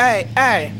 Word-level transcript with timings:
Hey, 0.00 0.26
hey. 0.34 0.72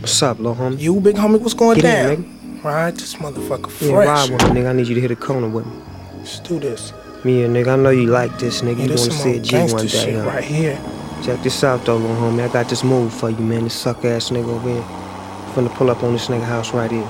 What's 0.00 0.20
up, 0.20 0.38
little 0.38 0.56
homie? 0.56 0.80
You, 0.80 0.98
big 1.00 1.14
homie, 1.14 1.40
what's 1.40 1.54
going 1.54 1.76
Get 1.78 1.82
down? 1.82 2.10
in, 2.10 2.24
nigga. 2.24 2.64
Right, 2.64 2.92
this 2.92 3.14
motherfucker 3.14 3.70
fresh. 3.70 3.82
Yeah, 3.82 3.94
ride 3.94 4.28
with 4.28 4.42
me, 4.52 4.60
nigga. 4.60 4.70
I 4.70 4.72
need 4.72 4.88
you 4.88 4.96
to 4.96 5.00
hit 5.00 5.12
a 5.12 5.14
corner 5.14 5.48
with 5.48 5.64
me. 5.66 5.72
Let's 6.16 6.40
do 6.40 6.58
this. 6.58 6.92
Me 7.22 7.42
Yeah, 7.42 7.46
nigga, 7.46 7.74
I 7.74 7.76
know 7.76 7.90
you 7.90 8.06
like 8.06 8.36
this, 8.40 8.62
nigga. 8.62 8.78
Yeah, 8.78 8.84
you 8.86 8.90
wanna 8.96 9.12
see 9.12 9.56
a 9.56 9.60
old 9.62 9.72
one 9.72 9.86
day, 9.86 10.14
huh? 10.14 10.24
right 10.26 10.42
here. 10.42 10.76
Check 11.22 11.44
this 11.44 11.62
out, 11.62 11.84
though, 11.84 11.96
little 11.96 12.16
homie. 12.16 12.42
I 12.42 12.52
got 12.52 12.68
this 12.68 12.82
move 12.82 13.14
for 13.14 13.30
you, 13.30 13.36
man. 13.38 13.62
This 13.62 13.74
suck 13.74 14.04
ass 14.04 14.30
nigga 14.30 14.48
over 14.48 14.68
here. 14.68 14.82
Finna 15.54 15.72
pull 15.72 15.88
up 15.88 16.02
on 16.02 16.12
this 16.14 16.26
nigga 16.26 16.42
house 16.42 16.74
right 16.74 16.90
here. 16.90 17.08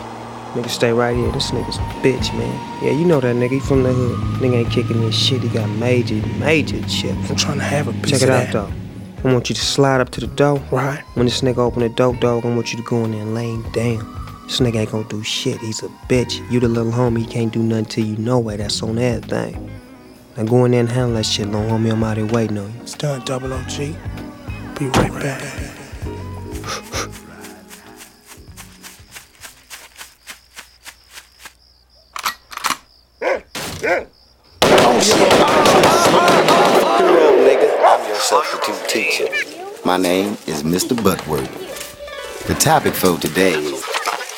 Nigga, 0.53 0.69
stay 0.69 0.93
right 0.93 1.17
here. 1.17 1.33
This 1.33 1.53
nigga's 1.53 1.79
a 1.79 1.81
bitch, 2.05 2.37
man. 2.37 2.85
Yeah, 2.85 2.91
you 2.91 3.07
know 3.07 3.21
that 3.21 3.35
nigga. 3.35 3.53
He 3.53 3.61
from 3.61 3.83
the 3.83 3.95
hood. 3.95 4.19
Nigga 4.43 4.57
ain't 4.57 4.71
kicking 4.71 5.01
this 5.01 5.17
shit. 5.19 5.41
He 5.41 5.49
got 5.49 5.71
major, 5.71 6.17
major 6.37 6.83
chips. 6.83 7.31
I'm 7.31 7.37
trying 7.37 7.57
to 7.61 7.65
have 7.65 7.89
a 7.89 7.95
piece 7.95 8.11
Check 8.11 8.23
it 8.25 8.29
out, 8.29 8.53
that. 8.53 8.53
though. 8.53 8.84
I 9.25 9.33
want 9.33 9.49
you 9.49 9.55
to 9.55 9.61
slide 9.61 10.03
up 10.03 10.11
to 10.11 10.21
the 10.21 10.27
door. 10.27 10.59
Right. 10.71 11.01
When 11.15 11.25
this 11.25 11.41
nigga 11.41 11.57
open 11.57 11.81
the 11.81 11.89
door, 11.89 12.15
dog, 12.15 12.45
I 12.45 12.55
want 12.55 12.73
you 12.73 12.79
to 12.79 12.85
go 12.85 13.05
in 13.05 13.13
there 13.13 13.23
and 13.23 13.35
lay 13.35 13.55
him 13.55 13.63
down. 13.73 14.15
This 14.45 14.61
nigga 14.61 14.77
ain't 14.77 14.91
gonna 14.93 15.09
do 15.09 15.23
shit. 15.25 15.59
He's 15.61 15.83
a 15.83 15.89
bitch. 16.09 16.49
You 16.51 16.61
the 16.61 16.69
little 16.69 16.93
homie. 16.93 17.21
He 17.21 17.27
can't 17.27 17.51
do 17.51 17.63
nothing 17.63 17.87
to 17.87 18.03
you 18.03 18.19
no 18.19 18.39
way. 18.39 18.59
That's 18.59 18.83
on 18.83 18.99
everything. 18.99 19.71
Now 20.37 20.45
go 20.45 20.67
in 20.67 20.73
there 20.73 20.81
and 20.81 20.91
handle 20.91 21.17
that 21.17 21.25
shit, 21.25 21.47
little 21.47 21.63
homie. 21.63 21.91
I'm 21.91 22.05
out 22.05 22.19
here 22.19 22.27
waiting 22.27 22.59
on 22.59 22.71
you. 22.75 22.81
It's 22.83 22.93
done, 22.93 23.25
double 23.25 23.55
OG. 23.55 23.79
Be 24.79 24.87
right 24.89 25.13
back. 25.13 25.61
My 39.87 39.99
name 39.99 40.33
is 40.47 40.63
Mr. 40.63 40.97
Buckworth. 41.05 42.47
The 42.47 42.55
topic 42.55 42.95
for 42.95 43.19
today 43.19 43.53
is 43.53 43.85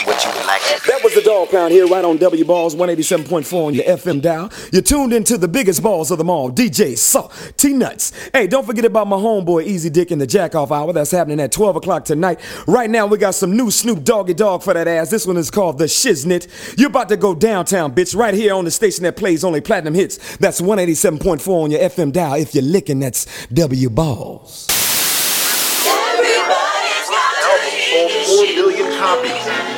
what 0.04 0.24
you 0.24 0.30
would 0.32 0.44
like 0.44 0.60
That 0.86 1.00
was 1.04 1.14
the 1.14 1.22
Dog 1.22 1.50
Pound 1.50 1.72
here, 1.72 1.86
right 1.86 2.04
on 2.04 2.16
W 2.16 2.44
Balls 2.44 2.74
187.4 2.74 3.66
on 3.66 3.72
your 3.72 3.84
FM 3.84 4.20
dial. 4.20 4.50
You're 4.72 4.82
tuned 4.82 5.12
into 5.12 5.38
the 5.38 5.46
biggest 5.46 5.84
balls 5.84 6.10
of 6.10 6.18
them 6.18 6.28
all, 6.30 6.50
DJ 6.50 6.98
Saw 6.98 7.28
T 7.56 7.74
Nuts. 7.74 8.12
Hey, 8.32 8.48
don't 8.48 8.66
forget 8.66 8.84
about 8.84 9.06
my 9.06 9.14
homeboy 9.14 9.64
Easy 9.66 9.88
Dick 9.88 10.10
in 10.10 10.18
the 10.18 10.26
Jack 10.26 10.56
Off 10.56 10.72
Hour. 10.72 10.92
That's 10.92 11.12
happening 11.12 11.38
at 11.38 11.52
12 11.52 11.76
o'clock 11.76 12.04
tonight. 12.04 12.40
Right 12.66 12.90
now, 12.90 13.06
we 13.06 13.16
got 13.16 13.36
some 13.36 13.56
new 13.56 13.70
Snoop 13.70 14.02
Doggy 14.02 14.34
Dogg 14.34 14.64
for 14.64 14.74
that 14.74 14.88
ass. 14.88 15.10
This 15.10 15.28
one 15.28 15.36
is 15.36 15.52
called 15.52 15.78
The 15.78 15.84
Shiznit. 15.84 16.76
You're 16.76 16.90
about 16.90 17.08
to 17.10 17.16
go 17.16 17.36
downtown, 17.36 17.94
bitch, 17.94 18.16
right 18.16 18.34
here 18.34 18.52
on 18.52 18.64
the 18.64 18.72
station 18.72 19.04
that 19.04 19.16
plays 19.16 19.44
only 19.44 19.60
platinum 19.60 19.94
hits. 19.94 20.38
That's 20.38 20.60
187.4 20.60 21.48
on 21.48 21.70
your 21.70 21.80
FM 21.82 22.10
dial. 22.10 22.34
If 22.34 22.52
you're 22.52 22.64
licking, 22.64 22.98
that's 22.98 23.46
W 23.48 23.90
Balls. 23.90 24.65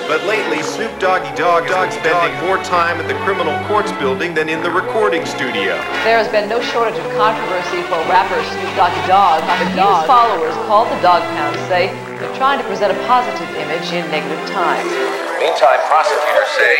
But 0.08 0.24
lately, 0.24 0.62
Snoop 0.62 0.98
Doggy 0.98 1.28
Dogg 1.36 1.68
has 1.68 1.92
been 1.92 2.00
spending 2.00 2.32
more 2.48 2.56
time 2.64 2.96
at 2.96 3.06
the 3.08 3.14
criminal 3.28 3.52
courts 3.68 3.92
building 4.00 4.32
than 4.32 4.48
in 4.48 4.62
the 4.62 4.70
recording 4.70 5.26
studio. 5.26 5.76
There 6.00 6.16
has 6.16 6.32
been 6.32 6.48
no 6.48 6.62
shortage 6.62 6.96
of 6.96 7.04
controversy 7.12 7.84
for 7.92 8.00
rapper 8.08 8.40
Snoop 8.48 8.72
Doggy 8.72 9.04
Dogg. 9.04 9.44
But 9.44 9.60
his 9.68 10.06
followers 10.08 10.54
called 10.64 10.88
the 10.88 11.00
Dog 11.04 11.20
Pound 11.36 11.56
say 11.68 11.92
they're 12.20 12.34
trying 12.36 12.58
to 12.58 12.66
present 12.66 12.90
a 12.90 12.98
positive 13.06 13.48
image 13.56 13.92
in 13.94 14.02
negative 14.10 14.42
times. 14.50 14.90
Meantime, 15.38 15.78
prosecutors 15.86 16.50
say 16.58 16.74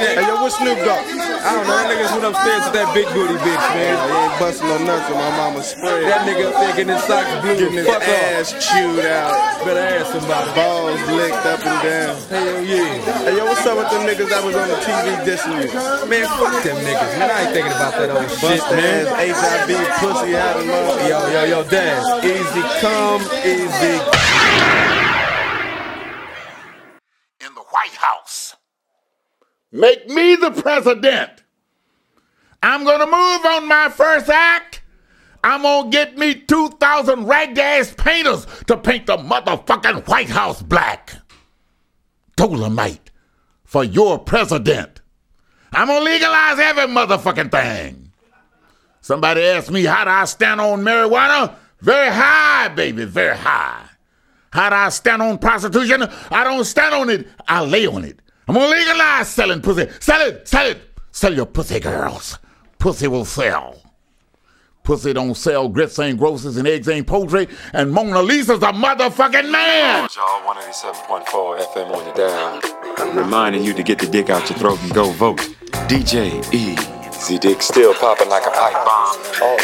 Hey, 0.00 0.26
yo, 0.26 0.42
what's 0.42 0.58
Snoop 0.58 0.76
Dogg? 0.84 1.00
I 1.06 1.56
don't 1.56 1.64
know. 1.64 1.72
That 1.72 1.88
niggas 1.88 2.12
went 2.12 2.26
upstairs 2.28 2.68
with 2.68 2.76
that 2.76 2.90
big 2.92 3.06
booty 3.16 3.38
bitch, 3.40 3.64
man. 3.72 3.96
He 3.96 4.12
ain't 4.12 4.36
busting 4.36 4.68
no 4.68 4.76
nuts 4.82 5.06
on 5.08 5.16
my 5.16 5.30
mama's 5.38 5.72
spray. 5.72 6.04
That 6.04 6.26
nigga 6.28 6.50
up 6.50 6.58
there 6.58 6.74
getting 6.76 6.92
his 6.92 7.04
socks 7.06 7.30
blue. 7.40 7.56
Getting 7.56 7.80
his 7.80 7.86
Fuck 7.86 8.02
ass 8.02 8.50
chewed 8.60 9.06
out. 9.06 9.32
Better 9.64 9.80
ask 9.80 10.12
somebody. 10.12 10.50
Balls 10.52 11.00
licked 11.14 11.46
up 11.46 11.60
and 11.64 11.80
down. 11.80 12.12
Hell 12.28 12.60
yeah. 12.60 13.24
Hey, 13.24 13.36
yo, 13.38 13.44
what's 13.46 13.64
up 13.64 13.78
with 13.78 13.88
them 13.94 14.02
niggas 14.04 14.28
that 14.28 14.42
was 14.42 14.56
on 14.58 14.68
the 14.68 14.78
TV 14.82 15.06
dissing 15.24 15.54
you? 15.62 15.70
Man, 16.10 16.26
fuck 16.36 16.60
them 16.60 16.76
niggas, 16.82 17.12
man. 17.16 17.30
I 17.30 17.38
ain't 17.46 17.52
thinking 17.54 17.72
about 17.72 17.94
that 17.94 18.10
old 18.10 18.26
shit, 18.26 18.60
man. 18.74 19.06
Ass, 19.06 19.38
HIV, 19.38 19.70
pussy 20.12 20.36
out 20.36 20.56
of 20.56 20.66
love. 20.66 21.08
Yo, 21.08 21.30
yo, 21.30 21.44
yo, 21.44 21.64
Dad. 21.64 22.24
Easy 22.24 22.62
come, 22.80 23.22
easy. 23.44 23.94
in 27.46 27.54
the 27.54 27.64
White 27.70 27.96
House. 27.96 28.56
Make 29.72 30.08
me 30.08 30.36
the 30.36 30.50
president. 30.50 31.44
I'm 32.62 32.84
gonna 32.84 33.06
move 33.06 33.46
on 33.46 33.68
my 33.68 33.88
first 33.88 34.28
act. 34.28 34.82
I'm 35.42 35.62
gonna 35.62 35.88
get 35.88 36.18
me 36.18 36.34
2,000 36.34 37.24
rag 37.24 37.58
ass 37.58 37.94
painters 37.96 38.46
to 38.66 38.76
paint 38.76 39.06
the 39.06 39.16
motherfucking 39.16 40.06
White 40.06 40.28
House 40.28 40.60
black. 40.60 41.14
Dolomite 42.36 43.10
for 43.64 43.84
your 43.84 44.18
president. 44.18 45.00
I'm 45.72 45.86
gonna 45.86 46.04
legalize 46.04 46.58
every 46.58 46.86
motherfucking 46.86 47.50
thing. 47.50 48.09
Somebody 49.10 49.42
asked 49.42 49.72
me 49.72 49.82
how 49.82 50.04
do 50.04 50.10
I 50.10 50.24
stand 50.24 50.60
on 50.60 50.82
marijuana? 50.82 51.56
Very 51.80 52.12
high, 52.12 52.68
baby, 52.68 53.06
very 53.06 53.36
high. 53.36 53.84
How 54.52 54.70
do 54.70 54.76
I 54.76 54.88
stand 54.90 55.20
on 55.20 55.36
prostitution? 55.36 56.08
I 56.30 56.44
don't 56.44 56.64
stand 56.64 56.94
on 56.94 57.10
it. 57.10 57.26
I 57.48 57.64
lay 57.64 57.88
on 57.88 58.04
it. 58.04 58.20
I'm 58.46 58.54
gonna 58.54 58.68
legalize 58.68 59.28
selling 59.28 59.62
pussy. 59.62 59.88
Sell 59.98 60.20
it, 60.20 60.46
sell 60.46 60.64
it. 60.64 60.96
Sell 61.10 61.34
your 61.34 61.46
pussy, 61.46 61.80
girls. 61.80 62.38
Pussy 62.78 63.08
will 63.08 63.24
sell. 63.24 63.82
Pussy 64.84 65.12
don't 65.12 65.34
sell. 65.34 65.68
Grits 65.68 65.98
ain't 65.98 66.16
grosses 66.16 66.56
and 66.56 66.68
eggs 66.68 66.88
ain't 66.88 67.08
poultry. 67.08 67.48
And 67.72 67.90
Mona 67.90 68.22
Lisa's 68.22 68.62
a 68.62 68.72
motherfucking 68.72 69.50
man. 69.50 70.08
Y'all 70.14 70.54
187.4 70.54 71.58
FM 71.58 71.96
on 71.96 72.04
your 72.06 72.14
dial. 72.14 73.12
Reminding 73.24 73.64
you 73.64 73.74
to 73.74 73.82
get 73.82 73.98
the 73.98 74.06
dick 74.06 74.30
out 74.30 74.48
your 74.48 74.58
throat 74.60 74.80
and 74.84 74.94
go 74.94 75.10
vote. 75.10 75.40
DJ 75.88 76.44
E. 76.54 76.99
Z 77.20 77.38
Dick 77.38 77.60
still 77.60 77.92
popping 77.94 78.30
like 78.30 78.46
a 78.46 78.50
pipe 78.50 78.72
bomb. 78.72 79.16
All 79.42 79.58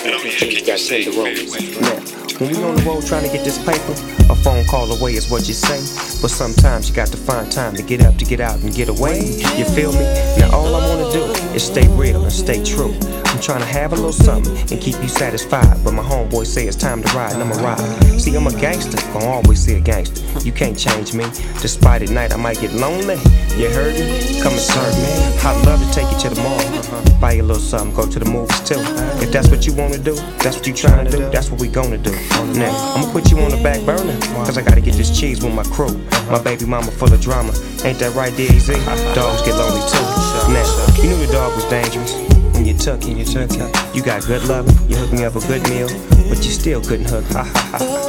got 0.66 2.25
when 2.38 2.50
we 2.50 2.62
on 2.62 2.76
the 2.76 2.82
road 2.82 3.06
trying 3.06 3.24
to 3.24 3.32
get 3.32 3.44
this 3.44 3.58
paper, 3.64 3.92
a 4.30 4.36
phone 4.36 4.64
call 4.66 4.90
away 4.92 5.14
is 5.14 5.30
what 5.30 5.48
you 5.48 5.54
say. 5.54 5.78
But 6.20 6.30
sometimes 6.30 6.88
you 6.88 6.94
got 6.94 7.08
to 7.08 7.16
find 7.16 7.50
time 7.50 7.74
to 7.76 7.82
get 7.82 8.02
up, 8.02 8.16
to 8.16 8.24
get 8.24 8.40
out, 8.40 8.60
and 8.60 8.74
get 8.74 8.88
away. 8.88 9.20
You 9.56 9.64
feel 9.64 9.92
me? 9.92 10.04
Now 10.38 10.50
all 10.52 10.74
I 10.74 10.86
wanna 10.88 11.10
do 11.12 11.24
is 11.54 11.64
stay 11.64 11.86
real 11.88 12.22
and 12.22 12.32
stay 12.32 12.62
true. 12.64 12.94
I'm 13.26 13.40
trying 13.40 13.60
to 13.60 13.66
have 13.66 13.92
a 13.92 13.96
little 13.96 14.12
something 14.12 14.56
and 14.56 14.80
keep 14.80 14.96
you 15.02 15.08
satisfied. 15.08 15.82
But 15.84 15.92
my 15.92 16.02
homeboy 16.02 16.46
say 16.46 16.66
it's 16.66 16.76
time 16.76 17.02
to 17.02 17.16
ride, 17.16 17.32
and 17.32 17.42
I'ma 17.42 17.56
ride. 17.62 18.20
See, 18.20 18.34
I'm 18.34 18.46
a 18.46 18.52
gangster, 18.52 18.96
gonna 19.12 19.26
always 19.26 19.60
see 19.60 19.74
a 19.74 19.80
gangster. 19.80 20.22
You 20.40 20.52
can't 20.52 20.78
change 20.78 21.14
me. 21.14 21.24
Despite 21.60 22.02
at 22.02 22.10
night 22.10 22.32
I 22.32 22.36
might 22.36 22.60
get 22.60 22.72
lonely. 22.72 23.16
You 23.56 23.70
heard 23.70 23.94
me? 23.94 24.40
Come 24.42 24.52
and 24.52 24.60
serve 24.60 24.96
me. 24.96 25.12
I'd 25.44 25.66
love 25.66 25.80
to 25.80 25.90
take 25.92 26.10
you 26.10 26.18
to 26.28 26.34
the 26.34 26.42
mall. 26.42 27.20
Buy 27.20 27.32
you 27.32 27.42
a 27.42 27.44
little 27.44 27.62
something, 27.62 27.94
go 27.94 28.06
to 28.06 28.18
the 28.18 28.26
movies 28.26 28.60
too. 28.60 28.80
If 29.22 29.32
that's 29.32 29.48
what 29.48 29.66
you 29.66 29.74
wanna 29.74 29.98
do, 29.98 30.14
that's 30.42 30.56
what 30.56 30.66
you 30.66 30.74
trying 30.74 31.04
to 31.06 31.10
do, 31.10 31.18
that's 31.30 31.50
what 31.50 31.60
we 31.60 31.68
gonna 31.68 31.98
do. 31.98 32.12
Now, 32.56 32.72
I'ma 32.96 33.12
put 33.12 33.30
you 33.30 33.38
on 33.40 33.50
the 33.50 33.60
back 33.62 33.84
burner, 33.84 34.18
cause 34.44 34.56
I 34.56 34.62
gotta 34.62 34.80
get 34.80 34.94
this 34.94 35.10
cheese 35.18 35.42
with 35.42 35.54
my 35.54 35.64
crew. 35.64 35.92
My 36.30 36.42
baby 36.42 36.64
mama 36.64 36.90
full 36.90 37.12
of 37.12 37.20
drama. 37.20 37.52
Ain't 37.84 37.98
that 37.98 38.14
right, 38.14 38.32
DZ? 38.32 38.72
Dogs 39.14 39.42
get 39.42 39.54
lonely 39.56 39.82
too. 39.90 40.06
Now, 40.52 40.64
you 41.02 41.10
knew 41.10 41.26
the 41.26 41.32
dog 41.32 41.54
was 41.54 41.64
dangerous 41.66 42.14
when 42.54 42.64
you 42.64 42.74
took 42.76 43.02
it. 43.04 43.16
You 43.16 43.24
took 43.24 43.50
it. 43.52 43.94
You 43.94 44.02
got 44.02 44.24
good 44.26 44.44
loving, 44.48 44.76
you 44.88 44.96
hooked 44.96 45.12
me 45.12 45.24
up 45.24 45.36
a 45.36 45.40
good 45.40 45.62
meal, 45.68 45.88
but 46.28 46.38
you 46.44 46.50
still 46.50 46.80
couldn't 46.82 47.08
hook. 47.08 47.28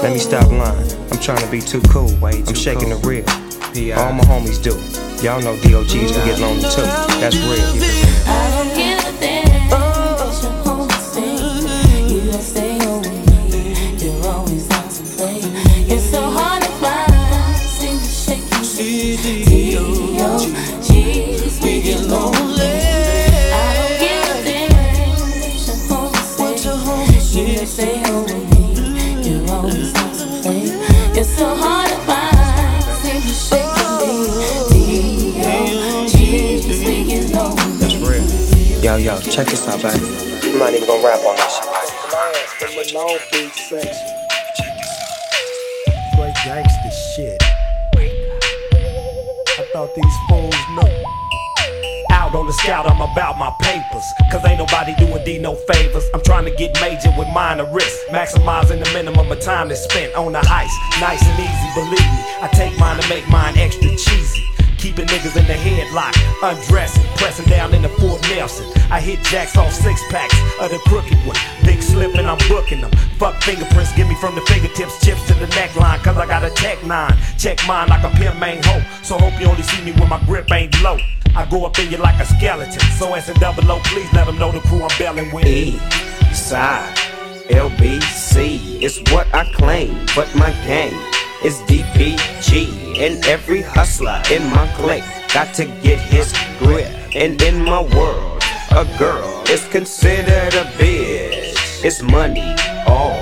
Let 0.02 0.14
me 0.14 0.20
stop 0.20 0.50
lying. 0.52 0.92
I'm 1.12 1.20
trying 1.20 1.44
to 1.44 1.52
be 1.52 1.60
too 1.60 1.82
cool. 1.90 2.14
I'm 2.24 2.56
shaking 2.56 2.90
the 2.90 2.98
real. 3.04 3.26
All 3.98 4.14
my 4.14 4.24
homies 4.24 4.62
do. 4.62 4.74
Y'all 5.26 5.42
know 5.42 5.56
DOGs 5.62 6.12
can 6.12 6.26
get 6.26 6.40
lonely 6.40 6.64
too. 6.64 6.88
That's 7.20 7.36
real. 7.36 8.97
Yo, 38.88 38.96
yo, 38.96 39.20
check 39.20 39.46
this 39.48 39.68
out, 39.68 39.82
baby. 39.82 40.00
I'm 40.48 40.60
not 40.60 40.74
even 40.74 40.88
gonna 40.88 41.04
rap 41.04 41.20
on 41.20 41.36
this 41.36 41.60
shit. 42.58 42.94
Long 42.94 43.18
Beach 43.34 43.52
section. 43.68 43.92
Straight 46.14 46.34
gangster 46.46 46.92
shit. 47.14 47.44
I 49.60 49.68
thought 49.74 49.94
these 49.94 50.16
fools 50.30 50.56
knew. 50.72 52.14
out 52.14 52.34
on 52.34 52.48
the 52.48 52.54
scout, 52.54 52.90
I'm 52.90 53.02
about 53.02 53.38
my 53.38 53.54
papers. 53.60 54.06
Cause 54.32 54.46
ain't 54.46 54.60
nobody 54.60 54.96
doing 54.96 55.22
D 55.26 55.38
no 55.38 55.56
favors. 55.56 56.06
I'm 56.14 56.22
trying 56.22 56.46
to 56.46 56.52
get 56.52 56.80
major 56.80 57.14
with 57.18 57.28
minor 57.34 57.70
risks. 57.70 58.00
Maximizing 58.10 58.82
the 58.82 58.90
minimum 58.94 59.30
of 59.30 59.42
time 59.42 59.68
that's 59.68 59.84
spent 59.84 60.16
on 60.16 60.32
the 60.32 60.40
ice. 60.50 60.72
Nice 61.02 61.22
and 61.28 61.38
easy, 61.38 61.70
believe 61.76 62.00
me. 62.00 62.24
I 62.40 62.48
take 62.54 62.80
mine 62.80 63.02
to 63.02 63.10
make 63.10 63.28
mine 63.28 63.58
extra 63.58 63.90
cheesy. 63.98 64.57
Keeping 64.78 65.08
niggas 65.08 65.36
in 65.36 65.46
the 65.48 65.54
headlock, 65.54 66.14
undressing, 66.44 67.04
pressing 67.18 67.50
down 67.50 67.74
in 67.74 67.82
the 67.82 67.90
Fort 67.90 68.22
Nelson. 68.30 68.66
I 68.92 69.02
hit 69.02 69.24
jacks 69.26 69.58
off 69.58 69.74
six 69.74 70.02
packs 70.10 70.38
of 70.62 70.70
the 70.70 70.78
crooked 70.86 71.18
one. 71.26 71.38
Big 71.66 71.82
slip 71.82 72.14
and 72.16 72.28
I'm 72.28 72.38
booking 72.48 72.82
them. 72.82 72.92
Fuck 73.18 73.42
fingerprints, 73.42 73.92
give 73.96 74.08
me 74.08 74.16
from 74.22 74.36
the 74.36 74.42
fingertips, 74.42 75.04
chips 75.04 75.26
to 75.28 75.34
the 75.34 75.48
neckline. 75.58 75.98
Cause 76.04 76.18
I 76.18 76.28
got 76.28 76.44
a 76.44 76.52
tech 76.52 76.84
nine. 76.86 77.18
Check 77.38 77.60
mine 77.68 77.90
like 77.90 78.04
a 78.04 78.16
pimp 78.18 78.40
main 78.40 78.62
hoe. 78.64 78.84
So 79.02 79.18
hope 79.18 79.40
you 79.42 79.48
only 79.48 79.64
see 79.64 79.84
me 79.84 79.94
when 79.94 80.10
my 80.10 80.24
grip 80.26 80.52
ain't 80.52 80.80
low. 80.84 80.98
I 81.36 81.46
go 81.50 81.66
up 81.66 81.78
in 81.80 81.92
you 81.92 81.98
like 81.98 82.22
a 82.22 82.26
skeleton. 82.26 82.80
So 82.98 83.14
as 83.16 83.30
in 83.30 83.36
double 83.40 83.70
O, 83.72 83.80
please 83.86 84.12
let 84.14 84.28
them 84.28 84.38
know 84.38 84.52
the 84.52 84.60
crew 84.62 84.84
I'm 84.84 85.00
belling 85.00 85.32
with. 85.34 85.46
E 85.46 85.80
side 86.34 86.96
LBC 87.50 88.82
is 88.82 89.02
what 89.12 89.28
I 89.34 89.52
claim, 89.54 90.06
but 90.16 90.34
my 90.36 90.52
gang 90.68 91.17
is 91.44 91.60
DPG. 91.62 92.98
And 93.00 93.24
every 93.26 93.62
hustler 93.62 94.22
in 94.32 94.44
my 94.50 94.68
clique 94.76 95.04
got 95.34 95.54
to 95.56 95.66
get 95.66 96.00
his 96.00 96.34
grip. 96.60 96.88
And 97.16 97.42
in 97.42 97.64
my 97.64 97.82
world, 97.96 98.44
a 98.72 98.86
girl 98.98 99.44
is 99.50 99.68
considered 99.68 100.54
a 100.54 100.66
bitch. 100.78 101.56
It's 101.84 102.02
money, 102.02 102.56
all 102.88 103.14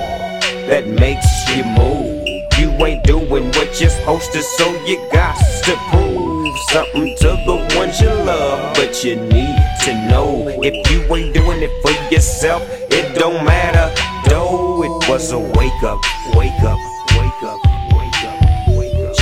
that 0.68 0.86
makes 0.86 1.26
you 1.54 1.64
move. 1.64 2.26
You 2.58 2.70
ain't 2.84 3.04
doing 3.04 3.46
what 3.52 3.80
you're 3.80 3.90
supposed 3.90 4.32
to, 4.32 4.42
so 4.42 4.66
you 4.84 4.96
got 5.12 5.36
to 5.64 5.76
prove 5.90 6.56
something 6.70 7.14
to 7.16 7.28
the 7.46 7.76
ones 7.76 8.00
you 8.00 8.08
love. 8.08 8.74
But 8.74 9.04
you 9.04 9.16
need 9.16 9.56
to 9.84 10.08
know 10.08 10.48
if 10.62 10.90
you 10.90 11.02
ain't 11.14 11.34
doing 11.34 11.62
it 11.62 11.70
for 11.82 11.92
yourself, 12.12 12.62
it 12.90 13.14
don't 13.14 13.44
matter. 13.44 13.94
Though 14.28 14.82
it 14.82 15.08
was 15.08 15.32
a 15.32 15.38
wake 15.38 15.82
up, 15.82 16.00
wake 16.34 16.62
up, 16.62 16.78
wake 17.16 17.42
up, 17.42 17.65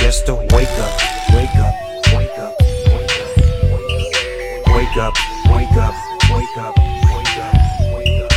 Just 0.05 0.29
a 0.29 0.35
wake 0.35 0.69
up, 0.77 1.01
wake 1.33 1.55
up, 1.55 1.73
wake 2.13 2.37
up, 2.37 2.55
wake 2.93 3.09
up, 3.17 3.25
wake 4.69 4.97
up, 4.97 5.15
wake 5.49 5.77
up, 5.77 5.95
wake 6.29 6.57
up, 6.57 6.75
wake 7.09 7.37
up, 7.39 7.57
wake 7.91 8.21
up. 8.21 8.31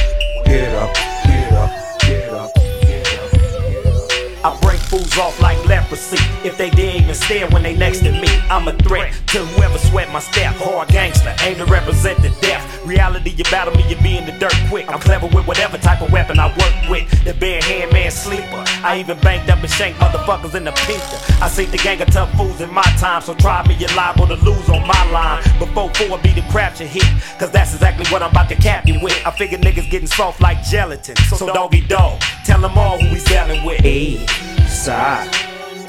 Get 0.46 0.74
up, 0.74 0.94
get 1.26 1.52
up, 1.52 1.70
get 2.00 2.32
up, 2.32 2.54
get 2.54 3.06
up. 3.12 4.46
I 4.46 4.58
break 4.62 4.80
fools 4.80 5.18
off 5.18 5.38
like 5.42 5.62
leprosy. 5.66 6.16
If 6.42 6.56
they 6.56 6.70
dare 6.70 6.96
even 6.96 7.14
stare 7.14 7.46
when 7.48 7.62
they 7.62 7.76
next 7.76 7.98
to 7.98 8.12
me, 8.12 8.28
I'm 8.48 8.66
a 8.66 8.72
threat 8.72 9.12
to 9.26 9.44
whoever 9.44 9.76
sweat 9.76 10.10
my 10.10 10.20
step. 10.20 10.54
Hard 10.54 10.88
gangster, 10.88 11.36
aim 11.42 11.58
to 11.58 11.66
represent 11.66 12.22
the 12.22 12.30
death. 12.40 12.77
Reality, 12.88 13.30
you 13.36 13.44
battle 13.44 13.74
me, 13.74 13.86
you 13.86 13.96
be 13.96 14.16
in 14.16 14.24
the 14.24 14.32
dirt 14.32 14.54
quick. 14.70 14.88
I'm 14.88 14.98
clever 14.98 15.26
with 15.26 15.46
whatever 15.46 15.76
type 15.76 16.00
of 16.00 16.10
weapon 16.10 16.38
I 16.38 16.48
work 16.48 16.88
with. 16.88 17.04
The 17.22 17.34
bare 17.34 17.60
hand 17.60 17.92
man 17.92 18.10
sleeper. 18.10 18.64
I 18.82 18.98
even 18.98 19.18
banked 19.20 19.50
up 19.50 19.60
and 19.60 19.70
shanked 19.70 20.00
motherfuckers 20.00 20.54
in 20.54 20.64
the 20.64 20.72
pinker. 20.72 21.18
I 21.44 21.48
see 21.50 21.66
the 21.66 21.76
gang 21.76 22.00
of 22.00 22.08
tough 22.08 22.32
fools 22.32 22.62
in 22.62 22.72
my 22.72 22.88
time, 22.96 23.20
so 23.20 23.34
try 23.34 23.66
me, 23.68 23.74
you're 23.74 23.94
liable 23.94 24.26
to 24.28 24.36
lose 24.36 24.70
on 24.70 24.86
my 24.86 25.10
line. 25.10 25.42
Before 25.58 25.92
four 25.92 26.18
be 26.20 26.32
the 26.32 26.40
crap 26.50 26.80
you 26.80 26.86
hit, 26.86 27.04
cause 27.38 27.50
that's 27.50 27.74
exactly 27.74 28.06
what 28.06 28.22
I'm 28.22 28.30
about 28.30 28.48
to 28.48 28.56
cap 28.56 28.86
you 28.86 28.98
with. 29.02 29.20
I 29.26 29.32
figure 29.32 29.58
niggas 29.58 29.90
getting 29.90 30.08
soft 30.08 30.40
like 30.40 30.62
gelatin. 30.62 31.16
So 31.16 31.46
doggy 31.46 31.86
dog, 31.88 32.20
tell 32.46 32.62
them 32.62 32.78
all 32.78 32.98
who 32.98 33.10
we 33.12 33.18
selling 33.18 33.66
with. 33.66 33.84
E 33.84 34.26
side 34.66 35.28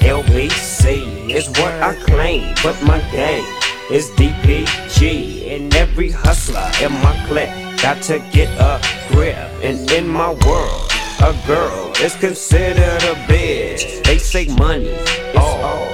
LBC 0.00 1.30
is 1.30 1.48
what 1.48 1.72
I 1.80 1.94
claim, 1.94 2.54
but 2.62 2.80
my 2.82 3.00
gang 3.10 3.59
is 3.90 4.10
DPG. 4.10 5.54
And 5.54 5.74
every 5.74 6.10
hustler 6.10 6.70
in 6.80 6.92
my 7.02 7.14
clique 7.26 7.50
got 7.82 8.00
to 8.02 8.18
get 8.30 8.48
a 8.60 8.80
grip. 9.12 9.36
And 9.62 9.90
in 9.90 10.06
my 10.06 10.30
world, 10.46 10.90
a 11.20 11.34
girl 11.46 11.92
is 12.00 12.14
considered 12.16 13.02
a 13.02 13.14
bitch. 13.26 14.02
They 14.04 14.18
say 14.18 14.46
money 14.56 14.86
is 14.86 15.36
all 15.36 15.84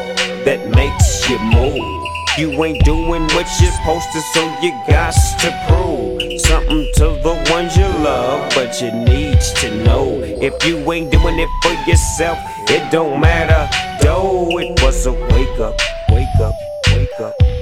that 0.45 0.69
makes 0.75 1.29
you 1.29 1.39
move. 1.39 2.05
You 2.39 2.63
ain't 2.65 2.85
doing 2.85 3.23
what 3.29 3.47
you're 3.61 3.73
supposed 3.73 4.13
to, 4.13 4.21
so 4.35 4.43
you 4.61 4.71
got 4.87 5.15
to 5.41 5.65
prove 5.67 6.41
something 6.43 6.87
to 6.97 7.19
the 7.23 7.49
ones 7.51 7.77
you 7.77 7.89
love. 8.05 8.53
But 8.55 8.81
you 8.83 8.93
need 8.93 9.41
to 9.41 9.85
know 9.85 10.21
if 10.21 10.65
you 10.67 10.93
ain't 10.93 11.11
doing 11.11 11.39
it 11.39 11.49
for 11.63 11.73
yourself, 11.91 12.39
it 12.69 12.93
don't 12.93 13.21
matter. 13.21 13.67
Though 14.05 14.59
it 14.59 14.83
was 14.83 15.07
a 15.07 15.13
wake 15.13 15.59
up, 15.61 15.81
wake 16.11 16.29
up, 16.41 16.55
wake 16.93 17.21
up, 17.21 17.21
wake 17.21 17.21
up, 17.21 17.35
wake 17.39 17.49
up. 17.49 17.56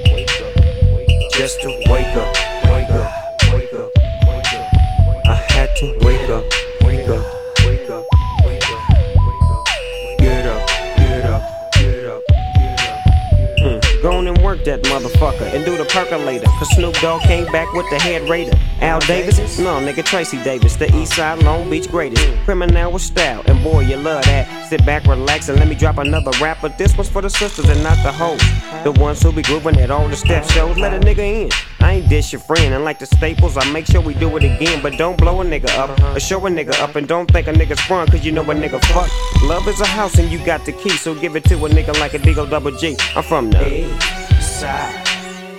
Just 1.37 1.59
to 1.63 1.67
wake 1.89 2.15
up, 2.15 2.33
that 14.65 14.83
motherfucker 14.83 15.53
and 15.53 15.63
do 15.63 15.77
the 15.77 15.85
percolator. 15.85 16.45
Cause 16.59 16.69
Snoop 16.75 16.95
Dogg 16.95 17.21
came 17.21 17.45
back 17.51 17.71
with 17.73 17.89
the 17.89 17.99
head 17.99 18.27
raider. 18.29 18.57
Al 18.81 18.99
Davis? 19.01 19.57
No, 19.57 19.79
nigga, 19.79 20.03
Tracy 20.03 20.41
Davis, 20.43 20.75
the 20.75 20.93
East 20.95 21.13
Side 21.13 21.41
Long 21.43 21.69
Beach 21.69 21.89
greatest. 21.89 22.25
Mm. 22.25 22.45
Criminal 22.45 22.91
with 22.91 23.01
style, 23.01 23.41
and 23.45 23.63
boy, 23.63 23.81
you 23.81 23.95
love 23.95 24.23
that. 24.25 24.67
Sit 24.69 24.85
back, 24.85 25.05
relax, 25.05 25.49
and 25.49 25.59
let 25.59 25.67
me 25.67 25.75
drop 25.75 25.97
another 25.97 26.31
rap. 26.41 26.57
But 26.61 26.77
this 26.77 26.95
one's 26.97 27.09
for 27.09 27.21
the 27.21 27.29
sisters 27.29 27.69
and 27.69 27.81
not 27.83 27.97
the 28.03 28.11
hoes. 28.11 28.41
The 28.83 28.91
ones 28.99 29.21
who 29.21 29.31
be 29.31 29.43
grooving 29.43 29.79
at 29.79 29.91
all 29.91 30.07
the 30.07 30.15
step 30.15 30.43
shows. 30.49 30.77
Let 30.77 30.93
a 30.93 30.99
nigga 30.99 31.19
in. 31.19 31.49
I 31.79 31.93
ain't 31.93 32.09
dish 32.09 32.33
your 32.33 32.41
friend, 32.41 32.73
and 32.73 32.83
like 32.83 32.99
the 32.99 33.05
staples, 33.05 33.57
I 33.57 33.71
make 33.71 33.85
sure 33.85 34.01
we 34.01 34.13
do 34.15 34.35
it 34.37 34.43
again. 34.43 34.81
But 34.81 34.97
don't 34.97 35.17
blow 35.17 35.41
a 35.41 35.45
nigga 35.45 35.69
up, 35.77 36.15
or 36.15 36.19
show 36.19 36.45
a 36.45 36.49
nigga 36.49 36.79
up, 36.81 36.95
and 36.95 37.07
don't 37.07 37.29
think 37.31 37.47
a 37.47 37.53
nigga's 37.53 37.79
front, 37.81 38.11
cause 38.11 38.25
you 38.25 38.31
know 38.31 38.41
a 38.41 38.55
nigga 38.55 38.83
fuck. 38.85 39.09
Love 39.43 39.67
is 39.67 39.79
a 39.79 39.85
house, 39.85 40.17
and 40.17 40.31
you 40.31 40.43
got 40.43 40.65
the 40.65 40.71
key, 40.71 40.89
so 40.89 41.13
give 41.13 41.35
it 41.35 41.43
to 41.45 41.65
a 41.65 41.69
nigga 41.69 41.97
like 41.99 42.13
a 42.13 42.19
Digo 42.19 42.49
Double 42.49 42.71
G. 42.71 42.97
I'm 43.15 43.23
from 43.23 43.51
the 43.51 44.24
side. 44.55 45.05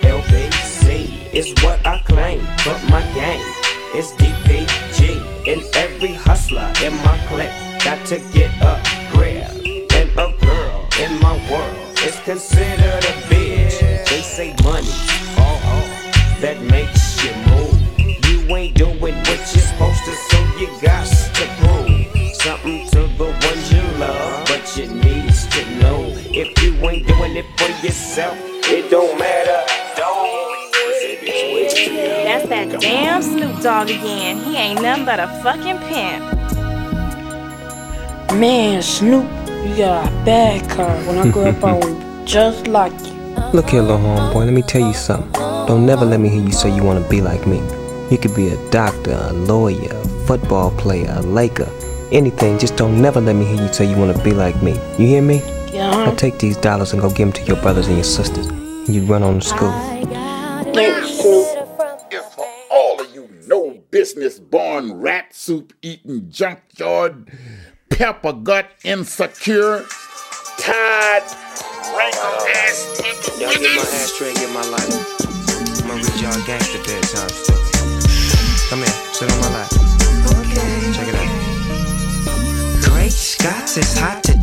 LBC 0.01 1.31
is 1.35 1.53
what 1.63 1.87
I 1.87 1.99
claim, 1.99 2.41
but 2.65 2.81
my 2.89 3.03
game 3.13 3.45
is 3.95 4.13
DPG. 4.13 5.21
And 5.47 5.63
every 5.77 6.15
hustler 6.15 6.73
in 6.83 6.95
my 7.05 7.19
clique 7.29 7.53
got 7.85 8.01
to 8.07 8.17
get 8.33 8.51
a 8.63 8.75
grip. 9.13 9.53
And 9.99 10.11
a 10.25 10.29
girl 10.41 10.89
in 10.99 11.21
my 11.21 11.37
world 11.51 11.77
is 12.09 12.19
considered 12.25 13.05
a 13.13 13.15
bitch. 13.29 13.77
They 14.09 14.23
say 14.23 14.55
money, 14.65 14.97
all 15.45 15.85
that 16.41 16.59
makes 16.63 17.23
you 17.23 17.33
move. 17.51 17.77
You 18.27 18.57
ain't 18.57 18.77
doing 18.77 19.17
what 19.29 19.41
you're 19.53 19.69
supposed 19.73 20.05
to, 20.07 20.15
so 20.31 20.39
you 20.59 20.69
got 20.81 21.07
to 21.37 21.45
prove 21.61 22.35
something 22.35 22.86
you 26.67 26.75
ain't 26.89 27.07
doing 27.07 27.37
it 27.37 27.47
for 27.57 27.87
yourself, 27.87 28.37
it 28.41 28.91
don't 28.91 29.17
matter. 29.19 29.63
That's 32.25 32.49
that 32.49 32.81
damn 32.81 33.23
Snoop 33.23 33.63
Dogg 33.63 33.89
again. 33.89 34.39
He 34.39 34.57
ain't 34.57 34.83
nothing 34.83 35.05
but 35.05 35.21
a 35.21 35.29
fucking 35.45 35.79
pimp. 35.87 36.25
Man, 38.41 38.83
Snoop, 38.83 39.25
you 39.47 39.77
got 39.77 40.09
a 40.09 40.25
bad 40.25 40.69
car. 40.69 40.97
When 41.07 41.19
I 41.19 41.31
grow 41.31 41.47
up, 41.47 41.63
I 41.63 41.73
will 41.79 42.25
just 42.25 42.67
like 42.67 42.93
you. 43.07 43.15
Look 43.53 43.71
here, 43.71 43.83
little 43.83 43.99
homeboy, 43.99 44.45
let 44.47 44.53
me 44.53 44.63
tell 44.63 44.81
you 44.81 44.93
something. 44.93 45.31
Don't 45.69 45.87
never 45.87 46.05
let 46.05 46.19
me 46.19 46.29
hear 46.29 46.43
you 46.43 46.53
say 46.53 46.75
you 46.75 46.83
wanna 46.83 47.09
be 47.09 47.21
like 47.21 47.47
me. 47.47 47.59
You 48.11 48.19
could 48.19 48.35
be 48.35 48.49
a 48.49 48.71
doctor, 48.71 49.13
a 49.13 49.33
lawyer, 49.33 49.93
a 49.93 50.05
football 50.27 50.73
player, 50.73 51.15
a 51.17 51.23
Laker, 51.23 51.71
anything. 52.11 52.59
Just 52.59 52.77
don't 52.77 53.01
never 53.01 53.21
let 53.21 53.37
me 53.37 53.45
hear 53.45 53.63
you 53.63 53.73
say 53.73 53.89
you 53.89 53.97
wanna 53.97 54.21
be 54.25 54.33
like 54.33 54.61
me. 54.65 54.73
You 54.99 55.07
hear 55.07 55.23
me? 55.23 55.41
Yeah. 55.77 55.91
Now 55.91 56.15
take 56.15 56.39
these 56.39 56.57
dollars 56.57 56.95
and 56.95 57.03
go 57.03 57.11
give 57.11 57.29
them 57.29 57.33
to 57.33 57.43
your 57.45 57.61
brothers 57.61 57.87
and 57.87 57.97
your 57.97 58.05
sisters. 58.05 58.47
You 58.89 59.05
run 59.05 59.23
on 59.23 59.41
to 59.41 59.47
school. 59.47 59.73
Thanks, 60.73 61.11
Snoop. 61.21 61.47
If 62.11 62.25
for 62.33 62.47
all 62.71 62.99
of 62.99 63.15
you 63.15 63.29
no 63.47 63.83
business 63.91 64.39
born 64.39 64.95
rat 64.95 65.35
soup 65.35 65.75
eating 65.83 66.31
junkyard, 66.31 67.31
pepper 67.91 68.33
gut 68.33 68.71
insecure, 68.85 69.85
tired, 70.57 71.25
wrinkled 71.93 72.49
ass 72.57 73.03
Y'all 73.39 73.53
get 73.53 73.61
my 73.61 73.83
ass 73.83 74.13
ashtray, 74.13 74.33
get 74.33 74.49
my 74.55 74.63
lighter. 74.73 75.05
I'ma 75.85 75.95
read 75.95 76.21
y'all 76.23 76.47
gangster 76.47 76.79
bedtime 76.89 77.29
story. 77.29 77.61
Come 78.71 78.79
here, 78.79 78.97
sit 79.13 79.31
on 79.31 79.41
my 79.41 79.51
lap. 79.53 79.71
Check 80.97 81.09
it 81.09 81.15
out. 81.15 81.29
Great 82.83 83.13
Scots, 83.13 83.77
it's 83.77 83.99
hot 83.99 84.25
to 84.25 84.33
death. 84.33 84.36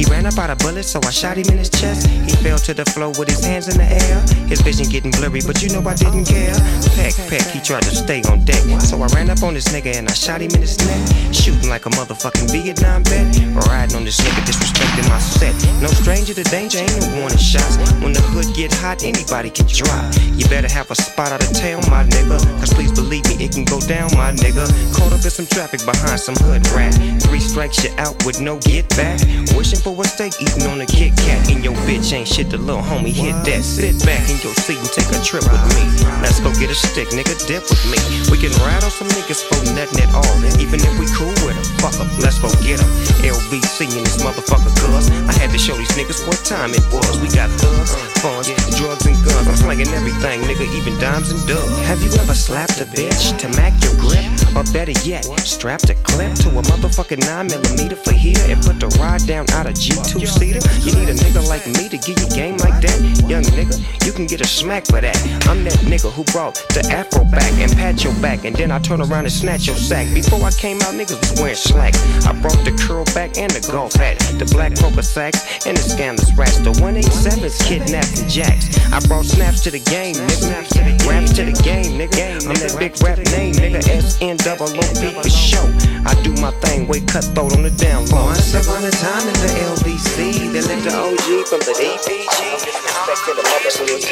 He 0.00 0.08
ran 0.08 0.24
up 0.24 0.38
out 0.38 0.48
of 0.48 0.58
bullets, 0.58 0.88
so 0.88 1.00
I 1.04 1.10
shot 1.10 1.36
him 1.36 1.44
in 1.52 1.58
his 1.58 1.68
chest. 1.68 2.06
He 2.08 2.32
fell 2.40 2.56
to 2.56 2.72
the 2.72 2.86
floor 2.86 3.12
with 3.18 3.28
his 3.28 3.44
hands 3.44 3.68
in 3.68 3.76
the 3.76 3.84
air. 3.84 4.16
His 4.48 4.62
vision 4.62 4.88
getting 4.88 5.10
blurry, 5.10 5.42
but 5.44 5.60
you 5.62 5.68
know 5.68 5.84
I 5.86 5.94
didn't 5.94 6.24
care. 6.24 6.56
Peck, 6.96 7.12
peck, 7.28 7.44
he 7.52 7.60
tried 7.60 7.82
to 7.84 7.94
stay 7.94 8.22
on 8.32 8.44
deck. 8.46 8.64
So 8.80 8.96
I 9.02 9.06
ran 9.12 9.28
up 9.28 9.42
on 9.42 9.52
this 9.52 9.68
nigga 9.68 9.94
and 9.96 10.08
I 10.08 10.14
shot 10.14 10.40
him 10.40 10.52
in 10.56 10.62
his 10.62 10.80
neck. 10.88 11.34
Shooting 11.34 11.68
like 11.68 11.84
a 11.84 11.90
motherfucking 11.90 12.48
Vietnam 12.50 13.04
vet. 13.04 13.28
Riding 13.68 13.96
on 13.96 14.04
this 14.04 14.16
nigga, 14.24 14.40
disrespecting 14.48 15.08
my 15.08 15.18
set. 15.18 15.52
No 15.82 15.88
stranger 15.88 16.32
to 16.32 16.44
danger, 16.44 16.78
ain't 16.78 16.96
no 16.96 17.20
warning 17.20 17.36
shots. 17.36 17.76
When 18.00 18.14
the 18.16 18.24
hood 18.32 18.48
get 18.56 18.72
hot, 18.72 19.04
anybody 19.04 19.50
can 19.50 19.66
drop. 19.68 20.16
You 20.32 20.48
better 20.48 20.72
have 20.72 20.90
a 20.90 20.94
spot 20.94 21.28
out 21.28 21.44
of 21.44 21.52
town, 21.52 21.84
my 21.92 22.04
nigga. 22.04 22.40
Cause 22.60 22.72
please 22.72 22.92
believe 22.92 23.28
me, 23.28 23.36
it 23.44 23.52
can 23.52 23.64
go 23.64 23.78
down, 23.80 24.08
my 24.16 24.32
nigga. 24.32 24.64
Caught 24.96 25.12
up 25.12 25.20
in 25.20 25.30
some 25.30 25.46
traffic 25.46 25.84
behind 25.84 26.18
some 26.20 26.36
hood 26.40 26.64
rat. 26.72 26.96
Three 27.20 27.40
strikes, 27.40 27.84
you 27.84 27.92
out 27.98 28.16
with 28.24 28.40
no 28.40 28.56
get 28.60 28.88
back. 28.96 29.20
Wishing 29.56 29.80
for 29.80 29.94
a 29.96 30.04
steak, 30.04 30.34
eating 30.40 30.66
on 30.68 30.80
a 30.80 30.86
Kit 30.86 31.16
Kat. 31.16 31.50
And 31.50 31.64
your 31.64 31.74
bitch 31.88 32.12
ain't 32.12 32.28
shit, 32.28 32.50
the 32.50 32.58
little 32.58 32.82
homie 32.82 33.12
hit 33.12 33.36
that. 33.48 33.62
Sit 33.62 33.98
back 34.04 34.22
in 34.28 34.36
your 34.44 34.54
seat 34.60 34.78
and 34.78 34.90
take 34.92 35.08
a 35.12 35.20
trip 35.24 35.44
with 35.44 35.64
me. 35.76 35.84
Let's 36.20 36.40
go 36.40 36.52
get 36.60 36.70
a 36.70 36.76
stick, 36.76 37.08
nigga, 37.16 37.34
dip 37.46 37.64
with 37.68 37.84
me. 37.88 37.98
We 38.28 38.36
can 38.36 38.52
ride 38.62 38.84
on 38.84 38.92
some 38.92 39.08
niggas 39.16 39.42
for 39.48 39.60
nothing 39.72 40.04
at 40.04 40.10
all. 40.12 40.36
Even 40.60 40.80
if 40.80 40.92
we 41.00 41.06
cool 41.16 41.32
with 41.44 41.56
them, 41.56 41.66
fuck 41.80 41.96
up, 42.00 42.08
let's 42.20 42.38
go 42.38 42.52
get 42.60 42.80
them. 42.80 42.90
LBC 43.24 43.88
in 43.96 44.04
this 44.04 44.20
motherfucker, 44.20 44.72
cuz. 44.80 45.08
I 45.28 45.32
had 45.40 45.50
to 45.50 45.58
show 45.58 45.76
these 45.76 45.92
niggas 45.96 46.26
what 46.28 46.40
time 46.44 46.70
it 46.74 46.84
was. 46.92 47.20
We 47.20 47.28
got 47.32 47.48
thugs, 47.60 47.96
funds, 48.20 48.48
drugs, 48.76 49.06
and 49.06 49.16
guns. 49.24 49.48
I'm 49.48 49.56
slanging 49.56 49.92
everything, 49.96 50.40
nigga, 50.44 50.68
even 50.76 50.98
dimes 51.00 51.30
and 51.30 51.40
dubs. 51.48 51.70
Have 51.88 52.02
you 52.02 52.12
ever 52.20 52.34
slapped 52.34 52.80
a 52.80 52.86
bitch 52.86 53.38
to 53.40 53.48
mac 53.56 53.72
your 53.82 53.94
grip? 53.96 54.26
Or 54.56 54.64
better 54.72 54.92
yet, 55.06 55.24
strapped 55.46 55.90
a 55.90 55.94
clip 55.94 56.34
to 56.42 56.48
a 56.58 56.62
motherfucking 56.62 57.20
9 57.20 57.46
millimeter 57.46 57.96
for 57.96 58.12
here 58.12 58.40
and 58.50 58.60
put 58.62 58.80
the 58.80 58.88
ride 58.98 59.22
down 59.30 59.46
out 59.54 59.66
of 59.66 59.74
G2 59.74 60.26
seater? 60.26 60.58
You 60.82 60.90
need 60.98 61.08
a 61.08 61.14
nigga 61.14 61.46
like 61.48 61.64
me 61.64 61.88
to 61.88 61.96
give 61.98 62.18
you 62.18 62.28
game 62.34 62.56
like 62.58 62.82
that? 62.82 62.98
Young 63.30 63.44
nigga, 63.54 63.78
you 64.04 64.10
can 64.12 64.26
get 64.26 64.40
a 64.40 64.44
smack 64.44 64.86
for 64.86 65.00
that. 65.00 65.16
I'm 65.46 65.62
that 65.62 65.78
nigga 65.86 66.10
who 66.10 66.24
brought 66.34 66.56
the 66.74 66.82
afro 66.90 67.22
back 67.30 67.52
and 67.62 67.70
pat 67.78 68.02
your 68.02 68.14
back, 68.14 68.44
and 68.44 68.56
then 68.56 68.72
I 68.72 68.80
turn 68.80 69.00
around 69.00 69.30
and 69.30 69.32
snatch 69.32 69.68
your 69.68 69.76
sack. 69.76 70.12
Before 70.12 70.42
I 70.42 70.50
came 70.50 70.82
out, 70.82 70.94
niggas 70.98 71.20
was 71.20 71.40
wearing 71.40 71.54
slack. 71.54 71.94
I 72.26 72.32
brought 72.42 72.58
the 72.66 72.74
curl 72.82 73.04
back 73.14 73.38
and 73.38 73.52
the 73.52 73.62
golf 73.70 73.94
hat, 73.94 74.18
the 74.42 74.46
black 74.46 74.74
poker 74.74 75.02
sacks 75.02 75.64
and 75.64 75.76
the 75.76 75.82
scandalous 75.82 76.34
rats, 76.34 76.58
the 76.58 76.72
187s 76.82 77.62
kidnapped 77.62 78.18
and 78.18 78.28
jacks. 78.28 78.66
I 78.90 78.98
brought 79.06 79.26
snaps 79.26 79.62
to 79.62 79.70
the 79.70 79.78
game, 79.78 80.16
nigga. 80.16 81.06
Raps 81.06 81.32
to 81.38 81.44
the 81.44 81.54
game, 81.62 81.94
nigga. 81.94 82.42
I'm 82.50 82.58
that 82.58 82.74
big 82.82 82.98
rap 83.00 83.18
name, 83.30 83.54
nigga. 83.54 83.86
S 83.86 84.18
N 84.20 84.36
double 84.38 84.66
O 84.66 84.82
P 84.98 85.14
for 85.14 85.30
show. 85.30 85.62
I 86.02 86.18
do 86.24 86.34
my 86.42 86.50
thing, 86.66 86.88
way 86.88 86.98
cutthroat 87.00 87.54
on 87.54 87.62
the 87.62 87.70
down 87.70 88.06
low. 88.10 88.26
Once 88.26 88.54
upon 88.54 88.82
a 88.82 88.90
time 88.90 89.19
in 89.26 89.34
the 89.34 89.52
LBC, 89.76 90.52
they 90.52 90.60
let 90.62 90.82
the 90.84 90.94
OG 90.94 91.46
from 91.46 91.60
the 91.60 91.74
DPG. 91.76 92.80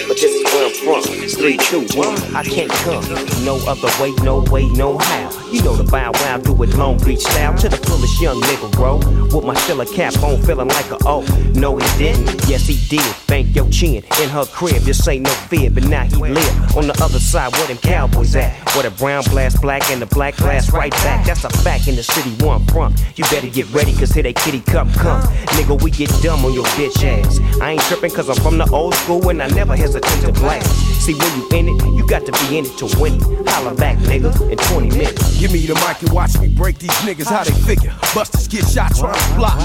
But 0.08 0.16
this 0.16 0.34
is 0.34 0.44
where 0.52 0.66
I'm 0.66 0.74
from. 0.74 1.02
Three, 1.28 1.56
two, 1.56 1.86
one. 1.96 2.16
I 2.34 2.42
can't 2.42 2.70
come 2.70 3.04
no 3.44 3.56
other 3.66 3.88
way, 4.02 4.12
no 4.22 4.40
way, 4.50 4.66
no 4.70 4.98
how. 4.98 5.30
You 5.50 5.62
know 5.62 5.76
the 5.76 5.84
bow 5.84 6.10
wow, 6.12 6.38
do 6.38 6.62
it 6.62 6.74
Long 6.74 6.98
Beach 6.98 7.20
style 7.20 7.56
to 7.58 7.68
the 7.68 7.76
fullest 7.76 8.20
young 8.20 8.40
nigga, 8.42 8.70
bro. 8.72 8.96
With 9.34 9.44
my 9.44 9.54
Stella 9.54 9.86
cap 9.86 10.20
on, 10.22 10.42
feeling 10.42 10.68
like 10.68 10.90
a 10.90 10.98
oh. 11.06 11.22
No, 11.54 11.76
he 11.78 11.98
didn't. 11.98 12.48
Yes, 12.48 12.66
he 12.66 12.76
did. 12.88 13.04
Thank 13.26 13.54
your 13.54 13.68
chin 13.70 14.02
in 14.20 14.28
her 14.28 14.44
crib. 14.44 14.82
This 14.82 15.06
ain't 15.08 15.24
no 15.24 15.30
fear, 15.30 15.70
but 15.70 15.84
now 15.84 16.04
he 16.04 16.16
live 16.16 16.76
on 16.76 16.86
the 16.86 16.98
other 17.02 17.18
side 17.18 17.52
where 17.52 17.66
them 17.66 17.78
cowboys 17.78 18.36
at. 18.36 18.52
Where 18.74 18.82
the 18.82 18.90
brown 18.90 19.22
blast 19.30 19.62
black 19.62 19.90
and 19.90 20.02
the 20.02 20.06
black 20.06 20.36
blast 20.36 20.72
right 20.72 20.92
back. 20.92 21.24
That's 21.24 21.44
a 21.44 21.50
fact 21.50 21.88
in 21.88 21.96
the 21.96 22.02
city 22.02 22.30
where 22.44 22.56
I'm 22.56 22.66
from. 22.66 22.94
You 23.16 23.24
better 23.24 23.48
get 23.48 23.70
ready, 23.72 23.94
cause 23.94 24.10
here 24.10 24.22
they 24.22 24.32
kitty 24.32 24.60
cup 24.60 24.88
come. 24.98 25.22
Nigga, 25.56 25.80
we 25.82 25.90
get 25.90 26.10
dumb 26.22 26.44
on 26.44 26.52
your 26.52 26.64
bitch 26.76 27.02
ass. 27.04 27.40
I 27.60 27.72
ain't 27.72 27.82
tripping 27.82 28.10
cause 28.10 28.28
I'm 28.28 28.36
from 28.36 28.58
the 28.58 28.68
old 28.70 28.94
school 28.94 29.28
and 29.30 29.42
I 29.42 29.48
never 29.48 29.76
hesitate 29.76 30.20
to 30.22 30.32
blast. 30.32 30.68
See, 31.04 31.14
when 31.14 31.32
you 31.38 31.48
in 31.54 31.68
it, 31.68 31.96
you 31.96 32.06
got 32.06 32.26
to 32.26 32.32
be 32.32 32.58
in 32.58 32.66
it 32.66 32.76
to 32.78 32.86
win 33.00 33.14
it. 33.14 33.48
Holla 33.48 33.74
back, 33.74 33.96
nigga, 33.98 34.30
in 34.50 34.58
20 34.58 34.88
minutes. 34.88 35.38
Give 35.38 35.52
me 35.52 35.64
the 35.66 35.74
mic 35.86 36.02
and 36.02 36.12
watch 36.12 36.38
me 36.38 36.48
break 36.48 36.78
these 36.78 36.98
niggas 37.06 37.30
how 37.30 37.44
they 37.44 37.52
figure. 37.64 37.94
Busters 38.14 38.48
get 38.48 38.66
shot 38.66 38.94
trying 38.94 39.18
to 39.18 39.34
block. 39.36 39.58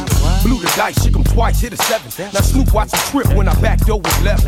Blew 0.44 0.60
the 0.60 0.72
dice, 0.76 1.04
shook 1.04 1.16
'em 1.16 1.24
twice, 1.24 1.60
hit 1.60 1.74
a 1.74 1.78
seven. 1.78 2.10
Now 2.34 2.42
Snoop 2.42 2.74
watch 2.74 2.94
me 2.94 3.00
trip 3.12 3.28
when 3.36 3.48
I 3.48 3.60
back 3.62 3.80
door 3.86 4.00
was 4.00 4.22
left. 4.22 4.44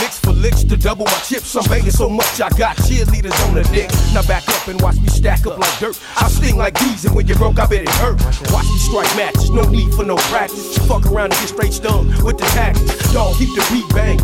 Licks 0.00 0.18
for 0.18 0.32
licks 0.32 0.64
to 0.64 0.76
double 0.76 1.06
my 1.06 1.18
chips. 1.24 1.54
I'm 1.56 1.64
banging 1.64 1.90
so 1.90 2.08
much 2.08 2.40
I 2.40 2.50
got 2.50 2.76
cheerleaders 2.76 3.36
on 3.46 3.54
the 3.54 3.62
dick. 3.72 3.90
Now 4.12 4.22
back 4.22 4.46
up 4.48 4.66
and 4.68 4.80
watch 4.82 4.96
me 5.00 5.08
stack 5.08 5.46
up 5.46 5.58
like 5.58 5.78
dirt. 5.78 5.98
I 6.16 6.28
sting 6.28 6.56
like 6.56 6.78
bees 6.78 7.04
and 7.04 7.14
when 7.14 7.26
you 7.26 7.34
broke, 7.36 7.58
I 7.58 7.66
bet 7.66 7.82
it 7.82 7.88
hurt. 8.02 8.20
Watch 8.52 8.66
me 8.66 8.78
strike 8.78 9.16
matches, 9.16 9.50
no 9.50 9.62
need 9.62 9.93
for 9.96 10.04
no 10.04 10.16
practice. 10.30 10.76
Fuck 10.86 11.06
around 11.06 11.32
and 11.32 11.40
get 11.40 11.48
straight 11.48 11.72
stung 11.72 12.06
with 12.22 12.38
the 12.38 12.46
tactics. 12.54 13.12
Dog, 13.12 13.36
keep 13.36 13.50
the 13.54 13.64
beat 13.72 13.88
bang. 13.94 14.18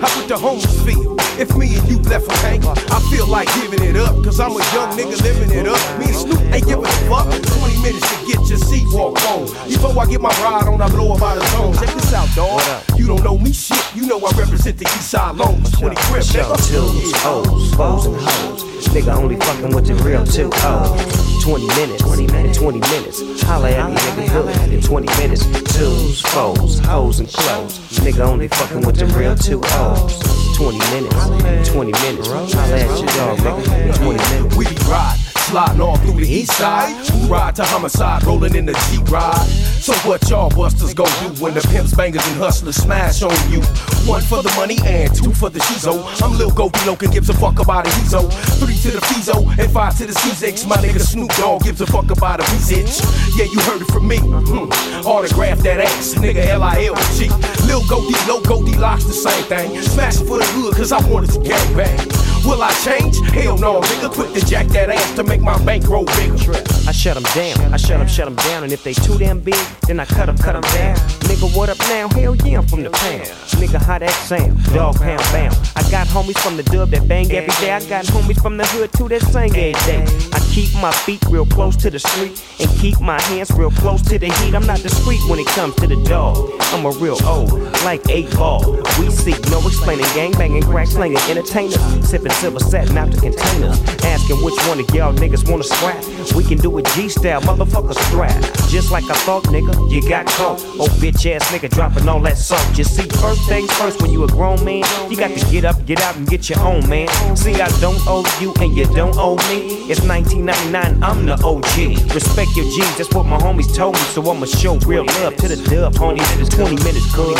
How 0.00 0.10
would 0.18 0.28
the 0.28 0.36
homies 0.36 0.72
feel 0.86 1.16
if 1.38 1.54
me 1.56 1.76
and 1.76 1.88
you 1.88 1.98
left 2.10 2.26
for 2.26 2.36
hang? 2.46 2.64
I 2.66 3.00
feel 3.10 3.26
like 3.26 3.48
giving 3.60 3.82
it 3.82 3.96
up, 3.96 4.14
cause 4.24 4.40
I'm 4.40 4.52
a 4.52 4.64
young 4.72 4.96
nigga 4.96 5.20
living 5.22 5.52
it 5.52 5.68
up. 5.68 5.80
Me 5.98 6.06
and 6.06 6.16
Snoop 6.16 6.40
ain't 6.54 6.66
giving 6.66 6.84
a 6.84 6.96
fuck. 7.10 7.26
20 7.28 7.82
minutes 7.82 8.06
to 8.08 8.16
get 8.26 8.40
your 8.48 8.58
seat 8.58 8.86
walk 8.92 9.20
on. 9.28 9.46
Before 9.68 9.92
I 10.00 10.06
get 10.06 10.20
my 10.20 10.34
ride 10.42 10.68
on, 10.68 10.80
I 10.80 10.88
blow 10.88 11.14
about 11.14 11.36
out 11.36 11.42
of 11.42 11.48
zone. 11.48 11.74
Check 11.74 11.94
this 11.94 12.12
out, 12.12 12.28
dog. 12.34 12.62
You 12.98 13.06
don't 13.06 13.22
know 13.22 13.38
me 13.38 13.52
shit, 13.52 13.84
you 13.94 14.06
know 14.06 14.18
I 14.18 14.30
represent 14.38 14.78
the 14.78 14.84
east 14.84 15.10
side 15.10 15.36
loans. 15.36 15.70
20 15.72 15.96
crib, 15.96 16.22
nigga. 16.22 16.56
twos, 16.68 17.12
O's, 17.24 17.74
foes, 17.74 18.06
and 18.06 18.16
hoes. 18.16 18.88
Nigga 18.88 19.14
only 19.16 19.36
fucking 19.36 19.74
with 19.74 19.86
the 19.86 19.94
real 19.94 20.24
two 20.24 20.50
O's. 20.52 21.35
20 21.46 21.64
minutes, 21.76 22.02
20 22.02 22.26
minutes, 22.26 22.58
20 22.58 22.80
minutes. 22.80 23.42
Holla 23.42 23.70
at 23.70 23.88
me, 23.88 23.96
nigga, 23.96 24.32
good 24.32 24.72
in 24.72 24.80
20 24.82 25.06
minutes. 25.16 25.46
Twos, 25.78 26.20
foes, 26.22 26.80
hoes, 26.80 27.20
and 27.20 27.28
clothes. 27.28 27.78
Nigga 28.00 28.26
only 28.26 28.48
fucking 28.48 28.80
with 28.84 28.96
the 28.96 29.06
real 29.16 29.36
two 29.36 29.60
O's. 29.64 30.18
20 30.56 30.76
minutes, 30.76 31.68
20 31.68 31.92
minutes. 31.92 32.28
Holla 32.52 32.76
at 32.76 32.98
your 32.98 33.06
dog, 33.14 33.38
nigga, 33.38 33.86
in 33.86 33.94
20 33.94 34.18
minutes. 34.34 34.56
We 34.56 34.64
riding, 34.90 35.25
sliding 35.46 35.80
all 35.80 35.96
through 35.98 36.20
the 36.20 36.28
east 36.28 36.52
side. 36.52 36.92
Ride 37.28 37.54
to 37.56 37.64
homicide, 37.64 38.24
rolling 38.24 38.54
in 38.54 38.66
the 38.66 38.74
Jeep 38.90 39.08
ride. 39.10 39.46
So 39.80 39.92
what 40.08 40.28
y'all 40.28 40.50
busters 40.50 40.94
gon' 40.94 41.06
do 41.22 41.42
when 41.42 41.54
the 41.54 41.60
pimps, 41.70 41.94
bangers, 41.94 42.26
and 42.26 42.36
hustlers 42.36 42.76
smash 42.76 43.22
on 43.22 43.34
you? 43.50 43.60
One 44.06 44.22
for 44.22 44.42
the 44.42 44.52
money 44.56 44.78
and 44.84 45.14
two 45.14 45.32
for 45.32 45.48
the 45.48 45.60
shizo. 45.60 46.02
I'm 46.22 46.36
Lil 46.38 46.50
Goldie 46.50 46.84
Loc 46.86 47.00
gives 47.00 47.28
a 47.28 47.34
fuck 47.34 47.60
about 47.60 47.86
a 47.86 47.90
Hezo. 47.90 48.30
Three 48.58 48.74
to 48.74 48.90
the 48.90 49.02
Fizo 49.06 49.46
and 49.58 49.70
five 49.72 49.96
to 49.98 50.06
the 50.06 50.12
C6. 50.12 50.66
My 50.66 50.76
nigga 50.76 51.00
Snoop 51.00 51.30
Dogg 51.34 51.62
gives 51.62 51.80
a 51.80 51.86
fuck 51.86 52.10
about 52.10 52.40
a 52.40 52.42
Weezich. 52.44 52.98
Yeah, 53.38 53.46
you 53.46 53.60
heard 53.60 53.82
it 53.82 53.90
from 53.92 54.08
me. 54.08 54.18
Hmm. 54.18 55.06
Autograph 55.06 55.58
that 55.58 55.80
ass, 55.80 56.14
nigga 56.14 56.44
L-I-L-G. 56.46 57.28
Lil 57.66 57.86
Goldie, 57.88 58.18
Lil 58.26 58.42
Goldie 58.42 58.76
locks 58.76 59.04
the 59.04 59.12
same 59.12 59.44
thing. 59.44 59.80
Smash 59.82 60.16
for 60.16 60.38
the 60.38 60.46
hood 60.54 60.74
cause 60.74 60.92
I 60.92 61.00
wanted 61.08 61.30
to 61.30 61.40
gang 61.40 61.76
bang. 61.76 62.08
Will 62.46 62.62
I 62.62 62.70
change? 62.84 63.18
Hell 63.30 63.58
no, 63.58 63.80
nigga. 63.80 64.12
Quick 64.12 64.32
to 64.34 64.46
jack 64.46 64.66
that 64.68 64.88
ass 64.88 65.16
to 65.16 65.24
make 65.24 65.35
my 65.40 65.62
bankroll 65.64 66.04
bigger. 66.04 66.52
I 66.86 66.92
shut 66.92 67.14
them 67.14 67.24
down, 67.34 67.74
I 67.74 67.76
shut 67.76 67.98
them, 67.98 68.08
shut 68.08 68.26
them 68.26 68.36
down, 68.36 68.64
and 68.64 68.72
if 68.72 68.84
they 68.84 68.92
too 68.92 69.18
damn 69.18 69.40
big, 69.40 69.54
then 69.86 69.98
I 70.00 70.04
cut 70.04 70.26
them, 70.26 70.38
cut 70.38 70.52
them 70.52 70.62
down. 70.62 70.96
Nigga, 71.26 71.56
what 71.56 71.68
up 71.68 71.78
now? 71.80 72.08
Hell 72.08 72.36
yeah, 72.36 72.58
I'm 72.58 72.66
from 72.66 72.82
the 72.82 72.90
pound. 72.90 73.26
Nigga, 73.60 73.82
how 73.82 73.98
that 73.98 74.10
sound? 74.10 74.62
Dog 74.72 74.96
pound 74.96 75.22
bound. 75.32 75.54
I 75.74 75.82
got 75.90 76.06
homies 76.06 76.38
from 76.38 76.56
the 76.56 76.62
dub 76.62 76.90
that 76.90 77.08
bang 77.08 77.30
every 77.32 77.54
day. 77.60 77.72
I 77.72 77.84
got 77.88 78.04
homies 78.06 78.40
from 78.40 78.56
the 78.56 78.66
hood 78.66 78.92
too 78.92 79.08
that 79.08 79.22
sing 79.22 79.56
every 79.56 79.72
day. 79.84 80.04
I 80.32 80.40
keep 80.52 80.72
my 80.80 80.92
feet 80.92 81.22
real 81.28 81.46
close 81.46 81.76
to 81.76 81.90
the 81.90 81.98
street 81.98 82.42
and 82.60 82.70
keep 82.78 83.00
my 83.00 83.20
hands 83.22 83.50
real 83.52 83.70
close 83.70 84.02
to 84.02 84.18
the 84.18 84.26
heat. 84.26 84.54
I'm 84.54 84.66
not 84.66 84.80
discreet 84.80 85.20
when 85.28 85.38
it 85.38 85.46
comes 85.48 85.74
to 85.76 85.86
the 85.86 85.96
dog. 86.04 86.52
I'm 86.72 86.86
a 86.86 86.90
real 86.90 87.18
old, 87.26 87.52
like 87.84 88.08
eight 88.10 88.30
ball. 88.34 88.82
We 88.98 89.10
seek 89.10 89.38
no 89.50 89.58
explaining, 89.66 90.06
gang 90.14 90.32
banging, 90.32 90.62
crack 90.62 90.86
slinging, 90.86 91.18
entertainers, 91.28 91.76
sipping 92.08 92.32
silver 92.32 92.60
satin 92.60 92.96
out 92.96 93.10
the 93.10 93.20
containers. 93.20 93.78
Asking 94.04 94.42
which 94.44 94.56
one 94.68 94.80
of 94.80 94.88
y'all 94.94 95.12
niggas 95.12 95.25
wanna 95.48 95.64
scrap. 95.64 96.04
We 96.34 96.44
can 96.44 96.58
do 96.58 96.76
it 96.78 96.86
G 96.94 97.08
style, 97.08 97.40
motherfucker 97.42 97.94
strap. 98.06 98.40
Just 98.68 98.90
like 98.90 99.04
I 99.04 99.14
thought, 99.26 99.44
nigga, 99.44 99.90
you 99.90 100.06
got 100.08 100.26
caught. 100.26 100.60
Oh 100.78 100.88
bitch 101.00 101.26
ass 101.26 101.50
nigga 101.50 101.68
dropping 101.70 102.08
all 102.08 102.20
that 102.20 102.36
salt. 102.38 102.66
You 102.76 102.84
see, 102.84 103.08
first 103.20 103.42
things 103.48 103.70
first, 103.72 104.00
when 104.02 104.10
you 104.10 104.24
a 104.24 104.28
grown 104.28 104.62
man, 104.64 104.84
you 105.10 105.16
got 105.16 105.30
to 105.36 105.50
get 105.50 105.64
up, 105.64 105.84
get 105.86 106.00
out, 106.00 106.16
and 106.16 106.26
get 106.28 106.48
your 106.48 106.60
own 106.60 106.88
man. 106.88 107.08
See, 107.36 107.54
I 107.54 107.68
don't 107.80 108.00
owe 108.06 108.24
you 108.40 108.54
and 108.60 108.76
you 108.76 108.84
don't 108.94 109.16
owe 109.16 109.36
me. 109.48 109.90
It's 109.90 110.02
1999, 110.02 111.02
I'm 111.02 111.26
the 111.26 111.34
OG. 111.44 112.14
Respect 112.14 112.50
your 112.56 112.66
G's, 112.66 112.96
that's 112.98 113.14
what 113.14 113.26
my 113.26 113.38
homies 113.38 113.74
told 113.74 113.94
me. 113.94 114.00
So 114.14 114.22
I'ma 114.30 114.46
show 114.46 114.78
real 114.86 115.04
love 115.06 115.36
to 115.36 115.48
the 115.48 115.56
dub. 115.56 115.94
It's 115.96 116.54
20 116.54 116.76
minutes, 116.84 117.14
good. 117.14 117.36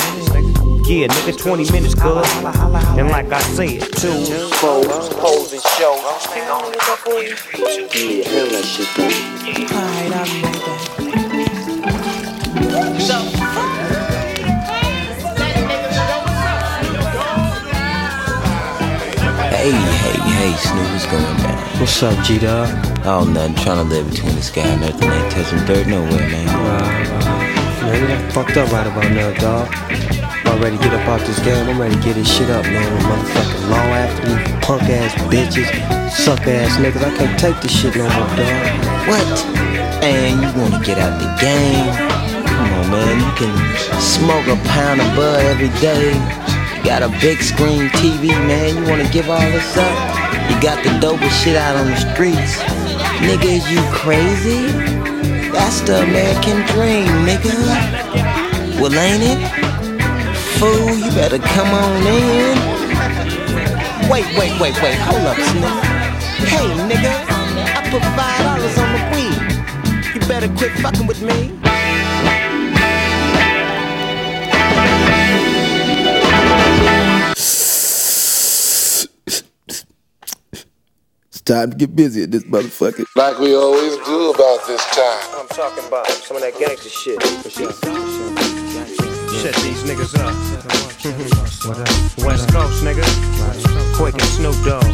Yeah, 0.87 1.09
nigga, 1.09 1.37
20 1.37 1.73
minutes, 1.73 1.95
good. 1.95 2.25
And 2.99 3.09
like 3.09 3.33
I 3.33 3.41
said, 3.41 3.81
two, 3.81 4.25
four, 4.57 4.85
hoes 5.19 5.53
and 5.53 5.63
shows. 5.63 6.17
Yeah, 7.77 8.25
hell 8.25 8.47
that 8.47 8.65
shit, 8.65 8.89
Alright, 9.71 10.13
I'll 10.17 10.25
be 10.25 10.41
right 10.41 10.61
back. 10.65 10.97
Hey, 19.53 19.73
hey, 19.73 20.17
hey, 20.33 20.53
Snoop, 20.57 20.89
what's 20.91 21.05
going 21.05 21.37
down? 21.37 21.79
What's 21.79 22.03
up, 22.03 22.25
G 22.25 22.39
Dog? 22.39 22.69
Oh, 23.05 23.25
nothing. 23.25 23.57
Trying 23.57 23.87
to 23.87 23.95
live 23.95 24.11
between 24.11 24.35
the 24.37 24.43
sky 24.43 24.63
and 24.63 24.83
earth 24.83 25.03
and 25.03 25.13
ain't 25.13 25.31
touching 25.33 25.63
dirt 25.67 25.87
nowhere, 25.87 26.31
man. 26.31 26.47
man. 26.47 28.01
We 28.01 28.09
got 28.09 28.33
fucked 28.33 28.57
up 28.57 28.73
right 28.73 28.87
about 28.87 29.13
now, 29.13 29.35
dog. 29.39 29.86
Ready 30.57 30.79
to 30.79 30.83
get 30.83 30.95
up 30.95 31.07
off 31.07 31.21
this 31.27 31.39
game. 31.41 31.69
I'm 31.69 31.79
ready 31.79 31.95
to 31.95 32.01
get 32.01 32.15
this 32.15 32.27
shit 32.27 32.49
up, 32.49 32.65
man. 32.65 32.83
Motherfucking 33.03 33.71
law 33.71 33.87
after 33.93 34.27
me, 34.27 34.61
punk 34.63 34.83
ass 34.89 35.13
bitches, 35.29 35.69
suck 36.11 36.41
ass 36.49 36.77
niggas. 36.81 37.05
I 37.05 37.15
can't 37.15 37.39
take 37.39 37.61
this 37.61 37.71
shit 37.71 37.95
no 37.95 38.05
more, 38.05 38.31
dog. 38.35 39.07
What? 39.07 39.27
And 40.03 40.41
you 40.41 40.49
wanna 40.61 40.83
get 40.83 40.99
out 40.99 41.21
the 41.21 41.29
game? 41.39 41.87
Come 42.49 42.73
on, 42.73 42.91
man. 42.91 43.21
You 43.21 43.33
can 43.37 43.53
smoke 44.01 44.49
a 44.49 44.57
pound 44.67 45.01
of 45.03 45.15
bud 45.15 45.45
every 45.45 45.69
day. 45.79 46.15
You 46.79 46.85
got 46.85 47.03
a 47.03 47.11
big 47.21 47.43
screen 47.43 47.91
TV, 48.01 48.29
man. 48.49 48.77
You 48.77 48.91
wanna 48.91 49.09
give 49.11 49.29
all 49.29 49.39
this 49.39 49.77
up? 49.77 49.97
You 50.51 50.57
got 50.63 50.83
the 50.83 50.91
dopest 51.05 51.45
shit 51.45 51.57
out 51.57 51.77
on 51.77 51.87
the 51.87 51.97
streets. 51.97 52.57
Nigga, 53.21 53.61
is 53.61 53.71
you 53.71 53.83
crazy? 53.93 54.73
That's 55.53 55.81
the 55.83 56.03
American 56.03 56.65
dream, 56.73 57.07
nigga. 57.29 58.81
Well, 58.81 58.93
ain't 58.95 59.23
it? 59.23 59.66
Fool, 60.59 60.97
you 60.97 61.11
better 61.13 61.39
come 61.39 61.69
on 61.69 62.07
in. 62.07 62.59
Wait, 64.11 64.27
wait, 64.39 64.53
wait, 64.61 64.83
wait. 64.83 64.97
Hold 65.09 65.27
up, 65.27 65.37
Snoop. 65.37 65.85
Hey, 66.49 66.69
nigga, 66.89 67.15
I 67.77 67.91
put 67.91 68.03
five 68.17 68.41
dollars 68.45 68.79
on 68.79 68.93
the 68.95 69.03
weed. 69.15 70.15
You 70.15 70.21
better 70.29 70.49
quit 70.57 70.73
fucking 70.83 71.07
with 71.07 71.23
me. 71.23 71.59
It's 81.29 81.43
time 81.43 81.71
to 81.73 81.77
get 81.77 81.97
busy 81.97 82.25
at 82.25 82.33
this 82.33 82.45
motherfucker. 82.45 83.05
Like 83.17 83.39
we 83.39 83.55
always 83.57 83.97
do 84.07 84.33
about 84.33 84.67
this 84.67 84.85
time. 84.97 85.41
I'm 85.41 85.49
talking 85.49 85.87
about 85.87 86.09
some 86.09 86.37
of 86.39 86.43
that 86.45 86.59
gangster 86.59 86.89
shit. 86.91 87.23
For 87.23 87.51
sure. 87.51 88.16
Shut 89.31 89.55
these 89.63 89.83
niggas 89.83 90.15
up. 90.19 90.35
what 91.67 91.79
up? 91.79 92.25
West 92.25 92.49
Coast, 92.53 92.85
nigga. 92.85 93.05
Quick 93.97 94.15
and 94.15 94.23
Snoop 94.23 94.57
Dogg. 94.65 94.85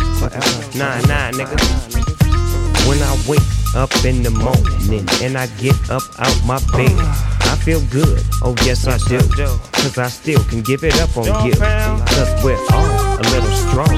Nine 0.74 1.02
nine, 1.08 1.34
nigga. 1.34 1.56
When 2.88 2.98
I 3.02 3.12
wake 3.28 3.40
up 3.74 3.92
in 4.04 4.22
the 4.22 4.30
morning 4.30 5.06
and 5.22 5.36
I 5.36 5.46
get 5.58 5.76
up 5.90 6.02
out 6.18 6.36
my 6.44 6.58
bed, 6.76 6.96
I 7.48 7.56
feel 7.64 7.80
good. 7.90 8.22
Oh 8.42 8.54
yes 8.64 8.86
I 8.86 8.98
do. 9.08 9.18
Cause 9.72 9.98
I 9.98 10.08
still 10.08 10.42
can 10.44 10.62
give 10.62 10.84
it 10.84 10.98
up 11.00 11.16
on 11.16 11.46
you. 11.46 11.54
Cause 11.54 12.44
we're 12.44 12.58
all 12.72 13.11
a 13.22 13.30
little 13.30 13.56
strong 13.68 13.94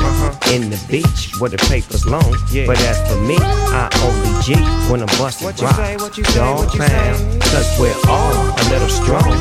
in 0.52 0.71
the 0.71 0.81
beach 0.88 1.33
where 1.38 1.50
the 1.50 1.57
paper's 1.69 2.04
long. 2.07 2.37
Yeah. 2.50 2.66
But 2.66 2.78
as 2.81 2.99
for 3.09 3.21
me, 3.21 3.37
I 3.40 3.88
only 4.04 4.43
G 4.43 4.54
when 4.90 5.00
I'm 5.00 5.12
busting 5.19 5.49
rocks. 5.64 6.35
Dog 6.35 6.69
pound. 6.71 7.43
Cause 7.43 7.69
we're 7.78 7.97
all 8.09 8.33
a 8.33 8.64
little 8.71 8.88
strong 8.88 9.33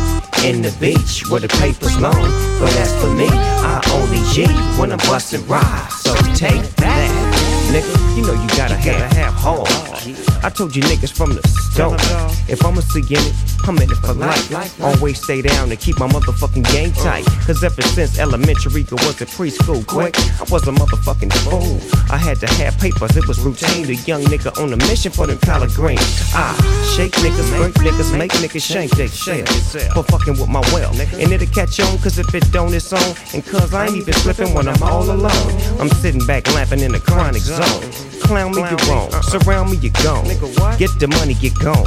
in 0.43 0.61
the 0.61 0.75
beach 0.79 1.29
where 1.29 1.39
the 1.39 1.49
paper's 1.59 1.97
long. 1.99 2.27
But 2.59 2.73
as 2.77 2.91
for 3.01 3.11
me, 3.13 3.27
I 3.29 3.81
only 3.93 4.21
G 4.33 4.47
when 4.79 4.91
I'm 4.91 4.99
busting 5.09 5.45
rocks. 5.47 6.03
So 6.03 6.13
take 6.35 6.63
that. 6.77 6.92
Nigga, 7.73 8.15
you 8.15 8.21
know 8.21 8.33
you 8.33 8.47
gotta 8.49 8.75
have, 8.75 9.11
have 9.13 9.33
hard. 9.33 9.67
I 10.45 10.49
told 10.49 10.75
you 10.75 10.83
niggas 10.83 11.11
from 11.11 11.33
the 11.33 11.41
start. 11.47 11.99
If 12.47 12.63
I'ma 12.63 12.81
see 12.81 13.01
in 13.01 13.17
it, 13.17 13.33
I'm 13.65 13.77
in 13.77 13.89
it 13.89 13.97
for 13.97 14.13
life. 14.13 14.79
Always 14.79 15.23
stay 15.23 15.41
down 15.41 15.71
and 15.71 15.79
keep 15.79 15.97
my 15.97 16.07
motherfucking 16.07 16.69
game 16.71 16.91
tight. 16.91 17.25
Cause 17.47 17.63
ever 17.63 17.81
since 17.81 18.19
elementary, 18.19 18.85
I 18.85 18.93
was 18.93 19.19
at 19.21 19.27
preschool 19.29 19.87
quick. 19.87 20.13
I 20.37 20.45
was 20.51 20.67
a 20.67 20.71
motherfucking 20.71 21.33
fool. 21.41 21.81
I 22.13 22.17
had 22.17 22.37
to 22.41 22.47
have 22.61 22.77
papers, 22.77 23.17
it 23.17 23.27
was 23.27 23.39
routine. 23.39 23.87
The 23.87 23.95
young 24.05 24.21
nigga 24.25 24.53
on 24.61 24.71
a 24.71 24.77
mission 24.77 25.11
for 25.11 25.25
them 25.25 25.39
collard 25.39 25.71
greens. 25.71 26.29
I 26.35 26.53
shake 26.95 27.13
niggas, 27.25 27.57
break 27.57 27.73
niggas, 27.81 28.15
make 28.15 28.33
niggas 28.33 28.61
shank 28.61 28.91
they 28.91 29.07
shit. 29.07 29.49
For 29.93 30.03
fucking 30.03 30.37
with 30.37 30.49
my 30.49 30.61
wealth. 30.73 30.99
And 30.99 31.31
it'll 31.33 31.47
catch 31.47 31.79
on, 31.79 31.97
cause 31.97 32.19
if 32.19 32.35
it 32.35 32.51
don't, 32.51 32.71
it's 32.71 32.93
on. 32.93 33.15
And 33.33 33.43
cause 33.43 33.73
I 33.73 33.87
ain't 33.87 33.95
even 33.95 34.13
slipping 34.13 34.53
when 34.53 34.67
I'm 34.67 34.83
all 34.83 35.09
alone. 35.09 35.49
I'm 35.79 35.89
sitting 36.03 36.23
back 36.27 36.45
laughing 36.53 36.81
in 36.81 36.91
the 36.91 36.99
chronic 36.99 37.41
zone. 37.41 37.62
Clown 38.23 38.51
me, 38.51 38.61
you 38.61 38.77
wrong. 38.89 39.13
Uh-uh. 39.13 39.21
Surround 39.21 39.71
me, 39.71 39.77
you 39.77 39.91
gone. 40.03 40.25
Get 40.77 40.91
the 40.99 41.07
money, 41.19 41.33
get 41.33 41.53
gone. 41.59 41.83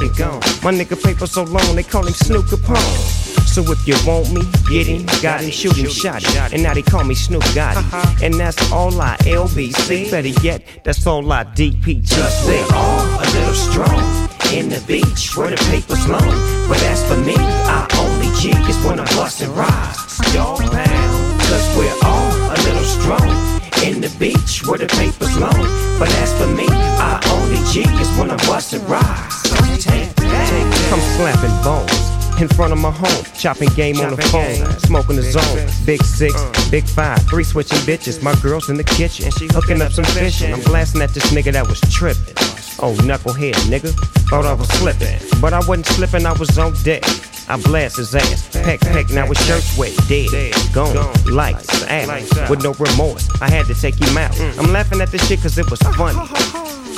My 0.63 0.71
nigga 0.71 1.01
paper 1.01 1.27
so 1.27 1.43
long, 1.43 1.75
they 1.75 1.83
call 1.83 2.05
him 2.05 2.13
Snoop 2.13 2.45
Capone. 2.45 3.27
So 3.47 3.63
if 3.71 3.87
you 3.87 3.95
want 4.05 4.31
me, 4.31 4.41
get 4.69 4.85
him, 4.85 5.05
got 5.21 5.41
him, 5.41 5.49
shoot 5.49 5.75
him, 5.75 5.89
shot 5.89 6.21
him. 6.21 6.53
And 6.53 6.61
now 6.61 6.75
they 6.75 6.83
call 6.83 7.03
me 7.03 7.15
Snoop 7.15 7.41
Gotti. 7.57 7.77
Uh-huh. 7.77 8.23
And 8.23 8.35
that's 8.35 8.71
all 8.71 9.01
I 9.01 9.17
LBC. 9.21 10.11
Better 10.11 10.27
yet, 10.45 10.63
that's 10.83 11.07
all 11.07 11.31
I 11.31 11.43
DP. 11.43 12.03
Just 12.03 12.47
we're 12.47 12.63
all 12.75 13.05
a 13.19 13.25
little 13.33 13.53
strong 13.55 14.29
in 14.53 14.69
the 14.69 14.83
beach 14.85 15.35
where 15.35 15.49
the 15.49 15.57
paper's 15.71 16.07
long. 16.07 16.21
But 16.69 16.81
as 16.83 17.03
for 17.07 17.17
me, 17.17 17.35
I 17.35 17.87
only 17.97 18.29
G 18.39 18.49
is 18.69 18.77
when 18.85 18.99
I'm 18.99 19.05
busting 19.17 19.51
rocks. 19.55 20.17
Dog 20.33 20.59
pound, 20.59 21.41
cause 21.41 21.77
we're 21.77 21.97
all 22.03 22.31
a 22.51 22.57
little 22.61 22.83
strong 22.83 23.56
in 23.83 24.01
the 24.01 24.09
beach 24.19 24.65
where 24.65 24.77
the 24.77 24.87
paper's 24.87 25.37
long. 25.37 25.53
But 25.99 26.09
as 26.23 26.33
for 26.39 26.47
me, 26.47 26.67
I 26.69 27.21
only 27.33 27.57
G 27.71 27.81
is 28.01 28.09
when 28.17 28.31
I'm 28.31 28.37
busting 28.47 28.85
rocks. 28.87 29.43
So 29.43 29.55
take 29.75 30.13
that. 30.15 30.91
I'm 30.93 31.01
slapping 31.17 31.55
bones. 31.63 32.17
In 32.39 32.47
front 32.47 32.71
of 32.71 32.77
my 32.77 32.91
home, 32.91 33.25
chopping 33.33 33.69
game 33.69 33.99
on 33.99 34.15
the 34.15 34.21
phone, 34.21 34.63
smoking 34.81 35.15
the 35.15 35.23
zone. 35.23 35.67
Big 35.87 36.03
six, 36.03 36.35
big 36.69 36.83
five, 36.83 37.19
three 37.27 37.43
switching 37.43 37.79
bitches. 37.79 38.21
My 38.21 38.35
girl's 38.41 38.69
in 38.69 38.77
the 38.77 38.83
kitchen, 38.83 39.31
hooking 39.49 39.81
up 39.81 39.91
some 39.91 40.05
fishing. 40.05 40.53
I'm 40.53 40.61
blasting 40.61 41.01
at 41.01 41.09
this 41.15 41.31
nigga 41.33 41.51
that 41.53 41.67
was 41.67 41.81
tripping. 41.91 42.35
Oh, 42.79 42.93
knucklehead, 43.01 43.55
nigga. 43.65 43.89
Thought 44.29 44.45
I 44.45 44.53
was 44.53 44.67
slipping, 44.69 45.17
but 45.41 45.53
I 45.53 45.59
wasn't 45.65 45.87
slipping, 45.87 46.27
I 46.27 46.33
was 46.33 46.59
on 46.59 46.73
deck. 46.83 47.03
I 47.49 47.55
blast 47.61 47.97
his 47.97 48.13
ass, 48.13 48.49
peck, 48.51 48.81
peck, 48.81 49.09
now 49.09 49.25
his 49.25 49.37
shirt's 49.45 49.77
wet, 49.77 49.95
dead, 50.09 50.53
gone, 50.73 50.95
lights, 51.25 51.83
ass, 51.83 52.49
with 52.49 52.61
no 52.61 52.73
remorse. 52.73 53.29
I 53.41 53.49
had 53.49 53.65
to 53.67 53.73
take 53.73 53.95
him 53.95 54.17
out. 54.17 54.37
I'm 54.59 54.71
laughing 54.73 54.99
at 54.99 55.11
this 55.11 55.25
shit 55.27 55.41
cause 55.41 55.57
it 55.57 55.69
was 55.71 55.79
funny. 55.95 56.19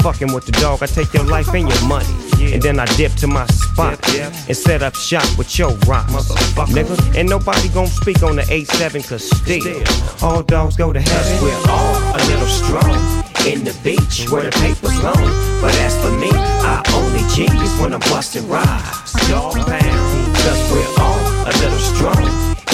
Fucking 0.02 0.34
with 0.34 0.46
the 0.46 0.54
dog, 0.54 0.82
I 0.82 0.86
take 0.86 1.14
your 1.14 1.26
life 1.26 1.54
and 1.54 1.68
your 1.68 1.84
money. 1.86 2.08
And 2.54 2.62
then 2.62 2.80
I 2.80 2.86
dip 2.96 3.12
to 3.16 3.28
my 3.28 3.46
spot 3.48 4.00
and 4.16 4.56
set 4.56 4.82
up 4.82 4.96
shop 4.96 5.28
with 5.38 5.60
your 5.60 5.76
rocks. 5.86 6.32
Nigga, 6.72 6.98
and 7.16 7.30
nobody 7.30 7.68
gon' 7.70 7.88
speak 7.88 8.24
on 8.24 8.38
the 8.38 8.44
8-7 8.44 9.08
cause 9.08 9.30
still, 9.30 9.84
all 10.24 10.42
dogs 10.42 10.78
go 10.78 10.92
to 10.94 11.02
heaven. 11.02 11.44
We're 11.44 11.70
all 11.70 11.96
a 12.16 12.20
little 12.26 12.48
strong 12.48 12.96
in 13.46 13.64
the 13.64 13.78
beach 13.84 14.30
where 14.32 14.44
the 14.44 14.52
paper's 14.52 14.98
long. 15.04 15.30
But 15.62 15.76
as 15.76 15.96
for 16.02 16.12
me, 16.18 16.30
I 16.34 16.82
only 16.96 17.24
G 17.36 17.44
is 17.44 17.80
when 17.80 17.94
I'm 17.94 18.00
busting 18.00 18.48
rocks. 18.48 19.14
Dog 19.28 19.56
pound, 19.56 20.19
cause 20.44 20.72
we're 20.72 21.04
all 21.04 21.20
a 21.46 21.54
little 21.62 21.80
strong 21.80 22.26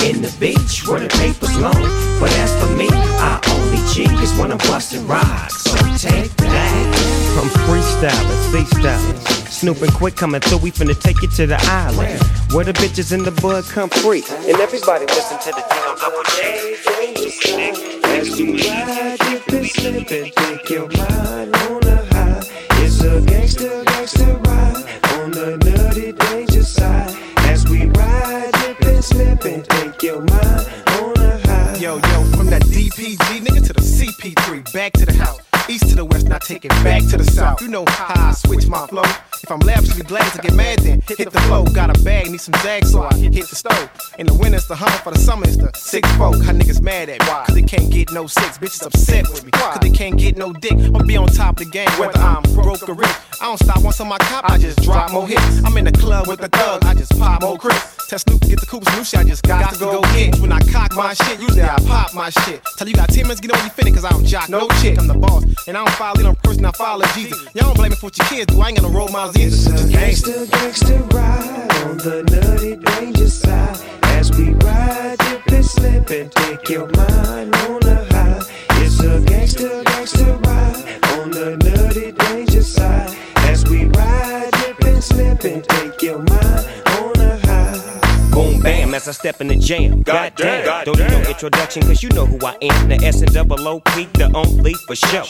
in 0.06 0.22
the 0.22 0.34
beach 0.40 0.88
where 0.88 1.00
the 1.00 1.10
paper's 1.10 1.58
long. 1.60 1.82
But 2.20 2.32
as 2.38 2.52
for 2.62 2.70
me, 2.76 2.88
I 2.92 3.40
only 3.58 3.82
cheat 3.94 4.12
is 4.22 4.34
when 4.38 4.52
I'm 4.52 4.58
busting 4.60 5.06
rocks. 5.08 5.64
So 5.64 5.78
take 5.98 6.32
that. 6.38 7.16
I'm 7.42 7.50
freestyling, 7.68 8.42
freestyling. 8.52 9.50
Snooping 9.50 9.92
quick 9.92 10.16
coming 10.16 10.42
through, 10.42 10.60
we 10.60 10.72
finna 10.72 11.00
take 11.00 11.22
you 11.22 11.28
to 11.30 11.48
the 11.48 11.58
island. 11.64 12.22
Where 12.54 12.66
the 12.66 12.74
bitches 12.74 13.12
in 13.12 13.24
the 13.24 13.32
bud 13.42 13.64
come 13.66 13.90
free. 13.90 14.24
And 14.48 14.60
everybody 14.60 15.06
listen 15.06 15.40
to 15.40 15.52
the 15.52 15.64
Dino 15.70 15.96
Double 16.00 16.24
J. 16.36 16.76
As 18.18 18.40
you 18.40 18.54
ride, 18.58 19.18
dip 19.20 19.48
and 19.50 19.68
slip 19.68 20.12
and 20.12 20.34
take 20.34 20.70
your 20.70 20.90
mind 20.90 22.05
It's 23.08 23.26
gangster, 23.28 23.84
gangster 23.84 24.34
ride 24.46 24.84
on 25.20 25.32
the 25.32 25.58
nutty 25.58 26.12
danger 26.12 26.64
side. 26.64 27.16
As 27.38 27.68
we 27.70 27.86
ride, 27.86 28.52
dip 28.54 28.82
and 28.82 29.04
slip 29.04 29.46
and 29.46 29.64
take 29.64 30.02
your 30.02 30.22
mind 30.22 30.68
on 30.88 31.18
a 31.18 31.38
high. 31.48 31.78
Yo, 31.78 31.98
yo, 31.98 32.24
from 32.36 32.48
that 32.48 32.64
DPG 32.64 33.46
nigga 33.46 33.68
to 33.68 33.74
the 33.74 33.82
CP3, 33.82 34.74
back 34.74 34.94
to 34.94 35.06
the 35.06 35.14
house. 35.14 35.55
East 35.68 35.90
to 35.90 35.96
the 35.96 36.06
west, 36.06 36.28
now 36.28 36.38
take 36.38 36.64
it 36.64 36.70
back 36.84 37.02
to 37.10 37.18
the 37.18 37.24
south. 37.24 37.62
You 37.62 37.70
know 37.70 37.86
how 37.88 38.30
I 38.30 38.32
switch 38.34 38.68
my 38.68 38.86
flow. 38.86 39.02
If 39.02 39.52
I'm 39.52 39.60
lavishly 39.60 40.04
blessed, 40.04 40.40
I 40.40 40.42
get 40.44 40.54
mad 40.54 40.80
then. 40.80 41.02
Hit 41.08 41.32
the 41.32 41.40
flow, 41.42 41.66
got 41.66 41.90
a 41.90 42.04
bag, 42.04 42.30
need 42.30 42.42
some 42.42 42.54
zags, 42.62 42.92
so 42.92 43.02
I 43.02 43.14
hit 43.16 43.48
the 43.48 43.56
stove. 43.56 43.90
In 44.20 44.28
the 44.28 44.34
winter, 44.34 44.58
it's 44.58 44.68
the 44.68 44.76
hummer, 44.76 44.98
for 44.98 45.12
the 45.12 45.20
summer, 45.20 45.46
it's 45.46 45.58
the 45.58 45.72
sick 45.76 46.06
folk. 46.18 46.42
How 46.44 46.52
niggas 46.52 46.82
mad 46.82 47.10
at 47.10 47.20
me, 47.20 47.28
cause 47.28 47.56
they 47.56 47.64
can't 47.64 47.92
get 47.92 48.12
no 48.12 48.28
sex. 48.28 48.58
Bitches 48.58 48.86
upset 48.86 49.28
with 49.30 49.44
me, 49.44 49.52
cause 49.52 49.80
they 49.82 49.90
can't 49.90 50.18
get 50.18 50.38
no 50.38 50.54
dick. 50.54 50.74
I'ma 50.74 51.04
be 51.04 51.18
on 51.18 51.28
top 51.30 51.60
of 51.60 51.66
the 51.66 51.72
game, 51.72 51.90
whether 51.98 52.20
I'm 52.20 52.44
broke 52.54 52.88
or 52.88 52.94
rich. 52.94 53.16
I 53.42 53.46
don't 53.46 53.60
stop 53.60 53.84
once 53.84 54.00
on 54.00 54.08
my 54.08 54.18
cop, 54.20 54.50
I 54.50 54.58
just 54.58 54.82
drop 54.84 55.12
more 55.12 55.28
hits. 55.28 55.64
I'm 55.64 55.76
in 55.78 55.86
the 55.86 55.92
club 55.92 56.28
with 56.28 56.42
the 56.42 56.50
thug, 56.50 56.86
I 56.86 56.94
just 56.94 57.18
pop 57.20 57.42
more 57.42 57.58
crips. 57.58 58.08
Tell 58.08 58.20
Snoop 58.20 58.42
to 58.42 58.48
get 58.48 58.60
the 58.60 58.68
Cooper's 58.68 58.96
new 58.96 59.04
shit, 59.04 59.20
I 59.20 59.24
just 59.24 59.42
got, 59.44 59.74
to 59.74 59.80
go 59.80 60.02
get. 60.14 60.40
When 60.40 60.52
I 60.52 60.60
cock 60.60 60.96
my 60.96 61.16
shit, 61.16 61.40
usually 61.40 61.64
I 61.64 61.78
pop 61.88 62.14
my 62.14 62.30
shit. 62.30 62.62
Tell 62.78 62.88
you 62.88 62.94
got 62.94 63.10
10 63.10 63.24
minutes, 63.24 63.42
get 63.42 63.52
on 63.52 63.60
your 63.60 63.74
finna, 63.74 63.94
cause 63.94 64.06
I 64.06 64.10
don't 64.10 64.26
jock 64.26 64.48
no 64.48 64.68
chick. 64.82 65.00
I'm 65.00 65.08
the 65.08 65.16
boss, 65.16 65.44
and 65.68 65.78
I 65.78 65.84
don't 65.86 65.96
follow 65.96 66.26
on 66.28 66.36
person, 66.38 66.66
I 66.66 66.72
follow 66.72 67.06
Jesus. 67.14 67.44
Y'all 67.54 67.66
don't 67.68 67.76
blame 67.76 67.92
me 67.92 67.96
for 67.96 68.08
what 68.08 68.18
your 68.18 68.28
kids 68.28 68.54
do, 68.54 68.62
I 68.62 68.70
ain't 68.70 68.80
gonna 68.80 68.94
roll 68.96 69.10
my 69.10 69.28
either. 69.30 69.40
It's 69.40 69.68
a 69.68 69.88
gangster, 69.90 70.46
gangster 70.48 70.98
ride 71.16 71.72
on 71.86 71.98
the 71.98 72.24
nutty 72.32 72.76
danger 72.76 73.30
side. 73.30 73.80
As 74.04 74.32
we 74.38 74.54
ride, 74.54 75.18
dip 75.20 75.48
and 75.52 75.66
slip 75.66 76.10
and 76.10 76.32
take 76.32 76.70
your 76.70 76.88
mind 76.92 77.56
on 77.56 77.84
a 77.84 78.04
high. 78.14 78.42
It's 78.82 79.00
a 79.02 79.20
gangster, 79.22 79.84
gangster 79.84 80.34
ride 80.46 81.04
on 81.20 81.32
the 81.32 81.58
nutty 81.58 82.12
danger 82.12 82.64
side. 82.64 83.16
As 83.38 83.66
we 83.66 83.86
ride, 83.86 84.52
dip 84.52 84.84
and 84.84 85.04
slip 85.04 85.44
and 85.44 85.64
take 85.64 86.02
your 86.02 86.20
mind 86.20 86.85
high. 88.36 88.60
bam 88.66 88.94
as 88.94 89.08
I 89.08 89.12
step 89.12 89.42
in 89.42 89.48
the 89.48 89.56
jam. 89.56 90.02
Goddamn, 90.02 90.86
don't 90.86 90.98
need 90.98 91.10
no 91.10 91.22
introduction, 91.30 91.84
cause 91.84 92.02
you 92.04 92.10
know 92.10 92.26
who 92.26 92.38
I 92.46 92.58
am. 92.62 92.90
The 92.90 92.96
S 92.96 93.22
and 93.22 93.34
double 93.34 93.68
O 93.68 93.80
P, 93.80 94.06
the 94.14 94.32
only 94.34 94.74
for 94.88 94.96
show. 94.96 95.24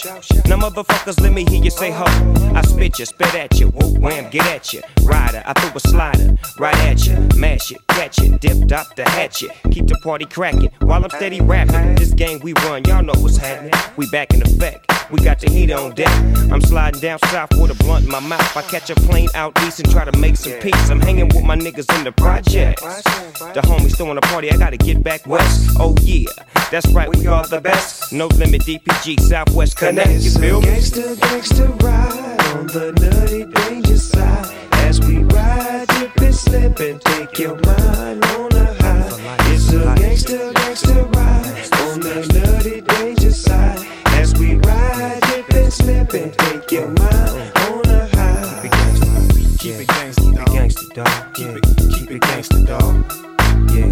Now, 0.48 0.58
motherfuckers, 0.58 1.20
let 1.22 1.34
me 1.34 1.46
hear 1.46 1.62
you 1.64 1.72
say 1.72 1.92
ho. 1.92 2.06
I 2.56 2.62
spit 2.62 3.00
you, 3.00 3.06
spit 3.06 3.36
at 3.36 3.60
you, 3.60 3.68
whoop, 3.70 4.00
wham, 4.00 4.30
get 4.30 4.46
at 4.48 4.74
you. 4.74 4.82
Rider, 5.04 5.44
I 5.46 5.54
threw 5.54 5.72
a 5.76 5.80
slider, 5.80 6.38
right 6.60 6.78
at 6.78 7.06
you. 7.06 7.16
Mash 7.36 7.72
it, 7.72 7.80
catch 7.96 8.20
it, 8.20 8.40
dip, 8.42 8.68
dop 8.68 8.94
the 8.96 9.10
hatchet. 9.10 9.52
Keep 9.72 9.88
the 9.88 9.98
party 10.04 10.26
cracking 10.26 10.70
while 10.82 11.04
I'm 11.04 11.10
steady 11.10 11.42
rapping. 11.42 11.96
This 11.96 12.14
game 12.14 12.40
we 12.44 12.54
run, 12.66 12.84
y'all 12.86 13.02
know 13.02 13.14
what's 13.18 13.38
happening. 13.38 13.72
We 13.96 14.08
back 14.10 14.34
in 14.34 14.42
effect. 14.42 14.92
We 15.12 15.20
got 15.20 15.40
the 15.40 15.50
heat 15.50 15.72
on 15.72 15.94
deck. 15.94 16.12
I'm 16.52 16.62
sliding 16.62 17.00
down 17.00 17.20
south 17.20 17.52
with 17.58 17.72
a 17.72 17.84
blunt 17.84 18.06
in 18.06 18.12
my 18.12 18.20
mouth. 18.20 18.58
I 18.58 18.62
catch 18.64 18.90
a 18.90 18.96
plane 18.96 19.30
out 19.34 19.58
east 19.64 19.80
and 19.80 19.90
try 19.90 20.04
to 20.04 20.18
make 20.18 20.36
some 20.36 20.54
peace. 20.60 20.90
I'm 20.90 21.00
hanging 21.00 21.28
with 21.30 21.44
my 21.44 21.56
niggas 21.56 21.96
in 21.98 22.04
the 22.04 22.12
projects. 22.12 22.82
The 22.82 23.62
homies 23.64 23.96
throwing 23.96 24.18
a 24.18 24.22
party, 24.22 24.52
I 24.52 24.58
gotta 24.58 24.78
get 24.78 25.02
back 25.02 25.26
west. 25.26 25.78
Oh 25.80 25.96
yeah, 26.02 26.26
that's 26.72 26.88
right, 26.88 27.10
we 27.16 27.28
are 27.28 27.48
the 27.48 27.62
best. 27.62 28.12
No 28.12 28.28
limit, 28.28 28.62
DPG, 28.62 29.22
Southwest 29.22 29.78
Connect. 29.78 30.22
You 30.22 30.32
feel 30.32 30.62
me? 30.62 30.68
Gangsta, 30.68 31.16
gangsta 31.16 31.82
ride 31.82 32.42
on 32.58 32.68
the 32.68 32.92
nutty 33.00 33.46
danger 33.46 33.98
side. 33.98 34.65
As 34.86 35.00
we 35.02 35.24
ride, 35.34 35.88
dip 35.88 36.16
and 36.22 36.36
slip 36.36 36.80
and 36.80 37.02
take 37.02 37.40
your 37.40 37.56
mind 37.56 38.24
on 38.24 38.54
a 38.54 38.66
high. 38.84 39.38
It's 39.52 39.74
a 39.74 39.82
gangsta, 39.98 40.54
gangsta 40.54 40.96
ride 41.16 41.46
on 41.82 42.00
the 42.02 42.16
nutty 42.34 42.82
danger 42.82 43.32
side. 43.32 43.80
As 44.22 44.36
we 44.40 44.56
ride, 44.58 45.22
dip 45.22 45.50
and 45.50 45.74
slip 45.74 46.14
and 46.14 46.32
take 46.38 46.72
your 46.72 46.88
mind 46.88 47.52
on 47.66 47.90
a 47.90 48.08
high. 48.16 48.70
Keep 49.58 49.80
it 49.82 49.88
gangster, 49.88 50.22
keep 50.22 50.40
it 50.40 50.48
gangster, 50.54 50.88
dog. 50.94 51.34
Keep 51.34 51.48
it, 51.58 51.64
keep 51.96 52.12
it 52.12 52.22
gangster, 52.22 52.64
dog. 52.64 53.12
Yeah, 53.74 53.92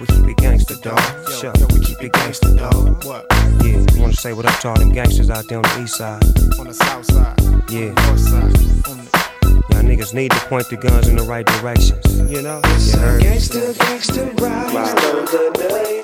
we 0.00 0.06
keep 0.06 0.26
it 0.26 0.36
gangster, 0.38 0.74
dog. 0.82 1.00
Sure, 1.38 1.52
we 1.72 1.84
keep 1.84 2.02
it 2.02 2.12
gangster, 2.12 2.56
dog. 2.56 3.04
What? 3.04 3.26
Yeah, 3.64 3.86
wanna 3.96 4.14
say 4.14 4.32
what 4.32 4.44
up 4.44 4.58
to 4.60 4.68
all 4.70 4.76
them 4.76 4.90
gangsters 4.90 5.30
out 5.30 5.46
there 5.46 5.58
on 5.58 5.62
the 5.62 5.82
east 5.84 5.96
side? 5.96 6.24
On 6.58 6.66
the 6.66 6.74
south 6.74 7.06
side. 7.06 7.38
Yeah. 7.70 7.92
North 7.92 8.18
side. 8.18 9.29
Y'all 9.72 9.82
niggas 9.82 10.14
need 10.14 10.30
to 10.30 10.40
point 10.46 10.68
the 10.68 10.76
guns 10.76 11.08
in 11.08 11.16
the 11.16 11.22
right 11.22 11.46
directions. 11.46 12.04
You 12.30 12.42
know? 12.42 12.60
You 12.78 12.98
heard? 12.98 13.22
Gangsta, 13.22 13.72
gangsta 13.74 14.40
ride 14.40 14.66
on 14.66 14.74
the 14.74 15.50
nutty 15.64 16.00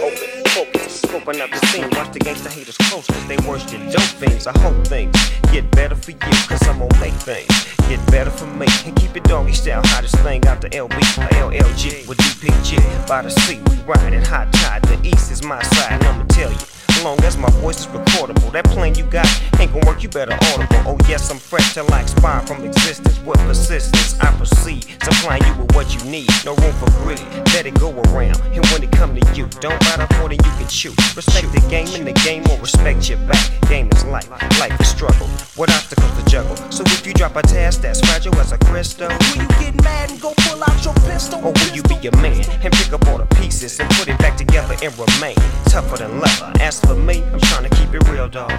Open, 0.00 0.44
focus, 0.48 1.02
scoping 1.02 1.40
up 1.40 1.50
the 1.50 1.66
scene. 1.66 1.88
Watch 1.92 2.12
the 2.12 2.18
gangsta 2.20 2.50
haters 2.50 2.76
close, 2.76 3.06
cause 3.06 3.26
they 3.26 3.36
worse 3.48 3.64
than 3.70 3.90
dope 3.90 4.02
fiends. 4.02 4.46
I 4.46 4.58
hope 4.58 4.86
things 4.86 5.14
get 5.52 5.70
better 5.70 5.94
for 5.94 6.10
you, 6.10 6.18
cause 6.18 6.66
I'm 6.66 6.78
gonna 6.78 7.00
make 7.00 7.14
things 7.14 7.48
get 7.88 8.04
better 8.10 8.30
for 8.30 8.46
me. 8.46 8.66
And 8.84 8.96
keep 8.96 9.16
it 9.16 9.24
doggy 9.24 9.52
style, 9.52 9.82
hottest 9.84 10.16
thing 10.18 10.46
out 10.46 10.60
the 10.60 10.70
LB, 10.70 10.96
or 11.18 11.28
LLG 11.50 12.08
with 12.08 12.18
DPG. 12.18 13.08
By 13.08 13.22
the 13.22 13.30
sea, 13.30 13.60
we 13.70 13.76
riding 13.82 14.22
hot 14.22 14.52
tide. 14.52 14.82
The 14.82 14.98
east 15.06 15.30
is 15.30 15.42
my 15.42 15.62
side, 15.62 15.92
and 15.92 16.04
I'ma 16.04 16.24
tell 16.24 16.50
you. 16.50 16.77
Long 17.04 17.18
as 17.24 17.36
my 17.38 17.48
voice 17.62 17.80
is 17.80 17.86
recordable, 17.86 18.50
that 18.52 18.64
plan 18.66 18.94
you 18.94 19.04
got 19.04 19.26
ain't 19.60 19.72
gonna 19.72 19.86
work. 19.86 20.02
You 20.02 20.08
better 20.08 20.36
audible. 20.52 20.76
Oh 20.84 20.98
yes, 21.08 21.30
I'm 21.30 21.38
fresh 21.38 21.72
till 21.74 21.86
I 21.92 22.02
expire 22.02 22.40
from 22.46 22.64
existence. 22.64 23.18
With 23.20 23.38
persistence, 23.40 24.18
I 24.20 24.32
proceed 24.36 24.84
supplying 25.02 25.42
you 25.44 25.54
with 25.62 25.74
what 25.74 25.86
you 25.94 26.10
need. 26.10 26.28
No 26.44 26.54
room 26.56 26.72
for 26.74 26.90
greed. 27.02 27.20
Let 27.54 27.66
it 27.66 27.74
go 27.78 27.90
around. 28.10 28.40
And 28.52 28.66
when 28.66 28.82
it 28.82 28.90
come 28.92 29.14
to 29.14 29.22
you, 29.34 29.46
don't 29.60 29.78
bite 29.80 30.00
off 30.00 30.10
more 30.18 30.28
than 30.28 30.38
you 30.44 30.52
can 30.58 30.68
chew. 30.68 30.90
Respect 31.16 31.50
the 31.52 31.64
game 31.70 31.88
in 31.94 32.04
the 32.04 32.12
game 32.24 32.42
or 32.50 32.58
respect 32.60 33.08
your 33.08 33.18
back. 33.26 33.40
Game 33.68 33.88
is 33.92 34.04
life, 34.04 34.28
life 34.60 34.78
is 34.80 34.88
struggle. 34.88 35.28
What 35.56 35.70
obstacles 35.70 36.12
to 36.18 36.24
juggle? 36.30 36.56
So 36.70 36.82
if 36.86 37.06
you 37.06 37.14
drop 37.14 37.36
a 37.36 37.42
task 37.42 37.80
that's 37.82 38.00
fragile 38.00 38.34
as 38.40 38.52
a 38.52 38.58
crystal, 38.58 39.08
Will 39.08 39.42
you 39.42 39.48
get 39.60 39.82
mad 39.82 40.10
and 40.10 40.20
go 40.20 40.34
pull 40.36 40.62
out 40.62 40.84
your 40.84 40.94
pistol? 41.06 41.38
or 41.44 41.52
will 41.52 41.72
you 41.74 41.82
be 41.84 41.94
a 42.08 42.16
man 42.18 42.44
and 42.62 42.72
pick 42.74 42.92
up 42.92 43.06
all 43.08 43.18
the 43.18 43.26
pieces 43.36 43.78
and 43.80 43.88
put 43.90 44.08
it 44.08 44.18
back 44.18 44.36
together 44.36 44.74
and 44.82 44.92
remain 44.98 45.36
tougher 45.66 45.96
than 45.98 46.20
leather? 46.20 46.52
As 46.60 46.80
for 46.88 46.94
me, 46.94 47.22
I'm 47.22 47.40
trying 47.40 47.68
to 47.68 47.76
keep 47.76 47.92
it 47.92 48.08
real, 48.08 48.28
dog. 48.28 48.50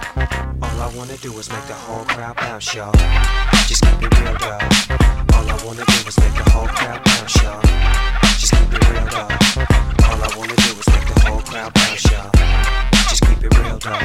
All 0.62 0.78
I 0.86 0.92
wanna 0.96 1.18
do 1.18 1.32
is 1.40 1.50
make 1.50 1.66
the 1.66 1.74
whole 1.74 2.06
crowd 2.06 2.36
bounce, 2.36 2.76
y'all. 2.76 2.94
Just 3.68 3.84
keep 3.84 4.04
it 4.04 4.20
real, 4.20 4.38
dog. 4.38 4.62
All 5.34 5.50
I 5.50 5.58
wanna 5.66 5.84
do 5.86 6.00
is 6.08 6.18
make 6.20 6.36
the 6.36 6.48
whole 6.52 6.68
crowd 6.68 7.04
bounce, 7.04 7.36
y'all. 7.42 7.62
Just 8.42 8.54
keep 8.54 8.72
it 8.72 8.90
real, 8.90 9.08
dog. 9.08 9.32
All 10.08 10.22
I 10.22 10.30
wanna 10.38 10.56
do 10.56 10.72
is 10.82 10.88
make 10.94 11.08
the 11.12 11.20
whole 11.26 11.42
crowd 11.42 11.74
bounce, 11.74 12.06
y'all. 12.12 12.89
Keep 13.22 13.44
it 13.44 13.58
real, 13.58 13.78
dog. 13.78 14.02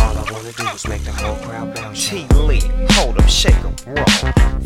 All 0.00 0.16
I 0.18 0.24
wanna 0.32 0.52
do 0.52 0.66
is 0.74 0.86
make 0.88 1.04
the 1.04 1.12
whole 1.12 1.36
crowd 1.36 1.74
bounce. 1.74 2.08
T 2.08 2.26
Lee, 2.34 2.62
hold 2.90 3.20
'em, 3.20 3.28
shake 3.28 3.54
'em, 3.56 3.74
roll. 3.86 4.06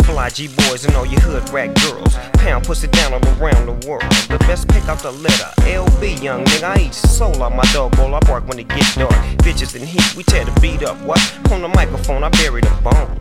Fly 0.04 0.28
G 0.30 0.48
boys 0.48 0.84
and 0.84 0.94
all 0.96 1.06
your 1.06 1.20
hood 1.20 1.48
rat 1.50 1.74
girls. 1.82 2.14
Pound 2.34 2.64
pussy 2.64 2.88
down 2.88 3.12
all 3.12 3.20
around 3.38 3.66
the 3.66 3.88
world. 3.88 4.02
The 4.28 4.38
best 4.46 4.68
pick 4.68 4.88
out 4.88 4.98
the 5.00 5.12
litter. 5.12 5.50
LB, 5.66 6.20
young 6.22 6.44
nigga, 6.44 6.76
I 6.76 6.80
eat 6.80 6.94
soul 6.94 7.42
out 7.42 7.54
my 7.54 7.64
dog 7.72 7.96
bowl. 7.96 8.14
I 8.14 8.20
bark 8.20 8.46
when 8.48 8.58
it 8.58 8.68
get 8.68 8.86
dark. 8.96 9.14
Bitches 9.44 9.74
in 9.76 9.86
heat, 9.86 10.16
we 10.16 10.24
tear 10.24 10.44
the 10.44 10.60
beat 10.60 10.82
up. 10.82 10.96
What? 11.02 11.20
On 11.52 11.62
the 11.62 11.68
microphone, 11.68 12.24
I 12.24 12.28
bury 12.30 12.60
the 12.62 12.70
bone. 12.82 13.18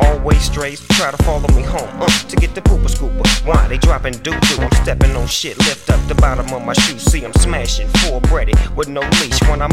Always 0.00 0.40
strays, 0.42 0.80
try 0.92 1.10
to 1.10 1.22
follow 1.24 1.48
me 1.54 1.62
home. 1.62 1.88
Uh, 2.00 2.06
to 2.30 2.36
get 2.36 2.54
the 2.54 2.62
pooper 2.62 2.88
scooper. 2.88 3.26
Why 3.46 3.68
they 3.68 3.76
dropping 3.78 4.14
doo 4.24 4.32
doo? 4.48 4.56
I'm 4.58 4.72
stepping 4.82 5.14
on 5.14 5.26
shit. 5.26 5.58
Lift 5.58 5.90
up 5.90 6.00
the 6.08 6.14
bottom 6.14 6.46
of 6.52 6.64
my 6.64 6.72
shoe. 6.72 6.98
See, 6.98 7.24
I'm 7.24 7.32
smashing. 7.34 7.88
Full 8.00 8.20
breaded 8.20 8.56
with 8.76 8.88
no 8.88 9.00
leash 9.20 9.40
when 9.48 9.60
I 9.60 9.68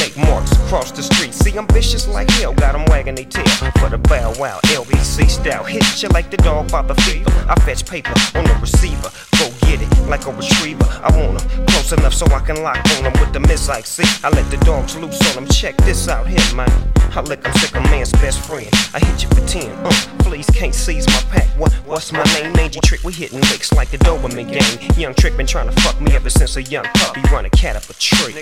Make 0.00 0.16
marks 0.16 0.52
across 0.52 0.90
the 0.92 1.02
street. 1.02 1.34
See, 1.34 1.56
I'm 1.56 1.66
vicious 1.68 2.06
like 2.08 2.30
hell. 2.30 2.52
Got 2.52 2.74
'em 2.74 2.84
wagging 2.86 3.14
their 3.14 3.24
tail. 3.24 3.46
For 3.78 3.88
the 3.88 3.98
bow 3.98 4.32
wow, 4.38 4.58
LBC 4.72 5.28
style. 5.28 5.64
Hit 5.64 6.02
you 6.02 6.08
like 6.10 6.30
the 6.30 6.36
dog 6.38 6.70
by 6.70 6.82
the 6.82 6.94
fever. 7.02 7.30
I 7.48 7.54
fetch 7.60 7.84
paper 7.86 8.14
on 8.34 8.44
the 8.44 8.54
receiver. 8.60 9.10
Go 9.38 9.50
get 9.66 9.80
it 9.82 9.90
like 10.08 10.26
a 10.26 10.32
retriever. 10.32 10.86
I 11.02 11.10
want 11.16 11.42
'em 11.42 11.66
close 11.66 11.92
enough 11.92 12.14
so 12.14 12.26
I 12.26 12.40
can 12.40 12.62
lock 12.62 12.78
on 12.98 13.06
'em 13.06 13.12
with 13.20 13.32
the 13.32 13.40
miss 13.40 13.68
like 13.68 13.86
See, 13.86 14.04
I 14.24 14.28
let 14.30 14.50
the 14.50 14.58
dogs 14.58 14.96
loose 14.96 15.20
on 15.30 15.44
'em. 15.44 15.48
Check 15.48 15.76
this 15.88 16.08
out 16.08 16.26
here, 16.26 16.54
man. 16.54 16.72
I 17.14 17.20
lick 17.20 17.40
'em 17.46 17.52
sick 17.60 17.74
a 17.74 17.80
man's 17.92 18.12
best 18.12 18.40
friend. 18.40 18.68
I 18.94 18.98
hit 18.98 19.22
you 19.22 19.28
for 19.30 19.46
10. 19.46 19.70
Uh, 19.84 19.92
please 20.18 20.46
can't 20.52 20.74
seize 20.74 21.06
my 21.06 21.22
pack. 21.32 21.48
What, 21.56 21.72
what's 21.86 22.12
my 22.12 22.24
name? 22.34 22.52
Mangy 22.52 22.80
Trick. 22.84 23.02
We 23.04 23.12
hitting 23.12 23.40
licks 23.52 23.72
like 23.72 23.90
the 23.90 23.98
Doberman 23.98 24.48
gang. 24.52 24.78
Young 24.98 25.14
Trick 25.14 25.36
been 25.36 25.46
trying 25.46 25.70
to 25.70 25.80
fuck 25.82 25.98
me 26.00 26.12
ever 26.14 26.28
since 26.28 26.56
a 26.56 26.62
young 26.62 26.84
puppy. 26.94 27.22
Run 27.32 27.46
a 27.46 27.50
cat 27.50 27.76
up 27.76 27.88
a 27.88 27.94
tree. 27.94 28.34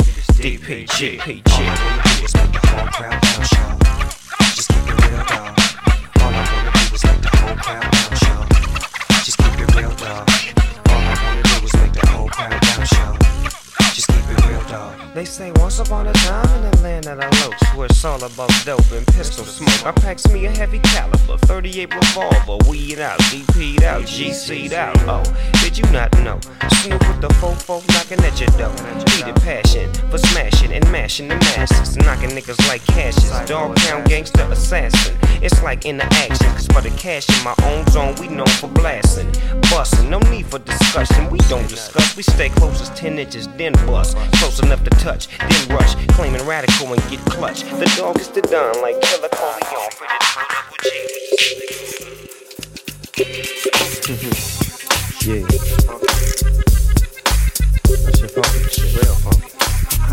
DPG. 0.43 1.04
All 1.05 1.11
I 1.11 1.21
wanna 1.21 2.03
do 2.17 2.25
is 2.25 2.35
make 2.35 2.53
the 2.53 2.67
whole 2.67 2.87
crowd 2.87 3.21
bounce. 3.21 3.51
Just 4.57 4.69
keep 4.71 4.89
it 4.89 4.97
real, 5.05 5.25
dog. 5.27 5.53
All 6.23 6.33
I 6.33 6.45
wanna 6.51 6.73
do 6.73 6.95
is 6.95 7.05
make 7.05 7.21
the 7.21 7.29
whole 7.37 7.57
crowd 7.57 7.83
bounce. 7.93 8.21
Just 9.23 9.37
keep 9.37 9.61
it 9.61 9.75
real, 9.75 9.91
dog. 9.97 10.27
All 10.89 10.97
I 10.97 11.15
wanna 11.23 11.43
do 11.43 11.67
is 11.67 11.75
make 11.75 11.93
the 11.93 12.07
whole 12.07 12.29
crowd. 12.29 13.24
Dog. 14.75 15.15
They 15.15 15.25
say 15.25 15.53
once 15.57 15.79
upon 15.79 16.07
a 16.09 16.13
time 16.13 16.51
in 16.57 16.71
the 16.71 16.83
land 16.83 17.07
of 17.07 17.19
the 17.19 17.27
lokes, 17.39 17.77
where 17.77 17.87
it's 17.87 18.05
all 18.05 18.23
about 18.23 18.51
dope 18.65 18.91
and 18.91 19.07
pistol 19.07 19.45
smoke. 19.45 19.87
I 19.87 19.93
packs 19.93 20.27
me 20.29 20.47
a 20.47 20.51
heavy 20.51 20.81
caliber, 20.81 21.39
38 21.47 21.95
revolver, 21.95 22.59
weed 22.69 22.99
out, 22.99 23.19
DP'd 23.31 23.85
out, 23.85 24.03
GC'd 24.03 24.73
out. 24.73 24.97
Oh, 25.07 25.23
did 25.63 25.79
you 25.79 25.87
not 25.93 26.11
know? 26.25 26.39
Snoop 26.81 27.01
with 27.09 27.21
the 27.21 27.29
fofo 27.41 27.77
knocking 27.95 28.21
at 28.25 28.41
your 28.41 28.53
door. 28.59 28.75
Heated 29.13 29.37
passion 29.43 29.93
for 30.11 30.19
smashing 30.19 30.73
and 30.73 30.85
mashing 30.91 31.29
the 31.29 31.37
masses, 31.37 31.97
knocking 31.97 32.31
niggas 32.31 32.61
like 32.69 32.85
cashes. 32.87 33.31
Dog 33.49 33.77
pound 33.77 34.09
gangster 34.09 34.43
assassin. 34.51 35.17
It's 35.41 35.63
like 35.63 35.85
in 35.85 35.99
the 35.99 36.07
action, 36.25 36.51
cause 36.53 36.67
for 36.67 36.81
the 36.81 36.91
cash 36.97 37.29
in 37.29 37.45
my 37.45 37.55
own 37.71 37.87
zone, 37.89 38.15
we 38.21 38.29
known 38.29 38.53
for 38.61 38.69
blasting. 38.69 39.31
Busting, 39.71 40.11
no 40.11 40.19
need 40.31 40.47
for 40.47 40.59
discussion. 40.59 41.31
We 41.31 41.39
don't 41.51 41.69
discuss, 41.69 42.17
we 42.17 42.23
stay 42.23 42.49
close 42.49 42.81
as 42.81 42.91
10 42.91 43.19
inches, 43.19 43.47
then 43.57 43.73
bust. 43.87 44.17
Close 44.39 44.64
enough 44.65 44.83
to 44.85 44.91
touch, 44.91 45.29
then 45.39 45.69
rush. 45.69 45.95
Claiming 46.09 46.45
radical 46.47 46.93
and 46.93 47.03
get 47.11 47.21
clutch. 47.21 47.63
The 47.63 47.93
dog 47.97 48.19
is 48.19 48.29
the 48.29 48.43
don 48.43 48.81
like 48.83 49.01
Killer 49.01 49.29
Corleone. 49.29 49.91
Pretty 49.93 50.15
Yeah. 55.25 55.41
That 57.87 58.17
shit 58.19 58.31
funky. 58.31 58.61
Shit 58.69 58.95
real 58.95 59.15
funky. 59.15 59.44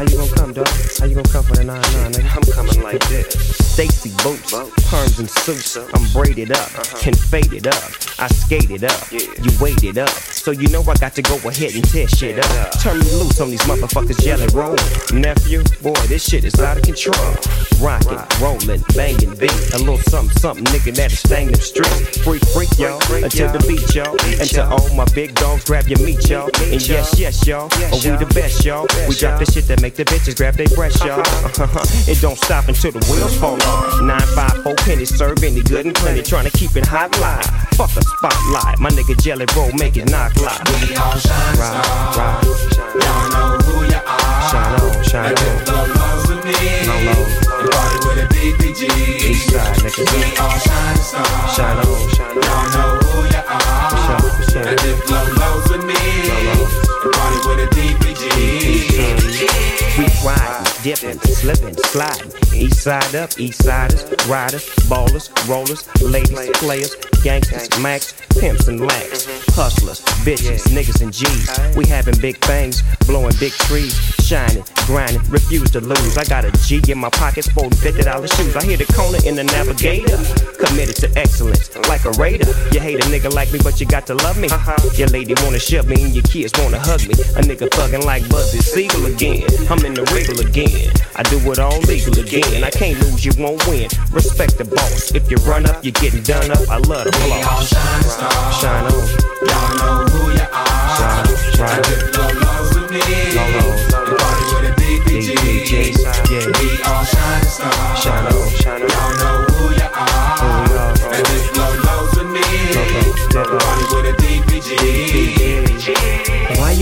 How 0.01 0.07
you 0.07 0.17
gonna 0.17 0.33
come, 0.33 0.51
dog? 0.51 0.67
How 0.97 1.05
you 1.05 1.13
gonna 1.13 1.29
come 1.29 1.43
for 1.43 1.53
the 1.53 1.63
9 1.63 1.79
9 1.79 2.11
nigga? 2.13 2.35
I'm 2.35 2.53
coming 2.53 2.81
like 2.81 3.07
this. 3.09 3.27
Stacy 3.71 4.09
boots, 4.23 4.51
perms 4.89 5.19
and 5.19 5.29
suits. 5.29 5.77
I'm 5.77 6.11
braided 6.11 6.51
up 6.51 6.71
can 7.01 7.15
fade 7.15 7.51
it 7.51 7.65
up. 7.65 7.91
I 8.19 8.27
skated 8.27 8.83
up, 8.83 9.11
you 9.11 9.51
waited 9.59 9.97
up. 9.97 10.09
So 10.09 10.51
you 10.51 10.67
know 10.69 10.81
I 10.81 10.93
got 10.95 11.15
to 11.15 11.23
go 11.23 11.37
ahead 11.49 11.73
and 11.73 11.83
tear 11.83 12.07
shit 12.07 12.37
up. 12.37 12.79
Turn 12.79 12.99
me 12.99 13.09
loose 13.17 13.41
on 13.41 13.49
these 13.49 13.61
motherfuckers 13.61 14.21
jelly 14.21 14.45
roll. 14.53 14.77
Nephew, 15.11 15.63
boy, 15.81 15.97
this 16.05 16.23
shit 16.29 16.43
is 16.43 16.59
out 16.59 16.77
of 16.77 16.83
control. 16.83 17.33
Rockin', 17.81 18.21
rollin', 18.39 18.83
bangin' 18.93 19.33
beat. 19.37 19.73
A 19.73 19.79
little 19.79 19.97
something, 19.97 20.37
something, 20.37 20.65
nigga 20.65 20.93
that'll 20.95 21.17
stain 21.17 21.47
them 21.47 21.61
streets. 21.61 22.21
Freak, 22.21 22.45
freak, 22.53 22.69
y'all, 22.77 23.01
until 23.23 23.51
the 23.51 23.65
beat, 23.65 23.95
y'all. 23.95 24.13
And 24.37 24.49
to 24.53 24.65
all 24.69 24.93
my 24.93 25.05
big 25.15 25.33
dogs, 25.33 25.65
grab 25.65 25.87
your 25.87 25.99
meat, 26.05 26.29
y'all. 26.29 26.51
And 26.69 26.87
yes, 26.87 27.17
yes, 27.17 27.47
y'all, 27.47 27.69
oh, 27.73 28.01
we 28.05 28.13
the 28.21 28.31
best, 28.35 28.63
y'all. 28.63 28.85
We 29.09 29.15
drop 29.15 29.39
the 29.39 29.49
shit 29.49 29.65
that 29.65 29.81
make 29.91 30.07
the 30.07 30.13
bitches 30.13 30.37
grab 30.37 30.55
their 30.55 30.67
class, 30.67 30.95
y'all. 31.03 31.19
it 32.07 32.21
don't 32.21 32.37
stop 32.37 32.67
until 32.67 32.91
the 32.91 33.03
wheels 33.11 33.35
fall 33.37 33.61
off. 33.63 34.01
954 34.01 34.75
pennies 34.85 35.15
serve 35.15 35.43
any 35.43 35.61
good 35.63 35.85
and 35.85 35.95
plenty. 35.95 36.21
Trying 36.21 36.45
to 36.45 36.51
keep 36.57 36.75
it 36.75 36.85
hot 36.85 37.11
live. 37.19 37.45
Fuck 37.75 37.91
a 37.97 38.03
spotlight. 38.03 38.79
My 38.79 38.89
nigga 38.89 39.19
Jelly 39.21 39.45
Roll 39.55 39.71
make 39.73 39.97
it 39.97 40.09
knock 40.09 40.35
live. 40.39 40.61
We 40.67 40.95
all 40.95 41.17
shine 41.17 41.57
Right, 41.57 42.15
right. 42.15 42.39
Y'all 42.95 43.27
know 43.35 43.57
who 43.67 43.83
you 43.83 43.99
are. 43.99 44.49
Shine 44.51 44.79
on, 44.79 45.03
shine 45.03 45.35
on. 45.35 45.55
low 45.67 45.83
lows 45.99 46.23
with 46.29 46.43
me. 46.45 46.55
Low 46.87 47.41
party 47.67 47.97
with 48.07 48.23
a 48.23 48.27
DPG. 48.31 48.81
East 49.27 49.51
side, 49.51 49.75
nigga. 49.83 50.07
We 50.07 50.37
all 50.39 50.55
shine 50.55 50.97
stars. 50.97 51.55
Shine 51.55 51.79
on, 51.83 52.09
shine 52.15 52.31
on. 52.31 52.43
Y'all 52.47 52.67
know 52.71 52.91
who 53.11 53.27
you 53.27 53.43
are. 53.43 54.19
For 54.39 54.43
sure. 54.51 54.63
Now 54.63 54.75
dip 54.79 54.99
low 55.09 55.25
lows 55.35 55.65
with 55.67 55.83
me. 55.83 55.99
And 56.31 57.11
party 57.13 57.37
with 57.43 57.59
a 57.59 57.67
DPG. 57.75 58.21
We 58.41 59.20
riding, 60.23 60.83
dipping, 60.83 61.19
slipping, 61.19 61.75
sliding. 61.77 62.31
East 62.53 62.81
side 62.81 63.15
up, 63.15 63.39
east 63.39 63.63
siders, 63.63 64.03
riders, 64.27 64.65
ballers, 64.89 65.29
rollers, 65.47 65.87
ladies, 66.01 66.49
players, 66.57 66.95
gangsters, 67.23 67.69
max, 67.79 68.13
pimps 68.39 68.67
and 68.67 68.81
lax, 68.81 69.25
hustlers, 69.55 70.01
bitches, 70.25 70.63
niggas 70.69 71.01
and 71.01 71.13
G's. 71.13 71.75
We 71.75 71.85
having 71.87 72.19
big 72.19 72.37
things, 72.37 72.83
blowing 73.05 73.33
big 73.39 73.53
trees, 73.53 73.95
shining, 74.31 74.63
grinding, 74.87 75.21
refuse 75.29 75.69
to 75.71 75.81
lose. 75.81 76.17
I 76.17 76.23
got 76.23 76.45
a 76.45 76.51
G 76.63 76.79
in 76.87 76.97
my 76.97 77.09
pocket, 77.09 77.43
sporting 77.43 77.75
fifty 77.75 78.01
dollar 78.03 78.27
shoes. 78.27 78.55
I 78.55 78.63
hear 78.63 78.77
the 78.77 78.87
corner 78.95 79.19
in 79.27 79.35
the 79.35 79.43
navigator, 79.43 80.15
committed 80.55 80.95
to 81.03 81.11
excellence, 81.19 81.67
like 81.91 82.05
a 82.05 82.11
raider. 82.11 82.47
You 82.71 82.79
hate 82.79 83.03
a 83.03 83.07
nigga 83.11 83.33
like 83.33 83.51
me, 83.51 83.59
but 83.61 83.81
you 83.81 83.85
got 83.85 84.07
to 84.07 84.15
love 84.15 84.39
me. 84.39 84.47
huh 84.47 84.79
Your 84.95 85.09
lady 85.09 85.35
wanna 85.43 85.59
shove 85.59 85.87
me, 85.87 86.01
and 86.01 86.15
your 86.15 86.23
kids 86.23 86.53
wanna 86.55 86.79
hug 86.79 87.01
me. 87.11 87.15
A 87.35 87.43
nigga 87.43 87.67
thuggin' 87.75 88.05
like 88.05 88.23
Bugsy 88.31 88.63
Siegel 88.63 89.05
again. 89.07 89.43
I'm 89.69 89.83
in 89.83 89.93
the 89.99 90.07
regal 90.15 90.39
again. 90.39 90.87
I 91.19 91.23
do 91.23 91.35
it 91.51 91.59
all 91.59 91.79
legal 91.91 92.15
again. 92.17 92.63
I 92.63 92.71
can't 92.71 92.97
lose, 93.03 93.25
you 93.25 93.33
won't 93.35 93.59
win. 93.67 93.89
Respect 94.15 94.57
the 94.57 94.63
boss. 94.63 95.11
If 95.11 95.29
you 95.29 95.37
run 95.43 95.65
up, 95.65 95.83
you're 95.83 95.99
getting 95.99 96.23
done 96.23 96.51
up. 96.51 96.63
I 96.71 96.77
love 96.77 97.03
the 97.03 97.11
floss. 97.11 97.67
shine 97.67 98.03
stars. 98.07 98.55
Shine 98.63 98.85
on. 98.87 99.03
Y'all 99.43 99.75
know 99.75 100.07
who 100.07 100.31
you 100.31 100.47
are. 100.55 100.87
Shine, 100.95 101.27
shine. 101.51 101.83
low 102.15 102.31
lows 102.39 102.71
with 102.79 102.91
me. 102.95 103.35
Low 103.35 103.59
lows. 103.59 103.80
Stars. 107.61 107.99
Shine 107.99 108.27
on, 108.27 108.49
shine 108.49 108.81
on. 108.81 108.89
Y'all 108.89 109.13
know 109.21 109.37
who 109.53 109.65
you 109.73 109.89
are. 109.93 110.37
Who 110.41 110.47
we 110.65 110.77
are, 110.77 110.93
Now 111.11 111.21
dip 111.29 111.45
low 111.57 111.73
lows 111.85 112.11
with 112.17 112.29
me. 112.35 112.45
And 112.73 113.47
party 113.47 113.85
with 113.93 114.11
a 114.11 114.15
DPG. 114.21 115.10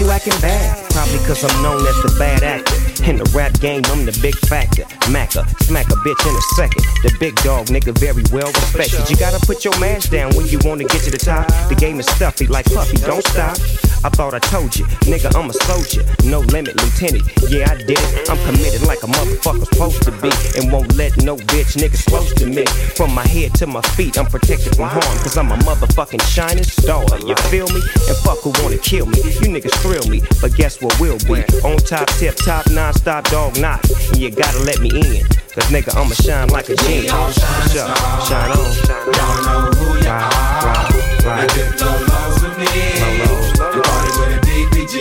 Acting 0.10 0.42
bad? 0.42 0.92
Probably 0.92 1.20
cause 1.20 1.46
I'm 1.46 1.64
known 1.64 1.86
as 1.88 1.96
the 2.02 2.14
bad 2.20 2.44
actor. 2.44 2.76
In 3.10 3.18
the 3.18 3.32
rap 3.34 3.58
game, 3.62 3.82
I'm 3.86 4.06
the 4.06 4.18
big 4.22 4.36
factor. 4.36 4.84
Macca, 5.08 5.48
smack 5.64 5.88
a 5.88 5.96
bitch 6.04 6.20
in 6.28 6.36
a 6.36 6.42
second. 6.60 6.84
The 7.04 7.16
big 7.20 7.36
dog, 7.38 7.68
nigga, 7.68 7.98
very 7.98 8.24
well 8.34 8.48
respected. 8.48 9.10
You 9.10 9.16
gotta 9.16 9.40
put 9.46 9.64
your 9.64 9.78
mask 9.80 10.12
down 10.12 10.36
when 10.36 10.48
you 10.48 10.60
wanna 10.66 10.84
get 10.84 11.04
to 11.04 11.12
the 11.12 11.18
top. 11.18 11.48
The 11.70 11.76
game 11.76 12.00
is 12.00 12.08
stuffy 12.08 12.48
like 12.48 12.66
Puffy, 12.66 12.98
don't 12.98 13.24
stop. 13.24 13.56
I 14.04 14.08
thought 14.08 14.34
I 14.34 14.40
told 14.40 14.76
you, 14.76 14.86
nigga, 15.12 15.36
I'm 15.36 15.50
a 15.50 15.54
soldier. 15.68 16.04
No 16.24 16.40
limit, 16.40 16.76
lieutenant. 16.80 17.28
Yeah, 17.52 17.72
I 17.72 17.76
did 17.76 18.00
it. 18.00 18.30
I'm 18.30 18.40
committed 18.48 18.88
like 18.88 19.04
a 19.04 19.08
motherfucker 19.08 19.68
supposed 19.68 20.04
to 20.04 20.12
be. 20.24 20.32
And 20.56 20.72
won't 20.72 20.96
let 20.96 21.16
no 21.24 21.36
bitch 21.36 21.76
niggas 21.76 22.08
close 22.08 22.34
to 22.36 22.46
me. 22.46 22.66
From 22.96 23.14
my 23.14 23.28
head 23.28 23.56
to 23.56 23.68
my 23.68 23.82
feet, 23.96 24.18
I'm 24.18 24.26
protected 24.28 24.76
from 24.76 24.88
harm. 24.88 25.18
Cause 25.20 25.38
I'm 25.38 25.52
a 25.52 25.58
motherfucking 25.68 26.22
shining 26.24 26.64
star. 26.64 27.04
You 27.20 27.36
feel 27.52 27.68
me? 27.68 27.82
And 28.08 28.18
fuck 28.24 28.40
who 28.40 28.52
wanna 28.64 28.78
kill 28.78 29.06
me. 29.06 29.20
You 29.20 29.52
niggas 29.52 29.76
thrill 29.84 29.99
me. 30.08 30.22
But 30.42 30.56
guess 30.56 30.82
what 30.82 30.98
will 31.00 31.18
be? 31.28 31.44
On 31.64 31.78
top, 31.78 32.08
tip 32.20 32.36
top, 32.36 32.70
non-stop 32.72 33.26
dog 33.30 33.58
knock. 33.60 33.82
And 34.10 34.18
you 34.18 34.30
gotta 34.32 34.60
let 34.60 34.80
me 34.80 34.90
in. 34.90 35.26
Cause 35.54 35.66
nigga, 35.74 35.96
I'ma 35.98 36.14
shine 36.16 36.48
like 36.50 36.70
a 36.70 36.76
genius. 36.76 37.12
For 37.12 37.32
sure. 37.74 37.90
Shine 38.28 38.52
on. 38.52 38.70
Y'all 39.18 39.44
know 39.44 39.72
who 39.76 39.98
you 39.98 40.06
Right, 40.06 40.24
are. 40.24 40.90
Now 41.24 41.36
right. 41.36 41.50
dip 41.54 41.82
low 41.82 41.98
lows 42.10 42.42
with 42.44 42.58
me. 42.58 42.70
Low 43.02 43.14
lows. 43.26 43.50
And 43.60 43.84
party 43.84 44.12
with 44.20 44.38
a 44.38 44.40
DPG. 44.46 44.96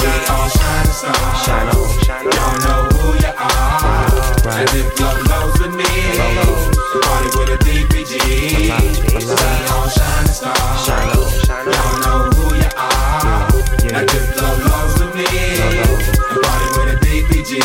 We 0.00 0.10
all 0.30 0.48
shine 0.48 0.86
stars. 0.86 1.44
Shine 1.44 1.68
on, 1.68 2.04
shine. 2.04 2.24
Y'all 2.24 2.58
know 2.64 2.88
who 2.96 3.08
you 3.18 3.32
are. 3.36 4.42
Right. 4.46 4.60
And 4.60 4.70
dip 4.70 5.00
low 5.00 5.14
lows 5.30 5.58
with 5.60 5.74
me. 5.74 5.90
Low 6.16 6.32
lows. 6.38 6.76
Party 7.02 7.28
with 7.38 7.50
a 7.50 7.58
DPG. 7.66 8.14
For 8.54 8.60
life, 8.70 8.96
for 9.10 9.18
We 9.18 9.68
all 9.74 9.88
shine 9.88 10.28
stars. 10.28 10.86
Shine 10.86 11.10
on, 11.10 11.30
shine 11.44 11.66
on. 11.68 11.72
Y'all 11.74 12.00
know 12.00 12.30
who 12.30 12.54
you 12.56 12.70
are. 12.76 13.45
Now 13.96 14.04
dip 14.04 14.28
low 14.36 14.52
lows 14.52 14.92
with 15.00 15.08
me. 15.14 15.24
And 15.24 16.44
party 16.44 16.68
with 16.76 16.92
a 16.92 16.96
DPG. 17.00 17.56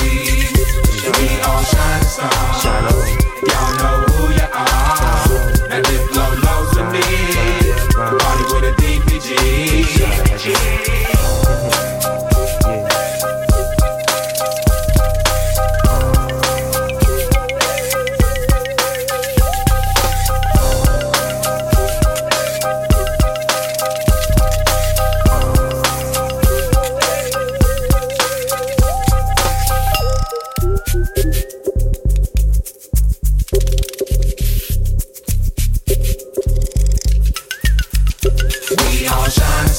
We 1.19 1.27
all 1.41 1.59
stars. 1.61 2.15
Y'all 2.63 3.75
know 3.75 4.07
who 4.07 4.31
you 4.31 4.47
are. 4.53 5.27
With 6.73 6.87
me. 6.93 7.01
Party 7.93 8.43
with 8.53 8.63
a 8.63 8.71
DPG. 8.79 9.27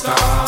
Shine 0.03 0.42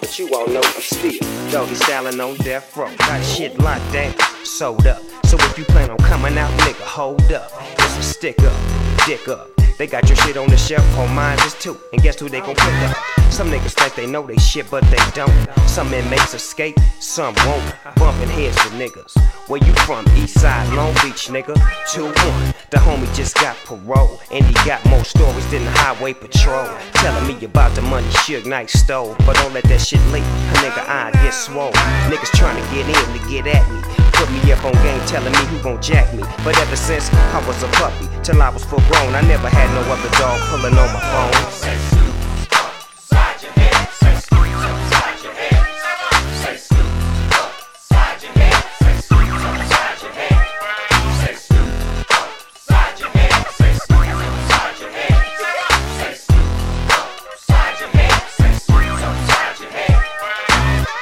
but 0.00 0.18
you 0.18 0.32
all 0.34 0.46
know 0.46 0.60
I'm 0.62 0.80
still 0.80 1.18
doggy 1.50 1.74
styling 1.74 2.20
on 2.20 2.36
death 2.36 2.76
row. 2.76 2.94
Got 2.98 3.24
shit 3.24 3.58
locked 3.58 3.92
down, 3.92 4.14
sold 4.44 4.86
up. 4.86 5.02
So 5.24 5.36
if 5.38 5.58
you 5.58 5.64
plan 5.64 5.90
on 5.90 5.98
coming 5.98 6.36
out, 6.38 6.50
nigga, 6.60 6.82
hold 6.82 7.32
up. 7.32 7.50
It's 7.78 7.98
a 7.98 8.02
stick 8.02 8.42
up, 8.42 9.06
dick 9.06 9.28
up. 9.28 9.65
They 9.78 9.86
got 9.86 10.08
your 10.08 10.16
shit 10.16 10.38
on 10.38 10.48
the 10.48 10.56
shelf, 10.56 10.84
on 10.96 11.14
mine 11.14 11.38
is 11.40 11.52
too. 11.54 11.78
And 11.92 12.02
guess 12.02 12.18
who 12.18 12.30
they 12.30 12.40
gon' 12.40 12.54
pick 12.54 12.88
up? 12.88 12.96
Some 13.30 13.50
niggas 13.50 13.74
think 13.74 13.94
they 13.94 14.06
know 14.06 14.26
they 14.26 14.36
shit, 14.36 14.70
but 14.70 14.82
they 14.84 14.96
don't. 15.12 15.30
Some 15.68 15.92
inmates 15.92 16.32
escape, 16.32 16.78
some 16.98 17.34
won't. 17.44 17.74
Bumping 17.96 18.30
heads 18.30 18.56
with 18.64 18.72
niggas. 18.72 19.14
Where 19.48 19.62
you 19.62 19.74
from? 19.84 20.06
East 20.16 20.40
side, 20.40 20.72
Long 20.72 20.94
Beach, 20.94 21.28
nigga. 21.28 21.54
2-1. 21.92 22.54
The 22.70 22.78
homie 22.78 23.14
just 23.14 23.34
got 23.34 23.54
parole. 23.66 24.18
And 24.32 24.44
he 24.46 24.54
got 24.64 24.82
more 24.86 25.04
stories 25.04 25.48
than 25.50 25.64
the 25.64 25.70
highway 25.72 26.14
patrol. 26.14 26.66
Telling 26.94 27.26
me 27.26 27.44
about 27.44 27.74
the 27.74 27.82
money 27.82 28.08
Suge 28.08 28.46
Knight 28.46 28.70
stole. 28.70 29.14
But 29.26 29.36
don't 29.36 29.52
let 29.52 29.64
that 29.64 29.82
shit 29.82 30.00
leak. 30.10 30.24
A 30.24 30.56
nigga 30.64 30.88
eye 30.88 31.10
get 31.22 31.34
swole. 31.34 31.72
Niggas 32.08 32.32
trying 32.32 32.56
to 32.56 32.74
get 32.74 32.88
in 32.88 33.20
to 33.20 33.28
get 33.28 33.46
at 33.46 33.70
me. 33.70 34.05
Put 34.16 34.30
me 34.32 34.50
up 34.50 34.64
on 34.64 34.72
game 34.82 35.00
telling 35.06 35.30
me 35.30 35.38
who 35.50 35.62
gon' 35.62 35.80
jack 35.82 36.12
me. 36.14 36.22
But 36.42 36.56
ever 36.58 36.74
since 36.74 37.12
I 37.12 37.46
was 37.46 37.62
a 37.62 37.68
puppy, 37.68 38.08
till 38.22 38.40
I 38.40 38.48
was 38.48 38.64
full 38.64 38.80
grown, 38.88 39.14
I 39.14 39.20
never 39.20 39.46
had 39.46 39.68
no 39.74 39.82
other 39.92 40.08
dog 40.16 40.40
pulling 40.48 40.72
on 40.72 40.90
my 40.90 41.00
phone. 41.12 41.32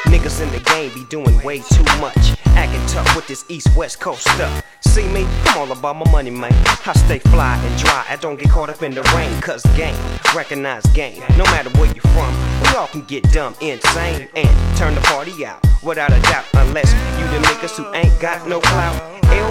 Niggas 0.07 0.40
in 0.42 0.50
the 0.50 0.61
game 0.70 0.92
be 0.94 1.05
doing 1.05 1.40
way 1.44 1.61
too 1.61 1.85
much. 2.00 2.33
It 2.74 2.88
tough 2.88 3.14
with 3.14 3.28
this 3.28 3.44
East 3.48 3.68
West 3.76 4.00
Coast 4.00 4.22
stuff. 4.22 4.64
See 4.80 5.06
me? 5.08 5.24
I'm 5.46 5.58
all 5.58 5.70
about 5.70 5.94
my 5.94 6.10
money, 6.10 6.30
man. 6.30 6.52
I 6.84 6.92
stay 6.92 7.20
fly 7.20 7.56
and 7.56 7.78
dry. 7.78 8.04
I 8.08 8.16
don't 8.16 8.37
get 8.37 8.50
caught 8.50 8.68
up 8.68 8.82
in 8.82 8.92
the 8.92 9.02
rain, 9.14 9.40
cause 9.40 9.62
game, 9.76 9.94
recognize 10.34 10.84
game. 10.87 11.22
No 11.38 11.44
matter 11.44 11.70
where 11.78 11.87
you're 11.87 12.10
from, 12.14 12.34
we 12.62 12.76
all 12.76 12.88
can 12.88 13.02
get 13.02 13.22
dumb, 13.30 13.54
insane, 13.60 14.28
and 14.34 14.76
turn 14.76 14.96
the 14.96 15.00
party 15.02 15.46
out. 15.46 15.64
Without 15.84 16.10
a 16.10 16.20
doubt, 16.22 16.46
unless 16.54 16.92
you 17.18 17.24
the 17.28 17.46
niggas 17.46 17.76
who 17.76 17.94
ain't 17.94 18.18
got 18.20 18.48
no 18.48 18.60
clout. 18.60 19.00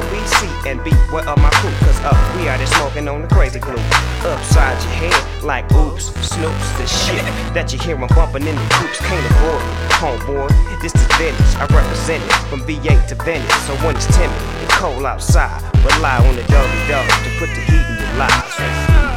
LBC 0.03 0.69
and 0.69 0.83
B, 0.83 0.91
where 1.11 1.27
are 1.27 1.37
my 1.37 1.49
crew? 1.51 1.71
Cause 1.85 1.99
up, 2.01 2.17
we 2.35 2.47
out 2.49 2.57
there 2.57 2.67
smoking 2.67 3.07
on 3.07 3.21
the 3.21 3.27
crazy 3.27 3.59
glue. 3.59 3.79
Upside 4.23 4.81
your 4.83 5.09
head, 5.09 5.43
like 5.43 5.65
oops, 5.73 6.09
snoops, 6.11 6.77
the 6.77 6.87
shit 6.87 7.23
that 7.53 7.71
you 7.71 7.79
hear 7.79 7.95
'em 7.95 8.07
bumping 8.07 8.47
in 8.47 8.55
the 8.55 8.67
coops. 8.75 8.99
Can't 8.99 9.25
avoid 9.31 9.61
it, 9.61 9.91
homeboy. 10.01 10.81
This 10.81 10.93
is 10.95 11.07
Venice, 11.17 11.55
I 11.55 11.65
represent 11.67 12.23
it 12.23 12.33
from 12.49 12.61
VA 12.65 12.95
to 13.07 13.15
Venice. 13.15 13.55
So 13.67 13.75
when 13.85 13.95
it's 13.95 14.07
timid 14.07 14.35
and 14.61 14.69
cold 14.71 15.05
outside, 15.05 15.61
rely 15.85 16.17
on 16.17 16.35
the 16.35 16.43
doggy 16.43 16.81
dog 16.89 17.07
to 17.07 17.29
put 17.39 17.49
the 17.55 17.61
heat 17.61 17.85
in 17.87 17.97
your 18.03 18.13
lives. 18.17 19.12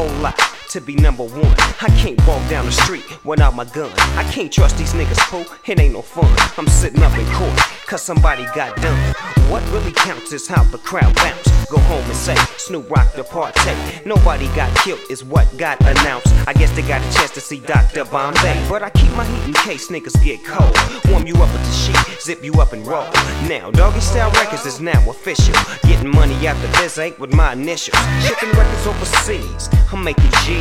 Whole 0.00 0.22
lot 0.22 0.59
to 0.70 0.80
be 0.80 0.94
number 0.94 1.24
one. 1.24 1.54
I 1.80 1.88
can't 1.98 2.16
walk 2.28 2.48
down 2.48 2.64
the 2.64 2.70
street 2.70 3.04
without 3.24 3.56
my 3.56 3.64
gun. 3.64 3.90
I 4.16 4.22
can't 4.30 4.52
trust 4.52 4.78
these 4.78 4.92
niggas, 4.92 5.18
fool. 5.22 5.44
It 5.66 5.80
ain't 5.80 5.94
no 5.94 6.02
fun. 6.02 6.32
I'm 6.56 6.68
sitting 6.68 7.02
up 7.02 7.16
in 7.18 7.26
court, 7.34 7.58
cause 7.86 8.02
somebody 8.02 8.44
got 8.54 8.76
done. 8.76 9.14
What 9.50 9.68
really 9.72 9.90
counts 9.90 10.32
is 10.32 10.46
how 10.46 10.62
the 10.62 10.78
crowd 10.78 11.12
bounce. 11.16 11.48
Go 11.70 11.78
home 11.78 12.04
and 12.04 12.14
say, 12.14 12.36
Snoop 12.56 12.88
rock 12.88 13.12
the 13.14 13.24
party. 13.24 13.60
Nobody 14.06 14.46
got 14.54 14.72
killed, 14.78 15.00
is 15.10 15.24
what 15.24 15.46
got 15.56 15.80
announced. 15.80 16.28
I 16.46 16.52
guess 16.52 16.70
they 16.76 16.82
got 16.82 17.00
a 17.00 17.14
chance 17.16 17.32
to 17.32 17.40
see 17.40 17.58
Dr. 17.60 18.04
Bombay. 18.04 18.64
But 18.68 18.82
I 18.82 18.90
keep 18.90 19.10
my 19.16 19.24
heat 19.24 19.48
in 19.48 19.54
case 19.54 19.88
niggas 19.88 20.22
get 20.22 20.44
cold. 20.44 20.76
Warm 21.10 21.26
you 21.26 21.34
up 21.34 21.52
with 21.52 21.64
the 21.64 21.72
sheet, 21.72 22.20
zip 22.20 22.44
you 22.44 22.54
up 22.60 22.72
and 22.72 22.86
roll. 22.86 23.10
Now, 23.48 23.70
Doggy 23.72 24.00
Style 24.00 24.30
Records 24.32 24.66
is 24.66 24.80
now 24.80 25.00
official. 25.10 25.54
Getting 25.82 26.10
money 26.10 26.46
out 26.46 26.60
the 26.62 26.68
biz 26.78 26.98
ain't 26.98 27.18
with 27.18 27.32
my 27.34 27.52
initials. 27.52 27.98
Shipping 28.24 28.50
records 28.50 28.86
overseas, 28.86 29.68
I'm 29.92 30.04
making 30.04 30.30
G's 30.44 30.59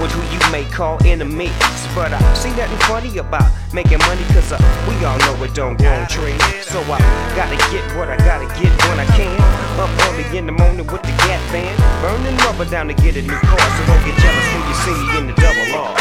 with 0.00 0.12
who 0.12 0.22
you 0.32 0.40
may 0.52 0.64
call 0.70 0.98
enemies. 1.04 1.52
But 1.94 2.12
I 2.12 2.20
see 2.34 2.50
nothing 2.50 2.78
funny 2.86 3.18
about 3.18 3.50
making 3.72 3.98
money, 4.06 4.22
cause 4.34 4.52
uh, 4.52 4.58
we 4.88 4.94
all 5.04 5.18
know 5.18 5.42
it 5.44 5.54
don't 5.54 5.76
grow 5.78 5.90
on 5.90 6.06
trees. 6.06 6.40
So 6.66 6.80
I 6.86 6.98
gotta 7.34 7.56
get 7.70 7.84
what 7.96 8.08
I 8.08 8.16
gotta 8.18 8.46
get 8.60 8.70
when 8.88 9.00
I 9.00 9.06
can. 9.16 9.34
Up 9.78 9.90
early 10.08 10.26
in 10.36 10.46
the 10.46 10.52
morning 10.52 10.86
with 10.86 11.02
the 11.02 11.14
Gap 11.26 11.42
band, 11.52 11.76
burning 12.02 12.36
rubber 12.46 12.64
down 12.64 12.88
to 12.88 12.94
get 12.94 13.16
a 13.16 13.22
new 13.22 13.38
car. 13.48 13.58
So 13.58 13.86
don't 13.86 14.04
get 14.06 14.16
jealous 14.18 14.46
when 14.54 14.62
you 14.68 14.74
see 14.84 14.94
me 14.94 15.18
in 15.18 15.26
the 15.26 15.34
double 15.40 15.74
R. 15.74 15.96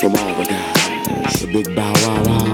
From 0.00 0.14
all 0.14 0.34
the 0.38 0.44
guys, 0.44 1.40
the 1.40 1.50
big 1.52 1.74
bow 1.74 1.92
wow 2.06 2.22
wow. 2.24 2.52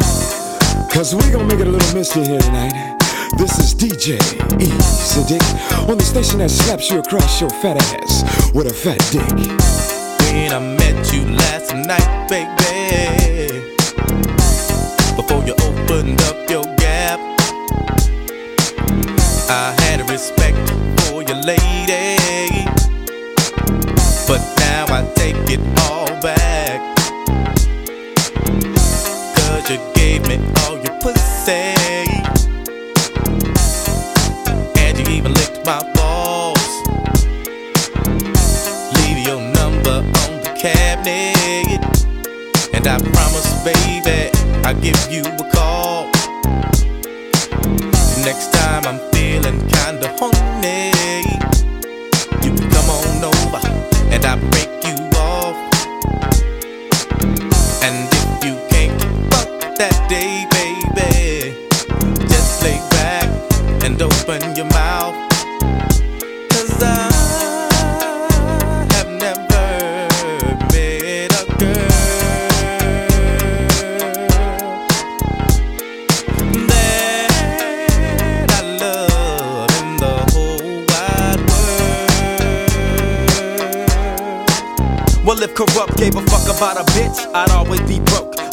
Cause 0.91 1.15
we 1.15 1.31
gonna 1.31 1.45
make 1.45 1.61
it 1.61 1.67
a 1.67 1.71
little 1.71 1.95
misty 1.95 2.25
here 2.25 2.41
tonight. 2.41 3.04
This 3.37 3.59
is 3.59 3.75
DJ 3.75 4.21
Easy 4.61 5.25
Dick 5.27 5.43
on 5.89 5.99
the 5.99 6.05
station 6.05 6.39
that 6.39 6.51
slaps 6.51 6.91
you 6.91 7.01
across 7.01 7.41
your 7.41 7.51
fat 7.51 7.77
ass 7.77 8.53
with 8.55 8.69
a 8.69 8.73
fat 8.73 8.99
dick. 9.11 9.29
When 10.21 10.53
I 10.53 10.61
met 10.61 11.13
you 11.13 11.25
last 11.35 11.75
night, 11.75 12.29
baby. 12.29 13.75
Before 15.17 15.43
you 15.45 15.55
opened 15.67 16.23
up 16.23 16.49
your 16.49 16.65
gap, 16.77 17.19
I 19.51 19.75
had 19.83 20.01
a 20.01 20.05
respect 20.05 20.57
for 21.03 21.23
your 21.23 21.41
lady. 21.43 22.65
But 24.29 24.43
now 24.59 24.87
I 24.89 25.13
take 25.17 25.51
it 25.51 25.61
all 25.81 26.07
back. 26.21 26.64
I'll 44.67 44.75
give 44.81 44.97
you 45.11 45.23
a 45.23 45.51
call. 45.53 46.07
Next 48.25 48.51
time 48.55 48.87
I'm 48.87 48.99
feeling 49.13 49.61
kinda 49.69 50.09
horny, 50.19 50.91
you 52.43 52.51
can 52.57 52.71
come 52.71 52.89
on 52.89 53.25
over 53.25 53.61
and 54.11 54.25
I 54.25 54.37
break 54.53 54.73
you 54.89 54.97
off. 55.19 55.57
And 57.87 58.09
if 58.21 58.45
you 58.47 58.57
can't 58.71 59.03
fuck 59.31 59.77
that 59.77 59.97
day, 60.09 60.47
baby, 60.57 61.55
just 62.27 62.63
lay 62.63 62.81
back 62.97 63.29
and 63.85 64.01
open 64.01 64.57
your 64.57 64.65
mouth. 64.65 64.74
Corrupt 85.55 85.97
gave 85.97 86.17
a 86.17 86.23
fuck 86.23 86.57
about 86.57 86.77
a 86.77 86.85
bitch, 86.93 87.33
I'd 87.33 87.51
always 87.51 87.81
be 87.83 88.01
broke. 88.01 88.34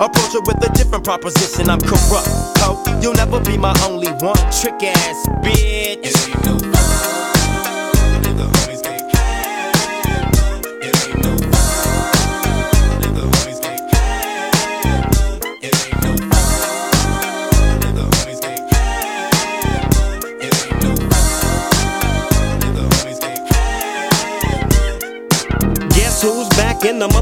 Approach 0.00 0.32
her 0.32 0.40
with 0.40 0.64
a 0.64 0.72
different 0.74 1.02
proposition. 1.02 1.68
I'm 1.68 1.80
Kurupt. 1.80 3.02
You'll 3.02 3.14
never 3.14 3.40
be 3.40 3.56
my 3.58 3.74
only 3.88 4.08
one. 4.08 4.36
Trick 4.52 4.82
ass 4.84 5.26
bitch. 5.42 6.87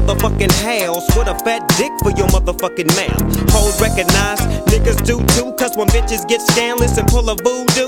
Motherfucking 0.07 0.51
house 0.63 1.05
with 1.17 1.27
a 1.27 1.35
fat 1.43 1.67
dick 1.77 1.91
for 2.01 2.11
your 2.11 2.27
motherfucking 2.27 2.87
mouth? 2.95 3.51
Hoes 3.51 3.79
recognize, 3.81 4.39
niggas 4.71 5.05
do 5.05 5.19
too, 5.35 5.51
cause 5.59 5.75
when 5.75 5.87
bitches 5.89 6.27
get 6.27 6.41
scandalous 6.41 6.97
and 6.97 7.07
pull 7.07 7.29
a 7.29 7.35
voodoo, 7.35 7.87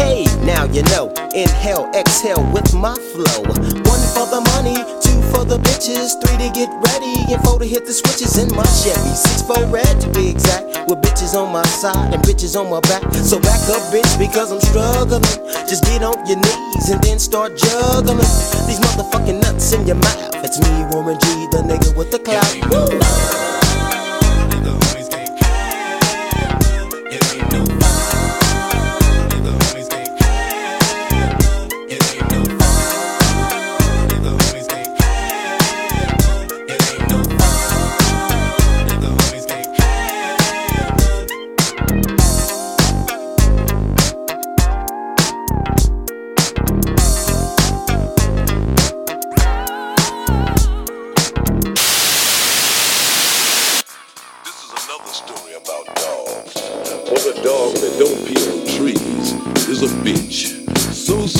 Hey, 0.00 0.24
now 0.48 0.64
you 0.64 0.82
know. 0.88 1.12
Inhale, 1.36 1.92
exhale 1.92 2.40
with 2.52 2.72
my 2.72 2.96
flow. 3.12 3.44
One 3.84 4.04
for 4.16 4.24
the 4.32 4.40
money, 4.56 4.80
two 5.04 5.20
for 5.28 5.44
the 5.44 5.60
bitches, 5.60 6.16
three 6.24 6.40
to 6.40 6.48
get 6.56 6.72
ready, 6.88 7.32
and 7.32 7.40
four 7.44 7.58
to 7.58 7.66
hit 7.66 7.84
the 7.84 7.92
switches 7.92 8.38
in 8.40 8.48
my 8.56 8.64
Chevy. 8.80 9.12
Six 9.12 9.42
for 9.42 9.60
red 9.68 10.00
to 10.00 10.08
be 10.16 10.30
exact, 10.30 10.88
with 10.88 11.04
bitches 11.04 11.36
on 11.36 11.52
my 11.52 11.62
side 11.66 12.14
and 12.14 12.22
bitches 12.22 12.56
on 12.58 12.70
my 12.70 12.80
back. 12.88 13.04
So 13.12 13.38
back 13.38 13.60
up, 13.68 13.92
bitch, 13.92 14.08
because 14.18 14.50
I'm 14.50 14.60
struggling. 14.72 15.22
Just 15.68 15.84
get 15.84 16.02
on 16.02 16.16
your 16.26 16.40
knees 16.40 16.88
and 16.88 17.00
then 17.04 17.18
start 17.18 17.58
juggling 17.58 18.24
these 18.64 18.80
motherfucking 18.80 19.42
nuts 19.42 19.72
in 19.74 19.86
your 19.86 20.00
mouth. 20.00 20.32
It's 20.42 20.58
me, 20.64 20.72
Warren 20.90 21.20
G, 21.20 21.26
the 21.52 21.60
nigga 21.60 21.94
with 21.94 22.10
the 22.10 22.18
clout. 22.18 22.48
Woo! 22.72 23.59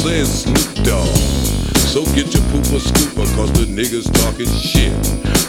saying 0.01 0.25
Snoop 0.25 0.85
Dogg. 0.87 1.07
So 1.93 2.05
get 2.15 2.33
your 2.33 2.43
pooper 2.49 2.81
scooper, 2.81 3.27
cause 3.37 3.53
the 3.53 3.67
niggas 3.67 4.11
talking 4.23 4.47
shit. 4.47 5.40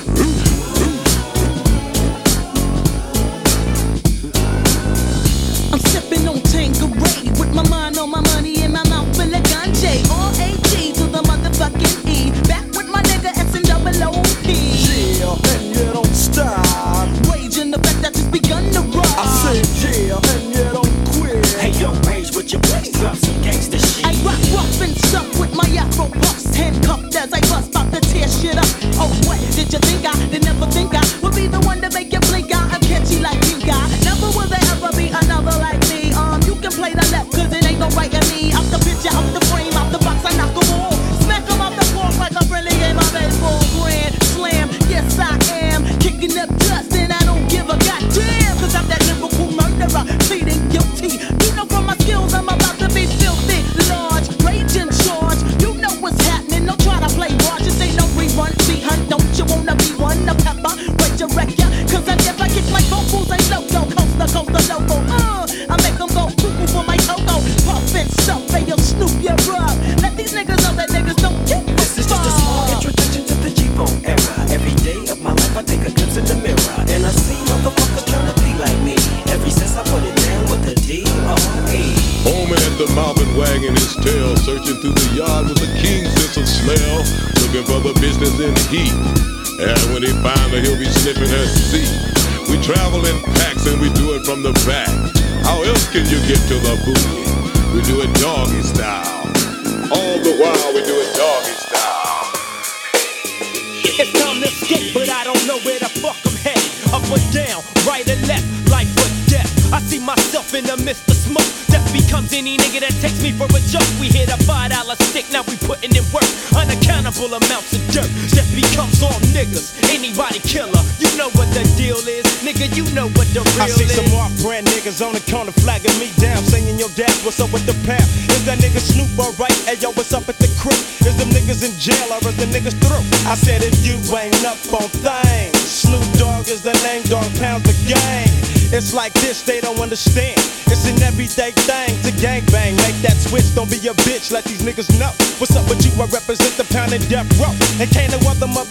I 133.32 133.36
said 133.36 133.64
if 133.64 133.80
you 133.88 133.96
ain't 134.18 134.44
up 134.44 134.60
on 134.76 134.92
things, 134.92 135.56
Snoop 135.56 136.04
Dogg 136.20 136.50
is 136.52 136.62
the 136.64 136.76
name, 136.84 137.00
dog 137.08 137.24
pounds 137.40 137.64
the 137.64 137.72
gang. 137.88 138.28
It's 138.76 138.94
like 138.94 139.14
this, 139.24 139.42
they 139.42 139.62
don't 139.62 139.80
understand. 139.80 140.36
It's 140.68 140.84
an 140.84 141.00
everyday 141.00 141.52
thing 141.64 141.96
to 142.04 142.12
gang 142.20 142.44
bang. 142.52 142.76
Make 142.84 143.00
that 143.08 143.16
switch, 143.16 143.48
don't 143.56 143.72
be 143.72 143.80
a 143.88 143.96
bitch, 144.04 144.36
let 144.36 144.44
these 144.44 144.64
niggas 144.64 144.92
know. 145.00 145.16
What's 145.40 145.56
up 145.56 145.64
with 145.72 145.80
you? 145.80 145.96
I 145.96 146.12
represent 146.12 146.60
the 146.60 146.68
pound 146.76 146.92
and 146.92 147.04
death 147.08 147.28
row. 147.40 147.56
And 147.80 147.88
can't 147.88 148.12
no 148.12 148.20
other 148.28 148.48
mother 148.48 148.71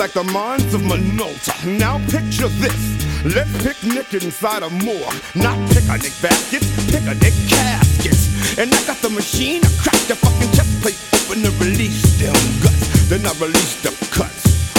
Like 0.00 0.12
the 0.12 0.32
mines 0.32 0.72
of 0.72 0.80
Minolta. 0.80 1.52
Now 1.78 1.98
picture 2.08 2.48
this. 2.56 2.80
Let's 3.22 3.52
picnic 3.62 4.14
inside 4.14 4.62
a 4.62 4.70
morgue. 4.70 5.12
Not 5.34 5.60
picnic 5.68 6.16
baskets, 6.24 6.72
picnic 6.88 7.36
caskets. 7.52 8.56
And 8.56 8.72
I 8.72 8.80
got 8.88 8.96
the 9.04 9.10
machine, 9.10 9.60
I 9.60 9.68
crack 9.76 10.00
the 10.08 10.16
fucking 10.16 10.52
chest 10.56 10.72
plate 10.80 10.96
open 11.12 11.44
and 11.44 11.52
release 11.60 12.00
them 12.16 12.32
guts. 12.64 13.10
Then 13.12 13.26
I 13.28 13.32
release 13.44 13.76
the 13.84 13.92
cuts. 14.08 14.72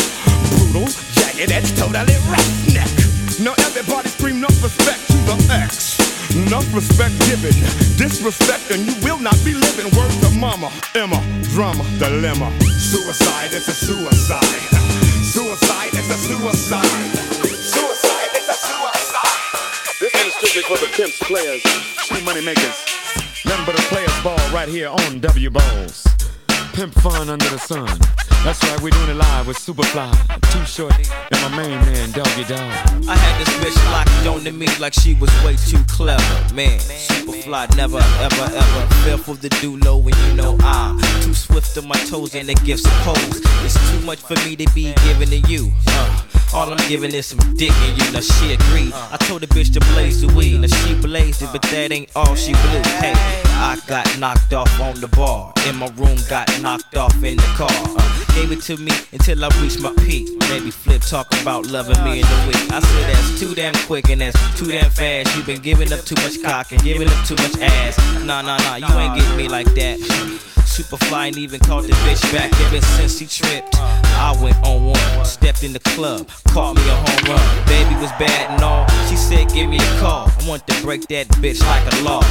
Brutal, 0.57 0.89
jagged 1.13 1.53
edge, 1.53 1.69
totally 1.77 2.17
roughneck. 2.25 2.89
Now 3.37 3.53
everybody 3.69 4.09
scream 4.09 4.37
enough 4.41 4.57
respect 4.63 5.05
to 5.05 5.17
the 5.29 5.37
X. 5.53 6.01
Enough 6.33 6.73
respect 6.73 7.13
given, 7.29 7.53
disrespect, 7.93 8.71
and 8.71 8.81
you 8.89 8.95
will 9.05 9.19
not 9.19 9.37
be 9.45 9.53
living. 9.53 9.85
Word 9.93 10.09
to 10.25 10.33
mama, 10.33 10.73
Emma, 10.95 11.21
drama, 11.53 11.85
dilemma. 12.01 12.49
Suicide 12.81 13.53
is 13.53 13.67
a 13.67 13.75
suicide. 13.85 15.10
Suicide 15.31 15.93
is 15.93 16.09
a 16.09 16.17
suicide. 16.17 16.83
Suicide 17.47 18.35
is 18.35 18.49
a 18.49 18.53
suicide. 18.53 19.97
This 20.01 20.13
is 20.13 20.33
strictly 20.33 20.63
for 20.63 20.77
the 20.85 20.91
pimps, 20.91 21.19
players, 21.19 21.63
true 22.05 22.21
money 22.25 22.43
makers. 22.43 22.75
Nothing 23.45 23.65
but 23.65 23.79
a 23.79 23.83
players 23.83 24.23
ball 24.25 24.35
right 24.53 24.67
here 24.67 24.89
on 24.89 25.21
W 25.21 25.49
Balls. 25.49 26.05
Pimp 26.73 26.93
fun 26.95 27.29
under 27.29 27.47
the 27.47 27.59
sun. 27.59 27.87
That's 28.43 28.63
right, 28.63 28.81
we're 28.81 28.89
doing 28.89 29.09
it 29.09 29.17
live 29.17 29.45
with 29.45 29.57
Superfly, 29.57 30.09
Too 30.51 30.65
Short, 30.65 30.93
and 30.97 31.41
my 31.43 31.61
main 31.61 31.79
man, 31.85 32.11
Doggy 32.11 32.43
Dogg. 32.45 32.59
I 33.07 33.15
had 33.15 33.39
this 33.39 33.53
bitch 33.61 33.91
locked 33.91 34.27
on 34.27 34.43
to 34.45 34.51
me 34.51 34.65
like 34.79 34.93
she 34.93 35.13
was 35.13 35.29
way 35.43 35.55
too 35.55 35.83
clever. 35.87 36.23
Man, 36.53 36.79
Superfly 36.79 37.77
never, 37.77 37.99
ever, 37.99 38.55
ever 38.55 38.93
fearful 39.03 39.35
to 39.35 39.47
do 39.47 39.77
low 39.77 39.97
when 39.97 40.15
you 40.25 40.33
know 40.33 40.57
I'm 40.61 40.99
too 41.21 41.35
swift 41.35 41.77
on 41.77 41.87
my 41.87 41.97
toes 42.09 42.33
and 42.33 42.49
the 42.49 42.55
gifts 42.55 42.81
pose. 43.03 43.41
It's 43.63 43.91
too 43.91 43.99
much 44.07 44.19
for 44.19 44.33
me 44.43 44.55
to 44.55 44.65
be 44.73 44.91
giving 45.05 45.29
to 45.29 45.47
you. 45.47 45.71
Uh, 45.87 46.23
all 46.55 46.73
I'm 46.73 46.89
giving 46.89 47.13
is 47.13 47.27
some 47.27 47.39
dick 47.55 47.71
and 47.71 48.01
you. 48.01 48.11
Now 48.11 48.21
she 48.21 48.53
agreed. 48.53 48.91
I 48.93 49.17
told 49.17 49.43
the 49.43 49.47
bitch 49.47 49.71
to 49.73 49.79
blaze 49.93 50.21
the 50.21 50.33
weed. 50.33 50.61
Now 50.61 50.67
she 50.67 50.95
blazed 50.95 51.43
it, 51.43 51.49
but 51.51 51.61
that 51.61 51.91
ain't 51.91 52.09
all 52.15 52.35
she 52.35 52.53
blew. 52.53 52.81
Hey, 52.99 53.13
I 53.61 53.79
got 53.85 54.17
knocked 54.17 54.53
off 54.53 54.81
on 54.81 54.99
the 54.99 55.07
bar. 55.07 55.53
In 55.69 55.75
my 55.75 55.87
room, 55.89 56.17
got 56.27 56.49
knocked 56.61 56.97
off 56.97 57.13
in 57.23 57.37
the 57.37 57.53
car. 57.55 57.69
Uh, 57.69 58.25
gave 58.33 58.51
it 58.51 58.61
to 58.63 58.75
me 58.77 58.91
until 59.11 59.45
I 59.45 59.49
reached 59.61 59.79
my 59.79 59.93
peak. 60.03 60.29
Maybe 60.49 60.71
flip 60.71 61.03
talk 61.03 61.27
about 61.41 61.67
loving 61.67 62.03
me 62.03 62.21
in 62.21 62.25
the 62.25 62.43
week. 62.47 62.71
I 62.73 62.79
said 62.79 63.13
that's 63.13 63.39
too 63.39 63.53
damn 63.53 63.75
quick 63.85 64.09
and 64.09 64.21
that's 64.21 64.59
too 64.59 64.65
damn 64.65 64.89
fast. 64.89 65.37
You 65.37 65.43
been 65.43 65.61
giving 65.61 65.93
up 65.93 66.01
too 66.01 66.15
much 66.15 66.41
cock 66.41 66.71
and 66.71 66.81
giving 66.81 67.07
up 67.07 67.25
too 67.27 67.35
much 67.35 67.55
ass. 67.61 67.97
Nah, 68.25 68.41
nah, 68.41 68.57
nah, 68.57 68.77
you 68.77 68.99
ain't 68.99 69.15
getting 69.15 69.37
me 69.37 69.47
like 69.47 69.71
that. 69.75 69.99
Superfly 70.71 71.27
ain't 71.27 71.37
even 71.37 71.59
called 71.59 71.83
the 71.83 71.91
bitch 72.07 72.23
back 72.31 72.49
ever 72.61 72.79
since 72.79 73.19
he 73.19 73.27
tripped. 73.27 73.75
I 73.75 74.33
went 74.41 74.55
on 74.65 74.85
one, 74.85 75.25
stepped 75.25 75.63
in 75.63 75.73
the 75.73 75.81
club, 75.81 76.29
caught 76.47 76.77
me 76.77 76.81
a 76.87 76.95
home 76.95 77.35
run. 77.35 77.67
Baby 77.67 77.93
was 77.95 78.09
bad 78.13 78.51
and 78.51 78.63
all. 78.63 78.87
She 79.09 79.17
said, 79.17 79.49
Give 79.49 79.69
me 79.69 79.75
a 79.75 79.99
call. 79.99 80.29
I 80.29 80.47
want 80.47 80.65
to 80.67 80.81
break 80.81 81.09
that 81.09 81.27
bitch 81.43 81.59
like 81.59 81.83
a 81.93 82.03
law. 82.03 82.21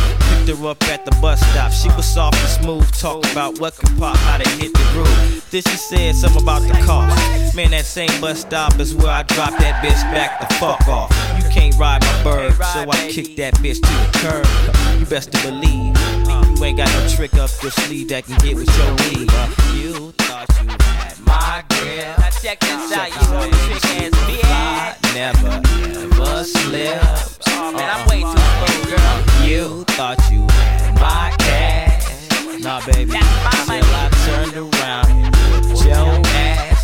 Picked 0.47 0.57
her 0.57 0.69
up 0.69 0.83
at 0.85 1.05
the 1.05 1.11
bus 1.21 1.39
stop. 1.51 1.71
She 1.71 1.89
was 1.89 2.07
soft 2.07 2.39
and 2.39 2.49
smooth, 2.49 2.91
talked 2.93 3.31
about 3.31 3.61
what 3.61 3.77
could 3.77 3.95
pop, 3.99 4.17
how 4.17 4.39
to 4.39 4.49
hit 4.57 4.73
the 4.73 4.89
groove. 4.95 5.47
Then 5.51 5.61
she 5.61 5.77
said 5.77 6.15
something 6.15 6.43
about 6.43 6.63
the 6.63 6.73
cost. 6.87 7.55
Man, 7.55 7.73
that 7.73 7.85
same 7.85 8.21
bus 8.23 8.41
stop 8.41 8.81
is 8.81 8.95
where 8.95 9.13
I 9.13 9.23
dropped 9.25 9.59
that 9.59 9.85
bitch 9.85 10.01
back 10.15 10.41
the 10.41 10.55
fuck 10.55 10.89
off. 10.89 11.11
You 11.37 11.47
can't 11.51 11.77
ride 11.77 12.01
my 12.01 12.25
bird, 12.25 12.55
so 12.55 12.91
I 12.91 13.11
kicked 13.11 13.37
that 13.37 13.53
bitch 13.57 13.83
to 13.83 13.93
the 14.03 14.19
curb. 14.19 14.99
You 14.99 15.05
best 15.05 15.31
to 15.33 15.43
believe. 15.43 16.50
You 16.61 16.67
ain't 16.67 16.77
got 16.77 16.93
no 16.93 17.09
trick 17.09 17.33
up 17.37 17.49
your 17.63 17.71
sleeve 17.71 18.09
that 18.11 18.27
can 18.27 18.37
get 18.37 18.55
with 18.55 18.69
your 18.77 18.93
weed. 18.93 19.31
Uh, 19.33 19.49
you 19.81 20.13
thought 20.13 20.47
you 20.61 20.69
had 20.69 21.19
my 21.25 21.65
grip. 21.71 22.19
Now 22.19 22.29
check 22.29 22.61
this 22.61 22.93
out, 22.93 23.09
you 23.09 23.33
know 23.33 23.49
trick 23.65 23.85
ass 23.97 24.13
bitch. 24.29 25.15
Never 25.15 25.57
ever 26.05 26.45
slip. 26.45 27.01
Oh 27.49 27.73
man, 27.73 27.89
I'm 27.89 28.05
way 28.09 28.21
too 28.21 28.45
slow, 28.61 28.77
girl. 28.93 29.17
You 29.49 29.85
thought 29.97 30.21
you 30.31 30.43
had 30.53 31.01
my 31.01 31.35
cash. 31.39 32.61
Nah, 32.61 32.85
baby. 32.85 33.13
Till 33.13 33.21
I 33.25 34.11
turned 34.29 34.57
around 34.59 35.09
and 35.09 35.33
whipped 35.65 35.83
your 35.87 36.30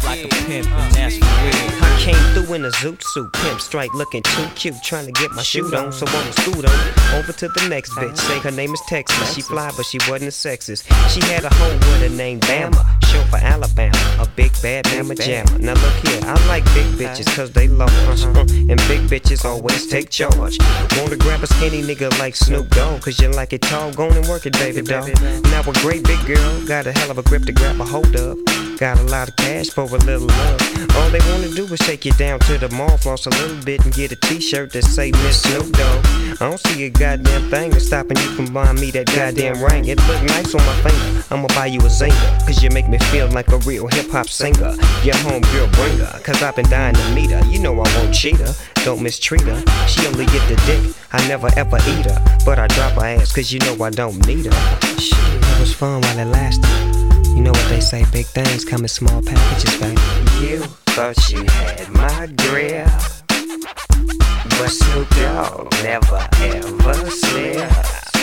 like 0.06 0.24
a 0.24 0.28
pimp, 0.28 0.70
and 0.70 0.94
that's 0.94 1.18
for 1.18 1.26
real. 1.42 1.84
I 1.84 1.98
came 2.00 2.22
through 2.32 2.54
in 2.54 2.64
a 2.64 2.70
zoot 2.70 3.02
suit, 3.02 3.32
pimp 3.32 3.60
strike 3.60 3.92
looking 3.94 4.22
too 4.22 4.46
cute, 4.54 4.76
trying 4.82 5.06
to 5.06 5.12
get 5.12 5.32
my 5.32 5.42
shoot 5.42 5.74
on, 5.74 5.92
so 5.92 6.06
I'ma 6.06 6.30
scoot 6.30 6.64
on 6.64 7.18
over 7.18 7.32
to 7.32 7.48
the 7.48 7.68
next 7.68 7.90
bitch. 7.92 8.16
Say 8.16 8.38
her 8.38 8.50
name 8.50 8.72
is 8.72 8.80
Texas. 8.88 9.34
She 9.34 9.42
fly, 9.42 9.70
but 9.76 9.84
she 9.84 9.98
wasn't 10.08 10.30
a 10.30 10.34
sexist. 10.34 10.86
She 11.10 11.20
had 11.32 11.44
a 11.44 11.52
home 11.54 11.74
with 11.74 12.02
her 12.02 12.16
name 12.16 12.40
Bama, 12.40 12.82
short 13.06 13.26
for 13.28 13.38
Alabama, 13.38 13.98
a 14.20 14.26
big 14.36 14.52
bad 14.62 14.86
mama 14.96 15.14
jammer. 15.16 15.58
Now 15.58 15.74
look 15.74 15.94
here, 16.06 16.20
I 16.22 16.34
like 16.46 16.64
big 16.74 16.86
bitches 16.98 17.26
cause 17.34 17.50
they 17.50 17.68
love 17.68 17.90
uh, 18.06 18.40
and 18.40 18.78
big 18.88 19.02
bitches 19.10 19.44
always 19.44 19.86
take 19.88 20.10
charge. 20.10 20.58
Wanna 20.96 21.16
grab 21.16 21.42
a 21.42 21.46
skinny 21.46 21.82
nigga 21.82 22.16
like 22.18 22.36
Snoop 22.36 22.68
Dogg, 22.70 23.02
cause 23.02 23.20
you 23.20 23.28
like 23.30 23.52
it 23.52 23.62
tall, 23.62 23.92
go 23.92 24.08
and 24.08 24.26
work 24.28 24.46
it, 24.46 24.52
baby 24.54 24.82
doll. 24.82 25.06
Now 25.50 25.62
a 25.62 25.72
great 25.82 26.04
big 26.04 26.24
girl 26.26 26.66
got 26.66 26.86
a 26.86 26.92
hell 26.92 27.10
of 27.10 27.18
a 27.18 27.22
grip 27.22 27.42
to 27.44 27.52
grab 27.52 27.80
a 27.80 27.84
hold 27.84 28.14
of. 28.14 28.38
Got 28.78 28.98
a 28.98 29.04
lot 29.04 29.28
of 29.28 29.36
cash 29.36 29.70
for 29.70 29.84
a 29.84 29.95
little 29.98 30.26
love. 30.26 30.60
All 30.96 31.10
they 31.10 31.20
wanna 31.30 31.48
do 31.48 31.64
is 31.66 31.80
take 31.80 32.04
you 32.04 32.12
down 32.12 32.40
to 32.40 32.58
the 32.58 32.68
mall, 32.70 32.96
floss 32.96 33.26
a 33.26 33.30
little 33.30 33.62
bit, 33.64 33.84
and 33.84 33.92
get 33.92 34.12
a 34.12 34.16
t-shirt 34.16 34.72
that 34.72 34.84
say 34.84 35.10
Miss 35.12 35.42
Snoop 35.42 35.72
Dogg. 35.72 36.06
I 36.40 36.48
don't 36.48 36.60
see 36.60 36.84
a 36.84 36.90
goddamn 36.90 37.50
thing 37.50 37.70
that's 37.70 37.86
stopping 37.86 38.16
you 38.16 38.30
from 38.34 38.52
buying 38.52 38.80
me 38.80 38.90
that 38.92 39.06
goddamn 39.06 39.62
ring. 39.62 39.86
It 39.86 39.98
look 40.08 40.22
nice 40.24 40.54
on 40.54 40.64
my 40.64 40.74
finger. 40.82 41.24
I'ma 41.30 41.48
buy 41.48 41.66
you 41.66 41.80
a 41.80 41.90
zinger, 41.90 42.46
cause 42.46 42.62
you 42.62 42.70
make 42.70 42.88
me 42.88 42.98
feel 43.10 43.28
like 43.28 43.48
a 43.48 43.58
real 43.58 43.86
hip 43.88 44.10
hop 44.10 44.28
singer. 44.28 44.74
Your 45.04 45.14
homegirl 45.26 45.72
bringer, 45.72 46.20
cause 46.22 46.42
I've 46.42 46.56
been 46.56 46.68
dying 46.68 46.94
to 46.94 47.14
meet 47.14 47.30
her. 47.30 47.44
You 47.46 47.60
know 47.60 47.72
I 47.74 47.98
won't 47.98 48.14
cheat 48.14 48.36
her, 48.36 48.54
don't 48.84 49.02
mistreat 49.02 49.42
her. 49.42 49.62
She 49.86 50.06
only 50.06 50.26
get 50.26 50.46
the 50.48 50.56
dick, 50.66 50.94
I 51.12 51.26
never 51.28 51.50
ever 51.56 51.76
eat 51.76 52.06
her. 52.06 52.38
But 52.44 52.58
I 52.58 52.66
drop 52.68 52.92
her 52.94 53.06
ass, 53.06 53.32
cause 53.32 53.52
you 53.52 53.60
know 53.60 53.82
I 53.84 53.90
don't 53.90 54.26
need 54.26 54.46
her. 54.46 54.78
Shit, 54.98 55.18
it 55.18 55.60
was 55.60 55.74
fun 55.74 56.00
while 56.00 56.18
it 56.18 56.24
lasted. 56.26 57.05
You 57.36 57.42
know 57.42 57.52
what 57.52 57.68
they 57.68 57.80
say, 57.80 58.02
big 58.12 58.24
things 58.24 58.64
come 58.64 58.80
in 58.80 58.88
small 58.88 59.20
packages, 59.20 59.78
baby. 59.78 60.00
You 60.40 60.60
thought 60.96 61.28
you 61.28 61.44
had 61.44 61.90
my 61.90 62.26
grip, 62.48 62.88
but 63.28 64.68
Snoop 64.68 65.06
Dogg 65.10 65.70
never 65.82 66.26
ever 66.40 67.10
slipped. 67.10 68.16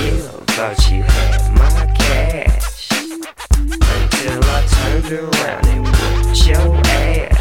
You 0.00 0.22
thought 0.56 0.90
you 0.90 1.02
had 1.02 1.52
my 1.54 1.94
cash 1.98 2.88
until 3.60 4.40
I 4.42 4.66
turned 4.66 5.12
around 5.12 5.66
and 5.66 5.84
whipped 5.84 6.46
your 6.46 6.76
ass. 6.86 7.37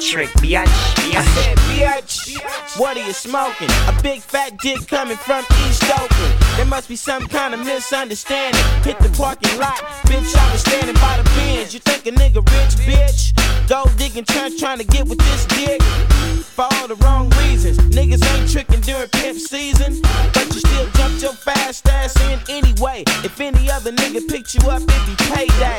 Trick 0.00 0.30
biatch, 0.38 0.68
I 1.12 1.24
said, 1.34 1.58
bitch, 1.58 2.78
what 2.78 2.96
are 2.96 3.04
you 3.04 3.12
smoking? 3.12 3.68
A 3.88 4.02
big 4.02 4.20
fat 4.20 4.56
dick 4.58 4.86
coming 4.86 5.16
from 5.16 5.44
East 5.66 5.84
Oakland. 5.84 6.34
There 6.56 6.64
must 6.66 6.88
be 6.88 6.96
some 6.96 7.26
kind 7.26 7.52
of 7.52 7.60
misunderstanding. 7.60 8.62
Hit 8.84 8.98
the 9.00 9.10
parking 9.18 9.58
lot, 9.58 9.78
bitch, 10.06 10.34
I 10.36 10.52
was 10.52 10.60
standing 10.60 10.94
by 10.94 11.18
the 11.18 11.24
bench. 11.36 11.74
You 11.74 11.80
think 11.80 12.06
a 12.06 12.12
nigga 12.12 12.36
rich, 12.36 12.76
bitch? 12.86 13.68
Gold 13.68 13.90
digging 13.98 14.24
church 14.24 14.58
trying 14.58 14.78
to 14.78 14.84
get 14.84 15.06
with 15.06 15.18
this 15.18 15.46
dick. 15.46 15.82
For 15.82 16.66
all 16.72 16.88
the 16.88 16.96
wrong 16.96 17.30
reasons. 17.42 17.78
Niggas 17.94 18.24
ain't 18.34 18.50
tricking 18.50 18.80
during 18.80 19.08
pimp 19.10 19.38
season. 19.38 20.00
But 20.32 20.46
you 20.46 20.60
still 20.60 20.88
jumped 20.92 21.22
your 21.22 21.32
fast 21.32 21.86
ass 21.88 22.16
in 22.30 22.40
anyway. 22.48 23.04
If 23.24 23.40
any 23.40 23.70
other 23.70 23.92
nigga 23.92 24.26
picked 24.26 24.54
you 24.54 24.68
up, 24.70 24.82
it'd 24.82 25.06
be 25.06 25.14
payday. 25.34 25.76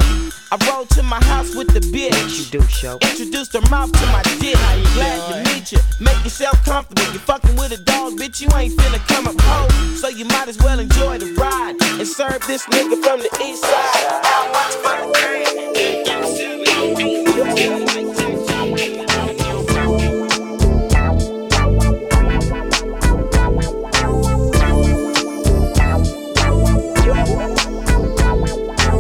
I 0.51 0.57
rolled 0.69 0.89
to 0.91 1.03
my 1.03 1.21
house 1.25 1.53
with 1.55 1.73
the 1.73 1.79
bitch. 1.79 2.39
You 2.39 2.59
do, 2.59 2.67
show? 2.67 2.97
Introduced 3.01 3.53
her 3.53 3.69
mouth 3.69 3.91
to 3.91 4.05
my 4.11 4.21
dick. 4.39 4.55
Glad 4.93 5.19
to 5.29 5.35
meet 5.53 5.71
you. 5.71 5.79
Make 5.99 6.23
yourself 6.23 6.63
comfortable. 6.65 7.03
You 7.13 7.19
fucking 7.19 7.55
with 7.55 7.71
a 7.71 7.77
dog, 7.77 8.13
bitch. 8.13 8.41
You 8.41 8.49
ain't 8.55 8.77
finna 8.79 8.99
come 9.07 9.27
up 9.27 9.39
home. 9.41 9.95
So 9.95 10.07
you 10.07 10.25
might 10.25 10.47
as 10.47 10.57
well 10.59 10.79
enjoy 10.79 11.17
the 11.17 11.33
ride 11.33 11.75
and 11.81 12.07
serve 12.07 12.45
this 12.47 12.65
nigga 12.67 13.01
from 13.03 13.19
the 13.19 13.29
east 13.43 13.63
side. 13.63 14.21
How 14.23 14.51
much 14.51 14.73
for 14.83 15.05
the 15.05 15.11
cream? 15.15 15.29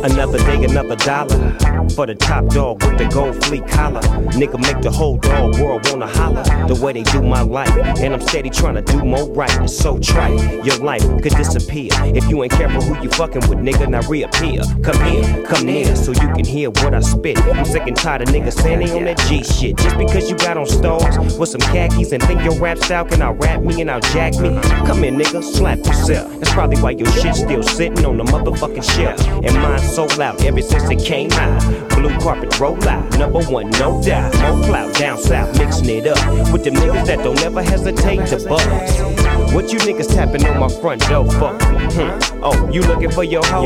Another 0.03 0.37
day, 0.39 0.63
another 0.63 0.95
dollar 0.95 1.57
for 1.89 2.05
the 2.05 2.15
top 2.15 2.45
dog 2.47 2.81
with 2.83 2.97
the 2.97 3.05
gold 3.07 3.43
fleet 3.45 3.67
collar. 3.67 4.01
Nigga 4.39 4.57
make 4.61 4.81
the 4.81 4.91
whole 4.91 5.17
dog 5.17 5.59
world 5.59 5.85
wanna 5.89 6.07
holler 6.07 6.43
the 6.67 6.79
way 6.81 6.93
they 6.93 7.03
do 7.03 7.21
my 7.21 7.41
life. 7.41 7.69
And 7.99 8.13
I'm 8.13 8.21
steady 8.21 8.49
trying 8.49 8.75
to 8.75 8.81
do 8.81 9.03
more 9.03 9.29
right. 9.31 9.51
It's 9.61 9.77
so 9.77 9.99
trite. 9.99 10.39
Your 10.63 10.77
life 10.77 11.03
could 11.21 11.35
disappear 11.35 11.89
if 12.15 12.29
you 12.29 12.41
ain't 12.43 12.53
careful 12.53 12.81
who 12.81 13.01
you 13.03 13.09
fucking 13.09 13.47
with, 13.49 13.59
nigga. 13.59 13.89
Now 13.89 14.01
reappear. 14.07 14.61
Come 14.83 15.03
here, 15.05 15.45
come 15.45 15.65
near 15.65 15.95
so 15.95 16.11
you 16.11 16.29
can 16.33 16.45
hear 16.45 16.69
what 16.69 16.93
I 16.93 17.01
spit. 17.01 17.37
I'm 17.39 17.65
sick 17.65 17.83
and 17.85 17.97
tired 17.97 18.21
of 18.21 18.29
niggas 18.29 18.61
saying 18.61 18.91
on 18.91 19.03
that 19.05 19.17
G 19.27 19.43
shit. 19.43 19.77
Just 19.77 19.97
because 19.97 20.29
you 20.29 20.37
got 20.37 20.57
on 20.57 20.65
stars 20.65 21.37
with 21.37 21.49
some 21.49 21.61
khakis 21.61 22.13
and 22.13 22.23
think 22.23 22.41
your 22.43 22.57
rap 22.59 22.77
style 22.77 23.05
can 23.05 23.21
out 23.21 23.37
rap 23.43 23.61
me 23.61 23.81
and 23.81 23.89
out 23.89 24.03
jack 24.13 24.33
me. 24.39 24.49
Come 24.87 25.03
here, 25.03 25.11
nigga, 25.11 25.43
slap 25.43 25.79
yourself. 25.79 26.31
That's 26.39 26.53
probably 26.53 26.81
why 26.81 26.91
your 26.91 27.11
shit 27.11 27.35
still 27.35 27.63
sitting 27.63 28.05
on 28.05 28.17
the 28.17 28.23
motherfucking 28.23 28.83
shelf. 28.95 29.19
And 29.43 29.53
mine's 29.55 29.88
so 29.89 30.05
loud 30.17 30.41
ever 30.43 30.61
since 30.61 30.89
it 30.89 31.03
came 31.03 31.31
out. 31.33 31.89
Blue 31.89 32.15
carpet 32.19 32.59
roll 32.59 32.87
out, 32.87 33.17
number 33.17 33.41
one, 33.45 33.69
no 33.71 34.01
doubt. 34.01 34.33
More 34.39 34.63
clout 34.65 34.93
down 34.95 35.17
south, 35.17 35.57
mixing 35.57 35.89
it 35.89 36.07
up 36.07 36.53
with 36.53 36.63
them 36.63 36.75
niggas 36.75 37.07
that 37.07 37.23
don't 37.23 37.41
ever 37.41 37.61
hesitate 37.63 38.25
to 38.27 38.37
buzz. 38.47 39.53
What 39.53 39.73
you 39.73 39.79
niggas 39.79 40.13
tapping 40.13 40.45
on 40.45 40.59
my 40.59 40.69
front 40.69 41.01
door 41.07 41.29
for? 41.31 41.57
Hmm. 41.59 42.19
Oh, 42.43 42.69
you 42.71 42.81
looking 42.81 43.11
for 43.11 43.23
your 43.23 43.43
hoe? 43.45 43.63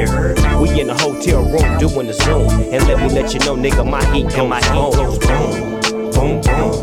We 0.62 0.80
in 0.80 0.90
a 0.90 0.98
hotel 0.98 1.44
room 1.44 1.78
doing 1.78 2.08
the 2.08 2.14
Zoom, 2.14 2.50
and 2.74 2.88
let 2.88 3.00
me 3.00 3.10
let 3.10 3.34
you 3.34 3.40
know, 3.42 3.56
nigga, 3.56 3.90
my 3.90 4.04
heat 4.14 4.30
goes, 4.30 4.50
my 4.50 4.62
heat 4.62 4.96
goes 4.96 5.20
boom, 5.20 6.12
boom, 6.12 6.42
boom, 6.42 6.82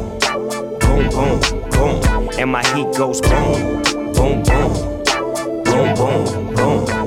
boom, 0.80 1.10
boom, 1.10 1.70
boom, 1.70 2.30
and 2.38 2.50
my 2.50 2.62
heat 2.74 2.92
goes 2.96 3.20
boom, 3.20 3.82
boom, 4.12 4.42
boom, 4.42 5.04
boom, 5.64 5.94
boom, 5.94 6.54
boom. 6.54 6.99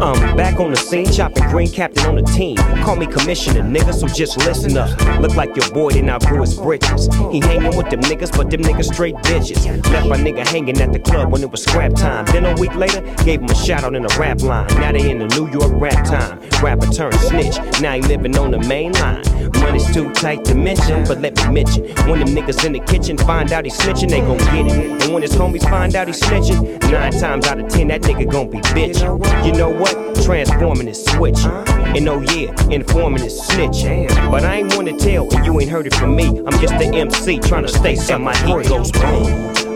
Um, 0.00 0.36
back 0.36 0.60
on 0.60 0.70
the 0.70 0.76
scene, 0.76 1.10
chopping 1.10 1.48
green 1.48 1.70
captain 1.70 2.04
on 2.06 2.16
the 2.16 2.22
team. 2.22 2.56
Call 2.84 2.96
me 2.96 3.06
commissioner, 3.06 3.62
nigga, 3.62 3.94
so 3.94 4.06
just 4.06 4.36
listen 4.38 4.76
up. 4.76 4.90
Look 5.20 5.34
like 5.36 5.56
your 5.56 5.70
boy 5.70 5.90
didn't 5.90 6.10
outgrew 6.10 6.42
his 6.42 6.54
britches. 6.54 7.06
He 7.32 7.40
hanging 7.40 7.74
with 7.76 7.88
them 7.88 8.00
niggas, 8.02 8.36
but 8.36 8.50
them 8.50 8.60
niggas 8.60 8.92
straight 8.92 9.14
bitches. 9.16 9.64
Left 9.90 10.06
my 10.06 10.16
nigga 10.16 10.46
hanging 10.46 10.78
at 10.80 10.92
the 10.92 10.98
club 10.98 11.32
when 11.32 11.42
it 11.42 11.50
was 11.50 11.64
scrap 11.64 11.94
time. 11.94 12.26
Then 12.26 12.44
a 12.44 12.54
week 12.60 12.74
later, 12.74 13.00
gave 13.24 13.40
him 13.40 13.48
a 13.48 13.54
shout 13.54 13.84
out 13.84 13.94
in 13.94 14.04
a 14.04 14.18
rap 14.18 14.42
line. 14.42 14.66
Now 14.74 14.92
they 14.92 15.10
in 15.10 15.18
the 15.18 15.28
New 15.28 15.50
York 15.50 15.72
rap 15.74 16.04
time. 16.04 16.40
Rapper 16.62 16.86
turned 16.92 17.14
snitch, 17.14 17.56
now 17.80 17.94
he 17.94 18.02
living 18.02 18.36
on 18.36 18.50
the 18.50 18.58
main 18.60 18.92
line. 18.92 19.24
Money's 19.60 19.92
too 19.94 20.12
tight 20.12 20.44
to 20.44 20.54
mention, 20.54 21.04
but 21.04 21.20
let 21.20 21.36
me 21.36 21.52
mention. 21.52 21.84
When 22.08 22.20
them 22.20 22.28
niggas 22.28 22.64
in 22.64 22.72
the 22.72 22.80
kitchen 22.80 23.16
find 23.16 23.50
out 23.50 23.64
he 23.64 23.70
snitching, 23.70 24.10
they 24.10 24.20
gon' 24.20 24.38
get 24.38 24.66
it. 24.66 25.02
And 25.02 25.12
when 25.14 25.22
his 25.22 25.32
homies 25.32 25.68
find 25.68 25.94
out 25.94 26.08
he 26.08 26.12
snitching, 26.12 26.90
nine 26.90 27.12
times 27.12 27.46
out 27.46 27.58
of 27.58 27.68
ten, 27.68 27.88
that 27.88 28.02
nigga 28.02 28.30
gon' 28.30 28.50
be 28.50 28.58
bitching. 28.58 29.46
You 29.46 29.52
know 29.52 29.70
what? 29.70 29.85
Transforming 30.24 30.88
is 30.88 31.04
switching. 31.04 31.50
And 31.96 32.08
oh 32.08 32.20
yeah, 32.20 32.52
informing 32.70 33.24
is 33.24 33.40
snitching. 33.40 34.08
But 34.30 34.44
I 34.44 34.56
ain't 34.56 34.76
wanna 34.76 34.96
tell, 34.96 35.32
and 35.34 35.46
you 35.46 35.60
ain't 35.60 35.70
heard 35.70 35.86
it 35.86 35.94
from 35.94 36.16
me. 36.16 36.26
I'm 36.26 36.58
just 36.60 36.76
the 36.78 36.90
MC 36.94 37.38
trying 37.40 37.62
to 37.62 37.68
stay 37.68 37.94
set. 37.94 38.20
My 38.20 38.36
heat 38.38 38.68
goes 38.68 38.90
boom, 38.92 39.24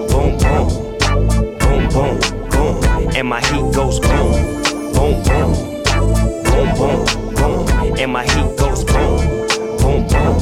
boom, 0.08 0.38
boom, 0.38 0.68
boom, 1.58 1.88
boom, 1.88 2.20
boom. 2.50 3.10
And 3.16 3.28
my 3.28 3.40
heat 3.40 3.74
goes 3.74 4.00
boom, 4.00 4.62
boom, 4.92 5.22
boom, 5.22 5.54
boom, 6.44 6.74
boom, 6.76 7.34
boom. 7.34 7.98
And 7.98 8.12
my 8.12 8.24
heat 8.24 8.56
goes 8.58 8.84
boom, 8.84 9.18
boom, 9.78 10.06
boom, 10.08 10.38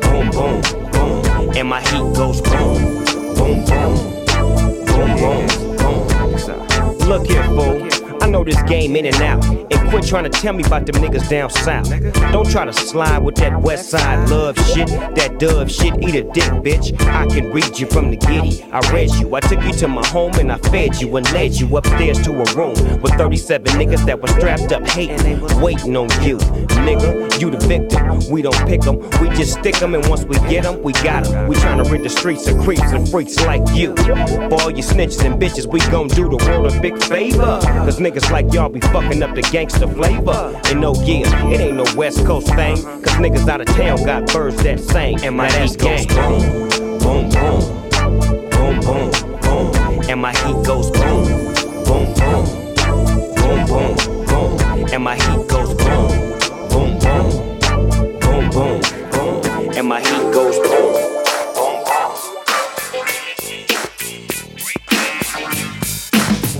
boom, 0.00 0.30
boom, 0.30 0.60
boom. 0.90 1.56
And 1.56 1.68
my 1.68 1.80
heat 1.80 2.14
goes 2.14 2.40
boom, 2.40 3.04
boom, 3.34 3.64
boom, 3.64 3.94
boom, 4.86 5.16
boom, 5.16 5.46
boom. 5.76 6.98
Look 7.08 7.26
here, 7.26 7.44
fool. 7.44 8.01
I 8.22 8.28
know 8.28 8.44
this 8.44 8.62
game 8.62 8.94
in 8.94 9.04
and 9.06 9.16
out. 9.16 9.44
And 9.44 9.90
quit 9.90 10.06
trying 10.06 10.22
to 10.22 10.30
tell 10.30 10.52
me 10.52 10.62
about 10.62 10.86
them 10.86 11.02
niggas 11.02 11.28
down 11.28 11.50
south. 11.50 11.90
Don't 12.30 12.48
try 12.48 12.64
to 12.64 12.72
slide 12.72 13.18
with 13.18 13.34
that 13.36 13.60
west 13.60 13.90
side 13.90 14.28
love 14.30 14.56
shit, 14.68 14.86
that 14.86 15.40
dove 15.40 15.68
shit. 15.68 16.00
Eat 16.00 16.14
a 16.14 16.22
dick, 16.22 16.52
bitch. 16.62 16.94
I 17.08 17.26
can 17.26 17.50
read 17.50 17.76
you 17.80 17.86
from 17.88 18.10
the 18.10 18.16
giddy. 18.16 18.62
I 18.70 18.78
read 18.92 19.10
you. 19.16 19.34
I 19.34 19.40
took 19.40 19.60
you 19.64 19.72
to 19.72 19.88
my 19.88 20.06
home 20.06 20.34
and 20.34 20.52
I 20.52 20.58
fed 20.58 21.00
you 21.00 21.16
and 21.16 21.30
led 21.32 21.54
you 21.54 21.76
upstairs 21.76 22.22
to 22.22 22.30
a 22.30 22.44
room 22.54 23.00
with 23.02 23.12
37 23.14 23.66
niggas 23.72 24.06
that 24.06 24.20
was 24.20 24.30
strapped 24.30 24.70
up 24.70 24.86
hating, 24.86 25.40
waiting 25.60 25.96
on 25.96 26.08
you. 26.22 26.38
Nigga, 26.86 27.40
you 27.40 27.50
the 27.50 27.58
victim. 27.66 28.20
We 28.30 28.40
don't 28.42 28.68
pick 28.68 28.86
'em, 28.86 29.00
we 29.20 29.30
just 29.30 29.58
stick 29.58 29.82
'em, 29.82 29.94
and 29.96 30.06
once 30.06 30.22
we 30.24 30.36
get 30.48 30.64
'em, 30.64 30.80
we 30.82 30.92
got 30.92 31.26
'em. 31.28 31.48
We 31.48 31.56
tryna 31.56 31.90
rid 31.90 32.04
the 32.04 32.08
streets 32.08 32.46
of 32.46 32.56
creeps 32.60 32.92
and 32.92 33.08
freaks 33.08 33.36
like 33.44 33.62
you. 33.74 33.96
For 33.96 34.62
all 34.62 34.70
you 34.70 34.84
snitches 34.84 35.24
and 35.24 35.42
bitches, 35.42 35.66
we 35.66 35.80
gon' 35.90 36.06
do 36.06 36.28
the 36.28 36.36
world 36.46 36.72
a 36.72 36.80
big 36.80 37.02
favor. 37.02 37.58
Cause 37.84 37.98
niggas 37.98 38.11
like 38.30 38.52
y'all 38.52 38.68
be 38.68 38.80
fucking 38.80 39.22
up 39.22 39.34
the 39.34 39.42
gangster 39.42 39.86
flavor. 39.86 40.60
And 40.66 40.80
no, 40.80 40.94
yeah, 41.04 41.48
it 41.48 41.60
ain't 41.60 41.76
no 41.76 41.84
West 41.96 42.26
Coast 42.26 42.48
thing. 42.48 42.76
Cause 42.76 43.16
niggas 43.16 43.48
out 43.48 43.60
of 43.60 43.66
town 43.68 44.04
got 44.04 44.32
birds 44.32 44.62
that 44.64 44.80
sing. 44.80 45.22
And 45.24 45.36
my 45.36 45.50
heat 45.50 45.78
goes 45.78 46.06
boom, 46.06 46.68
boom, 46.98 47.30
boom, 47.30 47.60
boom, 48.50 48.80
boom, 48.80 49.10
boom. 49.40 50.10
And 50.10 50.20
my 50.20 50.32
heat 50.32 50.66
goes 50.66 50.90
boom, 50.90 51.24
boom, 51.84 52.12
boom, 52.14 52.44
boom, 53.36 53.66
boom, 53.66 53.96
boom. 54.26 54.88
And 54.92 55.02
my 55.02 55.16
heat 55.16 55.48
goes 55.48 55.74
boom, 55.74 56.08
boom, 56.68 56.98
boom, 56.98 58.20
boom, 58.20 58.50
boom, 58.50 58.80
boom. 59.10 59.72
And 59.74 59.88
my 59.88 60.00
heat 60.00 60.32
goes 60.32 60.58
boom. 60.58 60.92
Boom, 61.54 61.84
boom. 61.84 62.12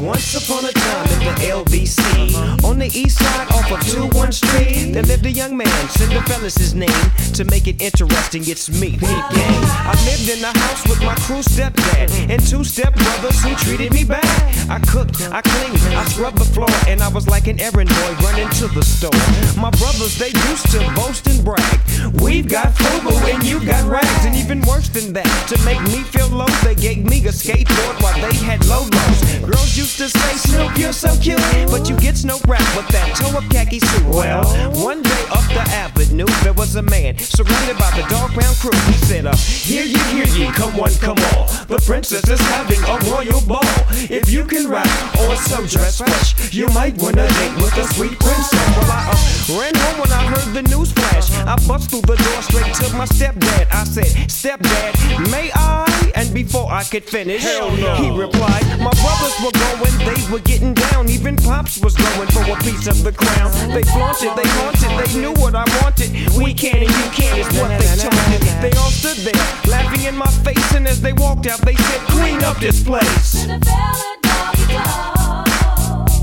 Once 0.02 0.34
upon 0.34 0.64
a 0.64 0.72
time 0.72 1.21
the 1.24 1.34
LBC, 1.46 2.64
on 2.64 2.78
the 2.78 2.86
east 2.86 3.18
side 3.18 3.48
off 3.52 3.70
of 3.70 3.80
21 3.92 4.32
Street, 4.32 4.92
there 4.92 5.02
lived 5.02 5.26
a 5.26 5.30
young 5.30 5.56
man, 5.56 5.88
Cinderella's 5.88 6.56
his 6.56 6.74
name. 6.74 6.90
To 7.34 7.44
make 7.44 7.66
it 7.66 7.80
interesting, 7.80 8.42
it's 8.46 8.68
me, 8.68 8.96
Gang. 8.96 9.62
I 9.86 9.94
lived 10.04 10.28
in 10.28 10.40
the 10.40 10.52
house 10.58 10.82
with 10.88 11.00
my 11.02 11.14
crew 11.26 11.42
stepdad 11.42 12.10
and 12.30 12.40
two 12.44 12.60
stepbrothers 12.60 13.38
who 13.42 13.54
treated 13.56 13.92
me 13.92 14.04
bad. 14.04 14.24
I 14.68 14.78
cooked, 14.80 15.20
I 15.30 15.42
cleaned, 15.42 15.78
I 15.94 16.04
scrubbed 16.06 16.38
the 16.38 16.44
floor, 16.44 16.70
and 16.88 17.02
I 17.02 17.08
was 17.08 17.28
like 17.28 17.46
an 17.46 17.60
errand 17.60 17.88
boy 17.88 18.12
running 18.22 18.48
to 18.60 18.68
the 18.68 18.82
store. 18.82 19.12
My 19.60 19.70
brothers, 19.70 20.18
they 20.18 20.32
used 20.50 20.70
to 20.72 20.80
boast 20.94 21.26
and 21.26 21.44
brag. 21.44 21.78
We've 22.20 22.48
got 22.48 22.74
FUBU 22.74 23.34
and 23.34 23.42
you've 23.44 23.66
got 23.66 23.84
rags, 23.88 24.24
and 24.24 24.34
even 24.34 24.60
worse 24.62 24.88
than 24.88 25.12
that, 25.14 25.30
to 25.48 25.56
make 25.64 25.80
me 25.82 26.02
feel 26.02 26.28
low, 26.28 26.50
they 26.64 26.74
gave 26.74 27.04
me 27.04 27.24
a 27.26 27.32
skateboard 27.32 28.02
while 28.02 28.18
they 28.20 28.36
had 28.36 28.64
logos. 28.66 29.18
Girls 29.40 29.76
used 29.76 29.98
to 29.98 30.08
say, 30.08 30.36
Snoop, 30.36 30.76
you're 30.76 30.92
so 30.92 31.11
cute, 31.20 31.40
but 31.70 31.88
you 31.88 31.96
get 31.96 32.24
no 32.24 32.38
rap 32.46 32.64
with 32.76 32.88
that 32.88 33.16
toe 33.16 33.36
up 33.36 33.44
khaki 33.50 33.80
suit. 33.80 34.06
Well, 34.06 34.44
one 34.84 35.02
day 35.02 35.22
up 35.30 35.44
the 35.50 35.64
avenue, 35.72 36.26
there 36.42 36.52
was 36.52 36.76
a 36.76 36.82
man 36.82 37.18
surrounded 37.18 37.78
by 37.78 37.90
the 37.96 38.06
dog 38.08 38.30
pound 38.30 38.56
crew. 38.56 38.76
He 38.86 38.96
said, 39.04 39.26
uh, 39.26 39.34
Hear 39.36 39.84
ye, 39.84 39.98
hear 40.14 40.26
ye, 40.26 40.46
come 40.52 40.76
one, 40.76 40.94
come 40.96 41.18
all. 41.34 41.46
The 41.66 41.82
princess 41.84 42.28
is 42.28 42.40
having 42.52 42.80
a 42.84 42.96
royal 43.10 43.40
ball. 43.46 43.74
If 44.10 44.30
you 44.30 44.44
can 44.44 44.68
rap 44.68 44.86
or 45.20 45.36
so 45.36 45.66
dress 45.66 45.98
fresh, 45.98 46.52
you 46.52 46.68
might 46.70 46.96
wanna 47.02 47.26
date 47.26 47.56
with 47.56 47.76
a 47.76 47.84
sweet 47.94 48.18
princess. 48.18 48.66
Well, 48.76 48.90
I 48.90 49.12
uh, 49.12 49.60
ran 49.60 49.74
home 49.74 50.00
when 50.00 50.12
I 50.12 50.22
heard 50.32 50.54
the 50.54 50.62
news 50.62 50.92
flash. 50.92 51.30
I 51.46 51.56
bust 51.66 51.90
through 51.90 52.02
the 52.02 52.16
door 52.16 52.42
straight 52.42 52.72
to 52.74 52.96
my 52.96 53.06
stepdad. 53.06 53.66
I 53.72 53.84
said, 53.84 54.12
Stepdad, 54.28 55.30
may 55.30 55.50
I? 55.54 55.91
And 56.14 56.32
before 56.34 56.70
I 56.70 56.84
could 56.84 57.04
finish, 57.04 57.42
Hell 57.42 57.70
no. 57.76 57.94
he 57.96 58.10
replied, 58.10 58.64
My 58.78 58.92
brothers 59.00 59.36
were 59.42 59.52
going, 59.52 59.96
they 60.04 60.32
were 60.32 60.40
getting 60.40 60.74
down. 60.74 61.08
Even 61.08 61.36
Pops 61.36 61.78
was 61.78 61.94
going 61.96 62.28
for 62.28 62.42
a 62.42 62.56
piece 62.62 62.86
of 62.86 63.02
the 63.02 63.12
crown. 63.12 63.50
They 63.72 63.82
flaunted, 63.82 64.32
they 64.36 64.48
haunted, 64.60 64.92
they 65.00 65.20
knew 65.20 65.32
what 65.40 65.54
I 65.54 65.64
wanted. 65.82 66.10
We 66.36 66.52
can 66.54 66.76
and 66.76 66.90
you 66.90 67.08
can't 67.12 67.38
is 67.38 67.46
what 67.58 67.68
they 67.80 67.88
taunted. 67.96 68.42
They 68.60 68.72
all 68.78 68.90
stood 68.90 69.18
there, 69.18 69.42
laughing 69.70 70.04
in 70.04 70.16
my 70.16 70.30
face, 70.44 70.74
and 70.74 70.86
as 70.86 71.00
they 71.00 71.12
walked 71.12 71.46
out, 71.46 71.60
they 71.60 71.74
said, 71.74 72.00
Clean 72.08 72.42
up 72.44 72.58
this 72.58 72.82
place. 72.82 73.46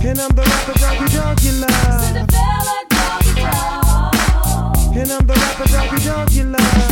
And 0.01 0.19
I'm 0.19 0.31
the 0.31 0.43
rapper 0.43 0.79
doggy 0.79 1.13
dog 1.13 1.41
you 1.41 1.51
love. 1.59 2.15
And 4.95 5.11
I'm 5.11 5.25
the 5.27 5.33
rapper 5.33 5.67
doggy 5.71 6.03
dog 6.05 6.31
you 6.31 6.43
love. 6.45 6.88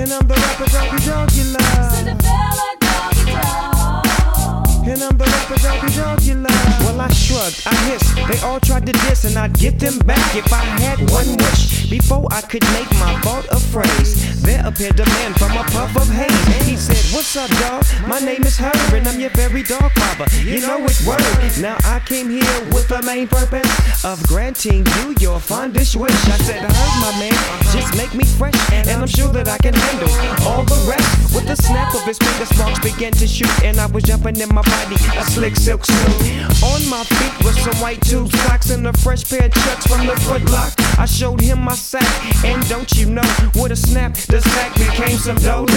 And 0.00 0.10
I'm 0.14 0.26
the 0.26 0.34
rapper 0.34 1.04
dog 1.04 1.30
you 1.32 1.44
love. 1.52 2.69
And 4.82 5.02
I'm 5.02 5.16
the 5.18 5.24
rapper 5.24 6.22
you 6.22 6.34
love. 6.34 6.80
Well, 6.80 7.00
I 7.00 7.08
shrugged, 7.12 7.62
I 7.66 7.74
hissed. 7.90 8.16
They 8.28 8.38
all 8.46 8.60
tried 8.60 8.86
to 8.86 8.92
diss, 8.92 9.24
and 9.24 9.36
I'd 9.36 9.54
get 9.54 9.78
them 9.78 9.98
back 10.00 10.34
if 10.34 10.52
I 10.52 10.64
had 10.80 10.98
one 11.10 11.36
wish. 11.36 11.88
Before 11.90 12.26
I 12.30 12.40
could 12.40 12.62
make 12.72 12.90
my 12.98 13.20
thought 13.20 13.46
a 13.50 13.58
phrase, 13.58 14.40
there 14.42 14.64
appeared 14.66 14.98
a 15.00 15.04
man 15.06 15.34
from 15.34 15.52
a 15.52 15.64
puff 15.64 15.94
of 15.96 16.08
haze. 16.08 16.66
He 16.68 16.76
said, 16.76 17.02
What's 17.14 17.36
up, 17.36 17.50
dog? 17.58 17.84
My 18.06 18.20
name 18.20 18.42
is 18.44 18.56
Herb, 18.56 18.94
and 18.94 19.06
I'm 19.06 19.20
your 19.20 19.30
very 19.30 19.62
dog 19.62 19.90
father. 19.92 20.26
You 20.40 20.60
know 20.60 20.84
it's 20.84 21.04
word. 21.06 21.20
Now 21.60 21.76
I 21.84 22.00
came 22.00 22.30
here 22.30 22.60
with 22.72 22.88
the 22.88 23.02
main 23.02 23.28
purpose 23.28 24.04
of 24.04 24.22
granting 24.26 24.86
you 24.86 25.14
your 25.20 25.40
fondest 25.40 25.96
wish. 25.96 26.12
I 26.26 26.38
said, 26.38 26.62
Herb, 26.62 26.94
my 27.00 27.12
man, 27.18 27.36
just 27.72 27.96
make 27.96 28.14
me 28.14 28.24
fresh, 28.24 28.54
and 28.72 28.88
I'm 28.88 29.08
sure 29.08 29.28
that 29.32 29.48
I 29.48 29.58
can 29.58 29.74
handle 29.74 30.08
all 30.48 30.64
the 30.64 30.78
rest. 30.88 31.34
With 31.34 31.46
the 31.46 31.56
snap 31.56 31.94
of 31.94 32.02
his 32.04 32.18
fingers, 32.18 32.48
sparks 32.48 32.78
began 32.80 33.12
to 33.12 33.26
shoot, 33.26 33.50
and 33.64 33.78
I 33.78 33.86
was 33.86 34.04
jumping 34.04 34.40
in 34.40 34.54
my 34.54 34.62
body, 34.84 34.96
a 35.18 35.24
slick 35.24 35.56
silk 35.56 35.84
suit. 35.84 36.42
On 36.62 36.88
my 36.88 37.04
feet 37.04 37.44
was 37.44 37.56
some 37.60 37.76
white 37.80 38.00
tube 38.02 38.30
socks 38.32 38.70
and 38.70 38.86
a 38.86 38.92
fresh 38.92 39.28
pair 39.28 39.46
of 39.46 39.52
chucks 39.52 39.86
from 39.86 40.06
the 40.06 40.14
footlock. 40.14 40.74
I 40.98 41.06
showed 41.06 41.40
him 41.40 41.60
my 41.60 41.74
sack, 41.74 42.04
and 42.44 42.66
don't 42.68 42.90
you 42.92 43.06
know, 43.06 43.22
with 43.54 43.72
a 43.72 43.76
snap, 43.76 44.14
the 44.14 44.40
sack 44.40 44.74
became 44.74 45.18
some 45.18 45.36
dodo. 45.36 45.74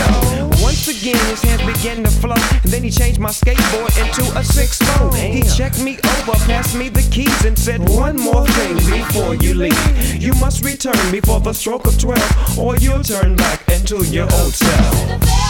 Once 0.62 0.88
again, 0.88 1.18
his 1.28 1.42
hands 1.42 1.62
began 1.62 2.04
to 2.04 2.12
flow, 2.12 2.36
and 2.64 2.72
then 2.72 2.84
he 2.84 2.92
changed 2.92 3.20
my 3.20 3.30
skateboard 3.30 3.92
into 4.04 4.24
a 4.38 4.44
six 4.44 4.78
four. 4.80 5.16
He 5.16 5.42
checked 5.42 5.82
me 5.82 5.98
over, 6.18 6.34
passed 6.46 6.76
me 6.76 6.90
the 6.90 7.04
keys, 7.12 7.46
and 7.46 7.58
said, 7.58 7.88
One 7.90 8.18
more 8.18 8.46
thing 8.48 8.76
before 8.76 9.36
you 9.36 9.54
leave. 9.54 10.22
You 10.22 10.34
must 10.36 10.64
return 10.64 11.12
before 11.12 11.40
the 11.40 11.54
stroke 11.54 11.88
of 11.88 11.98
12, 11.98 12.60
or 12.60 12.76
you'll 12.78 13.04
turn 13.04 13.36
back 13.36 13.68
into 13.70 14.06
your 14.06 14.28
old 14.34 14.54
self. 14.54 15.44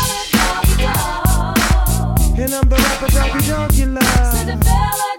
And 2.36 2.51
I'm 2.51 2.67
the 2.67 2.75
rapper 2.75 3.47
dog 3.47 3.73
you 3.73 3.86
love. 3.86 5.12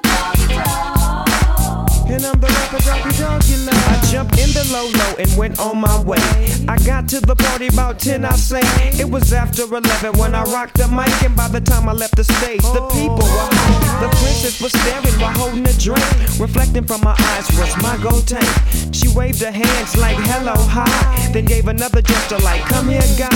I'm 2.23 2.39
the 2.39 2.47
rapper 2.47 2.79
dog 2.85 3.43
you. 3.51 3.55
I 3.71 4.01
jumped 4.11 4.39
in 4.39 4.51
the 4.53 4.65
low 4.73 4.87
low 4.87 5.15
and 5.19 5.31
went 5.37 5.59
on 5.59 5.79
my 5.79 6.03
way. 6.03 6.23
I 6.69 6.77
got 6.85 7.09
to 7.11 7.21
the 7.21 7.35
party 7.35 7.69
about 7.69 7.99
10, 7.99 8.25
I 8.25 8.33
say. 8.37 8.63
It 9.01 9.09
was 9.11 9.33
after 9.33 9.63
11 9.63 10.19
when 10.19 10.35
I 10.35 10.43
rocked 10.45 10.79
the 10.79 10.89
mic, 10.89 11.11
and 11.23 11.37
by 11.37 11.49
the 11.49 11.61
time 11.61 11.89
I 11.89 11.93
left 11.93 12.17
the 12.17 12.25
stage, 12.25 12.63
the 12.63 12.83
people 12.93 13.17
were 13.17 13.49
high. 13.51 14.01
The 14.03 14.09
princess 14.09 14.61
was 14.61 14.73
staring 14.73 15.15
while 15.21 15.33
holding 15.39 15.67
a 15.67 15.73
drink. 15.75 16.05
Reflecting 16.39 16.85
from 16.85 17.01
my 17.03 17.17
eyes 17.19 17.49
was 17.59 17.75
my 17.83 17.97
gold 18.03 18.27
tank. 18.27 18.49
She 18.93 19.09
waved 19.09 19.43
her 19.43 19.51
hands 19.53 19.97
like 19.97 20.17
hello, 20.31 20.55
hi. 20.57 21.33
Then 21.33 21.45
gave 21.45 21.69
another 21.69 22.03
gesture 22.03 22.39
like 22.39 22.63
come 22.63 22.89
here, 22.89 23.11
guy. 23.19 23.29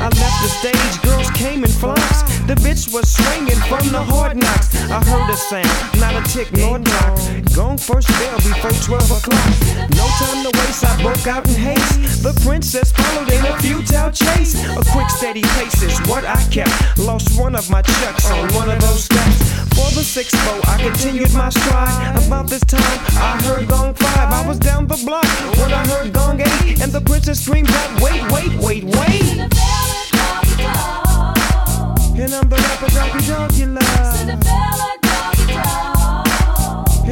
I 0.00 0.08
left 0.08 0.38
the 0.42 0.50
stage, 0.60 0.94
girls 1.02 1.30
came 1.30 1.64
in 1.64 1.70
flocks. 1.70 2.22
The 2.46 2.54
bitch 2.54 2.92
was 2.92 3.08
swinging 3.08 3.60
from 3.68 3.88
the 3.90 4.02
hard 4.02 4.36
knocks. 4.36 4.74
I 4.90 5.02
heard 5.04 5.30
a 5.30 5.36
sound, 5.36 6.00
not 6.00 6.14
a 6.14 6.22
tick 6.32 6.52
nor 6.52 6.78
knock. 6.78 7.18
Gone 7.54 7.78
first 7.78 8.08
before 8.38 8.70
12 8.70 9.10
o'clock. 9.10 9.50
No 9.96 10.06
time 10.18 10.40
to 10.44 10.50
waste, 10.58 10.84
I 10.84 11.02
broke 11.02 11.26
out 11.26 11.46
in 11.48 11.54
haste. 11.54 12.22
The 12.22 12.32
princess 12.44 12.92
followed 12.92 13.30
in 13.30 13.44
a 13.44 13.56
futile 13.60 14.10
chase. 14.10 14.54
A 14.64 14.82
quick, 14.92 15.10
steady 15.10 15.42
pace 15.56 15.82
is 15.82 15.98
what 16.08 16.24
I 16.24 16.42
kept. 16.50 16.98
Lost 16.98 17.38
one 17.38 17.54
of 17.54 17.68
my 17.70 17.82
chucks 17.82 18.30
on 18.30 18.52
one 18.54 18.70
of 18.70 18.80
those 18.80 19.04
steps. 19.04 19.52
For 19.74 19.90
the 19.94 20.04
sixth 20.04 20.36
bow, 20.46 20.60
I 20.72 20.76
continued 20.80 21.32
my 21.34 21.50
stride. 21.50 22.16
About 22.26 22.48
this 22.48 22.64
time, 22.64 22.98
I 23.18 23.40
heard 23.42 23.68
gong 23.68 23.94
five. 23.94 24.32
I 24.32 24.46
was 24.46 24.58
down 24.58 24.86
the 24.86 25.00
block 25.04 25.26
when 25.58 25.72
I 25.72 25.86
heard 25.86 26.12
gong 26.12 26.40
eight, 26.40 26.80
and 26.80 26.92
the 26.92 27.00
princess 27.00 27.40
screamed 27.40 27.70
out, 27.70 28.00
"Wait, 28.00 28.22
wait, 28.32 28.52
wait, 28.58 28.84
wait!" 28.84 29.22
And 32.16 32.32
I'm 32.32 32.48
the 32.48 32.56
rapper 32.56 32.90
doggy 32.94 33.26
dog 33.26 33.52
you 33.54 33.66
love. 33.66 34.93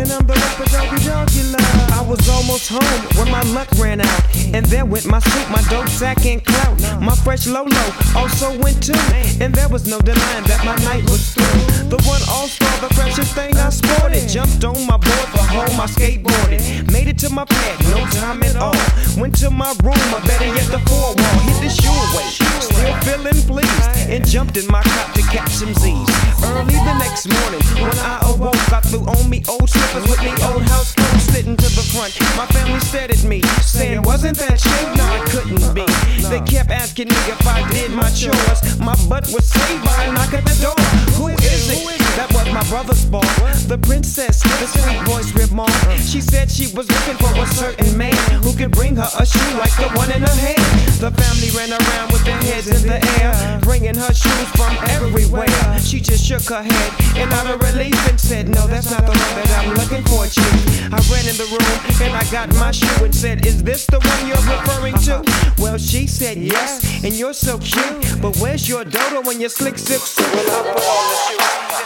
And 0.03 0.11
I'm 0.11 0.27
the 0.27 0.35
rapper 0.35 0.67
love. 0.67 1.93
I 1.95 2.03
was 2.03 2.29
almost 2.29 2.69
home 2.69 3.01
when 3.15 3.31
my 3.31 3.43
luck 3.55 3.71
ran 3.79 4.01
out. 4.01 4.23
And 4.53 4.67
there 4.67 4.85
went 4.85 5.07
my 5.07 5.21
suit, 5.21 5.49
my 5.49 5.63
dope 5.71 5.89
sack 5.89 6.27
and 6.27 6.45
clout. 6.45 6.77
My 7.01 7.15
fresh 7.15 7.47
Lolo 7.47 7.71
also 8.17 8.51
went 8.59 8.83
too. 8.83 8.99
And 9.41 9.55
there 9.55 9.69
was 9.69 9.87
no 9.87 10.01
denying 10.01 10.43
that 10.51 10.65
my 10.65 10.75
night 10.83 11.05
was 11.05 11.33
through. 11.33 11.87
The 11.87 12.03
one 12.03 12.21
all 12.29 12.49
star, 12.49 12.75
the 12.81 12.93
freshest 12.97 13.33
thing 13.37 13.57
I 13.57 13.71
sported. 13.71 14.29
Jumped 14.29 14.65
on 14.65 14.75
my 14.89 14.97
board 14.97 15.29
for 15.31 15.47
home, 15.47 15.79
I 15.79 15.87
skateboarded. 15.87 16.91
Made 16.91 17.07
it 17.07 17.19
to 17.21 17.31
my 17.31 17.45
pad, 17.45 17.79
no 17.95 18.05
time 18.07 18.43
at 18.43 18.57
all. 18.57 18.75
Went 19.17 19.39
to 19.39 19.51
my 19.51 19.71
room, 19.85 20.03
or 20.11 20.21
better 20.27 20.47
yet, 20.47 20.67
the 20.67 20.83
four 20.91 21.15
wall. 21.15 21.39
Hit 21.47 21.63
the 21.63 21.71
shoe 21.71 21.95
away, 22.11 22.52
still 22.63 22.95
feeling 23.03 23.41
pleased. 23.47 23.89
And 24.09 24.27
jumped 24.27 24.57
in 24.57 24.67
my 24.67 24.83
cop 24.83 25.15
to 25.15 25.23
catch 25.23 25.51
some 25.51 25.75
Z's. 25.75 26.09
Early 26.45 26.75
the 26.75 26.95
next 26.99 27.27
morning, 27.29 27.63
when 27.81 27.99
I 28.01 28.21
awoke, 28.29 28.73
I 28.73 28.81
threw 28.81 29.05
on 29.07 29.31
me 29.31 29.43
old 29.49 29.69
slippers 29.71 30.09
with 30.11 30.21
me 30.23 30.33
old 30.45 30.63
house 30.69 30.93
clothes 30.95 31.23
sitting 31.33 31.57
to 31.57 31.69
the 31.77 31.85
front. 31.93 32.13
My 32.37 32.47
family 32.47 32.81
stared 32.81 33.11
at 33.11 33.25
me, 33.25 33.43
saying, 33.63 34.03
Wasn't 34.03 34.39
that 34.39 34.59
you? 34.65 34.81
No, 34.99 35.07
it 35.17 35.25
couldn't 35.31 35.75
be. 35.75 35.87
They 36.29 36.41
kept 36.41 36.71
asking 36.71 37.09
me 37.09 37.17
if 37.31 37.47
I 37.47 37.69
did 37.71 37.91
my 37.91 38.11
chores. 38.11 38.79
My 38.79 38.97
butt 39.09 39.27
was 39.33 39.45
saved 39.45 39.85
by 39.85 40.05
a 40.05 40.13
knock 40.13 40.33
at 40.35 40.45
the 40.45 40.57
door. 40.61 40.79
Who 41.17 41.29
is 41.29 41.71
it? 41.71 42.02
That 42.17 42.29
was 42.35 42.45
my 42.53 42.63
brother's 42.69 43.05
ball. 43.05 43.25
The 43.69 43.79
princess, 43.79 44.43
the 44.43 44.69
sweet 44.69 45.01
voice 45.09 45.33
remarked. 45.33 46.05
She 46.05 46.21
said 46.21 46.51
she 46.51 46.69
was 46.77 46.85
looking 46.91 47.17
for 47.17 47.33
a 47.41 47.47
certain 47.47 47.97
man 47.97 48.15
who 48.43 48.53
could 48.53 48.71
bring 48.71 48.97
her 48.97 49.09
a 49.19 49.25
shoe 49.25 49.53
like 49.57 49.75
the 49.81 49.89
one 49.97 50.13
in 50.13 50.21
her 50.21 50.37
hand. 50.37 50.61
The 51.01 51.11
family 51.11 51.51
ran 51.57 51.73
around 51.73 52.13
with 52.13 52.25
their 52.25 52.37
heads 52.37 52.69
in 52.69 52.87
the 52.87 53.01
air, 53.21 53.33
bringing 53.63 53.95
her 53.95 54.13
shoes 54.13 54.49
from 54.53 54.77
everywhere. 54.93 55.49
She 55.81 56.01
just 56.01 56.25
shook 56.25 56.45
her 56.53 56.63
head 56.63 56.91
and 57.17 57.33
out 57.33 57.49
of 57.49 57.61
relief 57.61 57.97
and 58.09 58.21
said, 58.21 58.49
No, 58.49 58.67
that's 58.67 58.91
not 58.91 59.09
the 59.09 59.17
one 59.17 59.35
that 59.41 59.51
I'm 59.57 59.73
looking 59.75 60.05
for, 60.05 60.27
chief. 60.29 60.93
I 60.93 61.01
ran 61.09 61.25
in 61.25 61.37
the 61.41 61.49
room 61.49 61.77
and 62.05 62.13
I 62.13 62.25
got 62.31 62.53
my 62.61 62.73
shoe 62.73 63.05
and 63.05 63.15
said, 63.15 63.47
Is 63.47 63.63
this 63.63 63.87
the 63.87 63.99
one 63.99 64.21
you're 64.29 64.47
referring 64.53 64.97
to? 65.09 65.25
Well, 65.59 65.79
she 65.79 66.07
said 66.07 66.37
yes, 66.37 67.05
and 67.05 67.15
you're 67.15 67.33
so 67.33 67.59
cute. 67.59 68.21
But 68.21 68.37
where's 68.37 68.69
your 68.69 68.85
dodo 68.85 69.23
when 69.23 69.41
your 69.41 69.51
slick 69.51 69.79
silk 69.79 70.03
suit? 70.03 70.29
Well, 70.33 70.61
I 70.61 70.73
put 70.73 70.83
on 70.83 71.37
the. 71.37 71.52
On 71.73 71.79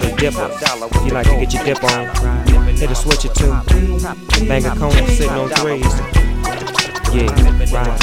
the 0.00 0.14
dipper, 0.18 0.50
you 1.06 1.12
like 1.12 1.26
to 1.26 1.36
get 1.40 1.54
your 1.54 1.64
dip 1.64 1.84
on. 1.84 2.76
Hit 2.76 2.90
a 2.90 2.94
switch 2.94 3.24
or 3.24 3.32
two. 3.32 3.48
Bang 4.46 4.66
a 4.66 4.76
cone 4.76 4.92
sitting 5.08 5.30
on 5.30 5.48
threes. 5.48 6.93
Yeah, 7.14 7.30
right. 7.72 8.00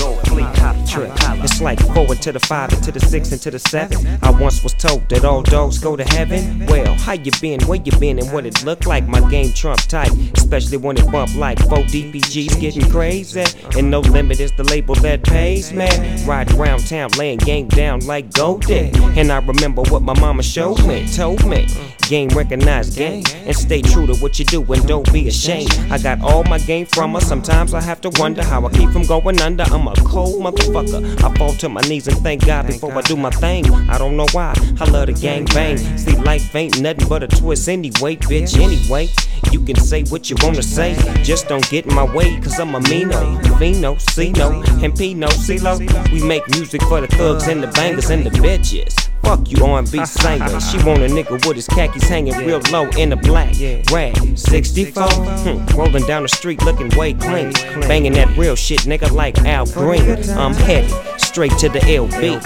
Trip. 0.88 1.12
It's 1.44 1.62
like 1.62 1.80
forward 1.94 2.22
to 2.22 2.32
the 2.32 2.40
five 2.40 2.72
and 2.74 2.84
to 2.84 2.92
the 2.92 3.00
six 3.00 3.32
and 3.32 3.42
to 3.42 3.52
the 3.52 3.60
seven. 3.60 4.06
I 4.22 4.30
once 4.32 4.64
was 4.64 4.74
told 4.74 5.08
that 5.10 5.24
all 5.24 5.42
dogs 5.42 5.80
go 5.80 5.96
to 5.96 6.04
heaven. 6.04 6.66
Well, 6.66 6.96
how 6.96 7.14
you 7.14 7.32
been, 7.40 7.62
where 7.66 7.80
you 7.82 7.92
been, 8.00 8.20
and 8.20 8.32
what 8.32 8.46
it 8.46 8.64
look 8.64 8.86
like? 8.86 9.08
My 9.08 9.22
game 9.30 9.54
trump 9.54 9.80
tight, 9.82 10.12
especially 10.38 10.78
when 10.78 10.98
it 10.98 11.10
bump 11.12 11.36
like 11.36 11.60
four 11.60 11.80
DPGs 11.80 12.60
getting 12.60 12.90
crazy. 12.90 13.44
And 13.78 13.90
no 13.90 14.00
limit 14.00 14.40
is 14.40 14.52
the 14.54 14.64
label 14.64 14.96
that 14.96 15.24
pays, 15.24 15.72
man. 15.72 16.26
Ride 16.26 16.52
around 16.54 16.88
town, 16.88 17.12
laying 17.18 17.40
game 17.40 17.68
down 17.68 18.02
like 18.02 18.34
Goldie. 18.34 18.92
And 19.18 19.32
I 19.32 19.40
remember 19.40 19.84
what 19.84 20.02
my 20.02 20.18
mama 20.20 20.44
showed 20.44 20.86
me, 20.86 21.08
told 21.08 21.46
me. 21.46 21.68
Game 22.10 22.30
recognize 22.30 22.94
game, 22.94 23.24
and 23.46 23.56
stay 23.56 23.82
true 23.82 24.06
to 24.08 24.16
what 24.16 24.38
you 24.40 24.46
do 24.46 24.62
and 24.74 24.86
don't 24.86 25.12
be 25.14 25.30
ashamed. 25.30 25.72
I 25.90 25.98
got 25.98 26.20
all 26.22 26.44
my 26.44 26.60
game 26.60 26.86
from 26.86 27.14
her. 27.14 27.22
Sometimes 27.22 27.74
I 27.74 27.82
have 27.82 28.02
to 28.02 28.10
wonder 28.20 28.44
how 28.44 28.66
I 28.66 28.70
keep 28.72 28.90
from 28.90 29.01
going 29.06 29.42
under. 29.42 29.64
I'm 29.64 29.88
a 29.88 29.94
cold 29.96 30.42
motherfucker. 30.42 31.24
I 31.24 31.34
fall 31.36 31.54
to 31.54 31.70
my 31.70 31.82
knees 31.82 32.08
and 32.08 32.18
thank 32.18 32.46
God 32.46 32.68
before 32.68 32.94
I 32.94 33.02
do 33.02 33.16
my 33.16 33.30
thing. 33.30 33.72
I 33.90 33.98
don't 33.98 34.18
know 34.18 34.28
why. 34.32 34.54
I 34.80 34.86
love 34.90 35.08
the 35.08 35.14
gang 35.14 35.46
bang. 35.46 35.78
See, 35.98 36.16
life 36.18 36.56
ain't 36.56 36.80
nothing 36.82 37.08
but 37.08 37.24
a 37.24 37.28
twist 37.28 37.68
anyway, 37.70 38.16
bitch. 38.16 38.60
Anyway, 38.60 39.10
you 39.52 39.60
can 39.60 39.76
say 39.76 40.04
what 40.04 40.30
you 40.30 40.36
wanna 40.42 40.64
say. 40.64 40.96
Just 41.24 41.48
don't 41.48 41.68
get 41.70 41.86
in 41.86 41.96
my 41.96 42.04
way, 42.16 42.40
cause 42.40 42.60
I'm 42.60 42.76
a 42.76 42.80
Mino, 42.82 43.38
Vino, 43.58 43.96
Cino, 43.98 44.62
and 44.84 44.96
Pino, 44.96 45.28
CeeLo. 45.28 46.12
We 46.12 46.24
make 46.24 46.48
music 46.50 46.82
for 46.84 47.02
the 47.02 47.08
thugs 47.08 47.48
and 47.48 47.64
the 47.64 47.68
bangers 47.68 48.10
and 48.10 48.26
the 48.26 48.30
bitches. 48.30 49.01
Fuck 49.24 49.52
you 49.52 49.64
R&B 49.64 50.06
singer. 50.06 50.60
She 50.60 50.78
want 50.84 51.00
a 51.02 51.08
nigga 51.08 51.46
with 51.48 51.56
his 51.56 51.68
khakis 51.68 52.04
hanging 52.04 52.36
real 52.38 52.62
low 52.72 52.88
in 52.98 53.12
a 53.12 53.16
black 53.16 53.54
rag. 53.92 54.38
64, 54.38 55.04
hmm, 55.04 55.78
rolling 55.78 56.06
down 56.06 56.24
the 56.24 56.30
street 56.30 56.62
looking 56.64 56.90
way 56.98 57.14
clean. 57.14 57.52
Banging 57.82 58.14
that 58.14 58.36
real 58.38 58.56
shit, 58.56 58.82
nigga, 58.82 59.12
like 59.12 59.38
Al 59.40 59.66
Green. 59.66 60.30
I'm 60.32 60.54
headed 60.54 60.92
straight 61.20 61.58
to 61.60 61.70
the 61.70 61.80
LB. 61.80 62.42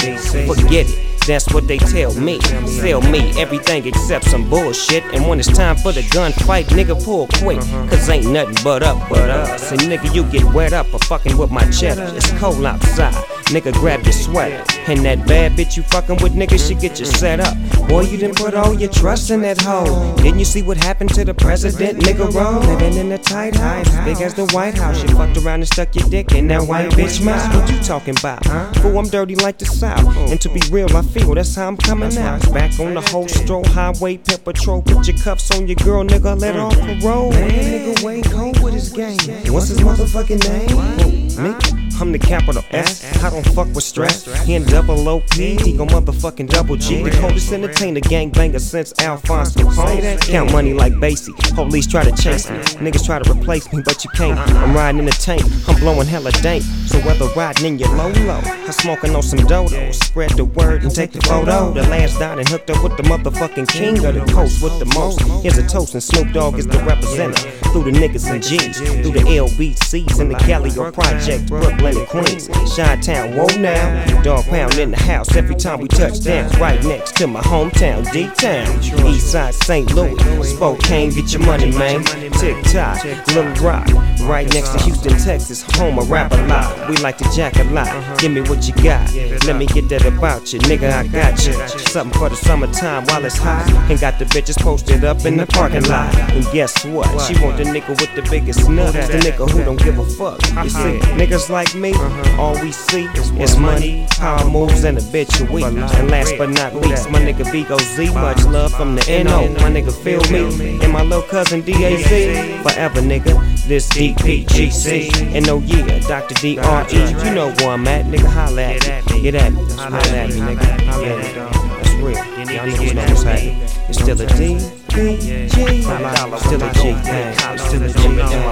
Forget 0.47 0.86
it. 0.88 1.15
That's 1.26 1.51
what 1.51 1.67
they 1.67 1.80
tell 1.80 2.13
me. 2.13 2.39
Sell 2.67 3.01
me 3.01 3.32
everything 3.41 3.88
except 3.88 4.26
some 4.26 4.47
bullshit. 4.47 5.03
And 5.05 5.28
when 5.28 5.39
it's 5.39 5.51
time 5.51 5.76
for 5.76 5.91
the 5.91 6.01
gunfight, 6.01 6.65
nigga, 6.65 7.03
pull 7.03 7.28
quick. 7.39 7.59
Cause 7.89 8.07
ain't 8.09 8.28
nothing 8.28 8.55
but 8.63 8.84
up 8.84 9.09
but 9.09 9.32
us. 9.32 9.71
And 9.71 9.82
nigga, 9.82 10.13
you 10.13 10.23
get 10.26 10.43
wet 10.53 10.71
up 10.73 10.86
for 10.88 10.99
fucking 10.99 11.36
with 11.36 11.49
my 11.49 11.67
cheddar. 11.71 12.11
It's 12.15 12.32
cold 12.34 12.63
outside. 12.63 13.15
nigga 13.45 13.73
grab 13.73 14.03
your 14.03 14.13
sweater. 14.13 14.63
And 14.88 15.03
that 15.05 15.26
bad 15.26 15.53
bitch 15.53 15.76
you 15.78 15.82
fucking 15.84 16.17
with, 16.21 16.34
nigga, 16.34 16.59
she 16.66 16.76
get 16.76 16.99
you 16.99 17.05
set 17.05 17.39
up. 17.39 17.55
Boy, 17.88 18.01
you 18.01 18.18
didn't 18.18 18.38
put 18.38 18.53
all 18.55 18.74
your 18.74 18.89
trust 18.91 19.30
in 19.30 19.41
that 19.41 19.61
hoe. 19.61 20.16
Didn't 20.18 20.39
you 20.39 20.45
see 20.45 20.63
what 20.63 20.78
happened 20.78 21.13
to 21.13 21.24
the 21.24 21.34
president, 21.34 21.99
nigga? 21.99 22.34
Roll 22.34 22.59
living 22.61 22.95
in 22.97 23.11
a 23.11 23.18
tight 23.18 23.55
house, 23.55 23.89
big 24.03 24.22
as 24.22 24.34
the 24.34 24.45
White 24.47 24.76
House. 24.76 25.01
You 25.03 25.09
fucked 25.09 25.38
around 25.38 25.61
and 25.61 25.68
stuck 25.68 25.95
your 25.95 26.07
dick 26.09 26.34
in 26.34 26.47
that 26.47 26.63
white 26.63 26.89
bitch 26.91 27.24
mouth. 27.24 27.53
What 27.55 27.72
you 27.72 27.80
talking 27.82 28.16
about? 28.18 28.43
Fool, 28.78 28.97
I'm 28.97 29.07
dirty 29.07 29.36
like 29.36 29.59
the 29.59 29.66
South. 29.66 30.16
And 30.30 30.41
to 30.41 30.49
be 30.49 30.61
real, 30.72 30.95
I 30.95 31.01
feel 31.03 31.34
that's 31.36 31.55
how 31.55 31.68
I'm 31.68 31.78
coming 31.78 32.18
out. 32.18 32.41
Back 32.53 32.80
on 32.80 32.95
the 32.95 33.01
whole 33.01 33.28
stroll, 33.28 33.66
highway, 33.68 34.18
pep 34.18 34.43
patrol. 34.43 34.82
Put 34.82 35.07
your 35.07 35.18
cuffs 35.18 35.51
on 35.55 35.68
your 35.68 35.76
girl, 35.76 36.03
nigga, 36.03 36.39
let 36.39 36.55
off 36.55 36.74
parole. 36.80 37.32
Man, 37.32 37.49
nigga, 37.49 38.03
wait, 38.03 38.26
cold 38.26 38.59
with 38.63 38.74
his 38.74 38.89
game. 38.89 39.18
What's 39.53 39.68
his 39.68 39.80
motherfucking 39.80 40.43
name? 40.49 41.84
I'm 42.02 42.12
the 42.12 42.20
capital 42.20 42.64
S. 42.72 43.24
I 43.24 43.30
don't 43.30 43.46
fuck 43.56 43.68
with 43.74 43.84
stress. 43.84 44.26
He 44.46 44.56
in 44.56 44.66
double 44.66 45.08
OP, 45.08 45.34
he 45.34 45.72
gon' 45.78 45.88
motherfucking 45.88 46.50
double 46.50 46.76
G. 46.76 47.04
The 47.04 47.12
coldest 47.12 47.52
entertainer, 47.54 48.02
gangbanger 48.02 48.60
since 48.60 48.93
Alphonse 49.00 49.54
Capone. 49.54 50.20
Count 50.28 50.52
money 50.52 50.74
like 50.74 50.93
Basie. 50.93 51.34
Police 51.56 51.88
try 51.88 52.04
to 52.04 52.12
chase 52.22 52.50
me. 52.50 52.58
Niggas 52.84 53.06
try 53.06 53.20
to 53.20 53.32
replace 53.32 53.72
me, 53.72 53.82
but 53.86 54.04
you 54.04 54.10
can't. 54.12 54.38
I'm 54.38 54.76
riding 54.76 55.00
in 55.00 55.08
a 55.08 55.12
tank, 55.12 55.43
I'm 55.70 55.80
blowing 55.80 56.06
hella 56.06 56.32
dank. 56.32 56.64
So 56.88 57.00
whether 57.00 57.28
riding 57.36 57.66
in 57.66 57.80
your 57.80 57.89
low 57.96 58.10
low, 58.26 58.41
I'm 58.43 58.72
smoking 58.74 59.16
on 59.16 59.24
some 59.24 59.39
dodos. 59.39 59.93
Spread 59.96 60.32
the 60.32 60.46
word 60.46 60.84
and 60.84 60.93
take 60.93 61.12
the 61.12 61.22
photo. 61.22 61.74
The 61.74 61.84
last 61.84 62.20
down 62.20 62.39
and 62.39 62.50
hooked 62.50 62.70
up 62.72 62.84
with 62.84 62.98
the 62.98 63.04
motherfucking 63.04 63.70
king 63.70 64.04
of 64.06 64.16
the 64.16 64.26
coast 64.34 64.62
with 64.62 64.78
the 64.80 64.86
most. 64.93 65.22
Here's 65.43 65.58
a 65.58 65.66
toast, 65.66 65.93
and 65.93 66.04
Snoop 66.04 66.34
Dogg 66.34 66.60
is 66.60 66.68
the 66.68 66.80
representative. 66.80 67.54
Through 67.72 67.86
the 67.86 67.91
niggas 67.91 68.30
and 68.30 68.43
G's, 68.43 68.78
through 68.78 69.12
the 69.12 69.20
LBCs 69.20 70.20
and 70.20 70.32
the 70.32 70.36
Calliope 70.39 70.93
Project, 70.93 71.48
Brooklyn 71.48 71.84
and 71.88 72.07
Queens, 72.07 72.47
Chi 72.75 72.95
Town, 72.97 73.36
whoa 73.36 73.47
now. 73.57 74.21
Dog 74.21 74.45
pound 74.45 74.75
in 74.75 74.91
the 74.91 74.97
house 74.97 75.36
every 75.36 75.55
time 75.55 75.79
we 75.79 75.88
touch 75.88 76.21
down. 76.21 76.49
Right 76.59 76.83
next 76.83 77.15
to 77.17 77.27
my 77.27 77.41
hometown, 77.41 78.11
D 78.11 78.29
Town. 78.36 79.07
East 79.07 79.31
side 79.31 79.53
St. 79.53 79.93
Louis, 79.93 80.15
Spokane, 80.49 81.11
get 81.11 81.31
your 81.33 81.45
money, 81.45 81.71
man. 81.71 82.03
Tick 82.33 82.63
tock, 82.65 83.03
Little 83.27 83.53
Rock. 83.65 83.88
Right 84.21 84.51
next 84.53 84.69
to 84.69 84.79
Houston, 84.83 85.17
Texas, 85.17 85.61
home 85.75 85.99
of 85.99 86.09
rap 86.09 86.31
a 86.31 86.47
lot. 86.47 86.89
We 86.89 86.97
like 86.97 87.17
to 87.19 87.29
jack 87.36 87.57
a 87.57 87.63
lot. 87.65 88.19
Give 88.19 88.31
me 88.31 88.41
what 88.41 88.67
you 88.67 88.73
got. 88.83 89.13
Let 89.45 89.55
me 89.55 89.67
get 89.67 89.88
that 89.89 90.05
about 90.05 90.51
you, 90.51 90.59
nigga. 90.59 90.91
I 90.91 91.07
got 91.07 91.45
you. 91.45 91.53
Something 91.79 92.17
for 92.17 92.29
the 92.29 92.36
summertime 92.36 93.05
while 93.05 93.23
it's 93.23 93.38
hot. 93.38 93.69
And 93.89 93.99
got 93.99 94.17
the 94.17 94.25
bitches 94.25 94.57
posted 94.59 95.03
up 95.03 95.25
in 95.25 95.38
the 95.38 95.45
parking 95.45 95.83
lot. 95.83 96.15
And 96.31 96.43
guess 96.51 96.83
what? 96.86 97.07
She 97.21 97.39
want 97.43 97.57
the 97.57 97.63
nigga 97.65 97.89
with 97.89 98.15
the 98.15 98.27
biggest 98.29 98.67
nuts. 98.67 98.93
The 98.93 99.19
nigga 99.19 99.49
who 99.49 99.63
don't 99.63 99.81
give 99.81 99.99
a 99.99 100.05
fuck. 100.05 100.41
You 100.63 100.69
see, 100.69 100.99
niggas 101.13 101.49
like 101.49 101.74
me, 101.76 101.93
all 102.38 102.59
we 102.61 102.71
see 102.71 103.05
is 103.39 103.57
money, 103.57 104.07
power 104.11 104.49
moves, 104.49 104.84
and 104.84 104.97
a 104.97 105.01
bitch 105.01 105.41
a 105.41 105.51
week. 105.51 105.65
And 105.65 106.09
last 106.09 106.34
but 106.38 106.49
not 106.49 106.76
least, 106.76 107.09
my 107.09 107.19
nigga 107.19 107.49
Vigo 107.51 107.78
Z. 107.78 108.13
Much 108.13 108.43
love 108.45 108.73
from 108.73 108.95
the 108.95 109.23
NO. 109.23 109.49
My 109.61 109.69
nigga 109.69 109.93
feel 109.93 110.21
me. 110.32 110.80
And 110.84 110.91
my 110.91 111.03
little 111.03 111.23
cousin 111.23 111.61
DAZ. 111.61 112.63
Forever, 112.63 113.01
nigga. 113.01 113.67
This 113.67 113.89
DPGC. 113.89 115.36
And 115.36 115.47
oh 115.49 115.59
yeah, 115.59 115.99
Dr. 116.07 116.36
DRE. 116.36 117.26
You 117.26 117.34
know 117.34 117.53
where 117.57 117.69
I'm 117.69 117.88
at, 117.88 118.05
nigga. 118.05 118.28
Holla 118.28 118.61
at 118.61 119.11
me. 119.11 119.21
Get 119.21 119.36
at 119.36 119.53
me. 119.53 119.63
Holla 119.73 119.97
at 119.97 120.30
me, 120.30 120.36
nigga. 120.36 120.78
Yeah, 121.01 121.43
that's 121.78 121.93
real. 121.95 122.15
Y'all 122.15 122.65
niggas 122.65 122.93
know 122.95 123.01
what's 123.01 123.23
happening. 123.23 123.61
It's 123.89 123.99
still 123.99 124.21
a 124.21 124.26
D. 124.26 124.84
P, 124.96 125.18
G, 125.18 125.82
still 125.82 126.00
a 126.00 126.72
G 126.72 126.93
thing, 127.04 127.28
still 127.58 127.84
a 127.84 127.89
G 127.89 128.00
thing. 128.00 128.48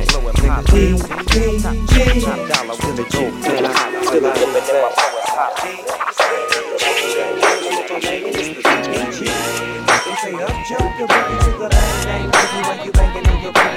D, 0.66 0.76
P, 1.30 1.36
G, 1.88 2.20
still 2.20 3.00
a 3.00 3.08
G 3.08 3.16
thing, 3.39 3.64
still 4.04 4.26
a 4.26 4.34
G 4.34 4.54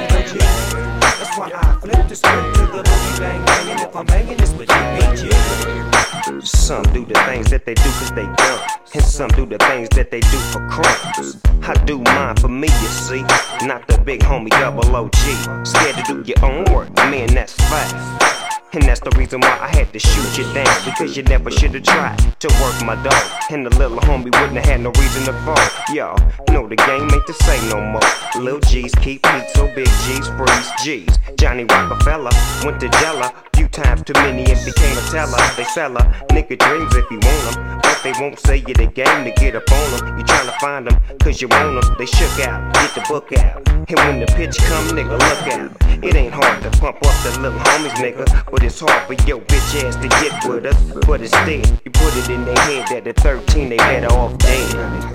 That's 0.08 1.15
why 1.36 1.50
I 1.52 1.78
flip 1.80 2.08
the 2.08 2.16
script 2.16 2.54
to 2.54 2.60
the 2.66 2.82
boogie 2.82 3.20
bang 3.20 3.44
bang, 3.44 3.70
and 3.70 3.80
if 3.80 3.94
I'm 3.94 4.06
banging 4.06 4.36
this 4.38 4.52
with 4.52 4.68
DPG. 4.68 6.46
Some 6.46 6.82
do 6.94 7.04
the 7.04 7.14
things 7.26 7.50
that 7.50 7.64
they 7.64 7.74
do 7.74 7.82
cause 7.82 8.10
they 8.12 8.24
don't. 8.24 8.62
And 8.94 9.04
some 9.04 9.28
do 9.30 9.46
the 9.46 9.58
things 9.58 9.88
that 9.90 10.10
they 10.10 10.20
do 10.20 10.38
for 10.52 10.66
crumbs. 10.68 11.40
I 11.62 11.74
do 11.84 11.98
mine 11.98 12.36
for 12.36 12.48
me, 12.48 12.68
you 12.68 12.88
see. 12.88 13.22
Not 13.66 13.86
the 13.86 14.00
big 14.04 14.20
homie 14.20 14.50
double 14.50 14.94
OG. 14.94 15.66
Scared 15.66 15.96
to 15.96 16.02
do 16.06 16.22
your 16.26 16.44
own 16.44 16.64
work, 16.72 16.92
man, 16.94 17.34
that's 17.34 17.52
fact. 17.54 18.26
And 18.72 18.82
that's 18.84 19.00
the 19.00 19.10
reason 19.16 19.40
why 19.40 19.58
I 19.60 19.68
had 19.68 19.92
to 19.92 19.98
shoot 19.98 20.36
you 20.36 20.44
down. 20.52 20.84
Because 20.84 21.16
you 21.16 21.22
never 21.22 21.50
should 21.50 21.72
have 21.74 21.84
tried 21.84 22.18
to 22.40 22.48
work 22.60 22.84
my 22.84 22.94
dog. 23.02 23.24
And 23.50 23.64
the 23.64 23.70
little 23.78 23.98
homie 23.98 24.24
wouldn't 24.24 24.56
have 24.56 24.66
had 24.66 24.80
no 24.80 24.90
reason 24.90 25.24
to 25.24 25.32
fall. 25.44 25.56
Y'all 25.94 26.18
know 26.50 26.68
the 26.68 26.76
game 26.76 27.08
ain't 27.10 27.26
the 27.26 27.32
same 27.32 27.68
no 27.70 27.80
more. 27.80 28.42
Lil 28.42 28.60
G's 28.60 28.94
keep 28.96 29.24
heat, 29.24 29.48
so 29.54 29.66
big 29.74 29.88
G's 30.04 30.28
freeze 30.28 30.70
G's. 30.82 31.18
Johnny 31.34 31.64
Rockefeller 31.64 32.30
went 32.64 32.80
to 32.80 32.88
Jella. 33.00 33.32
Few 33.54 33.68
times 33.68 34.02
too 34.04 34.12
many 34.14 34.44
and 34.50 34.64
became 34.64 34.96
a 34.96 35.00
teller. 35.10 35.38
They 35.56 35.64
sell 35.64 35.92
her 35.92 36.06
nigga 36.30 36.58
dreams 36.58 36.94
if 36.94 37.10
you 37.10 37.18
want 37.18 37.54
them. 37.54 37.80
But 37.82 38.00
they 38.02 38.12
won't 38.20 38.38
say 38.38 38.58
you 38.58 38.74
the 38.74 38.86
game 38.86 39.24
to 39.24 39.32
get 39.32 39.56
up 39.56 39.70
on 39.70 39.90
them. 39.98 40.18
You 40.18 40.24
tryna 40.24 40.56
find 40.58 40.86
them, 40.86 41.00
cause 41.20 41.42
you 41.42 41.48
want 41.48 41.82
them. 41.82 41.96
They 41.98 42.06
shook 42.06 42.46
out, 42.46 42.72
get 42.74 42.94
the 42.94 43.04
book 43.08 43.32
out. 43.32 43.68
And 43.68 43.98
when 44.00 44.20
the 44.20 44.26
pitch 44.26 44.56
come, 44.58 44.88
nigga, 44.88 45.18
look 45.18 45.46
out. 45.54 46.04
It 46.04 46.14
ain't 46.14 46.32
hard 46.34 46.62
to 46.62 46.70
pump 46.78 46.96
up 46.96 47.22
the 47.22 47.38
little 47.40 47.58
homies, 47.58 47.94
nigga. 47.96 48.50
But 48.50 48.62
it's 48.62 48.80
hard 48.80 49.06
for 49.06 49.14
your 49.28 49.40
bitch 49.40 49.84
ass 49.84 49.96
to 49.96 50.08
get 50.08 50.44
with 50.48 50.66
us. 50.66 51.06
But 51.06 51.20
instead, 51.20 51.80
you 51.84 51.90
put 51.90 52.16
it 52.16 52.28
in 52.30 52.44
their 52.44 52.58
head 52.58 52.86
that 52.90 53.06
at 53.06 53.16
13 53.16 53.68
they 53.68 53.76
better 53.76 54.08
off 54.08 54.36
dead. 54.38 55.06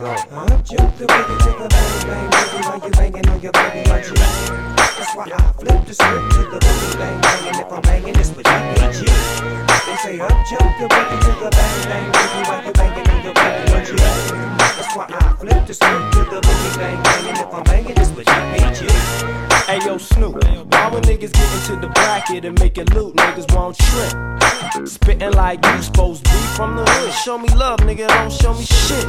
That's 5.02 5.16
why 5.16 5.26
I 5.34 5.52
flip 5.54 5.84
the 5.88 5.95
script 5.95 6.32
to 6.34 6.41
the 6.45 6.60
boogie 6.62 6.99
bang 6.99 7.22
bang, 7.22 7.47
and 7.47 7.58
if 7.58 7.72
I'm 7.74 7.82
banging, 7.82 8.16
it's 8.22 8.30
with 8.38 8.45
DPG. 8.45 9.02
They 9.02 9.95
say 9.97 10.20
up 10.20 10.30
jump 10.45 10.78
the 10.78 10.86
boogie 10.93 11.20
to 11.26 11.32
the 11.41 11.49
bang 11.49 11.82
bang 11.89 12.12
boogie 12.12 12.47
while 12.47 12.64
you 12.64 12.72
banging 12.74 13.10
on 13.10 13.24
your 13.26 13.34
boogie. 13.34 13.97
That's 13.97 14.95
why 14.95 15.08
I 15.10 15.34
flip 15.39 15.66
the 15.66 15.74
script 15.74 16.14
to 16.14 16.20
the 16.30 16.41
boogie 16.45 16.78
bang 16.78 17.02
bang, 17.02 17.28
and 17.30 17.38
if 17.39 17.52
I'm 17.52 17.64
banging, 17.64 17.97
it's 17.97 18.12
with 18.12 18.28
DPG. 18.28 19.41
Hey 19.66 19.80
yo, 19.88 19.97
Snoop, 19.97 20.36
why 20.36 20.89
when 20.91 21.02
niggas 21.02 21.34
get 21.34 21.49
into 21.56 21.82
the 21.82 21.91
bracket 21.95 22.45
and 22.45 22.60
make 22.60 22.78
it 22.78 22.93
loot, 22.93 23.16
niggas 23.16 23.52
won't 23.56 23.80
trip? 23.80 24.88
Spitting 24.88 25.32
like 25.34 25.66
you 25.66 25.82
supposed 25.82 26.26
to 26.26 26.32
be 26.32 26.38
from 26.56 26.76
the 26.76 26.84
hood. 26.86 27.14
Show 27.14 27.39
me 27.39 27.49
love, 27.56 27.80
nigga, 27.80 28.08
don't 28.08 28.32
show 28.32 28.54
me 28.54 28.66
shit. 28.66 29.06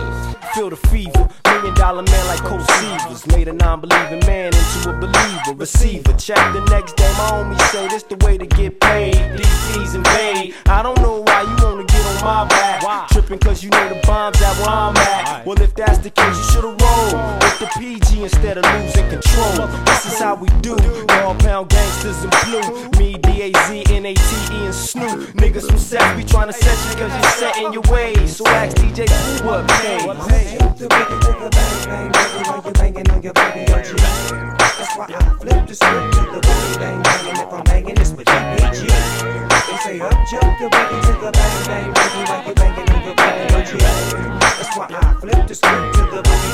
Feel 0.54 0.70
the 0.70 0.76
fever, 0.76 1.28
million 1.46 1.74
dollar 1.74 2.02
man 2.02 2.26
like 2.26 2.40
Cold 2.40 2.60
Seavers. 2.60 3.26
Made 3.36 3.48
a 3.48 3.52
non 3.52 3.80
believing 3.80 4.20
man 4.26 4.52
into 4.52 4.90
a 4.90 4.92
believer. 4.92 5.54
Receiver, 5.82 6.12
check 6.12 6.38
the 6.52 6.60
next 6.70 6.94
day, 6.94 7.10
my 7.18 7.26
homies 7.34 7.60
say 7.72 7.88
this 7.88 8.04
the 8.04 8.14
way 8.24 8.38
to 8.38 8.46
get 8.46 8.78
paid. 8.78 9.16
DC's 9.16 9.96
invade. 9.96 10.54
I 10.66 10.80
don't 10.80 10.96
know 11.02 11.22
why 11.22 11.42
you 11.42 11.56
wanna 11.58 11.82
get 11.82 12.06
on 12.06 12.22
my 12.22 12.46
back. 12.46 12.84
Why? 12.84 13.04
Tripping 13.10 13.40
cause 13.40 13.64
you 13.64 13.70
know 13.70 13.88
the 13.88 13.98
bombs 14.06 14.40
at 14.42 14.56
where 14.58 14.68
I'm 14.68 14.96
at. 14.96 15.44
Well, 15.44 15.60
if 15.60 15.74
that's 15.74 15.98
the 15.98 16.10
case, 16.10 16.36
you 16.38 16.44
should've 16.52 16.80
rolled 16.80 17.42
with 17.42 17.58
the 17.58 17.66
PG 17.80 18.22
instead 18.22 18.58
of 18.58 18.64
losing 18.74 19.08
control. 19.10 19.66
This 19.86 20.06
is 20.06 20.20
how 20.20 20.36
we 20.36 20.46
do. 20.60 20.76
Dog 21.06 21.40
pound 21.40 21.68
gangsters 21.68 22.22
in 22.22 22.30
blue. 22.46 22.88
Me, 23.00 23.18
DAZ, 23.18 23.90
NATE, 23.90 24.52
and 24.62 24.72
Snoop. 24.72 25.34
Niggas 25.34 25.66
from 25.66 25.78
Seth 25.78 26.16
be 26.16 26.22
tryna 26.22 26.54
set 26.54 26.78
you 26.86 26.94
cause 26.94 27.12
you're 27.12 27.32
set 27.42 27.56
in 27.56 27.72
your 27.72 27.82
ways. 27.90 28.36
So 28.36 28.46
ask 28.46 28.76
DJ 28.76 29.10
who 29.10 29.48
what 29.48 29.66
pays. 29.66 30.02
Why 35.02 35.08
I 35.16 35.34
flip 35.40 35.66
the 35.66 35.74
script 35.74 36.14
to 36.14 36.20
the 36.30 36.40
bang 36.42 36.78
bang, 36.78 37.26
and 37.26 37.38
if 37.38 37.52
I'm 37.52 37.64
banging, 37.64 37.96
it's 37.96 38.12
with 38.12 38.24
DPG. 38.24 38.86
They 38.86 39.76
say 39.82 40.00
up 40.00 40.14
jump 40.30 40.58
the 40.60 40.68
boogie 40.70 41.02
to 41.02 41.12
the 41.18 41.32
bang 41.32 41.66
bang 41.66 41.92
boogie 41.92 42.28
while 42.28 42.46
you 42.46 42.54
banging 42.54 42.88
on 42.88 43.02
your 43.02 43.14
boogie. 43.16 43.80
That's 44.38 44.76
why 44.76 44.86
I 44.90 45.14
flip 45.18 45.48
the 45.48 45.54
script 45.56 45.91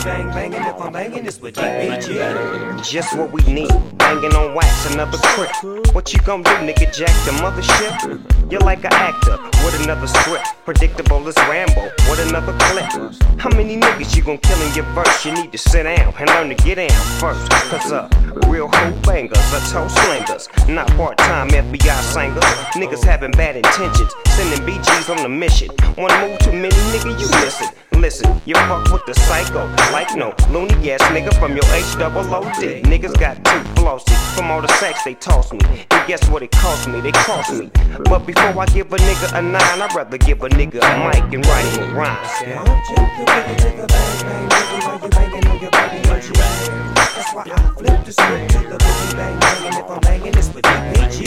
to 0.08 0.22
the 0.22 0.28
bang 0.30 0.50
bang, 0.50 0.52
if 0.54 0.80
I'm 0.80 0.92
banging, 0.92 1.26
it's 1.26 1.40
with 1.40 1.54
DPG. 1.54 2.82
Just 2.82 3.16
what 3.16 3.32
we 3.32 3.42
need, 3.42 3.70
banging 3.98 4.34
on 4.34 4.54
wax, 4.54 4.92
another 4.92 5.18
crip. 5.18 5.94
What 5.94 6.12
you 6.12 6.20
gonna 6.20 6.42
do, 6.42 6.50
nigga? 6.50 6.92
Jack 6.94 7.14
the 7.24 7.32
mothership? 7.42 8.50
You're 8.50 8.60
like 8.60 8.84
an 8.84 8.92
actor 8.92 9.36
with 9.64 9.82
another 9.84 10.06
script, 10.06 10.46
predictable 10.64 11.26
as 11.28 11.36
Rambo 11.36 11.90
with 12.08 12.28
another 12.28 12.56
clip. 12.58 13.12
How 13.38 13.50
many 13.50 13.76
niggas 13.76 14.16
you 14.16 14.22
gonna 14.22 14.38
kill 14.38 14.60
in 14.62 14.74
your 14.74 14.86
verse? 14.94 15.24
You 15.24 15.32
need 15.32 15.52
to 15.52 15.58
sit 15.58 15.82
down 15.82 16.14
and 16.18 16.30
learn 16.30 16.48
to 16.48 16.54
get 16.54 16.76
down 16.76 16.90
first. 17.20 17.50
Cause 17.70 17.92
uh, 17.92 18.08
real 18.46 18.68
hoe 18.68 18.92
bangers 19.02 19.38
are 19.52 19.60
toe 19.70 19.88
slingers, 19.88 20.48
not 20.68 20.88
part-time 20.96 21.48
FBI 21.48 22.00
singers. 22.00 22.44
Niggas 22.74 23.04
having 23.04 23.32
bad 23.32 23.56
intentions, 23.56 24.12
sending 24.28 24.64
BGs 24.66 25.10
on 25.10 25.24
a 25.24 25.28
mission. 25.28 25.68
One 25.96 26.12
move 26.20 26.38
too 26.38 26.52
many, 26.52 26.74
nigga, 26.92 27.18
you 27.20 27.28
listen. 27.40 27.68
Listen, 27.98 28.40
you 28.46 28.54
fuck 28.54 28.92
with 28.92 29.04
the 29.06 29.14
psycho, 29.14 29.66
like 29.98 30.14
no 30.14 30.32
loony 30.52 30.92
ass 30.92 31.02
nigga 31.10 31.34
from 31.40 31.56
your 31.56 31.64
H 31.74 31.98
double 31.98 32.22
O 32.32 32.42
D. 32.60 32.82
Niggas 32.82 33.18
got 33.18 33.34
two 33.44 33.62
flossies 33.74 34.22
from 34.36 34.48
all 34.48 34.62
the 34.62 34.68
sex 34.78 35.02
they 35.02 35.14
toss 35.14 35.52
me. 35.52 35.58
And 35.90 36.06
guess 36.06 36.22
what 36.30 36.40
it 36.44 36.52
cost 36.52 36.86
me? 36.88 37.00
They 37.00 37.10
cost 37.10 37.52
me. 37.52 37.68
But 38.04 38.24
before 38.24 38.56
I 38.62 38.66
give 38.66 38.92
a 38.92 38.96
nigga 38.96 39.36
a 39.36 39.42
nine, 39.42 39.82
I'd 39.82 39.92
rather 39.96 40.16
give 40.18 40.40
a 40.44 40.48
nigga 40.50 40.78
a 40.88 40.92
mic 41.04 41.34
and 41.34 41.44
write 41.46 41.66
him 41.72 41.82
a 41.82 41.94
rhyme. 41.98 42.16
You 42.38 42.54
bunchy. 46.06 46.32
That's 46.94 47.34
why 47.34 47.44
I 47.46 47.58
flip 47.76 48.04
the 48.04 48.12
script 48.12 48.50
to 48.52 48.58
the 48.70 48.78
boogie 48.78 49.16
bang 49.16 49.40
bang, 49.40 49.66
and 49.66 49.76
if 49.82 49.90
I'm 49.90 50.00
banging 50.00 50.32
this 50.32 50.54
with 50.54 50.64
DPG, 50.64 51.18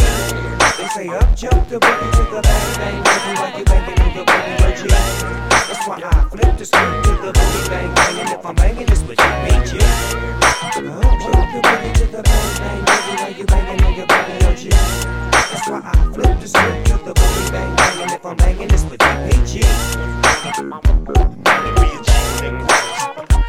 they 0.77 0.87
say 0.95 1.07
up 1.09 1.35
jump 1.35 1.67
the 1.67 1.77
boogie 1.77 2.11
to 2.17 2.23
the 2.35 2.41
bang 2.41 2.75
bang 2.79 3.03
boogie 3.03 3.35
while 3.37 3.59
you 3.59 3.65
banging 3.65 3.99
on 3.99 4.15
your 4.15 4.25
boogie 4.25 4.57
boogie. 4.61 5.50
That's 5.71 5.87
why 5.87 6.01
I 6.03 6.27
flip 6.27 6.57
the 6.57 6.65
script 6.65 7.05
to 7.05 7.11
the 7.11 7.31
boogie 7.31 7.69
bang 7.69 7.95
bang, 7.95 8.19
and 8.19 8.29
if 8.29 8.45
I'm 8.45 8.55
banging 8.55 8.85
this 8.87 9.01
with 9.03 9.17
DPG, 9.17 9.79
up 9.79 10.73
jump 10.75 11.47
the 11.53 11.61
boogie 11.63 11.93
to 11.93 12.05
the 12.07 12.21
bang 12.23 12.59
bang 12.59 12.83
boogie 12.83 13.15
while 13.21 13.31
you 13.31 13.45
banging 13.45 13.85
on 13.85 13.93
your 13.95 14.05
boogie 14.05 14.39
boogie. 14.39 14.75
That's 15.31 15.69
why 15.69 15.79
I 15.81 15.95
flip 16.13 16.39
the 16.41 16.47
script 16.49 16.87
to 16.87 16.97
the 16.97 17.13
boogie 17.13 17.51
bang 17.53 17.73
bang, 17.77 18.01
and 18.01 18.11
if 18.11 18.25
I'm 18.25 18.35
banging 18.35 18.67
this 18.67 18.83
with 18.83 18.99
DPG. 18.99 19.63
Let 22.41 23.29
the 23.29 23.40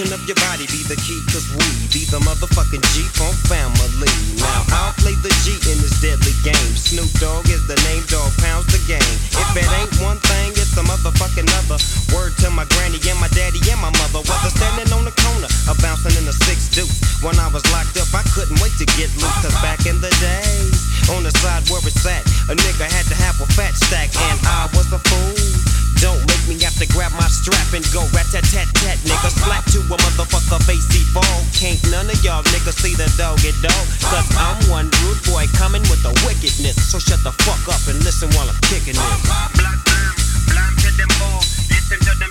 motion 0.00 0.16
of 0.16 0.24
your 0.24 0.36
body 0.48 0.64
be 0.72 0.80
the 0.88 0.96
key, 0.96 1.20
cause 1.28 1.44
we 1.52 1.66
be 1.92 2.08
the 2.08 2.16
motherfucking 2.24 2.80
G-Funk 2.96 3.36
family. 3.44 4.08
Now 4.40 4.64
I'll 4.72 4.96
play 4.96 5.12
the 5.20 5.28
G 5.44 5.52
in 5.68 5.76
this 5.84 6.00
deadly 6.00 6.32
game. 6.40 6.72
Snoop 6.72 7.10
Dogg 7.20 7.44
is 7.52 7.60
the 7.68 7.76
name, 7.84 8.04
dog 8.08 8.32
pounds 8.40 8.64
the 8.72 8.80
game. 8.88 9.16
If 9.36 9.48
it 9.56 9.68
ain't 9.76 9.92
one 10.00 10.16
thing, 10.24 10.56
it's 10.56 10.72
a 10.80 10.84
motherfucking 10.88 11.48
other. 11.60 11.76
Word 12.16 12.32
to 12.40 12.48
my 12.50 12.64
granny 12.76 12.96
and 13.12 13.20
my 13.20 13.28
daddy 13.36 13.60
and 13.68 13.80
my 13.80 13.92
mother. 14.00 14.24
Whether 14.24 14.52
standing 14.56 14.88
on 14.96 15.04
the 15.04 15.12
corner 15.20 15.50
or 15.68 15.76
bouncing 15.84 16.16
in 16.16 16.24
a 16.24 16.34
six 16.48 16.72
deuce. 16.72 16.96
When 17.20 17.36
I 17.36 17.52
was 17.52 17.64
locked 17.68 18.00
up, 18.00 18.08
I 18.16 18.24
couldn't 18.32 18.56
wait 18.64 18.72
to 18.80 18.86
get 18.96 19.12
loose, 19.20 19.38
cause 19.44 19.56
back 19.60 19.84
in 19.84 20.00
the 20.00 20.12
days, 20.16 20.80
on 21.12 21.28
the 21.28 21.32
side 21.44 21.68
where 21.68 21.84
it's 21.84 22.00
at, 22.08 22.24
a 22.48 22.56
nigga 22.56 22.88
had 22.88 23.04
to 23.12 23.16
have 23.20 23.36
a 23.44 23.48
fat 23.52 23.76
stack, 23.76 24.08
and 24.16 24.38
I 24.48 24.64
was 24.72 24.88
a 24.96 25.00
fool. 25.04 25.69
Don't 26.00 26.16
make 26.32 26.44
me 26.48 26.56
have 26.64 26.72
to 26.80 26.88
grab 26.96 27.12
my 27.12 27.28
strap 27.28 27.76
and 27.76 27.84
go 27.92 28.00
rat 28.16 28.24
tat 28.32 28.44
tat 28.48 28.64
tat, 28.80 28.96
nigga. 29.04 29.28
Slap 29.44 29.64
to 29.76 29.84
a 29.84 29.96
motherfucker 30.00 30.60
face 30.64 30.88
he 30.88 31.04
fall. 31.12 31.44
Can't 31.52 31.76
none 31.92 32.08
of 32.08 32.16
y'all 32.24 32.42
niggas 32.56 32.80
see 32.80 32.96
the 32.96 33.04
dog 33.20 33.36
get 33.44 33.52
dog. 33.60 33.84
Cause 34.08 34.24
I'm 34.40 34.56
one 34.72 34.88
rude 35.04 35.20
boy 35.28 35.44
coming 35.60 35.84
with 35.92 36.00
the 36.00 36.16
wickedness. 36.24 36.80
So 36.88 36.98
shut 36.98 37.20
the 37.20 37.32
fuck 37.44 37.68
up 37.68 37.84
and 37.84 38.00
listen 38.00 38.32
while 38.32 38.48
I'm 38.48 38.56
kicking 38.72 38.96
this. 38.96 39.20
Black 39.60 39.76
blam, 39.84 40.14
blam 40.48 40.72
to 40.80 40.90
them 40.96 41.12
all. 41.20 41.44
Listen 41.68 42.00
to 42.00 42.12
them 42.16 42.29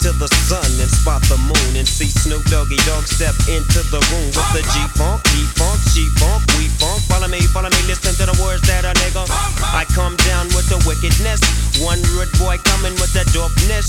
to 0.00 0.12
the 0.16 0.28
sun 0.48 0.64
and 0.80 0.88
spot 0.88 1.20
the 1.28 1.36
moon 1.36 1.76
and 1.76 1.86
see 1.86 2.08
Snoop 2.08 2.42
Doggy 2.48 2.76
Dogg 2.88 3.04
step 3.04 3.36
into 3.52 3.84
the 3.92 4.00
room 4.08 4.32
with 4.32 4.50
the 4.56 4.64
G-Funk, 4.72 5.20
G-Funk, 5.28 5.78
G-Funk, 5.92 6.40
we 6.56 6.72
funk. 6.80 7.04
Follow 7.04 7.28
me, 7.28 7.40
follow 7.52 7.68
me, 7.68 7.80
listen 7.84 8.16
to 8.16 8.24
the 8.24 8.36
words 8.40 8.64
that 8.64 8.88
a 8.88 8.96
nigga. 8.96 9.28
I 9.60 9.84
come 9.92 10.16
down 10.24 10.48
with 10.56 10.68
the 10.72 10.80
wickedness. 10.88 11.69
One 11.80 12.00
rude 12.12 12.28
boy 12.36 12.60
coming 12.64 12.92
with 13.00 13.12
the 13.16 13.24
dopeness. 13.32 13.88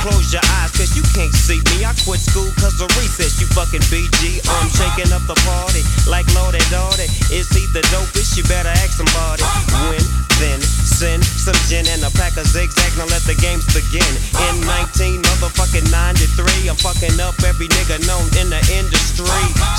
Close 0.00 0.32
your 0.32 0.42
eyes, 0.62 0.70
cause 0.72 0.96
you 0.96 1.02
can't 1.12 1.34
see 1.34 1.58
me. 1.74 1.84
I 1.84 1.92
quit 2.06 2.22
school 2.22 2.48
cause 2.56 2.80
of 2.80 2.88
recess, 2.96 3.40
you 3.42 3.46
fucking 3.50 3.82
BG. 3.90 4.40
I'm 4.46 4.70
shaking 4.70 5.12
up 5.12 5.20
the 5.26 5.36
party 5.44 5.82
like 6.06 6.24
Lordy 6.38 6.62
Dordy. 6.70 7.10
Is 7.34 7.50
he 7.50 7.66
the 7.74 7.82
dopest? 7.90 8.38
You 8.38 8.44
better 8.46 8.70
ask 8.70 8.96
somebody. 8.96 9.42
When, 9.90 10.00
then, 10.38 10.62
send 10.62 11.24
some 11.24 11.58
gin 11.68 11.84
and 11.90 12.00
a 12.06 12.10
pack 12.16 12.38
of 12.38 12.46
zigzag. 12.46 12.94
Now 12.96 13.10
let 13.10 13.26
the 13.26 13.36
games 13.36 13.66
begin. 13.74 14.12
In 14.48 14.62
19 14.64 15.20
motherfucking 15.20 15.90
93, 15.90 16.70
I'm 16.70 16.78
fucking 16.78 17.18
up 17.20 17.36
every 17.42 17.68
nigga 17.68 18.00
known 18.06 18.24
in 18.38 18.48
the 18.48 18.62
industry. 18.72 19.28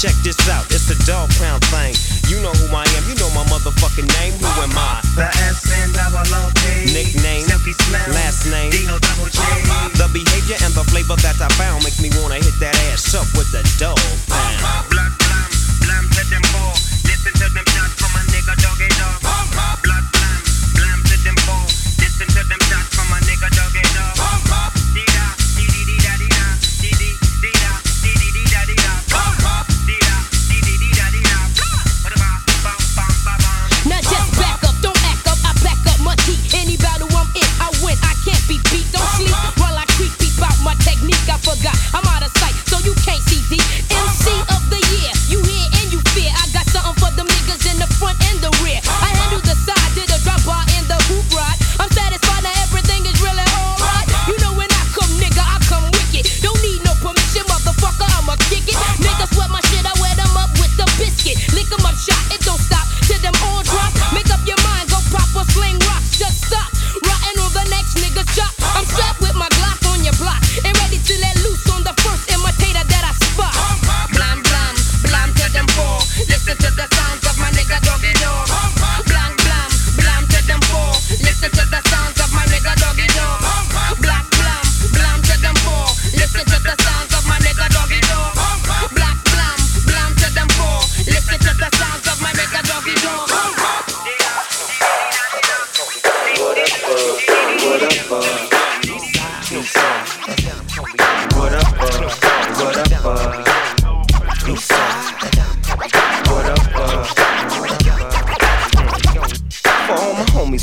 Check 0.04 0.14
this 0.22 0.38
out, 0.52 0.68
it's 0.70 0.86
the 0.86 1.00
dog 1.08 1.32
pound 1.40 1.64
thing. 1.72 1.96
You 2.30 2.44
know 2.44 2.54
who 2.54 2.70
I 2.76 2.86
am, 2.96 3.04
you 3.10 3.16
know 3.18 3.32
my 3.34 3.44
motherfucking 3.50 4.08
name. 4.20 4.38
Who 4.38 4.48
am 4.62 4.76
I? 4.78 5.02
The 5.18 5.28
S 5.50 5.66
and 5.74 5.92
double 5.98 6.30
O 6.30 6.48
P. 6.62 6.94
Nickname, 6.94 7.20
Slim. 7.22 8.11
last 8.17 8.45
name. 8.49 8.72
Dino 8.72 8.97
double 8.97 9.30
J. 9.30 9.38
The 9.93 10.09
behavior 10.11 10.57
and 10.65 10.74
the 10.74 10.84
flavor 10.89 11.15
that 11.22 11.38
I 11.39 11.47
found 11.53 11.84
makes 11.84 12.01
me 12.01 12.09
wanna 12.17 12.36
hit 12.36 12.57
that 12.59 12.76
ass 12.89 13.13
up 13.13 13.30
with 13.38 13.51
the 13.51 13.61
dog 13.78 13.99
pound. 14.28 14.89
Black 14.89 15.13
blam, 15.22 15.49
blam 15.86 16.03
to 16.09 16.24
them 16.30 16.43
four. 16.49 16.74
Listen 17.05 17.34
to 17.38 17.47
them 17.53 17.70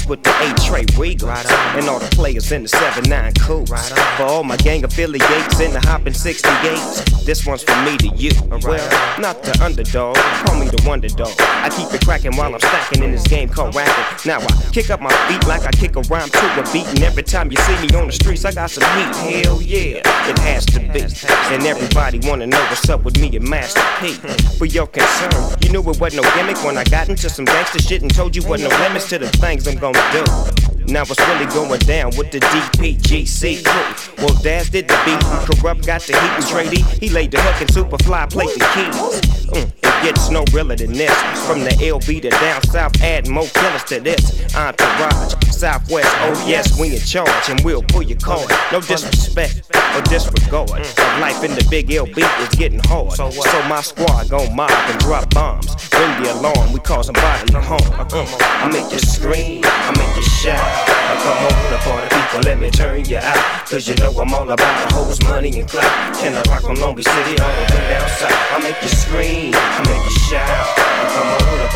with 0.09 0.23
the 0.23 0.31
A 0.31 0.55
tray 0.67 0.88
Regal. 0.99 1.31
And 1.31 1.89
all 1.89 2.01
the 2.01 2.11
players 2.17 2.51
in 2.51 2.65
the 2.65 2.69
7-9 2.69 3.41
cool. 3.41 3.65
For 3.67 4.25
all 4.25 4.43
my 4.43 4.57
gang 4.57 4.85
affiliates 4.85 5.61
in 5.61 5.73
the 5.73 5.81
hopping 5.81 6.13
68s. 6.13 7.25
This 7.25 7.47
one's 7.47 7.63
from 7.63 7.85
me 7.85 7.97
to 7.99 8.09
you. 8.17 8.33
Well, 8.63 9.21
not 9.21 9.43
the 9.43 9.57
underdog, 9.63 10.17
call 10.17 10.59
me 10.59 10.67
the 10.67 10.83
wonder 10.87 11.09
dog. 11.09 11.35
I 11.39 11.69
keep 11.69 11.93
it 11.93 12.05
cracking 12.05 12.35
while 12.37 12.53
I'm 12.53 12.61
stacking 12.61 13.03
in 13.05 13.13
this 13.13 13.27
game 13.27 13.49
called 13.49 13.75
rapping. 13.75 14.29
Now 14.29 14.41
I 14.41 14.71
kick 14.73 14.91
up 14.91 15.01
my 15.01 15.13
feet 15.29 15.47
like 15.47 15.63
I 15.63 15.71
kick 15.71 15.97
a 15.97 16.01
rhyme 16.03 16.31
to 16.31 16.61
a 16.61 16.73
beat. 16.73 16.87
And 16.89 17.03
every 17.03 17.23
time 17.23 17.51
you 17.51 17.59
see 17.59 17.87
me 17.87 17.95
on 17.95 18.07
the 18.07 18.13
streets, 18.13 18.45
I 18.45 18.53
got 18.53 18.71
some 18.71 18.83
heat. 18.97 19.45
Hell 19.45 19.63
yeah, 19.63 20.03
it 20.29 20.39
has 20.39 20.67
to 20.67 20.81
be. 20.81 21.03
And 21.55 21.63
everybody 21.65 22.19
wanna 22.27 22.47
know 22.47 22.61
what's 22.71 22.89
up 22.89 23.05
with 23.05 23.21
me 23.21 23.37
and 23.37 23.49
Master 23.49 23.83
P. 24.01 24.15
For 24.59 24.65
your 24.65 24.87
concern, 24.87 25.31
you 25.63 25.71
knew 25.71 25.81
it 25.81 26.01
wasn't 26.01 26.25
no 26.25 26.35
gimmick 26.35 26.65
when 26.65 26.77
I 26.77 26.85
got 26.85 27.09
into 27.09 27.29
some 27.29 27.45
gangster 27.45 27.81
shit 27.81 28.03
and 28.03 28.13
told 28.13 28.35
you 28.35 28.43
wasn't 28.49 28.71
no 28.71 28.79
limits 28.81 29.09
to 29.11 29.19
the 29.19 29.29
things 29.29 29.69
I'm 29.69 29.79
gonna 29.79 30.03
do. 30.13 30.25
Now 30.89 31.03
it's 31.03 31.21
really 31.21 31.47
going 31.53 31.81
down 31.81 32.17
with 32.17 32.31
the 32.31 32.41
DPGC 32.41 33.63
crew. 33.63 34.25
Well, 34.25 34.35
Daz 34.43 34.71
did 34.71 34.89
the 34.89 34.99
beat, 35.05 35.21
Kurupt 35.45 35.85
got 35.87 36.01
the 36.01 36.15
heat 36.15 36.33
and 36.33 36.45
Trady. 36.45 36.99
He 36.99 37.11
laid 37.11 37.31
the 37.31 37.43
hook 37.43 37.61
and 37.61 37.69
Superfly 37.71 38.31
played 38.31 38.49
the 38.49 38.65
keys. 38.73 39.39
Mm, 39.49 39.78
gets 40.03 40.31
no 40.31 40.45
realer 40.53 40.77
than 40.77 40.93
this. 40.93 41.15
From 41.47 41.61
the 41.61 41.71
LB 41.71 42.23
to 42.23 42.31
down 42.31 42.63
south, 42.65 43.01
add 43.03 43.29
more 43.29 43.47
killers 43.47 43.85
to 43.85 44.01
this. 44.01 44.55
Entourage, 44.55 45.35
Southwest, 45.51 46.09
oh 46.21 46.45
yes, 46.47 46.79
we 46.79 46.95
in 46.95 47.01
charge 47.01 47.49
and 47.49 47.61
we'll 47.65 47.83
pull 47.83 48.03
your 48.03 48.19
card. 48.19 48.51
No 48.73 48.81
disrespect 48.81 49.63
or 49.97 50.03
disregard. 50.03 50.69
But 50.97 51.21
life 51.21 51.43
in 51.43 51.53
the 51.53 51.67
big 51.71 51.89
LB 51.89 52.19
is 52.43 52.49
getting 52.57 52.81
hard. 52.85 53.13
So 53.13 53.31
my 53.69 53.81
squad 53.81 54.29
gon' 54.29 54.55
mob 54.55 54.71
and 54.71 54.99
drop 55.01 55.33
bombs. 55.35 55.69
Ring 55.93 56.23
the 56.23 56.33
alarm, 56.35 56.73
we 56.73 56.81
cause 56.81 57.11
bodily 57.11 57.61
harm. 57.61 57.83
Uh, 57.99 58.27
I 58.41 58.71
make 58.73 58.93
you 58.93 58.99
scream, 58.99 59.63
I 59.65 59.91
make 59.99 60.17
you 60.17 60.23
shout. 60.23 60.63
I 60.63 61.15
come 61.23 61.39
on 61.49 61.73
the 61.73 61.79
party 61.83 62.09
people, 62.15 62.41
let 62.49 62.59
me 62.61 62.71
turn 62.71 63.05
you 63.05 63.19
out. 63.19 63.67
Cause 63.67 63.89
you 63.89 63.95
know 63.97 64.13
I'm 64.13 64.33
all 64.33 64.49
about 64.51 64.89
the 64.89 64.95
hoes, 64.95 65.21
money, 65.25 65.59
and 65.59 65.69
clout. 65.69 66.15
Can 66.17 66.35
I 66.35 66.43
rock 66.51 66.63
from 66.63 66.77
Long 66.77 66.95
Beach 66.95 67.07
City 67.07 67.41
all 67.41 67.51
the 67.51 67.75
way 67.75 67.89
down 67.91 68.09
south. 68.09 68.53
I 68.53 68.61
make 68.63 68.81
you 68.83 68.89
scream, 68.89 69.53
I 69.55 69.88
you 69.95 70.11
shout. 70.11 70.77
Come 71.15 71.29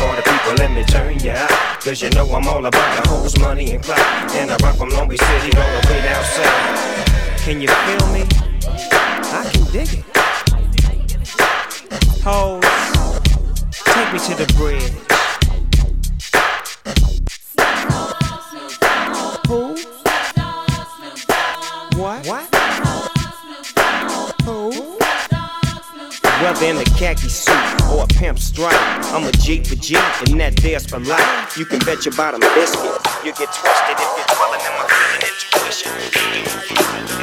on 0.09 0.15
the 0.15 0.21
people, 0.21 0.53
let 0.57 0.71
me 0.71 0.83
turn 0.83 1.19
you 1.19 1.31
out. 1.31 1.49
Cause 1.81 2.01
you 2.01 2.09
know 2.11 2.25
I'm 2.33 2.47
all 2.47 2.65
about 2.65 3.03
the 3.03 3.09
hoes, 3.09 3.37
money, 3.39 3.71
and 3.73 3.83
clout. 3.83 4.31
And 4.35 4.51
I 4.51 4.57
rock 4.57 4.75
from 4.77 4.89
Long 4.89 5.07
Beach 5.07 5.19
City 5.19 5.57
all 5.57 5.81
the 5.81 5.87
way 5.89 6.01
down 6.01 6.23
south. 6.23 7.39
Can 7.43 7.61
you 7.61 7.67
feel 7.67 8.07
me? 8.13 8.23
I 9.35 9.49
can 9.51 9.63
dig 9.71 9.89
it. 9.99 10.05
Hoes, 12.23 12.63
take 13.85 14.13
me 14.13 14.19
to 14.19 14.35
the 14.35 14.45
bridge. 14.55 14.91
Who? 19.47 19.75
What? 21.99 22.25
What? 22.27 22.45
Who? 24.45 24.93
In 26.61 26.77
a 26.77 26.83
khaki 26.85 27.27
suit 27.27 27.72
or 27.91 28.03
a 28.03 28.07
pimp 28.07 28.39
stripe, 28.39 28.73
I'm 29.13 29.27
a 29.27 29.31
G 29.31 29.63
for 29.63 29.75
G, 29.75 29.95
and 29.95 30.39
that 30.39 30.55
there's 30.57 30.85
for 30.85 30.99
life. 30.99 31.57
You 31.57 31.65
can 31.65 31.79
bet 31.79 32.05
your 32.05 32.15
bottom 32.15 32.39
biscuit. 32.55 33.01
You 33.25 33.33
get 33.33 33.49
twisted 33.53 33.97
if 33.97 34.09
you're 34.17 34.29
dwelling 34.35 34.61
in 34.61 34.73
my 34.77 34.85
feeling 34.87 35.31
intuition. 35.31 37.22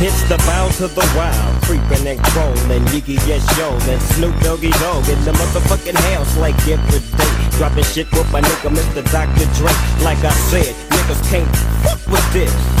Yeah, 0.00 0.28
the 0.30 0.38
bound 0.46 0.72
to 0.74 0.86
the 0.86 1.12
wild, 1.14 1.62
creeping 1.64 2.06
and 2.06 2.22
crawling, 2.26 2.84
Yiggy 2.94 3.18
yes 3.26 3.44
yo, 3.58 3.68
and 3.92 4.00
Snoop 4.14 4.34
Doggy 4.40 4.70
Dogg 4.70 5.08
in 5.08 5.22
the 5.24 5.32
motherfucking 5.32 5.98
house 6.14 6.38
like 6.38 6.56
every 6.68 7.00
day. 7.18 7.58
Dropping 7.58 7.84
shit 7.84 8.10
with 8.12 8.30
my 8.32 8.40
nigga 8.40 8.70
Mr. 8.70 9.02
Dr. 9.10 9.46
Dre. 9.58 9.72
Like 10.04 10.22
I 10.24 10.30
said, 10.48 10.72
niggas 10.88 11.30
can't 11.30 11.56
fuck 11.82 12.06
with 12.06 12.32
this. 12.32 12.79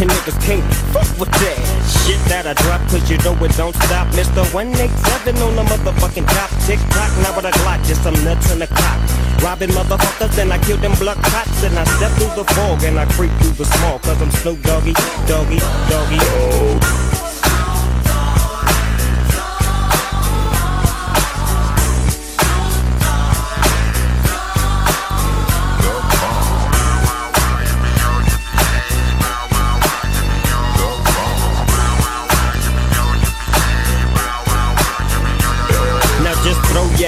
And 0.00 0.08
niggas 0.08 0.40
can't 0.40 0.64
fuck 0.96 1.04
with 1.20 1.28
that 1.28 1.60
Shit 1.84 2.16
that 2.32 2.48
I 2.48 2.54
drop 2.56 2.80
cause 2.88 3.04
you 3.10 3.20
know 3.20 3.36
it 3.44 3.52
don't 3.52 3.76
stop 3.84 4.08
Mr. 4.16 4.40
187 4.48 5.36
on 5.44 5.56
the 5.56 5.64
motherfucking 5.68 6.24
top 6.24 6.48
Tick 6.64 6.80
tock, 6.88 7.12
now 7.20 7.36
with 7.36 7.44
a 7.44 7.52
Glock, 7.60 7.84
just 7.84 8.02
some 8.02 8.16
nuts 8.24 8.50
in 8.50 8.60
the 8.60 8.66
clock 8.66 8.96
Robbing 9.44 9.68
motherfuckers, 9.76 10.34
then 10.36 10.52
I 10.52 10.58
kill 10.64 10.78
them 10.78 10.96
blood 10.96 11.20
cops 11.20 11.64
And 11.64 11.78
I 11.78 11.84
step 11.84 12.12
through 12.16 12.32
the 12.32 12.48
fog 12.54 12.82
and 12.84 12.98
I 12.98 13.04
creep 13.12 13.32
through 13.44 13.60
the 13.60 13.66
small 13.66 13.98
Cause 13.98 14.22
I'm 14.22 14.30
Snoop 14.40 14.62
Doggy, 14.62 14.94
Doggy, 15.28 15.60
Doggy 15.60 16.20
oh. 16.32 17.19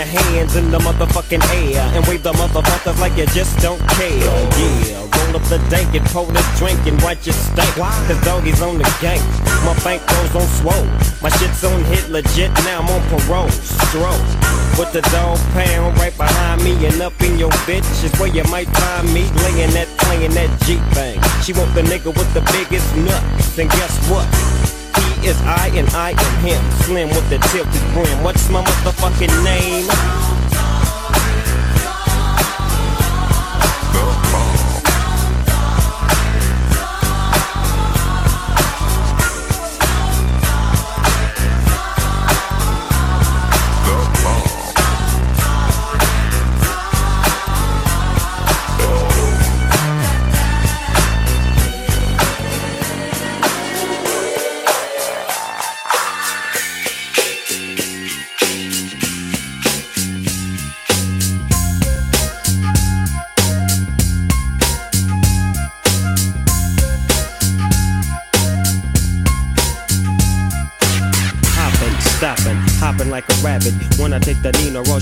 Your 0.03 0.23
hands 0.23 0.57
in 0.57 0.71
the 0.71 0.79
motherfucking 0.79 1.43
air 1.55 1.83
and 1.95 2.05
wave 2.07 2.23
the 2.23 2.33
motherfuckers 2.33 2.99
like 3.01 3.17
you 3.17 3.27
just 3.27 3.59
don't 3.59 3.81
care. 3.95 4.11
Yeah, 4.89 4.99
roll 4.99 5.37
up 5.37 5.45
the 5.47 5.59
dank 5.71 5.95
and 5.95 6.05
pour 6.07 6.27
this 6.27 6.59
drink 6.59 6.81
and 6.87 7.01
watch 7.03 7.27
it 7.27 7.35
stink. 7.35 7.75
Cause 7.77 8.21
doggies 8.25 8.61
on 8.63 8.79
the 8.79 8.89
gang. 9.01 9.23
My 9.65 9.75
bank 9.85 10.03
goes 10.07 10.35
on 10.35 10.49
swole. 10.59 10.87
My 11.23 11.31
shit's 11.39 11.63
on 11.65 11.85
hit 11.85 12.09
legit, 12.09 12.51
now 12.65 12.81
I'm 12.83 12.89
on 12.91 13.03
parole. 13.11 13.51
Stroke. 13.51 14.27
With 14.79 14.93
the 14.93 15.03
dog 15.13 15.39
pound 15.55 15.97
right 15.99 16.17
behind 16.17 16.65
me 16.65 16.73
and 16.87 17.01
up 17.03 17.21
in 17.21 17.39
your 17.39 17.51
bitch 17.69 17.87
is 18.03 18.13
where 18.19 18.33
you 18.33 18.45
might 18.51 18.69
find 18.69 19.07
me 19.13 19.29
laying 19.45 19.71
that, 19.77 19.89
playing 19.99 20.33
that 20.33 20.51
Jeep 20.63 20.81
bang. 20.95 21.21
She 21.45 21.53
want 21.53 21.75
the 21.75 21.83
nigga 21.83 22.11
with 22.11 22.33
the 22.35 22.43
biggest 22.51 22.89
nuts, 22.97 23.59
and 23.59 23.71
guess 23.71 23.95
what? 24.09 24.52
He 24.97 25.29
is 25.29 25.41
I 25.43 25.71
and 25.75 25.89
I 25.91 26.11
am 26.11 26.45
him. 26.45 26.63
Slim 26.83 27.09
with 27.09 27.29
the 27.31 27.39
tilted 27.49 27.83
brim. 27.93 28.23
What's 28.23 28.49
my 28.49 28.63
motherfucking 28.63 29.45
name? 29.45 29.89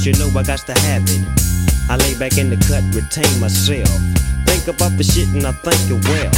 Ross, 0.00 0.06
you 0.06 0.12
know 0.18 0.30
I 0.38 0.42
got 0.42 0.60
to 0.60 0.72
have 0.72 1.02
it. 1.04 1.24
I 1.88 1.96
lay 1.96 2.14
back 2.18 2.38
in 2.38 2.48
the 2.50 2.56
cut, 2.56 2.84
retain 2.94 3.28
myself. 3.40 3.88
Think 4.46 4.68
about 4.68 4.96
the 4.96 5.04
shit 5.04 5.28
and 5.28 5.44
I 5.44 5.52
think 5.52 5.76
it 5.90 6.00
well. 6.08 6.32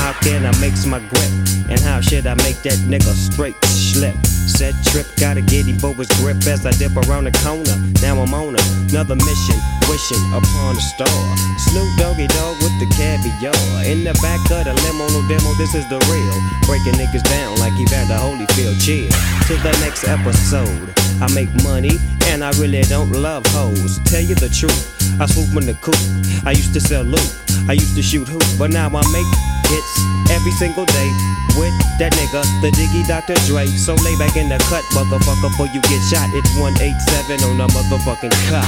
How 0.00 0.12
can 0.22 0.46
I 0.46 0.52
make 0.60 0.76
my 0.86 1.00
grip? 1.00 1.32
And 1.68 1.80
how 1.80 2.00
should 2.00 2.26
I 2.26 2.34
make 2.46 2.62
that 2.62 2.78
nigga 2.86 3.12
straight 3.12 3.56
slip? 3.64 4.14
Set 4.24 4.74
trip, 4.86 5.06
gotta 5.16 5.42
get 5.42 5.66
him 5.66 5.78
for 5.78 5.92
his 5.94 6.08
grip 6.20 6.38
as 6.46 6.64
I 6.64 6.72
dip 6.72 6.94
around 6.96 7.24
the 7.24 7.34
corner. 7.44 7.76
Now 8.00 8.22
I'm 8.22 8.32
on 8.32 8.56
another 8.56 9.16
mission, 9.16 9.58
wishing 9.90 10.24
upon 10.32 10.76
a 10.76 10.84
star. 10.94 11.20
Snoop 11.68 11.90
Doggy 11.98 12.28
Dogg 12.32 12.56
with 12.62 12.76
the 12.80 12.88
caviar. 12.96 13.84
In 13.84 14.04
the 14.04 14.14
back 14.22 14.40
of 14.52 14.64
the 14.64 14.74
limo, 14.86 15.10
no 15.10 15.20
demo, 15.28 15.52
this 15.58 15.74
is 15.74 15.84
the 15.90 15.98
real. 16.08 16.36
Breaking 16.64 16.96
niggas 16.96 17.26
down 17.28 17.58
like 17.58 17.74
Evander 17.76 18.16
Holyfield. 18.16 18.78
Chill 18.80 19.10
to 19.50 19.54
the 19.60 19.74
next 19.82 20.06
episode. 20.06 21.05
I 21.20 21.32
make 21.34 21.48
money 21.64 21.98
and 22.26 22.44
I 22.44 22.50
really 22.60 22.82
don't 22.82 23.10
love 23.12 23.44
hoes. 23.48 23.98
Tell 24.04 24.20
you 24.20 24.34
the 24.34 24.48
truth, 24.48 25.20
I 25.20 25.26
swoop 25.26 25.56
in 25.56 25.66
the 25.66 25.74
coop. 25.80 25.96
I 26.44 26.50
used 26.50 26.74
to 26.74 26.80
sell 26.80 27.02
loot, 27.02 27.28
I 27.68 27.72
used 27.72 27.96
to 27.96 28.02
shoot 28.02 28.28
hoop, 28.28 28.44
but 28.58 28.70
now 28.70 28.88
I 28.88 29.02
make 29.12 29.30
hits 29.66 29.94
every 30.30 30.52
single 30.52 30.84
day 30.84 31.10
with 31.56 31.72
that 31.98 32.12
nigga, 32.12 32.44
the 32.60 32.70
Diggy 32.76 33.06
Dr. 33.08 33.34
Dre. 33.48 33.66
So 33.66 33.94
lay 34.04 34.16
back 34.18 34.36
in 34.36 34.48
the 34.48 34.58
cut, 34.68 34.84
motherfucker, 34.92 35.40
before 35.42 35.66
you 35.72 35.80
get 35.88 36.02
shot. 36.12 36.28
It's 36.34 36.52
187 36.56 37.42
on 37.48 37.58
the 37.58 37.66
motherfucking 37.72 38.36
cop. 38.52 38.66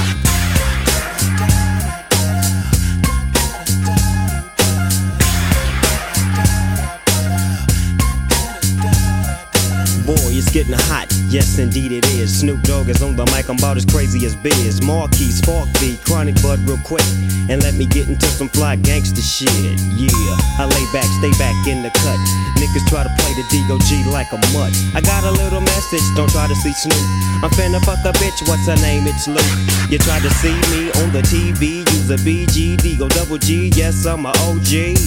Boy, 10.09 10.28
it's 10.39 10.55
getting 10.55 10.78
hot. 10.86 11.10
Yes, 11.28 11.59
indeed 11.59 11.90
it 11.90 12.06
is. 12.15 12.40
Snoop 12.40 12.62
Dogg 12.62 12.89
is 12.89 13.02
on 13.02 13.16
the 13.16 13.27
mic. 13.35 13.51
I'm 13.51 13.59
about 13.59 13.77
as 13.77 13.85
crazy 13.85 14.24
as 14.24 14.36
Biz. 14.36 14.81
Markie, 14.81 15.35
Spark 15.35 15.69
B, 15.82 15.98
Chronic 16.06 16.40
Bud, 16.40 16.60
real 16.62 16.78
quick. 16.86 17.05
And 17.51 17.60
let 17.62 17.74
me 17.74 17.86
get 17.86 18.09
into 18.09 18.27
some 18.27 18.48
fly 18.48 18.77
gangster 18.77 19.20
shit. 19.20 19.51
Yeah, 19.98 20.62
I 20.62 20.65
lay 20.70 20.86
back, 20.94 21.10
stay 21.19 21.35
back 21.43 21.56
in 21.66 21.82
the 21.82 21.90
cut. 21.90 22.19
Niggas 22.62 22.86
try 22.86 23.02
to 23.02 23.12
play 23.19 23.32
the 23.35 23.44
D.O.G. 23.51 23.90
like 24.15 24.31
a 24.31 24.39
mutt. 24.55 24.70
I 24.94 25.01
got 25.02 25.24
a 25.24 25.32
little 25.32 25.60
message, 25.60 26.05
don't 26.15 26.31
try 26.31 26.47
to 26.47 26.55
see 26.55 26.73
Snoop. 26.73 27.02
I'm 27.43 27.51
finna 27.59 27.82
fuck 27.82 27.98
a 28.06 28.12
bitch, 28.23 28.39
what's 28.47 28.66
her 28.70 28.78
name? 28.78 29.06
It's 29.06 29.27
Luke. 29.27 29.43
You 29.90 29.98
try 29.98 30.20
to 30.20 30.31
see 30.39 30.55
me 30.70 30.93
on 31.02 31.10
the 31.12 31.23
TV, 31.27 31.82
use 31.82 32.10
a 32.10 32.16
BG, 32.16 32.78
D-Go 32.78 33.09
double 33.09 33.39
G. 33.39 33.73
Yes, 33.74 34.06
I'm 34.06 34.27
a 34.27 34.31
OG. 34.47 34.98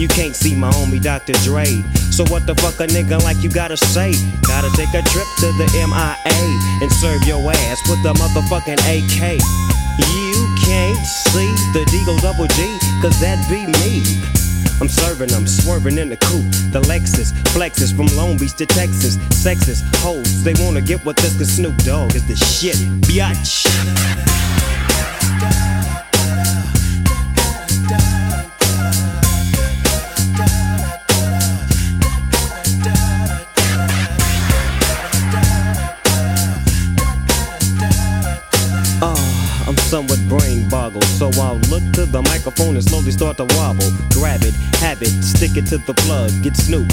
You 0.00 0.08
can't 0.08 0.34
see 0.34 0.56
my 0.56 0.70
homie 0.70 1.02
Dr. 1.02 1.34
Dre. 1.44 1.66
So 2.10 2.24
what 2.32 2.46
the 2.46 2.54
fuck 2.54 2.80
a 2.80 2.86
nigga 2.86 3.22
like 3.22 3.42
you 3.42 3.50
gotta 3.50 3.76
say? 3.76 4.12
Gotta 4.42 4.70
take 4.80 5.04
a 5.04 5.08
trip 5.10 5.28
to 5.36 5.52
the 5.60 5.68
MIA 5.76 6.40
and 6.80 6.90
serve 6.90 7.22
your 7.24 7.40
ass 7.52 7.80
with 7.90 8.02
the 8.02 8.14
motherfucking 8.14 8.80
AK. 8.88 9.36
You 10.16 10.56
can't 10.64 11.04
see 11.04 11.52
the 11.74 11.84
Deagle 11.92 12.18
Double 12.22 12.46
G, 12.46 12.78
cause 13.02 13.20
that 13.20 13.36
be 13.50 13.66
me. 13.84 14.00
I'm 14.80 14.88
serving, 14.88 15.34
I'm 15.34 15.46
swerving 15.46 15.98
in 15.98 16.08
the 16.08 16.16
coupe. 16.16 16.50
The 16.72 16.80
Lexus 16.88 17.32
flexes 17.52 17.94
from 17.94 18.06
Long 18.16 18.38
Beach 18.38 18.56
to 18.56 18.64
Texas. 18.64 19.18
Sexist 19.44 19.82
hoes, 19.96 20.42
they 20.42 20.54
wanna 20.64 20.80
get 20.80 21.04
with 21.04 21.16
this 21.16 21.34
cause 21.34 21.44
Snoop 21.44 21.76
Dogg 21.84 22.14
is 22.14 22.26
the 22.26 22.36
shit, 22.36 22.76
biatch. 23.04 23.66
Somewhat 39.90 40.20
brain 40.28 40.68
boggled, 40.68 41.02
so 41.02 41.32
I'll 41.42 41.58
look 41.66 41.82
to 41.94 42.06
the 42.06 42.22
microphone 42.22 42.76
and 42.76 42.84
slowly 42.84 43.10
start 43.10 43.38
to 43.38 43.46
wobble. 43.58 43.90
Grab 44.14 44.42
it, 44.44 44.54
have 44.78 45.02
it, 45.02 45.10
stick 45.20 45.56
it 45.56 45.66
to 45.66 45.78
the 45.78 45.94
plug. 45.94 46.30
Get 46.44 46.56
Snoop, 46.56 46.86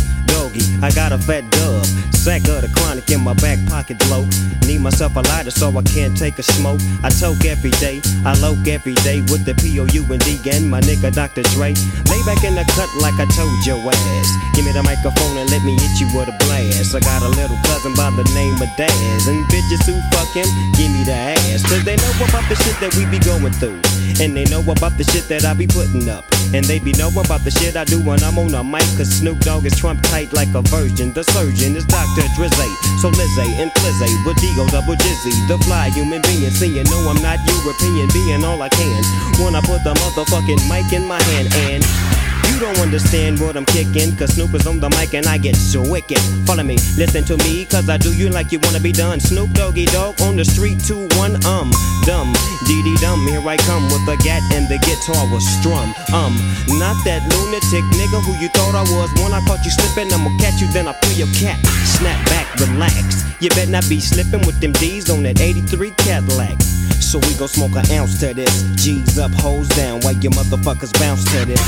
I 0.81 0.91
got 0.91 1.11
a 1.11 1.17
fat 1.17 1.49
dub. 1.51 1.85
Sack 2.13 2.47
of 2.47 2.61
the 2.61 2.71
chronic 2.75 3.09
in 3.11 3.21
my 3.21 3.33
back 3.35 3.59
pocket 3.67 3.97
low. 4.09 4.27
Need 4.67 4.81
myself 4.81 5.15
a 5.15 5.21
lighter 5.31 5.51
so 5.51 5.71
I 5.75 5.83
can't 5.83 6.17
take 6.17 6.39
a 6.39 6.43
smoke. 6.43 6.79
I 7.03 7.09
toke 7.09 7.45
every 7.45 7.71
day, 7.79 8.01
I 8.25 8.35
loke 8.39 8.67
every 8.67 8.95
day 9.07 9.21
with 9.31 9.45
the 9.45 9.55
P-O-U 9.55 10.03
and 10.11 10.21
D 10.23 10.39
and 10.51 10.69
my 10.69 10.81
nigga 10.81 11.13
Dr. 11.13 11.43
Dre. 11.55 11.73
Lay 12.11 12.21
back 12.27 12.43
in 12.43 12.55
the 12.55 12.65
cut 12.75 12.89
like 12.99 13.15
I 13.19 13.27
told 13.31 13.55
your 13.65 13.79
ass. 13.79 14.29
Give 14.55 14.65
me 14.65 14.71
the 14.71 14.83
microphone 14.83 15.37
and 15.37 15.49
let 15.49 15.63
me 15.63 15.73
hit 15.75 15.99
you 15.99 16.07
with 16.15 16.27
a 16.27 16.35
blast. 16.43 16.95
I 16.95 16.99
got 16.99 17.23
a 17.23 17.29
little 17.29 17.57
cousin 17.63 17.93
by 17.95 18.11
the 18.11 18.27
name 18.35 18.55
of 18.59 18.69
Daz. 18.75 19.27
And 19.27 19.43
bitches 19.47 19.83
who 19.87 19.95
fuck 20.11 20.31
him, 20.35 20.47
give 20.75 20.91
me 20.91 21.03
the 21.03 21.15
ass. 21.15 21.63
Cause 21.63 21.83
they 21.83 21.95
know 21.95 22.13
about 22.27 22.47
the 22.49 22.55
shit 22.63 22.75
that 22.83 22.91
we 22.95 23.05
be 23.07 23.19
going 23.19 23.53
through. 23.53 23.96
And 24.19 24.35
they 24.35 24.45
know 24.45 24.61
about 24.65 24.98
the 24.98 25.03
shit 25.14 25.30
that 25.30 25.45
I 25.45 25.53
be 25.53 25.68
putting 25.68 26.10
up. 26.10 26.26
And 26.53 26.65
they 26.65 26.80
be 26.80 26.91
know 26.94 27.10
about 27.14 27.45
the 27.45 27.52
shit 27.52 27.77
I 27.77 27.85
do 27.85 28.02
when 28.02 28.23
I'm 28.23 28.38
on 28.39 28.53
a 28.53 28.64
mic. 28.64 28.88
Cause 28.98 29.10
Snoop 29.22 29.39
Dogg 29.45 29.65
is 29.65 29.77
Trump 29.77 30.02
tight 30.10 30.34
like 30.34 30.49
a 30.56 30.61
virgin. 30.73 31.14
The 31.14 31.23
surgeon 31.23 31.76
is 31.76 31.85
Dr. 31.85 32.26
Drizzy. 32.34 32.72
So 33.02 33.10
Lizzie 33.10 33.53
and 33.61 33.69
Flizzy 33.77 34.10
with 34.26 34.38
Digo 34.38 34.65
double 34.73 34.98
Jizzy. 34.98 35.35
The 35.48 35.57
fly 35.65 35.89
human 35.89 36.22
being. 36.23 36.49
See, 36.49 36.73
you 36.73 36.84
know 36.85 37.10
I'm 37.10 37.22
not 37.22 37.38
European. 37.45 38.10
Being 38.10 38.44
all 38.44 38.61
I 38.61 38.69
can. 38.69 39.03
When 39.44 39.53
I 39.53 39.61
put 39.61 39.84
the 39.84 39.94
motherfucking 39.94 40.65
mic 40.65 40.91
in 40.94 41.06
my 41.06 41.22
hand 41.22 41.53
and. 41.53 42.26
You 42.47 42.59
don't 42.59 42.79
understand 42.79 43.39
what 43.39 43.55
I'm 43.55 43.65
kicking, 43.65 44.15
cause 44.15 44.33
Snoop 44.33 44.53
is 44.53 44.65
on 44.65 44.79
the 44.79 44.89
mic 44.97 45.13
and 45.13 45.27
I 45.27 45.37
get 45.37 45.55
so 45.55 45.81
wicked. 45.81 46.19
Follow 46.45 46.63
me, 46.63 46.77
listen 46.97 47.23
to 47.25 47.37
me, 47.43 47.65
cause 47.65 47.89
I 47.89 47.97
do 47.97 48.15
you 48.15 48.29
like 48.29 48.51
you 48.51 48.59
wanna 48.63 48.79
be 48.79 48.91
done. 48.91 49.19
Snoop 49.19 49.51
Doggy 49.51 49.85
Dogg 49.85 50.21
on 50.21 50.35
the 50.35 50.45
street, 50.45 50.79
2 50.83 51.07
1 51.17 51.45
um, 51.45 51.69
dumb, 52.05 52.33
dee 52.65 52.81
dee 52.83 52.97
dum. 52.97 53.27
Here 53.27 53.43
I 53.45 53.57
come 53.57 53.83
with 53.91 54.05
the 54.05 54.17
gat 54.23 54.41
and 54.53 54.67
the 54.67 54.79
guitar 54.79 55.23
was 55.31 55.45
strum. 55.59 55.93
Um, 56.13 56.33
not 56.79 56.97
that 57.05 57.21
lunatic 57.29 57.83
nigga 57.99 58.19
who 58.23 58.33
you 58.41 58.49
thought 58.49 58.75
I 58.75 58.83
was. 58.95 59.09
When 59.21 59.33
I 59.33 59.41
caught 59.45 59.63
you 59.63 59.71
slipping, 59.71 60.11
I'ma 60.13 60.31
catch 60.39 60.61
you, 60.61 60.67
then 60.73 60.87
I 60.87 60.93
pull 60.93 61.13
your 61.13 61.31
cat. 61.35 61.59
Snap 61.85 62.17
back, 62.31 62.47
relax. 62.59 63.23
You 63.39 63.49
better 63.49 63.69
not 63.69 63.87
be 63.87 63.99
slipping 63.99 64.45
with 64.47 64.59
them 64.59 64.71
D's 64.73 65.09
on 65.09 65.23
that 65.23 65.39
83 65.39 65.91
Cadillac. 65.97 66.61
So 66.97 67.19
we 67.19 67.35
gon' 67.35 67.47
smoke 67.47 67.75
an 67.75 67.85
ounce 67.91 68.19
to 68.21 68.33
this. 68.33 68.63
G's 68.75 69.19
up, 69.19 69.31
hoes 69.31 69.69
down, 69.69 70.01
while 70.01 70.13
you 70.13 70.29
motherfuckers 70.31 70.91
bounce 70.99 71.23
to 71.31 71.45
this. 71.45 71.61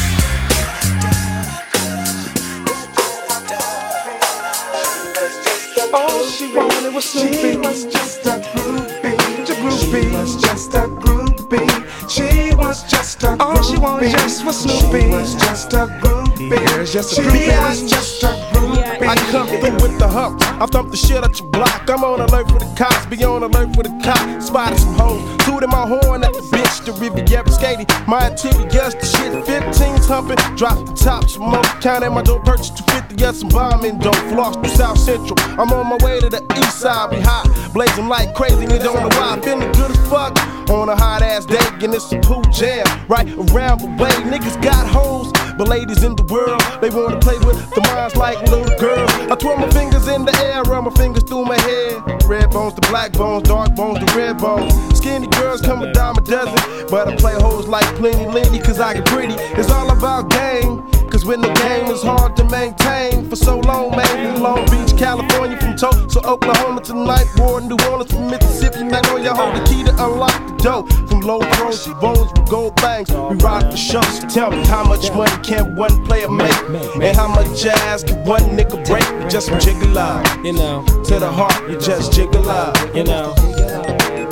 She 6.40 6.56
wanted 6.56 6.94
was 6.94 7.04
Snoopy. 7.04 7.36
She 7.36 7.58
was 7.58 7.84
just 7.86 8.26
a 8.26 8.40
groupie. 8.56 9.14
A 9.44 9.54
groupie. 9.60 10.02
She 10.02 10.16
was 10.16 10.42
just 10.42 10.74
a 10.74 10.88
groupie. 10.88 12.10
She 12.10 12.56
was 12.56 12.84
just 12.84 13.24
a 13.24 13.28
groupie. 13.28 13.40
All 13.42 13.62
she 13.62 13.78
wanted 13.78 14.12
just 14.12 14.46
was 14.46 14.60
Snoopy. 14.62 15.02
She 15.02 15.08
was 15.10 15.36
just 15.36 15.74
a 15.74 15.88
groupie. 16.00 16.19
Here's 16.40 16.94
just 16.94 17.12
a 17.12 17.16
She 17.16 17.22
groupie. 17.22 17.68
was 17.68 17.90
just 17.90 18.24
a 18.24 18.28
groupie. 18.54 19.06
I 19.06 19.16
come 19.30 19.48
through 19.48 19.74
with 19.84 20.00
the 20.00 20.08
hump. 20.08 20.42
I 20.62 20.66
thump 20.68 20.90
the 20.92 20.96
shit 20.96 21.22
out 21.22 21.38
your 21.38 21.50
block. 21.50 21.90
I'm 21.90 22.02
on 22.06 22.22
alert 22.22 22.48
for 22.50 22.60
the 22.60 22.74
cops. 22.78 23.06
Be 23.08 23.22
on 23.26 23.44
alert 23.44 23.76
for 23.76 23.84
the 23.84 23.90
cop. 24.04 24.42
Spotted 24.42 24.80
some 24.80 24.94
hoes. 24.96 25.22
Tooted 25.46 25.70
my 25.70 25.86
horn 25.86 26.24
at 26.24 26.32
the 26.32 26.40
bitch. 26.40 26.86
The 26.86 26.94
Riviera 26.94 27.52
skating. 27.52 27.88
My 28.08 28.20
activity, 28.22 28.64
yes, 28.74 28.94
the 28.96 29.06
shit. 29.06 29.34
15's 29.44 30.08
humping. 30.08 30.38
Drop 30.56 30.86
the 30.86 30.94
top. 30.94 31.30
Smoke. 31.30 31.66
Count 31.82 32.06
at 32.06 32.12
my 32.14 32.22
door. 32.22 32.40
Purchase 32.40 32.70
250. 32.70 33.16
Yes, 33.22 33.40
some 33.42 33.50
bombing 33.50 34.00
dope. 34.00 34.16
Floss 34.32 34.56
to 34.56 34.70
South 34.70 34.98
Central. 34.98 35.36
I'm 35.60 35.72
on 35.74 35.88
my 35.88 35.98
way 36.06 36.22
to 36.22 36.30
the 36.30 36.42
east 36.58 36.80
side. 36.80 37.10
Be 37.12 37.20
hot. 37.20 37.52
Blazing 37.74 38.08
like 38.08 38.34
crazy. 38.34 38.66
Niggas 38.66 38.84
don't 38.84 38.96
know 38.96 39.12
why. 39.20 39.38
Feeling 39.44 39.72
good 39.74 39.92
as 39.92 40.10
fuck. 40.10 40.40
On 40.70 40.88
a 40.88 40.96
hot 40.96 41.22
ass 41.22 41.46
day. 41.46 41.60
And 41.84 41.94
it's 41.94 42.10
a 42.14 42.20
pool 42.20 42.44
jam. 42.44 42.86
Right 43.10 43.28
around 43.28 43.82
the 43.82 43.92
way. 44.00 44.16
Niggas 44.32 44.62
got 44.62 44.88
hoes. 44.88 45.34
But 45.60 45.68
ladies 45.68 46.06
in 46.06 46.16
the 46.16 46.24
world, 46.24 46.62
they 46.80 46.90
wanna 46.90 47.20
play 47.20 47.38
with 47.40 47.60
the 47.76 47.82
minds 47.82 48.16
like 48.16 48.40
little 48.48 48.74
girls. 48.78 49.12
I 49.30 49.36
twirl 49.36 49.58
my 49.58 49.70
fingers 49.72 50.08
in 50.08 50.24
the 50.24 50.34
air, 50.40 50.64
run 50.64 50.86
my 50.86 50.92
fingers 50.92 51.24
through 51.24 51.44
my 51.44 51.60
hair. 51.60 52.00
Red 52.26 52.52
bones 52.52 52.76
to 52.76 52.82
black 52.90 53.12
bones, 53.12 53.44
dark 53.44 53.76
bones 53.76 54.00
to 54.00 54.18
red 54.18 54.38
bones. 54.38 54.72
Skinny 54.98 55.28
girls 55.28 55.60
come 55.60 55.82
a 55.82 55.92
dime 55.92 56.16
a 56.16 56.22
dozen, 56.22 56.88
but 56.90 57.10
I 57.10 57.16
play 57.18 57.34
hoes 57.34 57.68
like 57.68 57.84
plenty 57.98 58.26
lenny, 58.26 58.60
cause 58.60 58.80
I 58.80 58.94
get 58.94 59.06
pretty. 59.08 59.34
It's 59.60 59.70
all 59.70 59.92
about 59.92 60.30
game. 60.30 60.90
Cause 61.20 61.28
when 61.28 61.42
the 61.42 61.52
game 61.52 61.92
is 61.92 62.02
hard 62.02 62.38
to 62.38 62.46
maintain 62.46 63.30
for 63.30 63.36
so 63.36 63.60
long, 63.60 63.92
man. 63.92 64.36
In 64.38 64.42
Long 64.42 64.64
Beach, 64.72 64.98
California 64.98 65.58
from 65.60 65.76
Tulsa, 65.76 66.10
so 66.10 66.22
Oklahoma 66.22 66.80
tonight, 66.82 67.26
War, 67.36 67.60
New 67.60 67.76
Orleans 67.92 68.14
from 68.14 68.32
Mississippi. 68.32 68.80
Your 68.80 69.36
hold 69.36 69.54
the 69.54 69.62
key 69.68 69.84
to 69.84 69.92
unlock 69.92 70.32
the 70.48 70.64
door. 70.64 70.88
From 71.10 71.20
low 71.20 71.42
throws 71.42 71.84
to 71.84 71.94
bones 71.96 72.32
with 72.32 72.50
gold 72.50 72.78
bangs, 72.78 73.12
we 73.12 73.36
ride 73.44 73.70
for 73.70 73.76
shows. 73.76 74.20
Tell 74.34 74.50
me 74.52 74.66
how 74.68 74.86
much 74.86 75.12
money 75.12 75.36
can 75.44 75.76
one 75.76 76.06
player 76.06 76.30
make? 76.30 76.56
And 77.04 77.18
how 77.18 77.28
much 77.28 77.62
jazz 77.62 78.02
can 78.06 78.24
one 78.24 78.44
nigga 78.56 78.80
break? 78.88 79.30
Just 79.30 79.50
from 79.50 79.60
jiggle 79.60 79.98
out, 79.98 80.24
you 80.46 80.54
know. 80.54 80.86
To 80.86 81.20
the 81.20 81.30
heart, 81.30 81.70
you 81.70 81.78
just 81.82 82.14
jiggle 82.14 82.50
out, 82.50 82.96
you 82.96 83.04
know. 83.04 83.36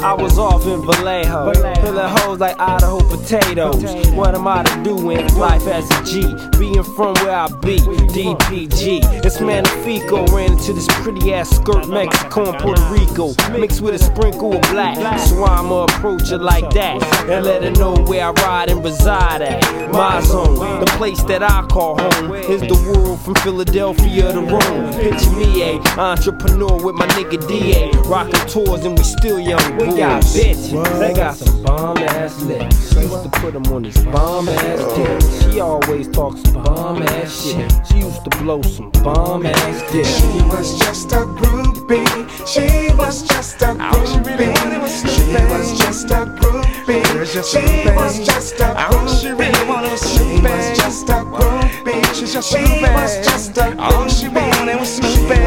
I 0.08 0.14
was 0.14 0.40
off 0.40 0.66
in 0.66 0.86
Vallejo, 0.86 1.54
filling 1.82 2.08
hoes 2.08 2.40
like 2.40 2.58
Idaho 2.58 3.00
potatoes. 3.00 3.84
What 4.14 4.36
am 4.36 4.48
I 4.48 4.64
to 4.64 4.82
do 4.82 5.10
in 5.10 5.28
life 5.36 5.68
as 5.68 5.84
a 5.92 6.04
G? 6.06 6.22
Being 6.58 6.82
from 6.82 7.14
where 7.16 7.36
I 7.36 7.48
be, 7.48 7.76
DPG. 8.16 9.26
It's 9.26 9.42
Magnifico, 9.42 10.26
ran 10.28 10.54
into 10.54 10.72
this 10.72 10.88
pretty 11.02 11.34
ass 11.34 11.50
skirt, 11.50 11.90
Mexico 11.90 12.52
and 12.52 12.58
Puerto 12.58 12.82
Rico, 12.84 13.34
mixed 13.60 13.82
with 13.82 13.96
a 13.96 14.00
sprinkle 14.00 14.56
of 14.56 14.62
black. 14.72 14.96
So 15.20 15.44
I'ma 15.44 15.84
approach 15.84 16.30
her 16.30 16.38
like 16.38 16.70
that 16.70 17.04
and 17.28 17.46
let 17.46 17.64
her 17.64 17.72
know 17.72 17.96
where 18.06 18.28
I 18.28 18.32
ride 18.32 18.70
and 18.70 18.82
reside 18.86 19.42
at. 19.42 19.92
My 19.92 20.22
zone, 20.22 20.80
the 20.80 20.86
place 20.96 21.22
that 21.24 21.44
I 21.44 21.64
call 21.68 21.98
home, 21.98 22.34
is 22.34 22.62
the 22.62 22.94
world 22.94 23.20
from 23.20 23.36
Philadelphia 23.36 24.32
to 24.32 24.40
Rome. 24.40 24.94
Picture 24.94 25.32
me 25.32 25.64
a 25.64 25.80
entrepreneur 26.00 26.82
with 26.82 26.96
my 26.96 27.08
nigga 27.08 27.46
DA, 27.46 27.92
rocking 28.06 28.48
tours 28.48 28.86
and 28.86 28.98
we 28.98 29.04
still 29.04 29.38
young. 29.38 29.76
We 29.76 29.97
got 29.98 30.24
bitches, 30.24 31.00
they 31.00 31.14
got 31.14 31.36
some 31.36 31.64
bomb 31.64 31.98
ass 31.98 32.42
lips. 32.44 32.94
She 32.94 33.00
used 33.02 33.24
to 33.24 33.30
put 33.40 33.54
them 33.54 33.66
on 33.74 33.84
these 33.84 34.04
bomb 34.06 34.48
ass 34.48 34.96
dicks. 34.96 35.54
She 35.54 35.60
always 35.60 36.08
talks 36.10 36.42
bomb 36.52 37.02
ass 37.02 37.44
shit. 37.44 37.72
She 37.88 37.98
used 38.00 38.24
to 38.24 38.30
blow 38.38 38.62
some 38.62 38.92
bomb 39.04 39.46
ass 39.46 39.92
dicks. 39.92 40.10
She 40.10 40.42
was 40.44 40.78
just 40.80 41.12
a 41.12 41.26
groupie. 41.40 42.06
She 42.48 42.94
was 42.96 43.24
just 43.28 43.62
a 43.62 43.74
groupie. 43.76 44.54
She 45.04 45.34
was 45.48 45.78
just 45.80 46.12
a 46.12 46.26
groupie. 46.40 47.04
She 47.44 47.90
was 47.96 48.20
just 48.26 48.60
a 48.60 48.76
groupie. 48.76 49.18
She 49.18 50.42
was 50.42 50.78
just 50.78 51.10
a 51.10 51.14
groupie. 51.26 51.67
She 51.88 51.94
was 51.94 52.34
just 52.34 52.54
a 52.54 52.58
groupie. 52.58 52.82
She 52.84 53.08
was 53.08 53.26
just 53.26 53.58
a 53.58 53.62
groupie. 53.62 54.20
She 54.20 54.28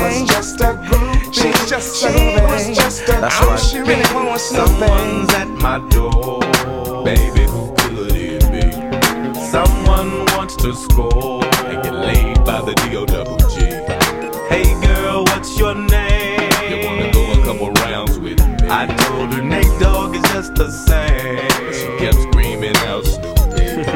was 0.00 0.26
just 0.26 0.60
a 0.60 0.72
groupie. 0.88 1.34
She 1.34 1.52
just 1.68 2.00
she 2.00 2.06
was 2.40 2.76
just 2.76 3.02
a 3.02 3.12
That's 3.20 3.34
groupie. 3.36 3.46
right. 3.46 3.60
She 3.60 3.78
really 3.80 4.14
wants 4.14 4.44
Someone's 4.44 5.34
at 5.34 5.48
my 5.48 5.78
door. 5.90 6.40
Baby, 7.04 7.42
who 7.44 7.74
could 7.76 8.16
it 8.16 8.40
be? 8.50 9.40
Someone 9.50 10.24
wants 10.34 10.56
to 10.56 10.74
score 10.74 11.44
and 11.66 11.82
get 11.82 11.92
laid 11.94 12.36
by 12.46 12.62
the 12.62 12.72
D-O-double-G. 12.88 13.60
Hey 14.48 14.64
girl, 14.86 15.24
what's 15.24 15.58
your 15.58 15.74
name? 15.74 16.40
You 16.70 16.86
wanna 16.86 17.12
go 17.12 17.32
a 17.32 17.44
couple 17.44 17.70
rounds 17.84 18.18
with 18.18 18.38
me? 18.38 18.68
I 18.70 18.86
told 18.86 19.34
her 19.34 19.42
Nate 19.42 19.78
Dogg 19.78 20.14
is 20.16 20.22
just 20.32 20.54
the 20.54 20.70
same. 20.70 21.50
She 21.74 21.86
kept 22.02 22.18
screaming 22.32 22.76
out 22.88 23.04
stupid. 23.04 23.92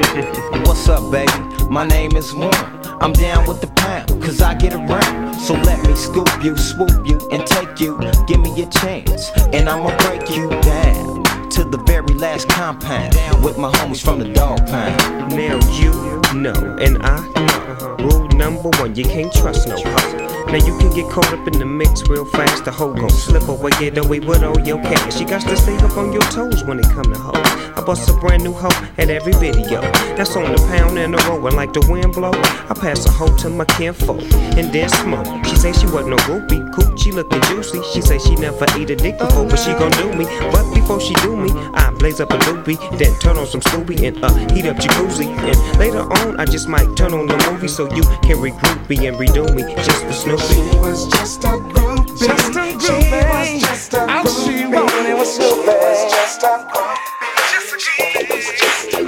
What's 0.66 0.87
up, 0.91 1.11
baby? 1.11 1.53
My 1.70 1.86
name 1.86 2.16
is 2.16 2.35
Warren. 2.35 2.53
I'm 3.01 3.12
down 3.12 3.47
with 3.47 3.61
the 3.61 3.69
pound, 3.77 4.09
cause 4.23 4.41
I 4.41 4.55
get 4.55 4.74
around. 4.74 5.35
So 5.41 5.55
let 5.55 5.85
me 5.86 5.95
scoop 5.95 6.28
you, 6.43 6.57
swoop 6.57 7.07
you, 7.07 7.19
and 7.32 7.47
take 7.47 7.81
you. 7.81 7.99
Give 8.27 8.41
me 8.41 8.62
a 8.62 8.66
chance, 8.66 9.31
and 9.53 9.69
I'ma 9.69 9.97
break 9.99 10.31
you 10.31 10.49
down 10.49 11.14
to 11.55 11.62
the 11.62 11.78
very 11.78 12.14
last 12.14 12.48
compound 12.48 13.14
with 13.44 13.56
my 13.56 13.70
homies 13.70 14.02
from 14.02 14.18
the 14.18 14.32
dog 14.32 14.59
pound. 14.66 15.31
Now 15.36 15.60
you 15.70 15.93
know, 16.35 16.76
and 16.81 16.98
I 17.01 17.20
know. 17.47 17.97
Rule 18.01 18.28
number 18.31 18.70
one, 18.81 18.97
you 18.97 19.05
can't 19.05 19.32
trust 19.32 19.68
no 19.68 19.76
hoe. 19.76 20.35
Now 20.47 20.56
you 20.56 20.76
can 20.78 20.93
get 20.94 21.10
caught 21.10 21.32
up 21.32 21.47
in 21.47 21.59
the 21.59 21.64
mix 21.64 22.02
real 22.09 22.24
fast. 22.24 22.64
The 22.64 22.72
hoe 22.72 22.93
gon' 22.93 23.09
slip 23.10 23.47
away, 23.48 23.70
get 23.78 23.97
away 23.98 24.20
with 24.20 24.43
all 24.43 24.59
your 24.60 24.82
cash. 24.82 25.20
You 25.20 25.26
got 25.26 25.43
to 25.43 25.56
stay 25.56 25.76
up 25.76 25.97
on 25.97 26.12
your 26.12 26.22
toes 26.22 26.64
when 26.64 26.81
it 26.81 26.86
come 26.90 27.05
to 27.05 27.18
hoes. 27.18 27.36
I 27.76 27.82
bust 27.85 28.09
a 28.10 28.14
brand 28.14 28.43
new 28.43 28.52
hoe 28.52 28.86
at 28.98 29.09
every 29.10 29.32
video. 29.35 29.81
That's 30.16 30.35
on 30.36 30.51
the 30.52 30.59
pound 30.68 30.98
and 30.98 31.14
the 31.14 31.18
roll, 31.28 31.47
and 31.47 31.56
like 31.56 31.72
the 31.72 31.86
wind 31.89 32.12
blow, 32.14 32.32
I 32.32 32.74
pass 32.74 33.06
a 33.06 33.10
hoe 33.12 33.35
to 33.39 33.51
my 33.51 33.64
kinfolk 33.64 34.22
and 34.59 34.72
then 34.72 34.89
smoke. 34.89 35.26
She 35.47 35.56
say 35.56 35.72
she 35.72 35.86
wasn't 35.86 36.10
no 36.10 36.16
groupie, 36.18 36.68
coochie 36.72 37.12
looking 37.12 37.43
juicy. 37.43 37.81
She 37.93 38.01
say 38.01 38.18
she 38.18 38.35
never 38.36 38.66
eat 38.78 38.90
a 38.90 38.97
dick 38.97 39.18
before, 39.18 39.47
but 39.47 39.59
she 39.59 39.72
gon' 39.72 39.93
do 39.93 40.12
me. 40.12 40.24
But 40.52 40.72
before 40.74 41.01
she 41.01 41.14
do 41.14 41.35
me, 41.36 41.44
I 41.53 41.91
blaze 41.99 42.21
up 42.21 42.31
a 42.31 42.39
doobie, 42.39 42.79
then 42.99 43.19
turn 43.21 43.37
on 43.37 43.47
some 43.47 43.61
Scooby 43.61 44.03
and 44.07 44.23
uh 44.25 44.33
heat 44.55 44.66
up 44.66 44.77
jacuzzi. 44.77 45.27
And 45.27 45.79
later 45.79 46.01
on, 46.01 46.41
I 46.41 46.45
just 46.45 46.69
might 46.69 46.97
turn 46.97 47.12
on 47.15 47.27
the 47.27 47.37
movie 47.51 47.69
so 47.69 47.85
you 47.95 48.03
can 48.23 48.39
regroup 48.39 48.89
me 48.89 49.07
and 49.07 49.16
redo 49.16 49.53
me 49.55 49.62
just 49.75 50.05
for 50.05 50.12
Snoopy. 50.12 50.43
She 50.43 50.61
was 50.79 51.07
just 51.09 51.45
a 51.45 51.49
groupie. 51.49 52.19
Just 52.19 52.49
a 52.49 52.53
groupie. 52.53 52.81
She 52.81 52.93
was 53.27 53.62
just 53.62 53.93
a 53.95 53.97
groupie. 53.97 54.15
All 54.15 54.27
she 54.27 54.66
wanted 54.66 55.15
was 55.15 55.35
Snoopy. 55.35 55.62
She 55.62 55.71
was 55.71 56.12
just 56.12 56.43
a 56.43 56.69
groupie. 56.73 57.15
Just 57.51 57.73
a 57.73 59.05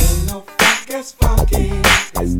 Ain't 0.00 0.26
no 0.26 0.40
funk 0.40 0.90
as 0.90 1.12
funky 1.12 1.70
as 2.16 2.34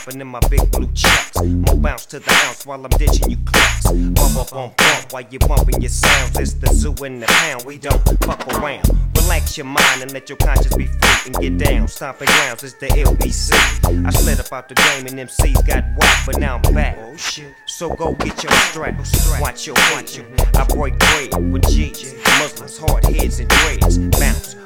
Shucks, 0.00 0.14
in 0.14 0.26
my 0.26 0.40
big 0.48 0.70
blue 0.70 0.90
chucks. 0.94 1.42
More 1.42 1.76
bounce 1.76 2.06
to 2.06 2.20
the 2.20 2.32
ounce 2.46 2.64
while 2.64 2.82
I'm 2.82 2.90
ditching 2.90 3.30
you 3.30 3.36
clucks. 3.44 3.90
Bump 3.90 4.36
up 4.36 4.52
on 4.54 4.72
bump 4.76 5.12
while 5.12 5.24
you 5.30 5.38
bumping 5.40 5.80
your 5.80 5.90
sounds. 5.90 6.38
It's 6.38 6.54
the 6.54 6.68
zoo 6.68 6.94
in 7.04 7.20
the 7.20 7.26
pound, 7.26 7.64
we 7.64 7.78
don't 7.78 8.00
fuck 8.24 8.46
around. 8.54 8.88
Relax 9.16 9.58
your 9.58 9.66
mind 9.66 10.02
and 10.02 10.12
let 10.12 10.28
your 10.28 10.38
conscience 10.38 10.74
be 10.74 10.86
free 10.86 11.20
and 11.26 11.34
get 11.36 11.58
down. 11.58 11.88
Stomping 11.88 12.28
grounds, 12.28 12.64
it's 12.64 12.74
the 12.74 12.86
LBC. 12.86 14.06
I 14.06 14.10
slid 14.10 14.40
up 14.40 14.52
out 14.52 14.68
the 14.68 14.74
game 14.74 15.06
and 15.06 15.28
MCs 15.28 15.66
got 15.66 15.84
whacked, 15.98 16.26
but 16.26 16.38
now 16.38 16.60
I'm 16.64 16.74
back. 16.74 16.96
Oh 16.98 17.16
shit. 17.16 17.54
So 17.66 17.94
go 17.94 18.14
get 18.14 18.42
your 18.42 18.52
strap. 18.52 18.98
Watch 19.40 19.66
your 19.66 19.76
watch 19.92 20.16
you. 20.16 20.24
I 20.54 20.64
break 20.64 20.98
bread 20.98 21.52
with 21.52 21.68
G's, 21.68 22.14
Muslims, 22.38 22.78
hard 22.78 23.04
heads 23.04 23.38
and 23.40 23.48
dreads. 23.48 23.98
Bounce. 24.18 24.56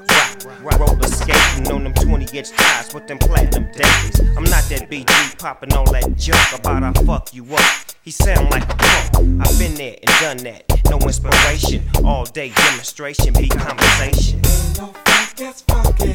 Rock, 0.43 0.81
roller 0.81 1.09
skating 1.09 1.71
on 1.71 1.85
them 1.85 1.95
20 1.95 2.37
inch 2.37 2.51
ties 2.51 2.93
with 2.93 3.07
them 3.07 3.19
platinum 3.19 3.71
days. 3.73 4.21
I'm 4.37 4.45
not 4.45 4.65
that 4.65 4.89
BG 4.91 5.39
popping 5.39 5.73
all 5.73 5.91
that 5.93 6.17
junk 6.17 6.59
about 6.59 6.83
I 6.83 6.93
fuck 7.05 7.33
you 7.33 7.45
up. 7.55 7.63
He 8.03 8.11
sound 8.11 8.51
like 8.51 8.65
a 8.65 8.77
punk. 8.77 9.47
I've 9.47 9.59
been 9.59 9.75
there 9.75 9.97
and 10.03 10.21
done 10.21 10.37
that. 10.39 10.65
No 10.91 10.99
inspiration, 10.99 11.85
all 12.05 12.25
day 12.25 12.51
demonstration, 12.51 13.33
be 13.35 13.49
conversation. 13.49 14.41
No 14.77 14.93
funk 15.05 15.41
as 15.41 15.61
funky 15.63 16.15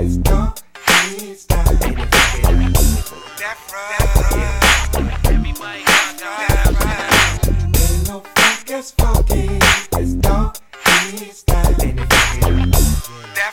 as 0.00 0.16
dog 0.18 0.58
style. 1.36 1.78
Ain't 1.82 1.98
no 8.08 8.20
funk 8.34 8.70
as 8.70 8.92
funky 8.92 9.65
I 13.48 13.52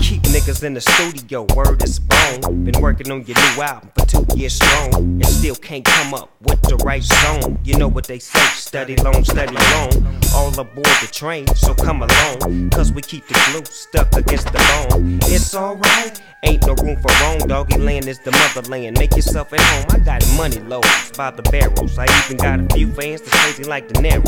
keep 0.00 0.22
niggas 0.22 0.62
in 0.62 0.74
the 0.74 0.80
studio, 0.80 1.44
word 1.56 1.82
is 1.82 1.98
bone. 1.98 2.62
Been 2.64 2.80
working 2.80 3.10
on 3.10 3.24
your 3.26 3.36
new 3.36 3.62
album 3.62 3.90
for 3.98 4.06
two 4.08 4.24
years 4.36 4.54
strong, 4.54 4.94
and 4.94 5.26
still 5.26 5.54
can't 5.54 5.84
come 5.84 6.14
up 6.14 6.30
with 6.42 6.60
the 6.62 6.76
right 6.76 7.02
zone. 7.02 7.58
You 7.64 7.78
know 7.78 7.88
what 7.88 8.06
they 8.06 8.18
say, 8.18 8.40
study 8.54 8.96
long, 8.96 9.24
study 9.24 9.54
long. 9.54 10.20
All 10.34 10.58
aboard 10.58 10.86
the 11.00 11.08
train, 11.12 11.46
so 11.54 11.74
come 11.74 12.02
along, 12.02 12.70
cause 12.70 12.92
we 12.92 13.02
keep 13.02 13.26
the 13.28 13.34
glue 13.50 13.64
stuck 13.64 14.14
against 14.16 14.46
the 14.46 14.58
bone. 14.90 15.18
It's 15.24 15.54
alright, 15.54 16.20
ain't 16.44 16.66
no 16.66 16.74
room 16.74 16.96
for 17.00 17.12
wrong. 17.22 17.38
Doggy 17.46 17.78
land 17.78 18.06
is 18.06 18.18
the 18.20 18.32
motherland. 18.32 18.98
Make 18.98 19.14
yourself 19.14 19.52
at 19.52 19.60
home. 19.60 19.86
I 19.90 19.98
got 20.04 20.24
money 20.36 20.60
loads 20.60 21.12
by 21.16 21.30
the 21.30 21.42
barrels. 21.42 21.98
I 21.98 22.06
even 22.24 22.36
got 22.38 22.60
a 22.60 22.74
few 22.74 22.90
fans 22.92 23.20
that's 23.20 23.36
crazy 23.42 23.64
like 23.64 23.88
the 23.88 24.00
narrow. 24.00 24.24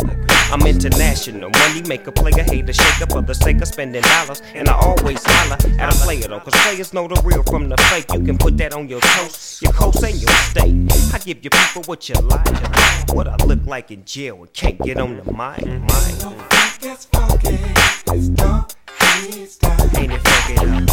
I'm 0.53 0.67
international, 0.67 1.51
money 1.51 1.83
make 1.83 2.07
a 2.09 2.13
player 2.13 2.43
hater 2.43 2.73
shaker 2.73 3.07
for 3.09 3.23
the 3.23 3.35
sake 3.35 3.61
of 3.63 3.69
spending 3.69 4.03
dollars. 4.03 4.43
And 4.55 4.69
I 4.69 4.75
always 4.75 5.23
holler 5.25 5.59
at 5.79 5.95
a 5.95 5.99
player 6.05 6.27
though, 6.27 6.41
cause 6.41 6.55
players 6.63 6.93
know 6.93 7.07
the 7.07 7.21
real 7.23 7.45
from 7.45 7.69
the 7.69 7.77
fake. 7.77 8.13
You 8.13 8.25
can 8.25 8.37
put 8.37 8.57
that 8.59 8.75
on 8.75 8.89
your 8.89 9.01
toast, 9.01 9.63
coast, 9.73 10.03
and 10.03 10.21
your 10.21 10.31
state. 10.31 11.15
I 11.15 11.19
give 11.19 11.45
you 11.45 11.51
people 11.51 11.83
what 11.85 12.09
you 12.09 12.15
like. 12.15 13.11
What 13.13 13.29
I 13.29 13.37
look 13.45 13.65
like 13.67 13.91
in 13.91 14.05
jail 14.05 14.37
and 14.37 14.53
can't 14.53 14.79
get 14.81 14.99
on 14.99 15.17
the 15.17 15.25
mic. 15.25 15.65
Mm. 15.65 15.81
mic. 15.83 16.15
It's 16.83 17.05
funky 17.07 17.59
as 18.13 18.29
dog 18.31 18.73
style. 19.47 19.91
Ain't 19.99 20.13
it 20.13 20.21
funky 20.21 20.55
though? 20.55 20.87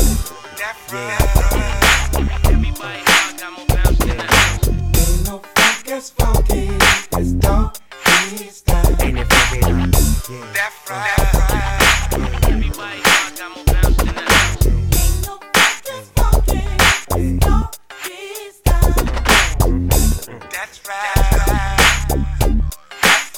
Ain't 4.99 5.25
no 5.25 5.39
funk 5.55 5.87
as 5.89 6.09
funky 6.11 6.67
it's 6.69 7.07
as 7.17 7.33
dog 7.33 7.75
style. 8.49 8.95
Ain't 9.01 9.17
it 9.17 9.27
funky 9.27 9.59
though? 9.61 9.91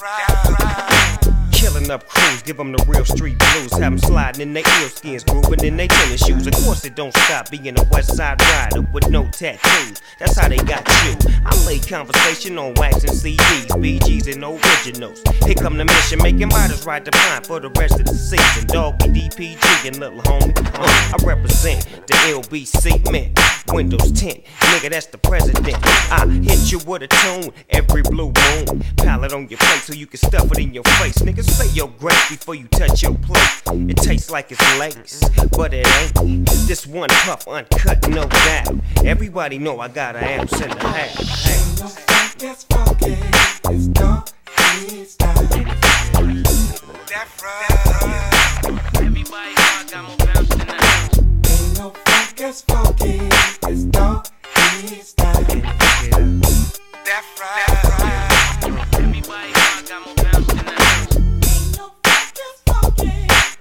Right. 0.02 0.39
Up 1.90 2.06
crews 2.06 2.42
give 2.42 2.56
them 2.56 2.70
the 2.70 2.84
real 2.86 3.04
street 3.04 3.36
blues. 3.36 3.72
Have 3.72 3.80
them 3.80 3.98
sliding 3.98 4.42
in 4.42 4.52
their 4.52 4.62
eel 4.80 4.88
skins, 4.88 5.24
grooving 5.24 5.64
in 5.64 5.76
their 5.76 5.88
tennis 5.88 6.24
shoes. 6.24 6.46
Of 6.46 6.54
course, 6.62 6.84
it 6.84 6.94
don't 6.94 7.12
stop 7.24 7.50
being 7.50 7.76
a 7.76 7.82
West 7.90 8.14
Side 8.14 8.40
rider 8.40 8.82
with 8.92 9.10
no 9.10 9.28
tattoos. 9.30 10.00
That's 10.20 10.38
how 10.38 10.48
they 10.48 10.58
got 10.58 10.86
you. 11.04 11.16
I 11.44 11.66
lay 11.66 11.80
conversation 11.80 12.58
on 12.58 12.74
wax 12.74 13.02
and 13.02 13.12
CDs, 13.12 13.66
BGs 13.70 14.32
and 14.32 14.44
originals. 14.44 15.20
Here 15.44 15.56
come 15.56 15.78
the 15.78 15.84
mission, 15.84 16.22
making 16.22 16.50
writers 16.50 16.86
ride 16.86 17.04
the 17.04 17.10
pine 17.10 17.42
for 17.42 17.58
the 17.58 17.70
rest 17.70 17.98
of 17.98 18.06
the 18.06 18.14
season. 18.14 18.68
Dog 18.68 18.98
be 18.98 19.28
DPG 19.28 19.88
and 19.88 19.98
little 19.98 20.20
homie. 20.20 20.56
Uh, 20.74 21.14
I 21.14 21.16
represent 21.24 21.88
the 22.06 22.14
LBC 22.14 23.10
man. 23.10 23.34
Windows 23.72 24.10
10, 24.12 24.30
nigga, 24.32 24.90
that's 24.90 25.06
the 25.06 25.18
president. 25.18 25.76
I 26.10 26.26
hit 26.26 26.72
you 26.72 26.78
with 26.80 27.02
a 27.02 27.06
tune 27.06 27.52
every 27.68 28.02
blue 28.02 28.32
moon. 28.32 28.84
Palette 28.96 29.32
on 29.32 29.48
your 29.48 29.58
face 29.58 29.84
so 29.84 29.92
you 29.92 30.06
can 30.06 30.18
stuff 30.18 30.50
it 30.50 30.58
in 30.58 30.74
your 30.74 30.82
face. 30.84 31.18
Nigga, 31.18 31.44
say 31.44 31.72
your 31.80 31.88
grace 31.98 32.28
before 32.28 32.54
you 32.54 32.68
touch 32.68 33.02
your 33.02 33.14
plate. 33.14 33.62
It 33.88 33.96
tastes 33.96 34.30
like 34.30 34.52
it's 34.52 34.78
lace, 34.78 35.22
but 35.56 35.72
it 35.72 35.86
ain't. 36.20 36.46
This 36.68 36.86
one 36.86 37.08
puff 37.08 37.48
uncut, 37.48 38.06
no 38.10 38.26
doubt. 38.28 38.74
Everybody 39.02 39.56
know 39.56 39.80
I 39.80 39.88
got 39.88 40.14
an 40.14 40.40
ounce 40.40 40.60
in 40.60 40.68
the 40.68 40.78
half. 40.78 41.18
It's 42.42 42.64
funky, 42.64 43.16
it's 43.70 43.86
dark, 43.86 44.30
it's 44.88 45.16
time. 45.16 45.34
That's 47.08 47.42
right. 47.42 47.68
Got 49.90 50.04
more 50.04 50.16
bounce 50.18 50.48
than. 50.48 50.66
Ain't 51.46 51.78
no 51.78 51.94
funk, 52.04 52.40
it's 52.40 52.60
funky, 52.60 53.20
it's 53.68 53.84
dark, 53.84 54.26
it's 54.84 55.14
time. 55.14 55.62
That's 57.06 57.40
right. 57.40 57.64
Everybody 57.68 58.29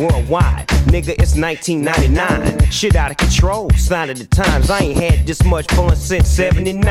Worldwide, 0.00 0.68
nigga, 0.92 1.14
it's 1.18 1.36
1999. 1.36 2.70
Shit 2.70 2.96
out 2.96 3.10
of 3.10 3.16
control, 3.16 3.70
sign 3.70 4.10
of 4.10 4.18
the 4.18 4.26
times. 4.26 4.68
I 4.68 4.80
ain't 4.80 4.98
had 4.98 5.26
this 5.26 5.42
much 5.44 5.70
fun 5.72 5.96
since 5.96 6.28
79. 6.28 6.84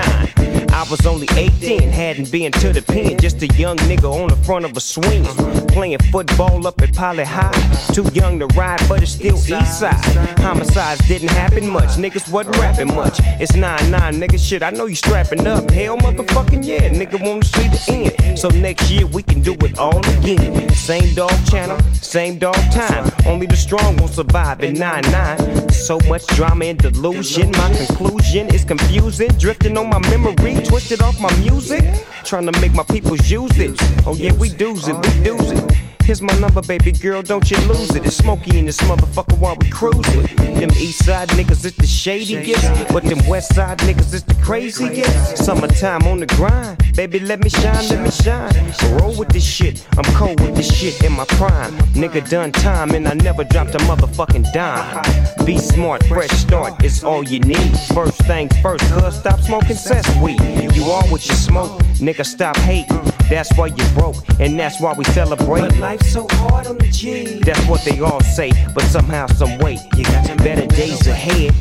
I 0.76 0.86
was 0.90 1.06
only 1.06 1.28
18, 1.36 1.90
hadn't 1.90 2.32
been 2.32 2.52
to 2.54 2.74
the 2.74 2.82
pen. 2.82 3.18
Just 3.18 3.42
a 3.44 3.48
young 3.48 3.78
nigga 3.78 4.12
on 4.12 4.30
the 4.30 4.36
front 4.38 4.66
of 4.66 4.76
a 4.76 4.80
swing. 4.80 5.24
Playing 5.68 6.00
football 6.12 6.66
up 6.66 6.82
at 6.82 6.94
Poly 6.94 7.24
High. 7.26 7.52
Too 7.94 8.08
young 8.14 8.40
to 8.40 8.48
ride, 8.48 8.82
but 8.90 9.02
it's 9.02 9.12
still 9.12 9.38
east 9.38 9.80
side. 9.80 9.94
Homicides 10.40 11.08
didn't 11.08 11.30
happen 11.30 11.70
much, 11.70 11.90
niggas 11.98 12.32
wasn't 12.32 12.58
rapping 12.58 12.94
much. 12.94 13.20
It's 13.40 13.56
9 13.56 13.92
9, 13.92 14.14
nigga, 14.16 14.40
shit, 14.40 14.64
I 14.64 14.72
know 14.72 14.86
you 14.86 14.96
strapping 14.96 15.46
up. 15.46 15.70
Hell, 15.70 15.98
motherfucking 15.98 16.66
yeah, 16.66 16.90
nigga 16.90 17.22
wanna 17.22 17.46
see 17.46 17.68
the 17.68 18.16
end. 18.24 18.40
So 18.40 18.50
next 18.50 18.90
year 18.90 19.06
we 19.06 19.22
can 19.22 19.42
do 19.42 19.54
it 19.54 19.78
all 19.78 20.00
again. 20.18 20.70
Same 20.74 21.14
dog 21.14 21.34
channel, 21.46 21.80
same 21.94 22.38
dog 22.38 22.56
time. 22.72 22.95
Only 23.26 23.48
the 23.48 23.56
strong 23.56 23.98
will 23.98 24.08
survive 24.08 24.62
in 24.64 24.76
9 24.76 25.02
9. 25.12 25.70
So 25.70 26.00
much 26.08 26.26
drama 26.28 26.66
and 26.66 26.80
delusion. 26.80 27.52
My 27.52 27.74
conclusion 27.74 28.54
is 28.54 28.64
confusing. 28.66 29.30
Drifting 29.38 29.78
on 29.78 29.90
my 29.90 30.00
memory, 30.10 30.56
twisted 30.64 31.02
off 31.02 31.20
my 31.20 31.34
music. 31.38 31.84
Trying 32.24 32.52
to 32.52 32.60
make 32.60 32.74
my 32.74 32.84
people 32.84 33.16
use 33.18 33.58
it. 33.58 33.80
Oh 34.06 34.16
yeah, 34.16 34.34
we 34.34 34.50
do's 34.50 34.88
it, 34.88 34.96
we 34.96 35.24
do's 35.24 35.52
it. 35.52 35.85
Here's 36.06 36.22
my 36.22 36.38
number, 36.38 36.62
baby 36.62 36.92
girl, 36.92 37.24
don't 37.24 37.50
you 37.50 37.58
lose 37.68 37.96
it. 37.96 38.06
It's 38.06 38.18
smoky 38.18 38.60
in 38.60 38.66
this 38.66 38.78
motherfucker 38.82 39.40
while 39.40 39.56
we 39.60 39.68
cruising. 39.72 40.22
Them 40.54 40.70
east 40.78 41.04
side 41.04 41.30
niggas 41.30 41.66
is 41.66 41.76
the 41.76 41.88
shadiest, 41.88 42.94
but 42.94 43.04
them 43.04 43.26
west 43.28 43.56
side 43.56 43.80
niggas 43.80 44.14
is 44.14 44.24
the 44.24 44.36
craziest. 44.36 45.38
Summertime 45.44 46.04
on 46.04 46.20
the 46.20 46.28
grind, 46.28 46.78
baby, 46.96 47.20
let 47.20 47.44
me 47.44 47.50
shine, 47.50 47.88
let 47.90 48.02
me 48.04 48.12
shine. 48.12 48.54
Roll 49.00 49.16
with 49.18 49.30
this 49.30 49.44
shit, 49.44 49.84
I'm 49.98 50.04
cold 50.14 50.40
with 50.42 50.56
this 50.56 50.72
shit 50.72 51.04
in 51.04 51.12
my 51.12 51.26
prime. 51.26 51.74
Nigga 51.96 52.30
done 52.30 52.52
time 52.52 52.92
and 52.92 53.08
I 53.08 53.16
never 53.16 53.44
dropped 53.44 53.74
a 53.74 53.80
motherfucking 53.80 54.54
dime. 54.54 55.04
Be 55.44 55.58
smart, 55.58 56.06
fresh 56.06 56.30
start, 56.30 56.84
it's 56.84 57.04
all 57.04 57.24
you 57.24 57.40
need. 57.40 57.80
First 57.96 58.22
things 58.28 58.56
first, 58.62 58.86
cuz 58.94 59.16
stop 59.16 59.40
smoking 59.40 59.76
cess 59.76 60.06
weed. 60.18 60.40
You 60.76 60.84
are 60.92 61.04
what 61.08 61.28
you 61.28 61.34
smoke, 61.34 61.82
nigga, 61.98 62.24
stop 62.24 62.56
hating. 62.58 63.02
That's 63.28 63.52
why 63.58 63.68
you 63.68 63.84
broke, 63.96 64.18
and 64.40 64.60
that's 64.60 64.80
why 64.80 64.94
we 64.94 65.04
celebrate. 65.06 65.74
So 66.02 66.28
hard 66.32 66.68
on 66.68 66.78
the 66.78 66.88
G. 66.88 67.40
That's 67.40 67.66
what 67.68 67.82
they 67.84 68.00
all 68.00 68.20
say, 68.22 68.52
but 68.74 68.84
somehow, 68.84 69.28
some 69.28 69.58
way, 69.60 69.78
you 69.96 70.04
got 70.04 70.38
better 70.40 70.66
days 70.68 71.08
ahead. 71.08 71.54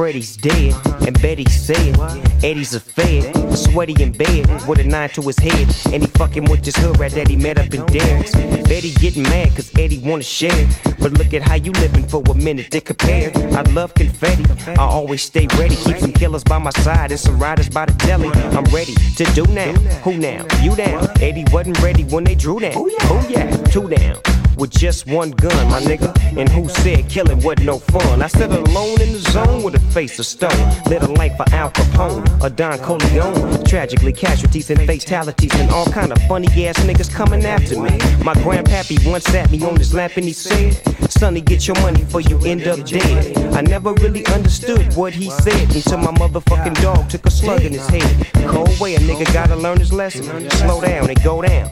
Freddy's 0.00 0.34
dead, 0.34 0.74
and 1.06 1.20
Betty 1.20 1.44
said 1.44 1.94
Eddie's 2.42 2.72
a 2.72 2.80
fed, 2.80 3.36
sweaty 3.54 4.02
in 4.02 4.12
bed 4.12 4.48
with 4.66 4.78
a 4.78 4.84
nine 4.84 5.10
to 5.10 5.20
his 5.20 5.38
head, 5.38 5.68
and 5.92 6.02
he 6.02 6.06
fucking 6.16 6.46
with 6.46 6.64
this 6.64 6.74
hood 6.76 6.98
rat 6.98 7.12
that 7.12 7.28
he 7.28 7.36
met 7.36 7.58
up 7.58 7.66
in 7.74 7.84
Derrick's. 7.84 8.32
Betty 8.66 8.92
getting 8.94 9.24
mad 9.24 9.54
cause 9.54 9.70
Eddie 9.78 9.98
wanna 9.98 10.22
share, 10.22 10.66
but 11.00 11.12
look 11.12 11.34
at 11.34 11.42
how 11.42 11.56
you 11.56 11.70
living 11.72 12.08
for 12.08 12.22
a 12.30 12.34
minute 12.34 12.70
to 12.70 12.80
compare. 12.80 13.30
I 13.54 13.60
love 13.72 13.92
confetti, 13.92 14.46
I 14.70 14.84
always 14.84 15.20
stay 15.20 15.46
ready, 15.58 15.76
keep 15.76 15.98
some 15.98 16.12
killers 16.12 16.44
by 16.44 16.56
my 16.56 16.70
side 16.70 17.10
and 17.10 17.20
some 17.20 17.38
riders 17.38 17.68
by 17.68 17.84
the 17.84 17.92
deli. 18.06 18.30
I'm 18.56 18.64
ready 18.72 18.94
to 18.94 19.24
do 19.34 19.44
now. 19.52 19.74
Who 20.04 20.16
now? 20.16 20.46
You 20.62 20.74
down? 20.76 21.10
Eddie 21.20 21.44
wasn't 21.52 21.78
ready 21.82 22.04
when 22.04 22.24
they 22.24 22.34
drew 22.34 22.58
down. 22.58 22.72
Oh 22.74 23.26
yeah, 23.28 23.54
two 23.64 23.86
down 23.86 24.16
with 24.60 24.70
just 24.70 25.06
one 25.06 25.30
gun, 25.30 25.70
my 25.70 25.80
nigga. 25.80 26.14
And 26.38 26.48
who 26.48 26.68
said 26.68 27.08
killing 27.08 27.40
wasn't 27.40 27.64
no 27.64 27.78
fun? 27.78 28.22
I 28.22 28.28
said 28.28 28.52
alone 28.52 29.00
in 29.00 29.14
the 29.14 29.18
zone 29.18 29.62
with 29.62 29.74
a 29.74 29.80
face 29.92 30.18
of 30.18 30.26
stone. 30.26 30.84
Lit 30.86 31.02
a 31.02 31.10
light 31.12 31.36
for 31.36 31.46
Al 31.54 31.70
Capone 31.70 32.42
or 32.44 32.50
Don 32.50 32.78
Corleone. 32.78 33.64
Tragically, 33.64 34.12
casualties 34.12 34.70
and 34.70 34.80
fatalities 34.80 35.54
and 35.54 35.70
all 35.70 35.86
kind 35.86 36.12
of 36.12 36.18
funny 36.28 36.46
ass 36.66 36.78
niggas 36.80 37.12
coming 37.12 37.44
after 37.46 37.80
me. 37.80 37.90
My 38.22 38.34
grandpappy 38.34 39.10
once 39.10 39.24
sat 39.24 39.50
me 39.50 39.64
on 39.64 39.76
his 39.76 39.94
lap 39.94 40.12
and 40.16 40.26
he 40.26 40.32
said, 40.32 40.74
Sonny, 41.10 41.40
get 41.40 41.66
your 41.66 41.80
money 41.80 42.04
for 42.04 42.20
you 42.20 42.38
end 42.44 42.66
up 42.66 42.84
dead. 42.84 43.36
I 43.54 43.62
never 43.62 43.94
really 43.94 44.26
understood 44.26 44.94
what 44.94 45.14
he 45.14 45.30
said 45.30 45.74
until 45.74 45.98
my 45.98 46.12
motherfucking 46.12 46.80
dog 46.82 47.08
took 47.08 47.24
a 47.26 47.30
slug 47.30 47.62
in 47.62 47.72
his 47.72 47.86
head. 47.88 48.26
Cold 48.48 48.78
way, 48.78 48.94
a 48.94 48.98
nigga 48.98 49.32
gotta 49.32 49.56
learn 49.56 49.78
his 49.78 49.92
lesson. 49.92 50.50
Slow 50.50 50.80
down 50.82 51.08
and 51.08 51.22
go 51.22 51.40
down. 51.40 51.70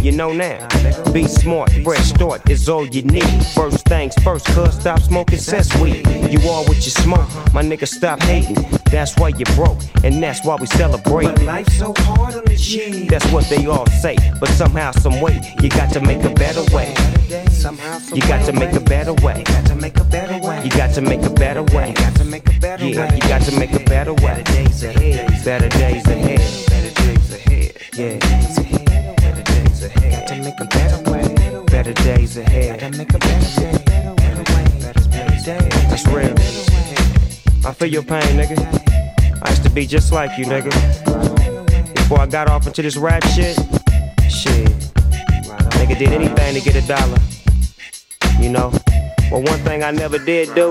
You 0.00 0.12
know 0.12 0.32
now. 0.32 0.68
Be 1.12 1.26
smart, 1.26 1.72
fresh 1.82 2.12
start 2.20 2.50
is 2.50 2.68
all 2.68 2.86
you 2.86 3.00
need. 3.00 3.46
First 3.54 3.88
things 3.88 4.14
first, 4.22 4.44
cuz 4.48 4.74
stop 4.74 5.00
smoking 5.00 5.38
cess 5.38 5.68
weed. 5.80 6.06
You 6.32 6.38
are 6.50 6.62
what 6.68 6.76
you 6.86 6.92
smoke, 7.04 7.28
my 7.54 7.62
nigga 7.62 7.88
stop 7.88 8.20
hating. 8.20 8.60
That's 8.94 9.16
why 9.16 9.28
you 9.28 9.46
broke, 9.56 9.80
and 10.04 10.22
that's 10.22 10.44
why 10.44 10.56
we 10.60 10.66
celebrate. 10.66 11.28
But 11.28 11.42
life's 11.42 11.78
so 11.78 11.94
hard 11.96 12.34
on 12.34 12.44
the 12.44 12.56
G. 12.56 13.08
That's 13.08 13.26
what 13.32 13.44
they 13.48 13.64
all 13.64 13.86
say, 14.04 14.16
but 14.38 14.50
somehow, 14.50 14.90
some 14.90 15.18
way, 15.22 15.40
you 15.62 15.70
got 15.70 15.88
to 15.94 16.00
make 16.00 16.22
a 16.30 16.34
better 16.44 16.64
way. 16.76 16.88
Somehow, 17.48 17.98
some 17.98 18.16
You 18.16 18.22
got 18.28 18.44
to 18.44 18.52
make 18.52 18.74
a 18.82 18.84
better 18.94 19.14
way. 19.24 19.38
You 19.38 19.44
got 19.56 19.66
to 19.72 19.76
make 19.76 19.96
a 19.96 20.04
better 20.04 20.38
way. 20.46 20.56
You 20.64 20.70
got 20.70 20.90
to 20.96 21.00
make 21.00 21.24
a 21.24 21.34
better 21.44 21.62
way. 21.74 21.94
Got 21.94 22.14
to 22.16 22.24
make 22.24 22.46
a 22.54 22.60
better 22.60 22.84
Yeah, 22.84 23.14
you 23.14 23.22
got 23.32 23.42
to 23.48 23.52
make 23.58 23.72
a 23.72 23.84
better 23.94 24.14
way. 24.24 24.34
Better 24.36 24.52
days 24.58 24.82
ahead. 24.82 25.44
Better 25.44 25.70
days 25.82 26.06
ahead. 26.14 26.42
Better 26.72 26.92
days 27.02 27.28
ahead. 27.36 27.70
Yeah. 27.94 28.18
Better 29.22 29.44
days 29.54 29.82
ahead. 29.88 30.12
Got 30.12 30.26
to 30.28 30.36
make 30.46 30.60
a 30.60 30.68
better 30.76 30.98
way. 31.04 31.09
Better 31.80 31.94
days 32.04 32.36
ahead. 32.36 32.78
Got 32.78 32.92
to 32.92 32.98
make 32.98 33.14
a 33.14 33.18
better 33.18 33.62
way. 33.62 33.72
Better 33.86 34.12
way. 34.52 34.64
Better 34.82 35.30
days. 35.30 35.46
That's 35.88 36.06
real. 36.08 36.34
I 37.66 37.72
feel 37.72 37.88
your 37.88 38.02
pain, 38.02 38.20
nigga. 38.36 39.40
I 39.42 39.48
used 39.48 39.62
to 39.62 39.70
be 39.70 39.86
just 39.86 40.12
like 40.12 40.36
you, 40.36 40.44
nigga. 40.44 40.70
Before 41.94 42.18
I 42.18 42.26
got 42.26 42.50
off 42.50 42.66
into 42.66 42.82
this 42.82 42.98
rap 42.98 43.24
shit, 43.28 43.56
shit. 44.28 44.68
Nigga 45.80 45.98
did 45.98 46.12
anything 46.12 46.52
to 46.52 46.60
get 46.60 46.76
a 46.76 46.86
dollar. 46.86 47.18
You 48.38 48.50
know? 48.50 48.70
But 49.30 49.48
one 49.48 49.60
thing 49.60 49.82
I 49.82 49.90
never 49.90 50.18
did 50.18 50.54
do, 50.54 50.68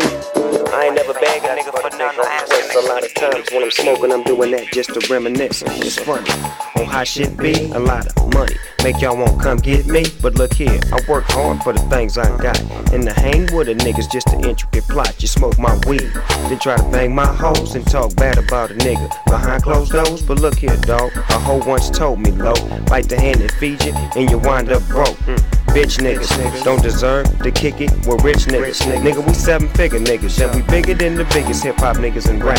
I 0.74 0.86
ain't 0.86 0.96
never 0.96 1.14
begged 1.14 1.46
a 1.46 1.50
nigga 1.50 1.72
for 1.72 1.98
nothing. 1.98 2.26
Waste 2.50 2.76
a 2.76 2.82
lot 2.82 3.04
of 3.04 3.14
times 3.14 3.50
when 3.52 3.64
I'm 3.64 3.72
smoking, 3.72 4.12
I'm 4.12 4.24
doing 4.24 4.52
that 4.52 4.72
just 4.72 4.94
to 4.94 5.14
reminisce. 5.14 5.64
It's 5.66 5.98
funny 5.98 6.30
on 6.76 6.86
how 6.86 7.04
shit 7.04 7.36
be, 7.38 7.54
a 7.72 7.80
lot 7.80 8.08
of 8.08 8.34
money. 8.34 8.56
Make 8.84 9.02
y'all 9.02 9.18
won't 9.18 9.41
come 9.41 9.58
get 9.58 9.88
me, 9.88 10.06
but 10.22 10.36
look 10.36 10.54
here, 10.54 10.80
I 10.94 11.00
work 11.10 11.26
hard 11.28 11.62
for 11.64 11.74
the 11.74 11.82
things 11.90 12.18
I 12.18 12.26
got. 12.38 12.60
And 12.94 13.04
to 13.04 13.14
hang 13.14 13.48
with 13.56 13.68
a 13.68 13.76
nigga's 13.76 14.08
just 14.08 14.30
an 14.30 14.46
intricate 14.46 14.86
plot. 14.88 15.22
You 15.22 15.28
smoke 15.28 15.58
my 15.60 15.76
weed, 15.88 16.12
then 16.48 16.60
try 16.60 16.78
to 16.78 16.84
bang 16.84 17.14
my 17.14 17.26
hoes 17.26 17.76
and 17.76 17.86
talk 17.86 18.16
bad 18.16 18.38
about 18.38 18.72
a 18.72 18.76
nigga 18.76 19.10
behind 19.26 19.64
closed 19.64 19.91
doors. 19.91 20.22
But 20.22 20.40
look 20.40 20.56
here, 20.56 20.78
dog, 20.78 21.12
a 21.16 21.40
hoe 21.40 21.66
once 21.66 21.90
told 21.90 22.20
me, 22.20 22.32
low, 22.32 22.54
bite 22.86 23.10
the 23.10 23.20
hand 23.20 23.41
that 23.41 23.52
feeds 23.54 23.86
you, 23.86 23.94
and 24.16 24.30
you 24.30 24.38
wind 24.38 24.72
up 24.72 24.88
broke. 24.88 25.18
Mm. 25.26 25.60
Bitch 25.74 26.00
niggas 26.00 26.64
don't 26.64 26.82
deserve 26.82 27.26
to 27.40 27.52
kick 27.52 27.80
it 27.80 27.91
with 28.08 28.24
rich 28.24 28.46
niggas. 28.48 28.82
Nigga, 28.82 29.26
we 29.26 29.34
seven 29.34 29.68
figure 29.70 30.00
niggas, 30.00 30.44
and 30.44 30.56
we 30.56 30.68
bigger 30.70 30.94
than 30.94 31.16
the 31.16 31.26
biggest 31.26 31.64
hip 31.64 31.78
hop 31.78 31.98
niggas 31.98 32.30
in 32.30 32.40
rap. 32.40 32.58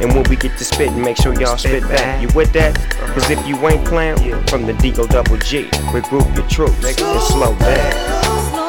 And 0.00 0.14
when 0.14 0.22
we 0.30 0.36
get 0.36 0.56
to 0.58 0.64
spitting, 0.64 1.02
make 1.02 1.16
sure 1.16 1.38
y'all 1.40 1.58
spit 1.58 1.82
back. 1.84 2.22
You 2.22 2.28
with 2.34 2.52
that? 2.52 2.78
Cause 3.14 3.28
if 3.30 3.46
you 3.46 3.56
ain't 3.68 3.84
playing, 3.86 4.18
from 4.46 4.66
the 4.66 4.74
D-O 4.74 5.06
double 5.06 5.36
G, 5.38 5.64
regroup 5.92 6.36
your 6.36 6.46
troops 6.48 6.84
and 6.84 7.22
slow 7.22 7.56
down. 7.58 8.59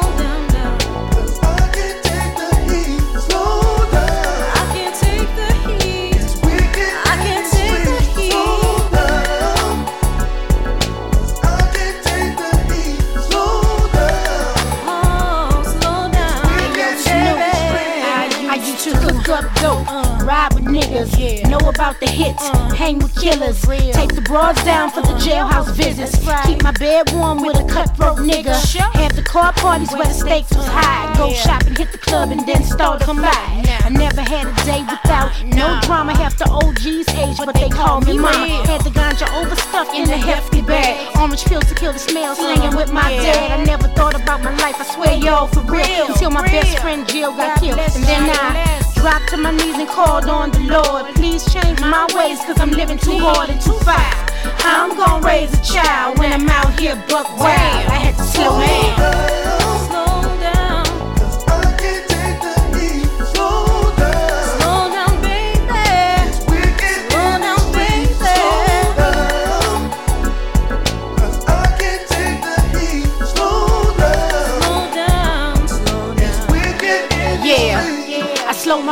Up 19.32 19.44
dope, 19.56 19.86
ride 20.26 20.52
with 20.54 20.64
niggas, 20.64 21.48
know 21.48 21.58
about 21.68 21.98
the 22.00 22.06
hits, 22.06 22.46
hang 22.76 22.98
with 22.98 23.14
killers, 23.18 23.60
take 23.62 24.14
the 24.14 24.22
broads 24.22 24.62
down 24.64 24.90
for 24.90 25.00
the 25.00 25.14
jailhouse 25.24 25.72
visits, 25.74 26.18
keep 26.46 26.62
my 26.62 26.72
bed 26.72 27.10
warm 27.12 27.42
with 27.42 27.58
a 27.58 27.64
cutthroat 27.64 28.18
nigga, 28.18 28.54
have 28.94 29.16
the 29.16 29.22
car 29.22 29.52
parties 29.54 29.90
where 29.92 30.04
the 30.04 30.12
stakes 30.12 30.54
was 30.54 30.66
high, 30.66 31.12
go 31.16 31.32
shopping, 31.32 31.74
hit 31.74 31.90
the 31.92 31.98
club, 31.98 32.30
and 32.30 32.46
then 32.46 32.62
start 32.62 33.00
to 33.00 33.14
by. 33.14 33.62
I 33.84 33.88
never 33.90 34.20
had 34.20 34.46
a 34.46 34.54
day 34.64 34.80
without 34.82 35.30
no 35.44 35.80
drama. 35.82 36.14
Half 36.16 36.38
the 36.38 36.48
OGs 36.48 37.08
age, 37.14 37.36
but 37.44 37.54
they 37.54 37.68
call 37.68 38.00
me 38.00 38.18
mama. 38.18 38.46
Had 38.66 38.82
the 38.82 38.90
ganja 38.90 39.26
overstuffed 39.40 39.94
in 39.94 40.08
a 40.08 40.16
hefty 40.16 40.62
bag, 40.62 41.16
orange 41.16 41.44
pills 41.44 41.64
to 41.66 41.74
kill 41.74 41.92
the 41.92 41.98
smell, 41.98 42.34
slinging 42.34 42.76
with 42.76 42.92
my 42.92 43.08
dad. 43.08 43.60
I 43.60 43.64
never 43.64 43.88
thought 43.88 44.14
about 44.14 44.42
my 44.42 44.54
life. 44.58 44.76
I 44.78 44.84
swear, 44.84 45.16
y'all, 45.16 45.46
for 45.46 45.60
real. 45.62 46.06
Until 46.08 46.30
my 46.30 46.42
best 46.46 46.78
friend 46.78 47.06
Jill 47.08 47.32
got 47.32 47.60
killed, 47.60 47.78
and 47.78 48.04
then 48.04 48.30
I 48.30 48.81
dropped 49.02 49.30
to 49.30 49.36
my 49.36 49.50
knees 49.50 49.76
and 49.76 49.88
called 49.88 50.26
on 50.26 50.52
the 50.52 50.60
Lord. 50.60 51.12
Please 51.16 51.44
change 51.52 51.80
my 51.80 52.06
ways, 52.14 52.38
cause 52.46 52.60
I'm 52.60 52.70
living 52.70 52.98
too 52.98 53.18
hard 53.18 53.50
and 53.50 53.60
too 53.60 53.76
fast. 53.80 54.32
I'm 54.64 54.96
gonna 54.96 55.26
raise 55.26 55.52
a 55.52 55.62
child 55.62 56.20
when 56.20 56.32
I'm 56.32 56.48
out 56.48 56.78
here 56.78 56.94
buck 57.08 57.28
wild? 57.36 57.50
I 57.90 57.98
had 57.98 58.16
to 58.16 58.22
slow 58.22 58.60
down. 58.60 59.71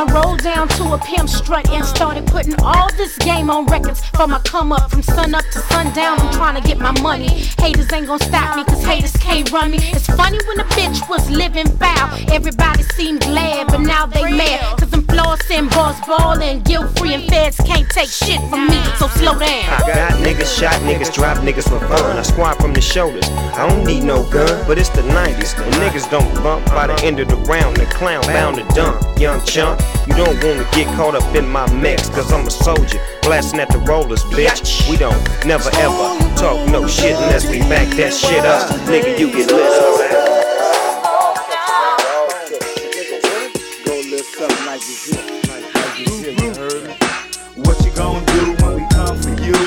I 0.01 0.05
rolled 0.05 0.39
down 0.39 0.67
to 0.67 0.93
a 0.93 0.97
pimp 0.97 1.29
strut 1.29 1.69
and 1.69 1.85
started 1.85 2.25
putting 2.25 2.55
all 2.63 2.91
this 2.97 3.15
game 3.19 3.51
on 3.51 3.67
records 3.67 4.03
for 4.17 4.25
my 4.25 4.39
come 4.39 4.71
up 4.71 4.89
from 4.89 5.03
sun 5.03 5.35
up 5.35 5.45
to 5.51 5.59
sundown. 5.59 6.19
I'm 6.19 6.33
trying 6.33 6.59
to 6.59 6.67
get 6.67 6.79
my 6.79 6.89
money. 7.01 7.27
Haters 7.59 7.93
ain't 7.93 8.07
gonna 8.07 8.23
stop 8.25 8.57
me 8.57 8.63
cause 8.63 8.83
haters 8.83 9.11
can't 9.17 9.51
run 9.51 9.69
me. 9.69 9.77
It's 9.79 10.07
funny 10.07 10.39
when 10.47 10.59
a 10.59 10.63
bitch 10.73 11.07
was 11.07 11.29
living 11.29 11.67
foul. 11.77 12.17
Everybody 12.33 12.81
seemed 12.97 13.21
glad, 13.21 13.67
but 13.67 13.81
now 13.81 14.07
they 14.07 14.23
mad. 14.23 14.79
Cause 14.79 14.91
I'm 14.91 15.03
flossing, 15.03 15.69
boss 15.69 15.99
ballin', 16.07 16.63
guilt 16.63 16.97
free, 16.97 17.13
and 17.13 17.29
feds 17.29 17.57
can't 17.57 17.87
take 17.89 18.09
shit 18.09 18.41
from 18.49 18.65
me. 18.69 18.81
So 18.97 19.07
slow 19.07 19.37
down. 19.37 19.69
I 19.69 19.83
got 19.85 20.13
niggas, 20.13 20.59
shot 20.59 20.81
niggas, 20.81 21.13
drop 21.13 21.37
niggas 21.45 21.69
for 21.69 21.79
fun. 21.85 22.17
I 22.17 22.23
squat 22.23 22.59
from 22.59 22.73
the 22.73 22.81
shoulders. 22.81 23.29
I 23.29 23.69
don't 23.69 23.85
need 23.85 24.03
no 24.03 24.27
gun, 24.31 24.65
but 24.65 24.79
it's 24.79 24.89
the 24.89 25.03
90s. 25.03 25.63
And 25.63 25.75
niggas 25.75 26.09
don't 26.09 26.33
bump 26.41 26.65
by 26.67 26.87
the 26.87 26.99
end 27.05 27.19
of 27.19 27.27
the 27.27 27.35
round. 27.35 27.77
The 27.77 27.85
clown 27.85 28.23
bound 28.23 28.57
to 28.57 28.63
dump. 28.73 29.11
Young 29.19 29.39
chump, 29.45 29.79
you 30.07 30.13
don't 30.15 30.43
wanna 30.43 30.67
get 30.71 30.87
caught 30.95 31.15
up 31.15 31.35
in 31.35 31.47
my 31.47 31.71
mix. 31.73 32.09
Cause 32.09 32.31
I'm 32.31 32.47
a 32.47 32.51
soldier, 32.51 32.99
blasting 33.21 33.59
at 33.59 33.69
the 33.69 33.79
rollers, 33.79 34.23
bitch. 34.25 34.89
We 34.89 34.97
don't 34.97 35.21
never 35.45 35.69
ever 35.75 36.05
talk 36.35 36.69
no 36.69 36.87
shit 36.87 37.15
unless 37.15 37.49
we 37.49 37.59
back 37.59 37.87
that 37.97 38.13
shit 38.13 38.45
up. 38.45 38.69
Nigga, 38.87 39.19
you 39.19 39.31
get 39.31 39.51
lit? 39.51 40.31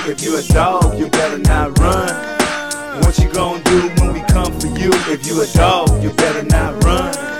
If 0.06 0.22
you 0.22 0.36
a 0.36 0.42
dog, 0.42 0.98
you 0.98 1.09
better 1.09 1.38
not 1.38 1.78
run. 1.78 2.09
What 3.01 3.18
you 3.18 3.28
gonna 3.32 3.64
do 3.64 3.88
when 3.98 4.12
we 4.12 4.20
come 4.20 4.52
for 4.60 4.66
you? 4.66 4.90
If 5.10 5.26
you 5.26 5.40
a 5.42 5.46
dog, 5.46 6.02
you 6.02 6.10
better 6.10 6.44
not 6.44 6.84
run. 6.84 7.34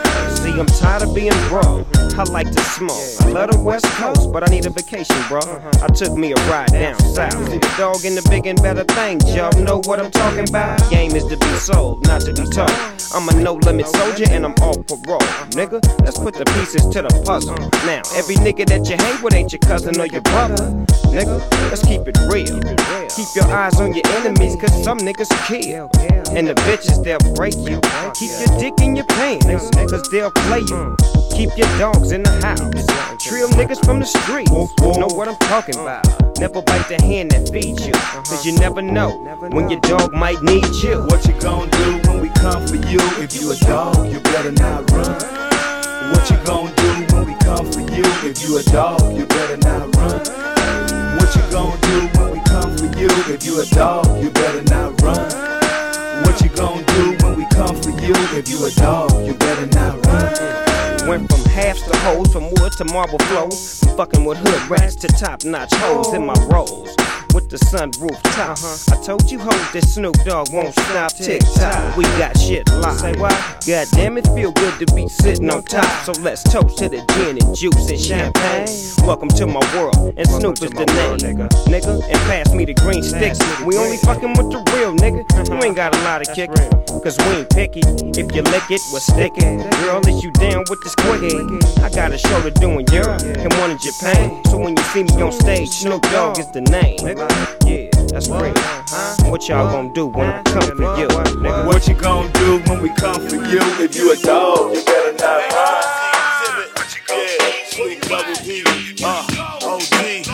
I'm 0.59 0.67
tired 0.67 1.03
of 1.03 1.15
being 1.15 1.33
broke. 1.49 1.87
I 2.17 2.23
like 2.31 2.51
to 2.51 2.61
smoke. 2.63 3.03
I 3.23 3.31
love 3.31 3.51
the 3.51 3.59
West 3.59 3.87
Coast, 3.99 4.33
but 4.33 4.49
I 4.49 4.51
need 4.53 4.67
a 4.67 4.71
vacation, 4.71 5.17
bro. 5.27 5.41
I 5.83 5.89
took 5.89 6.17
me 6.17 6.31
a 6.31 6.37
ride 6.47 6.71
down 6.71 6.99
south. 7.01 7.35
See 7.51 7.59
the 7.59 7.75
dog 7.77 8.05
in 8.05 8.15
the 8.15 8.23
big 8.31 8.47
and 8.47 8.61
better 8.63 8.85
things. 8.85 9.35
Y'all 9.35 9.51
know 9.61 9.83
what 9.85 9.99
I'm 9.99 10.13
talking 10.13 10.49
about. 10.49 10.79
Game 10.91 11.17
is 11.17 11.25
to 11.27 11.37
be 11.37 11.53
sold, 11.57 12.07
not 12.07 12.21
to 12.23 12.33
be 12.33 12.45
told. 12.51 12.71
I'm 13.15 13.29
a 13.29 13.35
no 13.43 13.55
limit 13.55 13.87
soldier 13.89 14.27
and 14.31 14.45
I'm 14.45 14.55
off 14.63 14.87
parole. 14.87 15.21
Nigga, 15.59 15.83
let's 16.05 16.19
put 16.19 16.35
the 16.35 16.45
pieces 16.55 16.87
to 16.95 17.03
the 17.03 17.23
puzzle. 17.27 17.59
Now, 17.87 18.03
every 18.15 18.37
nigga 18.37 18.67
that 18.67 18.89
you 18.89 18.97
hang 18.97 19.23
with 19.23 19.35
ain't 19.35 19.53
your 19.53 19.61
cousin 19.61 20.01
or 20.01 20.07
your 20.07 20.23
brother. 20.23 20.71
Nigga, 21.11 21.39
let's 21.71 21.85
keep 21.85 22.07
it 22.07 22.19
real. 22.31 22.59
Keep 23.11 23.31
your 23.35 23.51
eyes 23.51 23.81
on 23.81 23.93
your 23.93 24.07
enemies, 24.19 24.55
cause 24.57 24.75
some 24.85 24.99
niggas 24.99 25.31
kill. 25.47 25.91
And 26.35 26.49
the 26.49 26.55
bitches, 26.67 27.03
they'll 27.03 27.23
break 27.35 27.55
you. 27.55 27.79
Keep 28.15 28.31
your 28.39 28.59
dick 28.59 28.75
in 28.81 28.97
your 28.97 29.07
pants, 29.07 29.71
cause 29.91 30.09
they'll 30.11 30.31
Keep 31.35 31.57
your 31.57 31.67
dogs 31.79 32.13
in 32.13 32.23
the 32.23 32.31
house. 32.45 32.61
Trill 33.19 33.49
niggas 33.51 33.85
from 33.85 33.99
the 33.99 34.05
streets. 34.05 34.51
Know 34.51 35.09
what 35.17 35.27
I'm 35.27 35.37
talking 35.37 35.75
about. 35.75 36.05
Never 36.39 36.63
bite 36.63 36.87
the 36.87 37.01
hand 37.03 37.31
that 37.33 37.49
feeds 37.49 37.87
you. 37.87 37.93
Cause 37.93 38.45
you 38.45 38.55
never 38.59 38.83
know 38.83 39.11
when 39.51 39.71
your 39.71 39.81
dog 39.81 40.13
might 40.13 40.41
need 40.43 40.67
you. 40.83 41.03
What 41.07 41.27
you 41.27 41.33
gonna 41.41 41.71
do 41.71 41.99
when 42.09 42.21
we 42.21 42.29
come 42.29 42.67
for 42.67 42.77
you? 42.77 43.01
If 43.19 43.35
you 43.41 43.53
a 43.53 43.57
dog, 43.57 44.07
you 44.07 44.21
better 44.21 44.53
not 44.53 44.91
run. 44.91 45.19
What 46.13 46.31
you 46.31 46.37
gonna 46.45 46.75
do 46.77 47.15
when 47.15 47.27
we 47.27 47.35
come 47.41 47.67
for 47.73 47.81
you? 47.81 48.05
If 48.29 48.47
you 48.47 48.59
a 48.59 48.63
dog, 48.65 49.17
you 49.17 49.27
better 49.27 49.57
not 49.57 49.97
run. 49.97 50.21
What 51.17 51.35
you 51.35 51.43
gonna 51.51 51.81
do 51.81 52.21
when 52.21 52.31
we 52.33 52.41
come 52.45 52.77
for 52.77 52.87
you? 52.99 53.09
If 53.33 53.45
you 53.45 53.61
a 53.61 53.67
dog, 53.67 54.23
you 54.23 54.31
better 54.31 54.63
not 54.65 54.94
you? 58.05 58.15
If 58.39 58.49
you 58.49 58.65
a 58.67 58.71
dog, 58.73 59.27
you 59.27 59.35
better 59.35 59.67
not 59.67 60.07
run. 60.07 61.09
Went 61.09 61.31
from 61.31 61.45
halves 61.51 61.83
to 61.83 61.97
hoes, 61.99 62.33
from 62.33 62.51
wood 62.55 62.73
to 62.79 62.85
marble 62.87 63.19
flows, 63.19 63.81
from 63.81 63.97
fucking 63.97 64.25
with 64.25 64.39
hood 64.39 64.71
rats 64.71 64.95
to 64.97 65.09
top 65.09 65.45
notch 65.45 65.73
hoes 65.75 66.13
in 66.13 66.25
my 66.27 66.35
rolls. 66.51 66.95
With 67.35 67.51
the 67.51 67.57
sunroof 67.57 68.15
top. 68.37 68.59
I 68.97 69.03
told 69.05 69.29
you 69.29 69.41
hoes 69.41 69.73
that 69.73 69.83
Snoop 69.83 70.15
Dogg 70.25 70.53
won't 70.53 70.73
stop 70.73 71.13
tick 71.13 71.43
tock. 71.57 71.97
We 71.97 72.05
got 72.17 72.39
shit 72.39 72.69
locked. 72.75 73.01
Say 73.01 73.13
why? 73.17 73.31
God 73.67 73.89
damn 73.91 74.17
it, 74.19 74.27
feel 74.29 74.53
good 74.53 74.79
to 74.79 74.95
be 74.95 75.09
sitting 75.09 75.51
on 75.51 75.65
top. 75.65 76.05
So 76.05 76.13
let's 76.23 76.45
toast 76.45 76.79
to 76.79 76.89
the 76.89 77.05
gin 77.15 77.43
and 77.43 77.57
juice 77.57 77.91
and 77.91 78.01
champagne. 78.01 78.69
Welcome 79.05 79.31
to 79.31 79.49
my 79.49 79.61
world, 79.75 80.15
and 80.17 80.29
Snoop 80.29 80.63
is 80.63 80.71
the 80.71 80.87
name. 80.87 81.49
Nigga, 81.67 82.05
and 82.05 82.21
pass 82.31 82.55
me 82.55 82.67
the 82.67 82.75
green 82.75 83.03
sticks. 83.03 83.41
We 83.63 83.79
only 83.79 83.97
fucking 83.97 84.35
with 84.39 84.53
the 84.53 84.63
real 84.77 84.95
nigga. 84.95 85.27
You 85.49 85.61
ain't 85.65 85.75
got 85.75 85.93
a 85.93 85.99
lot 86.03 86.23
of 86.23 86.33
kick. 86.37 86.51
Cause 87.03 87.19
we 87.19 87.43
ain't 87.43 87.51
picky. 87.51 87.81
If 88.17 88.35
you 88.35 88.43
lick 88.43 88.71
it, 88.71 88.81
we'll 88.93 89.01
stick 89.01 89.33
it. 89.37 89.71
Girl, 89.83 90.01
is 90.09 90.23
you 90.23 90.31
down 90.31 90.65
with 90.71 90.81
this 90.85 90.95
quickie? 90.95 91.37
I 91.83 91.91
got 91.91 92.13
a 92.13 92.19
show 92.19 92.41
to 92.43 92.51
do 92.53 92.79
in 92.79 92.87
Europe 92.87 93.21
and 93.23 93.53
one 93.55 93.73
in 93.73 93.79
Japan. 93.79 94.43
So 94.47 94.57
when 94.57 94.77
you 94.77 94.83
see 94.85 95.03
me 95.03 95.21
on 95.21 95.33
stage, 95.33 95.69
Snoop 95.69 96.01
Dogg 96.05 96.39
is 96.39 96.51
the 96.53 96.63
name. 96.63 96.97
Yeah, 97.67 97.89
that's 98.09 98.29
real. 98.29 98.55
What 99.31 99.49
y'all 99.49 99.71
gonna 99.71 99.93
do 99.93 100.07
when 100.07 100.27
I 100.29 100.43
come 100.43 100.63
for 100.77 100.99
you? 100.99 101.09
Nigga? 101.09 101.67
What 101.67 101.87
you 101.89 101.95
gonna 101.95 102.33
do 102.33 102.59
when 102.71 102.83
we 102.83 102.89
come 102.91 103.21
for 103.29 103.37
you? 103.37 103.61
If 103.83 103.97
you 103.97 104.13
a 104.13 104.17
dog, 104.17 104.75
you 104.75 104.85
better 104.85 105.13
not 105.19 105.53
run. 105.53 105.83
Sweet 107.71 108.01
Double 108.03 108.35
D, 108.35 108.63
uh, 109.03 109.27
OG, 109.63 110.27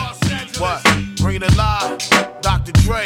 what? 0.59 0.83
Bring 1.17 1.37
it 1.37 1.53
alive, 1.53 1.97
Dr. 2.41 2.71
Dre, 2.83 3.05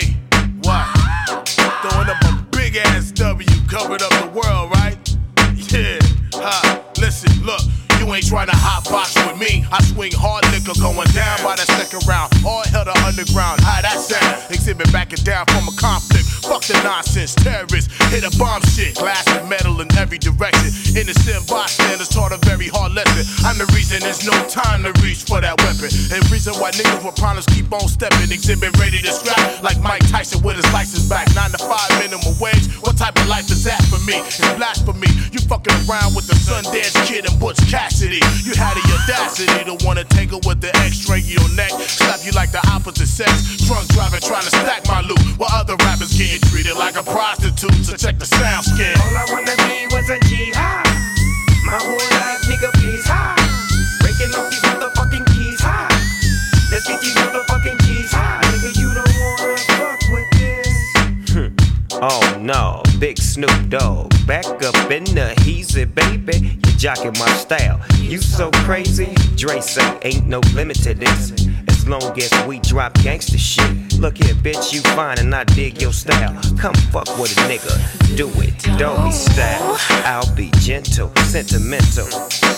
ain't 8.16 8.28
trying 8.28 8.48
to 8.48 8.56
hot 8.56 8.88
box 8.88 9.12
with 9.28 9.36
me. 9.36 9.68
I 9.72 9.84
swing 9.84 10.16
hard 10.16 10.48
liquor 10.56 10.72
going 10.80 11.12
down 11.12 11.44
by 11.44 11.60
the 11.60 11.68
second 11.68 12.08
round. 12.08 12.32
All 12.48 12.64
hell 12.64 12.88
to 12.88 12.96
underground. 13.04 13.60
How 13.60 13.84
that 13.84 14.00
sound? 14.00 14.48
Exhibit 14.50 14.88
backing 14.96 15.24
down 15.28 15.44
from 15.52 15.68
a 15.68 15.76
conflict. 15.76 16.24
Fuck 16.48 16.64
the 16.64 16.80
nonsense, 16.86 17.36
terrorists 17.36 17.92
hit 18.14 18.24
a 18.24 18.32
bomb 18.40 18.62
shit. 18.72 18.96
Glass 18.96 19.28
and 19.28 19.50
metal 19.50 19.82
in 19.82 19.92
every 19.98 20.18
direction. 20.18 20.72
Innocent 20.96 21.44
bystanders 21.50 22.08
taught 22.08 22.32
a 22.32 22.40
very 22.48 22.72
hard 22.72 22.94
lesson. 22.94 23.28
I'm 23.44 23.58
the 23.60 23.68
reason 23.76 24.00
there's 24.00 24.24
no 24.24 24.36
time 24.48 24.88
to 24.88 24.96
reach 25.04 25.28
for 25.28 25.42
that 25.44 25.60
weapon. 25.60 25.92
And 26.14 26.24
reason 26.32 26.56
why 26.56 26.72
niggas 26.72 27.04
with 27.04 27.20
problems 27.20 27.46
keep 27.52 27.68
on 27.74 27.90
stepping. 27.92 28.32
Exhibit 28.32 28.72
ready 28.80 29.02
to 29.04 29.12
scrap 29.12 29.60
like 29.60 29.82
Mike 29.82 30.08
Tyson 30.08 30.40
with 30.40 30.56
his 30.56 30.70
license 30.72 31.10
back. 31.10 31.28
Nine 31.36 31.52
to 31.52 31.60
five 31.60 31.90
minimum 32.00 32.38
wage. 32.40 32.72
What 32.80 32.96
type 32.96 33.20
of 33.20 33.28
life 33.28 33.52
is 33.52 33.66
that 33.66 33.84
for 33.92 34.00
me? 34.08 34.16
It's 34.24 34.40
blasphemy. 34.56 35.12
You 35.34 35.44
fucking 35.52 35.76
around 35.90 36.16
with 36.16 36.30
the 36.32 36.38
Sundance 36.38 36.96
Kid 37.10 37.28
and 37.28 37.36
Butch 37.42 37.60
Cassidy. 37.68 38.05
You 38.14 38.54
had 38.54 38.78
the 38.78 38.86
audacity 38.86 39.66
to 39.66 39.74
wanna 39.86 40.04
tangle 40.04 40.40
with 40.46 40.62
the 40.62 40.70
X-ray 40.86 41.26
your 41.26 41.50
neck. 41.58 41.72
Slap 41.72 42.22
you 42.24 42.32
like 42.32 42.52
the 42.52 42.62
opposite 42.70 43.08
sex. 43.08 43.58
Drunk 43.66 43.88
driving 43.90 44.22
trying 44.22 44.44
to 44.44 44.54
stack 44.54 44.86
my 44.88 45.02
loot. 45.02 45.20
While 45.38 45.50
other 45.54 45.76
rappers 45.82 46.14
getting 46.14 46.42
treated 46.50 46.78
like 46.78 46.98
a 46.98 47.04
prostitute. 47.04 47.86
So 47.86 47.98
check 47.98 48.20
the 48.20 48.26
sound 48.26 48.66
scan. 48.66 48.94
All 49.02 49.18
I 49.18 49.26
wanna 49.34 49.56
be 49.66 49.90
was 49.90 50.10
a 50.10 50.20
jihad. 50.30 50.86
My 51.66 51.82
whole 51.82 51.98
life, 52.22 52.46
nigga, 52.46 52.70
please 52.78 53.08
high. 53.08 53.34
Breaking 54.02 54.36
off 54.38 54.52
these 54.52 54.62
motherfucking 54.62 55.26
keys 55.34 55.60
high. 55.60 55.90
Let's 56.70 56.88
get 56.88 57.02
these 57.02 57.16
motherfucking 57.16 57.85
Oh 62.02 62.38
no, 62.42 62.84
big 63.00 63.18
Snoop 63.18 63.70
Dogg. 63.70 64.12
Back 64.28 64.46
up 64.46 64.92
in 64.92 65.06
the 65.06 65.34
heezy, 65.38 65.86
baby. 65.94 66.48
You 66.48 66.74
jocking 66.78 67.18
my 67.18 67.28
style. 67.38 67.80
You 68.00 68.18
so 68.18 68.52
crazy. 68.66 69.14
Dre 69.36 69.62
say 69.62 69.98
ain't 70.02 70.28
no 70.28 70.40
limit 70.54 70.78
to 70.84 70.94
this. 70.94 71.32
As 71.68 71.88
long 71.88 72.20
as 72.20 72.48
we 72.48 72.60
drop 72.60 72.94
gangster 72.96 73.38
shit. 73.38 74.00
Look 74.00 74.18
here, 74.18 74.36
bitch, 74.36 74.74
you 74.74 74.82
fine 74.82 75.20
and 75.20 75.34
I 75.34 75.46
dig 75.46 75.82
your 75.82 75.94
style. 75.94 76.34
Come 76.58 76.76
fuck 76.92 77.08
with 77.18 77.32
a 77.38 77.42
nigga. 77.42 78.18
Do 78.18 78.28
it, 78.42 78.58
don't 78.78 79.06
be 79.06 79.12
style. 79.12 79.78
I'll 80.04 80.36
be 80.36 80.52
gentle, 80.60 81.16
sentimental. 81.16 82.08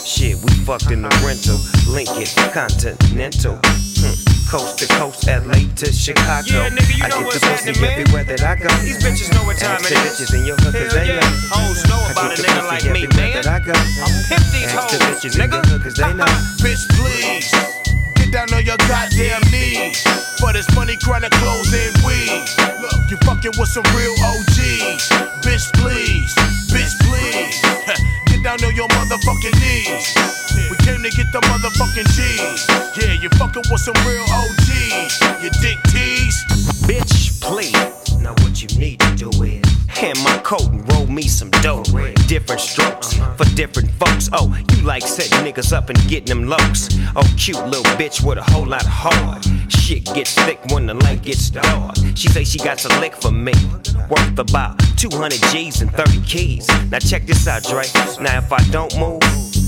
Shit, 0.03 0.37
we 0.43 0.51
fucked 0.65 0.91
in 0.91 1.03
the 1.03 1.09
rental. 1.23 1.57
Lincoln, 1.93 2.25
Continental. 2.51 3.59
Hmm. 3.63 4.26
Coast 4.47 4.79
to 4.79 4.87
coast, 4.95 5.27
LA 5.27 5.67
to 5.75 5.91
Chicago. 5.91 6.47
Yeah, 6.47 6.69
nigga, 6.71 6.95
you 6.95 7.03
I 7.03 7.09
know 7.11 7.19
get 7.19 7.25
what's 7.27 7.39
the 7.43 7.51
pussy 7.51 7.75
happening, 7.75 7.81
man. 7.83 7.99
everywhere 7.99 8.23
that 8.31 8.41
I 8.47 8.55
go. 8.55 8.71
These 8.79 8.99
bitches 9.03 9.27
know 9.35 9.43
what 9.43 9.59
time 9.59 9.75
Ask 9.75 9.91
it 9.91 9.99
the 9.99 9.99
bitches 10.07 10.31
in 10.39 10.45
your 10.47 10.55
hood, 10.63 10.71
cause 10.71 10.87
Hell 10.87 11.03
they 11.03 11.07
yeah. 11.11 11.19
know. 11.19 11.51
Hoes 11.51 11.83
know 11.91 11.99
about 12.07 12.31
a 12.31 12.39
nigga 12.39 12.63
like 12.63 12.87
me, 12.87 13.03
man. 13.19 13.43
That 13.43 13.47
I 13.51 13.59
go. 13.59 13.75
I'm 13.75 14.07
pimp 14.31 14.47
these 14.55 14.71
Ask 14.71 14.95
the 14.95 15.03
hoes, 15.03 15.19
bitches 15.19 15.35
in 15.35 15.51
nigga. 15.51 15.59
your 15.59 15.65
hood, 15.67 15.81
cause 15.83 15.95
they 15.99 16.13
know. 16.15 16.31
Bitch, 16.63 16.83
please. 16.95 17.51
Get 18.15 18.31
down 18.31 18.47
on 18.55 18.63
your 18.63 18.79
goddamn 18.87 19.43
knees. 19.51 19.99
For 20.39 20.55
this 20.55 20.67
money, 20.79 20.95
chronic 21.03 21.35
clothes 21.43 21.67
and 21.75 21.91
weed. 22.07 22.47
Look, 22.79 22.95
you 23.11 23.19
fucking 23.27 23.51
with 23.59 23.67
some 23.67 23.83
real 23.99 24.15
OGs. 24.31 25.11
Bitch, 25.43 25.67
please. 25.75 26.31
Bitch, 26.71 26.95
please. 27.03 27.51
Get 28.31 28.39
down 28.47 28.63
on 28.63 28.71
your 28.79 28.87
motherfucking 28.95 29.59
knees. 29.59 30.46
We 30.69 30.75
came 30.85 31.01
to 31.03 31.09
get 31.09 31.31
the 31.31 31.41
motherfucking 31.41 32.09
G's. 32.15 32.67
Yeah, 32.97 33.13
you 33.21 33.29
fucking 33.37 33.63
with 33.69 33.81
some 33.81 33.95
real 34.05 34.25
OGs. 34.29 35.43
You 35.43 35.49
dick 35.61 35.77
tease. 35.93 36.43
Bitch, 36.89 37.39
please. 37.41 38.17
Now 38.21 38.33
what 38.41 38.61
you 38.61 38.67
need 38.79 38.99
to 39.01 39.15
do 39.15 39.29
is 39.43 39.63
hand 39.87 40.19
my 40.23 40.37
coat 40.39 40.67
and 40.71 40.91
roll 40.91 41.07
me 41.07 41.23
some 41.23 41.51
dough. 41.61 41.83
Different 42.27 42.61
strokes 42.61 43.13
for 43.35 43.45
different 43.55 43.89
folks. 43.91 44.29
Oh, 44.33 44.55
you 44.71 44.81
like 44.83 45.03
setting 45.03 45.39
niggas 45.45 45.71
up 45.71 45.89
and 45.89 45.99
getting 46.07 46.25
them 46.25 46.49
lokes. 46.49 46.89
Oh, 47.15 47.23
cute 47.37 47.63
little 47.65 47.83
bitch 47.95 48.23
with 48.25 48.37
a 48.37 48.43
whole 48.43 48.65
lot 48.65 48.83
of 48.83 48.89
heart. 48.89 49.45
Shit 49.69 50.05
gets 50.13 50.33
thick 50.33 50.59
when 50.71 50.87
the 50.87 50.93
light 50.95 51.21
gets 51.21 51.49
dark. 51.49 51.95
She 52.15 52.27
say 52.29 52.43
she 52.43 52.59
got 52.59 52.83
a 52.83 52.99
lick 52.99 53.15
for 53.15 53.31
me. 53.31 53.53
Worth 54.09 54.39
about 54.39 54.79
200 54.97 55.39
G's 55.51 55.81
and 55.81 55.91
30 55.91 56.21
keys. 56.21 56.67
Now 56.89 56.99
check 56.99 57.25
this 57.25 57.47
out, 57.47 57.63
Dre. 57.63 57.85
Now 58.21 58.37
if 58.39 58.51
I 58.51 58.63
don't 58.71 58.97
move, 58.97 59.21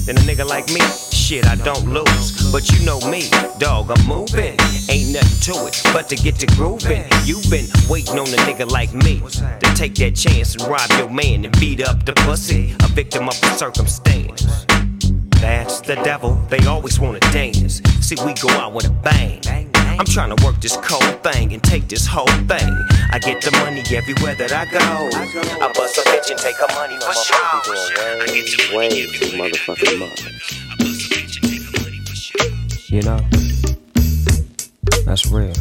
then 0.09 0.17
a 0.17 0.21
nigga 0.21 0.47
like 0.47 0.67
me, 0.69 0.81
shit, 1.11 1.45
I 1.45 1.55
don't 1.55 1.85
lose. 1.85 2.51
But 2.51 2.71
you 2.71 2.83
know 2.83 2.99
me, 3.11 3.29
dog, 3.59 3.91
I'm 3.91 4.07
moving. 4.07 4.57
Ain't 4.89 5.13
nothing 5.13 5.53
to 5.53 5.67
it 5.67 5.79
but 5.93 6.09
to 6.09 6.15
get 6.15 6.35
to 6.37 6.47
grooving. 6.47 7.05
You've 7.25 7.47
been 7.49 7.67
waiting 7.87 8.17
on 8.17 8.27
a 8.27 8.37
nigga 8.47 8.69
like 8.71 8.91
me 8.93 9.19
to 9.19 9.73
take 9.75 9.93
that 9.95 10.15
chance 10.15 10.55
and 10.55 10.67
rob 10.67 10.89
your 10.97 11.09
man 11.09 11.45
and 11.45 11.59
beat 11.59 11.87
up 11.87 12.05
the 12.05 12.13
pussy. 12.25 12.73
A 12.83 12.87
victim 12.87 13.27
of 13.27 13.39
the 13.39 13.55
circumstance. 13.55 14.65
That's 15.41 15.81
the 15.81 15.95
devil, 15.95 16.35
they 16.49 16.59
always 16.65 16.99
wanna 16.99 17.19
dance. 17.31 17.81
See, 18.01 18.15
we 18.25 18.33
go 18.33 18.49
out 18.49 18.73
with 18.73 18.85
a 18.87 18.89
bang. 18.89 19.41
I'm 19.99 20.05
trying 20.05 20.35
to 20.35 20.45
work 20.45 20.61
this 20.61 20.77
cold 20.77 21.23
thing 21.23 21.53
and 21.53 21.61
take 21.61 21.87
this 21.89 22.05
whole 22.07 22.25
thing. 22.25 22.73
I 23.11 23.19
get 23.19 23.41
the 23.41 23.51
money 23.51 23.83
everywhere 23.95 24.35
that 24.35 24.51
I 24.53 24.65
go. 24.65 24.79
I 24.79 25.71
bust 25.73 25.97
a 25.97 26.01
bitch 26.01 26.29
and 26.31 26.39
take 26.39 26.55
her 26.55 26.67
money 26.73 26.97
for 26.99 27.13
sure. 27.13 27.35
I 27.35 28.25
get 28.27 28.45
the 28.49 28.69
money 28.73 29.07
motherfucking 29.37 29.99
much. 29.99 30.21
You 32.89 33.01
know, 33.01 33.19
that's 35.05 35.25
real. 35.27 35.53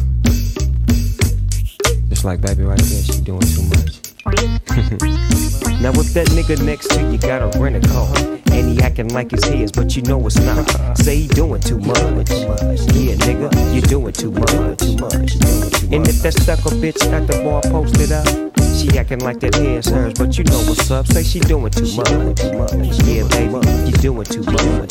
Just 2.09 2.23
like 2.23 2.41
baby 2.41 2.63
right 2.63 2.79
there, 2.79 3.03
she 3.03 3.21
doing 3.21 3.41
too 3.41 3.63
much. 3.63 4.08
now 4.25 5.91
with 5.93 6.13
that 6.13 6.27
nigga 6.31 6.61
next 6.65 6.89
to 6.89 7.01
you 7.11 7.17
got 7.17 7.41
a 7.41 7.59
rent 7.59 7.77
a 7.77 7.87
car 7.87 8.13
and 8.51 8.69
he 8.69 8.81
acting 8.81 9.07
like 9.09 9.31
it's 9.31 9.47
his, 9.47 9.71
but 9.71 9.95
you 9.95 10.01
know 10.03 10.25
it's 10.25 10.37
not. 10.39 10.97
Say 10.97 11.21
he 11.21 11.27
doing 11.27 11.61
too 11.61 11.77
much. 11.79 12.29
Yeah, 12.29 13.15
nigga, 13.15 13.73
you 13.73 13.81
doing 13.81 14.13
too 14.13 14.31
much. 14.31 14.81
And 15.91 16.07
if 16.07 16.21
that 16.21 16.33
stuck 16.37 16.59
bitch 16.59 16.99
got 17.09 17.27
the 17.27 17.41
bar 17.43 17.61
posted 17.71 18.11
up, 18.11 18.68
she 18.79 18.97
acting 18.97 19.19
like 19.19 19.39
that 19.41 19.55
hair's 19.55 19.87
hers, 19.87 20.13
but 20.13 20.37
you 20.37 20.43
know 20.45 20.59
what's 20.59 20.89
up. 20.89 21.05
Say 21.07 21.23
she 21.23 21.39
doing 21.39 21.71
too 21.71 21.91
much. 21.95 22.09
Yeah, 23.03 23.27
baby, 23.27 23.59
you 23.85 23.91
doing 23.99 24.25
too 24.25 24.43
much. 24.43 24.89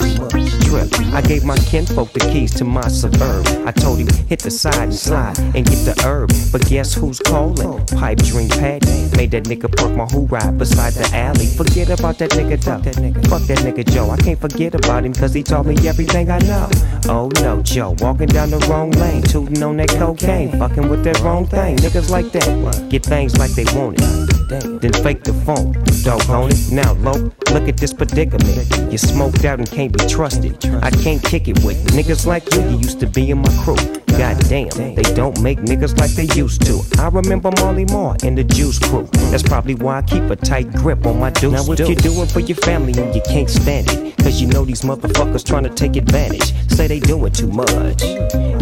Trip. 0.68 0.88
I 1.14 1.22
gave 1.22 1.44
my 1.44 1.56
kinfolk 1.56 2.12
the 2.12 2.20
keys 2.20 2.52
to 2.54 2.64
my 2.64 2.86
suburb. 2.88 3.46
I 3.66 3.72
told 3.72 3.98
him 3.98 4.08
hit 4.28 4.40
the 4.40 4.50
side 4.50 4.74
and 4.74 4.94
slide 4.94 5.38
and 5.38 5.64
get 5.64 5.80
the 5.88 5.94
herb. 6.04 6.30
But 6.52 6.66
guess 6.66 6.92
who's 6.92 7.18
calling? 7.18 7.86
Pipe 7.86 8.18
dream 8.18 8.50
Patty 8.50 9.08
made 9.16 9.30
that 9.30 9.44
nigga 9.44 9.74
park 9.74 9.92
my 9.92 10.04
who 10.06 10.26
ride 10.26 10.58
beside 10.58 10.92
the 10.92 11.08
alley. 11.16 11.46
Forget 11.46 11.88
about 11.88 12.18
that 12.18 12.30
nigga 12.32 12.60
though. 12.60 12.82
Fuck 13.30 13.42
that 13.48 13.58
nigga 13.58 13.88
Joe. 13.90 14.10
I 14.10 14.18
can't 14.18 14.38
forget 14.38 14.74
about 14.74 15.04
him 15.04 15.14
cause 15.14 15.32
he 15.32 15.42
taught 15.42 15.64
me 15.64 15.76
everything 15.88 16.30
I 16.30 16.38
know. 16.40 16.68
Oh 17.08 17.30
no, 17.40 17.62
Joe, 17.62 17.96
walking 18.00 18.28
down 18.28 18.50
the 18.50 18.58
wrong 18.68 18.90
lane, 18.92 19.22
tooting 19.22 19.62
on 19.62 19.78
that 19.78 19.88
cocaine, 19.88 20.50
fucking 20.58 20.88
with 20.90 21.04
that 21.04 21.18
wrong 21.20 21.46
thing. 21.46 21.76
Niggas 21.78 22.10
like 22.10 22.30
that 22.32 22.88
get 22.90 23.04
things 23.04 23.38
like 23.38 23.52
they 23.52 23.64
want 23.64 23.77
it. 23.78 24.80
Then 24.80 24.92
fake 25.04 25.24
the 25.24 25.34
phone, 25.44 25.72
doggone 26.02 26.50
it. 26.50 26.72
Now, 26.72 26.94
low, 26.94 27.30
look 27.52 27.68
at 27.68 27.76
this 27.76 27.92
predicament. 27.92 28.92
You 28.92 28.98
smoked 28.98 29.44
out 29.44 29.58
and 29.58 29.70
can't 29.70 29.92
be 29.96 30.06
trusted. 30.06 30.64
I 30.82 30.90
can't 30.90 31.22
kick 31.22 31.48
it 31.48 31.62
with 31.64 31.76
niggas 31.88 32.26
like 32.26 32.52
you. 32.54 32.62
You 32.62 32.78
used 32.78 33.00
to 33.00 33.06
be 33.06 33.30
in 33.30 33.38
my 33.38 33.52
crew. 33.62 33.76
God 34.16 34.38
damn, 34.48 34.68
they 34.94 35.02
don't 35.14 35.40
make 35.42 35.58
niggas 35.58 35.98
like 35.98 36.10
they 36.12 36.26
used 36.34 36.62
to. 36.66 36.80
I 37.00 37.08
remember 37.08 37.50
Marley 37.60 37.84
Marl 37.86 38.16
and 38.24 38.36
the 38.36 38.44
Juice 38.44 38.78
Crew. 38.78 39.08
That's 39.30 39.42
probably 39.42 39.74
why 39.74 39.98
I 39.98 40.02
keep 40.02 40.24
a 40.24 40.36
tight 40.36 40.72
grip 40.72 41.06
on 41.06 41.20
my 41.20 41.30
deuce. 41.30 41.52
Now, 41.52 41.64
what 41.64 41.78
you 41.78 41.94
doing 41.94 42.26
for 42.26 42.40
your 42.40 42.56
family 42.56 42.94
and 43.00 43.14
you 43.14 43.22
can't 43.28 43.50
stand 43.50 43.90
it? 43.90 44.16
Cause 44.18 44.40
you 44.40 44.48
know 44.48 44.64
these 44.64 44.82
motherfuckers 44.82 45.44
trying 45.44 45.64
to 45.64 45.70
take 45.70 45.96
advantage. 45.96 46.52
Say 46.70 46.86
they 46.86 47.00
doing 47.00 47.32
too 47.32 47.48
much. 47.48 48.02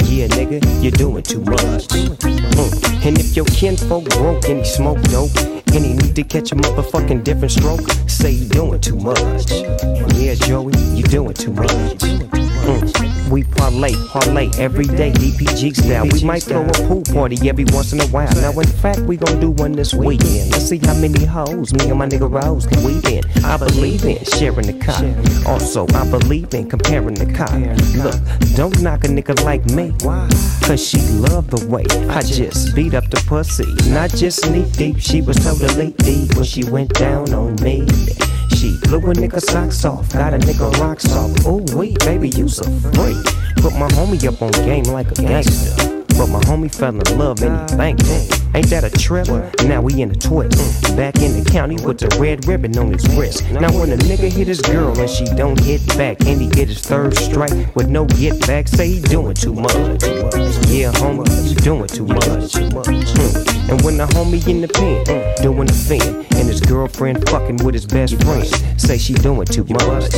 Yeah, 0.06 0.28
nigga, 0.28 0.60
you're 0.82 0.92
doing 0.92 1.22
too 1.22 1.40
much. 1.40 1.88
Mm. 1.88 3.06
And 3.06 3.18
if 3.18 3.36
your 3.36 3.44
kinfolk 3.46 4.04
broke 4.10 4.48
and 4.48 4.58
he 4.58 4.64
smoke 4.64 4.98
dope, 5.08 5.36
and 5.74 5.84
he 5.84 5.92
need 5.94 6.14
to 6.16 6.22
catch 6.22 6.52
a 6.52 6.56
motherfucking 6.56 7.24
different 7.24 7.52
stroke, 7.52 7.88
say 8.08 8.30
you 8.30 8.48
doing 8.48 8.80
too 8.80 8.96
much. 8.96 9.50
Yeah, 10.14 10.34
Joey, 10.34 10.76
you 10.94 11.02
doing 11.04 11.34
too 11.34 11.52
much. 11.52 12.55
Mm. 12.66 13.30
We 13.30 13.44
parlay, 13.44 13.94
parlay 14.08 14.50
every 14.58 14.86
day, 14.86 15.12
DPG 15.12 15.76
style. 15.76 16.06
We 16.12 16.24
might 16.24 16.42
throw 16.42 16.64
a 16.64 16.72
pool 16.88 17.02
party 17.02 17.48
every 17.48 17.64
once 17.66 17.92
in 17.92 18.00
a 18.00 18.06
while. 18.06 18.32
Now, 18.36 18.58
in 18.58 18.66
fact, 18.66 19.00
we 19.00 19.16
gon' 19.16 19.38
do 19.40 19.50
one 19.50 19.72
this 19.72 19.94
weekend. 19.94 20.50
Let's 20.50 20.68
see 20.68 20.78
how 20.78 20.94
many 20.94 21.24
hoes 21.24 21.72
me 21.72 21.88
and 21.88 21.98
my 21.98 22.06
nigga 22.06 22.28
Rose 22.30 22.66
can 22.66 22.82
weave 22.82 23.04
in. 23.06 23.22
I 23.44 23.56
believe 23.56 24.04
in 24.04 24.24
sharing 24.24 24.66
the 24.66 24.78
car. 24.84 25.02
Also, 25.52 25.86
I 25.94 26.10
believe 26.10 26.54
in 26.54 26.68
comparing 26.68 27.14
the 27.14 27.32
car. 27.32 27.56
Look, 28.02 28.56
don't 28.56 28.80
knock 28.82 29.04
a 29.04 29.08
nigga 29.08 29.42
like 29.44 29.64
me. 29.66 29.92
Cause 30.66 30.84
she 30.84 30.98
love 31.18 31.50
the 31.50 31.64
way 31.66 31.84
I 32.10 32.22
just 32.22 32.74
beat 32.74 32.94
up 32.94 33.08
the 33.10 33.22
pussy. 33.26 33.66
Not 33.90 34.10
just 34.10 34.50
knee 34.50 34.68
deep, 34.72 34.98
she 34.98 35.20
was 35.20 35.36
totally 35.36 35.92
deep 35.98 36.34
when 36.34 36.44
she 36.44 36.64
went 36.64 36.92
down 36.94 37.32
on 37.32 37.54
me. 37.62 37.86
She 38.56 38.78
blew 38.84 38.98
a 39.00 39.12
nigga 39.12 39.38
socks 39.38 39.84
off, 39.84 40.10
got 40.14 40.32
a 40.32 40.38
nigga 40.38 40.72
rocks 40.80 41.12
off. 41.12 41.46
Ooh 41.46 41.62
wee, 41.76 41.94
baby, 42.00 42.30
you 42.30 42.48
so 42.48 42.64
free. 42.64 43.22
Put 43.56 43.74
my 43.74 43.88
homie 43.88 44.26
up 44.26 44.40
on 44.40 44.50
game 44.64 44.84
like 44.84 45.10
a 45.10 45.14
gangster. 45.14 45.95
But 46.16 46.28
my 46.28 46.40
homie 46.40 46.74
fell 46.74 46.98
in 46.98 47.18
love 47.18 47.42
and 47.42 47.70
he 47.70 47.76
banked 47.76 48.04
it. 48.06 48.42
Ain't 48.54 48.70
that 48.70 48.84
a 48.84 48.90
trip? 48.90 49.28
Now 49.66 49.82
we 49.82 50.00
in 50.00 50.10
a 50.10 50.14
twist. 50.14 50.96
Back 50.96 51.16
in 51.20 51.44
the 51.44 51.50
county 51.50 51.76
with 51.84 51.98
the 51.98 52.08
red 52.18 52.46
ribbon 52.48 52.76
on 52.78 52.94
his 52.94 53.06
wrist. 53.14 53.44
Now 53.50 53.70
when 53.78 53.92
a 53.92 53.96
nigga 53.98 54.32
hit 54.32 54.48
his 54.48 54.62
girl 54.62 54.98
and 54.98 55.10
she 55.10 55.26
don't 55.36 55.60
hit 55.60 55.86
back, 55.98 56.24
and 56.24 56.40
he 56.40 56.48
get 56.48 56.68
his 56.68 56.80
third 56.80 57.14
strike 57.18 57.74
with 57.76 57.88
no 57.88 58.06
get 58.06 58.40
back, 58.46 58.66
say 58.66 58.88
he 58.88 59.00
doing 59.00 59.34
too 59.34 59.52
much. 59.52 59.74
Yeah, 60.72 60.90
homie, 60.92 61.26
doing 61.62 61.86
too 61.86 62.06
much. 62.06 62.54
Hmm. 62.54 63.70
And 63.70 63.82
when 63.82 63.98
the 63.98 64.06
homie 64.14 64.46
in 64.48 64.62
the 64.62 64.68
pen, 64.68 65.04
doing 65.42 65.66
the 65.66 65.74
thing, 65.74 66.00
and 66.00 66.48
his 66.48 66.60
girlfriend 66.62 67.28
fucking 67.28 67.58
with 67.58 67.74
his 67.74 67.84
best 67.84 68.22
friend, 68.22 68.46
say 68.80 68.96
she 68.96 69.12
doing 69.12 69.46
too 69.46 69.64
much. 69.64 70.14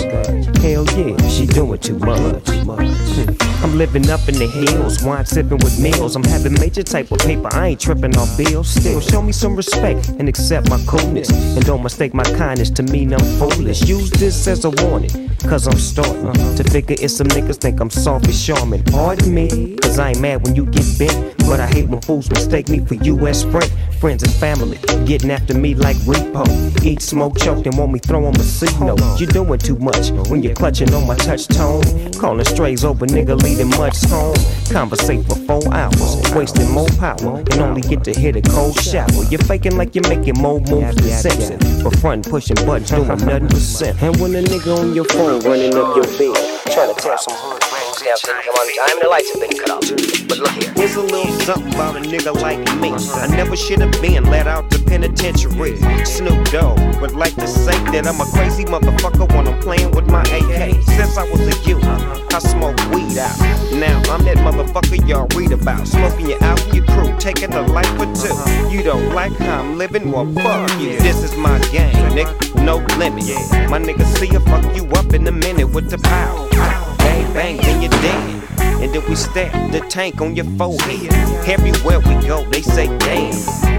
Hell 0.63 0.85
yeah, 0.95 1.17
she 1.29 1.47
doing 1.47 1.81
too 1.81 1.99
much. 1.99 2.47
Hmm. 2.49 3.65
I'm 3.65 3.77
living 3.77 4.09
up 4.11 4.29
in 4.29 4.37
the 4.39 4.47
hills, 4.47 5.03
wine 5.03 5.27
sipping 5.27 5.59
with 5.59 5.81
meals. 5.91 6.17
I'm 6.17 6.25
having 6.25 6.55
major 6.55 6.83
type 6.83 7.11
of 7.11 7.19
paper, 7.19 7.49
I 7.53 7.69
ain't 7.69 7.81
tripping 7.81 8.17
off 8.17 8.37
bills. 8.37 8.69
Still, 8.69 9.01
show 9.01 9.23
me 9.23 9.33
some 9.33 9.57
respect 9.57 10.09
and 10.19 10.29
accept 10.29 10.69
my 10.71 10.83
coolness. 10.87 11.31
And 11.31 11.65
don't 11.65 11.83
mistake 11.83 12.15
my 12.15 12.25
kindness 12.25 12.71
to 12.71 12.83
mean 12.83 13.13
I'm 13.13 13.25
foolish. 13.39 13.83
Use 13.89 14.11
this 14.11 14.47
as 14.47 14.65
a 14.65 14.71
warning, 14.71 15.31
cause 15.41 15.67
I'm 15.67 15.79
starting 15.79 16.33
to 16.57 16.65
figure 16.65 16.97
if 17.01 17.11
some 17.11 17.29
niggas 17.29 17.57
think 17.57 17.81
I'm 17.81 17.91
soft 17.91 18.27
and 18.27 18.39
charming. 18.39 18.85
Pardon 18.85 19.33
me, 19.33 19.77
cause 19.77 19.99
I 19.99 20.11
ain't 20.11 20.21
mad 20.21 20.45
when 20.45 20.55
you 20.55 20.67
get 20.67 20.87
bent. 20.99 21.35
But 21.49 21.61
I 21.61 21.67
hate 21.67 21.89
when 21.89 22.03
fools 22.03 22.29
mistake 22.29 22.69
me 22.69 22.81
for 22.81 22.95
US 22.95 23.41
Sprint. 23.41 23.73
Friends 24.01 24.23
and 24.23 24.33
family 24.35 24.79
getting 25.07 25.31
after 25.31 25.55
me 25.55 25.75
like 25.75 25.97
repo. 25.99 26.45
Eat, 26.85 27.01
smoke, 27.01 27.39
choke, 27.39 27.65
and 27.65 27.77
want 27.79 27.91
me 27.91 27.99
throw 27.99 28.25
on 28.27 28.33
my 28.33 28.45
C 28.45 28.67
note. 28.85 29.01
You 29.19 29.27
doing 29.27 29.59
too 29.59 29.77
much 29.79 30.11
when 30.29 30.43
you're 30.43 30.55
clutching 30.55 30.93
on 30.93 31.07
my 31.07 31.17
touch 31.17 31.49
tone. 31.49 31.83
Calling 32.13 32.45
strays 32.45 32.85
over, 32.85 33.07
nigga, 33.07 33.41
leading 33.43 33.71
much 33.71 34.05
home. 34.05 34.37
Conversate 34.71 35.25
for 35.25 35.37
four 35.37 35.75
hours, 35.79 36.21
wasting 36.35 36.71
more 36.73 36.89
power, 36.99 37.39
and 37.39 37.61
only 37.61 37.83
get 37.83 38.03
to 38.05 38.13
hit 38.13 38.35
a 38.37 38.43
cold 38.43 38.79
shower. 38.81 39.23
You're 39.31 39.47
faking 39.53 39.77
like 39.77 39.95
you're 39.95 40.09
making 40.09 40.35
more 40.39 40.61
moves 40.61 40.97
than 40.97 41.11
Simpson. 41.11 41.59
But 41.85 41.97
front 42.01 42.29
pushing 42.29 42.57
buttons, 42.67 42.91
doing 42.91 43.07
nothing 43.07 43.47
but 43.47 43.57
simp. 43.57 44.03
And 44.03 44.17
when 44.21 44.35
a 44.35 44.43
nigga 44.43 44.77
on 44.77 44.95
your 44.95 45.05
phone 45.05 45.41
running 45.41 45.75
up 45.75 45.95
your 45.97 46.07
bed, 46.19 46.37
trying 46.73 46.95
to 46.95 47.01
tell 47.01 47.19
some 47.19 47.35
hood 47.39 47.88
Now, 48.05 48.15
didn't 48.15 48.45
come 48.45 48.55
on 48.55 48.69
time, 48.77 48.99
the 49.03 49.09
lights 49.09 49.33
have 49.33 49.41
been 49.41 49.59
cut 49.59 49.71
off. 49.71 49.83
But 50.29 50.39
look 50.39 50.51
here. 50.51 50.73
Here's 50.77 50.95
a 50.95 51.03
little 51.03 51.33
something 51.41 51.75
about 51.75 51.97
a 51.97 52.01
nigga 52.01 52.33
like 52.41 52.61
me. 52.79 52.93
I 52.95 53.27
never 53.35 53.57
should 53.57 53.81
have 53.81 53.91
been 54.01 54.25
let 54.25 54.47
out 54.47 54.71
the 54.71 54.79
penitentiary. 54.79 55.79
Snoop 56.05 56.39
Dogg 56.51 56.79
would 57.01 57.17
like 57.17 57.35
to 57.37 57.49
say 57.49 57.73
that 57.91 58.07
I'm 58.07 58.21
a 58.21 58.27
crazy 58.37 58.65
motherfucker 58.65 59.27
when 59.35 59.49
I'm 59.49 59.61
playing 59.61 59.91
with 59.91 60.07
my 60.07 60.23
AK. 60.23 60.81
Since 60.87 61.19
I 61.19 61.29
was 61.29 61.41
a 61.41 61.69
youth, 61.69 61.83
I 61.83 62.39
smoked 62.39 62.87
weed 62.95 63.19
out. 63.19 63.37
Now 63.75 63.99
I'm 64.15 64.23
that 64.25 64.39
motherfucker 64.47 65.07
y'all 65.09 65.27
read 65.35 65.51
about. 65.51 65.89
Smoking 65.89 66.31
you 66.31 66.39
out 66.41 66.65
with 66.67 66.75
your 66.77 66.85
crew, 66.87 67.17
taking 67.19 67.53
a 67.53 67.63
life 67.63 67.91
for 67.99 68.07
two. 68.15 68.71
You 68.71 68.85
don't 68.85 69.13
like 69.13 69.33
how 69.33 69.63
I'm 69.63 69.77
living? 69.77 70.13
Well, 70.13 70.31
fuck 70.35 70.71
you. 70.81 70.99
This 71.01 71.25
is 71.25 71.35
my 71.37 71.59
game, 71.73 71.95
nigga. 72.15 72.65
No 72.65 72.77
limit. 72.97 73.27
My 73.69 73.81
nigga 73.81 74.05
see 74.19 74.29
ya 74.29 74.39
fuck 74.39 74.77
you 74.77 74.87
up 74.93 75.13
in 75.15 75.27
a 75.27 75.33
minute 75.33 75.69
with 75.75 75.91
the 75.91 75.99
pow. 75.99 76.88
Bang, 77.35 77.57
then 77.59 77.83
you're 77.83 77.91
dead. 77.91 78.38
And 78.81 78.95
then 78.95 79.03
we 79.09 79.17
stab 79.17 79.73
the 79.73 79.81
tank 79.89 80.21
on 80.21 80.37
your 80.37 80.47
forehead. 80.57 81.13
Everywhere 81.49 82.01
we 82.01 82.15
go, 82.27 82.45
they 82.51 82.63
say, 82.63 82.87
damn. 82.99 83.35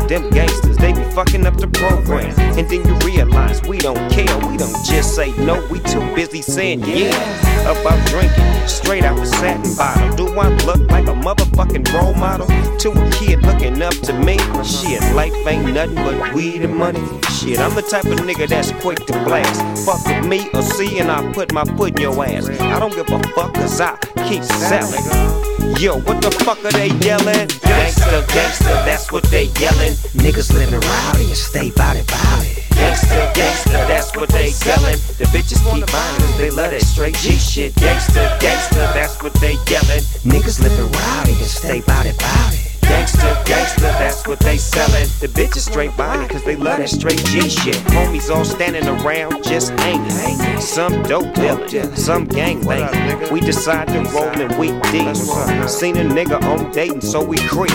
Them 0.10 0.28
gangsters, 0.32 0.76
they 0.78 0.92
be 0.92 1.04
fucking 1.12 1.46
up 1.46 1.58
the 1.58 1.68
program. 1.68 2.34
And 2.58 2.68
then 2.68 2.84
you 2.84 2.96
realize 3.06 3.62
we 3.62 3.78
don't 3.78 4.12
care. 4.12 4.36
We 4.50 4.58
don't 4.58 4.84
just 4.84 5.16
say 5.16 5.32
no, 5.38 5.64
we 5.70 5.80
too 5.82 6.02
busy 6.16 6.42
saying 6.42 6.82
yeah. 6.82 7.14
About 7.70 8.04
drinking, 8.08 8.68
straight 8.68 9.04
out 9.04 9.18
the 9.18 9.26
satin 9.28 9.76
bottle. 9.78 10.16
Do 10.16 10.40
I 10.40 10.50
look 10.66 10.90
like 10.90 11.06
a 11.06 11.14
motherfucking 11.14 11.94
role 11.94 12.16
model? 12.16 12.48
To 12.80 12.90
a 12.90 13.12
kid 13.12 13.44
looking 13.44 13.84
up 13.84 13.94
to 14.08 14.14
me? 14.14 14.40
Shit, 14.64 15.02
life 15.14 15.34
ain't 15.46 15.74
nothing 15.76 15.96
but 15.96 16.34
weed 16.34 16.64
and 16.64 16.76
money. 16.76 17.02
Shit, 17.30 17.60
I'm 17.60 17.76
the 17.76 17.84
type 17.84 18.06
of 18.06 18.20
nigga 18.22 18.48
that's 18.48 18.72
quick 18.82 19.06
to 19.06 19.14
blast. 19.26 19.86
Fuck 19.86 20.04
with 20.08 20.26
me 20.26 20.50
or 20.56 20.64
see, 20.64 20.98
and 20.98 21.12
I 21.12 21.32
put 21.34 21.54
my 21.54 21.66
foot 21.78 22.00
in 22.00 22.02
your 22.02 22.26
ass. 22.26 22.50
I 22.50 22.80
don't 22.80 22.96
give 22.96 23.08
a 23.12 23.20
fuck, 23.36 23.54
cause 23.54 23.80
I 23.80 23.96
keep 24.28 24.44
selling. 24.44 24.89
Yo, 25.80 25.96
what 26.02 26.22
the 26.22 26.30
fuck 26.44 26.60
are 26.66 26.72
they 26.72 26.88
yelling? 27.06 27.48
Gangsta, 27.64 28.22
gangsta, 28.28 28.84
that's 28.84 29.12
what 29.12 29.24
they 29.26 29.46
yelling. 29.62 29.94
Niggas 30.20 30.54
living 30.54 30.80
rowdy 30.80 31.26
and 31.26 31.38
stay 31.38 31.72
body 31.72 32.02
body. 32.04 32.50
Gangsta, 32.76 33.32
gangsta, 33.34 33.88
that's 33.88 34.14
what 34.16 34.28
they 34.30 34.52
yelling. 34.66 35.00
The 35.18 35.26
bitches 35.32 35.64
keep 35.72 35.86
cause 35.86 36.38
they 36.38 36.50
love 36.50 36.72
that 36.72 36.82
straight 36.82 37.16
G 37.16 37.32
shit. 37.32 37.74
Gangsta, 37.76 38.38
gangsta, 38.40 38.94
that's 38.94 39.24
what 39.24 39.34
they 39.36 39.54
yelling. 39.72 40.04
Niggas 40.28 40.62
living 40.62 40.92
rowdy 40.92 41.32
and 41.32 41.48
stay 41.48 41.82
body 41.82 42.12
body. 42.12 42.69
Gangsta, 42.90 43.44
gangsta, 43.46 43.90
that's 44.00 44.28
what 44.28 44.40
they 44.40 44.58
sellin'. 44.58 45.08
The 45.20 45.28
bitches 45.28 45.70
straight 45.70 45.96
body 45.96 46.28
cause 46.28 46.44
they 46.44 46.56
love 46.56 46.80
that 46.80 46.90
straight 46.90 47.24
G 47.26 47.48
shit. 47.48 47.76
Homies 47.94 48.34
all 48.34 48.44
standing 48.44 48.88
around 48.88 49.44
just 49.44 49.72
hanging. 49.80 50.60
Some 50.60 51.04
dope 51.04 51.36
dealing, 51.36 51.96
some 51.96 52.26
gang 52.26 52.66
banging. 52.66 53.32
We 53.32 53.42
decide 53.42 53.88
to 53.90 54.02
roll 54.12 54.32
in 54.42 54.58
week 54.58 54.82
deep. 54.92 55.16
Seen 55.70 55.98
a 55.98 56.04
nigga 56.04 56.42
on 56.44 56.72
dating, 56.72 57.02
so 57.02 57.24
we 57.24 57.38
creep 57.38 57.72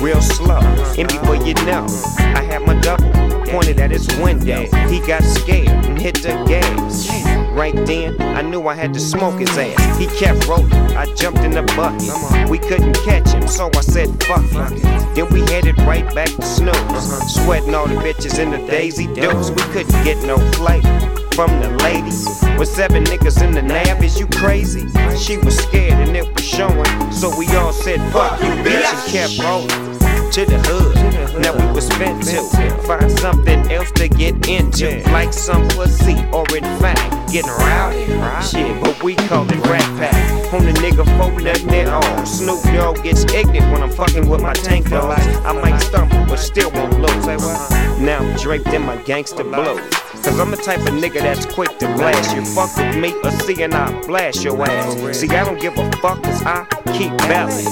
real 0.00 0.22
slow. 0.22 0.60
And 0.96 1.06
before 1.08 1.36
you 1.36 1.54
know, 1.66 1.86
I 2.18 2.42
had 2.42 2.62
my 2.62 2.80
double 2.80 3.12
pointed 3.46 3.78
at 3.78 3.90
his 3.90 4.08
window. 4.18 4.62
He 4.88 5.00
got 5.06 5.22
scared 5.22 5.68
and 5.68 5.98
hit 5.98 6.14
the 6.16 6.32
gas. 6.48 7.35
Right 7.56 7.74
then, 7.86 8.20
I 8.20 8.42
knew 8.42 8.68
I 8.68 8.74
had 8.74 8.92
to 8.92 9.00
smoke 9.00 9.40
his 9.40 9.48
ass. 9.56 9.98
He 9.98 10.08
kept 10.18 10.46
rolling, 10.46 10.70
I 10.94 11.06
jumped 11.14 11.40
in 11.40 11.52
the 11.52 11.62
bucket. 11.74 12.50
We 12.50 12.58
couldn't 12.58 12.92
catch 12.96 13.30
him, 13.30 13.48
so 13.48 13.70
I 13.74 13.80
said 13.80 14.10
fuck 14.24 14.44
it. 14.52 14.82
Then 15.14 15.32
we 15.32 15.40
headed 15.40 15.78
right 15.78 16.04
back 16.14 16.28
to 16.28 16.42
Snoop. 16.42 16.76
Sweating 17.26 17.74
all 17.74 17.86
the 17.86 17.94
bitches 17.94 18.38
in 18.38 18.50
the 18.50 18.58
Daisy 18.58 19.06
Dukes. 19.06 19.48
We 19.48 19.62
couldn't 19.72 20.04
get 20.04 20.22
no 20.26 20.36
flavor 20.52 21.00
from 21.32 21.48
the 21.62 21.70
ladies. 21.82 22.28
With 22.58 22.68
seven 22.68 23.04
niggas 23.04 23.42
in 23.42 23.52
the 23.52 23.62
nab, 23.62 24.02
is 24.02 24.20
you 24.20 24.26
crazy? 24.26 24.86
She 25.16 25.38
was 25.38 25.56
scared 25.56 26.06
and 26.06 26.14
it 26.14 26.30
was 26.34 26.44
showing. 26.44 27.10
So 27.10 27.34
we 27.38 27.48
all 27.56 27.72
said 27.72 28.00
fuck 28.12 28.38
you, 28.38 28.50
bitch, 28.64 28.84
and 28.84 29.12
kept 29.12 29.38
rolling 29.42 29.95
to 30.32 30.44
the 30.44 30.58
hood. 30.66 30.96
Now 31.42 31.52
we 31.54 31.72
was 31.74 31.86
spent 31.86 32.22
to 32.24 32.42
find 32.86 33.10
something 33.18 33.70
else 33.70 33.90
to 33.92 34.08
get 34.08 34.48
into, 34.48 35.02
like 35.12 35.32
some 35.32 35.68
pussy 35.68 36.16
or 36.32 36.44
in 36.56 36.64
fact 36.80 37.32
getting 37.32 37.50
rowdy. 37.50 38.06
Shit, 38.46 38.80
but 38.82 39.02
we 39.02 39.14
call 39.14 39.44
it 39.50 39.66
rat 39.66 39.82
pack. 39.98 40.52
On 40.52 40.64
the 40.64 40.72
nigga 40.72 41.04
folk 41.18 41.42
nothing 41.42 41.74
at 41.74 41.88
all. 41.88 42.26
Snoop 42.26 42.62
Dogg 42.74 43.02
gets 43.02 43.24
ignorant 43.32 43.72
when 43.72 43.82
I'm 43.82 43.90
fucking 43.90 44.28
with 44.28 44.42
my 44.42 44.52
tank 44.52 44.90
dogs. 44.90 45.26
I 45.44 45.52
might 45.52 45.78
stumble, 45.78 46.24
but 46.26 46.38
still 46.38 46.70
won't 46.70 47.00
lose. 47.00 47.26
Now 48.00 48.18
I'm 48.20 48.36
draped 48.38 48.68
in 48.68 48.82
my 48.82 48.96
gangster 49.02 49.44
blue. 49.44 49.80
Cause 50.26 50.40
I'm 50.40 50.50
the 50.50 50.56
type 50.56 50.80
of 50.80 50.88
nigga 50.88 51.22
that's 51.22 51.46
quick 51.46 51.78
to 51.78 51.86
blast 51.94 52.34
you. 52.34 52.44
Fuck 52.44 52.76
with 52.76 52.96
me 52.96 53.14
or 53.22 53.30
see 53.30 53.62
and 53.62 53.72
I 53.72 53.92
blast 54.08 54.42
your 54.42 54.60
ass. 54.60 55.16
See, 55.16 55.28
I 55.28 55.44
don't 55.44 55.60
give 55.60 55.78
a 55.78 55.88
fuck 55.98 56.20
cause 56.20 56.42
I 56.42 56.66
keep 56.98 57.16
battling. 57.30 57.70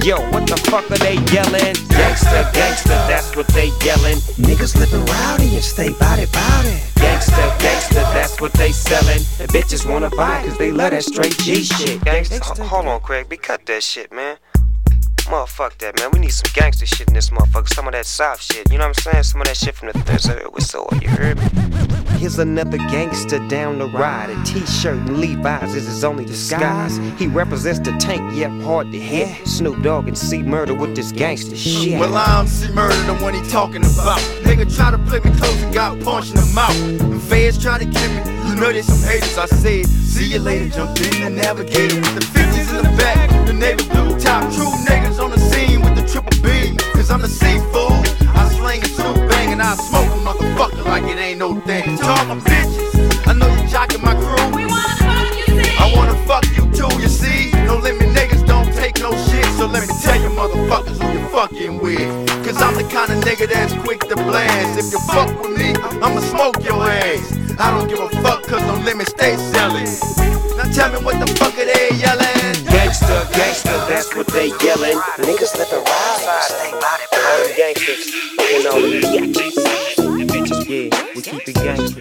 Yo, 0.00 0.18
what 0.30 0.46
the 0.46 0.56
fuck 0.70 0.88
are 0.92 0.98
they 0.98 1.14
yelling? 1.34 1.74
Gangsta, 1.90 2.44
gangsta, 2.52 2.94
that's 3.10 3.34
what 3.34 3.48
they 3.48 3.72
yelling. 3.82 4.18
Niggas 4.38 4.78
living 4.78 5.04
rowdy 5.06 5.56
and 5.56 5.64
stay 5.64 5.88
body 5.88 6.26
body. 6.26 6.78
Gangsta, 7.02 7.50
gangsta, 7.58 8.02
that's 8.14 8.40
what 8.40 8.52
they 8.52 8.70
selling. 8.70 9.18
The 9.38 9.48
bitches 9.50 9.84
wanna 9.84 10.10
buy 10.10 10.40
cause 10.46 10.56
they 10.58 10.70
love 10.70 10.92
that 10.92 11.02
straight 11.02 11.36
G 11.38 11.64
shit. 11.64 12.00
Gangsta, 12.02 12.60
hold 12.60 12.86
on, 12.86 13.00
Craig, 13.00 13.28
be 13.28 13.36
cut 13.36 13.66
that 13.66 13.82
shit, 13.82 14.12
man. 14.12 14.36
Motherfuck 15.24 15.78
that, 15.78 15.98
man. 15.98 16.10
We 16.12 16.18
need 16.18 16.32
some 16.32 16.50
gangster 16.54 16.86
shit 16.86 17.08
in 17.08 17.14
this 17.14 17.30
motherfucker. 17.30 17.68
Some 17.74 17.86
of 17.86 17.92
that 17.92 18.06
soft 18.06 18.42
shit. 18.42 18.70
You 18.70 18.78
know 18.78 18.88
what 18.88 18.98
I'm 19.06 19.12
saying? 19.12 19.22
Some 19.24 19.40
of 19.40 19.46
that 19.46 19.56
shit 19.56 19.74
from 19.74 19.88
the 19.88 19.98
third 20.00 20.52
whistle. 20.52 20.88
You 21.00 21.08
heard 21.08 21.38
me? 21.38 22.18
Here's 22.22 22.38
another 22.38 22.78
gangster 22.78 23.40
down 23.48 23.80
the 23.80 23.88
ride. 23.88 24.30
A 24.30 24.44
t-shirt 24.44 24.96
and 24.96 25.18
Levi's 25.18 25.74
is 25.74 25.86
his 25.86 26.04
only 26.04 26.24
disguise. 26.24 26.98
He 27.18 27.26
represents 27.26 27.80
the 27.80 27.90
tank, 27.98 28.36
yep, 28.36 28.52
hard 28.62 28.92
to 28.92 28.98
hit. 28.98 29.44
Snoop 29.44 29.82
Dogg 29.82 30.06
and 30.06 30.16
see 30.16 30.40
murder 30.40 30.72
with 30.72 30.94
this 30.94 31.10
gangster 31.10 31.56
shit. 31.56 31.98
Well, 31.98 32.14
I 32.14 32.38
don't 32.38 32.46
see 32.46 32.72
murder 32.72 32.94
the 33.04 33.14
one 33.14 33.34
he 33.34 33.42
talking 33.50 33.82
about. 33.82 34.20
Nigga 34.44 34.72
try 34.72 34.92
to 34.92 34.98
play 34.98 35.18
me 35.18 35.36
close 35.36 35.60
and 35.62 35.74
got 35.74 35.98
punched 36.00 36.34
in 36.34 36.40
the 36.40 36.52
mouth. 36.54 36.76
And 37.00 37.20
feds 37.20 37.60
try 37.60 37.78
to 37.78 37.84
kill 37.84 38.10
me. 38.12 38.48
You 38.48 38.54
know 38.54 38.72
there's 38.72 38.86
some 38.86 39.02
haters. 39.08 39.36
I 39.36 39.46
said, 39.46 39.86
see 39.86 40.28
you 40.32 40.38
later. 40.38 40.68
Jumped 40.68 41.00
in 41.00 41.24
the 41.24 41.30
navigator 41.42 41.96
with 41.96 42.14
the 42.14 42.38
50s 42.38 42.70
in 42.70 42.84
the 42.84 42.96
back. 42.96 43.30
The 43.48 43.52
navy 43.52 43.88
blue 43.88 44.16
top. 44.20 44.44
True 44.54 44.70
niggas 44.86 45.01
triple 46.12 46.42
B. 46.42 46.76
Cause 46.92 47.10
I'm 47.10 47.22
the 47.22 47.28
seafood. 47.28 48.04
I 48.36 48.44
slang 48.52 48.82
a 48.82 48.86
Snoop 48.86 49.16
bang 49.30 49.52
and 49.52 49.62
I 49.62 49.74
smoke 49.76 50.12
a 50.12 50.20
motherfucker 50.20 50.84
like 50.84 51.04
it 51.04 51.18
ain't 51.18 51.38
no 51.38 51.58
thing. 51.62 51.96
To 51.96 52.06
all 52.06 52.24
my 52.26 52.36
bitches, 52.36 53.26
I 53.26 53.32
know 53.32 53.48
you 53.48 53.62
jocking 53.72 54.04
my 54.04 54.14
crew. 54.14 54.44
We 54.54 54.66
wanna 54.66 54.96
fuck 55.00 55.32
you, 55.32 55.46
see? 55.56 55.76
I 55.80 55.92
wanna 55.96 56.14
fuck 56.28 56.44
you 56.56 56.68
too, 56.70 56.92
you 57.00 57.08
see. 57.08 57.50
No 57.64 57.78
limit 57.78 58.08
niggas 58.12 58.46
don't 58.46 58.70
take 58.74 59.00
no 59.00 59.10
shit. 59.26 59.46
So 59.56 59.66
let 59.66 59.88
me 59.88 59.94
tell 60.02 60.20
you 60.20 60.28
motherfuckers 60.28 61.00
who 61.00 61.08
you 61.18 61.26
fucking 61.28 61.80
with. 61.80 62.28
Cause 62.44 62.60
I'm 62.60 62.74
the 62.74 62.84
kind 62.84 63.10
of 63.10 63.24
nigga 63.24 63.48
that's 63.48 63.72
quick 63.82 64.00
to 64.10 64.16
blast. 64.16 64.78
If 64.78 64.92
you 64.92 65.00
fuck 65.08 65.30
with 65.42 65.56
me, 65.56 65.72
I'ma 66.04 66.20
smoke 66.20 66.62
your 66.62 66.84
ass. 66.84 67.24
I 67.58 67.70
don't 67.70 67.88
give 67.88 68.00
a 68.00 68.10
fuck 68.22 68.42
cause 68.44 68.60
no 68.62 68.74
limit 68.84 69.08
stay 69.08 69.36
selling. 69.36 69.88
Now 70.62 70.70
tell 70.70 70.92
me 70.92 71.04
what 71.04 71.18
the 71.18 71.26
fuck 71.34 71.58
are 71.58 71.64
they 71.64 71.88
yelling? 71.98 72.54
Gangsta, 72.70 73.24
gangsta, 73.34 73.88
that's 73.88 74.14
what 74.14 74.28
they 74.28 74.46
yelling. 74.62 74.96
Niggas 75.18 75.58
living 75.58 75.82
wild, 75.82 76.20
stay 76.44 76.70
body 76.78 77.06
the 77.10 77.54
gangsters, 77.56 78.06
you 78.38 78.62
know, 78.62 78.76
yeah, 80.70 80.88
we 81.16 81.22
keep 81.22 81.48
it 81.48 81.56
gangsta. 81.56 82.00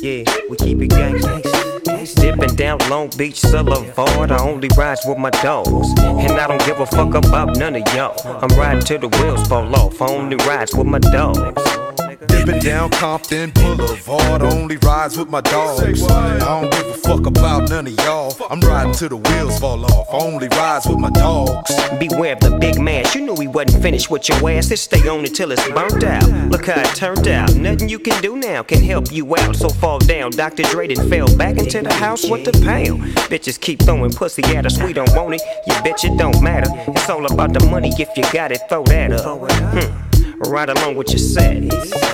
Yeah, 0.00 0.24
we 0.48 0.56
keep 0.56 0.80
it 0.80 0.90
gangsta. 0.90 2.14
Dipping 2.16 2.56
down 2.56 2.78
Long 2.88 3.10
Beach 3.18 3.42
Boulevard, 3.42 4.32
I 4.32 4.38
only 4.42 4.70
ride 4.74 4.98
with 5.04 5.18
my 5.18 5.30
dogs. 5.30 5.92
And 6.00 6.32
I 6.32 6.46
don't 6.46 6.64
give 6.64 6.80
a 6.80 6.86
fuck 6.86 7.14
about 7.14 7.58
none 7.58 7.76
of 7.76 7.94
y'all. 7.94 8.16
I'm 8.42 8.58
riding 8.58 8.82
till 8.82 9.00
the 9.00 9.08
wheels 9.18 9.46
fall 9.48 9.74
off, 9.76 10.00
I 10.00 10.06
only 10.06 10.36
ride 10.46 10.70
with 10.74 10.86
my 10.86 10.98
dogs. 10.98 11.60
Dipping 12.28 12.60
down 12.60 12.90
Compton 12.90 13.50
Boulevard, 13.50 14.42
only 14.42 14.76
rides 14.78 15.16
with 15.16 15.28
my 15.28 15.40
dogs. 15.40 16.02
I 16.02 16.38
don't 16.38 16.70
give 16.70 16.86
a 16.86 16.94
fuck 16.94 17.26
about 17.26 17.68
none 17.70 17.86
of 17.86 17.92
y'all. 18.00 18.36
I'm 18.50 18.60
riding 18.60 18.92
till 18.92 19.08
the 19.10 19.16
wheels 19.16 19.58
fall 19.58 19.84
off, 19.84 20.06
only 20.10 20.48
rides 20.48 20.86
with 20.86 20.98
my 20.98 21.10
dogs. 21.10 21.74
Beware 21.98 22.34
of 22.34 22.40
the 22.40 22.56
big 22.58 22.80
man. 22.80 23.04
You 23.14 23.22
knew 23.22 23.36
he 23.36 23.48
wasn't 23.48 23.82
finished 23.82 24.10
with 24.10 24.28
your 24.28 24.50
ass. 24.50 24.70
It 24.70 24.78
stay 24.78 25.08
on 25.08 25.20
until 25.20 25.52
it's 25.52 25.68
burnt 25.70 26.04
out. 26.04 26.28
Look 26.50 26.66
how 26.66 26.80
it 26.80 26.94
turned 26.94 27.28
out. 27.28 27.54
Nothing 27.54 27.88
you 27.88 27.98
can 27.98 28.20
do 28.22 28.36
now 28.36 28.62
can 28.62 28.82
help 28.82 29.12
you 29.12 29.36
out. 29.36 29.56
So 29.56 29.68
fall 29.68 29.98
down. 29.98 30.32
Dr. 30.32 30.64
Dre 30.64 30.88
done 30.88 31.08
fell 31.08 31.34
back 31.36 31.58
into 31.58 31.82
the 31.82 31.92
house 31.92 32.28
with 32.28 32.44
the 32.44 32.52
pound. 32.64 33.02
Bitches 33.30 33.60
keep 33.60 33.82
throwing 33.82 34.12
pussy 34.12 34.42
at 34.56 34.66
us. 34.66 34.80
We 34.82 34.92
don't 34.92 35.14
want 35.14 35.34
it. 35.34 35.42
You 35.66 35.74
bitch, 35.74 36.04
it 36.04 36.18
don't 36.18 36.42
matter. 36.42 36.70
It's 36.88 37.08
all 37.08 37.24
about 37.26 37.52
the 37.52 37.64
money. 37.66 37.92
If 37.98 38.16
you 38.16 38.24
got 38.32 38.52
it, 38.52 38.60
throw 38.68 38.84
that 38.84 39.12
up. 39.12 39.50
Hmm 39.50 40.13
right 40.44 40.68
along 40.68 40.96
with 40.96 41.10
your 41.10 41.18
set. 41.18 41.56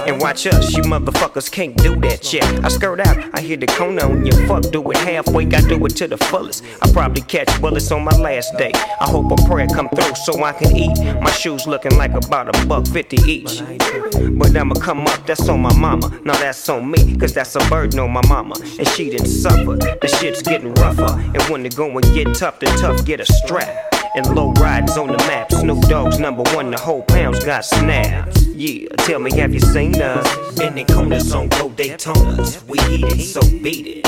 And 0.07 0.21
watch 0.21 0.47
us, 0.47 0.75
you 0.77 0.83
motherfuckers 0.83 1.51
can't 1.51 1.77
do 1.77 1.97
that 2.01 2.33
yet. 2.33 2.45
I 2.65 2.69
skirt 2.69 3.01
out, 3.01 3.17
I 3.35 3.41
hear 3.41 3.57
the 3.57 3.67
cone 3.67 3.99
on 4.01 4.27
you. 4.27 4.33
Fuck, 4.47 4.71
do 4.71 4.91
it 4.91 4.97
halfway, 4.99 5.47
I 5.47 5.61
do 5.61 5.85
it 5.87 5.97
to 5.97 6.09
the 6.09 6.17
fullest. 6.17 6.65
I 6.83 6.91
probably 6.93 7.23
catch 7.23 7.61
bullets 7.61 7.91
on 7.93 8.05
my 8.05 8.17
last 8.19 8.57
day. 8.57 8.73
I 8.75 9.09
hope 9.09 9.31
a 9.33 9.37
prayer 9.47 9.67
come 9.67 9.89
through 9.91 10.15
so 10.15 10.43
I 10.43 10.53
can 10.53 10.77
eat. 10.77 10.97
My 11.21 11.31
shoes 11.31 11.67
looking 11.67 11.97
like 11.97 12.13
about 12.13 12.55
a 12.55 12.67
buck 12.67 12.87
fifty 12.87 13.19
each. 13.31 13.63
But 14.33 14.57
I'ma 14.57 14.75
come 14.75 15.07
up, 15.07 15.27
that's 15.27 15.49
on 15.49 15.61
my 15.61 15.75
mama. 15.77 16.21
Now 16.25 16.35
that's 16.35 16.69
on 16.69 16.91
me, 16.91 17.17
cause 17.17 17.35
that's 17.35 17.55
a 17.57 17.71
burden 17.71 17.99
on 18.01 18.11
my 18.11 18.27
mama. 18.29 18.55
And 18.79 18.89
she 18.89 19.11
didn't 19.11 19.29
suffer, 19.29 19.77
the 19.77 20.17
shit's 20.21 20.43
getting 20.43 20.75
rougher. 20.75 21.21
And 21.35 21.43
when 21.45 21.63
the 21.63 21.69
going 21.69 22.05
get 22.15 22.35
tough, 22.35 22.59
the 22.61 22.67
tough 22.67 23.05
get 23.05 23.21
a 23.21 23.27
strap 23.27 24.00
and 24.15 24.35
low 24.35 24.53
riders 24.53 24.97
on 24.97 25.09
the 25.09 25.19
map. 25.19 25.53
Snoop 25.53 25.81
Dogg's 25.83 26.19
number 26.19 26.43
one, 26.55 26.71
the 26.71 26.79
whole 26.79 27.03
pound's 27.03 27.45
got 27.45 27.65
snaps. 27.65 28.47
Yeah, 28.47 28.89
tell 28.99 29.19
me, 29.19 29.35
have 29.37 29.55
you 29.55 29.61
seen 29.61 30.01
us? 30.01 30.55
Bending 30.57 30.87
corners 30.87 31.33
on 31.33 31.49
Go 31.49 31.71
Daytonas. 31.71 32.63
We 32.67 32.79
eat 32.95 33.05
it, 33.05 33.21
so 33.23 33.41
beat 33.63 33.87
it. 33.87 34.07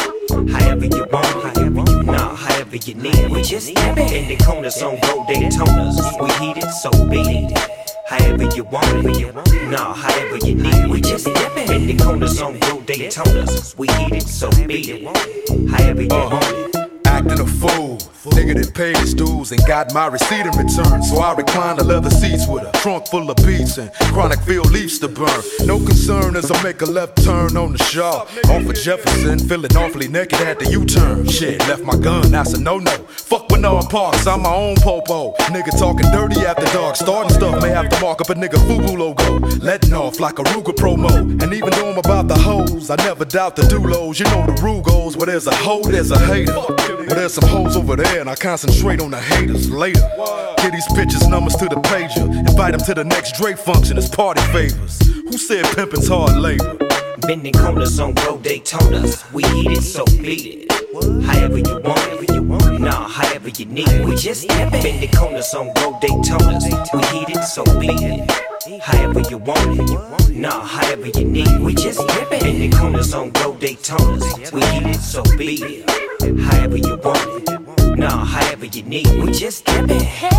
However 0.51 0.87
you 0.87 1.07
want, 1.13 1.27
however 1.27 1.91
you 1.91 2.03
nah, 2.03 2.35
however 2.35 2.77
you 2.77 2.95
need. 2.95 3.31
We 3.31 3.43
just 3.43 3.75
bending 3.75 4.39
corners 4.39 4.83
on 4.83 4.99
Go 5.01 5.25
Daytonas. 5.25 6.21
We 6.21 6.49
eat 6.49 6.57
it, 6.59 6.71
so 6.71 6.91
beat 7.09 7.27
it. 7.27 7.59
However 8.07 8.45
you 8.55 8.65
want 8.65 9.07
it, 9.07 9.71
nah, 9.71 9.95
however 9.95 10.37
you 10.47 10.55
need. 10.55 10.91
We 10.91 11.01
just 11.01 11.27
bending 11.55 11.99
corners 11.99 12.41
on 12.41 12.59
Go 12.61 12.79
Daytonas. 12.81 13.77
We 13.77 13.89
eat 13.89 14.13
it, 14.13 14.23
so 14.23 14.51
beat 14.67 14.89
it. 14.89 15.71
However 15.71 16.03
you 16.03 16.09
want 16.09 16.45
it 16.45 16.92
acting 17.13 17.41
a 17.41 17.47
fool. 17.47 17.99
Nigga 18.31 18.55
that 18.55 18.73
paid 18.75 18.97
his 18.99 19.15
dues 19.15 19.51
and 19.51 19.61
got 19.67 19.93
my 19.93 20.07
receipt 20.07 20.47
in 20.47 20.55
return. 20.57 21.03
So 21.03 21.19
I 21.19 21.35
recline 21.35 21.77
the 21.77 21.85
leather 21.85 22.11
seats 22.11 22.47
with 22.47 22.63
a 22.63 22.71
trunk 22.79 23.09
full 23.09 23.29
of 23.29 23.37
beats 23.45 23.79
and 23.79 23.93
chronic 24.15 24.41
field 24.41 24.71
leaves 24.71 24.99
to 25.01 25.09
burn. 25.09 25.43
No 25.67 25.79
concern 25.79 26.37
as 26.37 26.51
I 26.51 26.63
make 26.63 26.81
a 26.83 26.87
left 26.87 27.23
turn 27.25 27.57
on 27.57 27.73
the 27.73 27.83
shaw. 27.83 28.23
Off 28.23 28.67
of 28.67 28.75
Jefferson, 28.75 29.41
feeling 29.41 29.77
awfully 29.77 30.07
naked 30.09 30.41
at 30.41 30.61
the 30.61 30.71
U 30.71 30.85
turn. 30.85 31.27
Shit, 31.27 31.59
left 31.69 31.83
my 31.83 31.97
gun, 31.97 32.31
that's 32.31 32.55
a 32.55 32.61
no 32.61 32.79
no. 32.79 32.93
Fuck 33.09 33.49
Bernard 33.49 33.91
Parks, 33.91 34.27
I'm 34.27 34.43
my 34.43 34.55
own 34.55 34.77
popo. 34.77 35.35
Nigga 35.51 35.77
talking 35.77 36.09
dirty 36.13 36.47
after 36.47 36.67
dark. 36.67 36.95
Starting 36.95 37.33
stuff 37.33 37.61
may 37.61 37.71
have 37.71 37.89
to 37.89 38.01
mark 38.01 38.21
up 38.21 38.31
a 38.31 38.35
nigga 38.35 38.59
FUBU 38.69 38.97
logo. 38.97 39.39
Letting 39.59 39.95
off 39.95 40.21
like 40.21 40.39
a 40.39 40.45
Ruger 40.45 40.75
promo. 40.75 41.43
And 41.43 41.53
even 41.53 41.71
though 41.71 41.91
I'm 41.91 41.99
about 41.99 42.29
the 42.29 42.39
hoes, 42.39 42.89
I 42.89 42.97
never 42.97 43.25
doubt 43.25 43.57
the 43.57 43.63
dulos. 43.63 44.21
You 44.21 44.27
know 44.27 44.47
the 44.47 44.63
rule 44.63 44.81
goes 44.81 45.17
where 45.17 45.27
there's 45.27 45.49
a 45.49 45.55
hoe, 45.57 45.83
there's 45.83 46.13
a 46.13 46.19
hater. 46.19 46.53
But 47.13 47.19
there's 47.19 47.35
some 47.35 47.47
hoes 47.47 47.77
over 47.77 47.95
there, 47.95 48.23
and 48.23 48.31
I 48.31 48.35
concentrate 48.35 48.99
on 48.99 49.11
the 49.11 49.21
haters 49.21 49.71
later. 49.71 50.01
Get 50.57 50.73
these 50.73 50.89
bitches 50.97 51.29
numbers 51.29 51.55
to 51.57 51.67
the 51.67 51.75
pager. 51.75 52.25
Invite 52.49 52.73
them 52.73 52.81
to 52.87 52.95
the 52.95 53.05
next 53.05 53.37
Drake 53.37 53.59
function 53.59 53.99
as 53.99 54.09
party 54.09 54.41
favors. 54.51 54.99
Who 54.99 55.37
said 55.37 55.67
pimpin's 55.77 56.09
hard 56.09 56.39
labor? 56.39 56.75
Bending 57.19 57.53
corners 57.53 58.01
on 58.01 58.15
road 58.15 58.43
Daytonas. 58.43 59.31
We 59.31 59.45
eat 59.45 59.77
it, 59.77 59.83
so 59.83 60.07
beat 60.23 60.65
it. 60.65 60.73
However 61.27 61.59
you 61.59 61.81
want, 61.85 62.49
want, 62.49 62.81
nah, 62.81 63.07
however 63.07 63.51
you 63.51 63.67
need. 63.67 63.89
It. 63.89 64.07
We 64.07 64.17
just 64.17 64.47
it 64.49 64.73
bending 64.73 65.11
corners 65.11 65.53
on 65.53 65.67
road 65.67 66.01
Daytonas. 66.01 66.65
We 66.95 67.21
eat 67.21 67.37
it, 67.37 67.45
so 67.45 67.63
beat 67.79 67.91
it. 68.01 68.81
However 68.81 69.21
you 69.29 69.37
want 69.37 69.79
it, 69.79 70.31
nah, 70.35 70.65
however 70.65 71.09
you 71.09 71.27
need. 71.27 71.47
It. 71.47 71.61
We 71.61 71.75
just 71.75 72.01
bending 72.31 72.73
corners 72.73 73.13
on 73.13 73.33
road 73.33 73.61
Daytonas. 73.61 74.51
We 74.51 74.63
eat 74.63 74.97
it, 74.97 74.99
so 74.99 75.23
beat 75.37 75.61
it 75.61 76.12
however 76.23 76.77
you 76.77 76.97
want 76.97 77.49
it. 77.49 77.99
Nah, 77.99 78.25
however 78.25 78.67
you 78.67 78.83
need. 78.83 79.07
it. 79.07 79.25
We 79.25 79.33
just 79.33 79.65
dip 79.65 79.91
it. 79.91 80.03
Hey, 80.03 80.33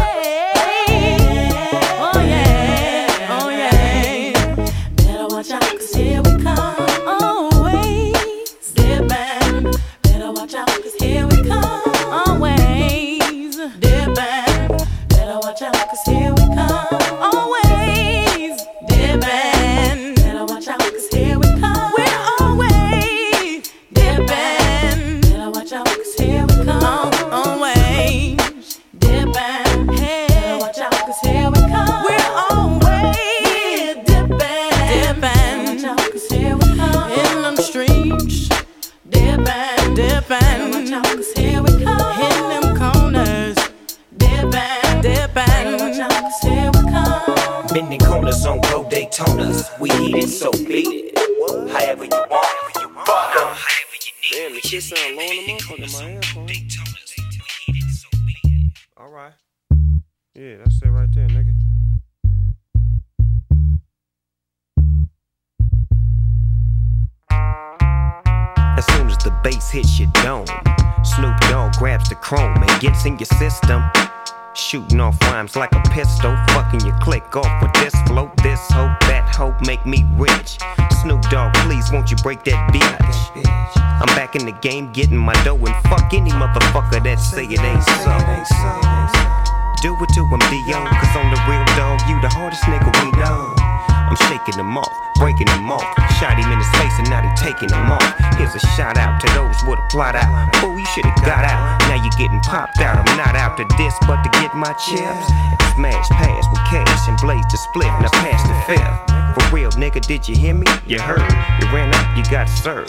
shit 54.73 54.97
sound 54.97 55.15
low 55.15 55.21
in 55.21 55.45
the 55.45 55.53
motherfucker, 55.53 55.87
man. 56.01 56.19
Alright. 58.99 59.33
Yeah, 60.33 60.57
that's 60.57 60.81
it 60.81 60.89
right 60.89 61.13
there, 61.13 61.27
nigga. 61.27 61.53
As 68.75 68.85
soon 68.87 69.07
as 69.09 69.17
the 69.17 69.29
bass 69.43 69.69
hits 69.69 69.99
your 69.99 70.09
dome, 70.23 70.47
Snoop 71.03 71.37
Dogg 71.41 71.73
grabs 71.73 72.09
the 72.09 72.15
chrome 72.15 72.57
and 72.57 72.81
gets 72.81 73.05
in 73.05 73.19
your 73.19 73.27
system. 73.27 73.83
Shooting 74.55 74.99
off 74.99 75.19
rhymes 75.21 75.55
like 75.55 75.73
a 75.73 75.81
pistol, 75.89 76.37
fucking 76.49 76.81
your 76.81 76.95
click 76.99 77.35
off 77.35 77.61
with 77.61 77.73
this 77.73 77.93
flow, 78.03 78.31
this 78.43 78.59
hope, 78.69 78.99
that 79.01 79.33
hope 79.35 79.59
make 79.65 79.83
me 79.83 80.05
rich. 80.13 80.59
Snoop 81.01 81.21
Dogg, 81.23 81.53
please 81.65 81.91
won't 81.91 82.11
you 82.11 82.17
break 82.17 82.43
that 82.43 82.71
bitch? 82.71 83.43
I'm 83.75 84.15
back 84.15 84.35
in 84.35 84.45
the 84.45 84.51
game, 84.51 84.91
getting 84.91 85.17
my 85.17 85.33
dough, 85.43 85.55
and 85.55 85.75
fuck 85.89 86.13
any 86.13 86.29
motherfucker 86.29 87.03
that 87.03 87.19
say 87.19 87.45
it 87.45 87.59
ain't 87.61 87.83
so. 87.83 89.62
Do 89.83 89.91
it 89.99 90.15
to 90.15 90.23
him, 90.23 90.39
Dion, 90.47 90.87
cause 90.87 91.11
on 91.19 91.27
the 91.27 91.35
real 91.43 91.67
dog, 91.75 91.99
you 92.07 92.15
the 92.23 92.31
hardest 92.31 92.63
nigga 92.71 92.87
we 93.03 93.11
know. 93.19 93.51
I'm 93.91 94.15
shaking 94.31 94.55
them 94.55 94.79
off, 94.79 94.87
breaking 95.19 95.51
them 95.51 95.67
off. 95.67 95.83
Shot 96.23 96.39
him 96.39 96.47
in 96.47 96.55
his 96.55 96.71
face 96.79 96.95
and 97.03 97.11
now 97.11 97.19
they 97.19 97.27
taking 97.35 97.67
him 97.67 97.91
off. 97.91 97.99
Here's 98.39 98.55
a 98.55 98.63
shout 98.79 98.95
out 98.95 99.19
to 99.19 99.27
those 99.35 99.59
with 99.67 99.83
a 99.83 99.87
plot 99.91 100.15
out. 100.15 100.31
Fool, 100.63 100.79
you 100.79 100.87
should've 100.95 101.11
got 101.27 101.43
out. 101.43 101.83
Now 101.91 101.99
you 101.99 102.07
getting 102.15 102.39
popped 102.47 102.79
out. 102.79 102.95
I'm 102.95 103.17
not 103.19 103.35
out 103.35 103.59
to 103.59 103.67
this, 103.75 103.91
but 104.07 104.23
to 104.23 104.29
get 104.39 104.55
my 104.55 104.71
chips. 104.79 105.27
Smash 105.75 106.07
pass 106.15 106.47
with 106.47 106.63
cash 106.71 107.03
and 107.11 107.19
blaze 107.19 107.43
the 107.51 107.59
split. 107.59 107.91
Now 107.99 108.07
pass 108.23 108.39
the 108.47 108.55
fifth. 108.63 108.95
For 109.35 109.43
real, 109.51 109.71
nigga, 109.75 109.99
did 109.99 110.23
you 110.31 110.37
hear 110.39 110.55
me? 110.55 110.67
You 110.87 111.03
heard. 111.03 111.27
You 111.59 111.67
ran 111.75 111.91
up, 111.91 112.07
you 112.15 112.23
got 112.31 112.47
served. 112.47 112.87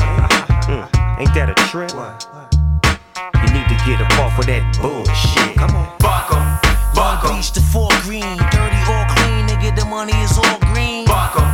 Mm, 0.71 0.87
ain't 1.19 1.35
that 1.35 1.51
a 1.51 1.59
trip? 1.75 1.91
You 1.91 3.49
need 3.51 3.67
to 3.67 3.79
get 3.83 3.99
up 3.99 4.15
off 4.23 4.39
of 4.39 4.47
that 4.47 4.63
bullshit. 4.79 5.59
Come 5.59 5.75
on. 5.75 5.91
fuck 5.99 6.31
Fuck 6.31 6.39
'em, 6.39 6.74
fuck 6.95 7.25
'em. 7.25 7.37
Beach 7.37 7.51
to 7.53 7.61
four 7.61 7.89
green, 8.03 8.37
dirty 8.51 8.81
or 8.93 9.05
clean, 9.15 9.47
nigga, 9.49 9.75
the 9.77 9.85
money 9.87 10.17
is 10.23 10.37
all 10.39 10.59
green. 10.73 11.07
Fuck 11.07 11.37
'em, 11.37 11.49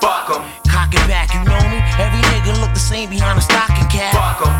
fuck 0.00 0.30
'em. 0.30 0.42
Cock 0.68 0.94
it 0.94 1.06
back, 1.08 1.32
you 1.34 1.42
know 1.44 1.62
me. 1.72 1.78
Every 1.98 2.22
nigga 2.32 2.58
look 2.60 2.72
the 2.74 2.80
same 2.80 3.08
behind 3.10 3.38
a 3.38 3.42
stocking 3.42 3.88
cap. 3.88 4.12
Fuck 4.12 4.46
'em, 4.46 4.54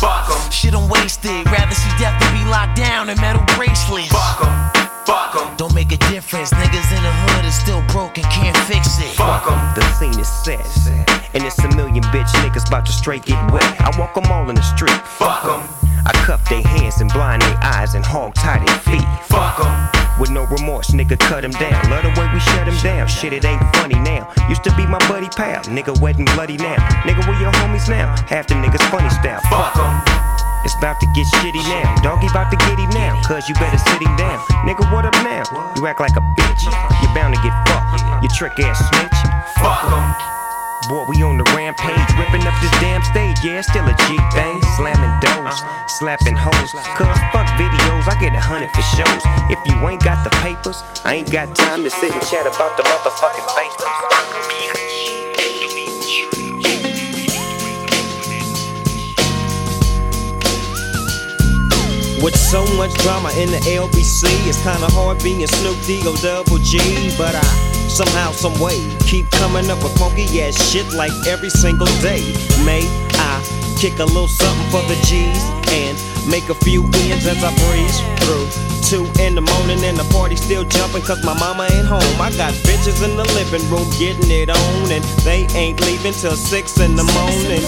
fuck 0.00 0.30
'em. 0.30 0.50
Shit 0.50 0.74
on 0.74 0.86
I'm 0.86 0.92
wasted. 0.92 1.44
Rather 1.50 1.74
see 1.74 1.90
death 1.98 2.14
than 2.20 2.32
be 2.32 2.44
locked 2.48 2.76
down 2.76 3.08
in 3.10 3.20
metal 3.20 3.42
bracelets. 3.56 4.08
Fuck 4.08 4.46
'em, 4.46 4.70
fuck 5.04 5.34
'em. 5.34 5.56
Don't 5.56 5.74
make 5.74 5.90
a 5.90 5.96
difference. 6.12 6.50
Niggas 6.50 6.90
in 6.96 7.02
the 7.02 7.12
hood 7.12 7.44
is 7.44 7.54
still 7.54 7.82
broke 7.88 8.18
and 8.18 8.26
can't 8.30 8.56
fix 8.68 8.98
it. 8.98 9.14
Fuck 9.16 9.50
'em. 9.50 9.58
The 9.74 9.82
scene 9.98 10.18
is 10.20 10.28
set. 10.28 10.64
And 11.34 11.42
it's 11.44 11.58
a 11.58 11.68
million 11.74 12.04
bitch 12.14 12.30
niggas 12.42 12.68
about 12.68 12.86
to 12.86 12.92
straight 12.92 13.24
get 13.24 13.40
wet. 13.50 13.64
I 13.80 13.90
walk 13.98 14.14
them 14.14 14.30
all 14.30 14.48
in 14.48 14.54
the 14.54 14.62
street. 14.62 15.00
Fuck 15.18 15.44
'em. 15.44 15.85
I 16.06 16.12
cuff 16.24 16.48
their 16.48 16.62
hands 16.62 17.00
and 17.00 17.12
blind 17.12 17.42
their 17.42 17.58
eyes 17.62 17.94
and 17.94 18.04
hog 18.04 18.34
tie 18.34 18.62
their 18.64 18.78
feet. 18.86 19.06
Fuck 19.26 19.58
'em. 19.58 20.20
With 20.20 20.30
no 20.30 20.46
remorse, 20.46 20.92
nigga, 20.92 21.18
cut 21.18 21.44
him 21.44 21.50
down. 21.50 21.76
Love 21.90 22.04
the 22.04 22.14
way 22.18 22.26
we 22.32 22.40
shut 22.40 22.66
him 22.66 22.78
down. 22.82 23.08
Shit, 23.08 23.32
it 23.32 23.44
ain't 23.44 23.60
funny 23.76 23.98
now. 23.98 24.30
Used 24.48 24.64
to 24.64 24.74
be 24.76 24.86
my 24.86 24.98
buddy 25.08 25.28
pal. 25.28 25.62
Nigga, 25.64 25.98
wet 26.00 26.16
and 26.16 26.30
bloody 26.34 26.56
now. 26.56 26.76
Nigga, 27.02 27.26
where 27.26 27.40
your 27.40 27.52
homies 27.60 27.88
now? 27.88 28.14
Half 28.28 28.46
the 28.46 28.54
niggas 28.54 28.82
funny 28.88 29.10
style. 29.10 29.40
Fuck 29.50 29.76
'em. 29.76 30.00
It's 30.64 30.74
about 30.78 30.98
to 31.00 31.06
get 31.14 31.26
shitty 31.38 31.62
now. 31.68 31.94
Doggy 32.02 32.28
about 32.28 32.50
to 32.50 32.56
get 32.56 32.78
him 32.78 32.90
now. 32.90 33.20
Cause 33.22 33.48
you 33.48 33.54
better 33.56 33.78
sit 33.78 34.02
him 34.02 34.16
down. 34.16 34.38
Nigga, 34.64 34.90
what 34.92 35.04
up 35.04 35.14
now? 35.22 35.42
You 35.76 35.86
act 35.86 36.00
like 36.00 36.16
a 36.16 36.24
bitch. 36.38 36.62
You're 37.02 37.14
bound 37.14 37.34
to 37.34 37.40
get 37.42 37.54
fucked. 37.68 38.22
You 38.22 38.28
trick 38.30 38.58
ass 38.60 38.78
snitch. 38.88 39.18
Fuck 39.58 39.84
'em. 39.92 40.35
Boy, 40.88 41.04
we 41.08 41.22
on 41.24 41.36
the 41.36 41.42
rampage, 41.50 41.98
ripping 42.14 42.46
up 42.46 42.54
this 42.62 42.70
damn 42.78 43.02
stage. 43.02 43.42
Yeah, 43.42 43.60
still 43.60 43.84
a 43.86 43.94
G 44.06 44.18
thing. 44.30 44.62
Slamming 44.76 45.18
doors, 45.18 45.58
slapping 45.88 46.36
hoes. 46.36 46.70
Cause 46.94 47.18
fuck 47.34 47.48
videos, 47.58 48.06
I 48.06 48.14
get 48.20 48.32
a 48.34 48.40
hundred 48.40 48.70
for 48.70 48.82
shows. 48.94 49.22
If 49.50 49.58
you 49.66 49.74
ain't 49.88 50.04
got 50.04 50.22
the 50.22 50.30
papers, 50.38 50.84
I 51.04 51.14
ain't 51.14 51.32
got 51.32 51.56
time 51.56 51.82
to 51.82 51.90
sit 51.90 52.12
and 52.12 52.22
chat 52.22 52.46
about 52.46 52.76
the 52.76 52.84
motherfucking 52.84 53.48
papers. 53.58 53.86
With 62.22 62.36
so 62.38 62.64
much 62.76 62.94
drama 63.02 63.30
in 63.34 63.50
the 63.50 63.58
LBC, 63.74 64.30
it's 64.46 64.62
kinda 64.62 64.86
hard 64.94 65.20
being 65.24 65.44
Snoop 65.48 65.82
D 65.84 66.00
O 66.06 66.14
double 66.22 66.58
G. 66.58 66.78
But 67.18 67.34
I 67.34 67.75
somehow, 67.88 68.32
some 68.32 68.58
way, 68.60 68.78
keep 69.06 69.30
coming 69.30 69.70
up 69.70 69.82
with 69.82 69.96
funky 69.98 70.42
ass 70.42 70.56
shit 70.70 70.86
like 70.94 71.12
every 71.26 71.50
single 71.50 71.86
day. 72.00 72.22
May 72.64 72.82
I 73.16 73.42
kick 73.78 73.98
a 73.98 74.04
little 74.04 74.28
something 74.28 74.68
for 74.70 74.82
the 74.88 74.96
G's 75.04 75.42
and 75.72 75.96
make 76.30 76.48
a 76.48 76.54
few 76.54 76.84
ends 77.08 77.26
as 77.26 77.42
I 77.44 77.52
breeze 77.68 77.98
through. 78.24 78.48
Two 78.82 79.04
in 79.20 79.34
the 79.34 79.40
morning 79.40 79.82
and 79.82 79.96
the 79.96 80.06
party 80.14 80.36
still 80.36 80.64
jumping 80.64 81.02
cause 81.02 81.24
my 81.24 81.34
mama 81.38 81.66
ain't 81.72 81.86
home. 81.86 82.20
I 82.20 82.30
got 82.36 82.54
bitches 82.62 83.02
in 83.02 83.16
the 83.16 83.24
living 83.34 83.64
room 83.68 83.88
getting 83.98 84.30
it 84.30 84.48
on 84.48 84.90
and 84.90 85.04
they 85.26 85.46
ain't 85.58 85.80
leaving 85.82 86.12
till 86.12 86.36
six 86.36 86.78
in 86.78 86.94
the 86.94 87.04
morning. 87.14 87.62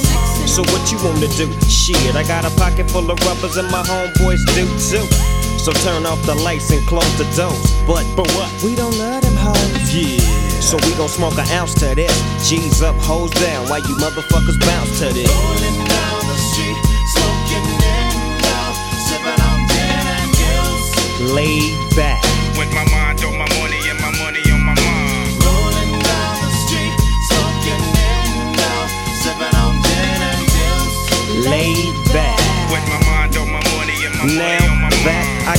So 0.47 0.63
what 0.71 0.93
you 0.93 0.99
wanna 1.03 1.29
do? 1.35 1.51
Shit, 1.69 2.15
I 2.15 2.23
got 2.23 2.45
a 2.45 2.55
pocket 2.57 2.91
full 2.91 3.11
of 3.11 3.19
rubbers 3.27 3.57
and 3.57 3.69
my 3.71 3.83
homeboys 3.83 4.45
do 4.55 4.65
too. 4.79 5.38
So 5.59 5.73
turn 5.73 6.07
off 6.07 6.23
the 6.23 6.35
lights 6.35 6.71
and 6.71 6.87
close 6.87 7.11
the 7.19 7.27
doors. 7.37 7.75
But 7.87 8.07
for 8.15 8.25
what? 8.39 8.51
We 8.63 8.75
don't 8.75 8.97
love 8.97 9.23
them 9.23 9.35
hoes. 9.37 9.93
Yeah. 9.93 10.39
So 10.63 10.77
we 10.87 10.95
gon' 10.95 11.09
smoke 11.09 11.37
an 11.39 11.49
ounce 11.51 11.75
to 11.83 11.95
this. 11.95 12.15
G's 12.49 12.83
up, 12.83 12.97
hoes 12.97 13.31
down, 13.43 13.69
Why 13.69 13.79
you 13.79 13.95
motherfuckers 13.97 14.59
bounce 14.61 14.99
to 15.01 15.13
this. 15.13 15.29
Rolling 15.29 15.79
down 15.83 16.21
the 16.31 16.39
street, 16.53 16.79
smoking 17.15 17.67
in 17.75 18.15
out, 18.55 18.75
sipping 19.09 19.41
on 19.49 19.59
gin 19.71 20.05
and 20.19 20.31
gills. 20.37 21.35
Laid 21.35 21.75
back. 21.97 22.23
With 22.57 22.71
my 22.73 22.85
mind 22.91 23.23
on 23.25 23.35
my 23.39 23.49
money 23.59 23.81
and 23.91 23.99
my 23.99 24.13
money 24.23 24.43
on 24.51 24.63
my 24.63 24.75
mind. 24.79 25.31
Rolling 25.43 25.95
down 26.05 26.35
the 26.43 26.53
street, 26.69 26.95
smoking 27.33 27.83
in 27.99 28.61
out, 28.61 28.89
sipping 29.25 29.55
on 29.59 29.75
gin 29.85 30.21
and 30.23 30.43
gills. 30.55 31.47
Laid 31.51 31.95
back. 32.13 32.39
With 32.71 32.87
my 32.89 33.01
mind 33.11 33.37
on 33.37 33.49
my 33.51 33.63
money 33.75 33.97
and 34.07 34.15
my 34.19 34.27
money 34.27 34.58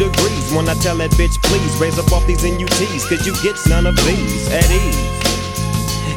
degrees 0.00 0.48
when 0.56 0.66
I 0.66 0.72
tell 0.80 0.96
that 0.96 1.12
bitch, 1.20 1.36
please 1.44 1.76
raise 1.76 1.98
up 2.00 2.08
off 2.10 2.24
these 2.24 2.40
NUTs, 2.40 3.04
cause 3.04 3.20
you 3.28 3.36
get 3.44 3.60
none 3.68 3.84
of 3.84 3.94
these 4.08 4.48
at 4.48 4.64
ease. 4.72 4.96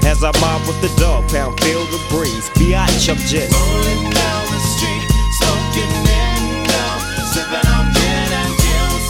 As 0.07 0.23
I 0.23 0.31
mob 0.39 0.64
with 0.64 0.80
the 0.80 0.88
dog 0.95 1.27
pound, 1.27 1.60
feel 1.60 1.84
the 1.91 1.99
breeze. 2.07 2.47
Biatch, 2.55 3.11
I'm 3.11 3.19
just 3.27 3.51
Rolling 3.51 4.07
down 4.07 4.43
the 4.55 4.61
street, 4.72 5.03
smoking 5.35 5.91
in 5.99 6.64
out, 6.80 7.03
sipping 7.35 7.68
on 7.76 7.85
gin 7.91 8.31
and 8.39 8.53
gills. 8.64 9.05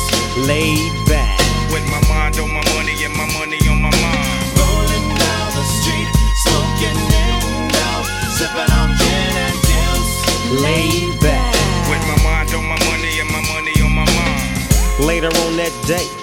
laid 0.49 0.93
back. 1.05 1.37
With 1.69 1.85
my 1.93 2.01
mind 2.09 2.41
on 2.41 2.49
my 2.49 2.65
money 2.73 2.97
and 3.05 3.13
my 3.13 3.29
money 3.37 3.61
on 3.69 3.77
my 3.77 3.93
mind. 3.93 4.41
Rolling 4.57 5.07
down 5.21 5.47
the 5.53 5.65
street, 5.77 6.09
smoking 6.49 6.97
in 6.97 7.69
out, 7.77 8.05
sipping 8.33 8.71
on 8.73 8.89
gin 8.97 9.33
and 9.37 9.57
gills. 9.69 10.11
laid 10.65 11.22
Later 15.03 15.27
on 15.27 15.57
that 15.57 15.73
day, 15.85 16.22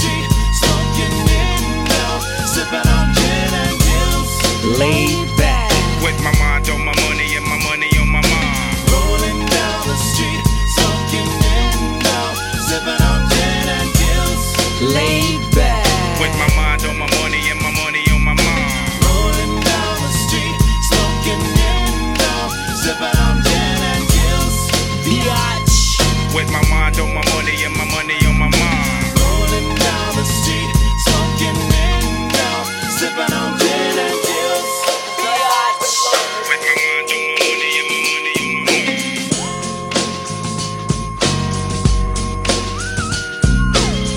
laid 4.79 5.27
back. 5.37 5.71
With 6.03 6.17
my 6.23 6.31
mind 6.39 6.69
on 6.69 6.85
my 6.85 6.93
money 7.03 7.35
and 7.35 7.45
my 7.45 7.59
money 7.67 7.89
on 7.99 8.09
my 8.09 8.21
mind. 8.21 8.77
Rolling 8.91 9.39
down 9.45 9.81
the 9.87 9.97
street, 10.09 10.43
smoking 10.75 11.31
in 11.59 12.05
out, 12.17 12.35
sipping 12.67 13.01
on 13.09 13.19
gin 13.31 13.67
and 13.77 13.89
gills. 13.99 14.43
laid 14.95 15.41
back. 15.55 15.85
With 16.21 16.33
my 16.41 16.49
mind 16.55 16.83
on 16.85 16.97
my 16.97 17.09
money 17.19 17.41
and 17.51 17.61
my 17.61 17.71
money 17.81 18.03
on 18.13 18.21
my 18.23 18.33
mind. 18.33 18.71
Rolling 19.05 19.55
down 19.59 19.95
the 20.05 20.11
street, 20.23 20.55
smoking 20.89 21.43
in 21.43 22.15
out, 22.33 22.51
sipping 22.83 23.17
on 23.25 23.35
gin 23.43 23.79
and 23.91 24.03
gills. 24.15 24.57
Biatch. 25.05 26.35
With 26.35 26.49
my 26.51 26.63
mind 26.69 26.99
on 26.99 27.09
my 27.13 27.15
money 27.15 27.30
my 27.30 27.30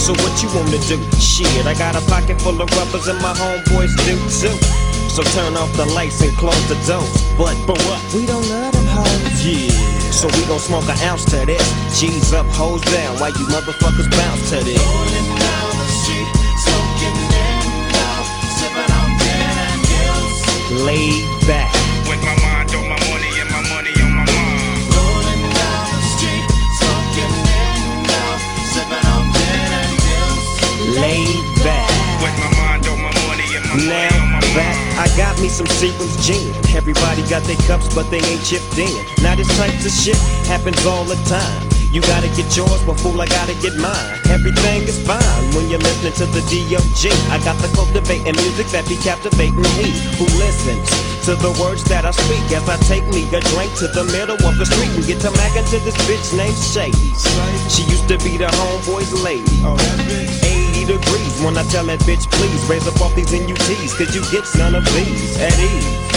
So 0.00 0.14
what 0.24 0.42
you 0.42 0.48
wanna 0.56 0.80
do? 0.88 0.96
Shit, 1.20 1.66
I 1.66 1.74
got 1.74 1.94
a 1.94 2.00
pocket 2.08 2.40
full 2.40 2.56
of 2.56 2.70
rubbers 2.72 3.06
and 3.08 3.20
my 3.20 3.34
homeboys 3.36 3.92
do 4.08 4.16
too. 4.32 4.56
So 5.12 5.22
turn 5.36 5.56
off 5.60 5.70
the 5.76 5.84
lights 5.84 6.22
and 6.22 6.34
close 6.38 6.56
the 6.68 6.74
doors. 6.88 7.12
But 7.36 7.54
but 7.66 7.76
what? 7.84 8.00
We 8.14 8.24
don't 8.24 8.48
love 8.48 8.72
them 8.72 8.86
hoes. 8.88 9.44
Yeah. 9.44 9.68
So 10.10 10.26
we 10.28 10.42
gon' 10.48 10.58
smoke 10.58 10.88
an 10.88 10.98
ounce 11.04 11.26
to 11.26 11.44
this. 11.44 11.60
G's 12.00 12.32
up, 12.32 12.46
hoes 12.46 12.80
down, 12.80 13.20
Why 13.20 13.28
you 13.28 13.44
motherfuckers 13.52 14.10
bounce 14.10 14.48
to 14.50 14.64
this. 14.64 14.80
Rolling 14.80 15.28
down 15.36 15.70
the 15.76 15.88
street, 16.00 16.28
smoking 16.64 17.16
in 17.20 17.60
out, 18.08 18.26
sipping 18.56 18.92
on 19.00 19.10
gin 19.20 19.68
and 20.72 20.86
laid 20.86 21.46
back. 21.46 21.79
Laid 30.94 31.44
back. 31.62 31.90
With 32.22 32.36
my 32.38 32.50
mind 32.58 32.86
on 32.86 32.98
my 32.98 33.12
money 33.26 33.46
and 33.54 33.64
my 33.64 33.76
money 33.76 33.88
Now 33.88 34.22
on 34.22 34.32
my 34.32 34.40
back, 34.54 34.76
I 34.98 35.06
got 35.16 35.40
me 35.40 35.48
some 35.48 35.66
Seagram's 35.78 36.18
gin. 36.26 36.50
Everybody 36.74 37.22
got 37.28 37.42
their 37.44 37.60
cups, 37.68 37.92
but 37.94 38.10
they 38.10 38.20
ain't 38.20 38.44
chipped 38.44 38.76
in. 38.78 38.92
Now 39.22 39.34
this 39.34 39.48
type 39.56 39.74
of 39.74 39.92
shit 39.92 40.18
happens 40.46 40.84
all 40.86 41.04
the 41.04 41.16
time. 41.28 41.70
You 41.90 42.00
gotta 42.02 42.28
get 42.38 42.46
yours, 42.56 42.82
but 42.86 42.94
fool, 43.02 43.20
I 43.20 43.26
gotta 43.26 43.54
get 43.58 43.74
mine. 43.74 44.14
Everything 44.30 44.86
is 44.86 45.02
fine 45.02 45.42
when 45.58 45.68
you're 45.68 45.82
listening 45.82 46.14
to 46.22 46.26
the 46.26 46.40
D.O.G. 46.46 47.10
I 47.34 47.42
got 47.42 47.58
the 47.58 47.66
cultivating 47.74 48.36
music 48.38 48.70
that 48.70 48.86
be 48.86 48.94
captivating 48.94 49.66
he 49.74 49.90
who 50.14 50.26
listens 50.38 50.86
to 51.26 51.34
the 51.34 51.50
words 51.58 51.82
that 51.90 52.04
I 52.04 52.12
speak 52.12 52.46
as 52.54 52.62
I 52.68 52.76
take 52.86 53.06
me 53.10 53.26
a 53.34 53.40
drink 53.50 53.74
to 53.82 53.88
the 53.88 54.04
middle 54.14 54.38
of 54.38 54.54
the 54.56 54.66
street 54.66 54.94
and 54.94 55.04
get 55.04 55.18
to 55.26 55.30
mackin' 55.34 55.66
to 55.74 55.78
this 55.82 55.98
bitch 56.06 56.30
named 56.38 56.54
Shady. 56.54 57.10
She 57.66 57.82
used 57.90 58.06
to 58.06 58.18
be 58.22 58.38
the 58.38 58.46
homeboy's 58.46 59.12
lady. 59.24 59.42
Oh, 59.66 59.74
80 60.90 60.98
degrees 60.98 61.42
when 61.42 61.56
I 61.56 61.62
tell 61.64 61.84
that 61.86 62.00
bitch, 62.00 62.30
please 62.30 62.62
raise 62.66 62.86
up 62.86 63.00
off 63.00 63.14
these 63.14 63.32
NUTs, 63.32 63.94
cause 63.94 64.14
you 64.14 64.22
get 64.30 64.44
none 64.58 64.74
of 64.74 64.84
these 64.94 65.38
at 65.38 65.54
ease. 65.58 66.10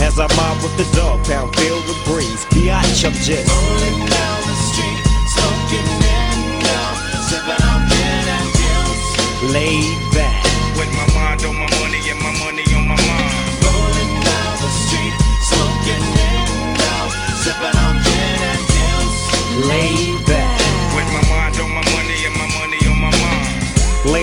As 0.00 0.18
I 0.18 0.28
mob 0.36 0.62
with 0.62 0.76
the 0.76 0.88
dog 0.96 1.24
pound 1.24 1.54
filled 1.56 1.84
with 1.88 2.00
breeze, 2.04 2.44
biatch, 2.52 3.04
I'm 3.04 3.12
just 3.12 3.48
Rolling 3.48 4.00
down 4.04 4.40
the 4.48 4.56
street, 4.68 5.00
smoking 5.32 5.88
in 5.96 6.60
now, 6.64 6.88
sipping 7.28 7.62
on 7.68 7.80
gin 7.88 8.24
and 8.36 8.48
juice. 8.60 9.52
laid 9.52 10.12
back. 10.12 10.44
With 10.76 10.90
my 10.96 11.19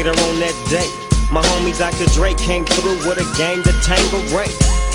Later 0.08 0.24
on 0.24 0.40
that 0.40 0.56
day, 0.70 0.88
my 1.34 1.42
homie 1.42 1.78
Dr. 1.78 2.10
Dre 2.14 2.34
came 2.34 2.64
through 2.64 2.96
with 3.10 3.20
a 3.20 3.38
game 3.38 3.62
to 3.64 3.74
tangle 3.82 4.22
Ray. 4.32 4.77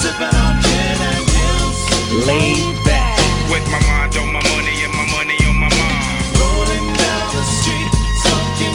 sipping 0.00 0.34
on 0.44 0.54
gin 0.64 0.98
and 1.12 1.24
juice. 1.34 1.82
laid 2.26 2.76
back. 2.88 3.18
With 3.52 3.66
my 3.68 3.80
mind 3.90 4.16
on 4.16 4.32
my 4.32 4.42
money 4.52 4.76
and 4.84 4.94
my 4.96 5.06
money 5.16 5.36
on 5.48 5.56
my 5.64 5.68
mind. 5.68 6.24
Rolling 6.40 6.88
down 7.00 7.26
the 7.36 7.44
street, 7.56 7.92
in 8.66 8.74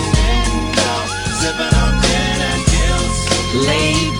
now, 0.77 1.01
sipping 1.41 1.73
on 1.81 1.93
gin 2.05 2.39
and 2.51 2.63
juice. 2.73 3.21
laid 3.67 4.14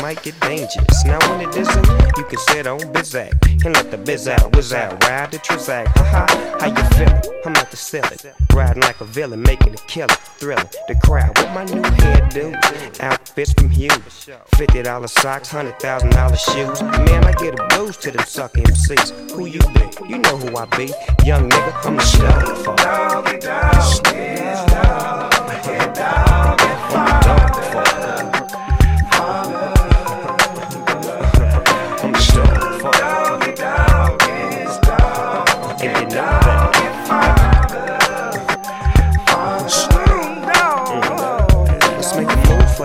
might 0.00 0.22
get 0.22 0.38
dangerous. 0.40 1.04
Now 1.04 1.18
when 1.30 1.48
it 1.48 1.56
isn't, 1.56 1.86
you 2.16 2.24
can 2.24 2.38
sit 2.38 2.66
on 2.66 2.80
Bizac 2.92 3.32
and 3.64 3.74
let 3.74 3.90
the 3.90 3.98
biz 3.98 4.28
out, 4.28 4.54
whiz 4.54 4.72
out, 4.72 5.02
ride 5.04 5.30
the 5.30 5.38
Trizac. 5.38 5.86
Ha 5.88 6.04
ha, 6.04 6.26
how 6.60 6.66
you 6.66 6.84
feelin'? 6.96 7.22
I'm 7.44 7.54
to 7.54 7.76
sell 7.76 8.04
it. 8.04 8.24
riding 8.52 8.82
like 8.82 9.00
a 9.00 9.04
villain, 9.04 9.42
making 9.42 9.72
it 9.72 9.82
killer, 9.86 10.14
thrilling. 10.38 10.68
The 10.86 10.94
crowd 11.04 11.36
with 11.38 11.50
my 11.54 11.64
new 11.64 11.82
hairdo, 11.82 13.00
outfits 13.00 13.52
from 13.52 13.70
Hughes, 13.70 14.28
fifty 14.54 14.82
dollar 14.82 15.08
socks, 15.08 15.50
hundred 15.50 15.78
thousand 15.78 16.10
dollar 16.10 16.36
shoes. 16.36 16.82
Man, 16.82 17.24
I 17.24 17.32
get 17.32 17.58
a 17.58 17.66
boost 17.76 18.02
to 18.02 18.10
them 18.10 18.24
suck 18.26 18.54
MCs. 18.54 19.30
Who 19.32 19.46
you 19.46 19.60
be? 19.60 20.08
You 20.08 20.18
know 20.18 20.36
who 20.36 20.56
I 20.56 20.66
be, 20.76 20.92
young 21.24 21.48
nigga. 21.48 21.86
I'm 21.86 21.96
the 21.96 22.02
star. 22.02 22.54
Fuck. 22.56 22.80
I'm 22.80 23.24
the 23.24 23.38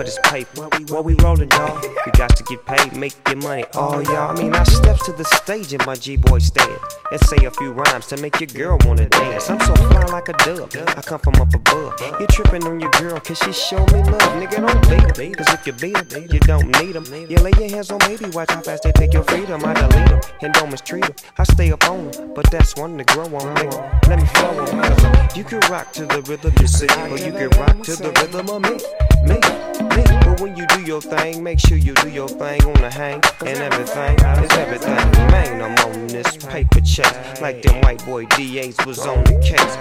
this 0.04 0.18
paper. 0.24 0.68
What 0.88 1.04
we 1.04 1.14
rolling, 1.14 1.48
dog? 1.48 1.84
We 2.04 2.12
got 2.12 2.36
to 2.36 2.42
get 2.44 2.64
paid, 2.66 2.96
make 2.96 3.14
your 3.26 3.36
money. 3.36 3.64
Oh, 3.74 4.00
y'all. 4.00 4.36
I 4.36 4.40
mean, 4.40 4.52
I 4.54 4.62
steps 4.64 5.06
to 5.06 5.12
the 5.12 5.24
stage 5.24 5.72
in 5.72 5.80
my 5.86 5.94
G-boy 5.94 6.38
stand 6.38 6.78
and 7.10 7.20
say 7.22 7.44
a 7.44 7.50
few 7.50 7.72
rhymes 7.72 8.06
to 8.08 8.16
make 8.18 8.38
your 8.40 8.48
girl 8.48 8.78
wanna 8.84 9.08
dance. 9.08 9.50
I'm 9.50 9.60
so 9.60 9.74
fly 9.74 10.04
like 10.06 10.28
a 10.28 10.32
dove. 10.44 10.70
I 10.76 11.02
come 11.02 11.20
from 11.20 11.34
up 11.36 11.54
above. 11.54 12.00
You 12.20 12.26
tripping 12.28 12.64
on 12.64 12.80
your 12.80 12.90
girl 12.92 13.18
cause 13.20 13.38
she 13.38 13.52
show 13.52 13.84
me 13.86 14.02
love. 14.02 14.34
Nigga, 14.40 14.66
don't 14.66 15.16
beat 15.16 15.16
her. 15.16 15.34
Cause 15.34 15.54
if 15.54 15.66
you 15.66 15.72
beat 15.72 16.12
her, 16.12 16.20
you 16.20 16.40
don't 16.40 16.66
need 16.80 16.92
them. 16.92 17.04
You 17.30 17.36
lay 17.38 17.52
your 17.58 17.70
hands 17.70 17.90
on 17.90 17.98
baby, 18.00 18.26
watch 18.30 18.50
how 18.50 18.60
fast 18.60 18.82
they 18.82 18.92
take 18.92 19.12
your 19.12 19.24
freedom. 19.24 19.64
I 19.64 19.74
delete 19.74 20.08
them 20.08 20.20
and 20.42 20.52
don't 20.54 20.70
mistreat 20.70 21.04
them. 21.04 21.14
I 21.38 21.44
stay 21.44 21.72
up 21.72 21.88
on 21.88 22.10
them, 22.10 22.34
but 22.34 22.50
that's 22.50 22.76
one 22.76 22.98
to 22.98 23.04
grow 23.04 23.24
on 23.24 23.54
me. 23.54 23.70
Let 24.08 24.18
me 24.20 24.26
flow 24.26 24.58
on 24.60 25.14
you 25.36 25.42
can 25.42 25.58
rock 25.68 25.92
to 25.92 26.06
the 26.06 26.22
rhythm 26.22 26.54
you 26.60 26.66
see, 26.68 26.86
or 26.86 27.18
you 27.18 27.32
can 27.32 27.50
rock 27.58 27.82
to 27.82 27.96
the 27.96 28.12
rhythm 28.22 28.48
of 28.50 28.62
me. 28.62 28.78
Me, 29.26 29.40
me. 29.90 30.04
But 30.24 30.40
when 30.40 30.56
you 30.56 30.66
do 30.68 30.82
your 30.82 31.00
thing, 31.00 31.42
make 31.42 31.58
sure 31.58 31.76
you 31.76 31.94
do 31.94 32.10
your 32.10 32.28
thing 32.28 32.62
on 32.64 32.74
the 32.80 32.90
hang 32.90 33.20
and 33.46 33.58
everything 33.58 34.18
is 34.42 34.52
everything. 34.52 34.96
Man, 35.30 35.62
I'm 35.62 35.76
on 35.86 36.06
this 36.08 36.36
paper 36.36 36.80
chase 36.80 37.40
like 37.40 37.62
them 37.62 37.80
white 37.82 38.04
boy 38.04 38.26
DAs 38.36 38.76
was 38.86 39.00
on 39.06 39.24
the 39.24 39.38
case. 39.40 39.76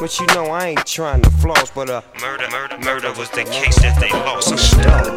But 0.00 0.18
you 0.20 0.26
know 0.34 0.46
I 0.46 0.68
ain't 0.68 0.86
trying 0.86 1.22
to 1.22 1.30
floss, 1.30 1.70
but 1.70 1.90
uh, 1.90 2.02
murder, 2.20 2.48
murder, 2.50 2.78
murder 2.78 3.12
was 3.18 3.30
the 3.30 3.44
case 3.44 3.76
that 3.82 3.98
they 4.00 4.10
lost. 4.10 4.52
I'm 4.52 4.58
stuck. 4.58 5.08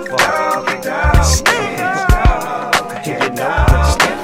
You 3.05 3.17
know, 3.35 4.20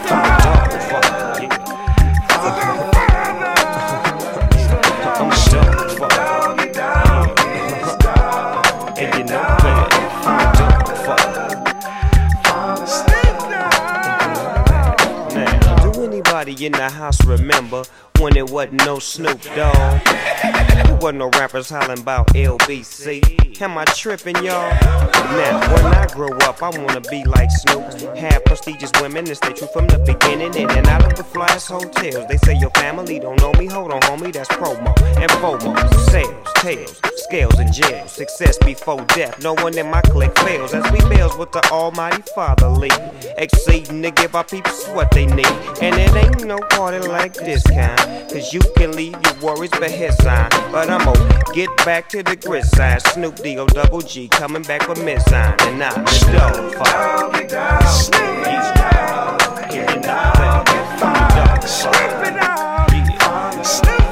do 16.47 16.51
anybody 16.53 16.65
in 16.65 16.71
the 16.71 16.89
house 16.89 17.23
remember 17.25 17.83
when 18.19 18.35
it 18.35 18.49
wasn't 18.49 18.85
no 18.85 18.99
Snoop 18.99 19.41
Dogg? 19.55 20.01
There 20.03 20.97
wasn't 21.01 21.19
no 21.19 21.29
rappers 21.31 21.69
hollering 21.69 21.99
about 21.99 22.27
LBC. 22.27 23.61
Am 23.61 23.77
I 23.77 23.85
tripping, 23.85 24.35
y'all? 24.37 24.69
Now, 24.73 25.59
when 25.73 25.85
I 25.85 26.05
grow 26.07 26.29
up, 26.39 26.61
I 26.61 26.69
wanna 26.69 27.01
be 27.01 27.23
like 27.25 27.49
Snoop. 27.51 28.15
Have 28.15 28.45
prestigious 28.45 28.91
women 29.01 29.27
and 29.27 29.35
stay 29.35 29.53
true 29.53 29.67
from 29.73 29.87
the 29.87 29.97
beginning. 29.99 30.53
In 30.55 30.69
and 30.69 30.87
out 30.87 31.05
of 31.05 31.15
the 31.15 31.23
flyest 31.23 31.67
hotels. 31.67 32.27
They 32.27 32.37
say 32.37 32.55
your 32.55 32.69
family 32.71 33.19
don't 33.19 33.39
know 33.41 33.51
me. 33.53 33.65
Hold 33.67 33.91
on, 33.91 34.01
homie, 34.01 34.31
that's 34.31 34.49
promo. 34.49 34.93
And 35.17 35.31
FOMO, 35.31 36.09
sales, 36.09 36.47
tails, 36.57 37.01
scales, 37.15 37.57
and 37.57 37.73
jails. 37.73 38.11
Success 38.11 38.57
before 38.59 39.01
death. 39.15 39.41
No 39.41 39.53
one 39.55 39.77
in 39.77 39.89
my 39.89 40.01
clique 40.01 40.37
fails. 40.39 40.73
As 40.73 40.89
we 40.91 40.99
bells 41.09 41.35
with 41.37 41.51
the 41.51 41.67
Almighty 41.71 42.23
Father 42.35 42.69
lead. 42.69 42.93
Exceeding 43.37 44.03
to 44.03 44.11
give 44.11 44.35
our 44.35 44.43
peeps 44.43 44.87
what 44.89 45.09
they 45.11 45.25
need. 45.25 45.47
And 45.81 45.95
it 45.95 46.13
ain't 46.15 46.45
no 46.45 46.59
party 46.69 47.07
like 47.07 47.33
this 47.33 47.63
kind. 47.63 48.06
Cause 48.31 48.53
you 48.53 48.61
can 48.75 48.91
leave 48.91 49.15
your 49.23 49.35
worries 49.41 49.71
but 49.71 49.91
his. 49.91 50.15
But 50.17 50.89
I'ma 50.89 51.13
get 51.53 51.69
back 51.85 52.09
to 52.09 52.23
the 52.23 52.35
grid 52.35 52.65
side. 52.65 53.01
Snoop 53.01 53.35
D 53.37 53.57
O 53.57 53.65
double 53.67 54.01
G 54.01 54.27
coming 54.27 54.63
back 54.63 54.87
with 54.87 55.03
mid 55.03 55.21
sign. 55.23 55.55
And 55.61 55.83
I 55.83 56.05
still 56.05 56.71
fine. 56.71 57.33
Snoop 57.33 57.49
Dogg, 57.49 57.83
Snoop 57.83 58.43
Dogg, 58.43 59.41
Snoop 59.71 60.01
Dogg, 60.03 60.67
Snoop 61.67 62.23
Dogg, 62.25 63.63
Snoop 63.63 63.93
Dogg, 63.93 64.06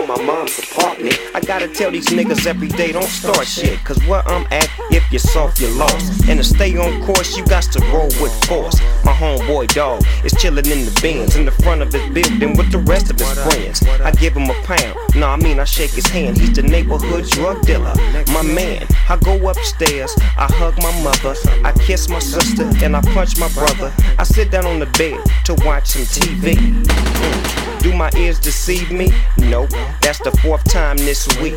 from 0.00 0.16
my 0.16 0.24
mom's 0.24 0.58
apartment. 0.58 1.18
I 1.34 1.40
gotta 1.40 1.68
tell 1.68 1.90
these 1.90 2.06
niggas 2.06 2.46
every 2.46 2.68
day, 2.68 2.92
don't 2.92 3.02
start 3.04 3.46
shit. 3.46 3.78
Cause 3.84 3.98
where 4.06 4.26
I'm 4.28 4.46
at, 4.50 4.68
if 4.90 5.04
you're 5.10 5.18
soft, 5.18 5.60
you're 5.60 5.70
lost. 5.72 6.28
And 6.28 6.38
to 6.38 6.44
stay 6.44 6.76
on 6.76 7.04
course, 7.04 7.36
you 7.36 7.44
got 7.46 7.64
to 7.64 7.80
roll 7.92 8.10
with 8.20 8.32
force. 8.44 8.78
My 9.04 9.12
homeboy 9.12 9.74
dog 9.74 10.02
is 10.24 10.32
chillin' 10.34 10.70
in 10.70 10.84
the 10.84 10.98
bins 11.02 11.36
in 11.36 11.44
the 11.44 11.50
front 11.50 11.82
of 11.82 11.92
his 11.92 12.08
building 12.12 12.56
with 12.56 12.70
the 12.70 12.78
rest 12.78 13.10
of 13.10 13.18
his 13.18 13.32
friends. 13.42 13.82
I 14.00 14.10
give 14.12 14.34
him 14.36 14.48
a 14.48 14.54
pound, 14.64 14.96
no, 15.14 15.28
I 15.28 15.36
mean 15.36 15.58
I 15.60 15.64
shake 15.64 15.92
his 15.92 16.06
hand. 16.06 16.38
He's 16.38 16.54
the 16.54 16.62
neighborhood 16.62 17.24
drug 17.30 17.62
dealer, 17.62 17.94
my 18.32 18.42
man. 18.42 18.86
I 19.08 19.16
go 19.16 19.48
upstairs, 19.48 20.14
I 20.36 20.46
hug 20.52 20.76
my 20.78 20.92
mother, 21.02 21.34
I 21.64 21.72
kiss 21.72 22.08
my 22.08 22.20
sister, 22.20 22.64
and 22.84 22.96
I 22.96 23.00
punch 23.12 23.38
my 23.38 23.48
brother. 23.48 23.92
I 24.18 24.24
sit 24.24 24.50
down 24.50 24.66
on 24.66 24.78
the 24.78 24.86
bed 24.86 25.20
to 25.44 25.54
watch 25.66 25.88
some 25.88 26.02
TV. 26.02 26.54
Mm. 26.54 27.79
Do 27.82 27.94
my 27.94 28.10
ears 28.16 28.38
deceive 28.38 28.90
me? 28.90 29.10
Nope. 29.38 29.70
That's 30.02 30.18
the 30.18 30.30
fourth 30.42 30.64
time 30.64 30.98
this 30.98 31.26
week. 31.40 31.54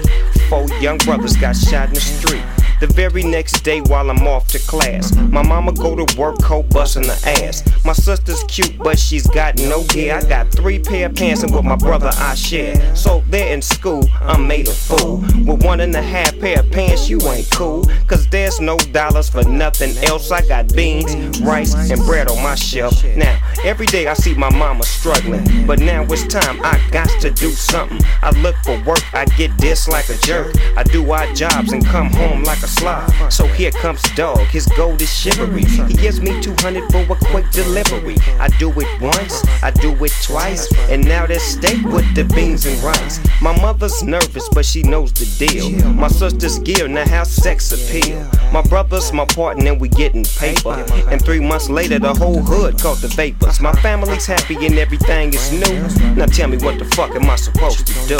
Four 0.49 0.67
young 0.79 0.97
brothers 0.99 1.35
got 1.35 1.55
shot 1.55 1.89
in 1.89 1.95
the 1.95 2.01
street. 2.01 2.43
The 2.79 2.87
very 2.87 3.23
next 3.23 3.61
day 3.61 3.79
while 3.79 4.09
I'm 4.09 4.27
off 4.27 4.47
to 4.49 4.59
class, 4.59 5.15
my 5.15 5.41
mama 5.41 5.71
go 5.71 5.95
to 5.95 6.19
work 6.19 6.41
coat 6.41 6.69
busting 6.69 7.05
her 7.05 7.17
ass. 7.25 7.63
My 7.85 7.93
sister's 7.93 8.43
cute, 8.45 8.77
but 8.77 8.99
she's 8.99 9.25
got 9.27 9.57
no 9.57 9.83
gear. 9.85 10.15
I 10.15 10.23
got 10.23 10.51
three 10.51 10.79
pair 10.79 11.05
of 11.05 11.15
pants 11.15 11.43
and 11.43 11.55
with 11.55 11.63
my 11.63 11.77
brother 11.77 12.09
I 12.13 12.35
share. 12.35 12.93
So 12.93 13.23
there 13.29 13.53
in 13.53 13.61
school, 13.61 14.03
I'm 14.19 14.47
made 14.47 14.67
a 14.67 14.71
fool. 14.71 15.23
With 15.45 15.63
one 15.63 15.79
and 15.79 15.95
a 15.95 16.01
half 16.01 16.37
pair 16.39 16.59
of 16.59 16.71
pants, 16.71 17.09
you 17.09 17.21
ain't 17.21 17.49
cool. 17.51 17.85
Cause 18.07 18.27
there's 18.27 18.59
no 18.59 18.77
dollars 18.77 19.29
for 19.29 19.43
nothing 19.43 19.95
else. 20.03 20.29
I 20.31 20.45
got 20.45 20.73
beans, 20.75 21.39
rice, 21.41 21.73
and 21.89 22.01
bread 22.01 22.27
on 22.29 22.43
my 22.43 22.55
shelf. 22.55 23.01
Now, 23.15 23.39
every 23.63 23.85
day 23.85 24.07
I 24.07 24.13
see 24.13 24.33
my 24.33 24.49
mama 24.49 24.83
struggling. 24.83 25.65
But 25.65 25.79
now 25.79 26.03
it's 26.13 26.27
time 26.27 26.59
I 26.63 26.79
got 26.91 27.09
to 27.21 27.31
do 27.31 27.49
something. 27.49 27.99
I 28.21 28.29
look 28.41 28.55
for 28.63 28.79
work, 28.83 29.01
I 29.13 29.25
get 29.25 29.57
this 29.57 29.87
like 29.87 30.09
a 30.09 30.17
jerk. 30.17 30.55
I 30.77 30.83
do 30.83 31.11
odd 31.11 31.35
jobs 31.35 31.73
and 31.73 31.83
come 31.83 32.11
home 32.11 32.43
like 32.43 32.61
a 32.61 32.67
slob. 32.67 33.11
So 33.31 33.47
here 33.47 33.71
comes 33.71 34.01
Dog, 34.15 34.39
his 34.49 34.67
gold 34.77 35.01
is 35.01 35.11
shivery. 35.11 35.63
He 35.63 35.93
gives 35.95 36.21
me 36.21 36.39
200 36.39 36.91
for 36.91 37.01
a 37.13 37.17
quick 37.31 37.49
delivery. 37.49 38.17
I 38.39 38.49
do 38.59 38.69
it 38.79 39.01
once, 39.01 39.43
I 39.63 39.71
do 39.71 39.91
it 40.03 40.13
twice, 40.21 40.71
and 40.89 41.03
now 41.03 41.25
there's 41.25 41.41
steak 41.41 41.83
with 41.85 42.13
the 42.13 42.25
beans 42.25 42.67
and 42.67 42.81
rice. 42.83 43.19
My 43.41 43.59
mother's 43.59 44.03
nervous, 44.03 44.47
but 44.49 44.65
she 44.65 44.83
knows 44.83 45.11
the 45.13 45.25
deal. 45.47 45.71
My 45.93 46.09
sister's 46.09 46.59
gear, 46.59 46.87
now 46.87 47.07
how 47.07 47.23
sex 47.23 47.71
appeal. 47.71 48.29
My 48.51 48.61
brother's 48.61 49.11
my 49.11 49.25
partner, 49.25 49.71
and 49.71 49.81
we 49.81 49.89
getting 49.89 50.25
paper. 50.25 50.85
And 51.09 51.23
three 51.23 51.39
months 51.39 51.69
later, 51.69 51.97
the 51.97 52.13
whole 52.13 52.39
hood 52.39 52.79
caught 52.79 52.97
the 52.97 53.07
vapors. 53.07 53.59
My 53.59 53.73
family's 53.81 54.27
happy 54.27 54.63
and 54.65 54.77
everything 54.77 55.33
is 55.33 55.51
new. 55.51 56.02
Now 56.15 56.25
tell 56.27 56.47
me 56.47 56.57
what 56.57 56.77
the 56.79 56.85
fuck 56.95 57.15
am 57.15 57.29
I 57.29 57.35
supposed 57.35 57.87
to 57.87 57.93
do? 58.07 58.17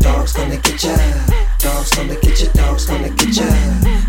Dogs 0.00 0.32
gonna 0.32 0.56
get 0.56 0.82
ya. 0.82 0.96
Dogs 1.58 1.90
gonna 1.94 2.16
get 2.16 2.42
ya. 2.42 2.52
Dogs 2.52 2.86
gonna 2.86 3.08
get 3.10 3.36
ya. 3.36 3.46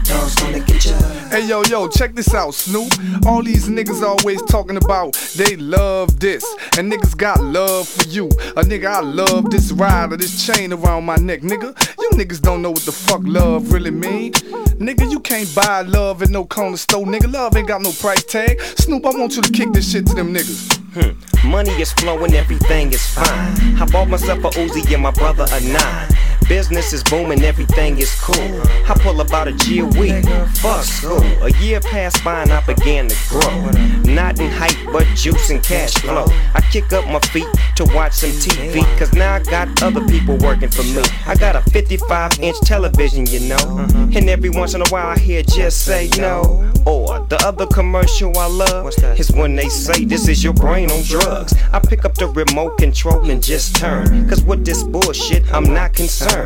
Dogs 0.04 0.36
gonna 0.36 0.60
get 0.60 0.86
ya. 0.86 0.98
Hey 1.30 1.48
yo, 1.48 1.64
yo, 1.64 1.88
check 1.88 2.16
this 2.16 2.34
out, 2.34 2.54
Snoop. 2.54 2.92
All 3.26 3.44
these 3.44 3.70
niggas 3.70 4.02
always 4.02 4.42
talking 4.44 4.78
about 4.78 5.14
they 5.36 5.56
love 5.56 6.20
this, 6.20 6.44
and 6.78 6.92
niggas 6.92 7.16
got 7.16 7.42
love 7.42 7.88
for 7.88 8.08
you. 8.10 8.28
A 8.58 8.64
nigga, 8.64 8.88
I 8.88 9.00
love 9.02 9.50
this 9.52 9.72
ride 9.72 10.14
or 10.14 10.18
this 10.18 10.46
chain 10.46 10.74
around 10.74 11.06
my 11.06 11.16
neck, 11.18 11.42
nigga. 11.42 11.74
You 12.00 12.10
niggas 12.12 12.42
don't 12.42 12.62
know 12.62 12.72
what 12.72 12.82
the 12.82 12.92
fuck 12.92 13.22
love 13.24 13.72
really 13.72 13.92
mean. 13.92 14.34
Nigga, 14.34 15.10
you 15.10 15.20
can't 15.20 15.54
buy 15.56 15.82
love 15.82 16.22
at 16.24 16.30
no 16.30 16.46
corner 16.46 16.78
store, 16.78 17.06
nigga. 17.06 17.32
Love 17.32 17.56
ain't 17.56 17.68
got 17.68 17.82
no 17.82 17.92
price 17.92 18.24
tag. 18.24 18.60
Snoop, 18.62 19.06
I 19.06 19.12
want 19.12 19.36
you 19.36 19.42
to 19.42 19.52
kick 19.52 19.72
this 19.74 19.92
shit 19.92 20.06
to 20.08 20.16
them 20.16 20.34
niggas. 20.34 20.78
Hmm. 20.94 21.33
Money 21.46 21.72
is 21.82 21.92
flowing, 21.94 22.34
everything 22.34 22.94
is 22.94 23.06
fine. 23.06 23.76
I 23.82 23.86
bought 23.92 24.08
myself 24.08 24.40
a 24.46 24.50
Uzi 24.52 24.94
and 24.94 25.04
my 25.04 25.12
brother 25.12 25.46
a 25.52 25.60
nine. 25.60 26.13
Business 26.48 26.94
is 26.94 27.04
booming, 27.04 27.42
everything 27.44 27.98
is 27.98 28.14
cool. 28.20 28.62
I 28.88 28.96
pull 29.00 29.22
about 29.22 29.48
a 29.48 29.54
G 29.54 29.80
a 29.80 29.86
week. 29.86 30.26
Fuck 30.58 30.84
school. 30.84 31.24
A 31.42 31.52
year 31.62 31.80
passed 31.80 32.24
by 32.24 32.42
and 32.42 32.52
I 32.52 32.64
began 32.66 33.08
to 33.08 33.16
grow. 33.30 33.72
Not 34.14 34.40
in 34.40 34.52
height, 34.52 34.78
but 34.92 35.08
juice 35.16 35.50
and 35.50 35.64
cash 35.64 35.94
flow. 35.96 36.26
I 36.54 36.62
kick 36.72 36.92
up 36.92 37.06
my 37.08 37.20
feet 37.32 37.48
to 37.78 37.86
watch 37.96 38.14
some 38.14 38.32
TV. 38.32 38.84
Cause 39.00 39.14
now 39.14 39.36
I 39.36 39.40
got 39.40 39.82
other 39.82 40.06
people 40.08 40.38
working 40.38 40.70
for 40.70 40.84
me. 40.84 41.04
I 41.26 41.36
got 41.36 41.56
a 41.56 41.62
55 41.72 42.40
inch 42.40 42.60
television, 42.62 43.26
you 43.28 43.40
know. 43.42 43.88
And 44.14 44.30
every 44.30 44.50
once 44.50 44.74
in 44.74 44.82
a 44.82 44.90
while 44.90 45.08
I 45.08 45.18
hear 45.18 45.44
just 45.44 45.86
say 45.86 46.10
no. 46.18 46.72
Or 46.86 47.26
the 47.30 47.42
other 47.46 47.66
commercial 47.68 48.38
I 48.38 48.48
love 48.48 48.94
is 49.18 49.32
when 49.32 49.56
they 49.56 49.70
say 49.70 50.06
this 50.06 50.28
is 50.28 50.44
your 50.44 50.54
brain 50.54 50.92
on 50.92 51.02
drugs. 51.04 51.54
I 51.72 51.80
pick 51.80 52.04
up 52.06 52.16
the 52.16 52.28
remote 52.28 52.78
control 52.78 53.30
and 53.30 53.42
just 53.42 53.76
turn. 53.76 54.28
Cause 54.28 54.44
with 54.44 54.66
this 54.66 54.84
bullshit, 54.84 55.52
I'm 55.54 55.74
not 55.74 55.94
concerned. 55.94 56.43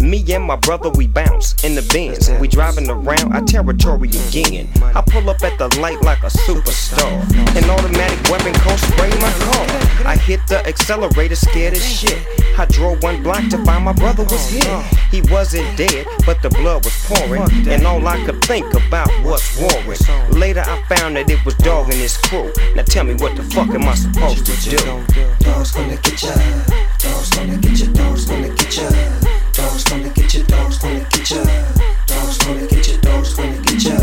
Me 0.00 0.24
and 0.32 0.44
my 0.44 0.56
brother, 0.56 0.90
we 0.90 1.06
bounce 1.06 1.62
in 1.62 1.74
the 1.74 1.82
Benz. 1.92 2.30
We 2.40 2.48
driving 2.48 2.88
around 2.88 3.32
our 3.32 3.42
territory 3.42 4.08
again. 4.08 4.68
I 4.82 5.02
pull 5.02 5.28
up 5.28 5.42
at 5.42 5.58
the 5.58 5.68
light 5.80 6.00
like 6.02 6.22
a 6.22 6.30
superstar. 6.30 7.20
An 7.56 7.68
automatic 7.68 8.30
weapon 8.30 8.54
coat 8.54 8.78
spray 8.78 9.10
my 9.20 9.32
car. 9.44 9.66
I 10.06 10.16
hit 10.16 10.40
the 10.48 10.66
accelerator, 10.66 11.36
scared 11.36 11.74
as 11.74 11.84
shit. 11.84 12.18
I 12.58 12.64
drove 12.66 13.02
one 13.02 13.22
block 13.22 13.48
to 13.50 13.64
find 13.64 13.84
my 13.84 13.92
brother 13.92 14.24
was 14.24 14.50
hit. 14.50 14.66
He 15.10 15.20
wasn't 15.30 15.76
dead, 15.76 16.06
but 16.24 16.40
the 16.42 16.50
blood 16.50 16.84
was 16.84 16.94
pouring. 17.06 17.42
And 17.68 17.86
all 17.86 18.06
I 18.06 18.24
could 18.24 18.42
think 18.44 18.72
about 18.74 19.10
was 19.22 19.42
warring. 19.60 19.98
Later 20.30 20.64
I 20.66 20.82
found 20.94 21.16
that 21.16 21.30
it 21.30 21.44
was 21.44 21.54
Dog 21.56 21.86
and 21.90 21.94
his 21.94 22.16
crew. 22.16 22.50
Now 22.74 22.82
tell 22.82 23.04
me 23.04 23.14
what 23.14 23.36
the 23.36 23.42
fuck 23.42 23.68
am 23.68 23.84
I 23.84 23.94
supposed 23.94 24.46
to 24.46 24.70
do? 24.70 24.76
Dogs 25.44 25.72
gonna 25.72 25.96
get 25.96 26.22
ya. 26.22 26.34
Dogs 26.98 27.30
gonna 27.30 27.56
get 27.58 27.78
ya. 27.78 27.92
Dogs 27.92 28.24
gonna 28.24 28.48
get 28.48 28.76
ya. 28.76 29.39
Dogs 29.52 29.84
gonna 29.84 30.08
get 30.10 30.34
ya. 30.34 30.42
Dogs 30.44 30.78
gonna 30.78 31.00
get 31.10 31.30
ya. 31.30 31.44
Dogs 32.06 32.38
gonna 32.38 32.66
get 32.66 32.88
ya. 32.88 33.00
Dogs 33.00 33.34
gonna 33.34 33.62
get 33.62 33.82
ya. 33.82 33.96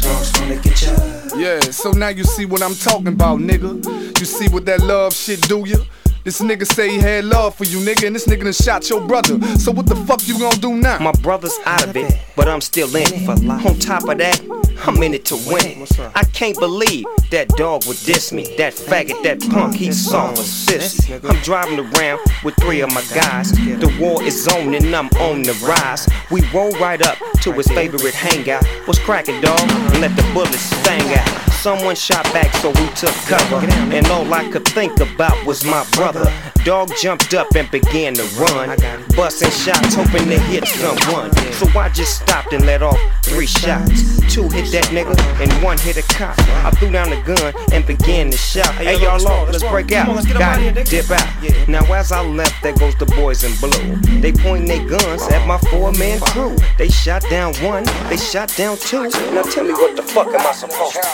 Dogs 0.00 0.32
gonna 0.32 0.56
get 0.56 0.82
ya. 0.82 0.92
Yeah, 1.36 1.60
so 1.60 1.92
now 1.92 2.08
you 2.08 2.24
see 2.24 2.44
what 2.46 2.62
I'm 2.62 2.74
talking 2.74 3.08
about, 3.08 3.38
nigga. 3.38 3.84
You 4.18 4.26
see 4.26 4.48
what 4.48 4.66
that 4.66 4.80
love 4.80 5.14
shit 5.14 5.40
do 5.42 5.64
you? 5.66 5.84
This 6.22 6.40
nigga 6.42 6.66
say 6.66 6.90
he 6.90 6.98
had 6.98 7.24
love 7.24 7.54
for 7.54 7.64
you, 7.64 7.78
nigga, 7.78 8.06
and 8.06 8.14
this 8.14 8.26
nigga 8.26 8.44
done 8.44 8.52
shot 8.52 8.90
your 8.90 9.00
brother. 9.00 9.40
So 9.56 9.72
what 9.72 9.86
the 9.86 9.96
fuck 9.96 10.28
you 10.28 10.38
gonna 10.38 10.56
do 10.58 10.74
now? 10.76 10.98
My 10.98 11.12
brother's 11.12 11.58
out 11.64 11.82
of 11.86 11.96
it, 11.96 12.14
but 12.36 12.46
I'm 12.46 12.60
still 12.60 12.94
in 12.94 13.06
it. 13.06 13.28
On 13.66 13.78
top 13.78 14.06
of 14.06 14.18
that, 14.18 14.38
I'm 14.82 15.02
in 15.02 15.14
it 15.14 15.24
to 15.26 15.36
win. 15.46 15.86
I 16.14 16.24
can't 16.24 16.58
believe 16.58 17.04
that 17.30 17.48
dog 17.50 17.86
would 17.86 17.98
diss 18.04 18.32
me. 18.32 18.56
That 18.56 18.72
faggot, 18.72 19.22
that 19.22 19.40
punk, 19.50 19.74
he 19.74 19.92
saw 19.92 20.30
a 20.30 20.34
sissy. 20.34 21.22
I'm 21.28 21.40
driving 21.42 21.78
around 21.78 22.20
with 22.44 22.54
three 22.56 22.80
of 22.80 22.92
my 22.92 23.02
guys. 23.14 23.52
The 23.52 23.94
war 24.00 24.22
is 24.22 24.48
on 24.48 24.74
and 24.74 24.94
I'm 24.94 25.08
on 25.20 25.42
the 25.42 25.52
rise. 25.66 26.08
We 26.30 26.42
roll 26.52 26.70
right 26.72 27.00
up 27.06 27.18
to 27.42 27.52
his 27.52 27.68
favorite 27.68 28.14
hangout. 28.14 28.64
What's 28.86 28.98
cracking, 28.98 29.40
dog? 29.40 29.60
And 29.60 30.00
let 30.00 30.16
the 30.16 30.22
bullets 30.32 30.58
sting 30.58 31.12
out. 31.14 31.50
Someone 31.52 31.94
shot 31.94 32.24
back, 32.32 32.54
so 32.56 32.70
we 32.70 32.88
took 32.94 33.14
cover. 33.28 33.66
And 33.94 34.06
all 34.06 34.32
I 34.32 34.50
could 34.50 34.66
think 34.66 34.98
about 35.00 35.44
was 35.44 35.62
my 35.62 35.84
brother. 35.92 36.32
Dog 36.64 36.90
jumped 37.00 37.34
up 37.34 37.54
and 37.54 37.70
began 37.70 38.14
to 38.14 38.22
run, 38.38 38.76
busting 39.14 39.50
shots, 39.50 39.94
hoping 39.94 40.28
to 40.28 40.38
hit 40.38 40.66
someone. 40.66 41.32
So 41.52 41.66
I 41.78 41.90
just 41.90 42.22
stopped 42.22 42.54
and 42.54 42.64
let 42.64 42.82
off 42.82 42.98
three 43.24 43.46
shots. 43.46 44.20
Two 44.32 44.48
hit 44.48 44.69
that 44.72 44.84
nigga, 44.86 45.16
and 45.40 45.50
one 45.62 45.78
hit 45.78 45.96
a 45.96 46.02
cop. 46.02 46.38
I 46.64 46.70
threw 46.70 46.90
down 46.90 47.10
the 47.10 47.20
gun 47.22 47.54
and 47.72 47.86
began 47.86 48.30
to 48.30 48.36
shout. 48.36 48.72
Hey, 48.74 49.00
y'all, 49.00 49.26
all, 49.26 49.46
let's 49.46 49.62
break 49.64 49.92
out. 49.92 50.08
On, 50.08 50.16
let's 50.16 50.30
Got 50.32 50.60
it, 50.62 50.86
dip 50.86 51.10
out. 51.10 51.68
Now, 51.68 51.84
as 51.92 52.12
I 52.12 52.22
left, 52.22 52.62
there 52.62 52.74
goes 52.74 52.94
the 52.96 53.06
boys 53.06 53.44
in 53.44 53.52
blue. 53.60 54.20
They 54.20 54.32
point 54.32 54.66
their 54.66 54.86
guns 54.86 55.22
at 55.28 55.46
my 55.46 55.58
four 55.70 55.92
man 55.92 56.20
crew. 56.20 56.56
They 56.78 56.88
shot 56.88 57.22
down 57.28 57.54
one, 57.56 57.84
they 58.08 58.16
shot 58.16 58.54
down 58.56 58.76
two. 58.78 59.08
Now, 59.34 59.42
tell 59.42 59.64
me 59.64 59.72
what 59.72 59.96
the 59.96 60.02
fuck 60.02 60.28
am 60.28 60.46
I 60.46 60.52
supposed 60.52 60.94
to 60.94 61.00
do? 61.00 61.08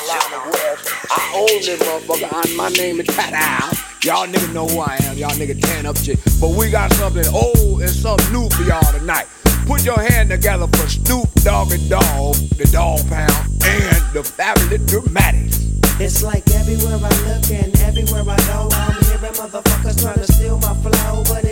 I 1.11 1.33
own 1.35 1.47
this 1.47 1.81
motherfucker. 1.83 2.49
and 2.49 2.57
My 2.57 2.69
name 2.71 3.01
is 3.01 3.07
Pat 3.07 3.33
Al. 3.33 3.87
Y'all 4.03 4.27
niggas 4.27 4.55
know 4.55 4.67
who 4.67 4.81
I 4.81 4.97
am. 5.05 5.17
Y'all 5.17 5.31
niggas 5.31 5.61
tan 5.61 5.87
up 5.87 5.97
shit. 5.97 6.21
But 6.41 6.51
we 6.51 6.71
got 6.71 6.93
something 6.93 7.27
old 7.33 7.83
and 7.83 7.91
something 7.91 8.33
new 8.33 8.49
for 8.51 8.63
y'all 8.63 8.93
tonight. 8.93 9.27
Put 9.67 9.85
your 9.85 9.99
hand 9.99 10.31
together 10.31 10.69
for 10.69 10.89
Snoop 10.89 11.29
Dogg 11.43 11.73
and 11.73 11.91
Dog, 11.91 12.37
the 12.55 12.69
Dog 12.71 13.01
Pound, 13.09 13.51
and 13.67 14.15
the 14.15 14.23
Fabulous 14.23 14.87
Dramatics. 14.87 15.59
It's 15.99 16.23
like 16.23 16.49
everywhere 16.53 17.01
I 17.03 17.11
look 17.27 17.51
and 17.51 17.77
everywhere 17.81 18.23
I 18.23 18.37
go, 18.47 18.69
I'm 18.71 19.03
hearing 19.07 19.35
motherfuckers 19.35 20.01
trying 20.01 20.23
to 20.25 20.33
steal 20.33 20.59
my 20.59 20.73
flow, 20.75 21.25
but 21.27 21.46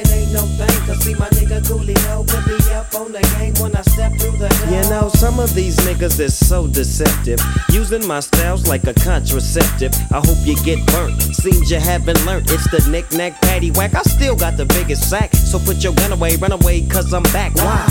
it 0.45 0.61
ain't 0.61 0.61
no 0.61 0.67
thing. 0.67 0.87
Cause 0.87 0.99
see 1.05 1.15
my 1.15 1.29
nigga 1.31 1.61
Coolio 1.63 2.27
put 2.27 2.47
me 2.47 2.73
up 2.73 2.95
on 2.95 3.13
the 3.13 3.21
game 3.39 3.55
when 3.63 3.75
I 3.77 3.83
step 3.83 4.13
through 4.19 4.39
the 4.39 4.49
door. 4.49 4.71
You 4.71 4.83
know, 4.91 5.09
some 5.09 5.39
of 5.41 5.55
these 5.55 5.77
niggas 5.79 6.21
is 6.21 6.35
so 6.37 6.67
deceptive. 6.67 7.41
Using 7.71 8.07
my 8.07 8.21
styles 8.21 8.67
like 8.67 8.85
a 8.85 8.95
contraceptive. 8.95 9.95
I 10.13 10.21
hope 10.25 10.39
you 10.45 10.57
get 10.65 10.85
burnt. 10.89 11.21
Seems 11.23 11.71
you 11.71 11.79
haven't 11.79 12.25
learned. 12.27 12.51
It's 12.51 12.69
the 12.71 12.89
knick-knack 12.91 13.41
patty 13.43 13.71
whack. 13.71 13.95
I 13.95 14.03
still 14.03 14.37
got 14.37 14.57
the 14.57 14.67
biggest 14.67 15.09
sack. 15.09 15.33
So 15.35 15.59
put 15.59 15.83
your 15.83 15.95
gun 15.95 16.13
away, 16.13 16.37
run 16.37 16.53
away, 16.53 16.87
cause 16.87 17.13
I'm 17.13 17.23
back. 17.25 17.55
Why? 17.57 17.87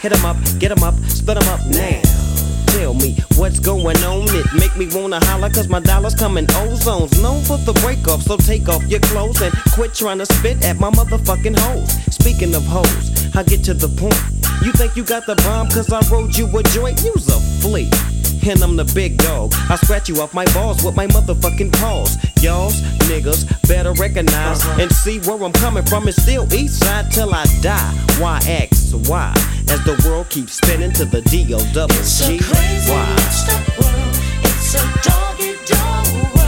Hit 0.00 0.12
'em 0.12 0.24
up, 0.24 0.36
get 0.58 0.70
'em 0.70 0.82
up, 0.82 0.94
split 1.08 1.36
'em 1.42 1.48
up 1.48 1.60
now. 1.66 2.00
Tell 2.66 2.94
me 2.94 3.16
what's 3.36 3.58
going 3.58 3.96
on. 4.04 4.24
It 4.28 4.46
make 4.54 4.76
me 4.76 4.86
wanna 4.94 5.24
holler 5.24 5.50
cause 5.50 5.68
my 5.68 5.80
dollars 5.80 6.14
come 6.14 6.38
in 6.38 6.46
ozones. 6.46 7.20
Known 7.22 7.42
for 7.44 7.58
the 7.58 7.72
break 7.80 8.06
off, 8.08 8.22
so 8.22 8.36
take 8.36 8.68
off 8.68 8.82
your 8.84 9.00
clothes 9.00 9.40
and 9.40 9.54
quit 9.74 9.94
trying 9.94 10.18
to 10.18 10.26
spit 10.26 10.64
at 10.64 10.78
my 10.78 10.90
motherfucking 10.90 11.58
hoes. 11.58 11.90
Speaking 12.14 12.54
of 12.54 12.64
hoes, 12.66 13.34
I 13.34 13.42
get 13.42 13.64
to 13.64 13.74
the 13.74 13.88
point. 13.88 14.20
You 14.64 14.72
think 14.72 14.96
you 14.96 15.04
got 15.04 15.26
the 15.26 15.36
bomb 15.36 15.68
cause 15.68 15.92
I 15.92 16.00
wrote 16.10 16.36
you 16.36 16.46
a 16.56 16.62
joint? 16.62 17.02
You's 17.02 17.28
a 17.28 17.38
flea. 17.60 17.90
And 18.48 18.62
I'm 18.62 18.76
the 18.76 18.84
big 18.94 19.18
dog. 19.18 19.52
I 19.68 19.74
scratch 19.74 20.08
you 20.08 20.20
off 20.20 20.32
my 20.32 20.44
balls 20.54 20.84
with 20.84 20.94
my 20.94 21.08
motherfucking 21.08 21.72
paws. 21.80 22.16
Y'all's 22.40 22.80
niggas 23.10 23.44
better 23.66 23.92
recognize 23.94 24.64
uh-huh. 24.64 24.82
and 24.82 24.92
see 24.92 25.18
where 25.28 25.42
I'm 25.42 25.52
coming 25.52 25.84
from. 25.84 26.06
It's 26.06 26.22
still 26.22 26.46
east 26.54 26.78
side 26.78 27.10
till 27.10 27.34
I 27.34 27.44
die. 27.60 27.92
Why 28.20 28.40
X 28.46 28.94
Y? 28.94 29.32
As 29.68 29.82
the 29.84 30.00
world 30.06 30.28
keeps 30.30 30.52
spinning 30.52 30.92
to 30.92 31.04
the 31.04 31.22
D 31.22 31.52
O 31.54 31.58
double 31.74 31.96
G 31.96 32.38
Y. 32.40 33.16
It's 34.44 34.74
a 34.76 34.84
doggy 35.02 35.56
dog 35.66 36.06
world. 36.36 36.45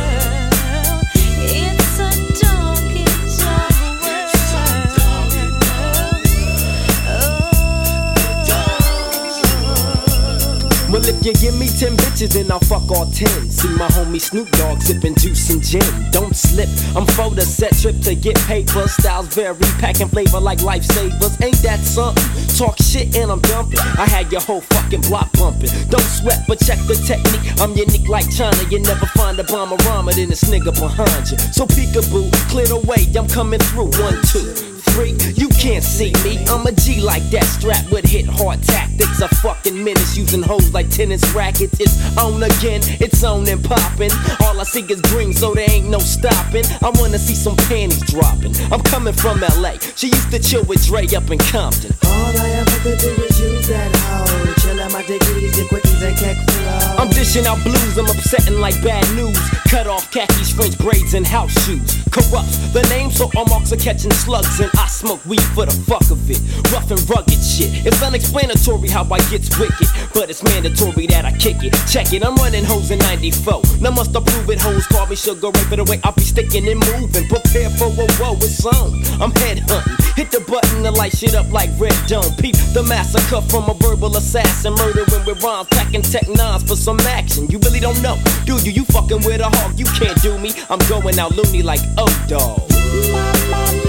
If 11.09 11.25
you 11.25 11.33
give 11.35 11.59
me 11.59 11.69
10 11.69 11.97
bitches, 11.97 12.35
then 12.35 12.51
I'll 12.53 12.61
fuck 12.61 12.91
all 12.91 13.07
10. 13.07 13.51
See 13.51 13.69
my 13.77 13.89
homie 13.89 14.21
Snoop 14.21 14.51
Dogg 14.53 14.81
sipping 14.81 15.15
juice 15.15 15.51
and 15.51 15.63
gin. 15.63 15.83
Don't 16.11 16.37
slip, 16.37 16.69
I'm 16.95 17.07
for 17.07 17.31
the 17.31 17.43
set 17.43 17.73
trip 17.77 18.01
to 18.03 18.15
get 18.15 18.37
paper. 18.47 18.87
Styles 18.89 19.29
vary, 19.35 19.57
packing 19.81 20.09
flavor 20.09 20.41
like 20.41 20.59
lifesavers. 20.59 21.41
Ain't 21.43 21.61
that 21.63 21.81
something? 21.81 22.23
Talk 22.57 22.77
shit 22.79 23.17
and 23.17 23.31
I'm 23.33 23.41
dumping. 23.41 23.81
I 23.81 24.07
had 24.07 24.31
your 24.31 24.43
whole 24.43 24.61
fucking 24.61 25.03
block 25.03 25.33
bumping. 25.33 25.71
Don't 25.89 26.09
sweat, 26.19 26.45
but 26.47 26.59
check 26.61 26.79
the 26.87 26.95
technique. 26.95 27.47
I'm 27.61 27.73
unique 27.77 28.09
like 28.09 28.31
China. 28.31 28.59
You 28.71 28.81
never 28.81 29.07
find 29.07 29.39
a 29.39 29.45
bomber 29.45 29.77
rhymer 29.89 30.13
than 30.13 30.29
this 30.29 30.45
nigga 30.45 30.75
behind 30.79 31.31
you. 31.31 31.39
So 31.39 31.65
peekaboo, 31.67 32.31
clear 32.49 32.67
the 32.67 32.79
way, 32.85 33.09
I'm 33.17 33.29
coming 33.29 33.61
through. 33.61 33.91
One, 33.99 34.21
two 34.29 34.69
three. 34.99 35.15
You 35.35 35.49
can't 35.49 35.85
see 35.85 36.13
me. 36.25 36.45
I'm 36.49 36.67
a 36.67 36.73
G 36.73 37.01
like 37.01 37.23
that, 37.31 37.45
strapped 37.45 37.91
with 37.91 38.05
hit 38.05 38.27
hard 38.27 38.63
tactics. 38.63 39.21
A 39.21 39.29
fucking 39.29 39.83
menace 39.83 40.17
using 40.17 40.43
hoes 40.43 40.73
like 40.73 40.91
tennis 40.99 41.23
rackets. 41.33 41.79
It's 41.79 41.95
on 42.19 42.43
again, 42.43 42.81
it's 42.99 43.23
on 43.23 43.49
and 43.49 43.63
popping. 43.63 44.11
All 44.43 44.59
I 44.59 44.65
see 44.65 44.83
is 44.83 45.01
green, 45.03 45.33
so 45.33 45.55
there 45.55 45.71
ain't 45.71 45.89
no 45.89 46.01
stopping. 46.01 46.65
I 46.83 46.91
wanna 46.99 47.19
see 47.19 47.37
some 47.37 47.55
panties 47.71 48.03
dropping. 48.11 48.57
I'm 48.73 48.83
coming 48.83 49.15
from 49.15 49.39
LA. 49.39 49.79
She 49.95 50.09
used 50.09 50.33
to 50.33 50.41
chill 50.41 50.65
with 50.65 50.85
Dre 50.87 51.07
up 51.15 51.31
in 51.31 51.39
Compton. 51.39 51.95
All 52.03 52.35
I 52.35 52.51
ever 52.51 52.79
could 52.83 52.99
do 52.99 53.11
is 53.11 53.39
use 53.39 53.69
that 53.69 53.95
hoe. 53.95 54.55
Chill 54.59 54.81
at 54.81 54.91
my 54.93 55.03
dickies, 55.07 55.55
the 55.55 55.63
quickies, 55.71 56.03
and 56.03 56.17
keck 56.19 56.37
flow. 56.51 56.99
I'm 56.99 57.11
dishing 57.11 57.47
out 57.47 57.63
blues, 57.63 57.97
I'm 57.97 58.11
upsetting 58.11 58.59
like 58.59 58.75
bad 58.83 59.07
news. 59.15 59.39
Cut 59.71 59.87
off 59.87 60.11
khakis, 60.11 60.51
French 60.51 60.77
braids, 60.79 61.15
and 61.15 61.25
house 61.25 61.55
shoes. 61.65 61.95
Corrupt 62.11 62.51
the 62.73 62.83
name, 62.91 63.11
so 63.13 63.31
all 63.37 63.47
marks 63.47 63.73
are 63.73 63.77
catching 63.77 64.11
slugs. 64.11 64.59
And 64.59 64.71
I 64.77 64.89
smoke 64.89 65.25
weed 65.27 65.47
for 65.55 65.65
the 65.65 65.77
fuck 65.87 66.11
of 66.11 66.19
it. 66.29 66.43
Rough 66.73 66.91
and 66.91 66.99
rugged 67.09 67.39
shit. 67.39 67.87
It's 67.87 68.03
unexplanatory 68.03 68.89
how 68.89 69.05
I 69.05 69.21
gets 69.31 69.57
wicked, 69.59 69.87
but 70.13 70.29
it's 70.29 70.43
mandatory 70.43 70.88
that 70.93 71.25
I 71.25 71.33
kick 71.33 71.63
it. 71.63 71.75
Check 71.91 72.13
it, 72.13 72.25
I'm 72.25 72.35
running 72.37 72.65
hoes 72.65 72.91
in 72.91 72.99
94. 72.99 73.63
Now 73.81 73.91
must 73.91 74.15
approve 74.15 74.49
it, 74.51 74.61
hoes 74.61 74.87
call 74.87 75.07
me 75.07 75.17
sugar 75.17 75.49
ray, 75.49 75.65
but 75.69 75.77
the 75.77 75.85
way 75.85 76.01
I 76.05 76.11
be 76.11 76.23
sticking 76.23 76.69
and 76.69 76.81
moving. 76.93 77.29
Prepare 77.29 77.71
for 77.71 77.89
a 77.89 78.07
woe, 78.21 78.37
it's 78.41 78.65
on. 78.65 78.95
I'm 79.21 79.33
head 79.43 79.61
hunting. 79.69 79.97
Hit 80.17 80.31
the 80.31 80.41
button 80.41 80.83
to 80.83 80.91
light 80.91 81.17
shit 81.17 81.35
up 81.35 81.51
like 81.53 81.71
Red 81.79 81.95
Dome. 82.07 82.35
Peep 82.39 82.57
the 82.75 82.83
massacre 82.83 83.41
from 83.49 83.69
a 83.71 83.75
verbal 83.75 84.17
assassin. 84.17 84.75
Murdering 84.75 85.25
with 85.27 85.43
rhymes, 85.43 85.69
packing 85.69 86.03
tech 86.03 86.29
nines 86.29 86.63
for 86.63 86.77
some 86.77 86.99
action. 87.01 87.47
You 87.49 87.59
really 87.61 87.81
don't 87.81 88.01
know, 88.03 88.19
do 88.45 88.57
you? 88.59 88.73
You 88.73 88.85
fucking 88.85 89.23
with 89.25 89.41
a 89.41 89.49
hawk, 89.49 89.79
you 89.79 89.87
can't 89.87 90.21
do 90.23 90.39
me. 90.39 90.53
I'm 90.71 90.81
going 90.89 91.19
out 91.19 91.37
loony 91.37 91.63
like 91.63 91.81
oh 91.97 92.11
dog. 92.29 93.88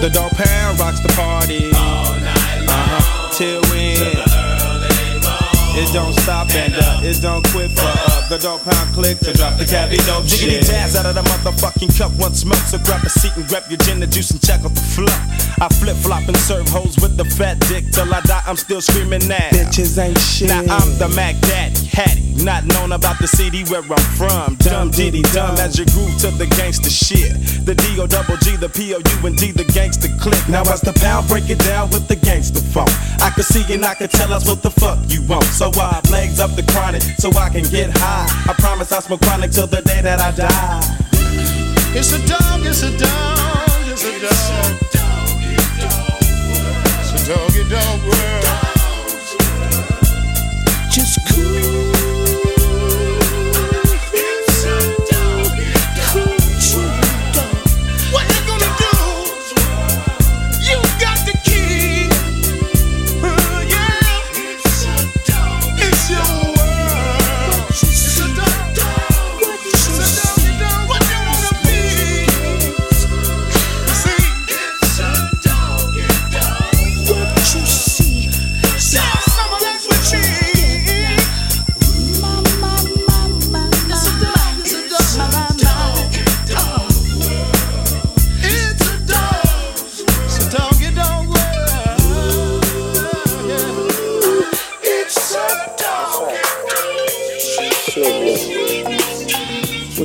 The 0.00 0.10
dog 0.10 0.32
pound 0.32 0.78
rocks 0.78 1.00
the 1.00 1.08
party. 1.08 1.70
All 1.74 2.14
night 2.20 2.58
long. 2.60 2.68
Uh-huh. 2.68 3.32
Till 3.32 3.62
when? 3.72 4.36
It 5.78 5.92
don't 5.92 6.14
stop 6.14 6.48
and 6.54 6.74
uh, 6.74 7.00
it 7.02 7.20
don't 7.20 7.46
quit 7.48 7.70
for 7.70 8.15
the 8.28 8.38
dog 8.38 8.60
pound 8.62 8.92
click 8.94 9.18
to 9.20 9.32
drop 9.32 9.56
the 9.58 9.64
cabbie 9.64 9.98
dope 10.02 10.24
Jiggity 10.24 10.64
jazz 10.66 10.96
out 10.96 11.06
of 11.06 11.14
the 11.14 11.22
motherfucking 11.22 11.96
cup, 11.96 12.12
one 12.18 12.34
smoke. 12.34 12.58
So 12.66 12.78
grab 12.78 13.04
a 13.04 13.10
seat 13.10 13.32
and 13.36 13.46
grab 13.46 13.64
your 13.68 13.78
gin 13.78 14.02
and 14.02 14.10
juice 14.10 14.30
and 14.30 14.42
check 14.42 14.64
out 14.64 14.74
the 14.74 14.80
fluff. 14.80 15.14
I 15.60 15.68
flip 15.68 15.96
flop 15.98 16.26
and 16.26 16.36
serve 16.36 16.68
hoes 16.68 16.96
with 16.98 17.16
the 17.16 17.24
fat 17.24 17.60
dick 17.68 17.84
till 17.92 18.12
I 18.12 18.20
die. 18.22 18.42
I'm 18.46 18.56
still 18.56 18.80
screaming 18.80 19.26
now. 19.28 19.50
Bitches 19.54 19.98
ain't 19.98 20.18
shit. 20.18 20.48
Now 20.48 20.62
I'm 20.66 20.98
the 20.98 21.08
Mac 21.14 21.38
Daddy, 21.42 21.86
Hattie, 21.86 22.42
not 22.42 22.64
known 22.66 22.92
about 22.92 23.18
the 23.18 23.28
city 23.28 23.64
where 23.64 23.82
I'm 23.82 24.06
from. 24.18 24.56
Dumb 24.56 24.90
diddy 24.90 25.22
dumb 25.30 25.56
as 25.58 25.78
your 25.78 25.86
groove 25.94 26.18
to 26.26 26.30
the 26.34 26.46
gangster 26.58 26.90
shit. 26.90 27.30
The 27.64 27.74
D 27.74 28.00
O 28.00 28.06
double 28.06 28.36
G, 28.38 28.56
the 28.56 28.68
P 28.68 28.94
O 28.94 28.98
U 28.98 29.26
and 29.26 29.36
D, 29.36 29.52
the 29.52 29.64
gangster 29.70 30.10
click. 30.18 30.42
Now 30.48 30.62
as 30.72 30.80
the 30.80 30.92
pound 30.98 31.28
break 31.28 31.48
it 31.50 31.60
down 31.60 31.90
with 31.90 32.08
the 32.08 32.16
gangster 32.16 32.60
funk. 32.60 32.90
I 33.22 33.30
can 33.30 33.44
see 33.44 33.62
and 33.72 33.84
I 33.84 33.94
can 33.94 34.08
tell 34.08 34.32
us 34.32 34.48
what 34.48 34.62
the 34.62 34.70
fuck 34.70 34.98
you 35.06 35.22
want. 35.26 35.44
So 35.44 35.70
I 35.74 36.00
legs 36.10 36.40
up 36.40 36.50
the 36.56 36.64
chronic 36.72 37.02
so 37.18 37.30
I 37.38 37.50
can 37.50 37.64
get 37.64 37.90
high. 37.96 38.15
I 38.48 38.54
promise 38.58 38.92
I'll 38.92 39.02
smoke 39.02 39.20
chronic 39.20 39.50
till 39.50 39.66
the 39.66 39.82
day 39.82 40.00
that 40.00 40.20
I 40.20 40.30
die. 40.32 40.80
It's 41.94 42.12
a 42.12 42.18
dog, 42.26 42.64
it's 42.64 42.82
a 42.82 42.90
dog, 42.96 43.88
it's 43.88 44.04
a 44.04 44.12
dog. 44.20 44.86
It's 47.00 47.12
a 47.12 47.28
doggy 47.28 47.64
dog 47.68 48.00
world. 48.08 48.42
Just 48.42 48.55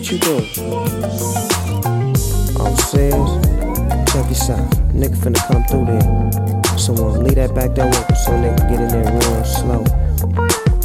What 0.02 0.11
you 0.11 0.18
doing? 0.18 0.49
Oh, 2.57 2.76
says, 2.90 4.11
check 4.11 4.28
this 4.30 4.49
out. 4.49 4.68
Nigga 4.95 5.15
finna 5.15 5.38
come 5.45 5.64
through 5.65 5.86
there. 5.86 6.76
So 6.76 6.95
uh, 6.95 7.19
leave 7.19 7.36
that 7.36 7.53
back 7.53 7.76
door 7.76 7.86
open 7.86 8.15
so 8.15 8.32
nigga 8.32 8.68
get 8.68 8.82
in 8.82 8.88
there 8.88 9.14
real 9.14 9.45
slow. 9.45 9.86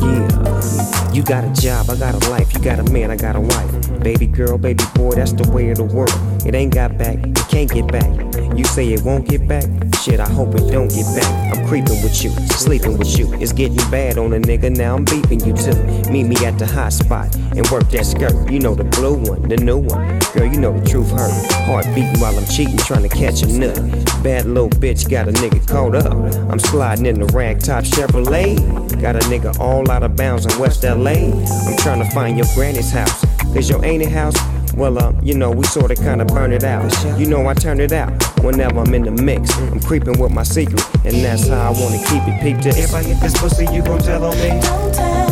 Yeah, 0.04 1.12
you 1.14 1.22
got 1.22 1.44
a 1.44 1.52
job, 1.58 1.88
I 1.88 1.96
got 1.96 2.22
a 2.22 2.28
life. 2.28 2.52
You 2.52 2.60
got 2.60 2.78
a 2.78 2.92
man, 2.92 3.10
I 3.10 3.16
got 3.16 3.36
a 3.36 3.40
wife. 3.40 4.00
Baby 4.00 4.26
girl, 4.26 4.58
baby 4.58 4.84
boy, 4.94 5.12
that's 5.12 5.32
the 5.32 5.50
way 5.50 5.70
of 5.70 5.78
the 5.78 5.84
world. 5.84 6.12
It 6.44 6.54
ain't 6.54 6.74
got 6.74 6.98
back, 6.98 7.16
it 7.16 7.48
can't 7.48 7.72
get 7.72 7.90
back. 7.90 8.12
You 8.54 8.64
say 8.64 8.92
it 8.92 9.02
won't 9.02 9.26
get 9.26 9.48
back? 9.48 9.64
Shit, 10.06 10.20
I 10.20 10.28
hope 10.28 10.54
it 10.54 10.70
don't 10.70 10.86
get 10.86 11.04
back. 11.16 11.56
I'm 11.56 11.66
creeping 11.66 12.00
with 12.00 12.22
you, 12.22 12.30
sleeping 12.54 12.96
with 12.96 13.18
you. 13.18 13.34
It's 13.40 13.52
getting 13.52 13.74
bad 13.90 14.18
on 14.18 14.32
a 14.34 14.38
nigga, 14.38 14.70
now 14.70 14.94
I'm 14.94 15.04
beeping 15.04 15.44
you 15.44 15.52
too. 15.52 16.12
Meet 16.12 16.28
me 16.28 16.46
at 16.46 16.60
the 16.60 16.66
hot 16.66 16.92
spot 16.92 17.34
and 17.34 17.68
work 17.70 17.90
that 17.90 18.06
skirt. 18.06 18.48
You 18.48 18.60
know 18.60 18.76
the 18.76 18.84
blue 18.84 19.14
one, 19.14 19.42
the 19.48 19.56
new 19.56 19.78
one. 19.78 20.20
Girl, 20.32 20.46
you 20.46 20.60
know 20.60 20.78
the 20.78 20.88
truth 20.88 21.10
hurt. 21.10 21.52
Heart 21.64 21.86
beating 21.86 22.20
while 22.20 22.38
I'm 22.38 22.46
cheating, 22.46 22.76
trying 22.76 23.02
to 23.02 23.08
catch 23.08 23.42
a 23.42 23.48
nut. 23.48 23.74
Bad 24.22 24.46
little 24.46 24.70
bitch 24.70 25.10
got 25.10 25.26
a 25.26 25.32
nigga 25.32 25.66
caught 25.66 25.96
up. 25.96 26.14
I'm 26.52 26.60
sliding 26.60 27.06
in 27.06 27.18
the 27.18 27.26
ragtop 27.26 27.82
Chevrolet. 27.82 29.00
Got 29.02 29.16
a 29.16 29.26
nigga 29.26 29.58
all 29.58 29.90
out 29.90 30.04
of 30.04 30.14
bounds 30.14 30.46
in 30.46 30.56
West 30.60 30.84
LA. 30.84 31.34
I'm 31.34 31.76
trying 31.78 31.98
to 31.98 32.08
find 32.14 32.38
your 32.38 32.46
granny's 32.54 32.92
house. 32.92 33.24
Cause 33.52 33.68
your 33.68 33.84
auntie 33.84 34.04
house, 34.04 34.36
well, 34.74 34.98
uh, 34.98 35.12
you 35.22 35.34
know, 35.34 35.50
we 35.50 35.64
sorta 35.64 35.94
kinda 35.94 36.24
burn 36.24 36.52
it 36.52 36.64
out. 36.64 36.90
You 37.18 37.26
know, 37.26 37.46
I 37.48 37.54
turn 37.54 37.80
it 37.80 37.92
out 37.92 38.10
whenever 38.40 38.80
I'm 38.80 38.94
in 38.94 39.02
the 39.04 39.10
mix. 39.22 39.56
I'm 39.58 39.80
creeping 39.80 40.18
with 40.18 40.32
my 40.32 40.42
secret, 40.42 40.84
and 41.04 41.16
that's 41.24 41.48
how 41.48 41.72
I 41.72 41.80
wanna 41.80 41.98
keep 41.98 42.26
it. 42.26 42.40
Peep 42.42 42.62
this. 42.62 42.76
If 42.76 42.94
I 42.94 43.02
get 43.02 43.20
this 43.20 43.34
pussy, 43.38 43.66
you 43.72 43.82
gon' 43.82 44.00
tell 44.00 44.24
on 44.24 44.36
me. 44.38 44.50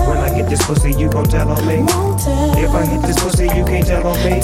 When 0.07 0.19
I 0.19 0.29
get 0.37 0.51
this 0.51 0.63
pussy, 0.67 0.93
you 0.93 1.09
gon' 1.09 1.25
tell 1.25 1.49
on 1.49 1.67
me. 1.67 1.85
If 2.63 2.71
I 2.75 2.85
hit 2.85 3.03
this 3.03 3.19
pussy, 3.19 3.45
you 3.45 3.65
can't 3.65 3.87
tell 3.87 4.07
on 4.07 4.19
me. 4.25 4.41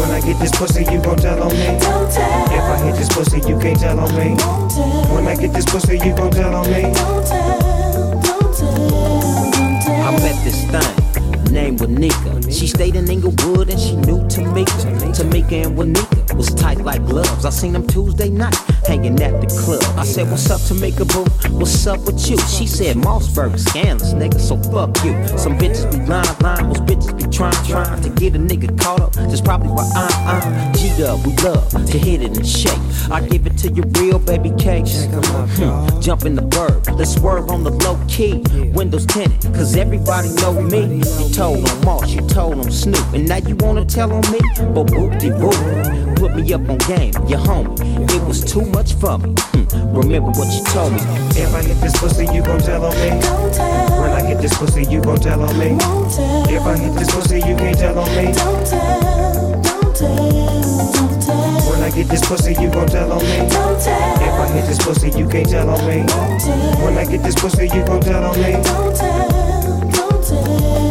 When 0.00 0.10
I 0.10 0.20
get 0.20 0.38
this 0.40 0.50
pussy, 0.50 0.84
you 0.90 1.00
gon' 1.00 1.16
tell 1.16 1.42
on 1.42 1.52
me. 1.52 1.78
Don't 1.78 2.10
tell. 2.10 2.52
If 2.52 2.62
I 2.62 2.76
hit 2.84 2.96
this 2.96 3.08
pussy, 3.08 3.38
you 3.48 3.58
can't 3.58 3.78
tell 3.78 3.98
on 3.98 4.14
me. 4.16 4.34
Don't 4.36 4.70
tell. 4.70 5.14
When 5.14 5.26
I 5.26 5.36
get 5.36 5.52
this 5.52 5.64
pussy, 5.66 5.98
you 5.98 6.14
gon' 6.14 6.30
tell 6.30 6.54
on 6.54 6.66
me. 6.70 6.82
Don't 6.82 7.26
tell. 7.26 8.20
Don't 8.20 8.54
tell. 8.56 9.50
Don't 9.52 9.82
tell. 9.82 10.02
I 10.02 10.10
met 10.18 10.44
this 10.44 10.64
thing, 10.66 11.05
name 11.66 11.78
Wanika. 11.78 12.45
She 12.56 12.66
stayed 12.66 12.96
in 12.96 13.10
Inglewood 13.10 13.68
and 13.68 13.78
she 13.78 13.96
knew 13.96 14.20
Tamika. 14.32 15.12
Tamika 15.12 15.66
and 15.66 15.76
Wanika 15.76 16.34
was 16.34 16.54
tight 16.54 16.78
like 16.78 17.04
gloves. 17.04 17.44
I 17.44 17.50
seen 17.50 17.74
them 17.74 17.86
Tuesday 17.86 18.30
night 18.30 18.54
hanging 18.86 19.20
at 19.22 19.42
the 19.42 19.46
club. 19.46 19.82
I 19.98 20.04
said, 20.04 20.30
What's 20.30 20.48
up, 20.50 20.60
Tamika 20.62 21.06
boo? 21.06 21.24
What's 21.58 21.86
up 21.86 22.00
with 22.06 22.30
you? 22.30 22.38
She 22.38 22.66
said, 22.66 22.96
Mossberg 22.96 23.58
scandalous, 23.58 24.14
nigga, 24.14 24.40
so 24.40 24.56
fuck 24.70 24.96
you. 25.04 25.12
Some 25.36 25.58
bitches 25.58 25.90
be 25.92 25.98
lying, 26.06 26.26
lying, 26.40 26.68
most 26.68 26.84
bitches 26.86 27.14
be 27.14 27.30
trying, 27.30 27.52
trying 27.66 28.02
to 28.02 28.08
get 28.08 28.34
a 28.34 28.38
nigga 28.38 28.78
caught 28.80 29.00
up. 29.00 29.12
That's 29.12 29.42
probably 29.42 29.68
why 29.68 29.90
I, 29.94 30.70
I, 30.72 30.72
G 30.72 31.04
up, 31.04 31.26
we 31.26 31.34
love 31.36 31.70
to 31.70 31.98
hit 31.98 32.22
it 32.22 32.36
and 32.38 32.46
shake. 32.46 32.80
I 33.10 33.20
give 33.20 33.46
it 33.46 33.58
to 33.58 33.68
you 33.70 33.82
real, 34.00 34.18
baby 34.18 34.50
cakes. 34.58 35.04
Hmm, 35.04 36.00
Jump 36.00 36.24
in 36.24 36.34
the 36.34 36.42
bird, 36.42 36.88
let's 36.92 37.14
swerve 37.14 37.50
on 37.50 37.64
the 37.64 37.70
low 37.70 38.00
key. 38.08 38.42
Windows 38.72 39.04
tinted, 39.04 39.42
cause 39.54 39.76
everybody 39.76 40.28
know 40.36 40.60
me. 40.62 40.96
You 40.96 41.28
told 41.34 41.68
on 41.68 41.84
Moss, 41.84 42.10
you 42.10 42.22
told 42.28 42.45
on 42.52 42.70
Snoop, 42.70 43.12
and 43.12 43.28
now 43.28 43.36
you 43.36 43.56
wanna 43.56 43.84
tell 43.84 44.12
on 44.12 44.22
me? 44.32 44.40
But 44.74 44.90
whoop 44.90 45.18
de 45.18 45.30
whoop. 45.30 45.56
Put 46.16 46.34
me 46.36 46.52
up 46.52 46.68
on 46.68 46.78
game, 46.78 47.12
your 47.28 47.40
homie. 47.40 47.76
It 48.10 48.22
was 48.26 48.42
too 48.44 48.62
much 48.62 48.94
for 48.94 49.18
me. 49.18 49.34
Hmm, 49.52 49.96
Remember 49.96 50.30
what 50.30 50.48
you 50.52 50.64
told 50.72 50.92
me. 50.92 51.00
If 51.36 51.54
I 51.54 51.62
hit 51.62 51.80
this 51.80 51.96
pussy, 51.98 52.24
you 52.32 52.42
gon' 52.42 52.60
tell 52.60 52.84
on 52.84 52.94
me. 52.96 53.10
Don't 53.20 53.52
tell. 53.52 54.00
When 54.00 54.10
I 54.12 54.22
get 54.22 54.40
this 54.40 54.56
pussy, 54.56 54.84
you 54.84 55.00
gon' 55.02 55.18
tell 55.20 55.42
on 55.42 55.58
me. 55.58 55.70
Won't 55.76 56.12
tell. 56.14 56.48
If 56.48 56.62
I 56.62 56.76
hit 56.78 56.94
this 56.94 57.10
pussy, 57.14 57.36
you 57.38 57.56
can't 57.56 57.78
tell 57.78 57.98
on 57.98 58.08
me. 58.16 58.32
Don't 58.32 58.66
tell. 58.66 59.62
Don't 59.62 59.96
tell. 59.96 60.92
Don't 60.92 61.22
tell. 61.22 61.70
When 61.70 61.82
I 61.82 61.90
get 61.90 62.08
this 62.08 62.24
pussy, 62.26 62.52
you 62.52 62.70
gon' 62.70 62.86
tell 62.88 63.12
on 63.12 63.22
me. 63.22 63.36
Don't 63.50 63.80
tell. 63.82 64.22
If 64.22 64.40
I 64.40 64.46
hit 64.54 64.66
this 64.66 64.78
pussy, 64.84 65.10
you 65.18 65.28
can't 65.28 65.48
tell 65.48 65.68
on 65.68 65.86
me. 65.86 66.06
Don't 66.06 66.40
tell. 66.40 66.84
When 66.84 66.96
I 66.96 67.04
get 67.04 67.22
this 67.22 67.34
pussy, 67.34 67.64
you 67.68 67.84
gon' 67.84 68.00
tell 68.00 68.24
on 68.24 68.36
me. 68.40 68.52
Don't 68.62 68.96
tell. 68.96 69.90
Don't 69.90 70.24
tell. 70.24 70.85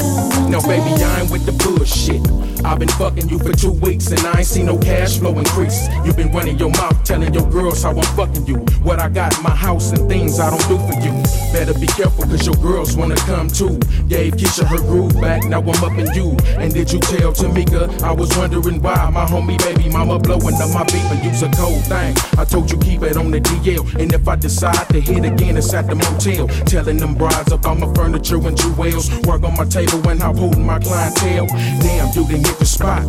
No, 0.56 0.62
baby, 0.62 1.04
I 1.04 1.20
ain't 1.20 1.32
with 1.32 1.46
the 1.46 1.52
bullshit. 1.52 2.55
I've 2.66 2.80
been 2.80 2.90
fucking 2.90 3.30
you 3.30 3.38
for 3.38 3.54
two 3.54 3.74
weeks 3.74 4.08
and 4.10 4.20
I 4.22 4.40
ain't 4.40 4.48
seen 4.48 4.66
no 4.66 4.78
cash 4.80 5.20
flow 5.20 5.38
increase. 5.38 5.88
You've 6.04 6.18
been 6.18 6.32
running 6.32 6.58
your 6.58 6.72
mouth, 6.72 7.04
telling 7.04 7.32
your 7.32 7.48
girls 7.52 7.84
how 7.84 7.92
I'm 7.92 8.16
fucking 8.18 8.48
you. 8.48 8.56
What 8.82 9.00
I 9.00 9.08
got 9.08 9.38
in 9.38 9.44
my 9.44 9.56
house 9.56 9.92
and 9.92 10.10
things 10.10 10.40
I 10.40 10.50
don't 10.50 10.68
do 10.68 10.78
for 10.80 11.00
you. 11.00 11.14
Better 11.54 11.78
be 11.80 11.86
careful, 11.86 12.24
cause 12.24 12.44
your 12.44 12.56
girls 12.56 12.98
wanna 12.98 13.18
come 13.18 13.50
too. 13.50 13.78
Gave 14.08 14.34
Keisha 14.34 14.66
her 14.66 14.78
groove 14.78 15.14
back, 15.22 15.44
now 15.46 15.62
I'm 15.62 15.84
up 15.84 15.98
in 15.98 16.12
you. 16.16 16.36
And 16.58 16.74
did 16.74 16.92
you 16.92 17.00
tell 17.00 17.34
Tamika? 17.34 18.02
I 18.02 18.12
was 18.12 18.36
wondering 18.36 18.82
why 18.82 19.12
my 19.12 19.26
homie 19.26 19.60
baby 19.60 19.88
mama 19.90 20.18
blowing 20.18 20.56
up 20.56 20.72
my 20.74 20.84
beat, 20.86 21.06
but 21.08 21.24
you's 21.24 21.44
a 21.44 21.52
cold 21.52 21.84
thing. 21.86 22.16
I 22.38 22.46
told 22.46 22.72
you 22.72 22.80
keep 22.80 23.04
it 23.04 23.16
on 23.16 23.30
the 23.30 23.42
DL. 23.42 23.86
And 24.02 24.12
if 24.12 24.28
I 24.28 24.36
decide 24.36 24.90
to 24.90 25.00
hit 25.00 25.24
again, 25.24 25.56
it's 25.56 25.72
at 25.74 25.88
the 25.88 25.96
motel. 25.96 26.48
Telling 26.66 26.98
them 26.98 27.14
brides 27.14 27.52
about 27.52 27.78
my 27.78 27.94
furniture 27.94 28.38
and 28.38 28.58
jewels. 28.58 29.12
Work 29.28 29.44
on 29.44 29.56
my 29.56 29.66
table 29.66 30.02
and 30.10 30.22
I'm 30.24 30.36
holding 30.36 30.66
my 30.66 30.80
clientele. 30.80 31.48
Damn, 31.48 32.08
you 32.16 32.28
didn't 32.28 32.55
hit 32.56 32.60
the 32.60 32.66
spot. 32.66 33.04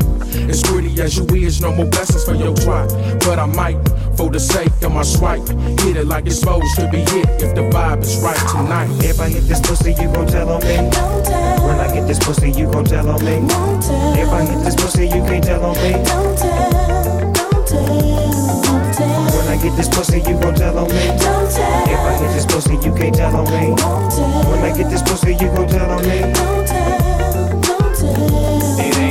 As 0.50 0.62
pretty 0.62 1.00
as 1.00 1.16
you 1.16 1.24
is, 1.34 1.60
no 1.60 1.72
more 1.72 1.86
blessings 1.86 2.24
for 2.24 2.34
your 2.34 2.54
trot. 2.54 2.88
But 3.20 3.38
I 3.38 3.46
might, 3.46 3.78
for 4.16 4.30
the 4.30 4.40
sake 4.40 4.72
of 4.82 4.92
my 4.92 5.02
swipe, 5.02 5.46
hit 5.80 5.96
it 5.96 6.06
like 6.06 6.26
it's 6.26 6.40
supposed 6.40 6.74
to 6.76 6.88
be 6.90 6.98
hit 6.98 7.28
if 7.42 7.54
the 7.54 7.62
vibe 7.70 8.02
is 8.02 8.20
right 8.22 8.38
tonight. 8.50 8.90
If 9.04 9.20
I 9.20 9.28
hit 9.28 9.44
this 9.44 9.60
pussy, 9.60 9.92
you 9.92 10.10
gon' 10.12 10.26
tell 10.26 10.50
on 10.50 10.60
me. 10.62 10.76
Don't 10.90 11.24
tell. 11.24 11.66
When 11.66 11.78
I 11.80 11.92
get 11.92 12.06
this 12.06 12.18
pussy, 12.18 12.50
you 12.50 12.70
gon' 12.70 12.84
tell 12.84 13.08
on 13.08 13.24
me. 13.24 13.38
Won't 13.38 13.82
tell. 13.82 14.14
If 14.18 14.28
I 14.28 14.42
hit 14.44 14.64
this 14.64 14.74
pussy, 14.74 15.04
you 15.04 15.22
can't 15.26 15.44
tell 15.44 15.64
on 15.64 15.76
me. 15.76 15.92
Don't 15.92 16.38
tell. 16.38 17.32
Don't 17.32 17.68
tell. 17.68 18.62
Don't 18.62 18.94
tell. 18.94 19.24
When 19.36 19.46
I 19.46 19.62
get 19.62 19.76
this 19.76 19.88
pussy, 19.88 20.18
you 20.18 20.34
gon' 20.40 20.54
tell 20.54 20.78
on 20.78 20.88
me. 20.88 21.06
Don't 21.06 21.50
tell. 21.50 21.84
If 21.86 22.00
I 22.00 22.12
hit 22.18 22.32
this 22.34 22.46
pussy, 22.46 22.74
you 22.74 22.92
can't 22.94 23.14
tell 23.14 23.36
on 23.36 23.44
me. 23.44 23.68
Won't 23.70 24.12
tell. 24.12 24.50
When 24.50 24.60
I 24.64 24.76
get 24.76 24.90
this 24.90 25.02
pussy, 25.02 25.32
you 25.32 25.48
gon' 25.54 25.68
tell 25.68 25.90
on 25.90 26.02
me. 26.02 26.20
Don't 26.32 26.66
tell. 26.66 27.60
Don't 27.60 27.94
tell. 27.94 28.55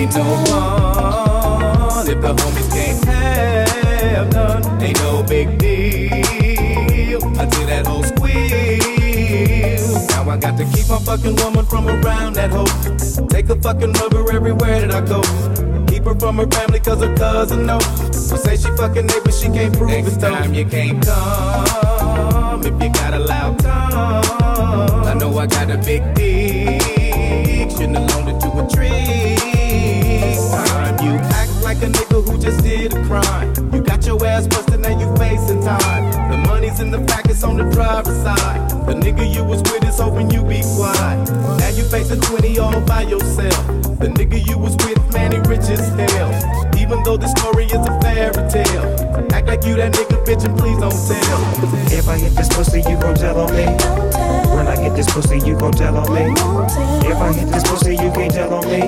It 0.05 0.09
ain't 0.09 0.17
no 0.17 0.45
fun 0.45 2.07
if 2.07 2.21
the 2.21 2.35
homies 2.35 2.69
can't 2.71 3.05
have 3.05 4.31
none. 4.33 4.83
Ain't 4.83 4.99
no 5.01 5.23
big 5.23 5.57
deal 5.57 7.23
until 7.23 7.65
that 7.65 7.87
whole 7.87 8.03
squeal. 8.03 8.37
Now 10.09 10.29
I 10.29 10.37
got 10.37 10.57
to 10.59 10.65
keep 10.65 10.87
my 10.89 10.99
fucking 10.99 11.35
woman 11.37 11.65
from 11.65 11.87
around 11.87 12.33
that 12.35 12.51
hoe. 12.51 13.27
Take 13.29 13.49
a 13.49 13.59
fucking 13.59 13.93
rubber 13.93 14.31
everywhere 14.31 14.81
that 14.81 14.91
I 14.91 15.01
go. 15.01 15.23
Keep 15.87 16.03
her 16.03 16.13
from 16.13 16.37
her 16.37 16.47
family 16.51 16.79
cause 16.81 17.01
her 17.01 17.15
cousin 17.15 17.65
know. 17.65 17.79
She 18.11 18.37
say 18.37 18.57
she 18.57 18.69
fucking 18.77 19.07
neighbor, 19.07 19.31
she 19.31 19.47
can't 19.47 19.75
prove 19.75 19.89
Next 19.89 20.17
it 20.17 20.19
though. 20.19 20.29
time 20.29 20.53
you 20.53 20.65
can't 20.65 21.03
come 21.03 22.61
if 22.61 22.79
you 22.79 22.89
got 22.93 23.15
a 23.15 23.19
loud 23.19 23.57
tongue. 23.57 25.07
I 25.07 25.15
know 25.15 25.35
I 25.35 25.47
got 25.47 25.71
a 25.71 25.79
big 25.79 26.03
it 27.71 28.39
to 28.41 28.49
a 28.59 28.67
tree. 28.69 29.35
Time 30.51 31.05
you 31.05 31.13
act 31.33 31.51
like 31.63 31.77
a 31.77 31.87
nigga 31.87 32.23
who 32.23 32.37
just 32.37 32.63
did 32.63 32.93
a 32.93 33.03
crime. 33.05 33.53
You 33.73 33.81
got 33.81 34.05
your 34.05 34.23
ass 34.25 34.47
busted, 34.47 34.79
now 34.79 34.97
you 34.99 35.15
facing 35.17 35.61
time. 35.61 36.24
The 36.55 36.61
money's 36.61 36.79
in 36.79 36.89
the 36.89 36.99
back, 36.99 37.25
it's 37.25 37.43
on 37.43 37.57
the 37.57 37.69
driver's 37.69 38.15
side. 38.23 38.69
The 38.87 38.93
nigga 38.93 39.27
you 39.27 39.43
was 39.43 39.61
with 39.63 39.83
is 39.83 39.99
hoping 39.99 40.31
you 40.31 40.41
be 40.41 40.63
quiet. 40.63 41.27
Now 41.59 41.67
you 41.67 41.83
facing 41.83 42.21
20 42.21 42.59
all 42.59 42.79
by 42.87 43.01
yourself. 43.01 43.59
The 43.99 44.07
nigga 44.07 44.39
you 44.47 44.57
was 44.57 44.71
with, 44.77 44.95
man, 45.11 45.33
he 45.33 45.39
rich 45.51 45.67
as 45.67 45.83
hell. 45.99 46.31
Even 46.79 47.03
though 47.03 47.17
the 47.17 47.27
story 47.35 47.65
is 47.65 47.83
a 47.83 47.99
fairy 47.99 48.39
tale. 48.47 48.87
Act 49.35 49.47
like 49.47 49.65
you 49.65 49.75
that 49.75 49.91
nigga, 49.91 50.15
bitch, 50.23 50.47
and 50.47 50.57
please 50.57 50.79
don't 50.79 50.95
tell. 50.95 51.39
If 51.91 52.07
I 52.07 52.17
hit 52.17 52.31
this 52.39 52.47
pussy, 52.47 52.79
you 52.87 52.95
gon' 53.03 53.15
tell 53.15 53.37
on 53.37 53.51
me. 53.51 53.67
When 54.55 54.65
I 54.71 54.77
get 54.77 54.95
this 54.95 55.11
pussy, 55.11 55.39
you 55.43 55.59
gon' 55.59 55.73
tell 55.73 55.97
on 55.97 56.07
me. 56.07 56.31
If 57.03 57.17
I 57.19 57.33
hit 57.33 57.51
this 57.51 57.67
pussy, 57.67 57.99
you 57.99 58.09
can't 58.15 58.31
tell 58.31 58.53
on 58.53 58.63
me. 58.71 58.79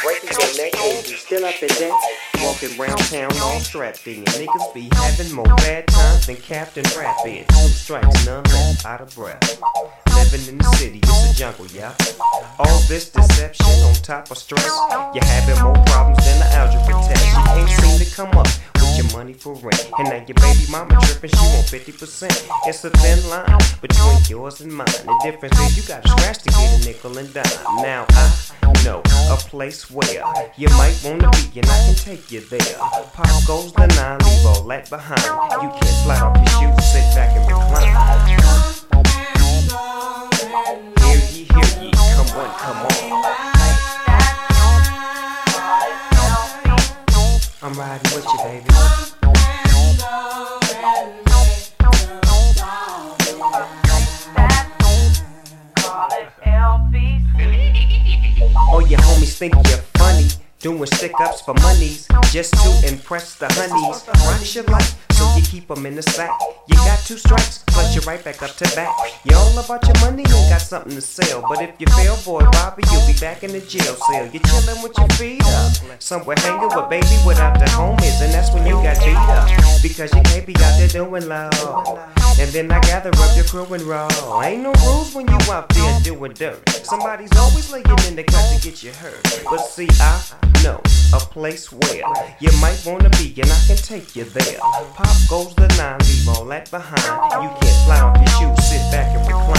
Breaking 0.00 0.40
your 0.40 0.52
neck 0.56 0.72
and 0.72 1.04
you 1.04 1.16
still 1.20 1.44
up 1.44 1.60
in 1.60 1.68
that. 1.68 2.25
Walking 2.42 2.76
round 2.78 2.98
town 2.98 3.32
all 3.40 3.60
strapped 3.60 4.06
in. 4.06 4.24
Niggas 4.24 4.74
be 4.74 4.88
having 4.92 5.32
more 5.32 5.44
bad 5.44 5.86
times 5.88 6.26
than 6.26 6.36
Captain 6.36 6.84
Rapid. 6.96 7.48
Two 7.48 7.68
strikes, 7.68 8.26
none 8.26 8.44
left, 8.44 8.84
out 8.84 9.00
of 9.00 9.14
breath. 9.14 9.60
Living 10.14 10.48
in 10.48 10.58
the 10.58 10.64
city, 10.76 11.00
it's 11.02 11.30
a 11.30 11.34
jungle, 11.34 11.66
yeah. 11.68 11.94
All 12.58 12.78
this 12.88 13.10
deception 13.10 13.66
on 13.66 13.94
top 13.94 14.30
of 14.30 14.38
stress. 14.38 14.64
You're 15.14 15.24
having 15.24 15.62
more 15.62 15.82
problems 15.86 16.24
than 16.24 16.38
the 16.38 16.46
algebra 16.56 16.94
test. 17.08 17.26
You 17.26 17.44
can't 17.44 17.70
seem 17.70 17.98
to 17.98 18.14
come 18.14 18.38
up 18.38 18.46
your 18.96 19.12
money 19.12 19.32
for 19.32 19.54
rent. 19.54 19.90
And 19.98 20.08
now 20.08 20.16
your 20.16 20.34
baby 20.34 20.66
mama 20.70 20.98
tripping, 21.02 21.30
she 21.30 21.36
want 21.36 21.66
50%. 21.66 22.48
It's 22.66 22.84
a 22.84 22.90
thin 22.90 23.28
line 23.28 23.58
between 23.80 24.18
yours 24.28 24.60
and 24.60 24.72
mine. 24.72 24.86
The 24.86 25.20
difference 25.22 25.58
is 25.60 25.76
you 25.76 25.82
gotta 25.86 26.08
scratch 26.08 26.42
to 26.44 26.50
get 26.50 26.82
a 26.82 26.86
nickel 26.86 27.18
and 27.18 27.32
dime. 27.32 27.44
Now 27.82 28.06
I 28.08 28.72
know 28.84 29.02
a 29.30 29.36
place 29.36 29.90
where 29.90 30.24
you 30.56 30.68
might 30.70 31.00
wanna 31.04 31.30
be, 31.30 31.60
and 31.60 31.68
I 31.68 31.78
can 31.86 31.94
take 31.94 32.30
you 32.30 32.40
there. 32.40 32.78
Pop 33.12 33.46
goes 33.46 33.72
the 33.72 33.86
nine, 33.86 34.18
leave 34.18 34.46
all 34.46 34.62
that 34.62 34.88
behind. 34.88 35.22
You 35.62 35.70
can't 35.70 35.96
slide 36.04 36.22
off 36.22 36.36
your 36.36 36.74
shoes, 36.74 36.84
sit 36.92 37.14
back 37.14 37.36
and 37.36 37.46
recline. 37.46 37.92
Hear 41.00 41.20
ye, 41.32 41.44
hear 41.44 41.68
ye, 41.82 41.90
come 41.92 42.30
on, 42.38 42.50
come 42.58 42.86
on. 42.86 43.55
I'm 47.62 47.72
riding 47.72 48.14
with 48.14 48.24
you, 48.24 48.38
baby. 48.44 48.66
Oh, 58.68 58.86
your 58.86 59.00
homies 59.00 59.38
think 59.38 59.54
you're 59.54 59.78
funny. 59.94 60.45
Doing 60.66 60.84
stick 60.86 61.12
ups 61.20 61.42
for 61.42 61.54
monies 61.62 62.08
just 62.32 62.52
to 62.54 62.88
impress 62.92 63.36
the 63.36 63.46
honeys. 63.54 64.02
Rocks 64.26 64.52
your 64.52 64.64
life, 64.64 64.96
so 65.12 65.22
you 65.36 65.42
keep 65.42 65.70
'em 65.70 65.86
in 65.86 65.94
the 65.94 66.02
sack. 66.02 66.30
You 66.66 66.74
got 66.78 66.98
two 67.06 67.16
strikes, 67.16 67.60
plus 67.68 67.94
you're 67.94 68.02
right 68.02 68.18
back 68.24 68.42
up 68.42 68.50
to 68.56 68.64
back. 68.74 68.90
You 69.22 69.36
all 69.36 69.56
about 69.56 69.86
your 69.86 69.94
money 70.00 70.24
and 70.24 70.50
got 70.50 70.60
something 70.60 70.96
to 70.96 71.00
sell. 71.00 71.44
But 71.48 71.62
if 71.62 71.70
you 71.78 71.86
fail, 71.94 72.16
boy, 72.24 72.42
Bobby, 72.50 72.82
you'll 72.90 73.06
be 73.06 73.12
back 73.20 73.44
in 73.44 73.52
the 73.52 73.60
jail 73.60 73.94
cell. 74.10 74.26
You're 74.32 74.42
chilling 74.42 74.82
with 74.82 74.98
your 74.98 75.08
feet 75.10 75.46
up. 75.46 75.70
Somewhere 76.00 76.36
hanging 76.40 76.68
with 76.74 76.90
baby 76.90 77.16
without 77.24 77.60
the 77.60 77.66
homies, 77.66 78.20
and 78.20 78.34
that's 78.34 78.50
when 78.50 78.66
you 78.66 78.74
got 78.82 78.98
beat 79.04 79.14
up. 79.14 79.46
Because 79.82 80.12
you 80.14 80.22
can't 80.22 80.46
be 80.46 80.56
out 80.64 80.74
there 80.78 80.88
doing 80.88 81.28
low. 81.28 82.00
And 82.40 82.50
then 82.50 82.72
I 82.72 82.80
gather 82.80 83.10
up 83.10 83.36
your 83.36 83.44
crew 83.44 83.72
and 83.72 83.84
roll. 83.84 84.42
Ain't 84.42 84.62
no 84.64 84.72
rules 84.84 85.14
when 85.14 85.28
you 85.28 85.38
out 85.48 85.68
there 85.68 86.00
doing 86.00 86.32
dirt. 86.32 86.58
Somebody's 86.82 87.30
always 87.38 87.70
laying 87.70 87.86
in 88.08 88.16
the 88.16 88.24
cut 88.24 88.44
to 88.50 88.60
get 88.60 88.82
you 88.82 88.92
hurt. 88.92 89.22
But 89.48 89.58
see, 89.58 89.88
I 90.00 90.55
no, 90.62 90.80
a 91.12 91.20
place 91.20 91.70
where 91.70 92.02
you 92.40 92.50
might 92.60 92.82
wanna 92.84 93.10
be, 93.10 93.34
and 93.40 93.50
I 93.50 93.60
can 93.66 93.76
take 93.76 94.16
you 94.16 94.24
there. 94.24 94.58
Pop 94.94 95.16
goes 95.28 95.54
the 95.54 95.68
nine, 95.78 95.98
leave 96.00 96.28
all 96.28 96.44
that 96.46 96.70
behind. 96.70 97.02
You 97.42 97.50
can 97.60 97.84
flounder 97.84 98.20
your 98.20 98.28
shoes, 98.28 98.64
sit 98.68 98.90
back 98.90 99.14
and 99.14 99.26
recline. 99.26 99.56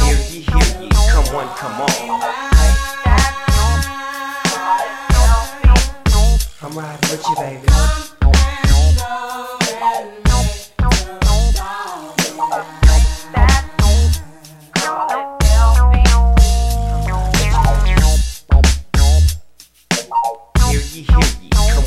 Hear 0.00 0.18
ye, 0.30 0.40
hear 0.40 0.68
ye, 0.82 0.88
come 1.10 1.28
one, 1.34 1.48
come 1.56 1.80
on. 1.80 1.90
I'm 6.62 6.72
riding 6.78 7.10
with 7.10 7.24
you, 7.28 7.36
baby. 7.36 7.68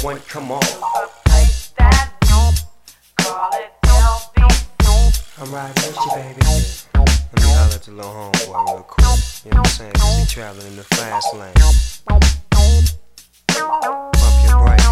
one, 0.07 0.19
come 0.21 0.51
on. 0.51 0.63
I'm 5.39 5.51
riding 5.53 5.75
with 5.75 5.97
you, 5.97 6.11
baby. 6.15 6.41
Let 6.95 7.35
me 7.35 7.49
holler 7.51 7.75
at 7.75 7.87
your 7.87 7.95
little 7.97 8.13
homeboy 8.13 8.73
real 8.73 8.83
quick. 8.83 9.05
You 9.43 9.51
know 9.51 9.57
what 9.57 9.67
I'm 9.67 9.73
saying? 9.73 9.93
Cause 9.95 10.17
he 10.17 10.25
traveling 10.25 10.67
in 10.67 10.75
the 10.77 10.83
fast 10.83 11.35
lane. 11.35 11.53
Pump 13.57 13.83
your 14.47 14.59
brakes. 14.59 14.87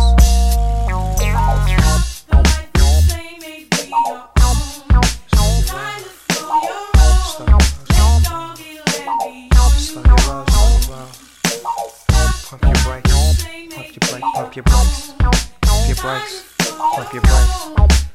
Brakes, 14.11 14.25
pump 14.33 14.55
your 14.55 14.63
brakes, 14.63 15.13
pump 15.61 15.87
your 15.87 15.95
brakes, 15.95 16.43
pump 16.59 17.13
your 17.13 17.21
brakes, 17.21 17.69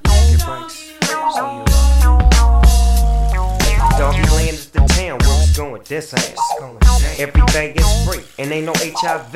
pump 0.04 0.30
your 0.30 0.40
brakes. 0.46 0.76
So 1.34 1.42
you. 1.50 1.80
Doggy 3.98 4.22
land 4.30 4.54
is 4.54 4.70
the 4.70 4.80
town 4.80 5.18
going 5.60 5.82
this 5.84 6.14
ass. 6.14 7.20
Everything 7.20 7.76
is 7.76 8.06
free 8.06 8.24
and 8.38 8.50
ain't 8.50 8.64
no 8.64 8.72
HIV. 8.74 9.34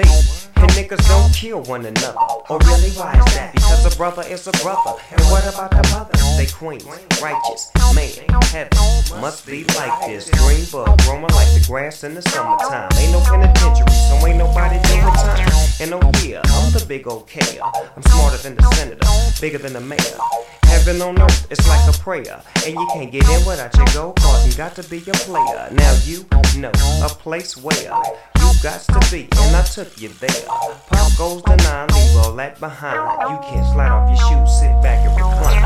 And 0.57 0.71
niggas 0.73 1.07
don't 1.07 1.35
kill 1.35 1.63
one 1.65 1.85
another. 1.85 2.17
Oh 2.17 2.59
really, 2.65 2.89
why 2.93 3.13
is 3.13 3.35
that? 3.35 3.53
Because 3.53 3.93
a 3.93 3.95
brother 3.95 4.23
is 4.23 4.47
a 4.47 4.53
brother. 4.63 4.99
And 5.11 5.21
what 5.29 5.45
about 5.45 5.71
the 5.71 5.87
mothers? 5.93 6.23
They 6.39 6.47
queens, 6.47 6.87
righteous, 7.21 7.71
man, 7.95 8.09
heaven. 8.45 9.21
Must 9.21 9.45
be 9.45 9.65
like 9.77 10.09
this. 10.09 10.31
Green 10.31 10.65
bug 10.73 10.99
growing 11.03 11.29
like 11.37 11.53
the 11.53 11.63
grass 11.69 12.05
in 12.05 12.15
the 12.15 12.23
summertime. 12.23 12.89
Ain't 12.97 13.13
no 13.13 13.21
penitentiary, 13.21 13.93
so 14.09 14.27
ain't 14.27 14.39
nobody 14.39 14.81
doing 14.89 15.13
time. 15.21 15.53
And 15.81 15.93
oh 15.93 16.11
yeah, 16.25 16.41
I'm 16.43 16.73
the 16.73 16.85
big 16.89 17.07
old 17.07 17.29
i'm 17.35 18.03
smarter 18.03 18.39
than 18.39 18.55
the 18.57 18.63
senator, 18.73 19.41
bigger 19.43 19.59
than 19.59 19.75
the 19.75 19.81
mayor. 19.81 20.64
Heaven 20.75 21.01
on 21.03 21.23
earth, 21.23 21.47
it's 21.53 21.69
like 21.69 21.89
a 21.89 21.97
prayer. 21.99 22.43
And 22.67 22.75
you 22.75 22.89
can't 22.93 23.13
get 23.13 23.23
in 23.31 23.47
without 23.47 23.73
your 23.77 23.87
go 23.95 24.13
card. 24.19 24.45
You 24.45 24.53
got 24.55 24.75
to 24.75 24.83
be 24.91 24.99
a 24.99 25.15
player. 25.23 25.69
Now 25.71 25.95
you 26.03 26.27
know 26.59 26.73
a 27.01 27.09
place 27.09 27.57
where 27.57 27.81
you 27.81 28.53
got 28.61 28.81
to 28.81 28.99
be. 29.09 29.29
And 29.39 29.55
I 29.55 29.63
took 29.63 30.01
you 30.01 30.09
there. 30.09 30.45
Pop 30.49 31.17
goes 31.17 31.43
the 31.43 31.55
nine, 31.63 31.87
leave 31.95 32.17
all 32.17 32.35
that 32.35 32.59
behind. 32.59 32.99
You 33.31 33.39
can't 33.49 33.65
slide 33.73 33.89
off 33.89 34.09
your 34.11 34.19
shoes, 34.27 34.59
sit 34.59 34.83
back 34.83 35.07
and 35.07 35.15
recline. 35.15 35.63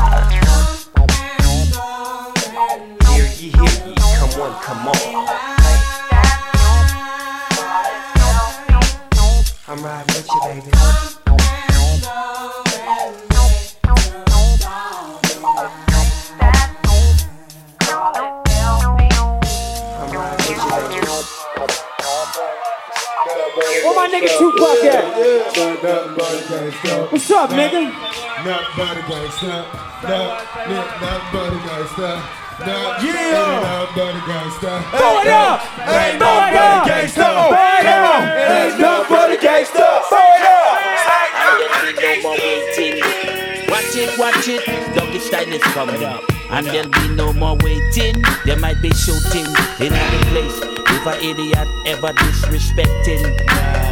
Hear 3.09 3.25
ye, 3.33 3.49
hear 3.49 3.73
ye, 3.87 3.95
come 4.15 4.41
on, 4.41 4.53
come 4.61 4.87
on. 4.89 4.95
I'm 9.67 9.83
riding 9.83 10.15
with 10.15 10.29
you, 10.29 10.39
baby. 10.45 10.69
Where 15.39 15.47
my 23.95 24.09
nigga 24.11 24.27
Tupac 24.37 24.83
at? 24.83 25.05
What's 27.11 27.31
up, 27.31 27.51
nigga? 27.51 27.87
Not 28.43 28.63
body 28.75 28.99
gangsta. 29.07 29.63
Not, 30.03 30.43
not, 30.67 30.87
not 30.99 31.31
body 31.31 31.55
gangsta. 31.55 32.19
Not, 32.59 33.01
Yeah. 33.01 33.63
not 33.63 33.95
body 33.95 34.19
gangsta. 34.19 34.83
Throw 34.91 35.21
it 35.21 35.27
up! 35.27 35.61
Ain't 35.87 36.19
Throw 36.19 36.47
it 36.47 36.55
up! 36.59 36.83
gangsta. 36.85 37.15
Throw 37.15 37.79
it 37.79 37.85
up! 37.87 38.23
Ain't 38.27 38.75
nobody 38.77 39.37
gangsta. 39.37 40.03
Throw 40.09 40.19
it 40.19 40.43
up! 40.43 40.59
no 41.95 42.11
more 42.23 42.35
waiting. 42.35 42.99
Watch 43.69 43.95
it, 43.95 44.17
watch 44.19 44.47
it. 44.49 44.98
Style 45.17 45.53
is 45.53 45.63
coming 45.63 46.03
up. 46.03 46.38
And 46.51 46.65
there'll 46.65 46.89
be 46.89 47.07
no 47.09 47.33
more 47.33 47.57
waiting. 47.63 48.21
There 48.45 48.57
might 48.57 48.81
be 48.81 48.91
shooting 48.91 49.45
in 49.79 49.93
any 49.93 50.23
place. 50.31 50.59
If 50.91 51.05
an 51.05 51.21
idiot 51.23 51.67
ever 51.85 52.11
disrespecting. 52.13 53.45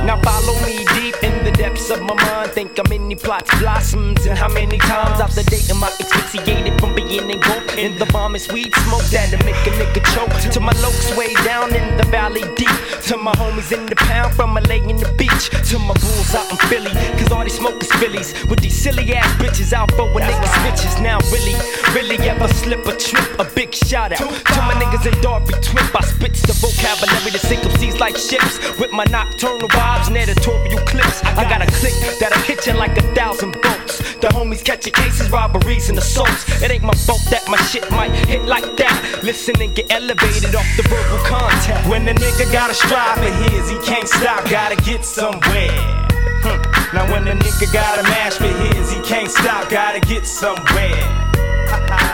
Now 0.06 0.20
follow 0.22 0.54
me 0.66 0.86
deep 0.96 1.16
in 1.24 1.46
the 1.46 1.52
depths 1.52 1.90
of 1.90 2.02
my 2.02 2.16
mind. 2.16 2.52
Think 2.52 2.78
how 2.78 2.84
many 2.90 3.16
plots 3.16 3.50
blossoms 3.60 4.26
and 4.26 4.38
how 4.38 4.50
many 4.50 4.78
times 4.78 5.22
after 5.22 5.44
dating 5.44 5.80
my 5.80 5.88
asphyxiated 5.88 6.80
from 6.80 6.96
being 6.96 7.30
in 7.30 7.40
gold. 7.40 7.72
In 7.78 7.98
the 7.98 8.06
bomb 8.08 8.36
is 8.36 8.48
weed 8.52 8.74
smoke 8.76 9.04
that'll 9.12 9.44
make 9.46 9.56
a 9.68 9.72
nigga 9.78 10.02
choke. 10.14 10.52
To 10.54 10.60
my 10.60 10.74
lokes 10.74 11.16
way 11.18 11.34
down 11.46 11.74
in 11.76 11.98
the 11.98 12.04
valley 12.06 12.44
deep. 12.56 12.78
To 13.08 13.18
my 13.18 13.34
homies 13.34 13.72
in 13.72 13.86
the 13.86 13.96
pound 13.96 14.34
from 14.34 14.56
LA 14.56 14.82
in 14.92 14.98
the 14.98 15.14
beach. 15.18 15.50
To 15.70 15.80
my 15.80 15.94
bulls 15.94 16.34
out 16.36 16.50
in 16.52 16.58
Philly. 16.70 16.92
Cause 17.20 17.32
all 17.32 17.44
these 17.44 17.58
smokers 17.58 17.92
Phillies 17.94 18.34
with 18.50 18.60
these 18.60 18.76
silly 18.76 19.14
ass 19.14 19.32
bitches 19.42 19.72
out 19.72 19.92
for 19.92 20.12
when 20.14 20.24
niggas 20.24 20.56
bitches. 20.66 21.02
Now 21.02 21.20
really, 21.32 21.56
really 21.94 22.18
ever 22.28 22.47
slip 22.48 22.86
or 22.88 22.96
trip. 22.96 23.40
A 23.40 23.46
big 23.56 23.74
shout 23.74 24.12
out 24.12 24.20
to 24.20 24.62
my 24.62 24.74
niggas 24.76 25.06
in 25.06 25.22
Darby 25.22 25.54
Twip. 25.62 25.96
I 25.96 26.02
spits 26.02 26.42
the 26.42 26.54
vocabulary 26.54 27.32
to 27.32 27.40
sink 27.40 27.64
'em 27.66 27.72
seas 27.80 28.00
like 28.00 28.18
ships. 28.18 28.60
With 28.80 28.92
my 28.92 29.06
nocturnal 29.06 29.68
vibes 29.70 30.08
and 30.08 30.18
editorial 30.18 30.82
clips. 30.86 31.24
I 31.24 31.44
got 31.50 31.62
a 31.62 31.68
click 31.80 31.94
that'll 32.20 32.42
hit 32.44 32.66
you 32.68 32.74
like 32.74 32.98
a 32.98 33.06
thousand 33.14 33.54
bolts. 33.62 33.98
The 34.22 34.30
homies 34.30 34.64
catching 34.64 34.94
cases, 34.94 35.30
robberies, 35.30 35.90
and 35.90 35.98
assaults. 35.98 36.62
It 36.62 36.72
ain't 36.72 36.84
my 36.84 36.96
fault 37.06 37.22
that 37.30 37.48
my 37.48 37.58
shit 37.70 37.90
might 37.92 38.12
hit 38.26 38.46
like 38.46 38.76
that. 38.78 39.24
Listen 39.24 39.62
and 39.62 39.76
get 39.76 39.92
elevated 39.92 40.56
off 40.56 40.66
the 40.76 40.84
verbal 40.84 41.20
contact. 41.26 41.88
When 41.88 42.08
a 42.08 42.14
nigga 42.14 42.52
gotta 42.52 42.74
strive 42.74 43.18
for 43.18 43.32
his, 43.44 43.70
he 43.70 43.78
can't 43.80 44.08
stop, 44.08 44.50
gotta 44.50 44.76
get 44.78 45.06
somewhere. 45.06 46.08
Hmm. 46.44 46.96
Now 46.96 47.12
when 47.12 47.28
a 47.28 47.36
nigga 47.36 47.72
gotta 47.72 48.04
mash 48.04 48.34
for 48.34 48.48
his, 48.48 48.92
he 48.92 49.02
can't 49.02 49.30
stop, 49.30 49.70
gotta 49.70 50.00
get 50.00 50.26
somewhere. 50.26 51.27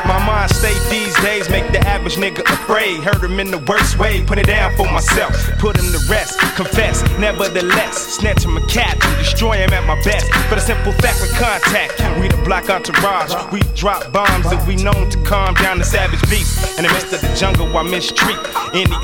My 0.06 0.20
mind 0.26 0.52
state 0.52 0.82
these 0.90 1.16
days 1.22 1.50
make 1.50 1.72
the 1.72 1.80
average 1.88 2.16
nigga 2.16 2.42
afraid. 2.42 3.02
Hurt 3.04 3.24
him 3.24 3.40
in 3.40 3.52
the 3.52 3.60
worst 3.60 3.98
way, 3.98 4.24
put 4.24 4.38
it 4.38 4.48
down 4.48 4.76
for 4.76 4.86
myself. 4.92 5.34
Put 5.60 5.78
him 5.78 5.92
to 5.92 6.00
rest, 6.12 6.38
confess, 6.56 7.02
nevertheless. 7.20 7.98
Snatch 8.18 8.44
him 8.44 8.58
a 8.58 8.62
and 8.62 9.18
destroy 9.18 9.58
him 9.58 9.72
at 9.72 9.86
my 9.88 9.96
best. 10.04 10.32
For 10.50 10.56
the 10.56 10.62
simple 10.62 10.92
fact 10.94 11.24
of 11.24 11.30
contact, 11.40 12.00
we 12.20 12.28
the 12.28 12.42
black 12.44 12.70
entourage. 12.70 13.34
We 13.52 13.62
drop 13.76 14.12
bombs 14.12 14.48
and 14.48 14.68
we 14.68 14.76
known 14.76 15.10
to 15.10 15.18
calm 15.24 15.54
down 15.56 15.80
the 15.80 15.86
savage 15.86 16.22
beast. 16.30 16.78
In 16.78 16.86
the 16.86 16.92
midst 16.92 17.14
of 17.14 17.22
the 17.22 17.34
jungle, 17.36 17.76
I 17.78 17.84
mistreat 17.84 18.44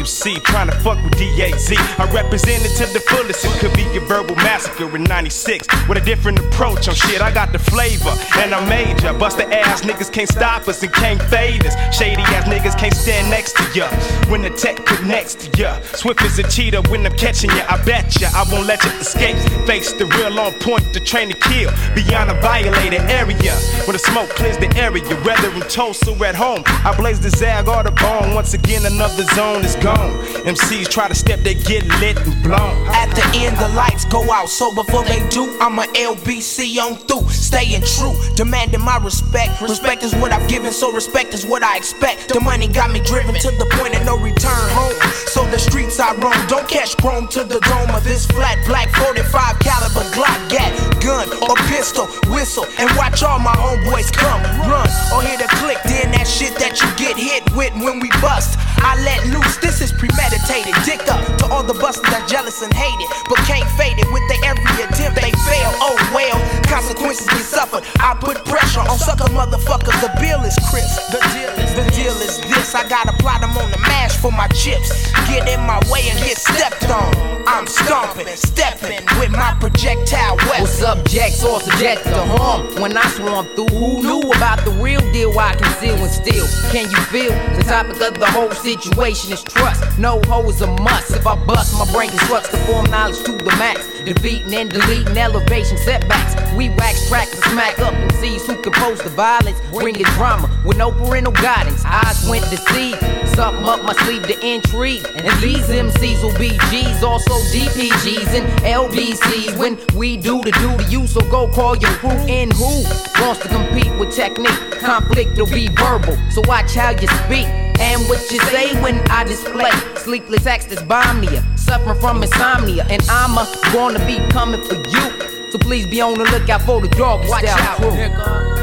see 0.10 0.40
trying 0.40 0.68
to 0.68 0.76
fuck 0.80 1.02
with 1.04 1.14
DAZ. 1.14 1.78
I 2.00 2.12
represent 2.12 2.66
it 2.66 2.76
to 2.78 2.92
the 2.92 3.00
fullest. 3.00 3.46
It 3.46 3.60
could 3.60 3.74
be 3.74 3.86
a 3.96 4.02
verbal 4.02 4.36
massacre 4.38 4.94
in 4.96 5.04
96 5.04 5.68
with 5.88 5.98
a 5.98 6.02
different 6.02 6.40
approach 6.40 6.88
on 6.88 6.96
shit. 6.96 7.22
I 7.22 7.32
got 7.32 7.52
the 7.54 7.60
flavor 7.60 8.14
and 8.38 8.54
I'm 8.54 8.68
major. 8.68 9.14
Bust 9.14 9.38
the 9.38 9.48
ass 9.48 9.82
niggas 9.82 10.12
can't 10.12 10.28
stop 10.28 10.68
us 10.68 10.84
and 10.90 11.20
can't 11.20 11.22
fade 11.30 11.66
us. 11.66 11.76
Shady 11.96 12.22
ass 12.22 12.48
niggas 12.48 12.78
can't 12.78 12.94
stand 12.94 13.30
next 13.30 13.54
to 13.58 13.64
ya. 13.78 13.90
When 14.30 14.42
the 14.42 14.50
tech 14.50 14.86
connects 14.86 15.36
to 15.36 15.58
ya. 15.58 15.80
Swift 15.94 16.22
as 16.22 16.40
a 16.40 16.44
cheetah 16.44 16.82
when 16.90 17.06
I'm 17.06 17.14
catching 17.14 17.50
ya. 17.52 17.66
I 17.70 17.84
bet 17.84 18.20
ya 18.20 18.30
I 18.34 18.46
won't 18.52 18.68
let 18.68 18.84
you 18.84 18.92
escape. 19.00 19.38
Face 19.66 19.94
the 19.94 20.06
real 20.06 20.40
on 20.40 20.54
point 20.60 20.94
the 20.94 21.00
train 21.00 21.30
to 21.30 21.36
kill. 21.36 21.72
Beyond 21.96 22.32
a 22.32 22.42
violated 22.42 23.02
area. 23.10 23.54
Where 23.86 23.94
the 23.94 24.00
smoke 24.00 24.30
clears 24.30 24.58
the 24.58 24.72
area. 24.78 25.04
Whether 25.24 25.52
in 25.52 25.62
Tulsa 25.70 26.12
or 26.12 26.26
at 26.26 26.36
home. 26.36 26.64
I 26.66 26.96
blaze 26.96 27.20
the 27.20 27.30
zag 27.30 27.68
or 27.68 27.84
the 27.84 27.92
bone. 27.92 28.34
Once 28.34 28.54
again, 28.54 28.86
another 28.86 29.24
zone 29.36 29.64
is 29.64 29.76
gone. 29.78 30.18
MCs 30.46 30.88
try 30.90 31.08
to 31.08 31.16
step, 31.16 31.40
they 31.42 31.54
get 31.54 31.86
lit 32.00 32.18
and 32.18 32.44
blown. 32.44 32.88
At 32.88 33.14
the 33.14 33.26
end, 33.40 33.58
the 33.58 33.70
lights 33.70 34.06
go 34.06 34.32
out. 34.32 34.50
So 34.50 34.74
before 34.74 35.04
they 35.04 35.28
do, 35.30 35.58
I'm 35.60 35.78
a 35.80 35.84
LBC 35.94 36.78
on 36.80 36.96
through. 36.96 37.30
Staying 37.30 37.84
true, 37.84 38.16
demanding 38.36 38.82
my 38.82 38.98
respect. 38.98 39.62
Respect 39.62 40.04
is 40.04 40.16
what 40.16 40.32
I've 40.32 40.48
given, 40.50 40.72
so 40.80 40.94
respect 40.94 41.34
is 41.34 41.46
what 41.46 41.62
I 41.62 41.76
expect. 41.76 42.30
The 42.30 42.40
money 42.40 42.66
got 42.66 42.90
me 42.92 43.02
driven 43.04 43.36
to 43.36 43.52
the 43.52 43.68
point 43.76 44.00
of 44.00 44.06
no 44.06 44.16
return 44.16 44.64
home. 44.72 44.96
So 45.28 45.44
the 45.52 45.60
streets 45.60 46.00
I 46.00 46.16
roam, 46.16 46.40
don't 46.48 46.68
catch 46.70 46.96
chrome 46.96 47.28
to 47.36 47.44
the 47.44 47.60
dome 47.68 47.92
of 47.92 48.06
this 48.08 48.26
flat 48.26 48.56
black 48.66 48.88
45 48.96 49.60
caliber 49.60 50.08
Glock 50.16 50.40
gat, 50.48 50.72
gun 51.04 51.28
or 51.44 51.56
pistol, 51.68 52.08
whistle, 52.32 52.64
and 52.80 52.88
watch 52.96 53.24
all 53.24 53.40
my 53.40 53.52
homeboys 53.60 54.08
come, 54.16 54.40
run, 54.72 54.88
or 55.12 55.20
hear 55.20 55.36
the 55.36 55.52
click. 55.60 55.84
Then 55.84 56.16
that 56.16 56.24
shit 56.24 56.56
that 56.64 56.80
you 56.80 56.88
get 56.96 57.20
hit 57.20 57.44
with 57.60 57.76
when 57.84 58.00
we 58.00 58.08
bust. 58.24 58.56
I 58.80 58.96
let 59.04 59.20
loose, 59.36 59.58
this 59.60 59.84
is 59.84 59.92
premeditated. 59.92 60.72
Dick 60.88 61.04
up 61.12 61.20
to 61.44 61.46
all 61.52 61.64
the 61.64 61.76
busters 61.76 62.08
that 62.16 62.24
jealous 62.32 62.64
and 62.64 62.72
hate 62.72 63.00
it, 63.04 63.10
but 63.28 63.36
can't 63.44 63.68
fade 63.76 64.00
it 64.00 64.08
with 64.16 64.24
their 64.32 64.56
every 64.56 64.64
attempt. 64.88 65.20
They 65.20 65.36
fail, 65.44 65.76
oh 65.84 66.00
well, 66.16 66.40
consequences 66.72 67.28
get 67.28 67.44
suffered. 67.44 67.84
I 68.00 68.16
put 68.16 68.40
pressure 68.48 68.80
on 68.80 68.96
sucker 68.96 69.28
motherfuckers. 69.36 70.00
The 70.00 70.16
bill 70.24 70.40
is 70.48 70.56
crisp. 70.70 71.12
The 71.12 71.20
deal 71.34 71.52
is, 71.58 71.74
the 71.74 71.86
deal 71.92 72.16
is 72.22 72.38
this. 72.42 72.76
I 72.76 72.88
gotta 72.88 73.14
plot 73.18 73.42
them 73.42 73.58
on 73.58 73.72
the 73.72 73.80
mash 73.80 74.16
for 74.18 74.32
my 74.32 74.48
chips. 74.50 75.12
Get 75.28 75.50
in 75.50 75.62
my 75.66 75.80
way 75.90 76.08
and 76.10 76.20
get 76.20 76.38
stepped 76.38 76.90
on. 76.90 77.40
I'm 77.48 77.66
stomping, 77.66 78.28
stepping 78.36 79.02
with 79.20 79.32
my 79.32 79.58
projectile 79.60 80.38
weapon. 80.38 80.62
What's 80.62 80.82
up, 80.84 81.04
Jack? 81.08 81.32
Source 81.32 81.66
of 81.68 81.74
jet 81.80 82.04
to 82.04 82.22
harm. 82.38 82.68
When 82.82 82.96
I 82.96 83.06
swarm 83.10 83.48
through, 83.56 83.74
who 83.74 84.04
knew 84.04 84.22
about 84.32 84.64
the 84.66 84.72
real 84.72 85.02
deal? 85.12 85.38
I 85.38 85.56
conceal 85.56 85.96
and 85.96 86.12
steal. 86.12 86.46
Can 86.72 86.90
you 86.90 86.98
feel 87.10 87.32
the 87.58 87.64
topic 87.64 88.00
of 88.02 88.20
the 88.20 88.28
whole 88.28 88.52
situation 88.52 89.34
is 89.34 89.44
trust? 89.44 89.98
No 89.98 90.22
hoe 90.28 90.48
is 90.50 90.62
a 90.62 90.68
must. 90.68 91.12
If 91.12 91.26
I 91.26 91.36
bust, 91.46 91.74
my 91.74 91.92
brain 91.92 92.10
constructs 92.10 92.50
to 92.50 92.58
form 92.68 92.86
knowledge 92.86 93.18
to 93.24 93.32
the 93.32 93.56
max. 93.58 93.88
defeating 94.04 94.54
and 94.54 94.70
deleting 94.70 95.18
elevation 95.18 95.78
setbacks. 95.78 96.36
We 96.54 96.70
wax 96.70 97.10
tracks 97.10 97.34
and 97.34 97.44
smack 97.46 97.80
up 97.80 97.94
MCs 97.94 98.46
who 98.46 98.62
compose 98.62 99.00
the 99.00 99.10
violence, 99.10 99.60
bringing 99.72 100.04
drama 100.18 100.48
with 100.66 100.78
no 100.78 100.92
parental 100.92 101.34
guidance. 101.34 101.84
Eyes 101.86 102.28
went 102.30 102.46
to 102.46 102.58
see 102.58 102.92
something 103.36 103.64
up 103.64 103.84
my 103.84 103.94
sleeve 104.04 104.24
to 104.24 104.46
intrigue, 104.46 105.06
and 105.16 105.42
these 105.42 105.68
MCs 105.68 106.22
will 106.24 106.38
be 106.38 106.58
G's, 106.70 107.04
also 107.04 107.34
DPGs 107.54 108.28
and 108.38 108.48
LBCs. 108.64 109.58
When 109.58 109.78
we 109.96 110.18
do 110.18 110.42
the 110.42 110.52
do 110.52 110.78
to 110.78 110.92
you, 110.92 111.08
so 111.08 111.22
go 111.30 111.48
call 111.52 111.78
your 111.78 111.92
crew 111.92 112.18
in 112.28 112.52
who 112.52 112.84
wants 113.22 113.42
to 113.42 113.48
compete 113.48 113.92
with 114.00 114.14
technique. 114.14 114.80
Conflict 114.80 115.38
will 115.38 115.48
be 115.48 115.68
verbal, 115.70 116.18
so 116.32 116.42
watch 116.48 116.76
how 116.76 116.92
you 116.92 117.08
speak. 117.26 117.48
And 117.80 118.02
what 118.10 118.20
you 118.30 118.40
say 118.52 118.80
when 118.82 119.00
I 119.10 119.24
display 119.24 119.72
sleepless 119.96 120.46
acts 120.46 120.66
that's 120.66 120.82
bomnia, 120.82 121.42
suffering 121.58 122.00
from 122.00 122.22
insomnia, 122.22 122.86
and 122.90 123.02
I'm 123.10 123.38
a 123.38 123.48
gonna 123.72 124.06
be 124.06 124.18
coming 124.32 124.62
for 124.64 124.76
you. 124.76 125.52
So 125.52 125.58
please 125.58 125.88
be 125.88 126.02
on 126.02 126.14
the 126.16 126.26
lookout 126.26 126.62
for 126.64 126.82
the 126.82 126.90
dog 126.90 127.28
Watch 127.28 127.46
out, 127.46 127.78
crew. 127.78 128.59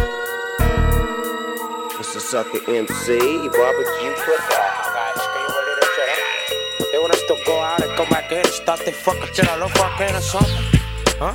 Sucker 2.31 2.59
MC, 2.69 3.19
barbecue 3.21 4.13
cookout. 4.19 4.75
They 6.91 6.99
want 6.99 7.13
to 7.13 7.37
go 7.47 7.61
out 7.61 7.81
and 7.81 7.97
come 7.97 8.09
back 8.09 8.33
in 8.33 8.45
start 8.47 8.85
the 8.85 8.91
fucking 8.91 9.33
shit 9.33 9.49
all 9.49 9.63
over 9.63 9.95
again 9.95 10.17
or 10.17 10.21
something? 10.21 10.53
Huh? 11.21 11.35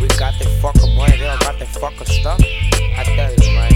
We 0.00 0.06
got 0.16 0.38
the 0.38 0.48
fucking 0.62 0.94
money, 0.94 1.16
they 1.18 1.24
don't 1.24 1.40
got 1.40 1.58
the 1.58 1.66
fucking 1.66 2.06
stuff. 2.06 2.38
I 2.40 3.02
tell 3.02 3.34
you, 3.34 3.52
man. 3.56 3.72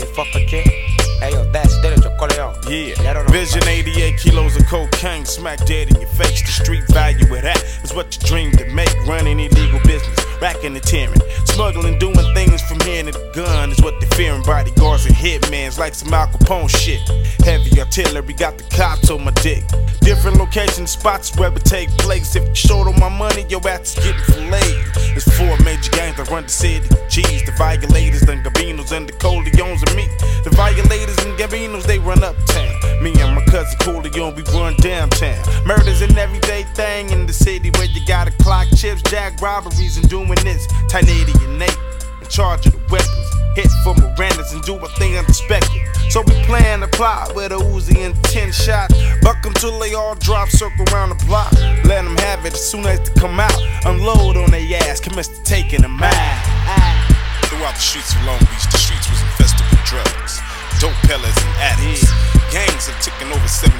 They 0.00 0.06
fucking 0.06 0.48
shit. 0.48 0.66
Hey, 0.66 1.30
yo, 1.30 1.48
that's 1.52 1.76
it, 1.76 2.02
yo, 2.02 2.10
Coleon. 2.50 2.96
Yeah, 3.02 3.22
Vision 3.30 3.66
88 3.66 4.18
kilos 4.18 4.56
of 4.56 4.66
cocaine 4.66 5.24
smack 5.24 5.64
dead 5.64 5.90
in 5.90 6.00
your 6.00 6.10
face. 6.10 6.42
The 6.42 6.48
street 6.48 6.84
value 6.88 7.24
of 7.34 7.42
that 7.42 7.62
is 7.82 7.94
what 7.94 8.14
you 8.14 8.26
dream 8.26 8.52
to 8.52 8.64
make. 8.74 8.92
Running 9.06 9.38
illegal 9.38 9.80
business, 9.80 10.18
racking 10.40 10.74
and 10.74 10.82
tearing. 10.82 11.20
Smuggling, 11.44 11.98
doing 11.98 12.34
things 12.34 12.62
from 12.62 12.80
here 12.80 13.04
to 13.04 13.12
the 13.12 13.32
gun 13.34 13.70
is 13.70 13.80
what 13.82 13.98
they're 14.00 14.10
fearing. 14.10 14.42
Bodyguards 14.42 15.06
and 15.06 15.14
hitmans 15.14 15.78
like 15.78 15.94
some 15.94 16.12
Al 16.12 16.26
Capone 16.28 16.68
shit. 16.68 17.00
Heavy 17.44 17.80
artillery 17.80 18.34
got 18.34 18.58
the 18.58 18.64
cops 18.74 19.10
on 19.10 19.24
my 19.24 19.30
dick. 19.42 19.64
Different 20.00 20.38
location 20.38 20.86
spots 20.86 21.36
where 21.36 21.52
it 21.52 21.64
take 21.64 21.90
place. 21.98 22.34
If 22.34 22.48
you 22.48 22.54
short 22.54 22.88
on 22.88 22.98
my 22.98 23.08
money, 23.08 23.46
your 23.48 23.66
ass 23.68 23.96
is 23.96 24.04
getting 24.04 24.22
filleted. 24.22 25.02
It's 25.14 25.28
four 25.36 25.56
major 25.64 25.90
gangs 25.92 26.16
that 26.16 26.30
run 26.30 26.44
the 26.44 26.48
city. 26.48 26.88
G's, 27.08 27.44
the 27.44 27.52
violators, 27.52 28.22
the 28.22 28.32
Gabinos, 28.32 28.92
and 28.92 29.08
the 29.08 29.12
Coleones 29.12 29.82
and 29.86 29.96
me. 29.96 30.08
The 30.44 30.50
violators 30.50 31.18
and 31.24 31.38
Gabinos, 31.38 31.84
they 31.84 31.98
run 31.98 32.24
uptown. 32.32 33.02
Me 33.02 33.12
and 33.20 33.34
my 33.34 33.44
cousin 33.46 33.78
Coleon, 33.80 34.34
we 34.34 34.42
run 34.56 34.74
downtown. 34.76 35.38
Murders 35.66 36.00
an 36.02 36.16
everyday 36.16 36.64
thing 36.74 37.10
in 37.10 37.26
the 37.26 37.32
city 37.32 37.70
where 37.76 37.86
you 37.86 38.00
gotta 38.06 38.32
clock 38.42 38.68
chips, 38.76 39.02
jack 39.02 39.40
robberies, 39.40 39.96
and 39.96 40.08
doing 40.08 40.28
this. 40.42 40.66
Tinetti 40.88 41.34
and 41.44 41.58
Nate 41.58 41.78
in 42.20 42.28
charge 42.28 42.66
of 42.66 42.72
the 42.72 42.82
weapons. 42.90 43.28
Hit 43.54 43.68
for 43.84 43.94
Miranda's 43.94 44.52
and 44.52 44.62
do 44.62 44.76
a 44.76 44.88
thing 44.96 45.16
unexpected. 45.18 45.82
So 46.08 46.22
we 46.22 46.32
plan 46.44 46.80
to 46.80 46.88
plot 46.88 47.34
with 47.34 47.52
a 47.52 47.56
Uzi 47.56 47.98
and 47.98 48.14
10 48.24 48.52
shots. 48.52 48.94
Buck 49.20 49.44
until 49.44 49.78
they 49.78 49.94
all 49.94 50.14
drop, 50.14 50.48
circle 50.48 50.84
around 50.92 51.10
the 51.10 51.24
block. 51.26 51.52
Let 51.84 52.04
them 52.04 52.16
have 52.18 52.46
it 52.46 52.54
as 52.54 52.70
soon 52.70 52.86
as 52.86 53.00
they 53.00 53.20
come 53.20 53.38
out. 53.40 53.56
Unload 53.84 54.36
on 54.36 54.50
their 54.50 54.78
ass, 54.88 55.00
commence 55.00 55.28
to 55.28 55.42
taking 55.44 55.82
them 55.82 56.02
out. 56.02 56.42
Throughout 57.48 57.74
the 57.74 57.80
streets 57.80 58.14
of 58.14 58.24
Long 58.24 58.38
Beach, 58.40 58.66
the 58.72 58.78
streets 58.78 59.08
was 59.10 59.20
infested 59.20 59.66
with 59.70 59.84
drugs, 59.84 60.40
dope 60.82 60.98
peddlers 61.06 61.38
and 61.38 61.54
addicts. 61.62 62.10
Gangs 62.50 62.90
have 62.90 62.98
taken 62.98 63.30
over 63.30 63.46
75% 63.46 63.78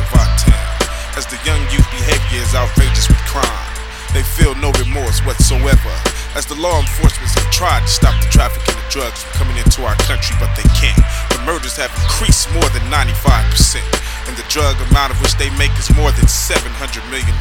of 0.00 0.08
our 0.16 0.30
town. 0.40 0.72
As 1.12 1.28
the 1.28 1.36
young 1.44 1.60
youth 1.68 1.84
behavior 1.92 2.40
is 2.40 2.56
outrageous 2.56 3.04
with 3.04 3.20
crime, 3.28 3.68
they 4.16 4.24
feel 4.24 4.56
no 4.56 4.72
remorse 4.80 5.20
whatsoever. 5.28 5.92
As 6.32 6.48
the 6.48 6.56
law 6.56 6.80
enforcement 6.80 7.28
have 7.36 7.52
tried 7.52 7.84
to 7.84 7.92
stop 7.92 8.16
the 8.24 8.32
trafficking 8.32 8.72
of 8.72 8.86
drugs 8.88 9.20
from 9.20 9.44
coming 9.44 9.60
into 9.60 9.84
our 9.84 9.92
country, 10.08 10.32
but 10.40 10.48
they 10.56 10.64
can't. 10.72 11.04
The 11.36 11.44
murders 11.44 11.76
have 11.76 11.92
increased 12.00 12.48
more 12.56 12.68
than 12.72 12.80
95%, 12.88 13.84
and 14.24 14.32
the 14.32 14.48
drug 14.48 14.80
amount 14.88 15.12
of 15.12 15.20
which 15.20 15.36
they 15.36 15.52
make 15.60 15.76
is 15.76 15.92
more 15.92 16.16
than 16.16 16.24
$700 16.24 16.64
million. 17.12 17.36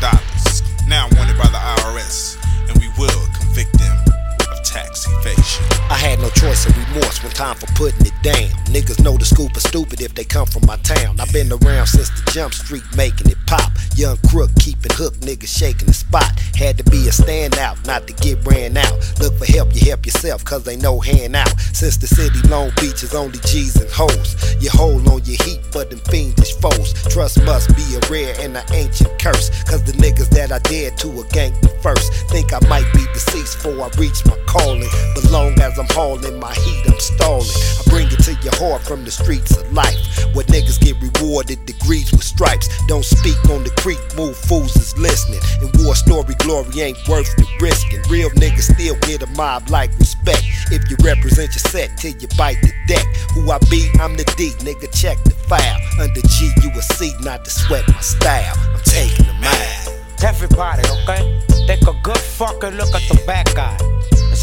Now 0.84 1.07
wanted 1.15 1.39
by 1.39 1.47
the 1.47 1.63
IRS, 1.80 2.35
and 2.68 2.76
we 2.84 2.91
will 2.99 3.23
convict 3.39 3.72
them 3.80 4.20
tax 4.64 5.08
evasion. 5.08 5.66
I 5.90 5.96
had 5.96 6.20
no 6.20 6.30
choice 6.30 6.66
of 6.66 6.78
remorse 6.78 7.22
when 7.24 7.32
time 7.34 7.56
for 7.56 7.68
putting 7.74 8.06
it 8.06 8.14
down. 8.24 8.50
Niggas 8.72 9.04
know 9.04 9.18
the 9.18 9.26
scoop 9.26 9.56
is 9.58 9.64
stupid 9.64 10.02
if 10.02 10.16
they 10.16 10.24
come 10.24 10.48
from 10.48 10.66
my 10.66 10.78
town. 10.78 11.20
I've 11.20 11.32
been 11.34 11.52
around 11.52 11.88
since 11.88 12.10
the 12.10 12.32
jump 12.32 12.54
street 12.54 12.84
making 12.96 13.30
it 13.30 13.38
pop. 13.48 13.72
Young 13.96 14.18
crook 14.30 14.52
keeping 14.60 14.92
hook 14.96 15.16
niggas 15.16 15.52
shaking 15.52 15.88
the 15.88 15.94
spot. 15.94 16.40
Had 16.56 16.78
to 16.78 16.84
be 16.86 17.08
a 17.08 17.12
standout, 17.12 17.86
not 17.86 18.08
to 18.08 18.14
get 18.14 18.46
ran 18.46 18.78
out. 18.78 18.98
Look 19.20 19.38
for 19.38 19.46
help, 19.46 19.74
you 19.76 19.82
help 19.82 20.06
yourself, 20.06 20.46
cause 20.46 20.68
ain't 20.68 20.82
no 20.82 21.00
hand 21.00 21.36
out. 21.36 21.60
Since 21.74 21.98
the 21.98 22.08
city 22.08 22.40
Long 22.48 22.72
Beach 22.80 23.04
is 23.04 23.14
only 23.14 23.40
G's 23.40 23.76
and 23.76 23.90
hoes. 23.90 24.56
You 24.62 24.70
hold 24.70 25.08
on 25.08 25.24
your 25.26 25.42
heat 25.44 25.62
for 25.72 25.84
them 25.84 26.00
fiendish 26.12 26.54
foes. 26.62 26.94
Trust 27.10 27.44
must 27.44 27.76
be 27.76 27.84
a 27.96 28.00
rare 28.10 28.36
and 28.40 28.56
an 28.56 28.64
ancient 28.72 29.20
curse. 29.20 29.50
Cause 29.64 29.84
the 29.84 29.94
niggas 29.94 30.30
that 30.30 30.52
I 30.52 30.60
dared 30.60 30.98
to 31.00 31.10
a 31.20 31.24
gang 31.30 31.54
first. 31.82 32.14
Think 32.30 32.54
I 32.54 32.60
might 32.68 32.92
be 32.94 33.06
deceased 33.14 33.58
before 33.58 33.82
I 33.82 33.90
reach 33.98 34.26
my 34.26 34.38
calling. 34.52 34.91
But 35.15 35.32
long 35.32 35.56
as 35.64 35.80
I'm 35.80 35.88
hauling 35.95 36.40
my 36.40 36.53
heat, 36.53 36.84
I'm 36.86 36.99
stalling. 36.99 37.48
I 37.48 37.82
bring 37.88 38.07
it 38.11 38.19
to 38.28 38.36
your 38.44 38.56
heart 38.60 38.84
from 38.84 39.06
the 39.06 39.11
streets 39.11 39.56
of 39.56 39.72
life. 39.72 39.98
Where 40.36 40.45
niggas 40.45 40.80
get 40.80 40.99
rewarded 40.99 41.65
degrees 41.65 42.11
with 42.11 42.23
stripes. 42.23 42.68
Don't 42.88 43.06
speak 43.06 43.40
on 43.49 43.64
the 43.64 43.72
creek, 43.80 43.99
move 44.15 44.36
fools 44.36 44.76
is 44.76 44.98
listening. 44.98 45.40
And 45.61 45.72
war 45.80 45.95
story 45.95 46.36
glory 46.44 46.82
ain't 46.82 46.99
worth 47.07 47.32
the 47.38 47.48
risking. 47.61 48.03
Real 48.11 48.30
niggas 48.32 48.73
still 48.76 48.95
get 49.07 49.23
a 49.23 49.30
mob 49.40 49.69
like 49.69 49.91
respect. 49.98 50.44
If 50.72 50.90
you 50.91 50.98
represent 51.03 51.56
your 51.56 51.65
set 51.72 51.98
till 51.98 52.14
you 52.14 52.28
bite 52.38 52.61
the 52.61 52.73
deck. 52.88 53.06
Who 53.34 53.49
I 53.49 53.57
be, 53.69 53.90
I'm 53.99 54.18
the 54.18 54.26
D, 54.36 54.52
nigga, 54.60 54.91
check 54.91 55.18
the 55.23 55.32
file. 55.32 55.80
Under 55.99 56.22
G, 56.22 56.52
you 56.61 56.69
a 56.72 56.82
C, 56.82 57.14
not 57.22 57.45
to 57.45 57.52
sweat 57.52 57.88
my 57.88 58.02
style. 58.02 58.56
I'm 58.76 58.82
taking 58.84 59.26
them 59.26 59.44
out. 59.44 59.82
Everybody, 60.23 60.84
okay? 61.02 61.41
Take 61.65 61.88
a 61.88 61.99
good 62.03 62.18
fucking 62.18 62.72
look 62.72 62.94
at 62.94 63.07
the 63.07 63.22
back 63.26 63.53
guy. 63.56 63.78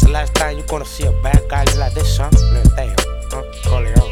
Last 0.09 0.33
time 0.33 0.57
you're 0.57 0.65
gonna 0.65 0.85
see 0.85 1.05
a 1.05 1.11
bad 1.21 1.47
guy 1.49 1.63
like 1.77 1.93
this, 1.93 2.17
huh? 2.17 2.29
Damn, 2.75 2.95
huh? 3.31 3.43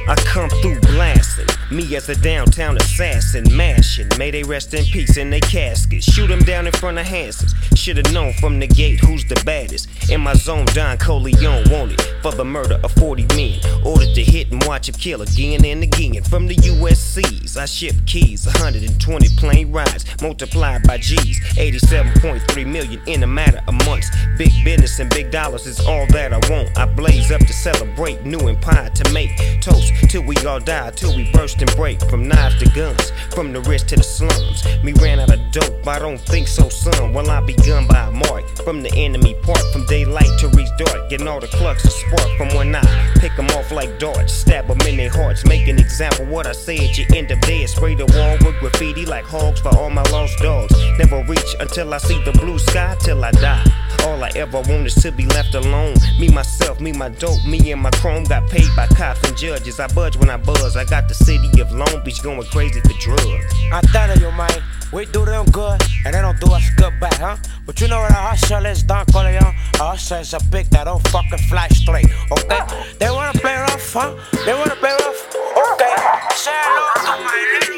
I 0.08 0.16
come 0.16 0.48
through 0.62 0.80
blasting, 0.82 1.47
me 1.72 1.96
as 1.96 2.08
a 2.10 2.16
downtown 2.16 2.78
assassin, 2.78 3.44
mashing. 3.56 4.08
May 4.18 4.32
they 4.32 4.44
rest 4.44 4.74
in 4.74 4.86
peace 4.86 5.18
in 5.18 5.30
their 5.30 5.42
caskets. 5.42 6.12
Shoot 6.12 6.32
'em 6.32 6.40
down 6.40 6.66
in 6.68 6.74
front 6.74 6.98
of 6.98 7.06
Hansons. 7.06 7.54
Should've 7.76 8.12
known 8.14 8.34
from 8.34 8.60
the 8.60 8.68
gate 8.68 9.00
who's 9.02 9.26
the 9.26 9.42
baddest. 9.46 9.88
In 10.10 10.22
my 10.22 10.34
zone, 10.34 10.66
Don 10.74 10.98
Coleon 10.98 11.70
wanted 11.70 12.02
for 12.22 12.32
the 12.32 12.46
murder 12.46 12.80
of 12.84 12.92
40 12.94 13.26
men. 13.36 13.60
Ordered 13.84 14.16
to 14.16 14.24
hit 14.24 14.52
and 14.52 14.64
watch 14.64 14.88
him 14.90 14.96
kill 14.96 15.22
again 15.22 15.64
and 15.66 15.84
again. 15.84 16.24
From 16.24 16.48
the 16.48 16.56
USCs, 16.56 17.58
I 17.58 17.66
ship 17.66 17.96
keys, 18.06 18.46
120 18.46 19.30
plane 19.38 19.72
rides, 19.72 20.06
multiplied 20.22 20.84
by 20.84 20.98
G's. 20.98 21.40
87.3 21.58 22.66
million 22.66 23.02
in 23.08 23.24
a 23.24 23.28
matter 23.28 23.62
of 23.68 23.74
months. 23.86 24.10
Big 24.38 24.52
business 24.64 25.00
and 25.00 25.10
big 25.10 25.32
dollars 25.32 25.66
is 25.68 25.80
all 25.80 26.08
that 26.08 26.34
I 26.34 26.40
want. 26.50 26.78
I 26.78 26.86
blaze 26.86 27.32
up 27.32 27.42
to 27.42 27.54
celebrate, 27.54 28.26
new 28.26 28.40
empire 28.48 28.90
to 28.90 29.14
make. 29.14 29.32
Toast 29.62 29.94
till 30.10 30.24
we 30.24 30.36
all 30.46 30.60
die, 30.60 30.92
till 30.92 31.16
we 31.16 31.30
burst 31.32 31.57
and 31.62 31.76
break. 31.76 32.02
From 32.10 32.28
knives 32.28 32.58
to 32.60 32.70
guns, 32.70 33.12
from 33.34 33.54
the 33.54 33.62
wrist 33.62 33.90
to 33.90 33.96
the 33.96 34.04
slums. 34.04 34.64
Me 34.84 34.94
ran 34.94 35.20
out 35.20 35.34
of 35.34 35.40
dope, 35.52 35.88
I 35.88 36.00
don't 36.00 36.20
think 36.20 36.48
so, 36.48 36.70
son. 36.70 37.14
Well, 37.14 37.30
I 37.30 37.42
begun 37.42 37.88
by 37.88 38.08
a 38.08 38.12
mark 38.12 38.46
from 38.64 38.82
the 38.82 38.92
enemy 38.96 39.36
part, 39.44 39.62
from 39.72 39.86
daylight 39.86 40.32
to 40.40 40.48
reach 40.50 40.70
dark. 40.78 41.10
Getting 41.10 41.28
all 41.28 41.40
the 41.40 41.48
clucks 41.48 41.84
to 41.84 41.90
spark 41.90 42.30
from 42.38 42.54
one 42.56 42.76
eye. 42.76 43.14
Pick 43.20 43.38
'em 43.40 43.48
off 43.58 43.72
like 43.72 44.00
darts, 44.00 44.34
stab 44.34 44.70
'em 44.70 44.82
in 44.82 44.98
their 44.98 45.10
hearts. 45.10 45.46
Make 45.46 45.68
an 45.68 45.80
example 45.80 46.26
what 46.26 46.48
I 46.48 46.52
say 46.52 46.78
at 46.78 46.98
your 46.98 47.08
end 47.16 47.32
of 47.32 47.40
dead. 47.42 47.70
Spray 47.70 47.96
the 47.96 48.06
wall 48.06 48.38
with 48.46 48.60
graffiti 48.60 49.06
like 49.06 49.26
hogs 49.26 49.60
for 49.60 49.76
all 49.78 49.90
my 49.90 50.04
lost 50.12 50.38
dogs. 50.40 50.74
Never 50.98 51.24
reach 51.24 51.56
until 51.60 51.94
I 51.94 51.98
see 52.00 52.22
the 52.24 52.32
blue 52.34 52.60
sky 52.60 52.96
till 53.00 53.24
I 53.24 53.32
die. 53.32 53.64
All 54.04 54.24
I 54.24 54.32
ever 54.36 54.62
want 54.62 54.86
is 54.88 54.96
to 54.96 55.12
be 55.12 55.26
left 55.28 55.56
alone. 55.56 55.96
Me, 56.20 56.30
myself, 56.30 56.80
me, 56.80 56.92
my 56.92 57.10
dope, 57.10 57.44
me 57.46 57.72
and 57.72 57.82
my 57.82 57.92
chrome 57.92 58.24
got 58.24 58.50
paid 58.50 58.68
by 58.76 58.88
cops 58.88 59.22
and 59.28 59.38
judges. 59.38 59.80
I 59.80 59.88
budge 59.88 60.16
when 60.18 60.30
I 60.30 60.38
buzz. 60.38 60.76
I 60.76 60.86
got 60.86 61.08
the 61.08 61.14
city 61.14 61.62
of 61.62 61.72
Long 61.72 62.04
Beach 62.04 62.22
going 62.24 62.42
crazy 62.50 62.82
for 62.82 62.94
drugs. 63.00 63.54
I 63.72 63.82
tell 63.92 64.18
you, 64.18 64.32
man, 64.32 64.64
we 64.94 65.06
do 65.06 65.26
them 65.26 65.46
good 65.52 65.82
and 66.06 66.14
they 66.16 66.22
don't 66.22 66.40
do 66.40 66.52
us 66.52 66.70
good 66.78 66.98
back, 67.00 67.16
huh? 67.16 67.38
But 67.66 67.82
you 67.82 67.88
know 67.88 68.00
what 68.00 68.12
a 68.12 68.14
hustle 68.14 68.66
is, 68.66 68.84
Don 68.84 69.06
Coleon? 69.08 69.44
A 69.44 69.52
hustle 69.78 70.20
is 70.20 70.34
a 70.34 70.40
pig 70.52 70.68
that 70.68 70.86
don't 70.86 71.06
fucking 71.10 71.40
fly 71.50 71.68
straight, 71.70 72.08
okay? 72.32 72.62
They 73.00 73.10
wanna 73.10 73.38
play 73.40 73.56
rough, 73.56 73.94
huh? 73.94 74.16
They 74.46 74.54
wanna 74.54 74.76
play 74.76 74.92
rough, 74.92 75.36
okay? 75.36 75.96
Say 76.36 76.52
hello 76.54 77.18
to 77.18 77.24
my 77.26 77.77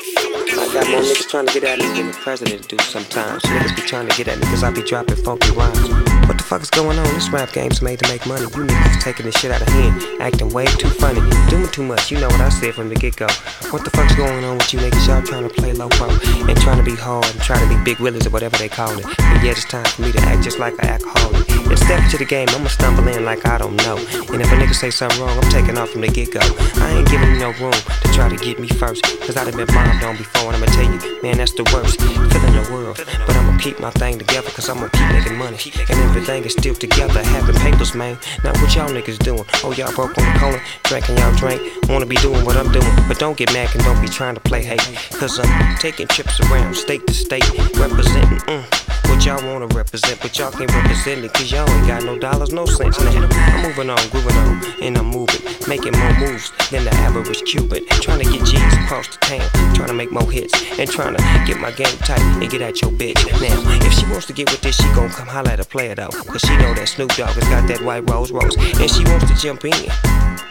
I 0.70 0.74
got 0.74 0.86
niggas 0.86 1.10
niggas 1.10 1.30
trying 1.30 1.48
to 1.48 1.54
get 1.60 1.64
at 1.64 1.80
me 1.80 1.88
than 1.98 2.08
the 2.12 2.14
president 2.14 2.68
do 2.68 2.78
sometimes. 2.78 3.42
Niggas 3.42 3.76
be 3.76 3.82
trying 3.82 4.08
to 4.08 4.16
get 4.16 4.28
at 4.28 4.38
me 4.38 4.46
cause 4.46 4.64
I 4.64 4.70
be 4.70 4.84
dropping 4.84 5.16
funky 5.16 5.50
rhymes. 5.50 5.90
What 6.28 6.38
the 6.38 6.44
fuck 6.44 6.62
is 6.62 6.70
going 6.70 7.00
on? 7.00 7.06
This 7.16 7.28
rap 7.32 7.52
game's 7.54 7.82
made 7.82 7.98
to 8.00 8.08
make 8.08 8.24
money. 8.28 8.44
You 8.44 8.70
niggas 8.70 9.02
taking 9.02 9.26
this 9.26 9.36
shit 9.36 9.50
out 9.50 9.62
of 9.62 9.68
hand, 9.70 10.22
acting 10.22 10.50
way 10.50 10.68
too 10.68 10.90
funny, 10.90 11.22
doing 11.50 11.68
too 11.70 11.82
much. 11.82 12.12
You 12.12 12.20
know 12.20 12.28
what 12.28 12.42
I 12.42 12.50
said 12.50 12.76
from 12.76 12.90
the 12.90 12.96
get 12.96 13.16
go. 13.16 13.26
What 13.72 13.84
the 13.84 13.90
fuck's 13.90 14.14
going 14.14 14.44
on 14.44 14.60
with 14.60 14.72
you 14.72 14.80
niggas? 14.80 15.08
Y'all 15.08 15.24
trying 15.24 15.50
to 15.50 15.54
play 15.54 15.74
low 15.74 15.90
pro 15.90 16.08
and 16.10 16.62
trying 16.62 16.78
to 16.78 16.84
be 16.84 16.96
hard 16.96 17.26
and 17.26 17.42
trying 17.42 17.68
to 17.68 17.76
be 17.76 17.84
big 17.84 18.00
willies 18.00 18.28
or 18.28 18.30
whatever 18.30 18.56
they 18.58 18.70
call 18.70 18.96
it. 18.96 19.06
But 19.06 19.44
yet 19.44 19.58
it's 19.58 19.66
time 19.66 19.86
for 19.86 20.04
me 20.04 20.12
to 20.12 20.20
act 20.20 20.44
just 20.44 20.60
like 20.60 20.74
an 20.84 20.86
alcoholic. 20.86 21.59
And 21.70 21.78
step 21.78 22.04
into 22.04 22.18
the 22.18 22.26
game, 22.26 22.48
I'ma 22.50 22.68
stumble 22.68 23.08
in 23.08 23.26
like 23.26 23.46
I 23.46 23.58
don't 23.58 23.76
know. 23.86 23.98
And 24.34 24.42
if 24.42 24.52
a 24.52 24.56
nigga 24.56 24.74
say 24.74 24.90
something 24.90 25.22
wrong, 25.22 25.38
I'm 25.38 25.50
taking 25.52 25.78
off 25.78 25.92
from 25.92 26.02
the 26.02 26.08
get 26.08 26.34
go. 26.34 26.42
I 26.82 26.98
ain't 26.98 27.10
giving 27.10 27.30
you 27.30 27.40
no 27.40 27.52
room 27.62 27.74
to 27.74 28.10
try 28.14 28.28
to 28.28 28.38
get 28.38 28.60
me 28.60 28.68
first. 28.68 29.04
Cause 29.22 29.38
I 29.38 29.46
done 29.46 29.56
been 29.56 29.68
bombed 29.68 30.04
on 30.04 30.18
before, 30.18 30.54
and 30.54 30.58
I'ma 30.58 30.66
tell 30.74 30.90
you, 30.90 31.22
man, 31.22 31.38
that's 31.38 31.54
the 31.54 31.64
worst 31.74 32.02
feeling 32.02 32.56
the 32.58 32.70
world. 32.74 32.98
But 32.98 33.36
I'ma 33.36 33.58
keep 33.60 33.80
my 33.80 33.92
thing 33.92 34.18
together, 34.18 34.50
cause 34.50 34.68
I'ma 34.68 34.90
keep 34.90 35.08
making 35.14 35.38
money. 35.38 35.58
And 35.90 36.00
everything 36.10 36.44
is 36.44 36.54
still 36.54 36.76
together, 36.76 37.24
having 37.24 37.56
papers, 37.56 37.94
man. 37.94 38.18
Now 38.44 38.54
what 38.62 38.74
y'all 38.76 38.90
niggas 38.90 39.20
doing? 39.20 39.46
Oh, 39.64 39.72
y'all 39.72 39.94
broke 39.94 40.18
on 40.18 40.26
the 40.26 40.40
corner, 40.40 40.62
drinking 40.84 41.18
y'all 41.18 41.36
drink. 41.36 41.62
Wanna 41.88 42.06
be 42.06 42.16
doing 42.18 42.44
what 42.46 42.58
I'm 42.58 42.72
doing, 42.72 42.94
but 43.08 43.20
don't 43.20 43.38
get 43.38 43.54
mad 43.54 43.70
and 43.76 43.84
don't 43.84 44.02
be 44.02 44.08
trying 44.08 44.36
to 44.36 44.42
play 44.42 44.64
hate. 44.64 44.82
Cause 45.20 45.40
I'm 45.40 45.78
taking 45.78 46.08
trips 46.08 46.40
around 46.40 46.76
state 46.76 47.06
to 47.08 47.14
state, 47.14 47.48
representing, 47.78 48.40
mm, 48.50 48.99
what 49.10 49.26
y'all 49.26 49.44
wanna 49.52 49.68
represent, 49.68 50.22
but 50.22 50.38
y'all 50.38 50.52
can't 50.52 50.72
represent 50.74 51.26
it, 51.26 51.34
cause 51.34 51.52
y'all 51.52 51.70
ain't 51.70 51.88
got 51.88 52.04
no 52.04 52.18
dollars, 52.18 52.52
no 52.54 52.66
cents. 52.66 53.00
Now, 53.00 53.28
I'm 53.28 53.64
moving 53.64 53.90
on, 53.90 54.00
grooving 54.10 54.36
on, 54.36 54.62
and 54.82 54.98
I'm 54.98 55.08
moving, 55.08 55.42
making 55.68 55.98
more 55.98 56.14
moves 56.20 56.52
than 56.70 56.86
the 56.86 56.94
average 56.94 57.44
Cuban. 57.44 57.86
Trying 58.02 58.20
to 58.20 58.32
get 58.32 58.46
G's 58.46 58.74
across 58.86 59.08
the 59.08 59.18
town, 59.18 59.50
trying 59.76 59.88
to 59.88 59.94
make 59.94 60.12
more 60.12 60.30
hits, 60.32 60.54
and 60.78 60.90
trying 60.90 61.16
to 61.16 61.22
get 61.46 61.60
my 61.60 61.72
game 61.72 61.98
tight 62.00 62.22
and 62.22 62.50
get 62.50 62.62
at 62.62 62.82
your 62.82 62.92
bitch. 62.92 63.20
Now, 63.42 63.86
if 63.86 63.94
she 63.94 64.06
wants 64.06 64.28
to 64.28 64.34
get 64.34 64.50
with 64.52 64.62
this, 64.62 64.78
she 64.78 64.88
gon' 64.94 65.10
come 65.10 65.28
holler 65.28 65.52
at 65.52 65.60
a 65.60 65.66
player 65.66 65.96
though, 65.96 66.10
cause 66.10 66.42
she 66.42 66.56
know 66.58 66.74
that 66.74 66.88
Snoop 66.88 67.10
Dogg 67.16 67.36
has 67.36 67.48
got 67.50 67.68
that 67.68 67.82
white 67.82 68.10
Rolls 68.10 68.32
Royce, 68.32 68.56
and 68.80 68.90
she 68.90 69.04
wants 69.06 69.28
to 69.28 69.36
jump 69.36 69.66
in. 69.66 69.92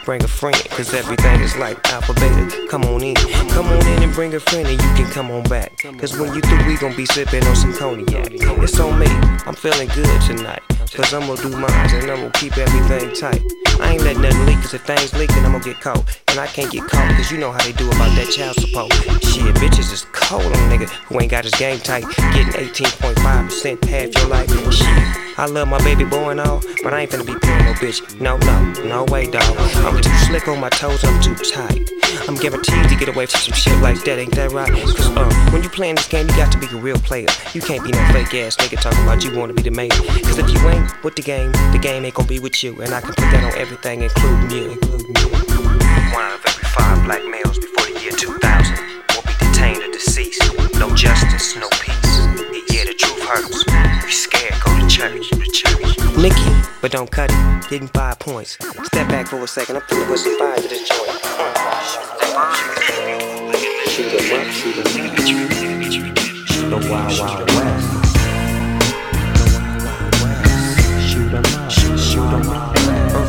Bring 0.05 0.23
a 0.23 0.27
friend, 0.27 0.57
cause 0.71 0.93
everything 0.93 1.41
is 1.41 1.55
like 1.57 1.77
alphabetic. 1.91 2.69
Come 2.69 2.83
on 2.83 3.03
in, 3.03 3.15
come 3.49 3.67
on 3.67 3.85
in 3.87 4.03
and 4.03 4.13
bring 4.13 4.33
a 4.33 4.39
friend, 4.39 4.67
and 4.67 4.81
you 4.81 4.89
can 4.95 5.11
come 5.11 5.29
on 5.31 5.43
back. 5.43 5.77
Cause 5.97 6.17
when 6.17 6.33
you 6.33 6.41
through, 6.41 6.65
we 6.65 6.77
gon' 6.77 6.95
be 6.95 7.05
sipping 7.05 7.43
on 7.45 7.55
some 7.55 7.73
cognac. 7.73 8.31
It's 8.57 8.79
on 8.79 8.99
me, 8.99 9.07
I'm 9.45 9.55
feeling 9.55 9.87
good 9.89 10.21
tonight. 10.21 10.61
Cause 10.93 11.13
I'm 11.13 11.27
gonna 11.27 11.41
do 11.41 11.49
mine 11.49 11.69
and 11.93 12.11
I'm 12.11 12.17
gonna 12.17 12.31
keep 12.31 12.57
everything 12.57 13.13
tight. 13.13 13.41
I 13.79 13.93
ain't 13.93 14.03
letting 14.03 14.21
nothing 14.21 14.45
leak, 14.45 14.57
cause 14.57 14.73
if 14.73 14.81
things 14.81 15.13
leaking, 15.13 15.45
I'm 15.45 15.51
gonna 15.51 15.63
get 15.63 15.79
caught. 15.79 16.03
And 16.29 16.39
I 16.39 16.47
can't 16.47 16.71
get 16.71 16.89
caught, 16.89 17.15
cause 17.15 17.31
you 17.31 17.37
know 17.37 17.51
how 17.51 17.63
they 17.63 17.71
do 17.73 17.87
about 17.87 18.15
that 18.17 18.29
child 18.31 18.55
support. 18.55 18.91
Shit, 19.23 19.55
bitches 19.55 19.93
is 19.93 20.05
cold 20.11 20.43
on 20.43 20.51
a 20.51 20.75
nigga 20.75 20.89
who 20.89 21.21
ain't 21.21 21.31
got 21.31 21.43
his 21.45 21.53
game 21.55 21.79
tight. 21.79 22.05
Getting 22.33 22.53
18.5% 22.53 23.85
half 23.85 24.13
your 24.15 24.27
life. 24.27 24.49
Shit, 24.73 25.39
I 25.39 25.45
love 25.45 25.67
my 25.67 25.77
baby 25.83 26.03
boy 26.03 26.31
and 26.31 26.39
all, 26.39 26.61
but 26.83 26.93
I 26.93 27.01
ain't 27.01 27.11
finna 27.11 27.25
be 27.25 27.37
paying 27.39 27.65
no 27.65 27.73
bitch. 27.73 28.19
No, 28.19 28.37
no, 28.37 28.73
no 28.83 29.05
way, 29.05 29.29
dog. 29.29 29.43
I'm 29.85 30.01
too 30.01 30.09
slick 30.25 30.47
on 30.47 30.59
my 30.59 30.69
toes, 30.69 31.03
I'm 31.03 31.21
too 31.21 31.35
tight. 31.35 31.89
I'm 32.27 32.35
guaranteed 32.35 32.89
to 32.89 32.95
get 32.95 33.07
away 33.09 33.25
from 33.25 33.39
some 33.39 33.53
shit 33.53 33.79
like 33.81 34.03
that, 34.03 34.19
ain't 34.19 34.35
that 34.35 34.51
right? 34.51 34.69
Cause 34.69 35.07
uh, 35.15 35.49
when 35.51 35.63
you 35.63 35.69
playing 35.69 35.95
this 35.95 36.07
game, 36.07 36.27
you 36.27 36.35
got 36.35 36.51
to 36.51 36.57
be 36.57 36.67
a 36.67 36.75
real 36.75 36.97
player. 36.97 37.27
You 37.53 37.61
can't 37.61 37.83
be 37.83 37.91
no 37.91 38.05
fake 38.11 38.33
ass 38.39 38.55
nigga 38.57 38.79
talking 38.81 39.03
about 39.03 39.23
you 39.23 39.37
wanna 39.37 39.53
be 39.53 39.61
the 39.61 39.71
main. 39.71 39.89
Cause 39.89 40.37
if 40.37 40.49
you 40.49 40.59
ain't 40.69 41.03
with 41.03 41.15
the 41.15 41.21
game, 41.21 41.51
the 41.71 41.79
game 41.81 42.05
ain't 42.05 42.15
gonna 42.15 42.27
be 42.27 42.39
with 42.39 42.63
you. 42.63 42.79
And 42.81 42.93
I 42.93 43.01
can 43.01 43.09
put 43.09 43.29
that 43.31 43.43
on 43.43 43.57
everything, 43.59 44.01
including 44.01 44.49
you. 44.51 44.69
One 46.13 46.25
out 46.25 46.35
of 46.39 46.45
every 46.45 46.67
five 46.69 47.03
black 47.05 47.23
males 47.25 47.57
before 47.59 47.85
the 47.85 47.99
year 48.01 48.11
2000 48.11 48.77
will 49.15 49.23
be 49.23 49.33
detained 49.39 49.83
or 49.83 49.91
deceased. 49.91 50.41
No 50.79 50.93
justice, 50.95 51.55
no 51.55 51.67
peace. 51.81 52.13
Yeah, 52.71 52.85
the 52.85 52.95
truth 52.97 53.21
hurts. 53.23 53.63
Be 54.05 54.11
scared, 54.11 54.55
go 54.63 54.77
to 54.77 54.87
church. 54.87 55.29
To 55.29 55.51
church. 55.51 56.17
Nicky, 56.17 56.51
but 56.81 56.91
don't 56.91 57.11
cut 57.11 57.31
it. 57.31 57.69
Getting 57.69 57.87
five 57.89 58.19
points. 58.19 58.57
Step 58.85 59.07
back 59.09 59.27
for 59.27 59.43
a 59.43 59.47
second. 59.47 59.77
I'm 59.77 59.81
finna 59.83 60.07
put 60.07 60.19
some 60.19 60.37
fire 60.39 60.55
to 60.55 60.67
this 60.67 60.87
joint. 60.87 61.09
Shoot 63.89 64.13
'em 64.13 64.39
up, 64.39 64.47
shoot 64.53 64.77
'em. 64.77 66.69
The 66.69 66.77
wild, 66.89 67.19
wild 67.19 67.49
west. 67.51 67.98
Shoot 71.29 71.45
'em 71.45 71.45
up, 71.53 71.71
shoot 71.99 72.33
'em 72.33 72.49
up. 72.49 73.28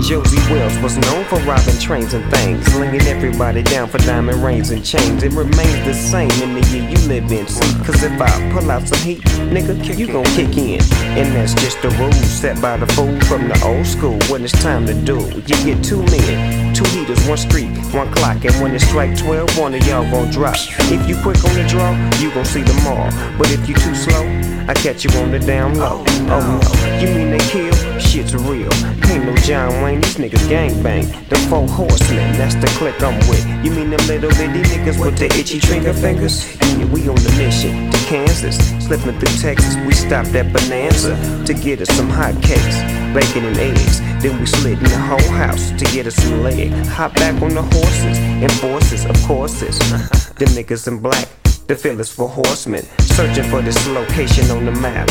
Josey 0.00 0.38
Wales 0.52 0.78
was 0.78 0.96
known 0.98 1.24
for 1.24 1.38
robbing 1.40 1.78
trains 1.78 2.12
and 2.12 2.24
things, 2.30 2.64
slinging 2.66 3.02
everybody 3.02 3.62
down 3.62 3.88
for 3.88 3.98
diamond 3.98 4.42
rings 4.42 4.70
and 4.70 4.84
chains. 4.84 5.22
It 5.22 5.32
remains 5.32 5.84
the 5.84 5.94
same 5.94 6.30
in 6.42 6.54
the 6.54 6.66
year 6.68 6.88
you 6.88 6.98
live 7.08 7.30
in. 7.32 7.46
See, 7.46 7.84
cause 7.84 8.02
if 8.02 8.20
I 8.20 8.28
pull 8.52 8.70
out 8.70 8.86
some 8.86 8.98
heat, 8.98 9.22
nigga, 9.50 9.96
you 9.96 10.06
gon' 10.06 10.24
kick 10.24 10.56
in. 10.56 10.80
And 11.16 11.34
that's 11.34 11.54
just 11.54 11.80
the 11.82 11.88
rules 11.90 12.16
set 12.16 12.60
by 12.60 12.76
the 12.76 12.86
fool 12.88 13.18
from 13.22 13.48
the 13.48 13.60
old 13.64 13.86
school. 13.86 14.18
When 14.28 14.44
it's 14.44 14.52
time 14.62 14.86
to 14.86 14.94
do, 14.94 15.18
you 15.18 15.56
get 15.64 15.82
two 15.82 16.02
men, 16.02 16.74
two 16.74 16.84
heaters, 16.90 17.26
one 17.26 17.38
street, 17.38 17.70
one 17.94 18.12
clock. 18.12 18.44
And 18.44 18.54
when 18.62 18.74
it 18.74 18.80
strike 18.80 19.16
12, 19.16 19.58
one 19.58 19.74
of 19.74 19.86
y'all 19.86 20.08
gon' 20.10 20.30
drop. 20.30 20.56
If 20.56 21.08
you 21.08 21.16
quick 21.22 21.42
on 21.44 21.54
the 21.54 21.66
draw, 21.66 21.92
you 22.20 22.30
gon' 22.32 22.44
see 22.44 22.62
them 22.62 22.86
all. 22.86 23.10
But 23.38 23.50
if 23.50 23.68
you 23.68 23.74
too 23.74 23.94
slow, 23.94 24.24
I 24.68 24.74
catch 24.74 25.04
you 25.04 25.10
on 25.20 25.30
the 25.30 25.38
down 25.38 25.78
low. 25.78 26.04
Oh 26.28 26.60
no, 26.60 26.98
you 27.00 27.14
mean 27.14 27.30
they 27.30 27.38
kill? 27.38 27.85
Shit's 27.98 28.34
real. 28.34 28.72
Ain't 29.08 29.24
no 29.24 29.34
John 29.36 29.82
Wayne, 29.82 30.00
these 30.00 30.16
niggas 30.16 30.48
gang 30.48 30.82
bang. 30.82 31.06
The 31.28 31.36
four 31.48 31.66
horsemen, 31.66 32.32
that's 32.36 32.54
the 32.54 32.66
clique 32.78 33.02
I'm 33.02 33.18
with. 33.28 33.44
You 33.64 33.70
mean 33.70 33.90
them 33.90 34.06
little 34.06 34.30
bitty 34.30 34.62
niggas 34.68 35.02
with 35.02 35.18
the 35.18 35.26
itchy 35.38 35.60
trigger 35.60 35.94
fingers? 35.94 36.56
Yeah, 36.60 36.84
we 36.86 37.08
on 37.08 37.16
the 37.16 37.34
mission 37.38 37.90
to 37.90 37.98
Kansas. 38.06 38.56
Slipping 38.84 39.18
through 39.18 39.38
Texas, 39.38 39.76
we 39.86 39.92
stopped 39.92 40.34
at 40.34 40.52
Bonanza 40.52 41.16
to 41.46 41.54
get 41.54 41.80
us 41.80 41.88
some 41.96 42.10
hot 42.10 42.34
cakes, 42.42 42.76
bacon 43.14 43.46
and 43.46 43.56
eggs. 43.56 44.00
Then 44.22 44.38
we 44.38 44.46
slid 44.46 44.78
in 44.78 44.84
the 44.84 44.98
whole 44.98 45.32
house 45.32 45.70
to 45.70 45.84
get 45.86 46.06
us 46.06 46.16
some 46.16 46.42
leg. 46.42 46.70
Hop 46.88 47.14
back 47.14 47.40
on 47.42 47.54
the 47.54 47.62
horses 47.62 48.18
and 48.18 48.52
forces, 48.52 49.04
of 49.06 49.16
courses. 49.24 49.78
Them 50.36 50.48
niggas 50.48 50.86
in 50.86 50.98
black. 50.98 51.28
The 51.66 51.74
feelings 51.74 52.12
for 52.12 52.28
horsemen, 52.28 52.84
searching 53.00 53.42
for 53.50 53.60
this 53.60 53.88
location 53.88 54.52
on 54.52 54.66
the 54.66 54.70
map. 54.70 55.08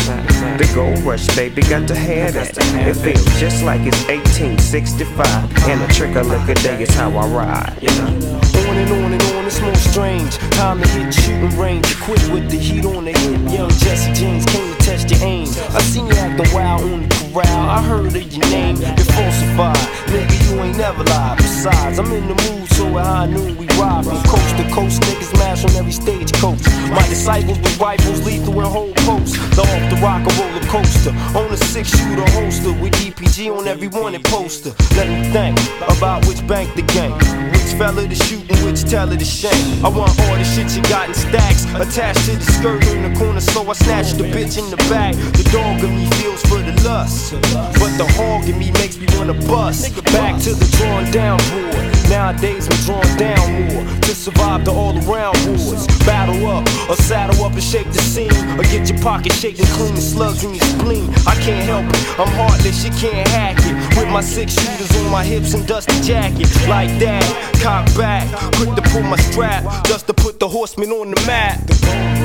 The 0.57 0.71
gold 0.73 0.99
rush, 0.99 1.27
baby, 1.35 1.61
got 1.63 1.85
to 1.89 1.95
have. 1.95 2.33
It 2.33 2.93
feels 2.93 3.25
just 3.41 3.61
like 3.61 3.81
it's 3.81 4.01
1865, 4.07 5.67
and 5.67 5.81
a 5.81 5.93
trick 5.93 6.15
of 6.15 6.27
liquor 6.27 6.53
day 6.53 6.81
is 6.81 6.95
how 6.95 7.09
I 7.09 7.27
ride. 7.27 7.77
On 7.89 8.77
and 8.77 8.89
on 8.89 9.11
and 9.11 9.21
on, 9.23 9.34
it's 9.45 9.61
more 9.61 9.75
strange. 9.75 10.37
Time 10.57 10.81
to 10.81 10.87
hit 10.89 11.13
shooting 11.13 11.57
range. 11.57 11.85
Quit 12.01 12.21
with 12.29 12.49
the 12.49 12.57
heat 12.57 12.85
on 12.85 13.05
the 13.05 13.11
hip. 13.11 13.53
Young 13.53 13.69
Jesse 13.69 14.13
James 14.13 14.45
came 14.45 14.73
to 14.73 14.79
test 14.79 15.09
your 15.09 15.21
aim. 15.23 15.47
I 15.73 15.81
seen 15.81 16.07
you 16.07 16.13
acting 16.13 16.53
wild 16.53 16.81
on 16.81 17.07
the 17.07 17.15
corral. 17.15 17.69
I 17.69 17.81
heard 17.81 18.07
of 18.07 18.15
your 18.15 18.45
name, 18.49 18.77
you're 18.77 19.11
falsified. 19.13 19.77
Nigga, 20.09 20.35
you 20.49 20.61
ain't 20.61 20.77
never 20.77 21.03
lied. 21.03 21.37
Besides, 21.37 21.99
I'm 21.99 22.11
in 22.11 22.27
the 22.27 22.35
mood, 22.43 22.69
so 22.71 22.97
at 22.97 23.05
high 23.05 23.25
noon 23.27 23.57
we 23.57 23.67
ride 23.77 24.05
from 24.05 24.21
coast 24.23 24.57
to 24.57 24.65
coast. 24.73 25.01
Niggas 25.03 25.33
mash 25.37 25.63
on 25.65 25.71
every 25.75 25.91
stage 25.91 26.31
coach. 26.33 26.63
My 26.89 27.05
disciples 27.07 27.59
with 27.59 27.79
rifles, 27.79 28.25
lethal 28.25 28.59
and 28.59 28.67
whole 28.67 28.93
posts. 29.05 29.37
The 29.55 29.61
off 29.61 29.83
the 29.91 29.97
rock 30.01 30.23
a 30.25 30.31
roller 30.41 30.65
coaster. 30.67 31.13
On 31.37 31.51
a 31.51 31.57
six 31.57 31.89
shooter 31.89 32.29
holster 32.31 32.73
with 32.81 32.93
DPG 32.93 33.55
on 33.55 33.67
every 33.67 33.89
wanted 33.89 34.23
poster. 34.25 34.73
Let 34.95 35.07
me 35.09 35.21
think 35.31 35.59
about 35.97 36.25
which 36.27 36.45
bank 36.47 36.73
the 36.75 36.83
gang, 36.83 37.13
Which 37.51 37.73
fella 37.77 38.07
to 38.07 38.15
shoot 38.15 38.49
and 38.49 38.59
which 38.65 38.83
teller 38.89 39.17
to 39.17 39.25
shame. 39.35 39.85
I 39.85 39.89
want 39.89 40.17
all 40.21 40.35
the 40.37 40.43
shit 40.43 40.75
you 40.75 40.81
got 40.83 41.09
in 41.09 41.13
stacks 41.13 41.65
attached 41.75 42.25
to 42.25 42.35
the 42.37 42.45
skirt 42.45 42.87
in 42.87 43.01
the 43.03 43.19
corner, 43.19 43.41
so 43.41 43.69
I 43.69 43.73
snatch 43.73 44.13
the 44.13 44.23
bitch 44.23 44.57
in 44.57 44.69
the 44.71 44.77
back. 44.89 45.13
The 45.15 45.47
dog 45.51 45.83
in 45.83 45.95
me 45.95 46.09
feels 46.21 46.41
for 46.43 46.59
the 46.59 46.73
lust, 46.87 47.33
but 47.33 47.91
the 47.99 48.07
hog 48.15 48.47
in 48.47 48.57
me 48.57 48.71
makes 48.71 48.97
me 48.97 49.07
wanna 49.17 49.33
bust. 49.47 49.93
Back 50.05 50.41
to 50.43 50.53
the 50.53 50.67
drawn 50.77 51.11
down 51.11 51.39
board. 51.51 51.94
Nowadays 52.09 52.67
I'm 52.69 52.77
drawn 52.85 53.17
down 53.17 53.45
more 53.67 53.83
to 54.01 54.15
survive 54.15 54.65
the 54.65 54.71
all 54.71 54.95
around 55.09 55.35
wars. 55.47 55.87
Battle 56.05 56.45
up 56.47 56.63
or 56.89 56.95
saddle 56.95 57.43
up 57.43 57.53
and 57.53 57.63
shake 57.63 57.91
the 57.91 57.99
scene, 57.99 58.31
or 58.59 58.63
get 58.63 58.89
your 58.89 58.99
pocket 59.01 59.33
shaking 59.33 59.65
clean 59.77 59.97
slugs 59.97 60.43
in 60.43 60.53
your 60.53 60.63
spleen. 60.63 61.09
I 61.25 61.35
can't 61.41 61.65
help 61.65 61.85
it, 61.85 62.19
I'm 62.19 62.27
heartless, 62.37 62.83
you 62.85 62.91
can't 62.91 63.27
hack 63.29 63.57
it. 63.59 63.97
With 63.97 64.09
my 64.09 64.21
six 64.21 64.53
shooters 64.53 64.95
on 64.97 65.11
my 65.11 65.23
hips 65.23 65.53
and 65.53 65.65
dusty 65.67 65.99
jacket, 66.01 66.47
like 66.67 66.93
that. 66.99 67.23
Cock 67.61 67.85
back, 67.97 68.27
quick 68.55 68.75
to 68.75 68.81
pull 68.91 69.03
my 69.03 69.17
strap, 69.17 69.63
just 69.85 70.07
to 70.07 70.13
put 70.13 70.39
the 70.39 70.47
horseman 70.47 70.91
on 70.91 71.11
the 71.11 71.21
map. 71.25 72.24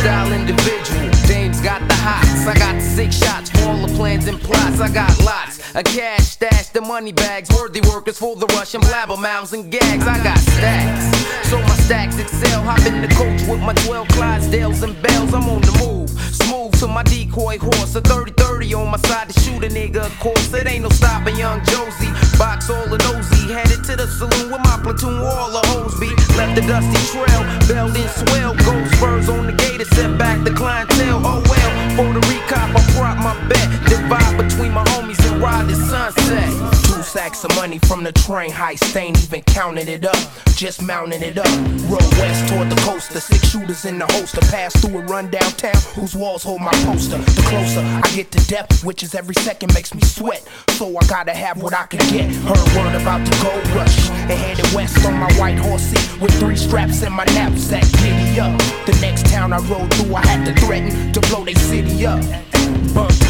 Style 0.00 0.32
individual. 0.32 1.10
Dame's 1.26 1.60
got 1.60 1.86
the 1.86 1.94
hots. 1.94 2.46
I 2.46 2.54
got 2.54 2.80
six 2.80 3.16
shots 3.16 3.50
for 3.50 3.68
all 3.68 3.86
the 3.86 3.94
plans 3.94 4.26
and 4.28 4.40
plots. 4.40 4.80
I 4.80 4.88
got 4.88 5.12
lots. 5.22 5.58
of 5.74 5.84
cash 5.84 6.29
stash, 6.40 6.68
the 6.68 6.80
money 6.80 7.12
bags. 7.12 7.50
Worthy 7.50 7.80
workers 7.82 8.18
for 8.18 8.34
the 8.36 8.46
rush 8.56 8.74
and 8.74 8.82
blabber 8.84 9.16
mouths 9.16 9.52
and 9.52 9.70
gags. 9.70 10.06
I 10.06 10.16
got 10.24 10.38
stacks. 10.38 11.48
So 11.48 11.58
my 11.60 11.76
stacks 11.86 12.18
excel. 12.18 12.62
Hop 12.62 12.80
in 12.86 13.02
the 13.02 13.08
coach 13.08 13.42
with 13.48 13.60
my 13.60 13.74
12 13.84 14.08
Clydesdales 14.08 14.82
and 14.82 14.94
bells. 15.02 15.34
I'm 15.34 15.48
on 15.48 15.60
the 15.60 15.74
move. 15.84 16.08
Smooth 16.10 16.72
to 16.80 16.86
my 16.86 17.02
decoy 17.02 17.58
horse. 17.58 17.94
A 17.94 18.00
30 18.00 18.32
30 18.32 18.74
on 18.74 18.90
my 18.90 18.98
side 18.98 19.28
to 19.28 19.40
shoot 19.40 19.62
a 19.64 19.68
nigga, 19.68 20.06
of 20.06 20.18
course. 20.18 20.52
It 20.54 20.66
ain't 20.66 20.84
no 20.84 20.88
stopping 20.88 21.36
young 21.36 21.60
Josie. 21.66 22.12
Box 22.38 22.70
all 22.70 22.86
the 22.86 22.98
nosy. 23.04 23.52
Headed 23.52 23.84
to 23.84 23.96
the 23.96 24.06
saloon 24.06 24.50
with 24.50 24.62
my 24.64 24.78
platoon, 24.82 25.18
all 25.18 25.50
the 25.50 25.62
hoes 25.68 25.98
be. 26.00 26.08
Left 26.38 26.54
the 26.54 26.62
dusty 26.62 27.00
trail. 27.12 27.42
Belled 27.68 27.96
in 27.96 28.08
swell. 28.08 28.54
Gold 28.64 28.88
spurs 28.96 29.28
on 29.28 29.46
the 29.46 29.52
gate 29.52 29.70
gator. 29.80 29.94
Set 29.94 30.18
back 30.18 30.42
the 30.44 30.52
clientele. 30.52 31.20
Oh 31.24 31.42
well. 31.50 31.70
For 31.96 32.08
the 32.14 32.20
recop, 32.30 32.74
I 32.76 32.82
prop 32.94 33.16
my 33.18 33.34
bet. 33.48 33.68
Divide 33.88 34.36
between 34.38 34.72
my 34.72 34.84
homies 34.84 35.20
and 35.30 35.42
ride 35.42 35.66
the 35.68 35.74
sunset. 35.74 36.29
Two 36.30 37.02
sacks 37.02 37.42
of 37.42 37.54
money 37.56 37.80
from 37.80 38.04
the 38.04 38.12
train 38.12 38.52
heist, 38.52 38.94
ain't 38.94 39.20
even 39.24 39.42
counting 39.42 39.88
it 39.88 40.04
up, 40.04 40.16
just 40.54 40.80
mounting 40.80 41.22
it 41.22 41.36
up. 41.36 41.46
Roll 41.90 42.08
west 42.20 42.48
toward 42.48 42.70
the 42.70 42.80
coast, 42.82 43.12
the 43.12 43.20
six 43.20 43.50
shooters 43.50 43.84
in 43.84 43.98
the 43.98 44.06
holster. 44.12 44.40
Pass 44.42 44.78
through 44.80 45.00
a 45.00 45.02
run 45.06 45.28
downtown, 45.28 45.74
whose 45.94 46.14
walls 46.14 46.44
hold 46.44 46.60
my 46.60 46.70
poster. 46.84 47.18
The 47.18 47.42
closer 47.48 47.80
I 47.80 48.08
get 48.14 48.30
to 48.30 48.46
death, 48.46 48.84
which 48.84 49.02
is 49.02 49.16
every 49.16 49.34
second 49.36 49.74
makes 49.74 49.92
me 49.92 50.02
sweat. 50.02 50.46
So 50.70 50.86
I 50.96 51.04
gotta 51.08 51.34
have 51.34 51.60
what 51.60 51.74
I 51.74 51.86
can 51.86 51.98
get. 52.10 52.32
Heard 52.46 52.76
word 52.76 52.94
about 53.00 53.26
the 53.26 53.36
gold 53.42 53.66
rush, 53.74 54.08
and 54.10 54.30
headed 54.30 54.72
west 54.72 55.04
on 55.04 55.14
my 55.14 55.32
white 55.32 55.58
horse 55.58 55.82
seat 55.82 56.20
with 56.20 56.32
three 56.38 56.56
straps 56.56 57.02
in 57.02 57.12
my 57.12 57.24
knapsack. 57.24 57.82
Giddy 58.02 58.38
up. 58.38 58.56
The 58.86 58.96
next 59.00 59.26
town 59.26 59.52
I 59.52 59.58
rode 59.58 59.92
through, 59.94 60.14
I 60.14 60.24
had 60.24 60.46
to 60.46 60.54
threaten 60.64 61.12
to 61.12 61.20
blow 61.22 61.44
they 61.44 61.54
city 61.54 62.06
up. 62.06 62.22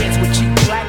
Heads 0.01 0.17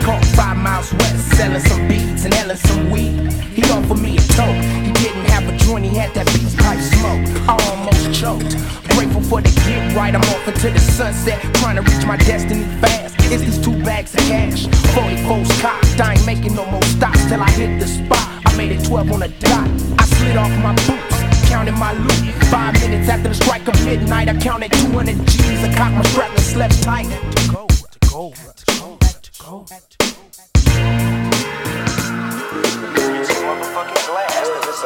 hawk 0.02 0.24
five 0.36 0.58
miles 0.58 0.92
west, 0.94 1.36
selling 1.38 1.62
some 1.62 1.88
beads 1.88 2.26
and 2.26 2.34
selling 2.34 2.58
some 2.58 2.90
weed. 2.92 3.32
He 3.54 3.64
offered 3.72 4.00
me 4.00 4.18
a 4.18 4.22
toke. 4.36 4.56
He 4.86 4.92
didn't 4.94 5.26
have 5.32 5.48
a 5.48 5.58
joint, 5.58 5.86
he 5.86 5.96
had 5.96 6.14
that 6.14 6.26
beats 6.28 6.56
pipe 6.56 6.80
smoke. 6.80 7.24
I 7.48 7.54
almost 7.70 8.14
choked. 8.14 8.56
Grateful 8.96 9.22
for 9.22 9.42
the 9.42 9.52
get 9.66 9.96
right, 9.96 10.14
I'm 10.14 10.22
off 10.22 10.48
into 10.48 10.70
the 10.70 10.80
sunset, 10.80 11.40
trying 11.56 11.76
to 11.78 11.82
reach 11.82 12.06
my 12.06 12.18
destiny 12.18 12.66
fast. 12.82 13.16
It's 13.32 13.44
these 13.44 13.60
two 13.64 13.82
bags 13.84 14.14
of 14.14 14.22
cash, 14.22 14.68
44 14.94 15.44
cocked. 15.62 16.00
I 16.02 16.14
ain't 16.14 16.26
making 16.26 16.56
no 16.56 16.66
more 16.66 16.84
stops 16.84 17.24
till 17.26 17.42
I 17.42 17.50
hit 17.52 17.80
the 17.80 17.88
spot. 17.88 18.28
I 18.46 18.56
made 18.58 18.72
it 18.72 18.84
12 18.86 19.12
on 19.12 19.20
the 19.22 19.30
dot. 19.40 19.70
I 20.00 20.06
slid 20.06 20.36
off 20.36 20.52
my 20.60 20.76
boots, 20.88 21.50
counting 21.50 21.78
my 21.80 21.94
loot. 21.94 22.34
Five 22.52 22.74
minutes 22.82 23.08
after 23.08 23.30
the 23.30 23.36
strike 23.36 23.68
of 23.68 23.86
midnight, 23.86 24.28
I 24.28 24.38
counted 24.38 24.72
200 24.74 25.16
G's. 25.28 25.64
I 25.64 25.74
cocked 25.76 25.96
my 25.96 26.04
strap 26.04 26.32
and 26.32 26.40
slept 26.40 26.84
tight. 26.84 27.06
To 27.06 27.52
go, 27.52 27.68
to 27.68 28.10
go, 28.10 28.34
to 28.34 28.80
go, 28.80 28.98
to 29.00 29.44
go, 29.44 29.66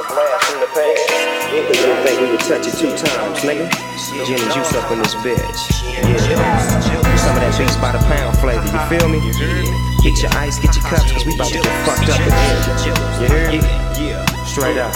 blast 0.10 0.46
from 0.46 0.60
the 0.62 0.70
past. 0.74 1.26
You 1.54 1.62
think 2.04 2.22
we 2.22 2.28
would 2.32 2.40
touch 2.42 2.68
it 2.68 2.76
two 2.78 2.92
times, 2.94 3.40
nigga? 3.42 3.70
Gin 4.26 4.40
and 4.40 4.52
juice 4.54 4.74
up 4.74 4.92
in 4.92 5.00
this 5.00 5.16
bitch. 5.26 5.60
Yeah. 5.84 7.16
Some 7.18 7.36
of 7.36 7.42
that 7.42 7.56
beats 7.58 7.78
by 7.78 7.92
the 7.92 8.02
pound 8.06 8.38
flavor, 8.38 8.66
you 8.66 8.82
feel 8.92 9.08
me? 9.10 9.20
Get 10.04 10.22
your 10.22 10.32
ice, 10.38 10.60
get 10.60 10.76
your 10.76 10.86
cups, 10.86 11.12
cause 11.12 11.26
we 11.26 11.34
about 11.34 11.50
to 11.50 11.60
get 11.60 11.74
fucked 11.86 12.10
up 12.10 12.22
in 12.22 12.30
here. 12.30 12.62
You 13.22 13.28
hear 13.28 13.48
me? 13.52 13.60
Yeah. 13.98 14.26
Straight 14.46 14.78
up. 14.78 14.94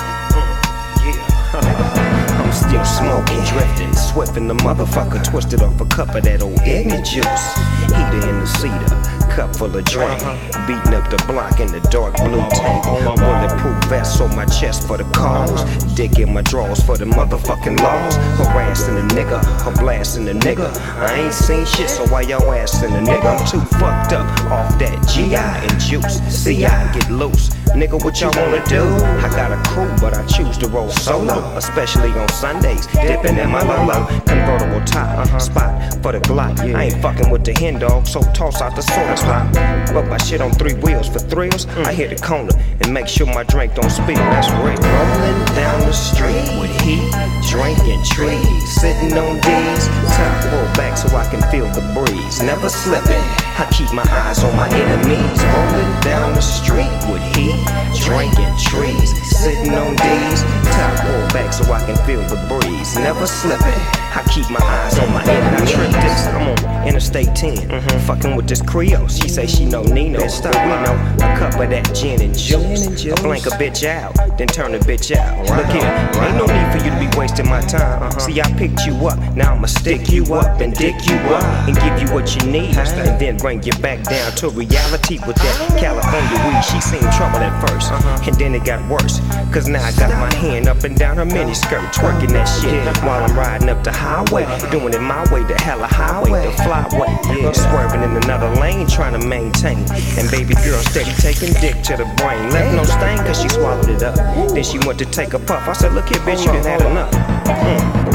I'm 2.40 2.54
still 2.54 2.86
smoking, 2.86 3.42
drifting, 3.46 3.94
swift 3.94 4.38
in 4.38 4.48
the 4.48 4.56
motherfucker, 4.56 5.24
twisted 5.24 5.62
off 5.62 5.80
a 5.82 5.86
cup 5.86 6.14
of 6.16 6.24
that 6.24 6.42
old 6.42 6.62
ignorant 6.62 7.06
juice. 7.06 7.46
Heater 7.90 8.30
in 8.30 8.40
the 8.40 8.48
cedar, 8.48 9.19
cup 9.40 9.56
full 9.56 9.74
of 9.74 9.86
drink, 9.86 10.20
beating 10.68 10.94
up 10.94 11.10
the 11.10 11.24
block 11.26 11.62
in 11.62 11.72
the 11.72 11.80
dark 11.90 12.14
blue 12.18 12.44
tank. 12.50 12.84
Bulletproof 12.84 13.84
vest 13.86 14.20
on 14.20 14.36
my 14.36 14.46
chest 14.46 14.86
for 14.86 14.98
the 14.98 15.06
cause, 15.16 15.64
dick 15.96 16.20
in 16.20 16.34
my 16.34 16.42
drawers 16.42 16.84
for 16.84 16.98
the 16.98 17.06
motherfucking 17.06 17.80
laws. 17.80 18.16
Harassing 18.38 18.98
a 18.98 19.06
nigga, 19.16 19.40
or 19.66 19.72
blasting 19.82 20.28
a 20.28 20.34
nigga. 20.34 20.68
I 20.98 21.22
ain't 21.22 21.34
seen 21.34 21.66
shit, 21.66 21.90
so 21.90 22.06
why 22.08 22.22
y'all 22.22 22.52
asking 22.52 22.92
a 22.92 23.00
nigga? 23.00 23.40
I'm 23.40 23.48
too 23.48 23.62
fucked 23.78 24.12
up 24.12 24.28
off 24.52 24.78
that 24.80 24.98
GI 25.08 25.36
and 25.36 25.80
juice. 25.80 26.20
See, 26.28 26.66
I 26.66 26.94
get 26.94 27.10
loose. 27.10 27.50
Nigga, 27.76 28.04
what 28.04 28.20
y'all 28.20 28.34
wanna 28.36 28.66
do? 28.66 28.84
I 29.24 29.30
got 29.30 29.52
a 29.52 29.70
crew, 29.70 29.90
but 30.02 30.18
I 30.18 30.26
choose 30.26 30.58
to 30.58 30.68
roll 30.68 30.90
solo, 30.90 31.56
especially 31.56 32.12
on 32.12 32.28
Sundays. 32.30 32.88
Dipping 32.88 33.38
in 33.38 33.50
my 33.50 33.62
Lolo, 33.62 34.06
convertible 34.26 34.84
top, 34.86 35.20
uh-huh. 35.20 35.40
spot 35.40 35.94
for 36.02 36.12
the 36.12 36.20
Glock. 36.20 36.60
I 36.76 36.86
ain't 36.86 37.02
fucking 37.02 37.30
with 37.30 37.46
the 37.46 37.54
hen 37.54 37.80
dog, 37.80 38.08
so 38.08 38.22
toss 38.34 38.62
out 38.62 38.76
the 38.76 38.82
soda 38.82 39.16
slot. 39.30 39.54
But 39.94 40.08
my 40.08 40.18
shit 40.18 40.42
on 40.42 40.52
three 40.52 40.74
wheels 40.76 41.08
for 41.08 41.20
thrills. 41.20 41.66
Mm. 41.66 41.86
I 41.86 41.94
hit 41.94 42.10
the 42.10 42.26
corner 42.26 42.54
and 42.82 42.94
make 42.94 43.08
sure 43.08 43.28
my 43.28 43.44
drink 43.44 43.76
don't 43.76 43.90
spill. 43.90 44.16
That's 44.16 44.50
real. 44.66 44.78
Rolling 44.78 45.46
down 45.56 45.80
the 45.82 45.94
street 45.94 46.50
with 46.60 46.74
heat, 46.82 47.12
drinking 47.50 48.02
trees, 48.06 48.82
sitting 48.82 49.18
on 49.18 49.36
D's. 49.42 49.88
Top 50.16 50.34
pull 50.50 50.68
back 50.76 50.98
so 50.98 51.16
I 51.16 51.26
can 51.30 51.42
feel 51.52 51.68
the 51.78 51.84
breeze. 51.94 52.42
Never 52.42 52.70
slipping. 52.70 53.49
I 53.60 53.66
keep 53.72 53.92
my 53.92 54.08
eyes 54.10 54.42
on 54.42 54.56
my 54.56 54.70
enemies. 54.70 55.44
Rolling 55.44 56.00
down 56.00 56.34
the 56.34 56.40
street 56.40 56.88
with 57.12 57.22
heat, 57.36 57.60
drinking 58.00 58.56
trees, 58.58 59.12
sitting 59.38 59.74
on 59.74 59.98
D's. 59.98 60.44
Top 60.64 60.96
pull 61.02 61.28
back 61.36 61.52
so 61.52 61.70
I 61.70 61.86
can 61.86 61.98
feel 62.06 62.22
the 62.22 62.40
breeze. 62.48 62.96
Never 62.96 63.28
slipping. 63.28 63.82
I 64.16 64.24
keep 64.32 64.50
my 64.50 64.64
eyes 64.64 64.98
on 65.00 65.12
my 65.12 65.24
enemies. 65.26 65.74
I 65.74 65.76
trip 65.76 65.92
this. 65.92 66.28
I'm 66.28 66.48
on 66.48 66.70
Interstate 66.88 67.36
10, 67.36 67.58
mm-hmm. 67.58 68.00
fucking 68.08 68.36
with 68.36 68.48
this 68.48 68.62
Creole. 68.62 69.08
She 69.08 69.28
say 69.28 69.46
she 69.46 69.66
know 69.66 69.84
Nino. 69.84 70.26
Stop, 70.28 70.56
we 70.56 70.84
know 70.84 70.96
a 71.18 71.38
cup 71.38 71.60
of 71.60 71.70
that 71.70 71.94
gin 71.94 72.22
and 72.22 72.36
juice. 72.36 72.88
I 72.88 73.22
blank 73.22 73.46
a 73.46 73.52
bitch 73.52 73.86
out, 73.86 74.16
then 74.38 74.48
turn 74.48 74.72
the 74.72 74.80
bitch 74.80 75.16
out. 75.16 75.38
Look 75.56 75.68
here, 75.68 75.84
ain't 76.24 76.38
no 76.38 76.46
need 76.46 76.72
for 76.72 76.84
you 76.84 76.92
to 76.92 77.00
be 77.00 77.18
wasting 77.18 77.48
my 77.48 77.62
time. 77.62 78.04
Uh-huh. 78.04 78.20
See, 78.20 78.42
I 78.42 78.52
picked 78.54 78.86
you 78.86 78.96
up, 79.08 79.20
now 79.36 79.54
I'ma 79.54 79.68
stick 79.68 80.10
you 80.10 80.24
up 80.34 80.62
and 80.62 80.74
dick 80.74 80.96
you 81.06 81.16
up 81.36 81.44
and 81.68 81.76
give 81.76 82.02
you 82.02 82.14
what 82.14 82.36
you 82.36 82.50
need, 82.50 82.76
and 82.78 83.20
then 83.20 83.38
bring 83.50 83.64
you 83.64 83.74
back 83.82 84.04
down 84.04 84.32
to 84.36 84.48
reality 84.50 85.18
with 85.26 85.36
that 85.42 85.58
California 85.82 86.38
weed. 86.46 86.62
She 86.70 86.78
seen 86.86 87.02
trouble 87.18 87.42
at 87.42 87.50
1st 87.66 88.28
and 88.28 88.36
then 88.38 88.54
it 88.54 88.64
got 88.64 88.78
worse. 88.88 89.18
Cause 89.52 89.68
now 89.68 89.82
I 89.84 89.92
got 89.98 90.12
my 90.22 90.32
hand 90.38 90.68
up 90.68 90.84
and 90.84 90.96
down 90.96 91.18
her 91.18 91.26
miniskirt, 91.26 91.82
twerking 91.90 92.30
that 92.38 92.46
shit 92.46 92.78
while 93.02 93.26
I'm 93.26 93.36
riding 93.36 93.68
up 93.70 93.84
the 93.84 93.92
highway, 93.92 94.46
doing 94.70 94.94
it 94.94 95.02
my 95.02 95.26
way, 95.34 95.42
the 95.46 95.60
hella 95.60 95.88
highway, 95.88 96.46
the 96.46 96.54
flyway. 96.62 97.10
Swerving 97.56 98.04
in 98.04 98.16
another 98.24 98.54
lane, 98.62 98.86
trying 98.86 99.20
to 99.20 99.28
maintain. 99.28 99.80
And 100.20 100.30
baby 100.30 100.54
girl 100.62 100.78
steady 100.86 101.14
taking 101.18 101.52
dick 101.58 101.82
to 101.90 101.98
the 101.98 102.06
brain. 102.22 102.54
Left 102.54 102.70
no 102.78 102.84
stain 102.84 103.18
cause 103.26 103.42
she 103.42 103.50
swallowed 103.50 103.90
it 103.90 104.04
up. 104.04 104.14
Then 104.54 104.64
she 104.64 104.78
went 104.86 105.00
to 105.00 105.06
take 105.06 105.34
a 105.34 105.40
puff. 105.40 105.68
I 105.68 105.74
said, 105.74 105.94
look 105.94 106.08
here, 106.10 106.22
bitch, 106.22 106.46
you 106.46 106.54
done 106.54 106.64
had 106.64 106.82
enough. 106.86 107.12
Mm. 107.50 108.09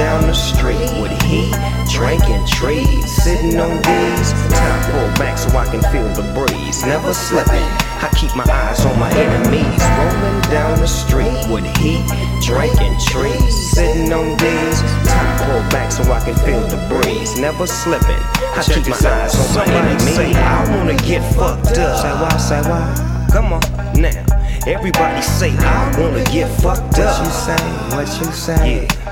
Down 0.00 0.22
the 0.22 0.32
street 0.32 0.88
with 0.96 1.12
heat, 1.28 1.52
drinking 1.92 2.46
trees, 2.46 3.04
sitting 3.22 3.60
on 3.60 3.76
these. 3.84 4.32
Top 4.48 4.80
pull 4.88 5.08
back 5.20 5.36
so 5.36 5.54
I 5.54 5.66
can 5.66 5.82
feel 5.92 6.08
the 6.16 6.24
breeze. 6.32 6.86
Never 6.86 7.12
slipping. 7.12 7.68
I 8.00 8.08
keep 8.16 8.34
my 8.34 8.48
eyes 8.48 8.80
on 8.86 8.98
my 8.98 9.12
enemies. 9.12 9.80
Rolling 10.00 10.40
down 10.48 10.80
the 10.80 10.88
street 10.88 11.36
with 11.52 11.68
heat, 11.76 12.00
drinking 12.40 12.96
trees, 13.12 13.52
sitting 13.52 14.10
on 14.10 14.38
these. 14.40 14.80
Top 15.04 15.28
pull 15.44 15.60
back 15.68 15.92
so 15.92 16.02
I 16.10 16.24
can 16.24 16.34
feel 16.48 16.64
the 16.72 16.80
breeze. 16.88 17.38
Never 17.38 17.66
slipping. 17.66 18.24
I 18.56 18.62
keep 18.64 18.88
my 18.88 18.96
eyes 18.96 19.36
on 19.36 19.54
my 19.54 19.66
enemies. 19.68 20.16
Say, 20.16 20.32
I 20.32 20.76
wanna 20.78 20.96
get 20.96 21.20
fucked 21.34 21.76
up. 21.76 22.00
Say 22.00 22.14
why? 22.16 22.36
Say 22.38 22.62
why? 22.62 23.28
Come 23.30 23.52
on 23.52 23.60
now. 24.00 24.24
Everybody 24.66 25.20
say 25.20 25.52
I 25.58 25.94
wanna 26.00 26.24
get 26.32 26.48
fucked 26.62 26.98
up. 26.98 27.20
What 27.20 27.26
you 27.26 27.32
say? 27.44 27.62
What 27.94 28.08
you 28.18 28.32
say? 28.32 28.86
Yeah. 28.88 29.09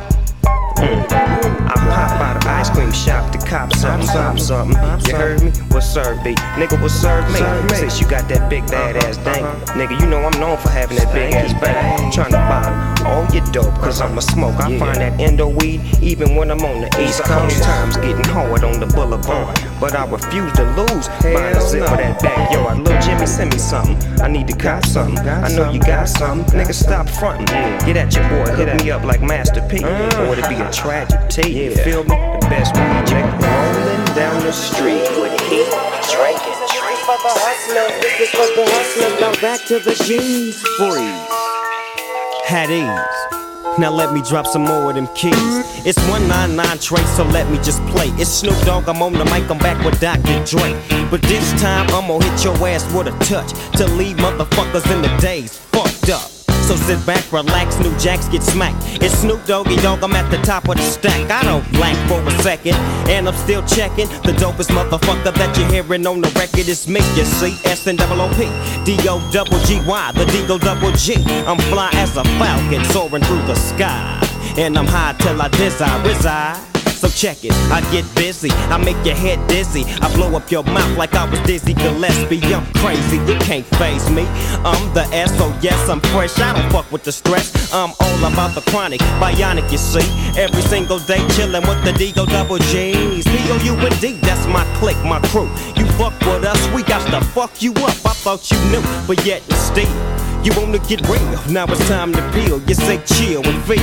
Mm. 0.79 1.59
I 1.69 1.75
pop 1.75 2.21
out 2.21 2.37
of 2.37 2.45
ice 2.47 2.71
cream 2.71 2.93
shop 2.93 3.33
to 3.33 3.39
cop 3.39 3.73
something, 3.75 4.09
something, 4.09 4.43
something. 4.43 5.09
You 5.09 5.17
heard 5.17 5.43
me? 5.43 5.51
What 5.69 5.83
serve 5.83 6.23
be? 6.25 6.35
Nigga, 6.57 6.81
what 6.81 6.91
serve 6.91 7.27
me? 7.33 7.41
Since 7.77 8.01
you 8.01 8.09
got 8.09 8.29
that 8.29 8.49
big 8.49 8.67
bad 8.69 8.97
uh-huh, 8.97 9.09
ass 9.09 9.17
dank. 9.19 9.45
Uh-huh. 9.45 9.79
Nigga, 9.79 10.01
you 10.01 10.07
know 10.07 10.19
I'm 10.19 10.39
known 10.41 10.57
for 10.59 10.71
having 10.71 10.97
that 10.97 11.13
big 11.13 11.35
ass 11.35 11.53
bang. 11.61 12.11
Trying 12.13 12.31
to 12.31 12.39
buy 12.39 13.05
all 13.07 13.27
your 13.35 13.45
dope, 13.53 13.75
cause 13.77 14.01
I'm 14.01 14.17
a 14.17 14.23
smoke. 14.23 14.55
I 14.57 14.79
find 14.79 14.97
that 14.97 15.21
endo 15.21 15.49
weed 15.49 15.81
even 16.01 16.37
when 16.37 16.51
I'm 16.51 16.61
on 16.65 16.81
the 16.81 17.03
east 17.03 17.23
coast. 17.25 17.63
Times 17.63 17.97
getting 17.97 18.25
hard 18.25 18.65
on 18.65 18.81
the 18.81 18.87
boulevard. 18.87 19.59
Uh-huh. 19.59 19.81
But 19.81 19.95
I 19.95 20.07
refuse 20.07 20.53
to 20.55 20.65
lose. 20.75 21.09
Buying 21.23 21.57
a 21.57 21.61
zip 21.61 21.87
for 21.87 21.97
that 21.97 22.21
backyard. 22.21 22.79
Lil' 22.79 23.01
Jimmy, 23.01 23.27
send 23.27 23.53
me 23.53 23.59
something. 23.59 23.97
I 24.21 24.29
need 24.29 24.49
to 24.49 24.57
cop 24.57 24.85
something. 24.85 25.19
I 25.29 25.49
know 25.55 25.71
you 25.71 25.81
got 25.81 26.09
something. 26.09 26.59
Nigga, 26.59 26.75
stop 26.75 27.09
frontin'. 27.09 27.47
Get 27.87 27.97
at 27.97 28.15
your 28.15 28.29
boy, 28.29 28.51
hook 28.53 28.83
me 28.83 28.91
up 28.91 29.05
like 29.05 29.23
Master 29.23 29.61
P. 29.69 29.85
Or 29.85 30.33
it'd 30.33 30.49
be 30.49 30.57
a 30.57 30.68
tragic 30.73 31.29
T. 31.29 31.65
You 31.65 31.75
feel 31.75 32.05
me? 32.05 32.17
The 32.41 32.47
best 32.49 32.75
weed, 32.75 33.05
nigga. 33.13 33.33
Rolling 33.41 34.05
down 34.15 34.43
the 34.43 34.53
street 34.53 35.09
with 35.21 35.33
heat, 35.49 35.69
drinking 36.13 36.59
trees. 36.69 37.01
for 37.07 37.19
the 37.25 37.35
hustlers, 37.35 37.95
this 38.03 38.21
is 38.21 38.31
for 38.31 38.49
the 38.57 38.65
hustlers. 38.67 39.21
Now 39.21 39.33
back 39.41 39.65
to 39.67 39.79
the 39.79 39.95
G's. 40.05 40.61
Freeze. 40.77 41.29
Had 42.47 42.71
ease. 42.71 43.39
Now 43.79 43.93
let 43.93 44.13
me 44.13 44.23
drop 44.23 44.47
some 44.47 44.65
more 44.65 44.91
of 44.91 44.97
them 44.97 45.07
keys. 45.15 45.35
It's 45.87 45.99
199 46.11 46.79
trace, 46.79 47.17
so 47.17 47.23
let 47.25 47.49
me 47.49 47.59
just 47.59 47.81
play. 47.87 48.09
It's 48.19 48.29
Snoop 48.29 48.59
Dogg, 48.65 48.89
I'm 48.89 49.03
on 49.03 49.13
the 49.13 49.25
mic, 49.27 49.49
I'm 49.51 49.59
back 49.59 49.85
with 49.85 50.01
Dr. 50.01 50.45
Dre. 50.45 50.73
But 51.11 51.23
this 51.23 51.53
time 51.61 51.87
I'm 51.91 52.09
gonna 52.09 52.25
hit 52.25 52.45
your 52.45 52.57
ass 52.67 52.85
with 52.93 53.07
a 53.07 53.25
touch 53.25 53.53
to 53.77 53.87
leave 53.95 54.17
motherfuckers 54.17 54.91
in 54.93 55.03
the 55.03 55.17
days 55.21 55.57
fucked 55.57 56.11
up. 56.11 56.38
So 56.69 56.77
sit 56.77 57.07
back, 57.07 57.33
relax, 57.33 57.79
new 57.79 57.97
jacks 57.97 58.29
get 58.29 58.43
smacked. 58.43 58.77
It's 59.03 59.15
Snoop 59.21 59.43
Doggy 59.47 59.77
Dogg, 59.77 60.05
I'm 60.05 60.13
at 60.13 60.31
the 60.31 60.37
top 60.45 60.69
of 60.69 60.77
the 60.77 60.83
stack. 60.83 61.31
I 61.31 61.43
don't 61.43 61.65
blank 61.73 61.97
for 62.11 62.21
a 62.21 62.43
second, 62.43 62.75
and 63.09 63.27
I'm 63.27 63.35
still 63.37 63.63
checking. 63.63 64.07
The 64.21 64.33
dopest 64.37 64.69
motherfucker 64.77 65.33
that 65.33 65.57
you're 65.57 65.67
hearing 65.71 66.07
on 66.07 66.21
the 66.21 66.29
record 66.39 66.69
is 66.69 66.87
me, 66.87 67.01
you 67.17 67.25
see. 67.25 67.57
S 67.65 67.87
and 67.87 67.97
double 67.97 68.21
O 68.21 68.29
P, 68.35 68.45
D 68.85 68.99
O 69.09 69.19
double 69.33 69.59
G 69.61 69.81
Y, 69.87 70.13
the 70.13 70.27
D 70.27 70.45
O 70.53 70.59
double 70.59 70.93
G. 70.93 71.15
I'm 71.47 71.57
fly 71.73 71.89
as 71.95 72.19
a 72.19 72.25
falcon 72.37 72.85
soaring 72.93 73.23
through 73.23 73.47
the 73.47 73.55
sky. 73.55 74.21
And 74.59 74.77
I'm 74.77 74.87
high 74.87 75.15
till 75.19 75.41
I 75.41 75.49
desire 75.49 76.07
reside. 76.07 76.78
So 76.99 77.09
check 77.09 77.45
it, 77.45 77.53
I 77.71 77.81
get 77.93 78.05
busy, 78.17 78.51
I 78.51 78.77
make 78.77 78.99
your 79.07 79.15
head 79.15 79.39
dizzy. 79.47 79.85
I 80.03 80.13
blow 80.17 80.35
up 80.35 80.51
your 80.51 80.65
mouth 80.65 80.99
like 80.99 81.15
I 81.15 81.31
was 81.31 81.39
Dizzy 81.43 81.73
Gillespie. 81.73 82.43
I'm 82.53 82.67
crazy, 82.75 83.19
you 83.19 83.39
can't 83.39 83.65
phase 83.79 84.11
me. 84.11 84.27
I'm 84.67 84.93
the 84.95 85.07
S, 85.13 85.31
so 85.39 85.55
yes, 85.63 85.89
I'm 85.89 86.01
fresh. 86.11 86.37
I 86.41 86.53
don't 86.55 86.73
fuck 86.73 86.91
with 86.91 87.05
the 87.05 87.13
stress. 87.13 87.73
I'm 87.73 87.93
all 88.01 88.19
about 88.25 88.57
the 88.57 88.63
chronic, 88.73 88.99
bionic, 89.23 89.71
you 89.71 89.79
see. 89.79 90.03
Every 90.37 90.63
single 90.63 90.99
day 90.99 91.23
chillin' 91.39 91.63
with 91.69 91.85
the 91.85 91.93
D-O 91.93 92.27
double 92.27 92.59
G's. 92.59 93.25
P-O-U-N-D, 93.25 94.19
that's 94.23 94.45
my 94.49 94.65
clique, 94.81 95.03
my 95.05 95.21
crew. 95.29 95.49
You 95.77 95.87
fuck 95.93 96.19
with 96.27 96.45
us, 96.45 96.61
we 96.75 96.83
got 96.83 97.07
to 97.13 97.25
fuck 97.29 97.63
you 97.63 97.71
up. 97.75 97.95
I 98.05 98.15
thought 98.25 98.51
you 98.51 98.59
knew, 98.73 98.83
but 99.07 99.25
yet 99.25 99.43
you 99.49 99.55
still. 99.55 100.19
You 100.49 100.55
wanna 100.57 100.79
get 100.79 101.07
real, 101.07 101.41
now 101.51 101.67
it's 101.69 101.87
time 101.89 102.11
to 102.15 102.23
peel. 102.33 102.59
You 102.63 102.75
say 102.75 102.97
chill 103.05 103.45
and 103.45 103.63
feel 103.65 103.77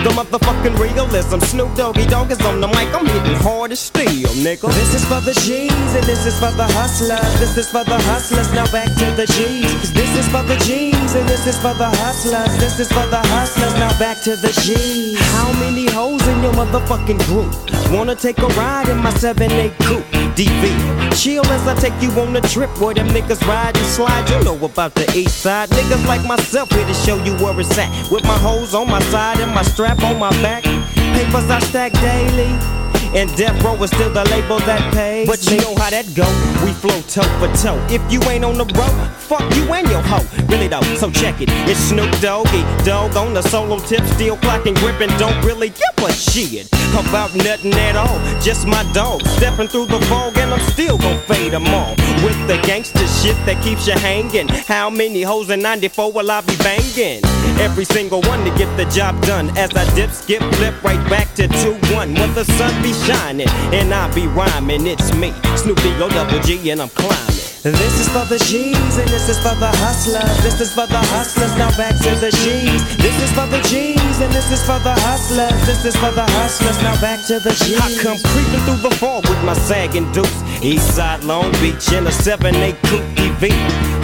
the 0.00 0.08
motherfucking 0.16 0.78
realism. 0.78 1.40
Snoop 1.40 1.74
Doggy 1.76 2.06
Dogg 2.06 2.30
is 2.30 2.40
on 2.40 2.62
the 2.62 2.68
mic, 2.68 2.88
I'm 2.94 3.04
hitting 3.04 3.36
hard 3.44 3.70
as 3.72 3.80
steel, 3.80 4.30
nigga. 4.40 4.72
This 4.72 4.94
is 4.94 5.04
for 5.04 5.20
the 5.20 5.34
G's 5.44 5.70
and 5.70 6.04
this 6.04 6.24
is 6.24 6.38
for 6.40 6.52
the 6.52 6.64
hustlers. 6.72 7.20
This 7.38 7.58
is 7.58 7.68
for 7.68 7.84
the 7.84 7.98
hustlers. 8.08 8.50
Now 8.54 8.64
back 8.72 8.88
to 8.96 9.06
the 9.12 9.26
G's. 9.26 9.92
This 9.92 10.08
is 10.16 10.26
for 10.28 10.42
the 10.42 10.56
G's 10.64 11.14
and 11.14 11.28
this 11.28 11.46
is 11.46 11.58
for 11.60 11.74
the 11.74 11.90
hustlers. 12.00 12.56
This 12.56 12.80
is 12.80 12.88
for 12.88 13.06
the 13.12 13.20
hustlers. 13.36 13.74
Now 13.74 13.92
back 13.98 14.22
to 14.22 14.36
the 14.36 14.52
G's. 14.64 15.20
How 15.36 15.52
many 15.60 15.84
hoes 15.90 16.26
in 16.28 16.42
your 16.42 16.54
motherfucking 16.54 17.20
group 17.26 17.52
wanna 17.92 18.14
take 18.14 18.38
a 18.38 18.48
ride 18.56 18.88
in 18.88 18.96
my 18.98 19.10
7-8 19.10 19.76
coupe? 19.80 20.04
DV, 20.36 21.16
chill 21.16 21.46
as 21.46 21.66
I 21.66 21.74
take 21.80 21.96
you 22.02 22.10
on 22.20 22.36
a 22.36 22.42
trip 22.42 22.70
where 22.78 22.92
them 22.92 23.08
niggas 23.08 23.40
ride 23.48 23.74
and 23.74 23.86
slide. 23.86 24.28
You 24.28 24.44
know 24.44 24.64
about 24.64 24.94
the 24.94 25.10
east 25.16 25.40
side. 25.40 25.70
Niggas 25.70 26.05
like 26.06 26.24
myself 26.24 26.70
here 26.72 26.86
to 26.86 26.94
show 26.94 27.22
you 27.24 27.34
where 27.36 27.58
it's 27.60 27.76
at. 27.78 28.10
With 28.10 28.24
my 28.24 28.38
hoes 28.38 28.74
on 28.74 28.88
my 28.88 29.00
side 29.10 29.40
and 29.40 29.52
my 29.54 29.62
strap 29.62 30.02
on 30.02 30.18
my 30.18 30.30
back. 30.42 30.64
Papers 30.64 31.50
I 31.50 31.58
stack 31.60 31.92
daily. 31.92 32.95
And 33.14 33.34
Death 33.36 33.62
Row 33.62 33.74
is 33.82 33.90
still 33.90 34.12
the 34.12 34.24
label 34.30 34.58
that 34.60 34.92
pays. 34.94 35.26
But 35.26 35.44
you 35.50 35.58
know 35.60 35.74
how 35.76 35.90
that 35.90 36.06
go. 36.14 36.26
We 36.64 36.72
flow 36.72 37.00
toe 37.08 37.28
for 37.38 37.48
toe. 37.56 37.78
If 37.88 38.02
you 38.10 38.22
ain't 38.30 38.44
on 38.44 38.58
the 38.58 38.66
road, 38.74 38.96
fuck 39.16 39.44
you 39.54 39.72
and 39.72 39.88
your 39.88 40.02
hoe. 40.02 40.26
Really 40.46 40.68
though, 40.68 40.82
so 40.96 41.10
check 41.10 41.40
it. 41.40 41.48
It's 41.68 41.80
Snoop 41.80 42.10
Doggy 42.20 42.62
Dogg 42.84 43.16
on 43.16 43.34
the 43.34 43.42
solo 43.42 43.78
tip, 43.78 44.04
still 44.14 44.36
clocking, 44.36 44.74
gripping. 44.76 45.10
Don't 45.18 45.38
really 45.44 45.68
give 45.70 46.04
a 46.04 46.12
shit 46.12 46.68
about 46.94 47.34
nothing 47.34 47.74
at 47.74 47.96
all. 47.96 48.18
Just 48.40 48.66
my 48.66 48.82
dog 48.92 49.22
stepping 49.26 49.68
through 49.68 49.86
the 49.86 50.00
fog, 50.06 50.36
and 50.38 50.52
I'm 50.52 50.60
still 50.70 50.98
gon' 50.98 51.18
fade 51.22 51.52
them 51.52 51.66
all 51.68 51.94
with 52.24 52.38
the 52.46 52.58
gangster 52.66 53.06
shit 53.06 53.36
that 53.46 53.62
keeps 53.62 53.86
you 53.86 53.94
hanging. 53.94 54.48
How 54.48 54.90
many 54.90 55.22
hoes 55.22 55.50
in 55.50 55.60
94 55.60 56.12
will 56.12 56.30
I 56.30 56.40
be 56.42 56.56
banging? 56.58 57.22
Every 57.58 57.84
single 57.84 58.20
one 58.22 58.44
to 58.44 58.50
get 58.56 58.74
the 58.76 58.84
job 58.86 59.20
done. 59.22 59.50
As 59.56 59.74
I 59.74 59.84
dip, 59.94 60.10
skip, 60.10 60.42
flip 60.54 60.74
right 60.82 61.02
back 61.10 61.34
to 61.34 61.48
2-1. 61.48 62.18
When 62.18 62.34
the 62.34 62.44
sun 62.44 62.82
be 62.82 62.92
shining 63.04 63.48
and 63.72 63.92
I 63.92 64.12
be 64.14 64.26
rhyming, 64.28 64.86
it's 64.86 65.12
me, 65.14 65.32
Snoop 65.56 65.80
D-O 65.82 66.08
double 66.08 66.40
G, 66.40 66.70
and 66.70 66.80
I'm 66.82 66.88
climbing. 66.90 67.55
This 67.74 67.98
is 67.98 68.08
for 68.08 68.24
the 68.26 68.38
G's 68.38 68.96
and 68.96 69.08
this 69.10 69.28
is 69.28 69.38
for 69.38 69.56
the 69.58 69.66
hustlers. 69.82 70.22
This 70.44 70.60
is 70.60 70.72
for 70.72 70.86
the 70.86 71.02
hustlers. 71.10 71.50
Now 71.58 71.74
back 71.76 71.98
to 71.98 72.14
the 72.14 72.30
G's. 72.30 72.96
This 72.96 73.18
is 73.18 73.32
for 73.34 73.46
the 73.50 73.58
G's 73.66 74.20
and 74.22 74.32
this 74.32 74.52
is 74.52 74.62
for 74.62 74.78
the 74.86 74.94
hustlers. 75.02 75.50
This 75.66 75.84
is 75.84 75.96
for 75.96 76.12
the 76.12 76.22
hustlers. 76.38 76.78
Now 76.80 76.94
back 77.00 77.26
to 77.26 77.40
the 77.40 77.50
G's. 77.50 77.82
I 77.82 77.90
come 77.98 78.18
creeping 78.30 78.62
through 78.70 78.88
the 78.88 78.94
fall 78.94 79.20
with 79.22 79.42
my 79.42 79.54
sagging 79.54 80.06
deuce. 80.12 80.30
Eastside 80.62 81.24
Long 81.24 81.50
Beach 81.58 81.90
in 81.90 82.06
a 82.06 82.14
7-8 82.14 82.54
coupe 82.86 83.02
EV. 83.18 83.50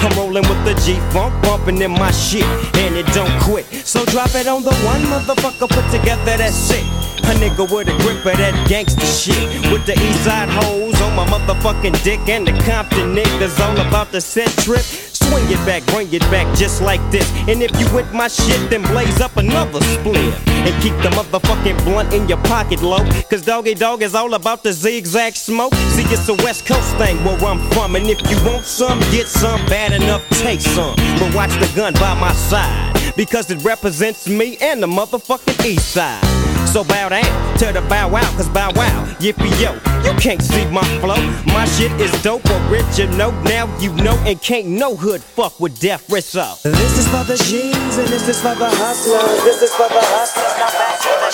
I'm 0.03 0.11
rolling 0.19 0.43
with 0.51 0.65
the 0.65 0.75
G-Funk, 0.83 1.31
bumping 1.45 1.81
in 1.81 1.93
my 1.93 2.11
shit, 2.11 2.43
and 2.83 2.97
it 2.97 3.07
don't 3.15 3.31
quit. 3.43 3.65
So 3.87 4.05
drop 4.07 4.35
it 4.35 4.49
on 4.49 4.65
the 4.65 4.75
one 4.83 5.03
motherfucker 5.07 5.71
put 5.71 5.87
together 5.95 6.37
that 6.37 6.51
shit. 6.51 6.83
A 7.23 7.35
nigga 7.39 7.71
with 7.71 7.87
a 7.87 7.95
grip 8.03 8.27
of 8.27 8.37
that 8.43 8.67
gangster 8.69 9.07
shit. 9.07 9.39
With 9.71 9.87
the 9.87 9.93
Eastside 9.93 10.51
hoes 10.51 11.01
on 11.01 11.15
my 11.15 11.25
motherfucking 11.27 12.03
dick, 12.03 12.19
and 12.29 12.47
the 12.47 12.53
Compton 12.67 13.15
niggas 13.15 13.52
all 13.61 13.79
about 13.81 14.13
the 14.13 14.21
set 14.21 14.49
trip. 14.65 14.81
Swing 14.81 15.45
it 15.49 15.65
back, 15.67 15.85
bring 15.87 16.13
it 16.13 16.23
back 16.31 16.47
just 16.57 16.83
like 16.83 17.01
this. 17.11 17.31
And 17.49 17.63
if 17.63 17.71
you 17.81 17.87
with 17.95 18.13
my 18.13 18.29
shit, 18.29 18.71
then 18.71 18.83
blaze 18.83 19.21
up 19.21 19.37
another 19.37 19.81
split. 19.81 20.35
And 20.49 20.83
keep 20.83 20.95
the 21.03 21.11
motherfucking 21.11 21.83
blunt 21.85 22.13
in 22.13 22.29
your 22.29 22.39
pocket 22.45 22.83
low. 22.83 23.05
Cause 23.31 23.43
Doggy 23.43 23.75
Dogg 23.75 24.03
is 24.03 24.15
all 24.15 24.35
about 24.35 24.63
the 24.63 24.73
zigzag 24.73 25.35
smoke. 25.35 25.75
See, 25.95 26.05
it's 26.05 26.29
a 26.29 26.35
West 26.35 26.67
Coast 26.67 26.97
thing 26.97 27.17
where 27.25 27.39
I'm 27.45 27.61
from. 27.73 27.97
And 27.97 28.07
if 28.07 28.21
you 28.31 28.37
want 28.45 28.65
some, 28.65 29.01
get 29.11 29.27
some. 29.27 29.65
Bad 29.67 29.93
enough, 29.93 30.29
take 30.31 30.61
some. 30.61 30.97
But 31.19 31.35
watch 31.35 31.53
the 31.59 31.71
gun 31.75 31.95
by 31.95 32.15
my 32.21 32.33
side. 32.33 32.93
Because 33.17 33.51
it 33.51 33.63
represents 33.65 34.29
me 34.29 34.57
and 34.61 34.83
the 34.83 34.87
motherfucking 34.87 35.65
East 35.65 35.93
Side. 35.93 36.52
So 36.73 36.83
bow 36.85 37.11
down 37.11 37.59
to 37.59 37.71
the 37.71 37.83
bow 37.87 38.09
wow, 38.09 38.23
cause 38.35 38.49
bow 38.49 38.73
wow, 38.75 39.05
yippee 39.19 39.53
yo, 39.61 39.75
you 40.09 40.19
can't 40.19 40.41
see 40.41 40.65
my 40.71 40.83
flow. 41.01 41.21
My 41.45 41.67
shit 41.67 41.93
is 42.01 42.11
dope, 42.23 42.49
original, 42.71 43.31
now 43.43 43.69
you 43.79 43.93
know, 43.97 44.17
and 44.25 44.41
can't 44.41 44.69
no 44.69 44.97
hood 44.97 45.21
fuck 45.21 45.61
with 45.61 45.79
Death 45.79 46.11
Rizzo. 46.11 46.55
This 46.63 46.97
is 46.97 47.07
for 47.09 47.25
the 47.25 47.37
G's 47.37 47.99
and 47.99 48.09
this 48.09 48.27
is 48.27 48.41
for 48.41 48.55
the 48.55 48.71
hustlers. 48.71 49.45
This 49.45 49.61
is 49.61 49.75
for 49.75 49.89
the 49.89 50.01
hustlers. 50.01 50.57
Now 50.57 50.71
back 50.79 50.99
to 51.03 51.09
the 51.21 51.31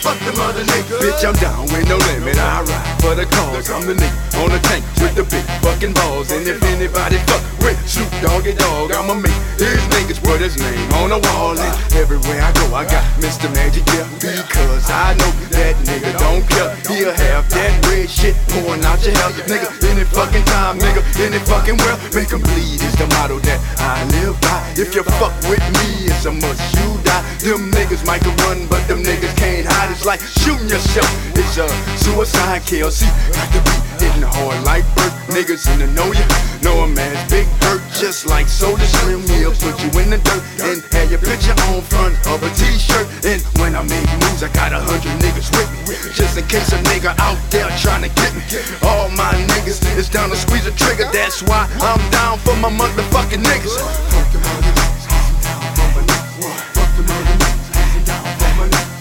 Bitch, 0.00 1.24
I'm 1.28 1.34
down 1.36 1.68
with 1.68 1.88
no 1.88 1.96
limit. 2.08 2.38
I 2.38 2.64
ride 2.64 3.00
for 3.02 3.14
the 3.14 3.26
cause. 3.26 3.68
I'm 3.68 3.84
the 3.84 3.92
nigga 3.92 4.40
on 4.40 4.48
the 4.48 4.58
tank 4.64 4.84
with 4.96 5.14
the 5.14 5.24
big 5.28 5.44
fucking 5.60 5.92
balls. 5.92 6.32
And 6.32 6.46
if 6.48 6.62
anybody 6.72 7.18
fuck 7.28 7.44
with 7.60 7.76
Snoop 7.84 8.08
Doggy 8.24 8.54
Dogg, 8.54 8.92
I'ma 8.92 9.14
make 9.20 9.36
his 9.60 9.84
niggas 9.92 10.22
put 10.24 10.40
his 10.40 10.56
name 10.56 10.88
on 11.04 11.10
the 11.10 11.20
wall. 11.28 11.52
And 11.52 11.74
everywhere 11.92 12.40
I 12.40 12.52
go, 12.52 12.72
I 12.72 12.88
got 12.88 13.04
Mr. 13.20 13.52
Magic 13.52 13.84
here. 13.90 14.08
Because 14.16 14.88
I 14.88 15.12
know 15.20 15.30
that 15.52 15.76
nigga 15.84 16.16
don't 16.16 16.48
care. 16.48 16.72
He'll 16.88 17.12
have 17.12 17.44
that 17.50 17.72
red 17.92 18.08
shit 18.08 18.36
pouring 18.48 18.84
out 18.84 19.04
your 19.04 19.12
hell. 19.20 19.32
Nigga, 19.52 19.68
any 19.84 20.04
fucking 20.04 20.44
time, 20.48 20.78
nigga, 20.80 21.04
any 21.20 21.38
fucking 21.44 21.76
world. 21.76 22.00
Make 22.16 22.32
'em 22.32 22.40
bleed 22.40 22.80
is 22.80 22.96
the 22.96 23.06
motto 23.20 23.38
that 23.40 23.60
I 23.76 24.04
live 24.16 24.40
by. 24.40 24.64
If 24.80 24.94
you 24.94 25.02
fuck 25.20 25.36
with 25.44 25.64
me, 25.76 26.08
it's 26.08 26.24
a 26.24 26.32
must 26.32 26.64
you 26.80 26.88
die. 27.04 27.20
Them 27.44 27.70
niggas 27.70 28.04
might 28.06 28.24
run, 28.44 28.66
but 28.66 28.86
them 28.88 29.04
niggas 29.04 29.36
can't 29.36 29.66
hide. 29.66 29.89
It's 29.90 30.06
like 30.06 30.20
shooting 30.22 30.70
yourself. 30.70 31.10
It's 31.34 31.58
a 31.58 31.66
suicide 31.98 32.62
kill. 32.62 32.90
See, 32.90 33.10
got 33.34 33.50
to 33.50 33.58
be 33.58 33.74
hitting 33.98 34.22
hard 34.22 34.62
like 34.62 34.86
Burt. 34.94 35.10
Niggas 35.34 35.66
in 35.66 35.82
the 35.82 35.88
know 35.90 36.06
ya. 36.14 36.22
Know 36.62 36.86
a 36.86 36.86
man's 36.86 37.18
big 37.26 37.46
hurt, 37.66 37.82
just 37.98 38.24
like 38.26 38.46
Soulja 38.46 38.86
Slim. 39.02 39.26
He'll 39.26 39.50
put 39.50 39.74
you 39.82 39.90
in 39.98 40.14
the 40.14 40.22
dirt 40.22 40.42
and 40.62 40.78
have 40.94 41.10
your 41.10 41.18
picture 41.18 41.58
on 41.74 41.82
front 41.82 42.14
of 42.30 42.38
a 42.38 42.50
t-shirt. 42.54 43.10
And 43.26 43.42
when 43.58 43.74
I 43.74 43.82
make 43.82 44.06
moves, 44.22 44.46
I 44.46 44.48
got 44.54 44.72
a 44.72 44.78
hundred 44.78 45.10
niggas 45.18 45.50
with 45.58 45.68
me. 45.82 45.98
Just 46.14 46.38
in 46.38 46.46
case 46.46 46.70
a 46.70 46.78
nigga 46.86 47.10
out 47.18 47.38
there 47.50 47.66
trying 47.82 48.06
to 48.06 48.10
get 48.14 48.30
me. 48.30 48.46
All 48.86 49.10
my 49.18 49.34
niggas 49.58 49.82
is 49.98 50.08
down 50.08 50.30
to 50.30 50.36
squeeze 50.36 50.66
a 50.66 50.72
trigger. 50.72 51.10
That's 51.10 51.42
why 51.42 51.66
I'm 51.82 51.98
down 52.14 52.38
for 52.38 52.54
my 52.62 52.70
motherfucking 52.70 53.42
niggas. 53.42 53.74
Fuck 53.74 54.30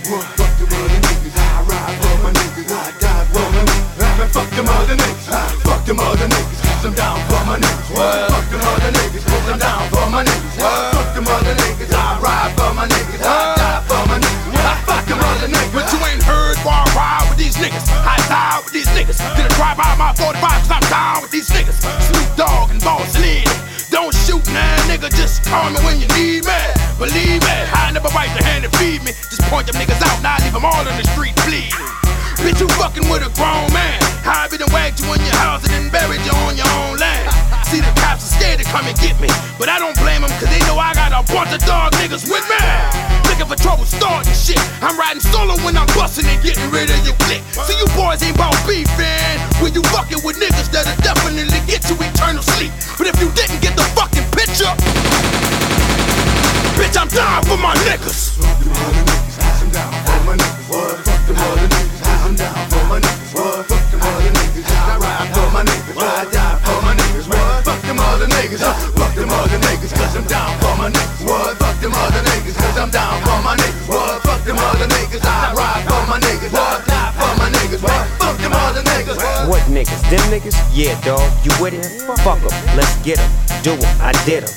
niggas. 0.10 0.39
Fuck 4.50 4.66
them 4.66 4.70
other 4.70 4.96
niggas. 4.96 5.62
Fuck 5.62 5.86
them 5.86 6.00
other 6.00 6.28
niggas. 6.28 6.86
I'm 6.86 6.94
down 6.94 7.20
for 7.30 7.44
my 7.46 7.58
niggas. 7.60 7.86
Fuck 7.94 8.50
them 8.50 8.62
other 8.66 8.92
niggas. 8.98 9.24
I'm 9.52 9.60
down 9.60 9.90
for 9.90 10.10
my 10.10 10.24
niggas. 10.24 10.56
Fuck 10.58 11.14
them 11.14 11.28
other 11.28 11.54
niggas. 11.54 11.94
I 11.94 12.20
ride 12.20 12.52
for 12.58 12.74
my 12.74 12.88
niggas. 12.88 13.22
I 13.22 13.56
die 13.58 13.82
for 13.86 14.02
my 14.10 14.18
niggas. 14.18 14.58
I 14.58 14.74
fuck 14.90 15.06
them 15.06 15.20
other 15.20 15.48
niggas. 15.48 15.74
But 15.74 15.86
you 15.94 16.00
ain't 16.10 16.24
heard 16.24 16.58
why 16.66 16.82
I 16.82 16.98
ride 16.98 17.30
with 17.30 17.38
these 17.38 17.58
niggas. 17.58 17.86
I 18.02 18.18
die 18.26 18.62
with 18.64 18.74
these 18.74 18.90
niggas. 18.98 19.22
Did 19.38 19.46
a 19.46 19.54
drive 19.54 19.78
by 19.78 19.94
my 19.98 20.14
45 20.18 20.42
cause 20.42 20.72
I'm 20.72 20.86
down 20.90 21.22
with 21.22 21.32
these 21.32 21.50
niggas. 21.50 21.78
Snoop 22.10 22.30
Dogg 22.36 22.72
and 22.72 22.82
Boss 22.82 23.14
Lady. 23.22 23.46
Don't 23.92 24.14
shoot 24.26 24.46
now, 24.50 24.76
nigga. 24.90 25.14
Just 25.14 25.46
call 25.46 25.70
me 25.70 25.78
when 25.86 26.02
you 26.02 26.08
need 26.18 26.46
me. 26.46 26.62
Believe 26.98 27.42
me, 27.46 27.56
I 27.74 27.92
never 27.94 28.10
bite 28.10 28.34
the 28.34 28.44
hand 28.44 28.66
and 28.66 28.74
feed 28.76 29.04
me. 29.06 29.14
Just 29.30 29.42
point 29.54 29.68
them 29.68 29.78
niggas 29.78 30.02
out, 30.02 30.22
now 30.22 30.36
I 30.36 30.44
leave 30.44 30.54
them 30.54 30.66
all 30.66 30.84
on 30.84 30.98
the 30.98 31.06
street 31.14 31.36
bleeding. 31.46 31.72
Bitch, 32.40 32.64
you 32.64 32.72
fucking 32.80 33.04
with 33.12 33.20
a 33.20 33.32
grown 33.36 33.68
man. 33.76 34.00
How 34.24 34.44
I 34.44 34.48
be 34.48 34.56
done 34.56 34.72
wagged 34.72 35.04
you 35.04 35.12
in 35.12 35.20
your 35.20 35.36
house 35.44 35.60
and 35.68 35.76
then 35.76 35.92
buried 35.92 36.24
you 36.24 36.32
on 36.48 36.56
your 36.56 36.72
own 36.88 36.96
land. 36.96 37.28
See, 37.68 37.84
the 37.84 37.92
cops 38.00 38.24
are 38.24 38.34
scared 38.40 38.64
to 38.64 38.66
come 38.72 38.88
and 38.88 38.96
get 39.04 39.20
me. 39.20 39.28
But 39.60 39.68
I 39.68 39.76
don't 39.76 39.94
blame 40.00 40.24
them, 40.24 40.32
cause 40.40 40.48
they 40.48 40.64
know 40.64 40.80
I 40.80 40.96
got 40.96 41.12
a 41.12 41.20
bunch 41.28 41.52
of 41.52 41.60
dog 41.68 41.92
niggas 42.00 42.32
with 42.32 42.48
me. 42.48 42.64
Looking 43.28 43.44
for 43.44 43.60
trouble 43.60 43.84
starting 43.84 44.32
shit. 44.32 44.58
I'm 44.80 44.96
riding 44.96 45.20
solo 45.20 45.60
when 45.68 45.76
I'm 45.76 45.86
busting 45.92 46.24
and 46.32 46.40
getting 46.40 46.64
rid 46.72 46.88
of 46.88 47.00
your 47.04 47.14
clique. 47.28 47.44
See, 47.68 47.76
you 47.76 47.86
boys 47.92 48.24
ain't 48.24 48.40
about 48.40 48.56
beefing. 48.64 49.36
When 49.60 49.76
you 49.76 49.84
fucking 49.92 50.24
with 50.24 50.40
niggas 50.40 50.72
that'll 50.72 50.96
definitely 51.04 51.60
get 51.68 51.84
you 51.92 52.00
eternal 52.00 52.42
sleep. 52.42 52.72
But 52.96 53.12
if 53.12 53.20
you 53.20 53.28
didn't 53.36 53.60
get 53.60 53.76
the 53.76 53.84
fucking 54.00 54.26
picture, 54.32 54.72
bitch, 56.80 56.96
I'm 56.96 57.12
dying 57.12 57.44
for 57.52 57.60
my 57.60 57.76
niggas. 57.84 58.40
I'm 58.40 58.56
for 58.64 58.72
my 58.72 58.90
niggas. 58.96 60.09
Niggas. 68.50 68.98
Fuck 68.98 69.16
them 69.16 69.30
other 69.30 69.60
niggas. 69.60 69.94
Cause 69.94 70.16
I'm 70.18 70.26
down 70.26 70.60
for 70.60 70.76
my 70.78 70.90
niggas. 70.90 71.26
What? 71.26 71.58
Fuck 71.58 71.80
them 71.82 71.94
other 71.94 72.22
niggas. 72.22 72.56
Cause 72.58 72.78
I'm 72.78 72.90
down 72.90 73.22
for 73.24 73.42
my 73.44 73.56
niggas. 73.56 73.88
What? 73.88 74.22
Fuck 74.24 74.44
them 74.46 74.58
other 74.58 74.88
niggas. 74.88 75.22
I 75.24 75.54
ride 75.54 75.84
for 75.86 76.10
my 76.10 76.20
niggas. 76.20 76.52
What? 76.54 76.86
Niggas. 77.50 77.82
What? 77.84 79.60
Them 79.66 79.76
niggas. 79.76 80.10
Them 80.10 80.22
niggas? 80.32 80.56
Yeah, 80.74 81.00
dog. 81.02 81.22
You 81.44 81.52
with 81.62 81.74
it? 81.74 81.86
Fuck 82.24 82.42
'em. 82.42 82.76
Let's 82.76 82.96
get 83.04 83.20
'em. 83.20 83.30
Do 83.64 83.74
'em. 83.74 84.02
I 84.02 84.12
did 84.26 84.26
did 84.26 84.44
'em. 84.44 84.56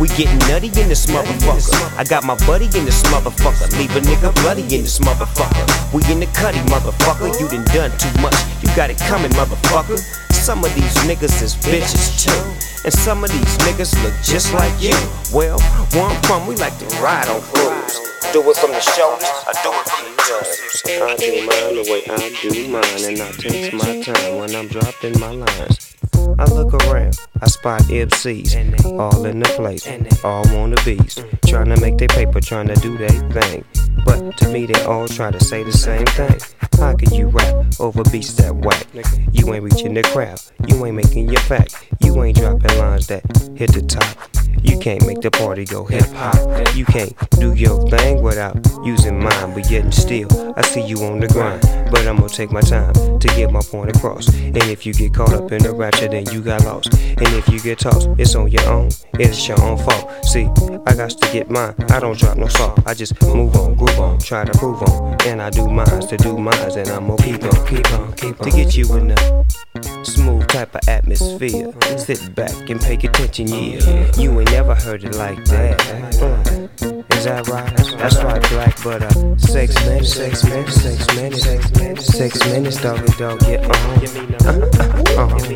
We 0.00 0.08
getting 0.08 0.38
nutty 0.48 0.68
in 0.80 0.88
this 0.88 1.06
motherfucker. 1.06 1.70
I 1.96 2.04
got 2.04 2.24
my 2.24 2.34
buddy 2.46 2.66
in 2.66 2.84
this 2.84 3.02
motherfucker. 3.04 3.70
Leave 3.78 3.94
a 3.96 4.00
nigga 4.00 4.34
bloody 4.42 4.62
in 4.62 4.82
this 4.82 4.98
motherfucker. 4.98 5.64
We 5.92 6.02
in 6.10 6.20
the 6.20 6.26
cutty, 6.34 6.58
motherfucker. 6.72 7.38
You 7.38 7.48
done 7.48 7.64
done 7.72 7.92
too 7.98 8.10
much. 8.20 8.34
You 8.62 8.68
got 8.74 8.90
it 8.90 8.98
coming, 8.98 9.30
motherfucker. 9.32 10.23
Some 10.44 10.62
of 10.62 10.74
these 10.74 10.94
niggas 11.08 11.40
is 11.40 11.56
bitches 11.56 12.22
too. 12.22 12.84
And 12.84 12.92
some 12.92 13.24
of 13.24 13.32
these 13.32 13.56
niggas 13.64 13.96
look 14.04 14.12
just 14.22 14.52
like 14.52 14.74
you. 14.78 14.92
Well, 15.32 15.58
where 15.92 16.04
I'm 16.04 16.22
from, 16.24 16.46
we 16.46 16.54
like 16.56 16.76
to 16.80 16.84
ride 17.00 17.28
on 17.28 17.40
fools. 17.40 17.98
Do 18.30 18.50
it 18.50 18.56
from 18.58 18.72
the 18.72 18.80
shoulders, 18.80 19.24
I 19.24 19.54
do 19.62 19.72
it 19.72 19.88
from 19.88 20.04
the 20.04 20.20
toes. 20.20 20.82
I 21.00 21.16
do 21.16 21.46
mine 21.46 21.82
the 21.82 21.90
way 21.90 22.02
I 22.10 22.28
do 22.42 22.68
mine, 22.68 22.84
and 23.08 23.22
I 23.22 23.32
takes 23.32 23.72
my 23.72 24.02
time 24.02 24.36
when 24.36 24.54
I'm 24.54 24.68
dropping 24.68 25.18
my 25.18 25.30
lines. 25.30 25.96
I 26.38 26.44
look 26.46 26.74
around, 26.74 27.18
I 27.40 27.46
spot 27.46 27.82
MCs, 27.82 28.98
all 28.98 29.24
in 29.24 29.40
the 29.40 29.48
place, 29.50 29.86
all 30.24 30.48
on 30.56 30.70
the 30.70 30.82
beats, 30.84 31.22
trying 31.46 31.68
to 31.74 31.80
make 31.80 31.98
their 31.98 32.08
paper, 32.08 32.40
trying 32.40 32.68
to 32.68 32.74
do 32.76 32.96
their 32.98 33.08
thing. 33.08 33.64
But 34.04 34.36
to 34.38 34.48
me, 34.48 34.66
they 34.66 34.82
all 34.84 35.08
try 35.08 35.30
to 35.30 35.42
say 35.42 35.62
the 35.62 35.72
same 35.72 36.06
thing. 36.06 36.38
How 36.78 36.94
can 36.94 37.12
you 37.14 37.28
rap 37.28 37.80
over 37.80 38.02
beats 38.04 38.34
that 38.34 38.54
whack? 38.54 38.86
You 39.32 39.52
ain't 39.54 39.64
reaching 39.64 39.94
the 39.94 40.02
crowd, 40.02 40.40
you 40.66 40.84
ain't 40.84 40.96
making 40.96 41.28
your 41.28 41.40
fact, 41.42 41.86
you 42.00 42.22
ain't 42.22 42.36
dropping 42.36 42.78
lines 42.78 43.06
that 43.08 43.22
hit 43.56 43.72
the 43.72 43.82
top. 43.82 44.33
You 44.64 44.78
can't 44.78 45.06
make 45.06 45.20
the 45.20 45.30
party 45.30 45.64
go 45.64 45.84
hip 45.84 46.06
hop. 46.14 46.36
You 46.74 46.84
can't 46.86 47.14
do 47.38 47.54
your 47.54 47.88
thing 47.88 48.22
without 48.22 48.56
using 48.84 49.20
mine, 49.20 49.54
but 49.54 49.70
yet 49.70 49.84
and 49.84 49.94
still, 49.94 50.54
I 50.56 50.62
see 50.62 50.84
you 50.84 50.98
on 51.04 51.20
the 51.20 51.28
grind. 51.28 51.60
But 51.90 52.06
I'm 52.06 52.16
gonna 52.16 52.28
take 52.28 52.50
my 52.50 52.62
time 52.62 52.92
to 53.18 53.28
get 53.28 53.52
my 53.52 53.60
point 53.60 53.94
across. 53.94 54.28
And 54.28 54.56
if 54.56 54.86
you 54.86 54.94
get 54.94 55.14
caught 55.14 55.32
up 55.32 55.52
in 55.52 55.62
the 55.62 55.72
rapture, 55.72 56.08
then 56.08 56.26
you 56.32 56.40
got 56.40 56.64
lost. 56.64 56.92
And 56.94 57.28
if 57.34 57.48
you 57.48 57.60
get 57.60 57.78
tossed, 57.78 58.08
it's 58.18 58.34
on 58.34 58.50
your 58.50 58.66
own. 58.68 58.88
It's 59.14 59.46
your 59.46 59.60
own 59.62 59.78
fault. 59.78 60.24
See, 60.24 60.48
I 60.86 60.94
got 60.94 61.10
to 61.10 61.32
get 61.32 61.50
mine. 61.50 61.74
I 61.90 62.00
don't 62.00 62.18
drop 62.18 62.36
no 62.36 62.48
salt. 62.48 62.80
I 62.86 62.94
just 62.94 63.20
move 63.22 63.54
on, 63.56 63.74
groove 63.74 64.00
on, 64.00 64.18
try 64.18 64.44
to 64.44 64.58
prove 64.58 64.82
on. 64.82 65.16
And 65.26 65.40
I 65.42 65.50
do 65.50 65.68
mines 65.68 66.06
to 66.06 66.16
do 66.16 66.36
mines, 66.38 66.76
and 66.76 66.88
I'm 66.88 67.06
gonna 67.06 67.22
keep 67.22 67.44
on, 67.44 67.66
keep 67.66 67.92
on, 67.92 68.12
keep 68.14 68.40
on 68.40 68.50
to 68.50 68.56
get 68.56 68.76
you 68.76 68.92
in 68.96 69.08
the 69.08 69.44
smooth 70.02 70.46
type 70.48 70.74
of 70.74 70.88
atmosphere. 70.88 71.72
Sit 71.98 72.34
back 72.34 72.70
and 72.70 72.80
pay 72.80 72.94
attention, 72.94 73.48
yeah. 73.48 74.10
You 74.16 74.40
ain't 74.40 74.53
never 74.54 74.74
heard 74.76 75.02
it 75.02 75.16
like 75.16 75.44
that. 75.46 75.80
Uh, 76.22 77.02
that 77.24 77.48
right? 77.48 77.76
That's 77.98 78.22
right, 78.22 78.40
black, 78.50 78.76
but 78.84 79.02
uh, 79.02 79.36
six 79.36 79.74
minutes, 79.84 80.12
six 80.12 80.44
minutes, 80.44 80.80
six 80.80 81.14
minutes, 81.16 81.42
six 81.42 81.72
minutes, 81.72 82.06
six 82.06 82.38
Doggy 82.80 83.12
Dogg, 83.18 83.42
yeah, 83.48 83.66
uh, 83.66 84.54
uh, 85.18 85.26
uh, 85.26 85.50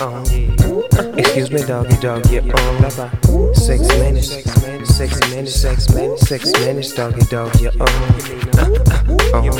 uh, 0.00 0.24
uh, 0.24 1.12
Excuse 1.18 1.50
me, 1.50 1.60
Doggy 1.62 1.96
Dogg, 1.98 2.24
yeah, 2.30 2.40
uh, 2.54 3.52
six 3.52 3.86
minutes, 3.88 4.28
six 4.30 5.20
minutes, 5.20 5.54
six 5.54 5.90
minutes, 5.92 6.28
six 6.28 6.52
minutes, 6.60 6.94
Doggy 6.94 7.26
Dogg, 7.26 7.54
uh, 7.66 7.84
uh, 9.34 9.50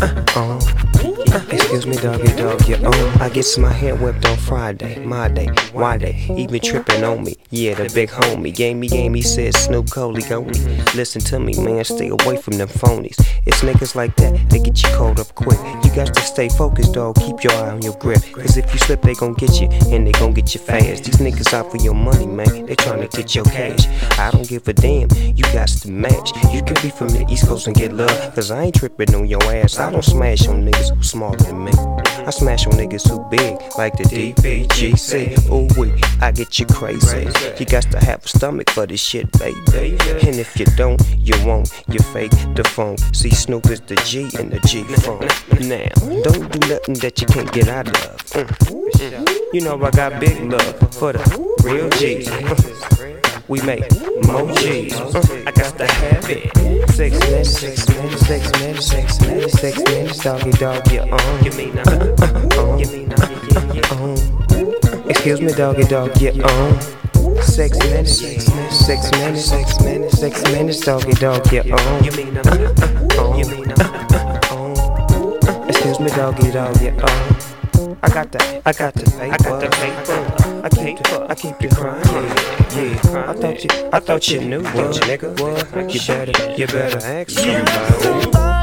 uh, 0.00 0.24
uh. 0.36 1.03
Excuse 1.34 1.84
me, 1.84 1.96
Doggy 1.96 2.32
Dogg, 2.36 2.68
yeah, 2.68 2.76
um, 2.76 3.20
I 3.20 3.28
gets 3.28 3.58
my 3.58 3.72
hair 3.72 3.96
whipped 3.96 4.24
on 4.24 4.36
Friday, 4.36 5.04
my 5.04 5.26
day, 5.26 5.48
why 5.72 5.98
they 5.98 6.14
even 6.36 6.60
tripping 6.60 7.02
on 7.02 7.24
me? 7.24 7.34
Yeah, 7.50 7.74
the 7.74 7.90
big 7.92 8.08
homie 8.10 8.54
gave 8.54 8.76
me 8.76 8.86
game, 8.86 9.14
he 9.14 9.22
said 9.22 9.56
Snoop 9.56 9.90
Coley 9.90 10.22
Goni. 10.22 10.56
Listen 10.94 11.20
to 11.22 11.40
me, 11.40 11.58
man, 11.58 11.82
stay 11.82 12.08
away 12.08 12.36
from 12.36 12.56
them 12.56 12.68
phonies. 12.68 13.16
It's 13.46 13.62
niggas 13.62 13.96
like 13.96 14.14
that, 14.16 14.48
they 14.48 14.60
get 14.60 14.80
you 14.80 14.88
caught 14.90 15.18
up 15.18 15.34
quick. 15.34 15.58
You 15.84 15.92
got 15.92 16.14
to 16.14 16.20
stay 16.20 16.48
focused, 16.48 16.94
dog, 16.94 17.16
keep 17.16 17.42
your 17.42 17.52
eye 17.54 17.70
on 17.70 17.82
your 17.82 17.96
grip. 17.98 18.22
Cause 18.32 18.56
if 18.56 18.72
you 18.72 18.78
slip, 18.78 19.02
they 19.02 19.14
gon' 19.14 19.34
get 19.34 19.60
you, 19.60 19.66
and 19.92 20.06
they 20.06 20.12
gon' 20.12 20.34
get 20.34 20.54
you 20.54 20.60
fast. 20.60 21.02
These 21.02 21.16
niggas 21.16 21.52
out 21.52 21.68
for 21.68 21.78
your 21.78 21.94
money, 21.94 22.26
man, 22.26 22.66
they 22.66 22.76
tryna 22.76 23.10
get 23.10 23.34
your 23.34 23.44
cash. 23.46 23.88
I 24.20 24.30
don't 24.30 24.48
give 24.48 24.68
a 24.68 24.72
damn, 24.72 25.08
you 25.34 25.42
got 25.52 25.66
to 25.66 25.90
match. 25.90 26.30
You 26.52 26.62
can 26.62 26.76
be 26.80 26.90
from 26.90 27.08
the 27.08 27.26
East 27.28 27.48
Coast 27.48 27.66
and 27.66 27.74
get 27.74 27.92
love, 27.92 28.34
cause 28.36 28.52
I 28.52 28.62
ain't 28.62 28.76
tripping 28.76 29.12
on 29.16 29.26
your 29.26 29.42
ass. 29.52 29.80
I 29.80 29.90
don't 29.90 30.04
smash 30.04 30.46
on 30.46 30.64
niggas 30.64 30.94
who 30.94 31.02
smaller 31.24 31.36
than 31.36 31.64
me. 31.64 31.72
I 32.26 32.30
smash 32.30 32.66
on 32.66 32.72
niggas 32.72 33.08
who 33.08 33.22
big, 33.28 33.58
like 33.76 33.96
the 33.96 34.04
DPGC. 34.04 35.50
Ooh, 35.50 35.68
wee, 35.78 35.92
I 36.20 36.30
get 36.32 36.58
you 36.58 36.66
crazy. 36.66 37.28
You 37.58 37.66
got 37.66 37.82
to 37.92 37.98
have 37.98 38.24
a 38.24 38.28
stomach 38.28 38.70
for 38.70 38.86
this 38.86 39.00
shit, 39.00 39.30
baby. 39.38 39.96
And 40.26 40.36
if 40.36 40.58
you 40.58 40.66
don't, 40.76 41.00
you 41.18 41.34
won't. 41.44 41.70
You 41.88 41.98
fake 42.12 42.32
the 42.54 42.64
phone. 42.64 42.96
See, 43.12 43.30
Snoop 43.30 43.66
is 43.66 43.80
the 43.80 43.96
G 44.06 44.30
and 44.38 44.50
the 44.50 44.60
G 44.60 44.84
phone. 45.02 45.28
Now, 45.68 45.88
don't 46.22 46.50
do 46.50 46.68
nothing 46.68 46.94
that 47.00 47.20
you 47.20 47.26
can't 47.26 47.50
get 47.52 47.68
out 47.68 47.88
of. 47.88 47.94
Mm. 48.28 49.54
You 49.54 49.60
know 49.60 49.82
I 49.82 49.90
got 49.90 50.20
big 50.20 50.50
love 50.50 50.94
for 50.94 51.12
the 51.12 51.22
real 51.62 51.88
G's. 51.90 53.20
We 53.46 53.60
make 53.60 53.84
more. 54.26 54.40
Uh, 54.40 55.20
I 55.46 55.52
got 55.52 55.76
to 55.76 55.86
have 55.86 56.30
it. 56.30 56.50
Six 56.92 57.18
minutes, 57.20 57.50
six 57.58 57.88
minutes, 57.88 58.26
six 58.26 58.52
minutes, 58.52 58.86
six 58.86 59.20
minutes, 59.20 59.60
six 59.60 59.78
minutes, 59.84 60.18
Doggy 60.24 60.50
Dogg, 60.52 60.90
you 60.90 61.00
on. 61.00 61.42
Give 61.42 61.54
me 61.54 61.66
now. 61.66 61.82
Excuse 65.06 65.42
me, 65.42 65.52
Doggy 65.52 65.84
Dogg, 65.84 66.18
you 66.22 66.42
on. 66.42 66.80
Six 67.42 67.78
minutes, 67.80 68.18
six 68.18 68.48
minutes, 68.48 68.86
six 68.86 69.10
minutes, 69.12 69.44
six 69.44 69.80
minutes, 69.82 70.18
six 70.18 70.42
minutes, 70.44 70.80
Doggy 70.80 71.12
Dogg, 71.12 71.52
you 71.52 71.60
on. 71.60 72.02
Give 72.02 72.16
me 72.16 72.24
now. 72.30 72.40
Excuse 75.68 76.00
me, 76.00 76.08
Doggy 76.08 76.50
Dogg, 76.50 76.80
you 76.80 76.92
on. 76.92 77.96
I 78.02 78.08
got 78.08 78.32
that, 78.32 78.62
I 78.64 78.72
got 78.72 78.94
the 78.94 79.04
paper, 79.10 79.22
I 79.22 79.36
got 79.36 79.60
the 79.60 79.68
paper. 79.68 80.43
I 80.64 80.70
keep, 80.70 80.98
I 81.12 81.34
keep 81.34 81.70
crime. 81.72 82.02
Yeah, 82.04 82.98
yeah. 83.04 83.30
I 83.30 83.34
thought 83.34 83.64
you, 83.64 83.70
I 83.92 84.00
thought 84.00 84.28
you 84.28 84.40
knew 84.40 84.62
what, 84.62 84.96
nigga. 85.02 85.38
What? 85.38 85.94
You 85.94 86.00
better, 86.06 86.54
you 86.56 86.66
better 86.66 87.04
ask 87.04 87.30
somebody. 87.32 88.53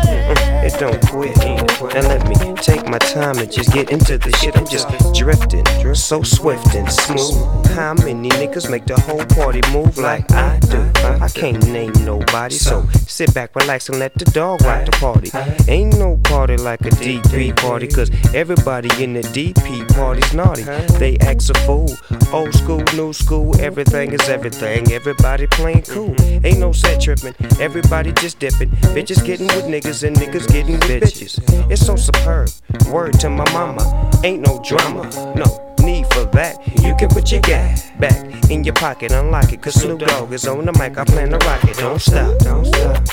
Don't 0.79 0.99
quit. 1.09 1.37
Now 1.37 2.01
let 2.07 2.27
me 2.27 2.35
take 2.55 2.87
my 2.87 2.97
time 2.97 3.37
and 3.37 3.51
just 3.51 3.71
get 3.71 3.91
into 3.91 4.17
the 4.17 4.31
shit. 4.37 4.57
I'm 4.57 4.65
just 4.65 4.87
drifting, 5.13 5.63
so 5.93 6.23
swift 6.23 6.73
and 6.73 6.91
smooth. 6.91 7.67
How 7.75 7.93
many 7.93 8.29
niggas 8.29 8.69
make 8.69 8.85
the 8.85 8.99
whole 9.01 9.25
party 9.25 9.61
move 9.71 9.97
like 9.97 10.31
I 10.31 10.59
do? 10.59 10.81
I 11.21 11.29
can't 11.29 11.63
name 11.67 11.93
nobody, 12.03 12.55
so 12.55 12.87
sit 13.07 13.33
back, 13.33 13.55
relax, 13.55 13.89
and 13.89 13.99
let 13.99 14.13
the 14.15 14.25
dog 14.25 14.61
rock 14.63 14.85
the 14.85 14.91
party. 14.93 15.29
Ain't 15.71 15.97
no 15.97 16.17
party 16.23 16.57
like 16.57 16.81
a 16.81 16.89
DP 16.89 17.55
party, 17.57 17.87
cause 17.87 18.09
everybody 18.33 18.89
in 19.03 19.13
the 19.13 19.21
DP 19.21 19.87
party's 19.93 20.33
naughty. 20.33 20.63
They 20.97 21.17
act 21.19 21.49
a 21.49 21.53
fool. 21.65 21.89
Old 22.33 22.53
school, 22.53 22.83
new 22.95 23.13
school, 23.13 23.59
everything 23.59 24.13
is 24.13 24.27
everything. 24.29 24.91
Everybody 24.91 25.47
playing 25.47 25.83
cool. 25.83 26.15
Ain't 26.43 26.59
no 26.59 26.71
set 26.71 27.01
tripping, 27.01 27.35
everybody 27.59 28.13
just 28.13 28.39
dipping. 28.39 28.69
Bitches 28.95 29.23
getting 29.25 29.47
with 29.47 29.65
niggas 29.65 30.03
and 30.07 30.15
niggas 30.15 30.47
getting 30.47 30.60
with 30.63 30.81
bitches. 30.81 31.39
It's 31.71 31.85
so 31.85 31.95
superb. 31.95 32.49
Word 32.91 33.19
to 33.21 33.29
my 33.29 33.49
mama, 33.51 34.11
ain't 34.23 34.41
no 34.45 34.61
drama. 34.63 35.09
No 35.35 35.75
need 35.79 36.05
for 36.13 36.25
that. 36.25 36.57
You 36.81 36.95
can 36.95 37.09
put 37.09 37.31
your 37.31 37.41
gat 37.41 37.91
back 37.99 38.49
in 38.49 38.63
your 38.63 38.73
pocket, 38.73 39.11
unlock 39.11 39.51
it. 39.53 39.61
Cause 39.61 39.75
Snoop 39.81 39.99
Dogg 39.99 40.31
is 40.31 40.47
on 40.47 40.65
the 40.65 40.73
mic. 40.73 40.97
I 40.97 41.05
plan 41.05 41.29
to 41.29 41.37
rock 41.37 41.63
it. 41.65 41.77
Don't 41.77 41.99
stop, 42.01 42.37
don't 42.39 42.65
stop, 42.65 43.05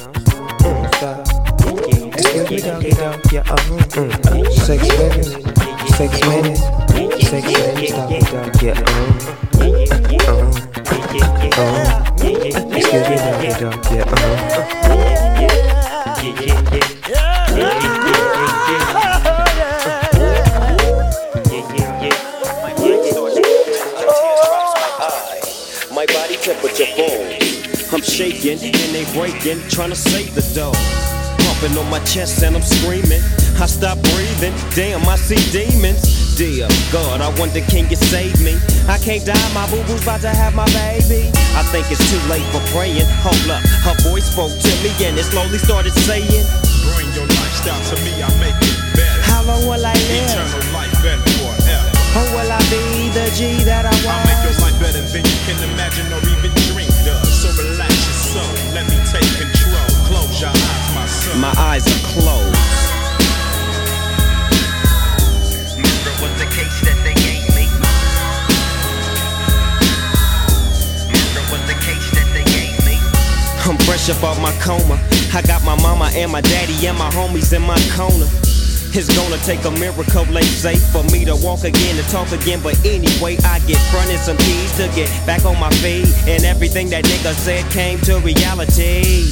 don't 0.59 0.94
stop. 0.94 1.27
Excuse 2.18 2.51
me, 2.51 2.91
dog, 2.91 3.33
yeah, 3.33 3.41
uh, 3.41 3.57
mm. 3.94 4.10
Six 4.52 4.83
minutes, 4.89 5.31
six 5.97 6.20
minutes, 6.27 6.62
six 7.28 7.43
minutes, 7.47 7.93
Doggy 7.93 8.18
Dogg, 8.20 8.62
yeah, 8.62 8.75
uh, 8.78 9.09
uh, 9.60 10.44
uh. 11.57 11.75
Me, 12.23 12.31
Doggy 12.83 13.51
Dogg, 13.59 13.85
yeah, 13.93 14.05
uh. 14.07 14.88
My 16.19 16.35
body 26.07 26.37
temperature 26.37 26.87
boom. 26.97 27.39
I'm 27.93 28.03
shaking 28.03 28.59
and 28.59 28.95
they 28.95 29.05
breaking, 29.15 29.61
trying 29.69 29.91
to 29.91 29.97
save 29.97 30.35
the 30.35 30.43
dough. 30.55 30.73
Pumping 31.45 31.79
on 31.79 31.89
my 31.89 32.01
chest 32.01 32.43
and 32.43 32.57
I'm 32.57 32.63
screaming. 32.63 33.23
I 33.61 33.67
stop 33.67 34.03
breathing, 34.03 34.55
damn, 34.75 35.09
I 35.09 35.15
see 35.15 35.39
demons. 35.53 36.27
Dear 36.39 36.70
God, 36.94 37.18
I 37.18 37.34
wonder 37.34 37.58
can 37.67 37.91
you 37.91 37.99
save 37.99 38.39
me? 38.39 38.55
I 38.86 38.94
can't 39.02 39.26
die, 39.26 39.34
my 39.50 39.67
boo 39.75 39.83
boo's 39.91 40.07
about 40.07 40.23
to 40.23 40.31
have 40.31 40.55
my 40.55 40.70
baby. 40.70 41.34
I 41.58 41.67
think 41.75 41.91
it's 41.91 41.99
too 42.07 42.23
late 42.31 42.47
for 42.55 42.62
praying. 42.70 43.10
Hold 43.26 43.50
up, 43.50 43.58
her 43.83 43.99
voice 44.07 44.31
spoke 44.31 44.55
to 44.55 44.73
me 44.78 44.94
and 45.02 45.18
it 45.18 45.26
slowly 45.26 45.58
started 45.58 45.91
saying, 46.07 46.47
Bring 46.94 47.10
your 47.10 47.26
lifestyle 47.42 47.83
to 47.91 47.97
me, 48.07 48.15
I 48.23 48.31
make 48.39 48.55
it 48.55 48.78
better. 48.94 49.18
How 49.26 49.42
long 49.42 49.67
will 49.67 49.83
I 49.83 49.91
live? 49.99 50.31
Eternal 50.31 50.62
life 50.70 50.94
and 51.02 51.18
forever. 51.42 51.91
Or 52.15 52.26
will 52.31 52.50
I 52.55 52.62
be 52.70 53.10
the 53.10 53.26
G 53.34 53.67
that 53.67 53.91
I 53.91 53.94
want? 54.07 54.23
I'll 54.23 54.31
make 54.31 54.42
your 54.47 54.55
life 54.62 54.78
better 54.78 55.02
than 55.10 55.26
you 55.26 55.39
can 55.42 55.58
imagine 55.75 56.07
or 56.15 56.23
even 56.23 56.55
dream 56.70 56.94
of. 57.18 57.18
So 57.26 57.50
relax 57.67 57.91
your 57.91 58.39
soul, 58.39 58.55
let 58.78 58.86
me 58.86 58.94
take 59.10 59.26
control. 59.34 59.91
Close 60.07 60.39
your 60.39 60.55
eyes, 60.55 60.86
my 60.94 61.07
son. 61.10 61.42
My 61.42 61.55
eyes 61.58 61.83
are 61.83 62.02
closed. 62.15 62.48
Fresh 73.89 74.10
up 74.12 74.23
off 74.23 74.36
my 74.36 74.52
coma. 74.60 75.00
I 75.33 75.41
got 75.41 75.65
my 75.65 75.75
mama 75.81 76.12
and 76.12 76.31
my 76.31 76.42
daddy 76.42 76.76
and 76.86 76.99
my 76.99 77.08
homies 77.08 77.57
in 77.57 77.62
my 77.62 77.81
corner. 77.97 78.28
It's 78.92 79.08
gonna 79.17 79.41
take 79.49 79.65
a 79.65 79.73
miracle, 79.81 80.25
they 80.28 80.44
say, 80.44 80.76
for 80.76 81.05
me 81.08 81.25
to 81.25 81.36
walk 81.41 81.65
again 81.65 81.97
and 81.97 82.08
talk 82.08 82.28
again. 82.33 82.60
But 82.62 82.76
anyway, 82.84 83.41
I 83.44 83.60
get 83.65 83.81
fronted 83.89 84.20
some 84.20 84.36
keys 84.36 84.76
to 84.76 84.89
get 84.92 85.08
back 85.25 85.44
on 85.44 85.58
my 85.58 85.70
feet. 85.81 86.08
And 86.28 86.44
everything 86.44 86.91
that 86.91 87.05
nigga 87.05 87.33
said 87.33 87.65
came 87.73 87.99
to 88.05 88.20
reality. 88.20 89.25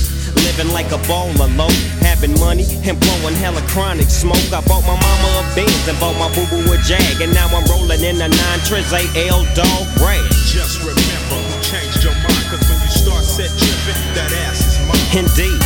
Living 0.44 0.72
like 0.72 0.88
a 0.92 1.00
baller 1.08 1.48
low, 1.56 1.72
having 2.00 2.32
money 2.40 2.64
and 2.84 2.96
blowing 3.00 3.36
hella 3.36 3.60
chronic 3.72 4.08
smoke. 4.08 4.48
I 4.52 4.60
bought 4.64 4.84
my 4.88 4.96
mama 4.96 5.28
a 5.40 5.42
Benz 5.56 5.88
and 5.88 5.98
bought 6.00 6.16
my 6.16 6.28
boo 6.32 6.48
boo 6.48 6.72
a 6.72 6.76
Jag. 6.88 7.20
And 7.20 7.32
now 7.32 7.48
I'm 7.48 7.64
rolling 7.68 8.04
in 8.04 8.16
a 8.20 8.28
9 8.28 8.60
Triz 8.64 8.92
AL 8.92 9.42
Dog 9.52 9.84
Red. 10.00 10.24
Just 10.48 10.80
remember 10.80 11.05
Indeed, 15.16 15.56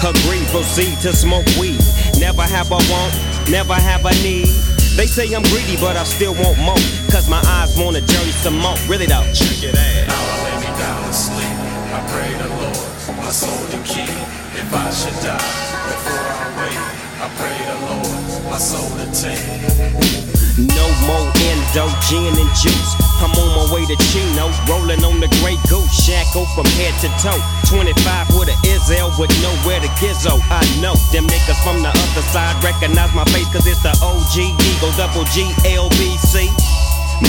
agree, 0.00 0.40
proceed 0.48 0.96
to 1.04 1.12
smoke 1.12 1.44
weed. 1.60 1.76
Never 2.16 2.40
have 2.40 2.72
a 2.72 2.80
want, 2.88 3.12
never 3.50 3.74
have 3.74 4.00
a 4.06 4.14
need. 4.24 4.48
They 4.96 5.04
say 5.04 5.28
I'm 5.34 5.42
greedy, 5.52 5.76
but 5.76 5.94
I 5.94 6.04
still 6.04 6.32
want 6.32 6.56
more. 6.56 6.80
Cause 7.12 7.28
my 7.28 7.42
eyes 7.60 7.76
want 7.76 7.96
a 7.96 8.00
journey 8.00 8.32
some 8.40 8.56
more. 8.56 8.80
Really 8.88 9.04
though. 9.04 9.28
Check 9.36 9.60
it 9.60 9.76
out. 9.76 10.08
Now 10.08 10.16
I 10.16 10.36
lay 10.40 10.56
me 10.56 10.70
down 10.80 11.04
to 11.04 11.12
sleep. 11.12 11.56
I 11.92 12.00
pray 12.16 12.32
the 12.32 12.48
Lord, 12.48 13.20
my 13.20 13.28
soul 13.28 13.60
to 13.76 13.78
keep. 13.84 14.08
If 14.56 14.72
I 14.72 14.88
should 14.88 15.18
die 15.20 15.52
before 15.84 16.24
I 16.24 16.48
wake, 16.64 16.84
I 17.20 17.28
pray 17.36 17.56
the 17.60 17.76
Lord, 17.84 18.48
my 18.48 18.56
soul 18.56 18.88
to 18.88 19.06
take. 19.12 20.24
No 20.56 20.86
more 21.04 21.28
endo, 21.52 21.92
gin 22.08 22.32
and 22.40 22.52
juice. 22.56 22.90
I'm 23.20 23.36
on 23.36 23.50
my 23.52 23.74
way 23.74 23.84
to 23.84 23.96
Chino, 24.08 24.48
rolling 24.64 25.04
on 25.04 25.20
the 25.20 25.28
Grey 25.42 25.60
Goose, 25.68 25.92
shackle 25.92 26.46
from 26.56 26.64
head 26.80 26.94
to 27.04 27.08
toe. 27.20 27.42
25 27.74 28.38
with 28.38 28.54
a 28.54 28.56
Izzel 28.62 29.10
with 29.18 29.34
nowhere 29.42 29.82
to 29.82 29.90
gizzo. 29.98 30.38
I 30.46 30.62
know 30.78 30.94
them 31.10 31.26
niggas 31.26 31.58
from 31.66 31.82
the 31.82 31.90
other 31.90 32.24
side 32.30 32.54
recognize 32.62 33.10
my 33.18 33.26
face, 33.34 33.50
cause 33.50 33.66
it's 33.66 33.82
the 33.82 33.90
OG 33.98 34.54
Eagle, 34.62 34.94
double 34.94 35.26
G. 35.34 35.50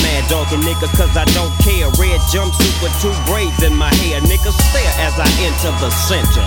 Mad 0.06 0.22
dogging 0.30 0.62
niggas 0.62 0.94
cause 0.94 1.18
I 1.18 1.26
don't 1.34 1.54
care. 1.66 1.90
Red 1.98 2.22
jumpsuit 2.30 2.78
with 2.78 2.94
two 3.02 3.14
braids 3.26 3.64
in 3.66 3.74
my 3.74 3.90
hair. 4.06 4.22
Niggas 4.22 4.54
stare 4.70 4.94
as 5.02 5.18
I 5.18 5.26
enter 5.42 5.74
the 5.82 5.90
center. 5.90 6.46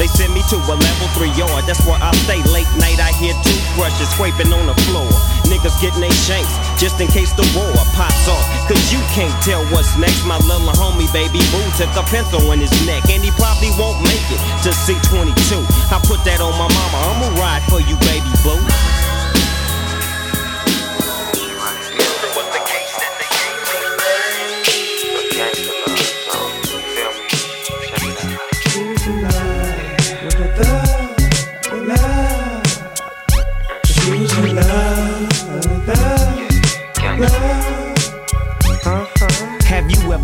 They 0.00 0.08
send 0.08 0.32
me 0.32 0.40
to 0.48 0.56
a 0.56 0.76
level 0.76 1.08
three 1.12 1.32
yard, 1.36 1.64
that's 1.68 1.84
where 1.84 2.00
I 2.00 2.12
stay 2.24 2.40
late 2.52 2.68
night. 2.80 3.00
I 3.00 3.12
hear 3.20 3.36
toothbrushes 3.44 4.08
scraping 4.16 4.52
on 4.52 4.64
the 4.64 4.76
floor. 4.88 5.08
Niggas 5.44 5.76
getting 5.84 6.00
they 6.00 6.12
shanks 6.24 6.52
just 6.76 7.00
in 7.00 7.08
case 7.08 7.32
the 7.32 7.44
war 7.56 7.72
pops 7.96 8.28
off. 8.28 8.44
Cause 8.68 8.92
you 8.92 9.00
can't 9.12 9.32
tell 9.42 9.64
what's 9.72 9.96
next. 9.96 10.24
My 10.24 10.38
little 10.44 10.72
homie, 10.76 11.10
baby 11.12 11.40
boo, 11.52 11.64
took 11.76 11.92
a 11.96 12.04
pencil 12.08 12.52
in 12.52 12.60
his 12.60 12.72
neck, 12.86 13.08
and 13.08 13.24
he 13.24 13.30
probably 13.32 13.70
won't 13.76 14.00
make 14.04 14.24
it 14.32 14.40
to 14.64 14.70
C22. 14.70 15.64
I 15.90 15.98
put 16.04 16.22
that 16.24 16.40
on 16.40 16.52
my 16.52 16.68
mama, 16.68 16.98
I'ma 17.12 17.28
ride 17.40 17.62
for 17.68 17.80
you, 17.80 17.96
baby 18.04 18.30
boo. 18.44 18.95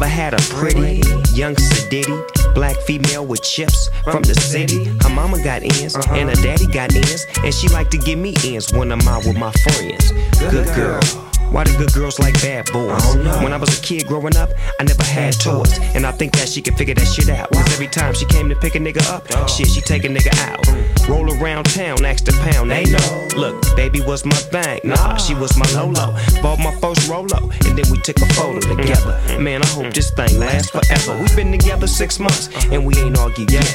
Have 0.03 0.11
you 0.11 0.17
ever 0.17 0.23
had 0.23 0.35
a 0.35 0.55
pretty 0.55 1.01
young 1.33 1.55
sedity 1.55 2.55
black 2.55 2.77
female 2.79 3.25
with 3.25 3.41
chips 3.43 3.89
from 4.03 4.23
the 4.23 4.35
city? 4.35 4.87
Her 5.01 5.09
mama 5.11 5.41
got 5.45 5.63
ends 5.63 5.95
uh-huh. 5.95 6.15
and 6.15 6.29
her 6.29 6.35
daddy 6.43 6.67
got 6.67 6.93
ends, 6.93 7.25
and 7.45 7.55
she 7.55 7.69
like 7.69 7.89
to 7.91 7.99
give 7.99 8.19
me 8.19 8.35
ends 8.45 8.73
when 8.73 8.91
I'm 8.91 9.07
out 9.07 9.25
with 9.25 9.37
my 9.37 9.53
friends. 9.53 10.11
Good 10.51 10.67
girl. 10.75 11.32
Why 11.53 11.65
do 11.65 11.77
good 11.77 11.93
girls 11.93 12.19
like 12.19 12.33
bad 12.41 12.73
boys? 12.73 12.99
Oh, 13.05 13.41
when 13.43 13.53
I 13.53 13.59
was 13.59 13.79
a 13.79 13.83
kid 13.83 14.07
growing 14.07 14.35
up, 14.39 14.49
I 14.81 14.85
never 14.85 15.03
had 15.03 15.37
oh. 15.47 15.63
toys. 15.63 15.79
And 15.95 16.07
I 16.07 16.13
think 16.13 16.33
that 16.33 16.49
she 16.49 16.63
can 16.63 16.75
figure 16.75 16.95
that 16.95 17.05
shit 17.05 17.29
out. 17.29 17.51
Cause 17.53 17.71
every 17.75 17.89
time 17.89 18.15
she 18.15 18.25
came 18.25 18.49
to 18.49 18.57
pick 18.57 18.75
a 18.75 18.79
nigga 18.79 19.07
up, 19.11 19.27
oh. 19.33 19.47
shit, 19.47 19.69
she 19.69 19.83
take 19.83 20.05
a 20.05 20.09
nigga 20.09 20.33
out. 20.49 20.61
Mm. 20.65 21.09
Roll 21.09 21.31
around 21.43 21.65
town, 21.65 22.07
ask 22.07 22.25
the 22.25 22.33
pound, 22.51 22.71
they 22.71 22.85
know. 22.85 23.29
Look, 23.37 23.77
baby 23.77 24.01
was 24.01 24.25
my 24.25 24.35
thing. 24.37 24.81
Nah, 24.85 25.17
she 25.17 25.35
was 25.35 25.55
my 25.59 25.71
Lolo. 25.73 26.17
Bought 26.41 26.59
my 26.59 26.75
first 26.81 27.07
Rolo, 27.07 27.51
and 27.67 27.77
then 27.77 27.85
we 27.91 27.99
took 28.01 28.17
a 28.23 28.27
photo 28.33 28.59
mm. 28.59 28.77
together. 28.77 29.21
Mm. 29.27 29.43
Man, 29.43 29.63
I 29.63 29.67
hope 29.67 29.93
this 29.93 30.11
thing 30.11 30.39
lasts 30.39 30.71
forever. 30.71 31.19
We've 31.21 31.37
been 31.37 31.53
together 31.53 31.87
six 31.87 32.19
months, 32.19 32.49
uh-huh. 32.49 32.69
and 32.73 32.87
we 32.87 32.97
ain't 32.97 33.19
argued 33.19 33.53
yet. 33.53 33.69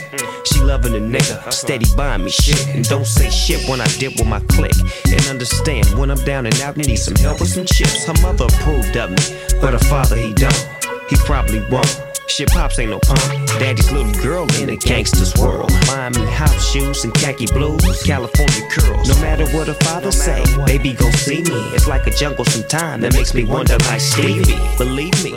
She 0.46 0.62
loving 0.62 0.96
a 0.96 1.00
nigga, 1.00 1.54
steady 1.54 1.86
buying 1.96 2.24
me 2.24 2.32
shit. 2.32 2.68
And 2.70 2.88
don't 2.90 3.06
say 3.06 3.30
shit 3.30 3.70
when 3.70 3.82
I 3.82 3.88
dip 4.00 4.14
with 4.18 4.28
my 4.28 4.40
click. 4.50 4.74
And 5.06 5.22
understand 5.28 5.88
when 6.00 6.10
I'm 6.10 6.24
down 6.26 6.48
and 6.48 6.60
out, 6.62 6.78
need 6.78 6.96
some 6.96 7.16
help 7.16 7.40
with 7.40 7.50
some 7.50 7.67
chips. 7.68 8.06
Her 8.06 8.14
mother 8.22 8.46
approved 8.46 8.96
of 8.98 9.12
me, 9.12 9.18
but 9.62 9.74
her 9.74 9.86
father, 9.90 10.16
he 10.16 10.34
don't. 10.34 10.70
He 11.10 11.16
probably 11.18 11.64
won't. 11.70 12.04
Shit, 12.28 12.50
pops 12.50 12.78
ain't 12.78 12.92
no 12.92 13.00
punk. 13.00 13.22
Daddy's 13.58 13.90
little 13.90 14.12
girl 14.22 14.46
in 14.60 14.70
a 14.70 14.76
gangster's 14.76 15.34
world. 15.38 15.72
Miami 15.88 16.26
house 16.26 16.72
shoes 16.72 17.06
and 17.06 17.14
khaki 17.14 17.48
blues, 17.48 18.04
California 18.04 18.68
curls. 18.70 19.08
No 19.08 19.16
matter 19.22 19.48
what 19.56 19.68
her 19.68 19.74
father 19.76 20.12
say, 20.12 20.44
baby 20.66 20.94
go 20.94 21.10
see 21.12 21.42
me. 21.42 21.60
It's 21.74 21.88
like 21.88 22.06
a 22.06 22.12
jungle 22.12 22.44
sometime 22.44 23.00
that 23.02 23.14
makes 23.14 23.34
me 23.34 23.46
wonder 23.46 23.78
like 23.86 24.02
Stevie. 24.02 24.60
Believe 24.78 25.24
me 25.24 25.32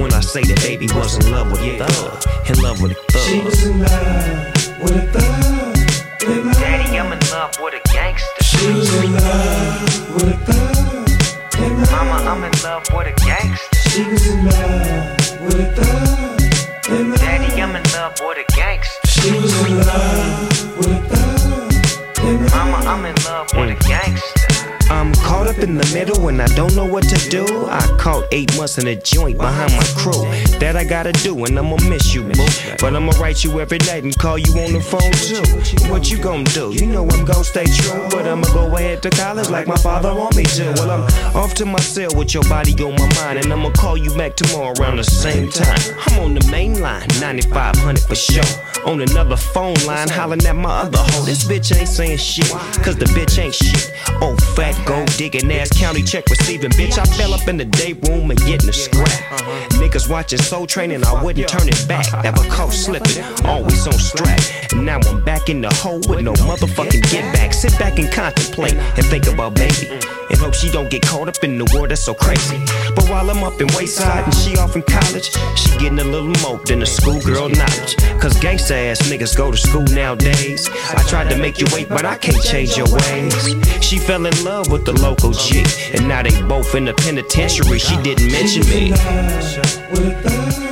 when 0.00 0.12
I 0.12 0.20
say 0.20 0.42
that 0.42 0.60
baby 0.62 0.86
was 0.94 1.16
in 1.16 1.32
love 1.32 1.50
with 1.50 1.60
a 1.60 1.76
thug, 1.84 2.48
in 2.48 2.62
love 2.62 2.80
with 2.80 2.92
a 2.92 3.12
thug. 3.12 3.22
She 3.22 3.40
was 3.42 3.66
in 3.66 3.80
love 3.80 4.80
with 4.80 4.96
a 4.96 5.12
thug. 5.12 6.54
Daddy, 6.54 6.98
I'm 6.98 7.12
in 7.12 7.18
love 7.30 7.58
with 7.60 7.74
a 7.74 7.80
gangster. 7.92 8.44
She 8.44 8.72
was 8.72 8.94
in 8.94 9.12
love 9.12 10.14
with 10.14 10.34
a 10.34 10.52
thug. 10.52 10.97
Mama, 11.76 12.16
I'm 12.30 12.44
in 12.44 12.52
love 12.62 12.84
with 12.94 13.06
a 13.06 13.12
gangster. 13.24 13.78
She 13.90 14.02
was 14.04 14.26
in 14.28 14.44
love 14.44 15.40
with 15.40 15.60
a 15.60 15.66
thug. 15.76 17.18
Daddy, 17.18 17.60
I'm 17.60 17.76
in 17.76 17.82
love 17.92 18.14
with 18.20 18.38
a 18.38 18.44
gangster. 18.54 19.06
She 19.08 19.30
was 19.32 19.52
in 19.66 19.78
love 19.78 20.76
with 20.78 20.88
a 20.88 21.16
thug. 21.16 22.50
Mama, 22.50 22.78
I'm 22.86 23.04
in 23.04 23.14
love 23.24 23.48
with 23.54 23.70
a 23.70 23.88
gangster. 23.88 24.27
I'm 24.90 25.12
caught 25.16 25.46
up 25.46 25.58
in 25.58 25.74
the 25.74 25.90
middle 25.92 26.28
and 26.28 26.40
I 26.40 26.46
don't 26.48 26.74
know 26.74 26.86
what 26.86 27.04
to 27.04 27.28
do. 27.28 27.44
I 27.66 27.80
caught 27.98 28.24
eight 28.32 28.56
months 28.56 28.78
in 28.78 28.86
a 28.86 28.96
joint 28.96 29.36
behind 29.36 29.72
my 29.76 29.84
crew. 29.96 30.24
That 30.58 30.76
I 30.76 30.84
gotta 30.84 31.12
do, 31.12 31.44
and 31.44 31.58
I'ma 31.58 31.76
miss 31.88 32.14
you, 32.14 32.22
boo. 32.22 32.46
But 32.80 32.96
I'ma 32.96 33.12
write 33.20 33.44
you 33.44 33.60
every 33.60 33.78
night 33.78 34.04
and 34.04 34.16
call 34.16 34.38
you 34.38 34.52
on 34.58 34.72
the 34.72 34.80
phone 34.80 35.12
too. 35.12 35.90
What 35.90 36.10
you 36.10 36.18
gonna 36.18 36.44
do? 36.44 36.72
You 36.72 36.86
know 36.86 37.06
I'm 37.08 37.24
gonna 37.26 37.44
stay 37.44 37.66
true, 37.66 38.08
but 38.10 38.26
I'ma 38.26 38.48
go 38.54 38.74
ahead 38.76 39.02
to 39.02 39.10
college 39.10 39.50
like 39.50 39.66
my 39.66 39.76
father 39.76 40.14
want 40.14 40.36
me 40.36 40.44
to. 40.44 40.72
Well, 40.76 40.90
I'm 40.90 41.36
off 41.36 41.54
to 41.54 41.66
my 41.66 41.80
cell 41.80 42.10
with 42.16 42.32
your 42.32 42.44
body 42.44 42.72
on 42.82 42.94
my 42.96 43.08
mind, 43.16 43.40
and 43.40 43.52
I'ma 43.52 43.70
call 43.70 43.96
you 43.96 44.14
back 44.16 44.36
tomorrow 44.36 44.72
around 44.80 44.96
the 44.96 45.04
same 45.04 45.50
time. 45.50 45.78
I'm 46.06 46.18
on 46.20 46.34
the 46.34 46.48
main 46.50 46.80
line, 46.80 47.06
9500 47.20 48.00
for 48.00 48.14
sure. 48.14 48.42
On 48.86 49.00
another 49.02 49.36
phone 49.36 49.76
line, 49.86 50.08
hollering 50.08 50.46
at 50.46 50.56
my 50.56 50.80
other 50.80 50.98
hoe. 50.98 51.24
This 51.24 51.44
bitch 51.44 51.76
ain't 51.78 51.88
saying 51.88 52.18
shit, 52.18 52.50
cause 52.82 52.96
the 52.96 53.06
bitch 53.06 53.38
ain't 53.38 53.54
shit. 53.54 53.92
Oh, 54.22 54.34
fat 54.56 54.77
gold 54.86 55.08
digging 55.16 55.50
ass 55.52 55.70
county 55.78 56.02
check 56.02 56.28
receiving. 56.28 56.70
Bitch, 56.70 56.98
I 56.98 57.04
fell 57.16 57.34
up 57.34 57.46
in 57.48 57.56
the 57.56 57.64
day 57.64 57.92
room 57.92 58.30
and 58.30 58.38
getting 58.40 58.68
a 58.68 58.72
scrap. 58.72 59.08
Niggas 59.80 60.10
watching 60.10 60.38
Soul 60.38 60.66
Training, 60.66 61.04
I 61.04 61.22
wouldn't 61.22 61.48
turn 61.48 61.68
it 61.68 61.88
back. 61.88 62.06
Never 62.24 62.42
caught 62.48 62.72
slipping, 62.72 63.22
always 63.44 63.86
on 63.86 63.92
strap. 63.94 64.40
And 64.72 64.84
now 64.84 64.98
I'm 65.06 65.24
back 65.24 65.48
in 65.48 65.60
the 65.60 65.72
hole 65.74 66.00
with 66.08 66.22
no 66.22 66.32
motherfucking 66.34 67.10
get 67.10 67.32
back. 67.32 67.52
Sit 67.52 67.78
back 67.78 67.98
and 67.98 68.10
contemplate 68.12 68.74
and 68.74 69.06
think 69.06 69.26
about 69.26 69.54
baby. 69.54 69.88
And 70.30 70.38
hope 70.38 70.54
she 70.54 70.70
don't 70.70 70.90
get 70.90 71.02
caught 71.02 71.28
up 71.28 71.42
in 71.42 71.56
the 71.56 71.64
world 71.72 71.90
that's 71.90 72.02
so 72.02 72.12
crazy. 72.12 72.58
But 72.94 73.08
while 73.08 73.30
I'm 73.30 73.42
up 73.42 73.60
in 73.60 73.68
Wayside 73.76 74.24
and 74.24 74.34
she 74.34 74.56
off 74.58 74.76
in 74.76 74.82
college, 74.82 75.30
she 75.56 75.70
getting 75.78 75.98
a 75.98 76.04
little 76.04 76.34
more 76.42 76.58
than 76.66 76.82
a 76.82 76.86
schoolgirl 76.86 77.48
knowledge. 77.48 77.96
Cause 78.20 78.34
gangsta 78.34 78.90
ass 78.90 79.00
niggas 79.08 79.36
go 79.36 79.50
to 79.50 79.56
school 79.56 79.84
nowadays. 79.84 80.68
I 80.90 81.02
tried 81.08 81.30
to 81.30 81.36
make 81.38 81.60
you 81.60 81.66
wait, 81.72 81.88
but 81.88 82.04
I 82.04 82.16
can't 82.16 82.42
change 82.42 82.76
your 82.76 82.88
ways. 82.92 83.34
She 83.80 83.98
fell 83.98 84.26
in 84.26 84.44
love 84.44 84.67
with 84.68 84.84
the 84.84 84.92
local 84.92 85.32
G, 85.32 85.64
and 85.92 86.08
now 86.08 86.22
they 86.22 86.42
both 86.42 86.74
in 86.74 86.84
the 86.84 86.94
penitentiary. 86.94 87.78
She 87.78 87.96
didn't 88.02 88.30
mention 88.30 88.64
me. 88.66 90.67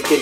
Can 0.00 0.20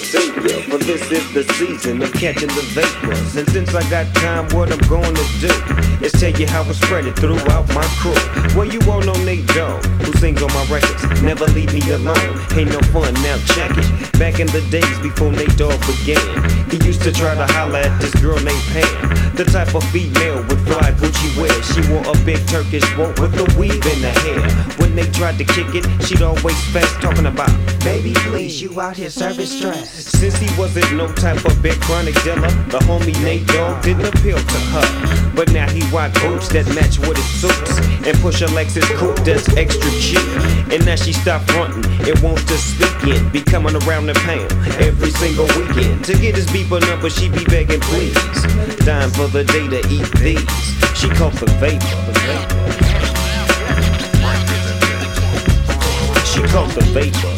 for 0.71 0.79
this 0.79 1.11
is 1.11 1.33
the 1.35 1.45
season 1.55 2.01
of 2.03 2.13
catching 2.13 2.49
the 2.49 2.63
vapors. 2.73 3.37
And 3.37 3.49
since 3.51 3.75
I 3.75 3.89
got 3.91 4.07
time, 4.17 4.49
what 4.57 4.73
I'm 4.73 4.79
to 4.79 5.27
do 5.41 5.53
is 6.05 6.13
tell 6.13 6.31
you 6.31 6.47
how 6.47 6.63
I 6.63 6.73
spread 6.73 7.07
it 7.07 7.17
throughout 7.17 7.69
my 7.75 7.85
crew. 8.01 8.15
Well, 8.57 8.67
you 8.67 8.81
all 8.91 9.01
know 9.03 9.17
Nate 9.25 9.47
Dogg, 9.49 9.85
who 10.03 10.13
sings 10.19 10.43
on 10.43 10.53
my 10.53 10.65
records. 10.67 11.23
Never 11.23 11.47
leave 11.47 11.73
me 11.75 11.81
alone, 11.91 12.39
ain't 12.55 12.71
no 12.71 12.81
fun, 12.93 13.13
now 13.23 13.39
check 13.55 13.73
it. 13.77 14.19
Back 14.19 14.41
in 14.41 14.47
the 14.49 14.65
days 14.71 14.99
before 15.01 15.33
Nate 15.33 15.57
Dogg 15.57 15.79
began, 15.87 16.25
he 16.71 16.79
used 16.87 17.03
to 17.03 17.13
try 17.13 17.35
to 17.35 17.47
holler 17.53 17.81
at 17.81 18.01
this 18.01 18.15
girl 18.21 18.39
named 18.41 18.63
Pam. 18.73 19.17
The 19.37 19.45
type 19.45 19.75
of 19.75 19.85
female 19.91 20.41
with 20.49 20.65
fly 20.67 20.93
Gucci 20.93 21.37
wear. 21.37 21.53
She 21.63 21.85
wore 21.93 22.01
a 22.09 22.17
big 22.25 22.41
Turkish 22.49 22.91
robe 22.97 23.19
with 23.19 23.37
a 23.37 23.45
weave 23.59 23.85
in 23.85 24.01
her 24.01 24.17
hair. 24.25 24.41
When 24.79 24.95
they 24.97 25.05
tried 25.11 25.37
to 25.37 25.45
kick 25.45 25.75
it, 25.75 25.85
she'd 26.05 26.23
always 26.23 26.59
fast 26.73 27.03
talking 27.03 27.27
about, 27.27 27.53
baby, 27.85 28.15
please, 28.15 28.63
you 28.63 28.81
out 28.81 28.97
here 28.97 29.11
service 29.11 29.61
stress. 29.67 30.07
Since 30.19 30.36
he 30.39 30.49
wasn't 30.59 30.93
no 30.97 31.12
type 31.12 31.45
of 31.45 31.62
big 31.62 31.81
chronic 31.83 32.15
dealer, 32.23 32.51
the 32.70 32.78
homie 32.86 33.17
Nate 33.23 33.47
Dogg 33.49 33.83
didn't 33.83 34.07
appeal 34.07 34.39
to 34.39 34.59
her. 34.73 35.33
But 35.35 35.53
now 35.53 35.69
he 35.70 35.83
rock 35.95 36.12
boots 36.15 36.49
that 36.51 36.67
match 36.75 36.99
with 36.99 37.17
his 37.17 37.41
suits 37.41 37.78
and 38.07 38.17
push 38.20 38.41
a 38.43 38.47
Lexus 38.47 38.89
coupe 38.97 39.19
that's 39.25 39.49
extra 39.57 39.91
cheap. 40.01 40.25
And 40.73 40.85
now 40.86 40.97
she 40.97 41.12
stopped 41.12 41.51
fronting 41.51 41.85
and 42.09 42.19
wants 42.20 42.45
to 42.45 42.57
speak 42.57 43.15
in, 43.15 43.28
be 43.31 43.43
coming 43.43 43.77
around 43.85 44.07
the 44.07 44.15
pound 44.15 44.51
every 44.81 45.11
single 45.11 45.47
weekend. 45.59 46.05
To 46.07 46.15
get 46.15 46.35
his 46.35 46.47
beeper 46.47 46.81
number, 46.81 47.11
she 47.11 47.28
be 47.28 47.45
begging 47.45 47.81
please. 47.81 48.15
Time 48.85 49.11
for 49.11 49.27
the 49.28 49.45
day 49.45 49.69
to 49.69 49.81
eat 49.89 50.11
these. 50.20 50.47
She 50.97 51.09
called 51.11 51.39
for 51.39 51.51
vapor. 51.61 51.86
She 56.25 56.43
called 56.53 56.70
the 56.70 56.85
vapor. 56.93 57.36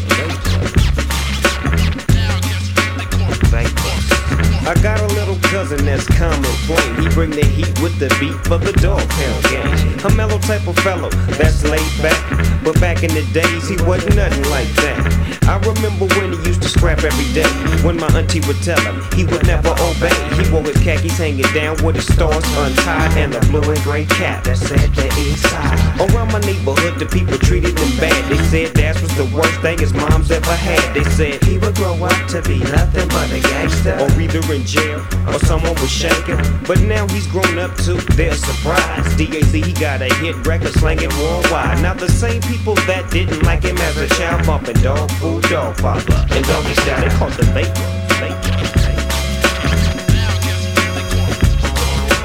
I 4.69 4.75
got 4.83 5.01
a 5.01 5.07
little 5.15 5.28
cousin 5.51 5.85
that's 5.85 6.07
common 6.07 6.45
flame. 6.67 7.01
He 7.01 7.09
bring 7.11 7.31
the 7.31 7.45
heat 7.45 7.73
with 7.81 7.99
the 7.99 8.09
beat 8.21 8.37
for 8.47 8.59
the 8.59 8.73
dog 8.81 9.01
pound 9.09 9.43
gang. 9.45 10.05
A 10.05 10.15
mellow 10.15 10.39
type 10.39 10.67
of 10.67 10.77
fellow 10.81 11.11
that's 11.41 11.65
laid 11.65 11.93
back. 12.03 12.21
But 12.63 12.81
back 12.81 13.03
in 13.03 13.13
the 13.15 13.25
days, 13.33 13.69
he 13.69 13.77
wasn't 13.85 14.17
nothing 14.17 14.45
like 14.51 14.69
that. 14.85 15.29
I 15.49 15.57
remember 15.65 16.07
when 16.21 16.33
he 16.33 16.39
used 16.49 16.61
to 16.63 16.69
scrap 16.69 17.03
every 17.03 17.33
day. 17.33 17.49
When 17.83 17.97
my 17.97 18.09
auntie 18.13 18.41
would 18.47 18.61
tell 18.63 18.81
him 18.81 19.01
he 19.17 19.25
would 19.25 19.47
never 19.47 19.73
obey. 19.73 20.13
He 20.37 20.45
wore 20.53 20.63
his 20.63 20.77
khakis 20.85 21.17
hanging 21.17 21.49
down 21.55 21.83
with 21.83 21.97
his 21.97 22.07
stars 22.13 22.45
untied 22.57 23.17
and 23.17 23.35
a 23.35 23.41
blue 23.49 23.65
and 23.65 23.81
gray 23.83 24.05
cap 24.05 24.45
that 24.45 24.59
said 24.59 24.93
the 24.93 25.09
east 25.19 25.49
side. 25.49 25.79
Around 25.99 26.33
my 26.33 26.41
neighborhood, 26.41 26.99
the 26.99 27.07
people 27.07 27.39
treated 27.39 27.79
him 27.79 27.97
bad. 27.97 28.21
They 28.29 28.43
said 28.53 28.77
that 28.77 29.01
was 29.01 29.15
the 29.17 29.25
worst 29.35 29.59
thing 29.61 29.79
his 29.79 29.95
mom's 29.95 30.31
ever 30.31 30.55
had. 30.55 30.95
They 30.95 31.05
said 31.17 31.43
he 31.45 31.57
would 31.59 31.75
grow 31.77 31.97
up 32.05 32.29
to 32.29 32.43
be 32.43 32.59
nothing 32.59 33.09
but 33.09 33.33
a 33.33 33.41
gangster. 33.41 33.97
Or 33.97 34.11
either 34.21 34.45
in 34.53 34.65
jail 34.65 35.01
or 35.27 35.38
someone 35.39 35.75
was 35.75 35.91
shaking. 35.91 36.39
But 36.67 36.81
now 36.81 37.07
he's 37.09 37.27
grown 37.27 37.59
up 37.59 37.75
to 37.87 37.95
their 38.15 38.35
surprise. 38.35 39.05
DAZ, 39.17 39.53
he 39.53 39.73
got 39.73 40.03
a 40.03 40.13
hit 40.15 40.47
record 40.47 40.73
slanging 40.73 41.11
worldwide. 41.19 41.83
Now 41.83 41.95
the 41.95 42.09
same 42.09 42.41
people 42.43 42.75
that 42.87 43.11
didn't 43.11 43.43
like 43.43 43.63
him 43.63 43.77
as 43.79 43.97
a 43.97 44.09
child 44.09 44.47
bumping 44.47 44.81
dog 44.83 45.11
food, 45.13 45.43
dog 45.45 45.77
father. 45.77 46.27
And 46.31 46.45
doggy 46.47 46.75
style, 46.75 47.01
they 47.01 47.15
called 47.17 47.33
the 47.33 47.45
vapor. 47.53 47.99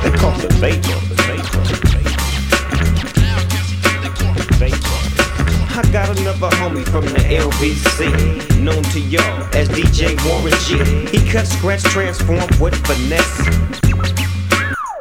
They 0.03 0.17
called 0.17 0.41
the. 0.41 0.49
Vapor. 0.59 1.03
I 5.75 5.81
got 5.91 6.07
another 6.19 6.49
homie 6.57 6.85
from 6.85 7.01
the 7.05 7.17
LBC, 7.33 8.59
known 8.61 8.83
to 8.93 8.99
y'all 8.99 9.43
as 9.55 9.67
DJ 9.69 10.13
Warren 10.23 10.53
G. 10.69 10.77
He 11.09 11.22
cut, 11.33 11.47
scratch, 11.47 11.81
transform 11.81 12.45
with 12.59 12.75
finesse, 12.85 13.39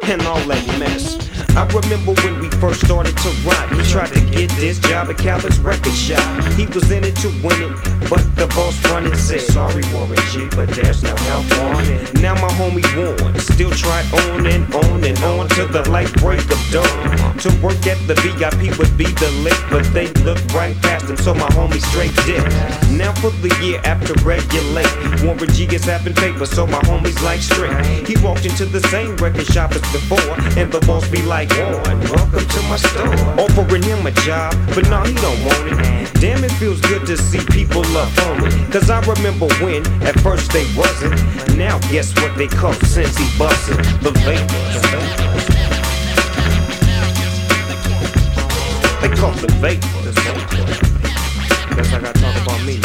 and 0.04 0.22
all 0.22 0.40
that 0.48 0.64
mess. 0.78 1.18
I 1.54 1.66
remember 1.66 2.14
when 2.22 2.40
we 2.40 2.48
first 2.62 2.84
started 2.84 3.16
to 3.16 3.28
rock. 3.42 3.68
He 3.72 3.82
tried 3.90 4.12
to 4.14 4.20
get 4.30 4.48
this 4.50 4.78
job 4.78 5.10
at 5.10 5.18
Calvin's 5.18 5.58
record 5.58 5.92
shop. 5.94 6.22
He 6.54 6.64
was 6.66 6.88
in 6.92 7.02
it 7.02 7.16
to 7.16 7.28
win 7.42 7.58
it, 7.58 7.74
but 8.08 8.22
the 8.36 8.46
boss 8.54 8.78
running 8.86 9.16
said, 9.16 9.40
Sorry, 9.40 9.82
Warren 9.92 10.22
G, 10.30 10.46
but 10.54 10.68
there's 10.68 11.02
no 11.02 11.16
help 11.26 11.50
on 11.58 11.84
it. 11.86 12.14
Now 12.22 12.34
my 12.34 12.46
homie 12.54 12.86
Warren 12.94 13.36
still 13.40 13.72
tried 13.72 14.06
on 14.14 14.46
and 14.46 14.72
on 14.76 15.02
and 15.02 15.18
on 15.24 15.48
till 15.48 15.66
the 15.66 15.90
light 15.90 16.12
break 16.22 16.38
of 16.38 16.62
dawn. 16.70 17.36
To 17.38 17.50
work 17.58 17.84
at 17.90 17.98
the 18.06 18.14
VIP 18.22 18.78
would 18.78 18.96
be 18.96 19.10
the 19.18 19.30
lick, 19.42 19.58
but 19.68 19.82
they 19.92 20.06
looked 20.22 20.46
right 20.54 20.76
past 20.82 21.10
him, 21.10 21.16
so 21.16 21.34
my 21.34 21.48
homie 21.58 21.82
straight 21.90 22.14
did. 22.22 22.46
Now 22.96 23.12
for 23.14 23.30
the 23.42 23.50
year 23.60 23.80
after 23.82 24.14
regulate, 24.22 24.86
Warren 25.24 25.50
G 25.50 25.66
gets 25.66 25.86
having 25.86 26.14
paper, 26.14 26.46
so 26.46 26.68
my 26.68 26.78
homie's 26.86 27.20
like 27.24 27.40
straight. 27.40 28.06
He 28.06 28.14
walked 28.22 28.46
into 28.46 28.66
the 28.66 28.82
same 28.94 29.16
record 29.16 29.46
shop 29.46 29.72
as 29.72 29.82
before, 29.90 30.36
and 30.56 30.70
the 30.70 30.78
boss 30.86 31.08
be 31.08 31.22
like, 31.22 31.50
Warren, 31.58 31.98
welcome 32.14 32.51
to 32.52 32.62
my 32.68 32.76
store. 32.76 33.08
Offering 33.40 33.82
him 33.82 34.06
a 34.06 34.10
job, 34.10 34.54
but 34.74 34.88
no, 34.90 35.02
he 35.02 35.14
don't 35.14 35.44
want 35.44 35.72
it. 35.72 36.20
Damn, 36.20 36.44
it 36.44 36.52
feels 36.52 36.80
good 36.82 37.06
to 37.06 37.16
see 37.16 37.40
people 37.50 37.82
love 37.90 38.12
on 38.26 38.42
me. 38.42 38.50
Cause 38.70 38.90
I 38.90 39.00
remember 39.00 39.46
when, 39.62 39.84
at 40.02 40.18
first 40.20 40.52
they 40.52 40.66
wasn't. 40.76 41.16
Now 41.56 41.78
guess 41.90 42.14
what 42.20 42.36
they 42.36 42.48
call 42.48 42.74
since 42.74 43.16
he 43.16 43.26
busted 43.38 43.78
the 44.02 44.12
vapor. 44.24 44.62
They 49.00 49.16
call 49.16 49.32
the 49.32 49.52
vapor. 49.60 49.88
Guess 51.76 51.92
I 51.92 52.00
gotta 52.00 52.20
talk 52.20 52.42
about 52.42 52.64
me. 52.66 52.76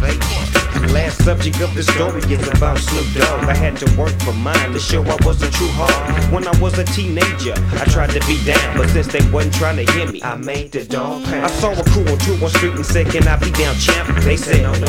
Vapor. 0.00 0.59
Last 0.88 1.24
subject 1.24 1.60
of 1.60 1.74
the 1.74 1.82
story 1.82 2.22
is 2.32 2.48
about 2.48 2.78
Snoop 2.78 3.06
Dogg. 3.14 3.44
I 3.44 3.54
had 3.54 3.76
to 3.76 3.86
work 4.00 4.12
for 4.22 4.32
mine 4.32 4.72
to 4.72 4.78
show 4.78 5.02
I 5.04 5.16
was 5.24 5.42
a 5.42 5.50
true 5.50 5.68
hog. 5.72 6.32
When 6.32 6.46
I 6.46 6.58
was 6.60 6.78
a 6.78 6.84
teenager, 6.84 7.54
I 7.80 7.84
tried 7.84 8.10
to 8.10 8.20
be 8.26 8.42
down, 8.44 8.76
but 8.76 8.88
since 8.88 9.08
they 9.08 9.22
wasn't 9.30 9.54
trying 9.54 9.84
to 9.84 9.92
hear 9.92 10.10
me, 10.10 10.22
I 10.22 10.36
made 10.36 10.72
the 10.72 10.84
dog 10.84 11.24
pound. 11.24 11.44
I 11.44 11.48
saw 11.48 11.72
a 11.72 11.84
crew 11.84 12.06
on 12.06 12.18
2 12.18 12.44
on 12.44 12.50
street 12.50 12.74
and 12.74 12.86
said, 12.86 13.06
Can 13.08 13.28
I 13.28 13.36
be 13.36 13.50
down, 13.52 13.76
champ? 13.76 14.08
They 14.24 14.36
said, 14.36 14.62
No, 14.62 14.72
no, 14.72 14.86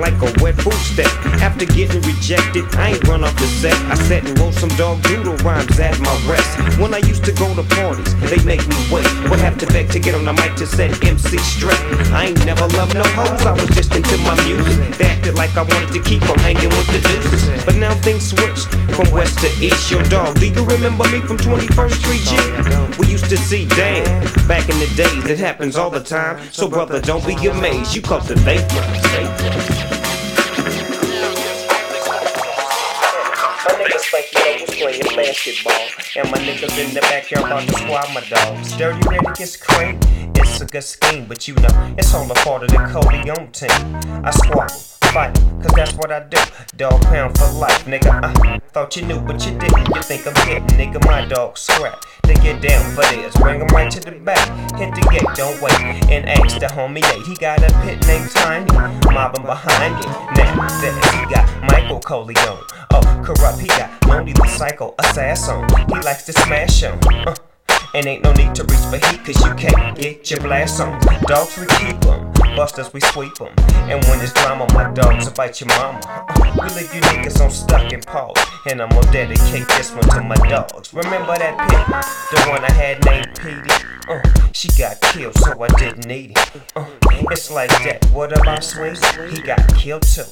like 0.00 0.16
a 0.22 0.42
wet 0.42 0.56
food. 0.56 0.70
After 1.40 1.64
getting 1.64 2.00
rejected, 2.02 2.64
I 2.74 2.92
ain't 2.92 3.08
run 3.08 3.24
off 3.24 3.34
the 3.36 3.46
set. 3.46 3.76
I 3.92 3.94
sat 3.94 4.24
and 4.26 4.38
wrote 4.38 4.54
some 4.54 4.70
dog 4.70 5.02
doodle 5.02 5.36
rhymes 5.38 5.78
at 5.78 5.98
my 6.00 6.14
rest. 6.26 6.78
When 6.78 6.94
I 6.94 6.98
used 6.98 7.24
to 7.24 7.32
go 7.32 7.54
to 7.54 7.62
parties, 7.74 8.12
they 8.30 8.42
make 8.44 8.66
me 8.66 8.76
wait. 8.92 9.06
Would 9.30 9.40
have 9.40 9.58
to 9.58 9.66
beg 9.66 9.90
to 9.90 9.98
get 9.98 10.14
on 10.14 10.24
the 10.24 10.32
mic 10.32 10.56
to 10.56 10.66
set 10.66 10.90
MC 11.04 11.38
straight. 11.38 11.80
I 12.12 12.26
ain't 12.26 12.44
never 12.44 12.66
loved 12.78 12.94
no 12.94 13.04
hoes, 13.04 13.44
I 13.44 13.52
was 13.52 13.68
just 13.76 13.94
into 13.94 14.16
my 14.18 14.34
music. 14.44 14.96
They 14.96 15.06
acted 15.06 15.34
like 15.34 15.56
I 15.56 15.62
wanted 15.62 15.92
to 15.92 16.02
keep 16.02 16.22
on 16.28 16.38
hanging 16.38 16.70
with 16.70 16.88
the 16.88 17.00
deuces. 17.06 17.64
But 17.64 17.76
now 17.76 17.94
things 18.00 18.28
switched 18.28 18.68
from 18.96 19.10
west 19.10 19.38
to 19.40 19.48
east. 19.64 19.90
Your 19.90 20.02
dog, 20.04 20.38
do 20.40 20.46
you 20.46 20.64
remember 20.64 21.04
me 21.10 21.20
from 21.20 21.36
21st 21.36 21.94
Street 22.00 22.24
G? 22.24 22.36
We 22.98 23.06
used 23.06 23.28
to 23.30 23.36
see 23.36 23.66
Dan 23.66 24.24
back 24.48 24.68
in 24.68 24.78
the 24.78 24.90
days. 24.96 25.24
It 25.26 25.38
happens 25.38 25.76
all 25.76 25.90
the 25.90 26.02
time. 26.02 26.40
So 26.52 26.68
brother, 26.68 27.00
don't 27.00 27.26
be 27.26 27.34
amazed. 27.46 27.94
You 27.94 28.02
caught 28.02 28.26
basketball. 35.44 36.22
And 36.22 36.30
my 36.30 36.38
niggas 36.38 36.78
in 36.78 36.94
the 36.94 37.00
backyard 37.00 37.46
about 37.46 37.68
to 37.68 37.74
squad 37.74 38.14
my 38.14 38.20
dogs. 38.28 38.76
Dirty 38.76 39.00
ready 39.08 39.26
gets 39.36 39.56
cranked. 39.56 40.06
It's 40.36 40.60
a 40.60 40.66
good 40.66 40.84
scheme, 40.84 41.26
but 41.26 41.46
you 41.48 41.54
know, 41.54 41.94
it's 41.98 42.14
all 42.14 42.30
a 42.30 42.34
part 42.34 42.62
of 42.62 42.70
the 42.70 42.76
Coleon 42.76 43.50
team. 43.52 44.24
I 44.24 44.30
squabble. 44.30 44.89
Fight, 45.12 45.34
cause 45.60 45.72
that's 45.74 45.92
what 45.94 46.12
I 46.12 46.20
do. 46.20 46.38
Dog 46.76 47.02
pound 47.02 47.36
for 47.36 47.50
life, 47.54 47.84
nigga. 47.84 48.20
I 48.22 48.58
thought 48.70 48.96
you 48.96 49.04
knew, 49.06 49.18
but 49.20 49.44
you 49.44 49.58
didn't. 49.58 49.94
You 49.94 50.02
think 50.02 50.24
I'm 50.24 50.34
kidding, 50.34 50.66
nigga. 50.78 51.04
My 51.04 51.24
dog 51.26 51.58
scrap. 51.58 52.04
They 52.22 52.34
get 52.34 52.62
down 52.62 52.94
for 52.94 53.02
this, 53.02 53.34
bring 53.36 53.60
'em 53.60 53.66
right 53.68 53.90
to 53.90 53.98
the 53.98 54.12
back. 54.12 54.46
Hit 54.78 54.94
the 54.94 55.00
gate, 55.10 55.26
don't 55.34 55.60
wait, 55.60 55.80
and 56.10 56.28
ask 56.28 56.60
the 56.60 56.66
homie 56.66 57.02
Nate. 57.02 57.26
He 57.26 57.34
got 57.34 57.58
a 57.58 57.72
pit 57.82 58.06
named 58.06 58.30
Tiny, 58.30 58.70
mobbing 59.12 59.44
behind 59.44 59.98
it. 59.98 60.06
Now 60.36 60.68
that 60.68 61.26
he 61.26 61.34
got 61.34 61.72
Michael 61.72 61.98
Corleone. 62.00 62.62
Oh, 62.92 63.00
Kurupt, 63.24 63.58
he 63.58 63.66
got 63.66 63.90
Lonely 64.06 64.32
the 64.32 64.46
Psycho 64.46 64.94
Assassin. 65.00 65.66
He 65.88 66.00
likes 66.02 66.24
to 66.26 66.32
smash 66.32 66.84
'em. 66.84 67.00
Uh, 67.26 67.34
and 67.94 68.06
ain't 68.06 68.22
no 68.24 68.32
need 68.34 68.54
to 68.54 68.64
reach 68.64 68.86
for 68.90 68.96
heat, 69.08 69.24
cause 69.24 69.44
you 69.44 69.54
can't 69.54 69.96
get 69.96 70.30
your 70.30 70.40
blast 70.40 70.80
on. 70.80 71.00
Dogs, 71.22 71.56
we 71.58 71.66
keep 71.66 72.04
'em. 72.06 72.32
Busters, 72.56 72.92
we 72.92 73.00
sweep 73.00 73.40
'em. 73.40 73.54
And 73.88 74.04
when 74.06 74.20
it's 74.20 74.32
drama, 74.32 74.66
my 74.74 74.90
dogs 74.92 75.26
will 75.26 75.32
bite 75.32 75.60
your 75.60 75.68
mama. 75.68 76.00
Uh, 76.06 76.52
we 76.62 76.68
leave 76.70 76.94
you 76.94 77.00
niggas 77.00 77.40
on 77.42 77.50
stuck 77.50 77.92
and 77.92 78.04
pause. 78.06 78.36
And 78.68 78.82
I'm 78.82 78.88
gonna 78.90 79.10
dedicate 79.12 79.66
this 79.68 79.90
one 79.92 80.08
to 80.10 80.20
my 80.22 80.36
dogs. 80.48 80.92
Remember 80.92 81.36
that 81.38 81.56
pit? 81.68 81.86
The 82.30 82.50
one 82.50 82.64
I 82.64 82.72
had 82.72 83.04
named 83.04 83.38
Petey? 83.40 83.70
Uh, 84.08 84.20
she 84.52 84.68
got 84.76 85.00
killed, 85.00 85.36
so 85.38 85.62
I 85.62 85.68
didn't 85.78 86.06
need 86.06 86.32
it. 86.32 86.50
Uh, 86.74 86.84
it's 87.30 87.50
like 87.50 87.70
that. 87.84 88.04
What 88.12 88.36
about 88.36 88.64
Sweet? 88.64 88.98
He 89.30 89.40
got 89.40 89.62
killed 89.76 90.02
too, 90.02 90.24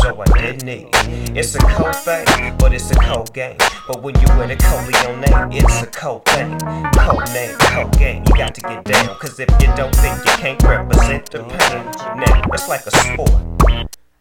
so 0.00 0.22
I 0.22 0.40
didn't 0.40 0.62
need 0.64 0.88
it. 0.92 1.36
It's 1.36 1.54
a 1.56 1.58
cold 1.58 1.96
thing, 1.96 2.56
but 2.58 2.72
it's 2.72 2.90
a 2.92 2.94
cold 2.94 3.32
game. 3.34 3.56
But 3.88 4.02
when 4.02 4.14
you 4.20 4.28
wear 4.36 4.46
the 4.46 4.56
Coleon 4.56 5.20
name, 5.20 5.52
it's 5.52 5.82
a 5.82 5.86
cold 5.86 6.24
thing. 6.26 6.56
Cold 7.04 7.28
name, 7.34 7.54
cold 7.58 7.98
game. 7.98 8.24
You 8.26 8.34
got 8.34 8.54
to 8.54 8.62
get 8.62 8.82
down, 8.84 9.14
cause 9.18 9.38
if 9.38 9.50
you 9.60 9.68
don't 9.76 9.94
think 9.96 10.16
you 10.24 10.32
can't 10.38 10.62
represent 10.62 11.30
the 11.30 11.44
pain, 11.44 11.84
now 12.16 12.42
it's 12.50 12.66
like 12.66 12.86
a 12.86 12.90
sport. 12.90 13.30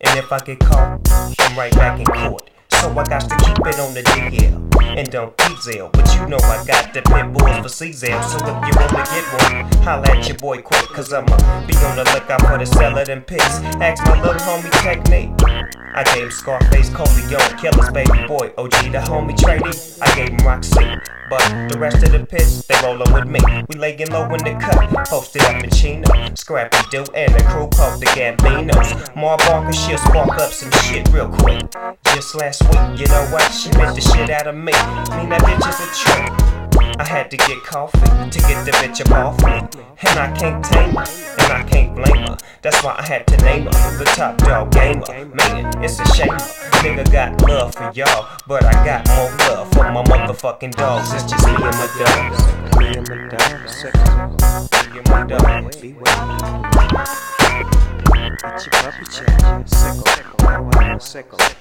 And 0.02 0.20
if 0.20 0.30
I 0.34 0.40
get 0.40 0.60
caught, 0.60 1.00
I'm 1.40 1.58
right 1.58 1.74
back 1.76 1.98
in 2.00 2.06
court. 2.06 2.50
So 2.82 2.90
I 2.92 3.04
got 3.04 3.22
to 3.30 3.36
keep 3.46 3.66
it 3.66 3.80
on 3.80 3.94
the 3.94 4.04
DL 4.04 4.64
and 4.98 5.10
don't 5.10 5.36
diesel. 5.38 5.90
But 5.94 6.14
you 6.16 6.26
know 6.28 6.38
I 6.38 6.64
got 6.66 6.94
the 6.94 7.02
pit 7.02 7.34
bulls 7.34 7.58
for 7.58 7.86
Czel. 7.86 8.24
So 8.24 8.38
if 8.38 8.58
you 8.68 8.74
wanna 8.76 9.04
get 9.10 9.26
one, 9.42 9.84
holla 9.84 10.10
at 10.10 10.28
your 10.28 10.38
boy 10.38 10.62
quick. 10.62 10.88
Cause 10.90 11.14
I'ma 11.14 11.36
be 11.66 11.76
on 11.78 11.96
the 11.96 12.04
lookout 12.14 12.42
for 12.42 12.58
the 12.58 12.66
seller 12.66 13.06
and 13.08 13.26
pics. 13.26 13.60
Ask 13.82 14.04
my 14.06 14.22
little 14.22 14.40
homie 14.42 14.72
technique. 14.84 15.32
I 15.96 16.04
gave 16.04 16.24
him 16.24 16.32
Scarface, 16.32 16.90
Coleon, 16.90 17.58
Killer's 17.58 17.92
baby 17.92 18.28
boy, 18.28 18.52
OG 18.58 18.92
the 18.92 19.00
homie 19.00 19.38
trading. 19.38 19.74
I 20.02 20.16
gave 20.16 20.30
him 20.30 20.46
Roxy. 20.46 20.98
But 21.30 21.70
the 21.70 21.80
rest 21.80 22.04
of 22.04 22.12
the 22.12 22.26
pits, 22.26 22.66
they 22.68 22.76
rollin' 22.84 23.12
with 23.14 23.26
me. 23.26 23.40
We 23.70 23.80
layin' 23.80 24.10
low 24.12 24.26
in 24.26 24.44
the 24.44 24.58
cut, 24.60 25.08
posted 25.08 25.42
up 25.44 25.64
in 25.64 25.70
Chino. 25.72 26.08
Scrappy 26.36 26.78
Doo 26.92 27.06
and 27.16 27.34
the 27.34 27.44
crew 27.44 27.68
called 27.70 28.02
the 28.02 28.08
Gambinos. 28.08 29.16
Mar 29.16 29.38
Barker, 29.38 29.74
she'll 29.74 29.98
spark 29.98 30.30
up 30.40 30.52
some 30.52 30.72
shit 30.84 31.08
real 31.10 31.30
quick. 31.30 31.64
Just 32.14 32.36
last 32.36 32.63
you 32.98 33.06
know 33.08 33.26
what? 33.32 33.52
She 33.52 33.70
bit 33.72 33.96
the 33.96 34.02
shit 34.02 34.30
out 34.30 34.46
of 34.48 34.56
me. 34.56 34.74
Mean 35.16 35.30
that 35.30 35.42
bitch 35.42 35.70
is 35.70 35.80
a 35.80 35.88
trick. 35.96 36.32
I 37.00 37.04
had 37.04 37.32
to 37.32 37.38
get 37.38 37.64
coffee 37.64 38.00
to 38.00 38.40
get 38.40 38.66
the 38.66 38.72
bitch 38.72 39.02
up 39.02 39.12
off 39.12 39.44
me. 39.44 39.52
And 40.06 40.20
I 40.20 40.32
can't 40.38 40.64
tame 40.64 40.96
her, 40.96 41.06
and 41.40 41.52
I 41.52 41.64
can't 41.68 41.96
blame 41.96 42.28
her. 42.28 42.38
That's 42.62 42.84
why 42.84 42.96
I 42.98 43.02
had 43.06 43.26
to 43.28 43.38
name 43.38 43.66
her 43.66 43.98
the 43.98 44.06
top 44.06 44.38
dog 44.38 44.72
gamer. 44.72 45.26
Man, 45.34 45.84
it's 45.84 46.00
a 46.00 46.06
shame. 46.14 46.38
Nigga 46.84 47.12
got 47.12 47.42
love 47.48 47.74
for 47.76 47.92
y'all, 47.94 48.28
but 48.48 48.64
I 48.64 48.74
got 48.86 49.08
more 49.10 49.32
love 49.48 49.72
for 49.74 49.92
my 49.92 50.04
motherfucking 50.04 50.76
dogs. 50.76 51.12
It's 51.14 51.24
just 51.24 51.46
me 51.46 51.54
and 51.54 51.64
my 51.64 51.88
dogs. 52.00 52.44
Me 52.78 52.96
and 52.98 53.10
my 53.10 53.28
dogs. 53.38 53.84
Me 54.84 55.00
and 55.00 55.10
my 55.10 55.24
dogs. 55.28 55.78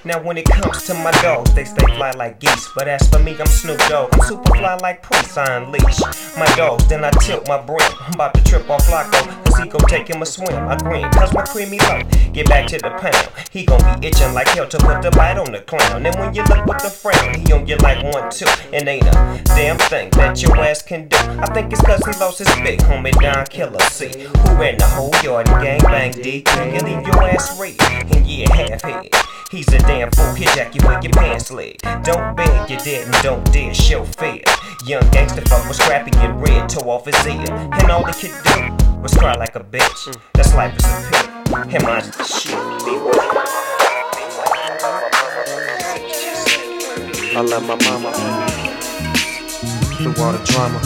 Now 0.05 0.21
when 0.21 0.37
it 0.37 0.45
comes 0.45 0.83
to 0.85 0.93
my 0.93 1.11
dogs, 1.21 1.53
they 1.53 1.65
stay 1.65 1.85
fly 1.95 2.11
like 2.11 2.39
geese. 2.39 2.69
But 2.75 2.87
as 2.87 3.07
for 3.09 3.19
me, 3.19 3.35
I'm 3.39 3.45
Snoop 3.47 3.79
Dogg. 3.89 4.13
I'm 4.13 4.21
super 4.21 4.55
fly 4.55 4.75
like 4.75 5.01
Prince, 5.01 5.37
I 5.37 5.57
unleash 5.57 5.99
my 6.37 6.45
dogs. 6.55 6.87
Then 6.87 7.03
I 7.03 7.11
tilt 7.11 7.47
my 7.47 7.61
brim. 7.61 7.79
I'm 7.99 8.13
about 8.13 8.33
to 8.35 8.43
trip 8.43 8.69
off 8.69 8.85
Flacco, 8.87 9.23
cause 9.45 9.57
he 9.59 9.69
gon' 9.69 9.81
take 9.87 10.07
him 10.09 10.21
a 10.21 10.25
swim. 10.25 10.53
I 10.53 10.77
grin, 10.77 11.09
cause 11.11 11.33
my 11.33 11.43
creamy 11.43 11.79
low. 11.79 12.01
Get 12.31 12.47
back 12.47 12.67
to 12.67 12.77
the 12.77 12.91
pound. 12.91 13.29
He 13.51 13.65
gon' 13.65 13.79
be 13.99 14.07
itching 14.07 14.33
like 14.33 14.47
hell 14.49 14.67
to 14.67 14.77
put 14.77 15.01
the 15.01 15.11
bite 15.11 15.37
on 15.37 15.51
the 15.51 15.61
clown. 15.61 16.05
And 16.05 16.15
when 16.15 16.33
you 16.33 16.43
look 16.43 16.65
with 16.65 16.81
the 16.81 16.89
frown, 16.89 17.35
he 17.35 17.51
on 17.53 17.67
you 17.67 17.75
like 17.77 18.03
one, 18.03 18.31
two. 18.31 18.47
And 18.71 18.87
ain't 18.87 19.05
a 19.05 19.41
damn 19.45 19.77
thing 19.77 20.09
that 20.11 20.41
your 20.41 20.57
ass 20.57 20.81
can 20.81 21.07
do. 21.07 21.17
I 21.17 21.47
think 21.53 21.71
it's 21.71 21.81
cause 21.81 22.01
he 22.05 22.19
lost 22.19 22.39
his 22.39 22.47
big 22.63 22.79
homie 22.81 23.11
Don 23.21 23.45
Killer. 23.47 23.79
See, 23.91 24.11
who 24.23 24.55
ran 24.55 24.77
the 24.77 24.87
whole 24.87 25.13
yard 25.23 25.49
and 25.49 25.63
gang 25.63 25.79
bang 25.81 26.11
DQ 26.11 26.52
and 26.57 26.83
leave 26.83 27.05
your 27.05 27.23
ass 27.23 27.59
red. 27.59 27.75
And 28.15 28.25
yeah, 28.25 28.53
half 28.53 28.81
head. 28.81 29.09
He's 29.51 29.67
a 29.73 29.77
damn 29.79 30.11
fool, 30.11 30.33
he'll 30.33 30.53
jack 30.55 30.73
you 30.75 30.81
with 30.87 31.03
your 31.03 31.13
pants 31.13 31.51
leg. 31.51 31.79
Don't 32.03 32.35
beg 32.35 32.69
your 32.69 32.79
dad 32.79 33.05
and 33.05 33.23
don't 33.23 33.53
dare 33.53 33.73
show 33.73 34.03
fear. 34.03 34.41
Young 34.85 35.07
gangster 35.11 35.41
fuck 35.41 35.67
was 35.67 35.77
scrappy 35.77 36.11
and 36.17 36.41
red, 36.41 36.67
toe 36.69 36.89
off 36.89 37.05
his 37.05 37.27
ear. 37.27 37.45
And 37.49 37.91
all 37.91 38.03
he 38.03 38.13
could 38.13 38.43
do 38.43 39.01
was 39.01 39.13
cry 39.13 39.35
like 39.35 39.55
a 39.55 39.59
bitch. 39.59 40.17
That's 40.33 40.53
life 40.55 40.75
is 40.77 40.85
a 40.85 41.09
pit. 41.11 41.75
And 41.75 41.83
my 41.83 42.01
shit. 42.23 43.43
I 47.35 47.41
love 47.41 47.65
my 47.67 47.75
mama 47.75 48.11
through 49.97 50.23
all 50.23 50.31
the 50.33 50.37
drama. 50.45 50.79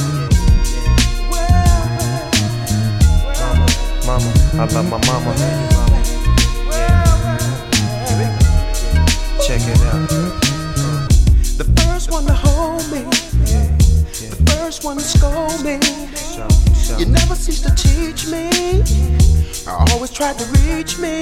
Mama, 4.06 4.32
I 4.60 4.66
love 4.66 4.90
my 4.90 4.98
mama. 5.06 5.34
Check 9.46 9.62
it 9.62 9.80
out. 9.86 10.10
The 11.58 11.64
first 11.82 12.10
one 12.10 12.26
to 12.26 12.34
hold 12.34 12.82
me, 12.92 13.04
the 13.04 14.52
first 14.52 14.84
one 14.84 14.98
to 14.98 15.04
scold 15.04 15.64
me. 15.64 16.67
You 16.96 17.06
never 17.06 17.36
cease 17.36 17.62
to 17.62 17.70
teach 17.76 18.28
me. 18.32 18.50
I 19.68 19.86
always 19.92 20.10
tried 20.10 20.40
to 20.40 20.46
reach 20.64 20.98
me. 20.98 21.20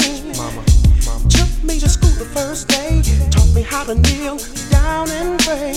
Took 1.28 1.50
me 1.64 1.80
to 1.80 1.90
school 1.90 2.12
the 2.22 2.30
first 2.34 2.68
day, 2.68 3.02
taught 3.32 3.52
me 3.56 3.64
how 3.64 3.84
to 3.84 3.96
kneel 3.96 4.38
down 4.70 5.10
and 5.10 5.40
pray. 5.40 5.74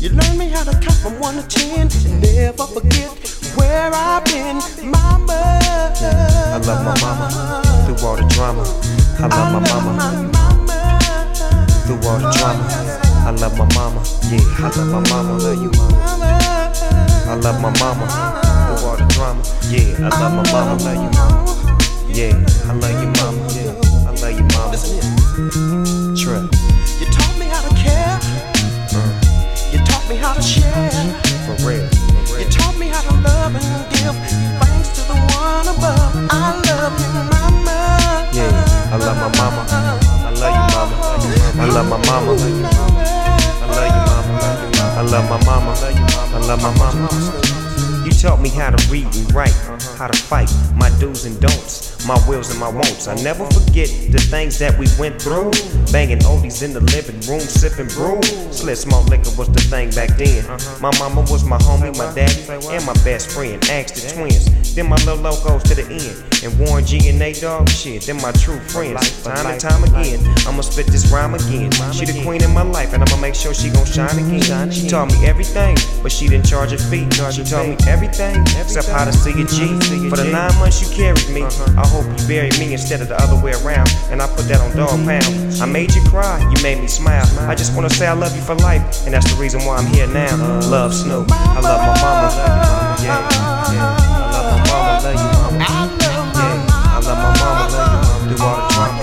You 0.00 0.08
learned 0.08 0.38
me 0.38 0.48
how 0.48 0.64
to 0.64 0.72
count 0.80 0.96
from 1.04 1.20
one 1.20 1.36
to 1.36 1.46
ten, 1.46 1.88
never 2.20 2.66
forget 2.66 3.10
where 3.54 3.92
I've 3.92 4.24
been, 4.24 4.56
mama. 4.82 5.60
I 5.60 6.56
love 6.64 6.82
my 6.82 6.98
mama 7.02 7.62
through 7.84 8.08
all 8.08 8.16
the 8.16 8.26
drama. 8.32 8.64
I 9.20 9.26
love 9.28 9.52
my 9.52 9.60
mama 9.60 10.22
through 11.84 12.08
all 12.08 12.18
the 12.18 12.30
drama. 12.32 12.64
I 13.26 13.30
love 13.30 13.58
my 13.58 13.68
mama, 13.74 14.02
yeah. 14.30 14.40
I 14.58 14.72
love 14.74 14.90
my 14.90 15.00
mama, 15.10 15.38
love 15.38 15.62
you, 15.62 15.70
mama. 15.78 16.72
I 17.28 17.34
love 17.34 17.60
my 17.60 17.70
mama 17.78 18.41
through 18.76 18.88
all 18.88 18.96
the 18.96 19.06
drama, 19.06 19.42
yeah. 19.68 20.08
I 20.08 20.20
love 20.20 20.32
my 20.34 20.42
mama, 20.52 20.82
love 20.82 20.96
you, 20.96 21.10
mama. 21.18 21.52
Yeah, 22.08 22.34
I 22.68 22.72
love 22.74 22.96
you, 23.00 23.08
mama. 23.20 23.40
Yeah, 23.52 23.72
I 24.06 24.12
love 24.20 24.36
you, 24.38 24.46
mama. 24.54 24.76
Trip. 26.16 26.44
You 27.00 27.06
taught 27.10 27.36
me 27.38 27.46
how 27.46 27.62
to 27.62 27.74
care. 27.74 28.18
Uh. 28.92 29.10
You 29.72 29.78
taught 29.84 30.08
me 30.08 30.16
how 30.16 30.34
to 30.34 30.42
share. 30.42 30.90
For 31.46 31.56
real. 31.66 31.88
You 32.38 32.48
taught 32.50 32.76
me 32.78 32.88
how 32.88 33.02
to 33.02 33.14
love 33.20 33.54
and 33.56 33.90
give 33.92 34.16
thanks 34.60 34.88
to 34.96 35.02
the 35.08 35.16
one 35.36 35.68
above. 35.68 36.12
I 36.30 36.60
love 36.68 36.94
you, 37.00 37.08
mama. 37.32 38.28
Yeah, 38.32 38.92
I 38.92 38.96
love 38.96 39.16
my 39.16 39.28
mama. 39.38 39.66
I 39.68 40.30
love 40.36 40.56
you, 40.56 40.66
mama. 40.76 40.96
I 41.60 41.66
love 41.66 41.88
my 41.88 41.96
mama. 42.06 42.32
I 42.32 42.36
love 42.36 42.48
you, 42.48 42.62
mama. 42.62 43.02
I 44.94 45.02
love 45.02 45.26
my 45.30 45.38
mama. 45.44 45.72
I 46.34 46.38
love 46.46 46.62
my 46.62 46.70
mama. 46.78 47.51
You 48.04 48.10
taught 48.10 48.40
me 48.40 48.48
how 48.48 48.70
to 48.70 48.90
read 48.90 49.06
and 49.14 49.32
write, 49.32 49.54
how 49.96 50.08
to 50.08 50.18
fight, 50.18 50.50
my 50.74 50.90
do's 50.98 51.24
and 51.24 51.38
don'ts, 51.40 52.04
my 52.06 52.18
wills 52.28 52.50
and 52.50 52.58
my 52.58 52.68
wants. 52.68 53.06
I 53.06 53.14
never 53.22 53.44
forget 53.46 53.88
the 54.10 54.18
things 54.18 54.58
that 54.58 54.76
we 54.76 54.86
went 54.98 55.22
through. 55.22 55.52
Banging 55.92 56.18
oldies 56.20 56.62
in 56.62 56.72
the 56.72 56.80
living 56.80 57.20
room, 57.30 57.40
sipping 57.40 57.86
brew. 57.94 58.20
Slit 58.50 58.78
small 58.78 59.04
liquor 59.04 59.30
was 59.38 59.48
the 59.50 59.60
thing 59.60 59.90
back 59.90 60.16
then. 60.18 60.44
My 60.80 60.90
mama 60.98 61.20
was 61.30 61.44
my 61.44 61.58
homie, 61.58 61.96
my 61.96 62.12
daddy, 62.14 62.42
and 62.74 62.84
my 62.84 62.94
best 63.04 63.30
friend. 63.30 63.62
Asked 63.70 63.94
the 63.94 64.14
twins. 64.14 64.74
Then 64.74 64.88
my 64.88 64.96
little 65.04 65.18
locos 65.18 65.62
to 65.64 65.74
the 65.74 65.84
end. 65.84 66.16
And 66.42 66.58
Warren 66.58 66.84
G 66.84 67.08
and 67.08 67.18
Nate 67.18 67.40
Dogg, 67.40 67.68
shit, 67.68 68.02
then 68.02 68.16
my 68.20 68.32
true 68.32 68.58
friends. 68.58 69.22
Time 69.22 69.46
and 69.46 69.60
time 69.60 69.84
again, 69.84 70.18
I'ma 70.48 70.62
spit 70.62 70.86
this 70.86 71.12
rhyme 71.12 71.34
again. 71.34 71.70
She 71.92 72.04
the 72.04 72.20
queen 72.24 72.42
in 72.42 72.52
my 72.52 72.62
life, 72.62 72.94
and 72.94 73.02
I'ma 73.02 73.20
make 73.20 73.36
sure 73.36 73.54
she 73.54 73.70
gon' 73.70 73.84
shine 73.84 74.18
again. 74.18 74.70
She 74.72 74.88
taught 74.88 75.12
me 75.12 75.26
everything, 75.26 75.76
but 76.02 76.10
she 76.10 76.26
didn't 76.26 76.46
charge 76.46 76.72
a 76.72 76.78
fee. 76.78 77.06
She 77.30 77.44
taught 77.44 77.68
me 77.68 77.76
everything, 77.92 78.40
except 78.56 78.88
how 78.88 79.04
to 79.04 79.12
see 79.12 79.36
a 79.36 79.44
G. 79.44 79.76
For 80.08 80.16
the 80.16 80.24
nine 80.24 80.54
months 80.58 80.80
you 80.80 80.88
carried 80.96 81.28
me, 81.28 81.42
I 81.76 81.86
hope 81.86 82.08
you 82.08 82.26
bury 82.26 82.50
me 82.58 82.72
instead 82.72 83.00
of 83.02 83.08
the 83.08 83.16
other 83.20 83.36
way 83.36 83.52
around. 83.62 83.88
And 84.10 84.22
I 84.22 84.26
put 84.26 84.48
that 84.48 84.60
on 84.64 84.74
dog 84.74 84.96
pound. 85.04 85.28
I 85.60 85.66
made 85.66 85.94
you 85.94 86.02
cry, 86.08 86.40
you 86.40 86.62
made 86.62 86.80
me 86.80 86.88
smile. 86.88 87.26
I 87.46 87.54
just 87.54 87.76
wanna 87.76 87.90
say 87.90 88.06
I 88.06 88.14
love 88.14 88.34
you 88.34 88.42
for 88.42 88.54
life, 88.56 88.82
and 89.04 89.12
that's 89.12 89.28
the 89.30 89.38
reason 89.38 89.60
why 89.64 89.76
I'm 89.76 89.86
here 89.92 90.06
now. 90.06 90.32
Love 90.70 90.94
Snoop, 90.94 91.30
I 91.30 91.60
love 91.60 91.80
my 91.84 91.94
mama. 92.00 92.28
Yeah, 93.04 93.20
yeah. 93.76 93.96
I 94.00 94.32
love 94.32 94.46
my 94.52 94.58
mama, 94.72 94.92
love 95.04 95.18
you, 95.22 95.28
mama. 95.36 95.58
Yeah, 95.60 95.92
I 96.88 97.00
love 97.06 97.18
my 97.20 97.30
mama, 97.40 97.64
love 97.72 97.84
you, 97.84 97.88
mama. 97.92 98.28
Do 98.28 98.42
all 98.42 98.56
the 98.56 98.72
drama, 98.72 99.02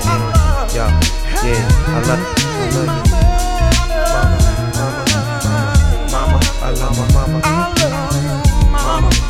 yeah. 0.74 0.90
love, 2.08 2.22
I 2.28 2.86
love 2.88 3.06
you. 3.06 3.09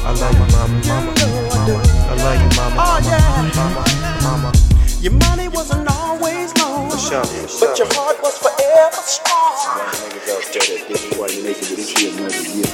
I 0.09 0.13
love 0.13 0.33
you, 0.33 0.39
mama. 0.39 0.81
Mama, 0.89 1.13
mama, 1.53 1.85
I 2.09 2.15
love 2.17 2.41
you, 2.41 2.49
mama. 2.57 2.81
Oh, 2.81 2.97
Mama, 3.53 3.83
mama. 4.23 4.49
Your 5.01 5.13
money 5.13 5.47
wasn't 5.49 5.87
always 5.87 6.49
long, 6.57 6.89
For 6.89 6.97
sure, 6.97 7.23
for 7.23 7.67
but 7.67 7.77
your 7.77 7.87
heart 7.93 8.17
was 8.23 8.35
forever 8.41 9.01
strong. 9.05 9.53
Niggas 10.09 10.33
out 10.33 10.49
there 10.49 10.65
that 10.65 10.87
did 10.89 11.13
why 11.13 11.27
you 11.27 11.43
making 11.43 11.75
this 11.77 11.89
shit 11.93 12.17
another 12.17 12.41
year. 12.41 12.65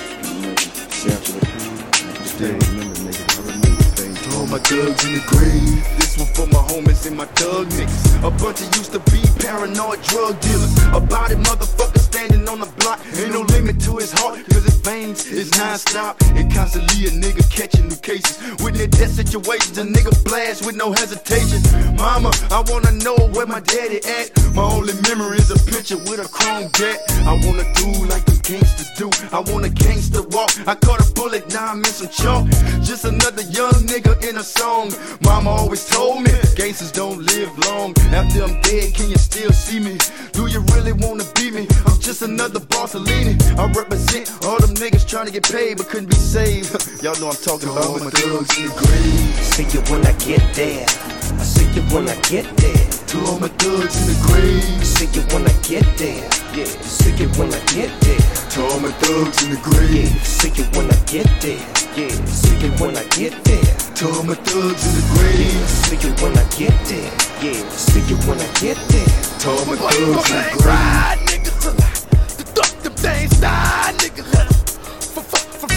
Sample 0.96 1.36
the 1.36 1.46
pound. 1.52 2.24
Stay 2.24 2.52
remember, 2.56 3.04
nigga. 3.04 3.28
I 3.28 3.52
remember 3.52 3.84
things. 4.00 4.22
To 4.24 4.38
all 4.40 4.48
my 4.48 4.60
thugs 4.60 5.04
in 5.04 5.12
the 5.20 5.24
grave. 5.28 5.84
This 6.00 6.16
one 6.18 6.32
for 6.32 6.48
my 6.56 6.64
homies 6.72 7.06
and 7.06 7.18
my 7.18 7.26
thug 7.36 7.68
niggas. 7.76 8.24
A 8.24 8.32
bunch 8.32 8.62
of 8.64 8.72
used 8.80 8.94
to 8.94 9.00
be 9.12 9.20
paranoid 9.44 10.02
drug 10.08 10.40
dealers. 10.40 10.72
A 10.96 11.02
body 11.02 11.36
motherfucker 11.36 11.95
standing 12.16 12.48
on 12.48 12.60
the 12.62 12.72
block. 12.80 13.00
Ain't 13.20 13.34
no 13.34 13.42
limit 13.42 13.78
to 13.82 13.98
his 13.98 14.12
heart, 14.14 14.40
cause 14.50 14.64
his 14.64 14.80
veins 14.88 15.26
is 15.28 15.52
non-stop. 15.58 16.16
And 16.40 16.48
constantly 16.54 17.08
a 17.08 17.12
nigga 17.12 17.44
catching 17.52 17.90
new 17.90 17.98
cases. 17.98 18.40
With 18.64 18.76
their 18.76 18.88
death 18.88 19.12
situations, 19.12 19.78
a 19.78 19.84
nigga 19.84 20.14
blast 20.24 20.66
with 20.66 20.78
no 20.78 20.94
hesitation. 20.94 21.60
Mama, 21.98 22.32
I 22.52 22.64
wanna 22.72 22.94
know 23.04 23.18
where 23.36 23.46
my 23.46 23.60
daddy 23.60 24.00
at. 24.18 24.32
My 24.56 24.64
only 24.64 24.94
memory 25.10 25.38
is 25.38 25.52
a 25.52 25.60
picture 25.72 25.98
with 26.08 26.20
a 26.24 26.30
chrome 26.32 26.72
jet. 26.80 27.04
I 27.28 27.34
wanna 27.44 27.68
do 27.76 27.90
like 28.08 28.24
the 28.24 28.40
gangsters 28.48 28.92
do. 28.96 29.12
I 29.36 29.42
wanna 29.52 29.70
gangster 29.70 30.24
walk. 30.32 30.52
I 30.66 30.76
caught 30.76 31.02
a 31.06 31.08
bullet, 31.14 31.44
now 31.54 31.68
I'm 31.74 31.80
in 31.80 31.94
some 32.00 32.08
chalk. 32.08 32.48
Just 32.80 33.04
another 33.04 33.44
young 33.60 33.76
nigga 33.92 34.14
in 34.24 34.38
a 34.38 34.44
song. 34.44 34.94
Mama 35.26 35.50
always 35.50 35.86
told 35.86 36.24
me, 36.24 36.32
gangsters 36.56 36.94
don't 36.94 37.20
live 37.34 37.52
long. 37.68 37.94
After 38.16 38.44
I'm 38.46 38.62
dead, 38.62 38.94
can 38.96 39.10
you 39.10 39.18
still 39.18 39.52
see 39.52 39.80
me? 39.80 39.98
Do 40.32 40.48
you 40.48 40.62
really 40.74 40.94
wanna 40.94 41.26
be 41.36 41.52
me? 41.52 41.68
I'm 41.86 42.00
just 42.06 42.22
another 42.22 42.60
Barcelini. 42.60 43.34
I 43.58 43.66
represent 43.74 44.30
all 44.46 44.60
them 44.62 44.78
niggas 44.78 45.10
trying 45.10 45.26
to 45.26 45.32
get 45.34 45.42
paid 45.50 45.78
but 45.78 45.90
couldn't 45.90 46.10
be 46.10 46.16
saved. 46.16 46.70
Y'all 47.04 47.18
know 47.18 47.34
I'm 47.34 47.42
talking 47.42 47.68
about 47.68 47.98
my 47.98 48.14
thugs 48.14 48.54
in 48.62 48.70
the 48.70 48.74
grave. 48.78 49.34
See 49.42 49.66
you 49.74 49.82
when 49.90 50.06
I 50.06 50.14
get 50.22 50.46
there. 50.54 50.86
I 50.86 51.42
see 51.42 51.66
you 51.74 51.82
when 51.90 52.06
I 52.08 52.14
get 52.30 52.46
there. 52.62 52.86
To 53.10 53.18
all 53.26 53.40
my 53.42 53.50
thugs 53.58 53.98
in 53.98 54.14
the 54.14 54.18
grave. 54.22 54.86
See 54.86 55.10
you 55.18 55.26
when 55.34 55.50
I 55.50 55.54
get 55.66 55.82
there. 55.98 56.22
Yeah. 56.54 56.70
See 56.86 57.10
you 57.18 57.26
when 57.42 57.50
I 57.50 57.58
get 57.74 57.90
there. 58.06 58.22
To 58.54 58.58
all 58.70 58.80
my 58.86 58.94
thugs 59.02 59.42
in 59.42 59.58
the 59.58 59.62
grave. 59.66 59.90
Yeah. 59.90 60.22
See 60.22 60.54
you 60.54 60.66
when 60.78 60.86
I 60.86 60.98
get 61.10 61.26
there. 61.42 61.66
Yeah. 61.98 62.14
See 62.30 62.54
you 62.62 62.70
when 62.78 62.94
I 62.94 63.04
get 63.18 63.34
there. 63.50 63.66
To 63.66 64.06
all 64.14 64.24
my 64.30 64.38
thugs 64.46 64.86
in 64.86 64.94
the 64.94 65.06
grave. 65.18 65.58
See 65.90 65.98
you 66.06 66.14
when 66.22 66.38
I 66.38 66.46
get 66.54 66.76
there. 66.86 67.10
Yeah. 67.42 67.58
See 67.74 68.06
you 68.06 68.18
when 68.30 68.38
I 68.38 68.50
get 68.62 68.78
there. 68.94 69.10
To 69.42 69.50
all 69.50 69.66
my 69.66 69.74
thugs 69.74 70.30
in 70.30 70.38
the 70.38 70.62
grave. 70.62 71.35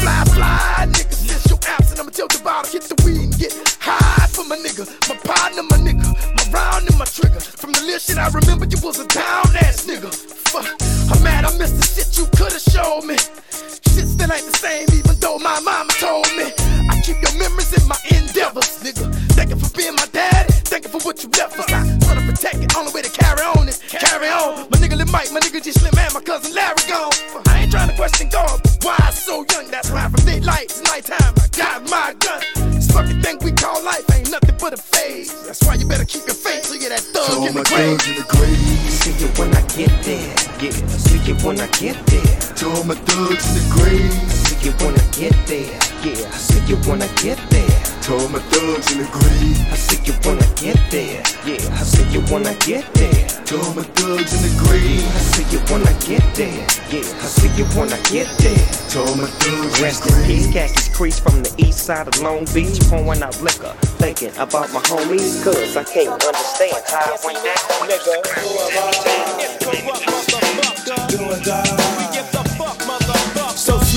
Fly, 0.09 0.25
fly, 0.35 0.87
niggas. 0.87 1.27
Since 1.29 1.51
you 1.51 1.59
absent, 1.67 2.01
I'ma 2.01 2.11
tilt 2.11 2.33
the 2.33 2.43
bottle, 2.43 2.73
hit 2.73 2.83
the 2.83 2.97
weed 3.05 3.23
and 3.25 3.39
get 3.39 3.53
high 3.81 4.27
for 4.29 4.45
my 4.45 4.57
nigga. 4.57 4.87
My 5.09 5.17
partner, 5.17 5.63
my 5.63 5.77
nigga. 5.77 6.38
Round 6.53 6.89
and 6.89 6.99
my 6.99 7.05
trigger. 7.05 7.41
From 7.41 7.73
the 7.73 7.81
little 7.81 7.99
shit 7.99 8.19
I 8.19 8.29
remember, 8.29 8.67
you 8.67 8.79
was 8.83 8.99
a 8.99 9.07
down 9.07 9.55
ass 9.57 9.87
nigga. 9.87 10.13
Fuck. 10.49 10.67
I'm 11.13 11.23
mad 11.23 11.45
I 11.45 11.57
missed 11.59 11.77
the 11.77 11.85
shit 11.85 12.17
you 12.19 12.27
could've 12.37 12.61
showed 12.61 13.05
me. 13.05 13.17
Shit 13.93 14.07
still 14.09 14.33
ain't 14.33 14.45
the 14.45 14.57
same, 14.57 14.87
even 14.93 15.19
though 15.21 15.39
my 15.39 15.61
mama 15.61 15.93
told 15.99 16.29
me. 16.37 16.53
I 16.89 17.01
keep 17.05 17.21
your 17.21 17.35
memories 17.39 17.73
in 17.77 17.87
my 17.89 17.99
endeavors, 18.09 18.81
nigga. 18.85 19.13
Thank 19.37 19.51
you 19.51 19.57
for 19.57 19.71
being 19.77 19.95
my 19.95 20.07
daddy. 20.13 20.53
Thank 20.69 20.85
you 20.85 20.91
for 20.91 21.01
what 21.05 21.23
you 21.23 21.29
left 21.37 21.59
us. 21.59 21.69
I 21.73 21.85
wanna 22.07 22.25
protect 22.25 22.61
it. 22.65 22.77
Only 22.77 22.93
way 22.93 23.03
to 23.03 23.11
carry 23.11 23.41
on 23.41 23.69
is 23.69 23.79
carry 23.89 24.29
on. 24.29 24.69
My 24.71 24.77
nigga 24.79 24.97
Lil 24.97 25.11
Mike, 25.13 25.33
my 25.33 25.41
nigga 25.41 25.63
G 25.63 25.73
Slim, 25.73 25.97
and 25.97 26.15
my 26.15 26.21
cousin 26.21 26.55
Larry 26.55 26.85
gone. 26.89 27.13
I 27.49 27.63
ain't 27.63 27.71
trying 27.73 27.89
to 27.89 27.97
question 27.97 28.29
God, 28.29 28.61
why 28.83 28.97
I 29.01 29.11
so 29.11 29.45
young? 29.53 29.69
That's 29.71 29.91
why 29.91 30.09
from 30.09 30.25
daylight 30.25 30.69
to 30.71 30.83
nighttime, 30.85 31.35
I 31.37 31.47
got 31.57 31.89
my 31.91 32.15
gun. 32.21 32.41
This 32.73 32.91
fucking 32.93 33.21
thing 33.23 33.39
we 33.43 33.53
call 33.53 33.83
life 33.83 34.05
ain't 34.13 34.31
nothing 34.31 34.57
but 34.61 34.73
a 34.73 34.77
phase. 34.77 35.33
That's 35.47 35.63
why 35.65 35.75
you 35.75 35.87
better 35.87 36.05
keep 36.05 36.27
your 36.27 36.38
faith 36.39 36.65
so 36.67 36.75
you're 36.75 36.91
that 36.91 36.99
To 37.01 37.13
thug 37.13 37.39
all 37.39 37.47
in 37.49 37.55
my 37.55 37.63
the 37.63 37.69
grave. 37.69 37.99
thugs 37.99 38.09
in 38.09 38.15
the 38.17 38.27
grave. 38.29 38.91
See 38.91 39.25
it 39.25 39.39
when 39.39 39.51
I 39.55 39.63
get 39.77 39.93
there. 40.05 40.35
Yeah. 40.63 40.71
See 41.05 41.19
you 41.29 41.35
when 41.45 41.61
I 41.61 41.67
get 41.79 41.97
there. 42.07 42.39
To 42.59 42.65
all 42.71 42.85
my 42.85 42.95
thugs 42.95 43.45
in 43.49 43.55
the 43.59 43.65
grave. 43.75 44.13
See 44.33 44.59
you 44.67 44.73
when 44.83 44.95
I 44.95 45.05
get 45.19 45.35
there. 45.47 45.75
Yeah. 46.05 46.31
See 46.33 46.61
you 46.67 46.77
when 46.89 47.03
I 47.03 47.09
get 47.23 47.39
there. 47.51 47.78
To 48.09 48.15
all 48.15 48.29
my 48.31 48.39
thugs 48.39 48.91
in 48.93 49.05
the 49.05 49.09
grave. 49.13 49.61
I 49.69 49.77
see 49.77 50.01
you 50.09 50.15
when 50.25 50.41
I 50.41 50.49
get 50.57 50.81
there. 50.91 51.21
Yeah. 51.45 51.61
I 51.77 51.85
see 51.85 52.09
you 52.09 52.23
when 52.33 52.47
I 52.47 52.55
get 52.65 52.89
there. 52.95 53.29
To 53.29 53.61
all 53.61 53.75
my 53.75 53.83
thugs 53.85 54.33
in 54.33 54.41
the 54.49 54.65
grave. 54.65 55.05
I 55.05 55.21
see 55.29 55.45
you 55.53 55.61
when 55.69 55.85
I 55.87 55.93
get 56.09 56.25
there. 56.35 56.65
Yeah. 56.89 57.05
I 57.05 57.29
see 57.29 57.53
you 57.53 57.67
when 57.77 57.93
I 57.93 58.01
get 58.09 58.25
there. 58.41 58.65
To 58.97 59.01
all 59.05 59.15
my 59.15 59.29
thugs 59.29 59.77
in 59.77 59.85
Rest 59.85 60.05
the 60.05 60.09
in 60.09 60.25
grave. 60.25 60.27
peace, 60.27 60.49
khakis 60.55 60.89
crease 60.97 61.21
from 61.21 61.43
the 61.43 61.53
east 61.59 61.85
side 61.85 62.09
of 62.09 62.19
Long 62.23 62.47
Beach. 62.57 62.81
Pouring 62.89 63.21
out 63.21 63.37
liquor, 63.43 63.77
thinking 64.01 64.33
about 64.41 64.73
my 64.73 64.81
homies. 64.89 65.45
Cause 65.45 65.77
I 65.77 65.85
can't 65.85 66.09
understand 66.09 66.81
how 66.89 67.13
I 67.13 67.19
went 67.27 67.45
that 67.45 67.59
So 71.11 72.08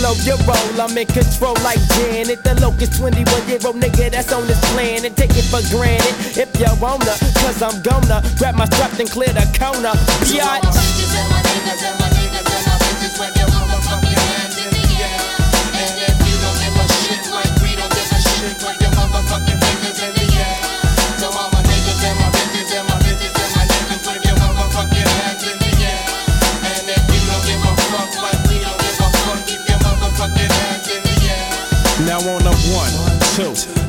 slow 0.01 0.17
your 0.25 0.37
roll, 0.49 0.81
I'm 0.81 0.97
in 0.97 1.05
control 1.05 1.55
like 1.63 1.79
Janet. 1.93 2.43
The 2.43 2.59
locust 2.59 2.97
21 2.97 3.47
year 3.47 3.59
old 3.65 3.77
nigga 3.77 4.09
that's 4.09 4.33
on 4.33 4.47
this 4.47 4.59
planet. 4.73 5.15
Take 5.15 5.37
it 5.37 5.45
for 5.45 5.61
granted 5.69 6.15
if 6.37 6.49
you 6.59 6.71
wanna, 6.81 7.15
cause 7.41 7.61
I'm 7.61 7.81
gonna 7.83 8.23
grab 8.37 8.55
my 8.55 8.65
strap 8.65 8.97
and 8.99 9.09
clear 9.09 9.29
the 9.33 9.45
corner. 9.59 9.93
Biatch. 10.25 12.10
Two, 33.31 33.80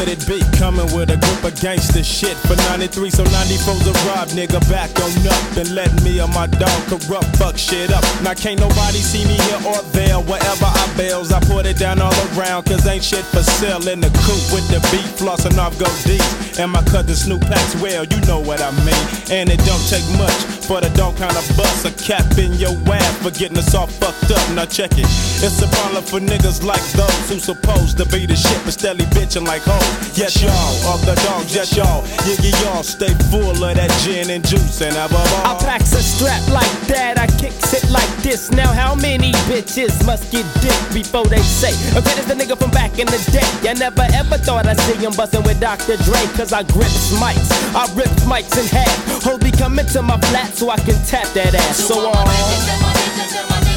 could 0.00 0.08
it 0.08 0.26
be? 0.26 0.40
Coming 0.56 0.88
with 0.96 1.10
a 1.10 1.18
group 1.20 1.44
of 1.44 1.60
gangster 1.60 2.02
shit 2.02 2.36
for 2.48 2.56
93. 2.72 3.10
So 3.10 3.24
94's 3.24 3.86
a 3.86 3.92
rob, 4.08 4.28
nigga. 4.32 4.60
Back 4.70 4.90
on 4.96 5.12
up 5.28 5.56
and 5.56 5.74
let 5.74 5.92
me 6.02 6.20
and 6.20 6.32
my 6.32 6.46
dog 6.46 6.80
Kurupt 6.88 7.36
fuck 7.36 7.58
shit 7.58 7.92
up. 7.92 8.04
Now 8.22 8.34
can't 8.34 8.58
nobody 8.58 8.98
see 8.98 9.24
me 9.28 9.36
here 9.36 9.60
or 9.68 9.82
there. 9.92 10.18
Wherever 10.18 10.68
I 10.68 10.84
bails, 10.96 11.32
I 11.32 11.40
put 11.40 11.66
it 11.66 11.76
down 11.76 12.00
all 12.00 12.16
around. 12.32 12.64
Cause 12.64 12.86
ain't 12.86 13.04
shit 13.04 13.24
for 13.24 13.42
sale 13.42 13.86
in 13.88 14.00
the 14.00 14.10
coop 14.24 14.42
with 14.54 14.66
the 14.72 14.80
beat 14.88 15.10
flossing 15.20 15.58
off 15.58 15.76
go 15.78 15.88
deep. 16.08 16.24
And 16.58 16.72
my 16.72 16.82
cousin 16.84 17.14
Snoop 17.14 17.42
Packs 17.42 17.74
well, 17.80 18.04
you 18.04 18.20
know 18.24 18.40
what 18.40 18.60
I 18.62 18.70
mean. 18.84 19.04
And 19.30 19.50
it 19.50 19.60
don't 19.68 19.84
take 19.88 20.06
much 20.16 20.60
for 20.64 20.80
the 20.80 20.90
dog 20.96 21.16
kind 21.16 21.36
of 21.36 21.44
bust 21.56 21.84
a 21.84 21.92
cap 22.00 22.38
in 22.38 22.52
your 22.54 22.76
ass 22.88 23.18
for 23.18 23.30
getting 23.30 23.58
us 23.58 23.74
all 23.74 23.86
fucked 23.86 24.30
up. 24.30 24.44
Now 24.54 24.64
check 24.64 24.92
it. 24.92 25.08
It's 25.44 25.60
a 25.60 25.68
problem 25.68 26.04
for 26.04 26.20
niggas 26.20 26.64
like 26.64 26.84
those 26.92 27.28
who 27.28 27.38
supposed 27.38 27.98
to 27.98 28.06
be 28.06 28.24
the 28.24 28.36
shit 28.36 28.60
but 28.64 28.72
steadily 28.72 29.06
bitching 29.06 29.46
like 29.46 29.62
hoes. 29.62 29.89
Yes, 30.14 30.42
y'all, 30.42 30.92
of 30.92 31.00
the 31.06 31.14
dogs, 31.24 31.54
yes, 31.54 31.76
y'all. 31.76 32.02
Yiggy, 32.26 32.52
y'all 32.62 32.82
stay 32.82 33.14
full 33.30 33.56
of 33.56 33.74
that 33.76 33.90
gin 34.02 34.30
and 34.30 34.46
juice 34.46 34.82
and 34.82 34.94
above 34.96 35.24
I 35.46 35.54
all. 35.54 35.60
packs 35.60 35.92
a 35.94 36.02
strap 36.02 36.42
like 36.50 36.70
that, 36.88 37.18
I 37.18 37.26
kicks 37.38 37.72
it 37.72 37.88
like 37.90 38.10
this. 38.22 38.50
Now, 38.50 38.72
how 38.72 38.94
many 38.94 39.32
bitches 39.48 39.94
must 40.04 40.30
get 40.32 40.44
dick 40.60 40.76
before 40.92 41.24
they 41.26 41.40
say, 41.40 41.72
Okay, 41.96 42.14
this 42.18 42.26
the 42.26 42.34
nigga 42.34 42.58
from 42.58 42.70
back 42.70 42.98
in 42.98 43.06
the 43.06 43.20
day? 43.32 43.46
I 43.68 43.74
never 43.74 44.02
ever 44.12 44.36
thought 44.38 44.66
I'd 44.66 44.78
see 44.80 44.98
him 44.98 45.12
bustin' 45.16 45.42
with 45.44 45.60
Dr. 45.60 45.96
Dre, 46.04 46.20
cause 46.36 46.52
I 46.52 46.64
grips 46.64 47.12
mics. 47.16 47.48
I 47.74 47.86
ripped 47.94 48.20
mics 48.26 48.58
in 48.58 48.66
half. 48.66 49.22
Hold 49.24 49.40
be 49.42 49.50
coming 49.52 49.86
to 49.86 50.02
my 50.02 50.18
flat 50.28 50.54
so 50.54 50.70
I 50.70 50.76
can 50.78 50.98
tap 51.06 51.28
that 51.34 51.54
ass. 51.54 51.76
So, 51.78 52.10
uh, 52.12 53.69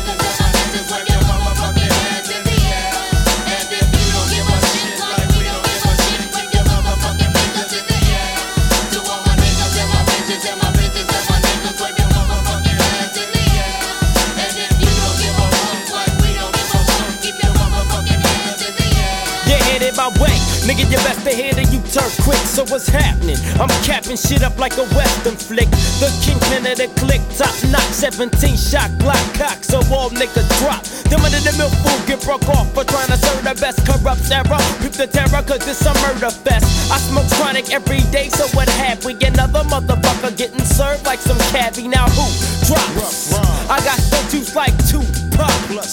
My 19.95 20.07
way. 20.19 20.42
Nigga, 20.63 20.87
you 20.87 20.95
best 21.03 21.27
to 21.27 21.35
hear 21.35 21.51
you 21.51 21.83
turn 21.91 22.07
quick, 22.23 22.39
so 22.47 22.63
what's 22.71 22.87
happening? 22.87 23.35
I'm 23.59 23.67
capping 23.83 24.15
shit 24.15 24.43
up 24.43 24.57
like 24.57 24.77
a 24.77 24.87
western 24.95 25.35
flick. 25.35 25.67
The 25.99 26.07
kingpin 26.23 26.63
of 26.63 26.79
the 26.79 26.87
click, 26.95 27.19
top 27.35 27.51
knock, 27.67 27.83
17 27.91 28.31
shot 28.55 28.89
Glock 28.95 29.19
cock, 29.35 29.59
so 29.59 29.83
all 29.91 30.09
niggas 30.09 30.47
drop. 30.63 30.83
Them 31.11 31.19
under 31.19 31.43
the 31.43 31.51
milk 31.59 31.75
fool 31.83 31.99
get 32.07 32.23
broke 32.23 32.47
off 32.47 32.71
for 32.73 32.85
trying 32.85 33.11
to 33.11 33.17
serve 33.19 33.43
the 33.43 33.59
best 33.59 33.83
corrupt 33.83 34.23
era. 34.31 34.55
Peep 34.79 34.95
the 34.95 35.07
terror, 35.07 35.43
cause 35.43 35.67
it's 35.67 35.83
a 35.83 35.93
murder 35.99 36.31
fest. 36.31 36.63
I 36.89 36.97
smoke 37.11 37.27
chronic 37.35 37.67
every 37.73 38.01
day, 38.15 38.29
so 38.29 38.47
what 38.55 38.69
have 38.79 39.03
we? 39.03 39.19
Another 39.19 39.67
motherfucker 39.67 40.31
getting 40.37 40.63
served 40.63 41.05
like 41.05 41.19
some 41.19 41.39
cabbie. 41.51 41.87
Now 41.87 42.07
who 42.15 42.23
drops? 42.71 43.35
I 43.67 43.83
got 43.83 43.99
statues 43.99 44.55
like 44.55 44.73
two 44.87 45.03
pop. 45.35 45.51
Uh. 45.73 45.83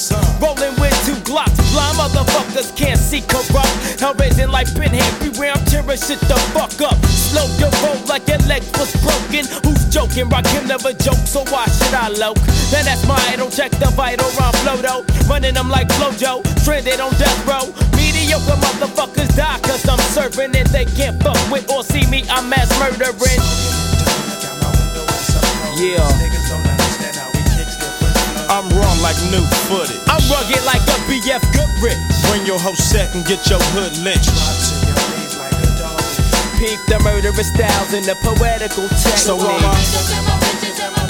Rolling 0.40 0.76
with 0.80 0.94
two 1.06 1.16
glocks. 1.24 1.56
Blind 1.72 1.96
motherfuckers 1.96 2.76
can't 2.76 2.98
see 2.98 3.20
Kurupt. 3.20 4.00
Hell 4.00 4.14
raising 4.14 4.48
like 4.50 4.59
pinhead. 4.68 5.12
Beware, 5.20 5.52
I'm 5.52 5.64
tearing 5.64 6.00
shit 6.00 6.20
the 6.28 6.36
fuck 6.52 6.74
up. 6.82 6.98
Slow 7.06 7.46
your 7.56 7.72
roll 7.80 7.96
like 8.06 8.26
your 8.28 8.42
leg 8.50 8.62
was 8.76 8.92
broken. 9.00 9.46
Who's 9.64 9.84
joking? 9.88 10.28
Rock 10.28 10.46
him 10.48 10.66
never 10.66 10.92
joke, 10.92 11.22
so 11.24 11.44
why 11.48 11.66
should 11.66 11.94
I 11.94 12.08
loke? 12.08 12.40
Then 12.70 12.84
that's 12.84 13.06
my 13.06 13.18
idol. 13.32 13.50
Check 13.50 13.70
the 13.78 13.90
vital 13.96 14.28
round 14.38 14.56
flow 14.62 14.76
though. 14.76 15.02
Running 15.28 15.54
them 15.54 15.68
like 15.68 15.88
Flojo. 15.96 16.44
Stranded 16.60 17.00
on 17.00 17.12
death 17.16 17.40
row. 17.46 17.72
Mediocre 17.96 18.58
motherfuckers 18.60 19.34
die 19.36 19.60
cause 19.62 19.86
I'm 19.88 20.00
serving 20.12 20.56
and 20.56 20.68
they 20.68 20.84
can't 20.84 21.20
fuck 21.22 21.38
with 21.50 21.70
or 21.70 21.82
see 21.82 22.06
me. 22.10 22.24
I'm 22.28 22.48
mass 22.48 22.68
murdering. 22.78 23.40
Yeah. 25.80 26.39
I'm 28.50 28.68
raw 28.70 28.92
like 29.00 29.14
new 29.30 29.46
footage. 29.70 30.02
I'm 30.08 30.18
rugged 30.26 30.64
like 30.66 30.82
a 30.82 30.98
BF 31.06 31.40
Goodrich. 31.54 31.96
Bring 32.28 32.44
your 32.44 32.58
whole 32.58 32.74
set 32.74 33.14
and 33.14 33.24
get 33.24 33.48
your 33.48 33.60
hood 33.70 33.96
lynched. 33.98 34.34
Peep 36.58 36.80
the 36.88 36.98
murderous 37.04 37.46
styles 37.46 37.94
and 37.94 38.04
the 38.04 38.16
poetical 38.16 38.88
technique. 38.88 39.06
Uh, 39.06 39.16
so 39.16 39.38
all 39.38 39.60
my 39.60 41.09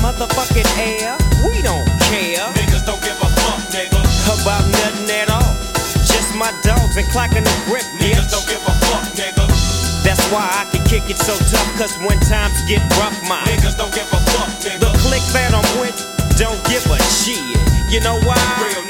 motherfucking 0.00 0.66
air. 0.80 1.16
We 1.44 1.62
don't 1.62 1.86
care. 2.08 2.48
Niggas 2.56 2.84
don't 2.84 3.00
give 3.00 3.16
a 3.20 3.28
fuck, 3.44 3.60
nigga. 3.72 4.00
About 4.40 4.64
nothing 4.68 5.08
at 5.12 5.28
all. 5.30 5.52
Just 6.04 6.34
my 6.34 6.50
dogs 6.62 6.96
and 6.96 7.06
clacking 7.08 7.44
the 7.44 7.56
grip, 7.68 7.84
bitch. 8.00 8.16
Niggas 8.16 8.30
don't 8.32 8.48
give 8.48 8.62
a 8.64 8.74
fuck, 8.88 9.04
nigga. 9.14 9.44
That's 10.02 10.24
why 10.32 10.42
I 10.42 10.64
can 10.72 10.82
kick 10.88 11.08
it 11.10 11.18
so 11.18 11.36
tough, 11.52 11.68
cause 11.76 11.92
when 12.00 12.18
times 12.20 12.56
get 12.66 12.80
rough, 12.96 13.16
my 13.28 13.44
Niggas 13.44 13.76
don't 13.76 13.92
give 13.92 14.08
a 14.08 14.20
fuck, 14.32 14.48
nigga. 14.64 14.80
the 14.80 14.90
click 15.04 15.22
that 15.36 15.52
I'm 15.52 15.68
with 15.80 15.94
don't 16.40 16.60
give 16.72 16.84
a 16.88 16.98
shit. 17.20 17.36
You 17.92 18.00
know 18.00 18.18
why? 18.24 18.40
Real 18.64 18.89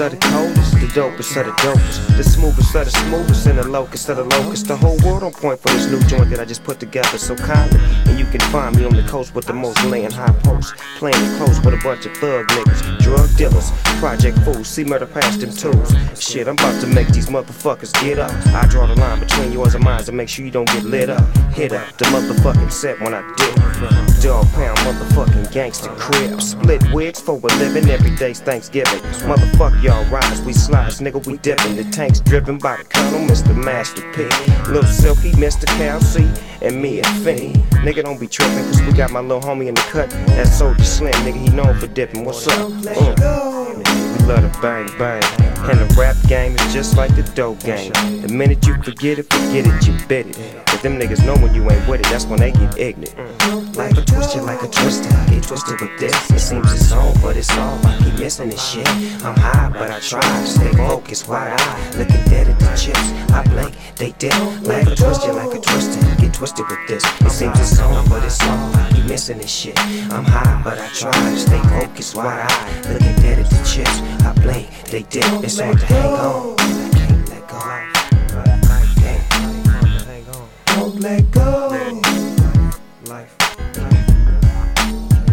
of 0.00 0.12
the 0.12 0.16
coldest, 0.16 0.72
the 0.72 0.86
dopest 0.86 1.36
of 1.36 1.46
the 1.46 1.52
dopest, 1.52 2.16
the 2.16 2.24
smoothest 2.24 2.74
of 2.74 2.84
the 2.86 2.90
smoothest, 2.90 3.46
and 3.46 3.58
the 3.58 3.68
locust 3.68 4.08
of 4.08 4.16
the 4.16 4.24
locust. 4.24 4.68
The 4.68 4.76
whole 4.76 4.96
world 5.04 5.22
on 5.22 5.32
point 5.32 5.60
for 5.60 5.68
this 5.68 5.86
new 5.90 6.00
joint 6.08 6.30
that 6.30 6.40
I 6.40 6.44
just 6.44 6.64
put 6.64 6.80
together 6.80 7.18
so 7.18 7.36
kindly. 7.36 7.80
And 8.06 8.18
you 8.18 8.24
can 8.26 8.40
find 8.52 8.74
me 8.76 8.84
on 8.84 8.94
the 8.94 9.02
coast 9.02 9.34
with 9.34 9.46
the 9.46 9.52
most 9.52 9.82
laying 9.84 10.10
high 10.10 10.32
posts, 10.44 10.72
playing 10.96 11.36
close 11.36 11.60
with 11.60 11.74
a 11.74 11.80
bunch 11.82 12.06
of 12.06 12.16
thug 12.16 12.46
niggas, 12.48 12.98
drug 13.00 13.28
dealers, 13.36 13.70
project 13.98 14.38
fools, 14.38 14.68
see 14.68 14.84
murder 14.84 15.06
past 15.06 15.40
them 15.40 15.50
tools. 15.50 15.92
Shit, 16.18 16.48
I'm 16.48 16.54
about 16.54 16.80
to 16.80 16.86
make 16.86 17.08
these 17.08 17.26
motherfuckers 17.26 17.92
get 18.00 18.18
up. 18.18 18.32
I 18.54 18.66
draw 18.68 18.86
the 18.86 18.94
line 18.94 19.20
between 19.20 19.52
yours 19.52 19.74
and 19.74 19.84
mine 19.84 20.02
to 20.04 20.12
make 20.12 20.28
sure 20.28 20.44
you 20.44 20.50
don't 20.50 20.68
get 20.68 20.84
lit 20.84 21.10
up. 21.10 21.26
Hit 21.52 21.72
up 21.72 21.96
the 21.98 22.06
motherfucking 22.06 22.72
set 22.72 23.00
when 23.00 23.14
I 23.14 23.22
dip. 23.36 24.09
Dog 24.20 24.46
pound, 24.52 24.76
motherfucking 24.80 25.50
gangster 25.50 25.88
crib. 25.96 26.42
Split 26.42 26.82
wigs 26.92 27.20
for 27.20 27.36
a 27.38 27.46
living, 27.56 27.88
every 27.88 28.14
day's 28.16 28.38
Thanksgiving. 28.40 29.00
Motherfuck 29.24 29.82
y'all 29.82 30.04
rise, 30.10 30.42
we 30.42 30.52
slides, 30.52 31.00
nigga, 31.00 31.26
we 31.26 31.38
dipping. 31.38 31.76
The 31.76 31.84
tank's 31.84 32.20
driven 32.20 32.58
by 32.58 32.76
the 32.76 32.84
Colonel, 32.84 33.20
Mr. 33.20 33.56
Master 33.56 34.02
P. 34.12 34.24
Lil 34.70 34.82
Silky, 34.82 35.32
Mystikal 35.32 36.00
and 36.60 36.82
me 36.82 36.98
and 36.98 37.24
Finney. 37.24 37.54
Nigga, 37.82 38.04
don't 38.04 38.20
be 38.20 38.26
tripping, 38.26 38.64
cause 38.64 38.82
we 38.82 38.92
got 38.92 39.10
my 39.10 39.20
little 39.20 39.40
homie 39.40 39.68
in 39.68 39.74
the 39.74 39.80
cut. 39.82 40.10
That 40.10 40.48
Soulja 40.48 40.84
Slim, 40.84 41.12
nigga, 41.24 41.40
he 41.40 41.48
known 41.56 41.78
for 41.78 41.86
dipping. 41.86 42.24
What's 42.26 42.46
up? 42.46 42.70
Uh. 42.70 43.72
We 43.80 44.26
love 44.26 44.52
to 44.52 44.60
bang 44.60 44.86
bang. 44.98 45.49
And 45.62 45.78
the 45.78 45.94
rap 45.98 46.16
game 46.26 46.56
is 46.56 46.72
just 46.72 46.96
like 46.96 47.14
the 47.14 47.22
dope 47.34 47.60
game. 47.60 47.92
The 48.22 48.28
minute 48.28 48.66
you 48.66 48.74
forget 48.82 49.18
it, 49.18 49.32
forget 49.32 49.66
it, 49.66 49.86
you 49.86 49.94
bet 50.08 50.26
it. 50.26 50.64
But 50.66 50.82
them 50.82 50.98
niggas 50.98 51.24
know 51.26 51.34
when 51.36 51.54
you 51.54 51.68
ain't 51.70 51.86
with 51.86 52.00
it, 52.00 52.06
that's 52.06 52.24
when 52.24 52.40
they 52.40 52.52
get 52.52 52.78
ignorant. 52.78 53.76
Like 53.76 53.96
a 53.96 54.02
twister 54.02 54.40
like 54.42 54.62
a 54.62 54.68
twister, 54.68 55.08
I 55.14 55.26
get 55.30 55.42
twisted 55.44 55.80
with 55.80 55.98
this. 55.98 56.30
It 56.30 56.38
seems 56.40 56.72
it's 56.72 56.92
on, 56.92 57.14
but 57.20 57.36
it's 57.36 57.50
off. 57.56 57.84
I 57.84 57.98
keep 57.98 58.18
missing 58.18 58.48
this 58.48 58.64
shit. 58.70 58.88
I'm 59.24 59.36
high, 59.36 59.70
but 59.70 59.90
I 59.90 60.00
try 60.00 60.20
to 60.20 60.46
stay 60.46 60.72
focused. 60.72 61.28
Wide 61.28 61.52
eye, 61.58 61.90
looking 61.98 62.24
dead 62.24 62.48
at 62.48 62.58
the 62.58 62.66
chips. 62.76 63.12
I 63.30 63.42
blink, 63.44 63.74
they 63.96 64.12
dip. 64.12 64.34
Like 64.62 64.86
a 64.86 64.96
twister 64.96 65.32
like 65.32 65.54
a 65.54 65.60
twister, 65.60 66.00
twisted 66.40 66.66
with 66.70 66.88
this. 66.88 67.04
It 67.20 67.30
seems 67.30 67.60
it's 67.60 67.78
on, 67.80 68.08
but 68.08 68.24
it's 68.24 68.40
off. 68.40 68.74
I 68.74 68.90
keep 68.94 69.04
missing 69.04 69.36
this 69.36 69.50
shit. 69.50 69.78
I'm 70.10 70.24
high, 70.24 70.62
but 70.64 70.78
I 70.78 70.88
try 70.88 71.12
to 71.12 71.38
stay 71.38 71.60
focused. 71.68 72.16
Wide 72.16 72.46
eye, 72.48 72.82
looking 72.90 73.14
dead 73.16 73.40
at 73.40 73.50
the 73.50 73.56
chips. 73.62 74.00
I 74.24 74.32
blink, 74.40 74.70
they 74.84 75.02
dip. 75.02 75.22
It's 75.44 75.60
hard 75.60 75.78
to 75.78 75.84
hang 75.84 76.14
on. 76.14 76.56
I 76.58 76.90
can't 76.96 77.28
let 77.28 77.46
go. 80.32 80.48
Don't 80.64 81.00
let 81.00 81.30
go. 81.30 82.00
Life. 83.04 83.36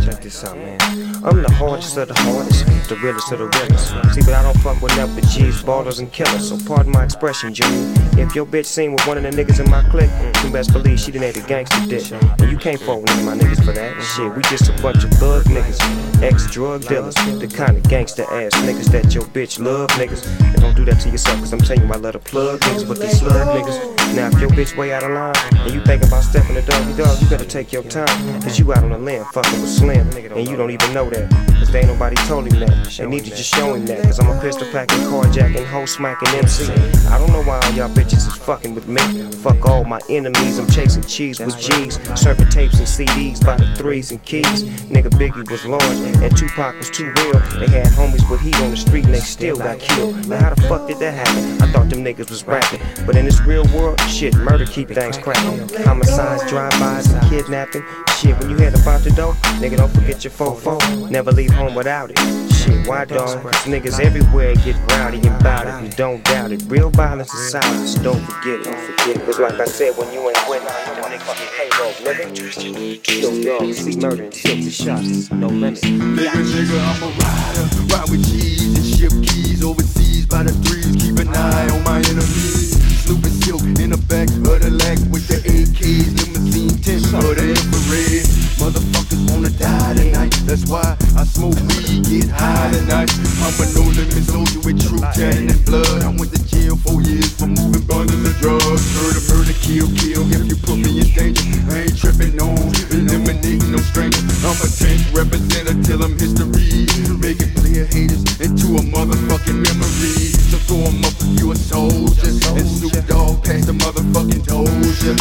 Check 0.03 0.21
this 0.21 0.43
out, 0.43 0.57
man. 0.57 1.06
I'm 1.27 1.43
the 1.43 1.51
hardest 1.51 1.97
of 1.97 2.07
the 2.07 2.13
hardest, 2.13 2.87
the 2.87 2.95
realest 2.95 3.33
of 3.33 3.39
the 3.39 3.47
realest. 3.47 4.15
See, 4.15 4.21
but 4.21 4.33
I 4.33 4.43
don't 4.43 4.57
fuck 4.61 4.81
with 4.81 4.95
but 4.95 5.27
G's, 5.27 5.61
ballers, 5.61 5.99
and 5.99 6.09
killers. 6.09 6.47
So 6.47 6.57
pardon 6.65 6.93
my 6.93 7.03
expression, 7.03 7.53
Junior. 7.53 7.93
If 8.17 8.33
your 8.33 8.45
bitch 8.45 8.65
seen 8.65 8.93
with 8.93 9.05
one 9.05 9.17
of 9.17 9.23
the 9.23 9.29
niggas 9.29 9.59
in 9.59 9.69
my 9.69 9.83
clique, 9.89 10.09
mm, 10.09 10.45
you 10.45 10.51
best 10.51 10.71
believe 10.71 10.97
she 10.97 11.11
done 11.11 11.23
ate 11.23 11.35
a 11.35 11.41
gangster 11.41 11.85
dick. 11.85 12.09
And 12.39 12.49
you 12.49 12.57
can't 12.57 12.79
fuck 12.79 13.01
with 13.01 13.25
my 13.25 13.35
niggas 13.35 13.65
for 13.65 13.73
that. 13.73 14.01
Shit, 14.01 14.33
we 14.37 14.41
just 14.43 14.69
a 14.69 14.81
bunch 14.81 15.03
of 15.03 15.11
thug 15.19 15.43
niggas, 15.47 16.23
ex-drug 16.23 16.87
dealers, 16.87 17.15
the 17.15 17.51
kind 17.53 17.75
of 17.75 17.83
gangster 17.89 18.23
ass 18.23 18.53
niggas 18.63 18.89
that 18.91 19.13
your 19.13 19.25
bitch 19.25 19.59
love 19.59 19.89
niggas. 19.99 20.25
And 20.39 20.61
don't 20.61 20.77
do 20.77 20.85
that 20.85 21.01
to 21.01 21.09
yourself, 21.09 21.39
cause 21.39 21.51
I'm 21.51 21.59
telling 21.59 21.85
you, 21.85 21.91
I 21.91 21.97
love 21.97 22.13
to 22.13 22.19
plug 22.19 22.61
niggas, 22.61 22.87
but 22.87 22.99
they 22.99 23.09
slug 23.09 23.35
niggas. 23.49 24.15
Now, 24.15 24.27
if 24.27 24.39
your 24.39 24.49
bitch 24.51 24.77
way 24.77 24.93
out 24.93 25.03
of 25.03 25.11
line, 25.11 25.35
and 25.51 25.73
you 25.73 25.83
thinking 25.83 26.07
about 26.07 26.23
stepping 26.23 26.55
the 26.55 26.61
Doggy 26.61 26.95
Dogg, 26.95 27.21
you 27.21 27.29
better 27.29 27.45
take 27.45 27.73
your 27.73 27.83
time. 27.83 28.07
Cause 28.41 28.57
you 28.57 28.71
out 28.71 28.85
on 28.85 28.93
a 28.93 28.97
limb, 28.97 29.25
fucking 29.33 29.61
with 29.61 29.69
Slim, 29.69 30.07
and 30.09 30.47
you 30.47 30.55
don't 30.55 30.71
even 30.71 30.93
know 30.93 31.09
that. 31.09 31.16
Cause 31.57 31.71
they 31.71 31.79
ain't 31.79 31.87
nobody 31.87 32.15
told 32.27 32.47
him 32.47 32.59
that. 32.59 32.95
They 32.97 33.05
need 33.07 33.25
to 33.25 33.31
just 33.31 33.53
show 33.53 33.73
him 33.73 33.85
that. 33.87 34.03
Cause 34.03 34.19
I'm 34.19 34.29
a 34.29 34.39
pistol 34.39 34.67
packing, 34.71 34.99
carjacking, 34.99 35.65
hoe 35.65 35.85
smacking 35.85 36.29
MC. 36.29 36.71
I 37.09 37.17
don't 37.17 37.31
know 37.31 37.43
why 37.43 37.59
all 37.59 37.73
y'all 37.73 37.89
bitches 37.89 38.27
is 38.27 38.35
fucking 38.37 38.75
with 38.75 38.87
me. 38.87 39.01
Fuck 39.43 39.65
all 39.65 39.83
my 39.83 39.99
enemies, 40.09 40.59
I'm 40.59 40.67
chasing 40.69 41.03
cheese 41.03 41.39
with 41.39 41.57
G's. 41.59 41.99
Serving 42.19 42.49
tapes 42.49 42.77
and 42.79 42.87
CDs 42.87 43.43
by 43.45 43.57
the 43.57 43.65
threes 43.75 44.11
and 44.11 44.23
keys. 44.23 44.63
Nigga 44.87 45.09
Biggie 45.19 45.49
was 45.49 45.65
large, 45.65 45.83
and 46.23 46.37
Tupac 46.37 46.75
was 46.77 46.89
too 46.89 47.13
real. 47.17 47.39
They 47.59 47.67
had 47.67 47.87
homies 47.87 48.29
with 48.29 48.41
heat 48.41 48.55
on 48.61 48.71
the 48.71 48.77
street, 48.77 49.05
and 49.05 49.13
they 49.13 49.19
still 49.19 49.57
got 49.57 49.79
killed. 49.79 50.27
Now, 50.27 50.39
how 50.41 50.53
the 50.53 50.61
fuck 50.63 50.87
did 50.87 50.99
that 50.99 51.13
happen? 51.13 51.61
I 51.61 51.71
thought 51.71 51.89
them 51.89 52.03
niggas 52.03 52.29
was 52.29 52.45
rapping. 52.45 52.81
But 53.05 53.15
in 53.15 53.25
this 53.25 53.41
real 53.41 53.65
world, 53.75 53.99
shit, 54.01 54.35
murder 54.35 54.65
keep 54.65 54.89
things 54.89 55.17
cracking. 55.17 55.67
Homicides, 55.83 56.47
drive-bys, 56.49 57.11
and 57.11 57.29
kidnapping. 57.29 57.83
Shit, 58.27 58.37
when 58.39 58.49
you 58.49 58.57
head 58.57 58.77
about 58.77 59.01
the 59.05 59.11
door, 59.11 59.35
nigga, 59.61 59.77
don't 59.77 59.89
forget 59.89 60.21
your 60.21 60.31
fofo. 60.31 61.09
Never 61.09 61.31
leave 61.31 61.51
home 61.51 61.75
without 61.75 62.11
it. 62.11 62.19
Shit, 62.51 62.85
Why 62.85 63.05
dog? 63.05 63.39
Niggas 63.63 64.01
everywhere 64.01 64.53
get 64.55 64.75
rowdy 64.91 65.25
and 65.25 65.41
bout 65.41 65.65
it. 65.65 65.81
You 65.81 65.89
don't 65.95 66.21
doubt 66.25 66.51
it. 66.51 66.61
Real 66.67 66.89
violence 66.89 67.33
is 67.33 67.51
silence. 67.51 67.95
Don't 67.95 68.19
forget 68.19 68.59
it. 68.59 68.63
Don't 68.65 68.79
forget 68.79 69.15
it. 69.15 69.25
Cause 69.25 69.39
like 69.39 69.57
I 69.61 69.63
said, 69.65 69.95
when 69.95 70.11
you 70.11 70.19
ain't 70.27 70.49
winning, 70.49 70.65
them 70.67 71.05
niggas 71.05 71.23
get 71.39 71.71
halo, 71.71 71.91
nigga. 72.03 73.03
Kill 73.03 73.43
dog, 73.43 73.73
see 73.73 73.95
murder 73.95 74.23
and 74.23 74.33
silky 74.33 74.69
shots. 74.71 75.31
No 75.31 75.47
limit. 75.47 75.79
Nigga, 75.79 76.43
nigga, 76.51 76.77
I'm 76.83 77.03
a 77.03 77.09
rider. 77.23 77.95
Ride 77.95 78.09
with 78.09 78.29
cheese 78.29 78.75
and 78.75 78.85
ship 78.85 79.11
keys 79.25 79.63
overseas 79.63 80.25
by 80.25 80.43
the 80.43 80.51
threes. 80.51 81.01
Keep 81.01 81.19
an 81.19 81.29
eye 81.29 81.69
on 81.69 81.81
my 81.85 81.99
enemies. 81.99 82.66
Snooping 83.07 83.39
silk 83.39 83.63
in 83.79 83.95
the 83.95 84.01
back 84.11 84.27
of 84.27 84.59
the 84.59 84.67
lag 84.83 84.99
with 85.07 85.31
the 85.31 85.39
AKs, 85.47 86.11
limousine 86.11 86.75
tent 86.83 87.07
for 87.07 87.31
the 87.39 87.55
infrared. 87.55 88.27
Motherfuckers 88.59 89.23
wanna 89.31 89.47
die 89.55 89.95
tonight. 89.95 90.35
That's 90.43 90.67
why 90.67 90.83
I 91.15 91.23
smoke 91.23 91.55
weed, 91.71 92.03
get 92.03 92.27
high 92.27 92.67
tonight. 92.67 93.07
I'm 93.47 93.55
a 93.63 93.65
no 93.71 93.87
limit 93.95 94.27
soldier 94.27 94.59
with 94.59 94.83
true 94.83 94.99
tan 95.15 95.47
and 95.47 95.63
blood. 95.63 96.03
I 96.03 96.11
went 96.19 96.35
to 96.35 96.41
jail 96.51 96.75
four 96.83 96.99
years 96.99 97.31
for 97.31 97.47
moving 97.47 97.87
bundles 97.87 98.27
of 98.27 98.35
drugs. 98.43 98.83
Murder, 98.99 99.23
murder, 99.31 99.55
kill, 99.63 99.87
kill. 99.95 100.27
If 100.27 100.43
you 100.43 100.59
put 100.67 100.75
me 100.75 100.99
in 100.99 101.07
danger, 101.15 101.47
I 101.71 101.87
ain't 101.87 101.95
tripping 101.95 102.35
on 102.43 102.59
eliminating 102.91 103.71
no 103.71 103.79
stranger. 103.87 104.19
I'm 104.43 104.59
a 104.59 104.67
tank 104.67 104.99
representative 105.15 105.79
till 105.87 106.03
I'm 106.03 106.11
history. 106.19 106.91
Making 107.23 107.55
player 107.55 107.87
haters 107.87 108.27
into 108.43 108.75
a 108.75 108.83
motherfucking 108.83 109.63
memory. 109.63 110.27
So 110.51 110.59
throw 110.67 110.91
'em 110.91 111.07
up 111.07 111.15
if 111.23 111.39
you 111.39 111.51
a 111.51 111.55
soldier. 111.55 112.35
And 112.57 112.67
Snoop 112.97 113.07
Dogg 113.07 113.43
past 113.43 113.67
the 113.67 113.73
motherfucking 113.73 114.41
doja. 114.41 115.13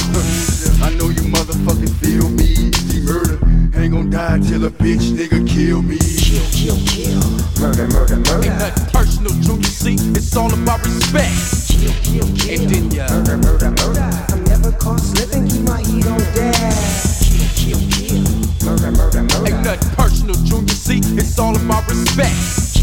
I 0.83 0.95
know 0.97 1.11
you 1.11 1.21
motherfucking 1.29 1.93
feel 2.01 2.29
me. 2.31 2.73
See 2.73 3.01
murder 3.05 3.37
ain't 3.77 3.93
gon' 3.93 4.09
die 4.09 4.39
till 4.41 4.65
a 4.65 4.71
bitch 4.71 5.13
nigga 5.13 5.47
kill 5.47 5.83
me. 5.83 5.99
Kill, 5.99 6.41
kill, 6.53 6.79
kill. 6.87 7.21
Murder, 7.61 7.87
murder, 7.89 8.17
murder. 8.17 8.49
Ain't 8.49 8.59
nothing 8.59 8.87
personal, 8.93 9.33
Junior. 9.43 9.69
See, 9.69 9.97
it's 10.17 10.35
all 10.37 10.53
about 10.55 10.85
respect. 10.85 11.37
Kill, 11.69 11.93
kill, 12.01 12.27
kill. 12.37 12.61
And 12.63 12.71
then 12.71 12.91
ya. 12.91 13.09
Murder, 13.09 13.37
murder, 13.37 13.71
murder. 13.71 14.09
I'm 14.33 14.45
never 14.45 14.73
caught 14.73 15.01
slipping, 15.01 15.49
keep 15.49 15.63
my 15.69 15.83
heat 15.83 16.07
on 16.07 16.21
dash. 16.33 17.29
Kill, 17.29 17.77
kill, 17.77 17.81
kill. 17.93 18.25
Murder, 18.65 18.91
murder, 18.93 19.23
murder. 19.23 19.53
Ain't 19.53 19.65
nothing 19.65 19.91
personal, 19.93 20.37
Junior. 20.49 20.73
See, 20.73 21.01
it's 21.21 21.39
all 21.39 21.55
about 21.55 21.87
respect. 21.89 22.76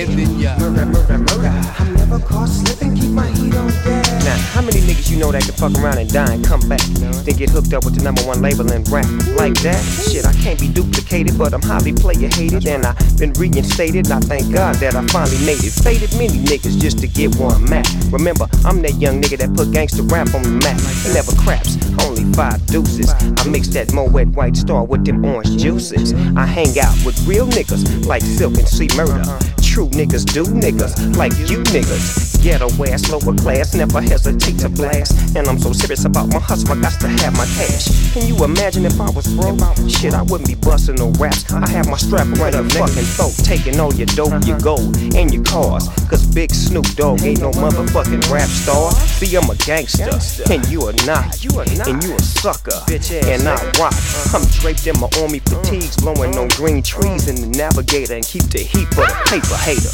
And 0.00 0.18
then 0.18 0.38
ya. 0.38 0.56
Murder, 0.58 0.86
murder, 0.86 1.18
murder. 1.18 1.52
I'm 1.78 1.92
never 1.94 2.18
caught 2.18 2.48
slipping, 2.48 2.96
keep 2.96 3.10
my 3.10 3.26
heat 3.28 3.54
on 3.54 3.68
dash. 3.84 4.24
Now, 4.24 4.38
how 4.54 4.62
many 4.62 4.80
niggas 4.80 5.10
you 5.10 5.18
know 5.18 5.30
that 5.30 5.42
can 5.42 5.52
fuck 5.52 5.74
around 5.82 5.98
and 5.98 6.10
die 6.10 6.34
and 6.34 6.44
come 6.44 6.60
back? 6.68 6.80
Then 6.80 7.36
get 7.36 7.50
hooked 7.50 7.74
up 7.74 7.84
with 7.84 7.96
the 7.96 8.02
number 8.02 8.22
one 8.22 8.40
label 8.40 8.70
and 8.72 8.88
rap 8.88 9.04
like 9.36 9.54
that? 9.60 9.82
Shit, 9.84 10.24
I 10.24 10.32
can't 10.32 10.58
be 10.58 10.68
duplicated, 10.68 11.36
but 11.36 11.52
I'm 11.52 11.60
highly 11.60 11.92
player 11.92 12.28
hated 12.28 12.66
and 12.66 12.86
I've 12.86 13.18
been 13.18 13.32
reinstated. 13.34 14.10
I 14.10 14.20
thank 14.20 14.52
God 14.54 14.76
that 14.76 14.94
I 14.94 15.04
finally 15.08 15.38
made 15.44 15.62
it. 15.62 15.72
Faded 15.72 16.12
many 16.16 16.40
niggas 16.48 16.80
just 16.80 16.98
to 17.00 17.06
get 17.06 17.36
one 17.36 17.62
map. 17.68 17.86
Remember, 18.10 18.46
I'm 18.64 18.80
that 18.82 18.94
young 18.96 19.20
nigga 19.20 19.36
that 19.38 19.54
put 19.54 19.70
gangster 19.72 20.02
rap 20.02 20.32
on 20.34 20.42
the 20.42 20.56
map. 20.64 20.80
It 21.04 21.12
never 21.12 21.32
craps, 21.36 21.76
only 22.06 22.24
five 22.32 22.64
deuces. 22.66 23.12
I 23.12 23.44
mix 23.48 23.68
that 23.76 23.92
Moet 23.92 24.32
White 24.32 24.56
Star 24.56 24.84
with 24.84 25.04
them 25.04 25.24
orange 25.24 25.60
juices. 25.60 26.14
I 26.36 26.46
hang 26.46 26.78
out 26.80 26.96
with 27.04 27.20
real 27.26 27.46
niggas 27.46 28.06
like 28.06 28.22
Silkk 28.22 28.56
and 28.56 28.68
C 28.68 28.88
Murder. 28.96 29.19
Uh-huh. 29.20 29.59
True 29.70 29.86
niggas 29.90 30.26
do 30.26 30.42
niggas 30.42 31.14
like 31.16 31.30
you 31.48 31.62
niggas. 31.70 32.42
Ghetto 32.42 32.66
ass, 32.90 33.08
lower 33.08 33.36
class, 33.36 33.72
never 33.72 34.00
hesitate 34.00 34.58
to 34.58 34.68
blast. 34.68 35.36
And 35.36 35.46
I'm 35.46 35.60
so 35.60 35.72
serious 35.72 36.04
about 36.06 36.26
my 36.32 36.40
hustle, 36.40 36.72
I 36.72 36.80
got 36.82 36.98
to 37.00 37.06
have 37.06 37.36
my 37.36 37.46
cash. 37.54 37.86
Can 38.12 38.26
you 38.26 38.42
imagine 38.42 38.84
if 38.84 39.00
I 39.00 39.08
was 39.10 39.32
broke? 39.34 39.60
Shit, 39.88 40.12
I 40.12 40.22
wouldn't 40.22 40.48
be 40.48 40.56
busting 40.56 40.96
no 40.96 41.10
raps. 41.22 41.52
I 41.52 41.68
have 41.70 41.86
my 41.86 41.98
strap 41.98 42.26
right 42.38 42.52
up 42.52 42.66
fucking 42.72 43.06
throat, 43.14 43.32
taking 43.44 43.78
all 43.78 43.94
your 43.94 44.06
dope, 44.18 44.44
your 44.44 44.58
gold, 44.58 44.96
and 45.14 45.32
your 45.32 45.44
cars. 45.44 45.86
Cause 46.10 46.26
Big 46.26 46.50
Snoop 46.50 46.86
Dogg 46.96 47.22
ain't 47.22 47.40
no 47.40 47.52
motherfucking 47.52 48.28
rap 48.28 48.48
star. 48.48 48.90
See, 48.90 49.36
I'm 49.36 49.48
a 49.48 49.54
gangster, 49.54 50.10
and 50.50 50.66
you 50.66 50.82
are 50.82 50.98
not. 51.06 51.38
And 51.86 52.02
you 52.02 52.16
a 52.16 52.22
sucker, 52.22 52.74
and 52.90 53.46
I 53.46 53.54
rock. 53.78 53.94
I'm 54.34 54.42
draped 54.58 54.86
in 54.88 54.98
my 54.98 55.08
army 55.22 55.38
fatigues, 55.38 55.96
blowing 55.98 56.36
on 56.36 56.48
green 56.58 56.82
trees 56.82 57.28
in 57.28 57.36
the 57.36 57.56
navigator, 57.56 58.14
and 58.14 58.26
keep 58.26 58.50
the 58.50 58.58
heat 58.58 58.88
for 58.90 59.06
the 59.06 59.14
paper 59.30 59.59
hater. 59.60 59.92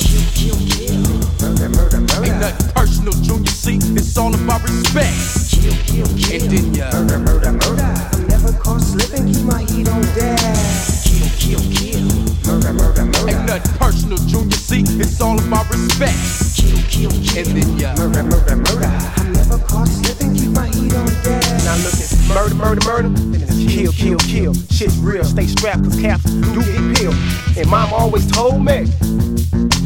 Ain't 2.22 2.40
nothing 2.40 2.68
personal, 2.72 3.12
Junior. 3.22 3.50
See, 3.50 3.78
it's 3.98 4.16
all 4.16 4.34
about 4.34 4.62
respect. 4.62 5.14
Kill, 5.50 5.74
kill, 5.84 6.06
kill. 6.16 6.42
And 6.42 6.50
then 6.50 6.74
ya. 6.74 6.90
Murder, 6.92 7.18
murder, 7.18 7.52
murder. 7.52 7.82
I'm 7.82 8.26
never 8.28 8.52
caught 8.52 8.80
slipping, 8.80 9.32
keep 9.32 9.44
my 9.44 9.62
heat 9.64 9.88
on 9.88 10.02
dash. 10.14 11.04
Kill, 11.04 11.28
kill, 11.38 11.62
kill. 11.74 12.06
Murder, 12.46 12.72
murder, 12.72 13.04
murder. 13.04 13.30
Ain't 13.30 13.46
nothing 13.46 13.78
personal, 13.78 14.18
Junior. 14.18 14.56
See, 14.56 14.84
it's 15.02 15.20
all 15.20 15.38
about 15.38 15.68
respect. 15.70 16.16
Kill, 16.54 16.78
kill, 16.88 17.10
kill. 17.10 17.38
And 17.38 17.48
then 17.56 17.78
ya. 17.78 17.94
Murder, 17.96 18.22
murder, 18.22 18.56
murder. 18.56 18.90
I'm 19.18 19.32
never 19.32 19.58
caught 19.58 19.88
slipping, 19.88 20.34
keep 20.34 20.50
my 20.50 20.68
heat 20.68 20.94
on 20.94 21.06
dash. 21.24 21.45
Now 21.66 21.74
look 21.82 21.98
at 21.98 22.14
murder, 22.30 22.54
murder, 22.54 22.82
murder. 22.86 23.10
Kill, 23.66 23.90
kill, 23.90 24.18
kill. 24.18 24.54
Shit's 24.70 24.98
real. 24.98 25.24
Stay 25.24 25.46
strapped, 25.46 25.82
cause 25.82 26.00
cats 26.00 26.22
do 26.22 26.62
get 26.62 26.96
peeled. 26.96 27.16
And 27.58 27.68
mom 27.68 27.92
always 27.92 28.30
told 28.30 28.64
me. 28.64 28.86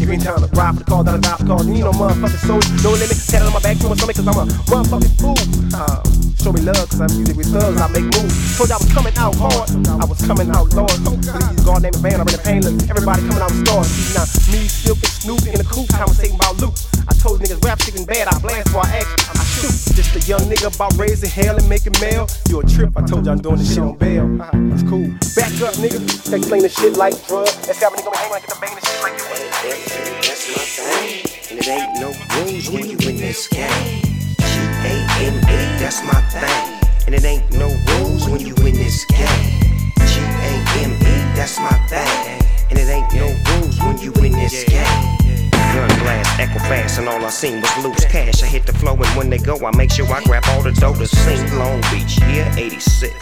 If 0.00 0.08
you 0.08 0.12
ain't 0.12 0.24
trying 0.24 0.40
to 0.40 0.48
ride 0.56 0.76
for 0.76 0.80
the 0.80 0.88
call, 0.88 1.04
down 1.04 1.20
the 1.20 1.24
die 1.24 1.36
for 1.36 1.44
the 1.44 1.48
call, 1.48 1.62
then 1.64 1.76
you 1.76 1.84
know 1.84 1.92
motherfucking 1.92 2.44
soul. 2.44 2.60
No 2.84 2.96
limit, 2.96 3.16
tell 3.28 3.44
on 3.48 3.52
my 3.52 3.60
back 3.60 3.76
to 3.80 3.88
my 3.88 3.96
stomach, 3.96 4.16
cause 4.16 4.28
I'm 4.28 4.36
a 4.36 4.44
motherfucking 4.68 5.14
fool. 5.20 5.40
Uh, 5.72 6.00
show 6.36 6.52
me 6.52 6.60
love, 6.64 6.84
cause 6.88 7.00
I'm 7.00 7.12
music 7.16 7.36
with 7.36 7.48
thugs, 7.48 7.80
I 7.80 7.88
make 7.92 8.08
moves. 8.12 8.32
Told 8.56 8.68
you 8.68 8.76
I 8.76 8.80
was 8.80 8.92
coming 8.92 9.16
out 9.16 9.36
hard, 9.40 9.68
I 10.00 10.04
was 10.04 10.20
coming 10.20 10.48
out 10.52 10.68
Lord. 10.76 10.92
Please, 11.00 11.60
God 11.64 11.80
name 11.80 11.96
a 11.96 12.00
band, 12.00 12.20
I'm 12.20 12.28
in 12.28 12.36
the 12.36 12.42
pain, 12.44 12.60
look, 12.60 12.76
everybody 12.88 13.24
coming 13.24 13.44
out 13.44 13.52
stars. 13.52 13.88
Now, 14.16 14.24
me, 14.52 14.68
Silkk, 14.68 15.00
and 15.00 15.16
Snoop 15.20 15.44
in 15.48 15.60
the 15.60 15.68
coop, 15.68 15.88
conversating 15.92 16.36
about 16.36 16.60
loot. 16.60 16.76
I 17.04 17.12
told 17.20 17.40
niggas 17.40 17.60
rap 17.60 17.80
shit 17.80 17.96
bad, 18.08 18.28
I 18.28 18.36
blast 18.40 18.72
before 18.72 18.88
I 18.88 19.04
act, 19.04 19.08
I 19.36 19.44
shoot. 19.44 19.76
Just 19.92 20.16
a 20.16 20.20
young 20.24 20.48
nigga 20.48 20.74
about 20.74 20.96
raising 20.96 21.28
hell 21.28 21.60
and 21.60 21.68
making 21.70 21.94
mail. 22.00 22.26
You 22.48 22.60
a 22.60 22.66
trip, 22.66 22.90
I 22.96 23.02
told 23.06 23.24
you 23.24 23.30
I'm 23.32 23.38
doing 23.38 23.56
this 23.56 23.70
shit 23.72 23.78
on 23.78 23.96
bail. 23.96 24.26
Uh-huh, 24.42 24.74
It's 24.74 24.82
cool. 24.82 25.06
Back 25.38 25.54
up, 25.62 25.74
nigga. 25.78 26.02
They 26.28 26.36
explain 26.38 26.62
the 26.62 26.68
shit 26.68 26.96
like 26.96 27.14
drugs. 27.28 27.54
That's 27.64 27.80
how 27.80 27.90
many 27.90 28.02
gonna 28.02 28.18
hang 28.18 28.30
like 28.32 28.46
the 28.46 28.58
bang 28.60 28.74
and 28.74 28.84
shit 28.84 29.00
like 29.00 29.14
you. 29.14 29.24
That's 30.26 30.50
my 30.50 30.64
thing. 30.66 31.30
And 31.50 31.58
it 31.60 31.68
ain't 31.68 31.94
no 32.02 32.10
rules 32.34 32.70
when 32.70 32.90
you 32.90 32.98
in 33.08 33.16
this 33.22 33.46
game. 33.46 34.02
G-A-M-E, 34.50 35.58
that's 35.78 36.02
my 36.02 36.20
thing. 36.34 36.66
And 37.06 37.14
it 37.14 37.24
ain't 37.24 37.50
no 37.52 37.68
rules 37.94 38.28
when 38.28 38.40
you 38.44 38.54
in 38.66 38.74
this 38.74 39.04
game. 39.04 39.62
G-A-M-E, 40.10 41.14
that's 41.38 41.58
my 41.60 41.70
thing. 41.86 42.42
And 42.70 42.78
it 42.78 42.88
ain't 42.88 43.12
no 43.14 43.26
rules 43.54 43.78
when 43.78 43.96
you 43.98 44.12
in 44.24 44.32
this 44.32 44.64
game. 44.64 45.19
Gun 45.80 45.98
blast, 46.00 46.38
echo 46.38 46.58
fast, 46.58 46.98
and 46.98 47.08
all 47.08 47.24
I 47.24 47.30
seen 47.30 47.62
was 47.62 47.82
loose 47.82 48.04
cash. 48.04 48.42
I 48.42 48.46
hit 48.46 48.66
the 48.66 48.74
flow, 48.74 48.92
and 48.92 49.16
when 49.16 49.30
they 49.30 49.38
go, 49.38 49.56
I 49.64 49.74
make 49.78 49.90
sure 49.90 50.06
I 50.12 50.22
grab 50.24 50.44
all 50.48 50.62
the 50.62 50.72
dough 50.72 50.92
to 50.92 51.06
sing 51.06 51.40
Long 51.56 51.80
Beach, 51.90 52.20
year 52.28 52.46
86. 52.54 53.14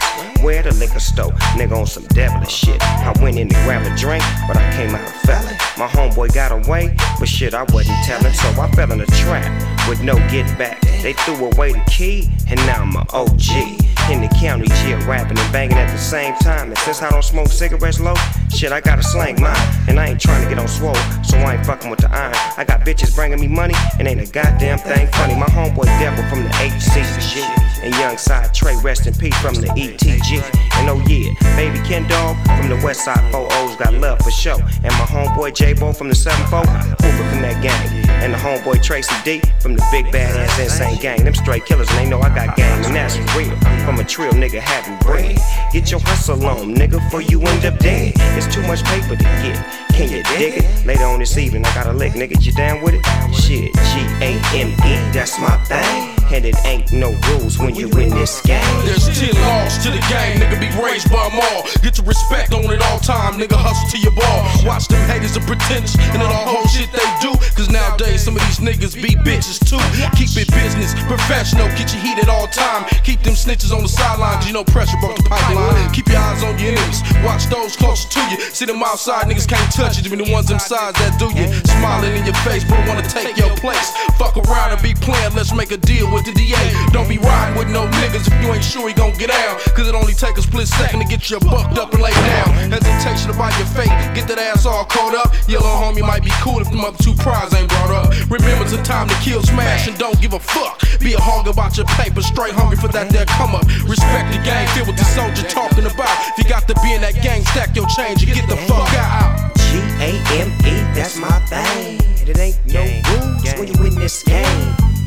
Where 0.43 0.61
the 0.61 0.73
liquor 0.75 0.99
store, 0.99 1.31
nigga 1.55 1.77
on 1.77 1.87
some 1.87 2.03
devilish 2.07 2.51
shit. 2.51 2.81
I 2.81 3.13
went 3.23 3.39
in 3.39 3.47
to 3.47 3.55
grab 3.63 3.85
a 3.85 3.95
drink, 3.95 4.25
but 4.45 4.57
I 4.57 4.75
came 4.75 4.93
out 4.93 5.07
a 5.07 5.11
felon. 5.25 5.55
My 5.77 5.87
homeboy 5.87 6.33
got 6.33 6.51
away, 6.51 6.97
but 7.17 7.29
shit, 7.29 7.53
I 7.53 7.63
wasn't 7.71 8.03
telling, 8.03 8.33
so 8.33 8.49
I 8.61 8.69
fell 8.71 8.91
in 8.91 8.99
a 8.99 9.05
trap 9.05 9.87
with 9.87 10.03
no 10.03 10.15
get 10.27 10.45
back. 10.57 10.81
They 11.01 11.13
threw 11.13 11.45
away 11.45 11.71
the 11.71 11.83
key, 11.89 12.29
and 12.49 12.59
now 12.67 12.81
I'm 12.81 12.93
a 12.93 13.05
OG. 13.13 13.79
In 14.09 14.21
the 14.21 14.27
county 14.41 14.67
jail, 14.81 14.97
rapping 15.05 15.37
and 15.37 15.53
banging 15.53 15.77
at 15.77 15.91
the 15.91 15.97
same 15.97 16.33
time. 16.37 16.69
And 16.69 16.77
since 16.79 17.03
I 17.03 17.11
don't 17.11 17.23
smoke 17.23 17.49
cigarettes 17.49 17.99
low, 17.99 18.15
shit, 18.49 18.71
I 18.71 18.81
gotta 18.81 19.03
slang 19.03 19.39
mine. 19.39 19.55
And 19.87 19.99
I 19.99 20.07
ain't 20.07 20.19
trying 20.19 20.41
to 20.41 20.49
get 20.49 20.57
on 20.57 20.67
swole, 20.67 20.95
so 21.23 21.37
I 21.37 21.55
ain't 21.55 21.65
fucking 21.65 21.91
with 21.91 21.99
the 21.99 22.11
iron. 22.11 22.33
I 22.57 22.63
got 22.63 22.81
bitches 22.81 23.13
bringing 23.13 23.39
me 23.39 23.47
money, 23.47 23.75
and 23.99 24.07
ain't 24.07 24.19
a 24.19 24.25
goddamn 24.31 24.79
thing 24.79 25.07
funny. 25.13 25.35
My 25.35 25.45
homeboy 25.45 25.85
Devil 25.99 26.27
from 26.27 26.43
the 26.43 26.49
HCG. 26.49 27.78
And 27.81 27.93
young 27.95 28.17
side 28.17 28.53
Trey, 28.53 28.75
rest 28.81 29.07
in 29.07 29.13
peace 29.13 29.37
from 29.39 29.55
the 29.55 29.67
ETG. 29.67 30.43
And 30.79 30.89
oh 30.89 31.01
yeah, 31.07 31.33
baby 31.55 31.79
Ken 31.87 32.07
Dog 32.07 32.35
from 32.57 32.69
the 32.69 32.79
West 32.83 33.05
Side 33.05 33.31
4 33.31 33.47
O's 33.51 33.75
got 33.77 33.93
love 33.93 34.19
for 34.19 34.31
show. 34.31 34.57
And 34.83 34.93
my 34.99 35.07
homeboy 35.07 35.55
J 35.55 35.73
Bo 35.73 35.93
from 35.93 36.09
the 36.09 36.15
7 36.15 36.45
4 36.47 36.59
Hoover 36.59 37.29
from 37.29 37.41
that 37.41 37.61
gang. 37.61 38.09
And 38.23 38.33
the 38.33 38.37
homeboy 38.37 38.83
Tracy 38.83 39.15
D 39.23 39.41
from 39.59 39.75
the 39.75 39.85
big 39.91 40.05
badass 40.07 40.61
insane 40.61 40.99
gang. 40.99 41.23
Them 41.23 41.33
straight 41.35 41.65
killers, 41.65 41.89
and 41.89 41.99
they 41.99 42.09
know 42.09 42.19
I 42.19 42.29
got 42.35 42.55
game, 42.55 42.83
and 42.83 42.95
that's 42.95 43.17
real. 43.35 43.55
From 43.85 43.99
a 43.99 44.03
trill 44.03 44.33
nigga 44.33 44.59
having 44.59 44.97
bread. 44.99 45.37
Get 45.71 45.91
your 45.91 46.01
hustle 46.01 46.45
on, 46.45 46.75
nigga, 46.75 47.01
before 47.03 47.21
you 47.21 47.41
end 47.41 47.65
up 47.65 47.79
dead. 47.79 48.13
It's 48.37 48.53
too 48.53 48.61
much 48.63 48.83
paper 48.83 49.15
to 49.15 49.23
get. 49.23 49.57
Can 49.93 50.09
you 50.09 50.23
dig 50.23 50.63
it? 50.63 50.85
Later 50.85 51.05
on 51.05 51.19
this 51.19 51.37
evening, 51.37 51.65
I 51.65 51.73
got 51.75 51.87
a 51.87 51.93
lick, 51.93 52.13
nigga. 52.13 52.43
You 52.43 52.51
down 52.53 52.81
with 52.81 52.95
it? 52.95 53.05
Shit, 53.33 53.73
G 53.73 54.05
A 54.21 54.39
M 54.53 54.69
E, 54.69 55.11
that's 55.13 55.39
my 55.39 55.57
thing. 55.65 56.08
And 56.31 56.45
it 56.45 56.55
ain't 56.63 56.93
no 56.93 57.09
rules 57.33 57.57
when 57.57 57.73
you 57.73 57.89
in 57.97 58.13
this 58.13 58.39
game. 58.41 58.61
There's 58.85 59.09
10 59.17 59.33
laws 59.33 59.81
to 59.81 59.89
the 59.89 59.97
game, 60.13 60.37
nigga 60.37 60.61
be 60.61 60.69
raised 60.77 61.09
by 61.09 61.25
them 61.25 61.41
all. 61.41 61.65
Get 61.81 61.97
your 61.97 62.05
respect 62.05 62.53
on 62.53 62.69
it 62.69 62.81
all 62.85 62.99
time, 63.01 63.41
nigga 63.41 63.57
hustle 63.57 63.89
to 63.89 63.97
your 63.97 64.13
ball. 64.13 64.45
Watch 64.61 64.87
them 64.87 65.01
haters 65.09 65.35
and 65.35 65.45
pretenders 65.49 65.97
and 65.97 66.21
all 66.21 66.29
the 66.29 66.53
whole 66.53 66.69
shit 66.69 66.85
they 66.93 67.09
do. 67.17 67.33
Cause 67.57 67.73
nowadays 67.73 68.21
some 68.21 68.37
of 68.37 68.45
these 68.45 68.61
niggas 68.61 68.93
be 68.93 69.17
bitches 69.25 69.57
too. 69.57 69.81
Keep 70.13 70.37
it 70.37 70.53
business, 70.53 70.93
professional, 71.09 71.65
get 71.73 71.89
your 71.97 72.01
heat 72.05 72.21
at 72.21 72.29
all 72.29 72.45
time. 72.53 72.85
Keep 73.01 73.25
them 73.25 73.33
snitches 73.33 73.73
on 73.73 73.81
the 73.81 73.89
sidelines, 73.89 74.45
you 74.45 74.53
know 74.53 74.63
pressure 74.63 75.01
broke 75.01 75.17
the 75.17 75.25
pipeline. 75.25 75.89
Keep 75.97 76.13
your 76.13 76.21
eyes 76.21 76.45
on 76.45 76.53
your 76.61 76.77
enemies, 76.77 77.01
watch 77.25 77.49
those 77.49 77.73
closer 77.75 78.05
to 78.05 78.21
you. 78.29 78.37
See 78.53 78.69
them 78.69 78.85
outside 78.85 79.25
niggas 79.25 79.49
can't 79.49 79.65
touch 79.73 79.97
you, 79.97 80.05
even 80.05 80.21
the 80.21 80.29
ones 80.29 80.53
inside 80.53 80.93
that 81.01 81.17
do 81.17 81.33
you. 81.33 81.49
Smiling 81.81 82.13
in 82.13 82.23
your 82.23 82.37
face, 82.45 82.63
but 82.63 82.77
wanna 82.85 83.03
take 83.09 83.33
your 83.33 83.49
place. 83.57 83.89
Fuck 84.21 84.37
around 84.37 84.77
and 84.77 84.81
be 84.85 84.93
playing, 84.93 85.33
let's 85.33 85.57
make 85.57 85.73
a 85.73 85.77
deal 85.77 86.05
with 86.13 86.18
the 86.25 86.33
DA. 86.33 86.55
Don't 86.91 87.07
be 87.07 87.17
riding 87.17 87.57
with 87.57 87.69
no 87.69 87.87
niggas 88.01 88.27
if 88.27 88.35
you 88.41 88.51
ain't 88.53 88.63
sure 88.63 88.87
he 88.87 88.93
gon' 88.93 89.13
get 89.17 89.29
out. 89.31 89.59
Cause 89.75 89.87
it 89.87 89.95
only 89.95 90.13
take 90.13 90.37
a 90.37 90.41
split 90.41 90.67
second 90.67 90.99
to 90.99 91.07
get 91.07 91.29
you 91.29 91.39
bucked 91.39 91.77
up 91.77 91.93
and 91.93 92.01
laid 92.01 92.15
down. 92.15 92.71
Hesitation 92.71 93.31
about 93.31 93.55
your 93.57 93.67
fate, 93.67 93.93
get 94.15 94.27
that 94.27 94.39
ass 94.39 94.65
all 94.65 94.85
caught 94.85 95.15
up. 95.15 95.33
Yellow 95.47 95.73
homie 95.79 96.05
might 96.05 96.23
be 96.23 96.31
cool 96.41 96.59
if 96.59 96.69
the 96.71 96.79
other 96.79 96.97
two 97.03 97.13
prize 97.15 97.53
ain't 97.53 97.69
brought 97.69 97.91
up. 97.91 98.09
Remember 98.29 98.63
it's 98.63 98.73
a 98.73 98.83
time 98.83 99.07
to 99.07 99.15
kill, 99.21 99.41
smash, 99.43 99.87
and 99.87 99.97
don't 99.97 100.19
give 100.21 100.33
a 100.33 100.39
fuck. 100.39 100.81
Be 100.99 101.13
a 101.13 101.19
hog 101.19 101.47
about 101.47 101.77
your 101.77 101.85
paper, 101.97 102.21
straight 102.21 102.53
hungry 102.53 102.77
for 102.77 102.87
that 102.89 103.09
there 103.09 103.25
come 103.25 103.55
up. 103.55 103.65
Respect 103.87 104.31
the 104.33 104.41
game, 104.43 104.67
feel 104.75 104.85
what 104.85 104.97
the 104.97 105.05
soldier 105.05 105.47
talking 105.47 105.85
about. 105.85 106.11
If 106.35 106.43
you 106.43 106.49
got 106.49 106.67
to 106.67 106.75
be 106.83 106.93
in 106.93 107.01
that 107.01 107.21
gang, 107.23 107.45
stack 107.45 107.75
your 107.75 107.87
change 107.87 108.23
and 108.23 108.33
get 108.33 108.47
the 108.49 108.57
fuck 108.67 108.91
out. 108.95 109.51
G 109.69 109.77
A 110.01 110.11
M 110.41 110.49
E, 110.65 110.75
that's 110.93 111.17
my 111.17 111.39
thing. 111.47 112.01
It 112.27 112.37
ain't 112.37 112.59
no 112.67 112.83
rules 112.83 113.53
when 113.57 113.67
you 113.67 113.87
in 113.87 113.95
this 113.95 114.23
game. 114.23 114.98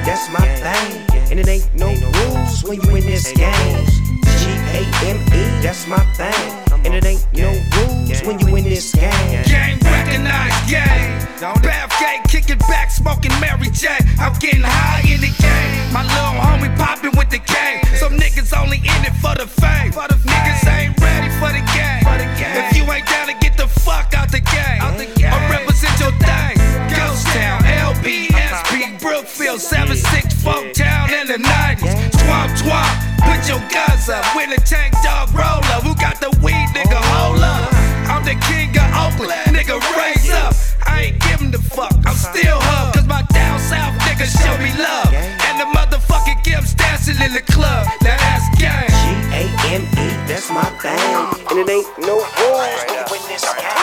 G 0.00 0.06
A 0.06 0.14
M 0.14 0.20
that's 0.20 0.28
my 0.30 0.46
thing. 0.56 1.30
And 1.30 1.38
it 1.38 1.48
ain't 1.48 1.68
no 1.76 1.88
rules 1.88 2.64
when 2.64 2.80
you 2.80 2.96
in 2.96 3.04
this 3.04 3.32
game. 3.32 3.86
G 4.40 4.46
A 4.72 4.82
M 5.04 5.16
E, 5.16 5.62
that's 5.62 5.86
my 5.86 6.00
thing. 6.14 6.32
And 6.84 6.94
it 6.94 7.04
ain't 7.04 7.26
no 7.34 7.50
rules 7.76 8.22
when 8.22 8.38
you 8.40 8.56
in 8.56 8.64
this 8.64 8.94
game. 8.94 9.44
Game 9.44 9.78
recognized 9.80 10.70
gang. 10.70 11.20
Bath 11.62 11.92
gang 12.00 12.22
kicking 12.28 12.58
back, 12.58 12.90
smoking 12.90 13.32
Mary 13.40 13.70
J. 13.70 13.88
I'm 14.18 14.32
getting 14.38 14.62
high 14.62 15.02
in 15.06 15.20
the 15.20 15.32
game. 15.36 15.92
My 15.92 16.02
little 16.02 16.36
homie 16.40 16.74
popping 16.76 17.16
with 17.16 17.30
the 17.30 17.38
gang. 17.38 17.84
Some 17.96 18.16
niggas 18.16 18.56
only 18.56 18.78
in 18.78 19.00
it 19.04 19.14
for 19.20 19.34
the 19.34 19.46
fame. 19.46 19.92
Niggas 19.92 20.66
ain't 20.66 21.00
ready 21.00 21.28
for 21.38 21.52
the 21.52 21.62
game. 21.74 22.69
764 29.60 30.72
town 30.72 31.12
in 31.12 31.28
the 31.28 31.36
90s. 31.36 31.92
Swamp 32.24 32.56
swamp, 32.56 32.96
put 33.20 33.44
your 33.44 33.60
guns 33.68 34.08
up. 34.08 34.24
With 34.34 34.56
a 34.56 34.60
tank 34.64 34.96
dog 35.04 35.28
roller, 35.36 35.84
who 35.84 35.92
got 36.00 36.16
the 36.16 36.32
weed, 36.40 36.64
nigga? 36.72 36.96
Hold 36.96 37.44
up. 37.44 37.68
I'm 38.08 38.24
the 38.24 38.40
king 38.48 38.72
of 38.72 38.88
Oakland, 38.96 39.52
nigga, 39.52 39.76
raise 40.00 40.32
up. 40.32 40.56
I 40.88 41.12
ain't 41.12 41.20
giving 41.20 41.50
the 41.50 41.60
fuck, 41.60 41.92
I'm 42.08 42.16
still 42.16 42.56
hub, 42.56 42.94
cause 42.94 43.06
my 43.06 43.20
down 43.36 43.60
south 43.60 43.92
niggas 44.08 44.32
show 44.32 44.56
me 44.64 44.72
love. 44.80 45.12
And 45.12 45.60
the 45.60 45.68
motherfucking 45.76 46.40
gimps 46.40 46.74
dancing 46.74 47.20
in 47.20 47.34
the 47.34 47.44
club, 47.52 47.86
now 48.00 48.16
that's 48.16 48.48
gang. 48.56 48.88
G 48.88 49.04
A 49.36 49.42
M 49.76 49.82
E, 49.84 50.08
that's 50.24 50.48
my 50.50 50.64
thing. 50.80 50.96
And 51.52 51.58
it 51.60 51.68
ain't 51.68 51.86
no 52.00 52.16
war. 52.16 52.64
Right 52.64 53.79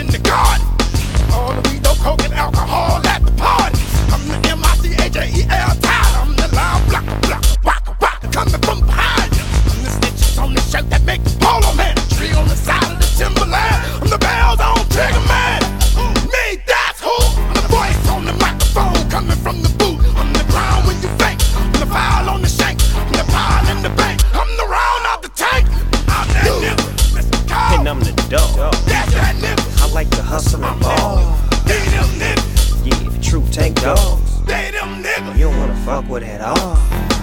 in 0.00 0.06
the 0.06 0.18
garden. 0.18 0.66
All 1.32 1.52
the 1.52 1.68
weed, 1.68 1.82
no 1.82 1.92
coke 1.94 2.24
and 2.24 2.32
alcohol 2.32 3.06
at 3.06 3.22
the 3.22 3.32
party. 3.32 3.78
I'm 4.12 4.22
the 4.28 4.48
M-I-C-H-A-E-L 4.48 5.74
town. 5.76 6.10
I'm 6.20 6.32
the 6.36 6.48
loud 6.56 6.80
block, 6.88 7.04
block, 7.22 7.44
rock, 7.62 8.00
rock, 8.00 8.32
coming 8.32 8.69
hustle 30.30 30.64
and 30.64 30.80
ball. 30.80 31.36
They 31.66 31.82
them 31.90 32.08
niggas. 32.22 32.86
Yeah, 32.86 33.10
the 33.10 33.18
true 33.20 33.44
tank 33.50 33.80
dogs. 33.82 34.40
They 34.44 34.70
them 34.70 35.02
niggas. 35.02 35.36
You 35.36 35.50
don't 35.50 35.58
wanna 35.58 35.74
fuck 35.84 36.08
with 36.08 36.22
at 36.22 36.40
all. 36.40 36.76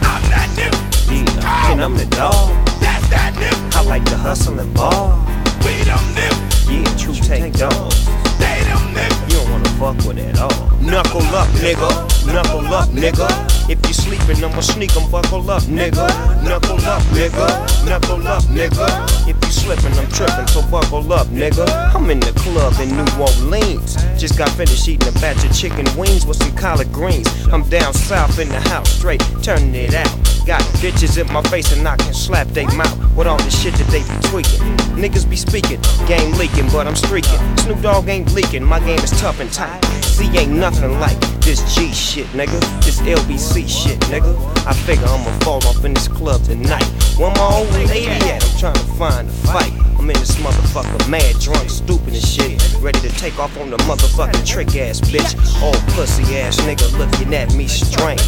I'm 0.04 0.24
that 0.28 0.50
nigga. 0.60 0.76
Yeah, 1.10 1.72
and 1.72 1.82
I'm 1.82 1.96
the 1.96 2.06
dog. 2.08 2.50
That's 2.84 3.08
that 3.08 3.34
nigga. 3.36 3.78
I 3.78 3.84
like 3.84 4.04
to 4.12 4.18
hustle 4.18 4.60
and 4.60 4.74
ball. 4.74 5.24
We 5.64 5.74
them 5.88 6.04
niggas. 6.20 6.68
Yeah, 6.68 6.98
true 7.00 7.16
tank 7.16 7.58
dogs. 7.58 8.06
They 8.44 8.60
them 8.68 8.84
niggas. 8.92 9.32
You 9.32 9.40
don't 9.40 9.57
fuck 9.78 9.98
with 10.06 10.18
at 10.18 10.40
all. 10.40 10.68
Knuckle 10.82 11.22
up, 11.36 11.48
nigga. 11.62 11.90
Knuckle 12.26 12.74
up, 12.74 12.90
nigga. 12.90 13.28
If 13.70 13.80
you 13.88 13.94
sleeping, 13.94 14.44
I'ma 14.44 14.62
sneak 14.62 14.96
'em. 14.96 15.10
Buckle 15.12 15.50
up, 15.50 15.64
nigga. 15.64 16.08
Knuckle 16.44 16.84
up, 16.86 17.02
nigga. 17.14 17.48
Knuckle 17.86 18.28
up, 18.28 18.44
nigga. 18.44 18.88
If 19.28 19.36
you 19.44 19.52
slipping, 19.52 19.98
I'm 20.00 20.08
tripping, 20.12 20.48
so 20.48 20.62
buckle 20.64 21.12
up, 21.14 21.28
nigga. 21.28 21.66
I'm 21.96 22.10
in 22.10 22.20
the 22.20 22.34
club 22.34 22.74
in 22.82 22.96
New 22.98 23.10
Orleans. 23.20 23.98
Just 24.18 24.38
got 24.38 24.50
finished 24.52 24.88
eating 24.88 25.08
a 25.08 25.12
batch 25.20 25.44
of 25.44 25.54
chicken 25.56 25.86
wings 25.98 26.26
with 26.26 26.38
some 26.38 26.54
collard 26.56 26.92
greens. 26.92 27.28
I'm 27.52 27.64
down 27.70 27.94
south 27.94 28.40
in 28.40 28.50
the 28.50 28.60
house, 28.70 28.90
straight 28.90 29.24
turning 29.44 29.76
it 29.76 29.94
out. 29.94 30.16
Got 30.46 30.62
bitches 30.80 31.18
in 31.18 31.28
my 31.34 31.42
face 31.52 31.74
and 31.74 31.86
I 31.86 31.98
can 31.98 32.14
slap 32.14 32.48
they 32.48 32.66
mouth 32.68 32.98
with 33.18 33.28
all 33.28 33.38
the 33.38 33.50
shit 33.50 33.74
that 33.74 33.88
they 33.88 34.00
be 34.00 34.18
tweaking. 34.30 34.64
Niggas 34.96 35.30
be 35.30 35.36
speaking, 35.36 35.82
game 36.08 36.32
leaking, 36.38 36.70
but 36.72 36.88
I'm 36.88 36.96
streaking. 36.96 37.40
Snoop 37.58 37.82
Dogg 37.82 38.08
ain't 38.08 38.32
leaking, 38.34 38.64
my 38.64 38.80
game 38.80 39.00
is 39.00 39.12
tough 39.20 39.42
and 39.42 39.52
tight. 39.52 39.67
C 40.02 40.26
ain't 40.38 40.52
nothing 40.52 41.00
like 41.00 41.20
this 41.42 41.62
G 41.76 41.94
shit, 41.94 42.28
nigga. 42.28 42.60
This 42.84 43.00
LBC 43.02 43.68
shit, 43.70 44.00
nigga. 44.12 44.34
I 44.66 44.74
figure 44.74 45.06
I'ma 45.06 45.32
fall 45.40 45.66
off 45.68 45.86
in 45.86 45.94
this 45.94 46.08
club 46.08 46.44
tonight. 46.44 46.86
Where 47.18 47.32
my 47.32 47.50
old 47.54 47.70
lady 47.74 48.08
at? 48.08 48.44
I'm 48.44 48.60
trying 48.60 48.74
to 48.74 48.94
find 48.98 49.28
a 49.28 49.32
fight. 49.32 49.72
I'm 49.98 50.10
in 50.10 50.20
this 50.20 50.36
motherfucker 50.36 51.10
mad, 51.10 51.40
drunk, 51.40 51.70
stupid 51.70 52.14
and 52.14 52.24
shit. 52.24 52.62
Ready 52.82 53.00
to 53.00 53.10
take 53.10 53.40
off 53.40 53.58
on 53.58 53.70
the 53.70 53.78
motherfucking 53.78 54.46
trick 54.46 54.76
ass 54.76 55.02
bitch. 55.02 55.36
Old 55.62 55.78
pussy 55.94 56.38
ass 56.38 56.58
nigga 56.62 56.92
looking 56.98 57.34
at 57.34 57.54
me 57.56 57.68
strange. 57.68 58.22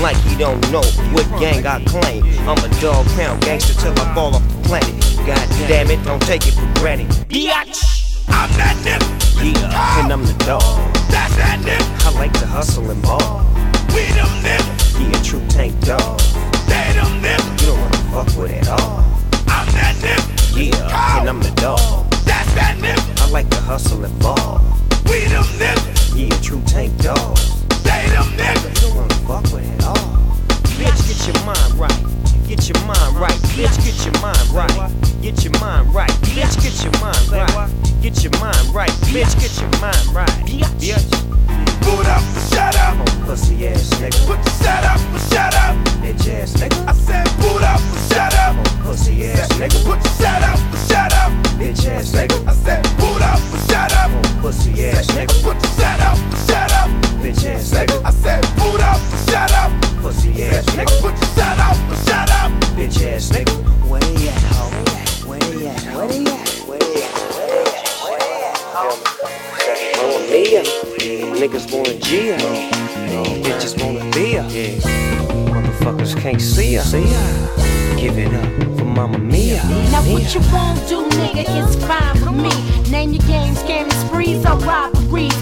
Like 0.00 0.16
he 0.18 0.36
don't 0.36 0.60
know 0.70 0.82
what 1.12 1.28
gang 1.40 1.66
I 1.66 1.82
claim. 1.84 2.24
I'm 2.48 2.58
a 2.58 2.80
dog 2.80 3.06
pound 3.16 3.42
gangster 3.42 3.74
till 3.74 3.92
I 3.98 4.14
fall 4.14 4.34
off 4.34 4.48
the 4.48 4.68
planet. 4.68 4.94
God 5.26 5.48
damn 5.68 5.90
it, 5.90 6.04
don't 6.04 6.22
take 6.22 6.46
it 6.46 6.54
for 6.54 6.80
granted. 6.80 7.08
Biatch. 7.28 8.01
I'm 8.28 8.50
that 8.58 8.76
nigga. 8.84 9.08
Yeah, 9.42 10.00
and 10.00 10.12
I'm 10.12 10.24
the 10.24 10.34
dog. 10.44 10.62
That's 11.10 11.34
that 11.36 11.60
nigga. 11.60 12.06
I 12.06 12.10
like 12.18 12.32
to 12.34 12.46
hustle 12.46 12.90
and 12.90 13.02
ball. 13.02 13.44
We 13.94 14.04
them 14.12 14.30
niggas. 14.42 15.00
Yeah, 15.00 15.22
true 15.22 15.44
tank 15.48 15.78
dog. 15.80 16.18
They 16.68 16.92
them 16.94 17.20
niggas. 17.22 17.60
You 17.60 17.66
don't 17.68 17.80
wanna 17.80 18.24
fuck 18.24 18.38
with 18.38 18.52
at 18.52 18.68
all. 18.68 19.04
I'm 19.48 19.66
that 19.74 19.96
nigga. 20.00 20.70
Yeah, 20.70 21.18
and 21.20 21.28
I'm 21.28 21.40
the 21.40 21.50
dog. 21.60 22.10
That's 22.24 22.52
that 22.54 22.76
nigga. 22.78 23.22
I 23.22 23.30
like 23.30 23.48
to 23.50 23.60
hustle 23.60 24.04
and 24.04 24.18
ball. 24.20 24.60
We 25.06 25.24
them 25.26 25.44
niggas. 25.58 26.14
Yeah, 26.16 26.40
true 26.40 26.62
tank 26.66 26.96
dog. 26.98 27.36
They 27.82 28.06
them 28.14 28.28
niggas. 28.38 28.82
You 28.82 28.88
don't 28.88 28.96
wanna 28.96 29.14
fuck 29.26 29.44
with 29.52 29.66
at 29.78 29.84
all. 29.84 30.38
Bitch, 30.78 31.00
get 31.08 31.34
your 31.34 31.44
mind 31.44 31.74
right. 31.74 32.04
Get 32.52 32.68
your 32.68 32.84
mind 32.84 33.16
right. 33.16 33.32
Bitch, 33.56 33.80
get 33.82 33.96
your 34.04 34.12
mind 34.20 34.36
right. 34.52 34.92
Get 35.22 35.42
your 35.42 35.58
mind 35.58 35.94
right. 35.94 36.10
Bitch, 36.20 36.52
get 36.60 36.84
your 36.84 36.92
mind 37.00 37.32
right. 37.32 37.72
Get 38.02 38.22
your 38.22 38.32
mind 38.42 38.74
right. 38.74 38.90
Bitch, 39.08 39.32
get 39.40 39.56
your 39.56 39.70
mind 39.80 40.06
right. 40.12 40.28
Bitch. 40.76 41.08
Boot 41.80 42.04
up, 42.04 42.20
shut 42.52 42.76
up. 42.76 43.08
Pussy 43.24 43.68
ass 43.68 43.88
nigga. 43.94 44.26
Put 44.26 44.36
your 44.36 44.54
shut 44.60 44.84
up, 44.84 45.00
shut 45.32 45.54
up. 45.64 45.76
Bitch 46.04 46.28
ass 46.28 46.52
nigga. 46.60 46.86
I 46.86 46.92
said 46.92 47.24
boot 47.40 47.62
up, 47.62 47.80
shut 48.12 48.34
up. 48.34 48.54
Pussy 48.84 49.32
ass 49.32 49.48
nigga. 49.56 49.84
Put 49.86 50.04
your 50.04 50.12
shut 50.20 50.42
up, 50.42 50.58
shut 50.86 51.12
up. 51.14 51.32
Bitch 51.56 51.88
ass 51.88 52.12
nigga. 52.12 52.46
I 52.46 52.52
said 52.52 52.82
boot 53.00 53.22
up, 53.22 53.40
shut 53.64 53.92
up. 53.96 54.10
Pussy 54.42 54.90
ass 54.90 55.06
nigga. 55.06 55.42
Put 55.42 55.56
your 55.56 55.72
shut 55.72 56.00
up, 56.04 56.18
shut 56.44 56.70
up. 56.72 56.90
Bitch 57.16 57.46
ass 57.46 57.72
nigga. 57.72 58.04
I 58.04 58.10
said 58.10 58.42
boot 58.58 58.82
up, 58.82 59.00
shut 59.26 59.50
up. 59.52 59.81
Pussy 60.02 60.42
ass 60.42 60.66
nigga. 60.74 61.00
Put 61.00 61.14
your 61.14 61.30
shut 61.36 61.58
up, 61.58 61.76
shut 62.04 62.30
up. 62.30 62.50
Bitch 62.76 62.98
ass 63.06 63.30
nigga. 63.30 63.54
Where 63.88 64.00
they 64.00 64.28
at, 64.28 64.42
homie? 64.50 65.26
Where 65.28 65.38
they 65.38 65.68
at? 65.68 65.80
Where 65.94 66.08
they 66.08 66.24
at? 66.26 66.48
Where 66.66 66.78
they 66.78 67.02
at? 67.02 67.14
Where 68.02 68.18
they 68.18 68.34
at? 68.42 68.58
Where 68.74 68.88
they 68.88 69.06
at? 69.06 69.96
Mamma 69.96 70.18
mia. 70.28 70.62
Niggas 71.38 71.66
wanna 71.72 71.94
G 72.00 72.28
her. 72.30 72.38
Bitches 73.44 73.74
wanna 73.80 74.04
be 74.10 74.32
her. 74.34 74.46
Motherfuckers 75.52 76.14
can't 76.20 76.40
see 76.40 76.74
her. 76.74 76.82
give 77.96 78.18
it 78.18 78.34
up 78.34 78.78
for 78.78 78.84
Mama 78.84 79.18
Mia. 79.18 79.62
Now 79.92 80.02
what 80.10 80.34
you 80.34 80.40
won't 80.52 80.80
do, 80.88 81.06
nigga, 81.16 81.44
is 81.60 81.76
fine 81.86 82.14
with 82.24 82.42
me. 82.42 82.90
Name 82.90 83.12
your 83.12 83.24
game, 83.28 83.54
scamming 83.54 83.92
sprees 84.06 84.44
or 84.44 84.56
robberies. 84.66 85.32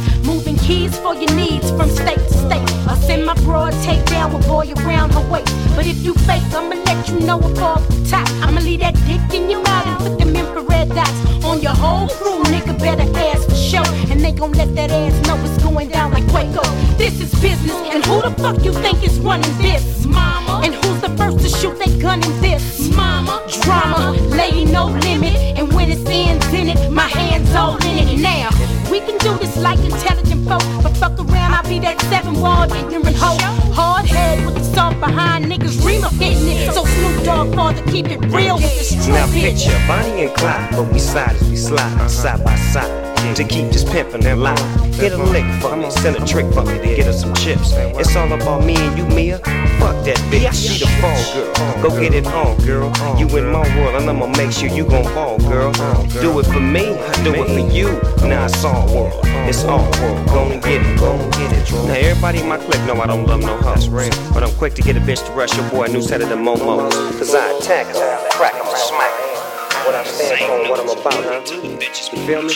Keys 0.71 0.97
for 1.01 1.17
your 1.17 1.35
needs 1.35 1.69
from 1.73 1.89
state 1.91 2.15
to 2.15 2.33
state. 2.47 2.69
I 2.87 2.95
send 3.01 3.27
my 3.27 3.35
broad 3.43 3.73
take 3.83 4.05
down 4.05 4.33
with 4.33 4.47
boy 4.47 4.73
around 4.79 5.13
her 5.15 5.29
waist. 5.29 5.53
But 5.75 5.85
if 5.85 5.99
you 6.05 6.15
fake, 6.15 6.45
I'ma 6.55 6.77
let 6.87 7.09
you 7.09 7.19
know 7.27 7.41
it 7.41 7.59
off 7.59 7.83
the 7.89 8.07
top. 8.09 8.29
I'ma 8.47 8.61
leave 8.61 8.79
that 8.79 8.95
dick 9.05 9.35
in 9.35 9.51
your 9.51 9.63
mouth 9.65 9.87
and 9.89 9.99
put 9.99 10.19
them 10.21 10.37
infrared 10.37 10.91
dots 10.91 11.45
on 11.45 11.61
your 11.61 11.75
whole 11.75 12.07
crew. 12.07 12.45
Nigga, 12.45 12.79
better 12.79 13.03
ask 13.19 13.49
for 13.49 13.57
show. 13.57 13.83
And 14.13 14.20
they 14.31 14.39
gon' 14.39 14.53
let 14.53 14.75
that 14.75 14.91
ass 14.91 15.27
know 15.27 15.37
it's 15.45 15.63
going 15.63 15.89
down 15.89 16.13
like 16.13 16.27
Waco. 16.33 16.63
This 16.97 17.21
is 17.21 17.33
business, 17.41 17.77
and 17.93 18.05
who 18.05 18.23
the 18.23 18.31
fuck 18.43 18.63
you 18.65 18.73
think 18.75 19.03
is 19.03 19.19
running 19.21 19.57
this? 19.59 20.05
Mama. 20.07 20.61
And 20.65 20.75
who's 20.75 21.01
the 21.01 21.11
first 21.17 21.41
to 21.41 21.49
shoot 21.49 21.77
they 21.79 21.99
gun 21.99 22.23
in 22.23 22.41
this? 22.41 22.95
Mama. 22.95 23.43
Drama, 23.63 24.13
lady, 24.31 24.65
no 24.67 24.87
limit. 24.87 25.35
And 25.59 25.73
when 25.73 25.91
it 25.91 26.07
ends 26.09 26.47
in 26.53 26.69
it, 26.69 26.91
my 26.91 27.09
hands 27.09 27.53
all 27.55 27.77
in 27.85 27.99
it 28.07 28.21
now. 28.21 28.51
We 28.91 29.01
can 29.01 29.19
do 29.19 29.37
this 29.39 29.57
like 29.57 29.79
intelligent 29.81 30.47
folk, 30.49 30.63
but 30.83 30.97
fuck 30.97 31.19
around, 31.19 31.55
I'll 31.55 31.69
be 31.69 31.79
that 31.81 32.01
seven 32.03 32.41
walled 32.41 32.73
ignorant 32.73 33.17
hoe. 33.17 33.39
Hard 33.73 34.07
head 34.07 34.45
with 34.47 34.57
the 34.57 34.65
soft 34.65 35.01
behind 35.01 35.47
niggas 35.47 35.81
dream 35.81 36.05
of 36.05 36.13
hitting 36.13 36.49
it. 36.49 36.73
So 36.73 36.85
Snoop 36.85 37.25
Dogg 37.25 37.55
father 37.55 37.83
keep 37.91 38.07
it 38.07 38.21
real 38.27 38.57
with 38.57 38.79
the 38.79 38.85
street 38.85 39.09
Now 39.09 39.27
bitch. 39.27 39.59
picture 39.59 39.81
Bonnie 39.89 40.27
and 40.27 40.35
Clyde, 40.37 40.71
but 40.73 40.93
we 40.93 40.99
side 40.99 41.35
as 41.37 41.49
we 41.49 41.57
slide, 41.57 42.11
side 42.11 42.45
by 42.45 42.55
side. 42.57 43.11
To 43.21 43.45
keep 43.45 43.71
this 43.71 43.85
pimpin' 43.85 44.31
alive. 44.31 44.59
Get 44.99 45.13
a 45.13 45.17
lick 45.17 45.45
for 45.63 45.75
me, 45.75 45.89
send 45.91 46.17
a 46.17 46.27
trick 46.27 46.53
for 46.53 46.63
me 46.63 46.79
to 46.79 46.97
get 46.97 47.07
us 47.07 47.21
some 47.21 47.33
chips. 47.33 47.73
It's 47.75 48.15
all 48.15 48.31
about 48.33 48.65
me 48.65 48.77
and 48.77 48.99
you, 48.99 49.07
Mia. 49.15 49.39
Fuck 49.79 50.05
that 50.05 50.19
bitch, 50.29 50.53
she 50.53 50.85
the 50.85 50.91
fall 51.01 51.17
girl. 51.33 51.83
Go 51.83 52.01
get 52.01 52.13
it 52.13 52.27
on, 52.27 52.59
girl. 52.67 52.93
You 53.17 53.27
in 53.39 53.47
my 53.47 53.65
world, 53.79 53.95
and 53.95 54.11
I'ma 54.11 54.27
make 54.37 54.53
sure 54.53 54.69
you 54.69 54.85
gon' 54.85 55.05
fall, 55.15 55.39
girl. 55.39 55.73
Do 56.21 56.39
it 56.41 56.47
for 56.47 56.61
me, 56.61 56.93
I 56.93 57.25
do 57.25 57.33
it 57.33 57.47
for 57.49 57.73
you. 57.73 57.89
Now 58.29 58.45
it's 58.45 58.63
all 58.63 58.87
world, 58.93 59.21
it's 59.49 59.65
all 59.65 59.89
world. 60.03 60.27
Go 60.29 60.51
and 60.51 60.61
get 60.63 60.83
it, 60.85 60.99
go 60.99 61.13
and 61.13 61.33
get 61.33 61.53
it. 61.53 61.73
Now 61.73 61.95
everybody 61.95 62.41
in 62.41 62.49
my 62.49 62.59
clique 62.59 62.85
know 62.85 63.01
I 63.01 63.07
don't 63.07 63.27
love 63.27 63.41
no 63.41 63.57
hoes, 63.57 63.89
but 63.89 64.43
I'm 64.43 64.53
quick 64.57 64.75
to 64.75 64.83
get 64.83 64.97
a 64.97 65.01
bitch 65.01 65.25
to 65.25 65.33
rush 65.33 65.57
your 65.57 65.71
boy 65.71 65.85
a 65.85 65.89
new 65.89 66.03
set 66.03 66.21
of 66.21 66.29
the 66.29 66.37
momos. 66.37 66.93
Cause 67.17 67.35
I 67.35 67.57
attack 67.57 67.87
'em, 67.87 68.31
crack 68.33 68.55
'em, 68.55 68.67
smack 68.77 69.13
'em. 69.13 69.87
What 69.87 69.95
I 69.95 70.05
stand 70.05 70.41
for, 70.41 70.71
what 70.71 70.81
I'm 70.81 70.91
about, 70.91 71.25
huh? 71.25 71.41
You 71.63 72.27
feel 72.27 72.43
me? 72.43 72.55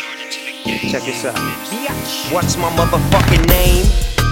Check 0.65 1.03
this 1.03 1.27
out. 1.27 1.37
What's 2.33 2.57
my 2.57 2.71
motherfucking 2.71 3.47
name? 3.49 3.85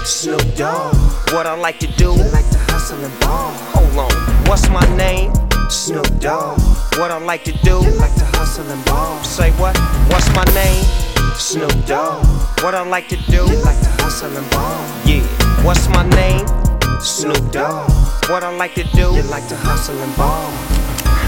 Snoop 0.04 0.42
Dogg. 0.56 0.94
What 1.30 1.46
I 1.46 1.54
like 1.54 1.78
to 1.80 1.86
do? 1.98 2.10
like 2.10 2.48
to 2.50 2.58
hustle 2.72 3.04
and 3.04 3.20
ball. 3.20 3.52
Hold 3.76 4.10
on. 4.10 4.46
What's 4.48 4.66
my 4.70 4.80
name? 4.96 5.30
Snoop 5.68 6.06
Dogg. 6.20 6.58
What 6.96 7.10
I 7.10 7.18
like 7.18 7.44
to 7.44 7.52
do? 7.64 7.80
like 7.98 8.14
to 8.14 8.24
hustle 8.32 8.66
and 8.70 8.82
ball. 8.86 9.22
Say 9.22 9.50
what? 9.60 9.76
What's 10.08 10.34
my 10.34 10.44
name? 10.54 10.84
Snoop 11.36 11.72
Dogg. 11.84 12.24
What 12.62 12.74
I 12.74 12.82
like 12.82 13.08
to 13.08 13.16
do? 13.30 13.44
like 13.62 13.78
to 13.80 13.90
hustle 14.00 14.34
and 14.34 14.50
ball. 14.52 14.80
Yeah. 15.04 15.20
What's 15.62 15.86
my 15.90 16.08
name? 16.16 16.46
Snoop 17.02 17.52
Dogg. 17.52 17.90
What 18.30 18.42
I 18.42 18.56
like 18.56 18.74
to 18.76 18.84
do? 18.96 19.10
like 19.28 19.46
to 19.48 19.56
hustle 19.56 20.00
and 20.00 20.16
ball. 20.16 20.81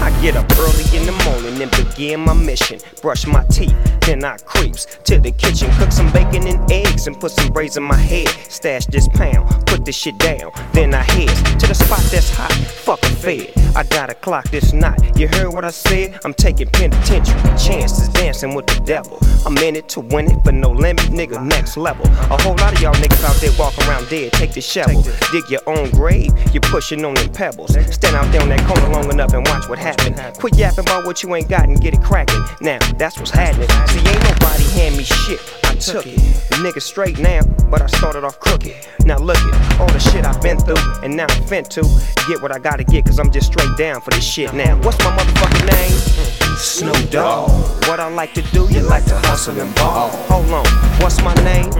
I 0.05 0.11
get 0.21 0.35
up 0.35 0.45
early 0.59 0.85
in 0.95 1.07
the 1.07 1.13
morning 1.25 1.59
and 1.63 1.71
begin 1.71 2.19
my 2.19 2.33
mission. 2.33 2.79
Brush 3.01 3.25
my 3.25 3.43
teeth, 3.45 3.73
then 4.01 4.23
I 4.23 4.37
creeps 4.37 4.85
to 5.05 5.19
the 5.19 5.31
kitchen, 5.31 5.67
cook 5.79 5.91
some 5.91 6.11
bacon 6.13 6.45
and 6.45 6.71
eggs, 6.71 7.07
and 7.07 7.19
put 7.19 7.31
some 7.31 7.51
braids 7.51 7.75
in 7.75 7.81
my 7.81 7.95
head. 7.95 8.27
Stash 8.47 8.85
this 8.85 9.07
pound, 9.07 9.65
put 9.65 9.83
this 9.83 9.95
shit 9.95 10.15
down. 10.19 10.51
Then 10.73 10.93
I 10.93 11.01
head 11.01 11.59
to 11.59 11.65
the 11.65 11.73
spot 11.73 12.03
that's 12.11 12.29
hot. 12.29 12.53
Fuck 12.53 13.01
a 13.01 13.09
fed. 13.09 13.51
I 13.75 13.81
got 13.81 14.11
a 14.11 14.13
clock 14.13 14.47
this 14.51 14.73
night. 14.73 15.17
You 15.17 15.27
heard 15.27 15.51
what 15.51 15.65
I 15.65 15.71
said? 15.71 16.19
I'm 16.23 16.35
taking 16.35 16.67
penitentiary 16.67 17.41
chances, 17.57 18.07
dancing 18.09 18.53
with 18.53 18.67
the 18.67 18.79
devil. 18.85 19.17
I'm 19.43 19.57
in 19.57 19.75
it 19.75 19.89
to 19.89 20.01
win 20.01 20.29
it, 20.29 20.37
but 20.43 20.53
no 20.53 20.69
limit, 20.69 21.05
nigga, 21.05 21.43
next 21.43 21.77
level. 21.77 22.05
A 22.05 22.39
whole 22.43 22.55
lot 22.57 22.73
of 22.73 22.79
y'all 22.79 22.93
niggas 22.93 23.23
out 23.23 23.37
there 23.41 23.51
walk 23.57 23.75
around 23.87 24.07
dead. 24.09 24.33
Take 24.33 24.53
the 24.53 24.61
shovel, 24.61 25.01
dig 25.31 25.49
your 25.49 25.61
own 25.65 25.89
grave. 25.89 26.31
You're 26.53 26.61
pushing 26.61 27.03
on 27.03 27.15
them 27.15 27.33
pebbles. 27.33 27.71
Stand 27.91 28.15
out 28.15 28.31
there 28.31 28.43
on 28.43 28.49
that 28.49 28.65
corner 28.67 28.87
long 28.89 29.09
enough 29.11 29.33
and 29.33 29.45
watch 29.47 29.67
what 29.67 29.79
happens. 29.79 29.94
Quit 30.37 30.57
yapping 30.57 30.85
about 30.85 31.05
what 31.05 31.23
you 31.23 31.33
ain't 31.35 31.49
got 31.49 31.63
and 31.63 31.79
get 31.79 31.93
it 31.93 32.01
cracking. 32.01 32.43
Now, 32.61 32.79
that's 32.97 33.17
what's 33.17 33.31
happening. 33.31 33.69
See, 33.87 33.99
ain't 33.99 34.23
nobody 34.23 34.63
hand 34.73 34.97
me 34.97 35.03
shit. 35.03 35.39
I 35.63 35.75
took 35.75 36.05
it. 36.05 36.19
Nigga 36.63 36.81
straight 36.81 37.19
now, 37.19 37.41
but 37.69 37.81
I 37.81 37.87
started 37.87 38.23
off 38.23 38.39
crooked. 38.39 38.75
Now 39.05 39.17
look 39.17 39.37
at 39.37 39.79
all 39.79 39.87
the 39.87 39.99
shit 39.99 40.25
I've 40.25 40.41
been 40.41 40.57
through, 40.57 40.81
and 41.03 41.15
now 41.15 41.25
I'm 41.29 41.43
fin 41.43 41.65
to 41.65 41.81
get 42.27 42.41
what 42.41 42.51
I 42.51 42.59
gotta 42.59 42.83
get, 42.83 43.05
cause 43.05 43.19
I'm 43.19 43.31
just 43.31 43.47
straight 43.47 43.77
down 43.77 44.01
for 44.01 44.11
this 44.11 44.23
shit 44.23 44.53
now. 44.53 44.75
What's 44.81 44.97
my 44.99 45.11
motherfucking 45.17 45.67
name? 45.71 46.57
Snoop 46.57 47.09
Dogg. 47.09 47.49
What 47.87 47.99
I 47.99 48.07
like 48.07 48.33
to 48.35 48.41
do, 48.53 48.67
you 48.71 48.81
like 48.81 49.05
to 49.05 49.17
hustle 49.17 49.59
and 49.59 49.73
ball. 49.75 50.09
Hold 50.29 50.49
on, 50.51 50.65
what's 51.01 51.21
my 51.21 51.33
name? 51.43 51.71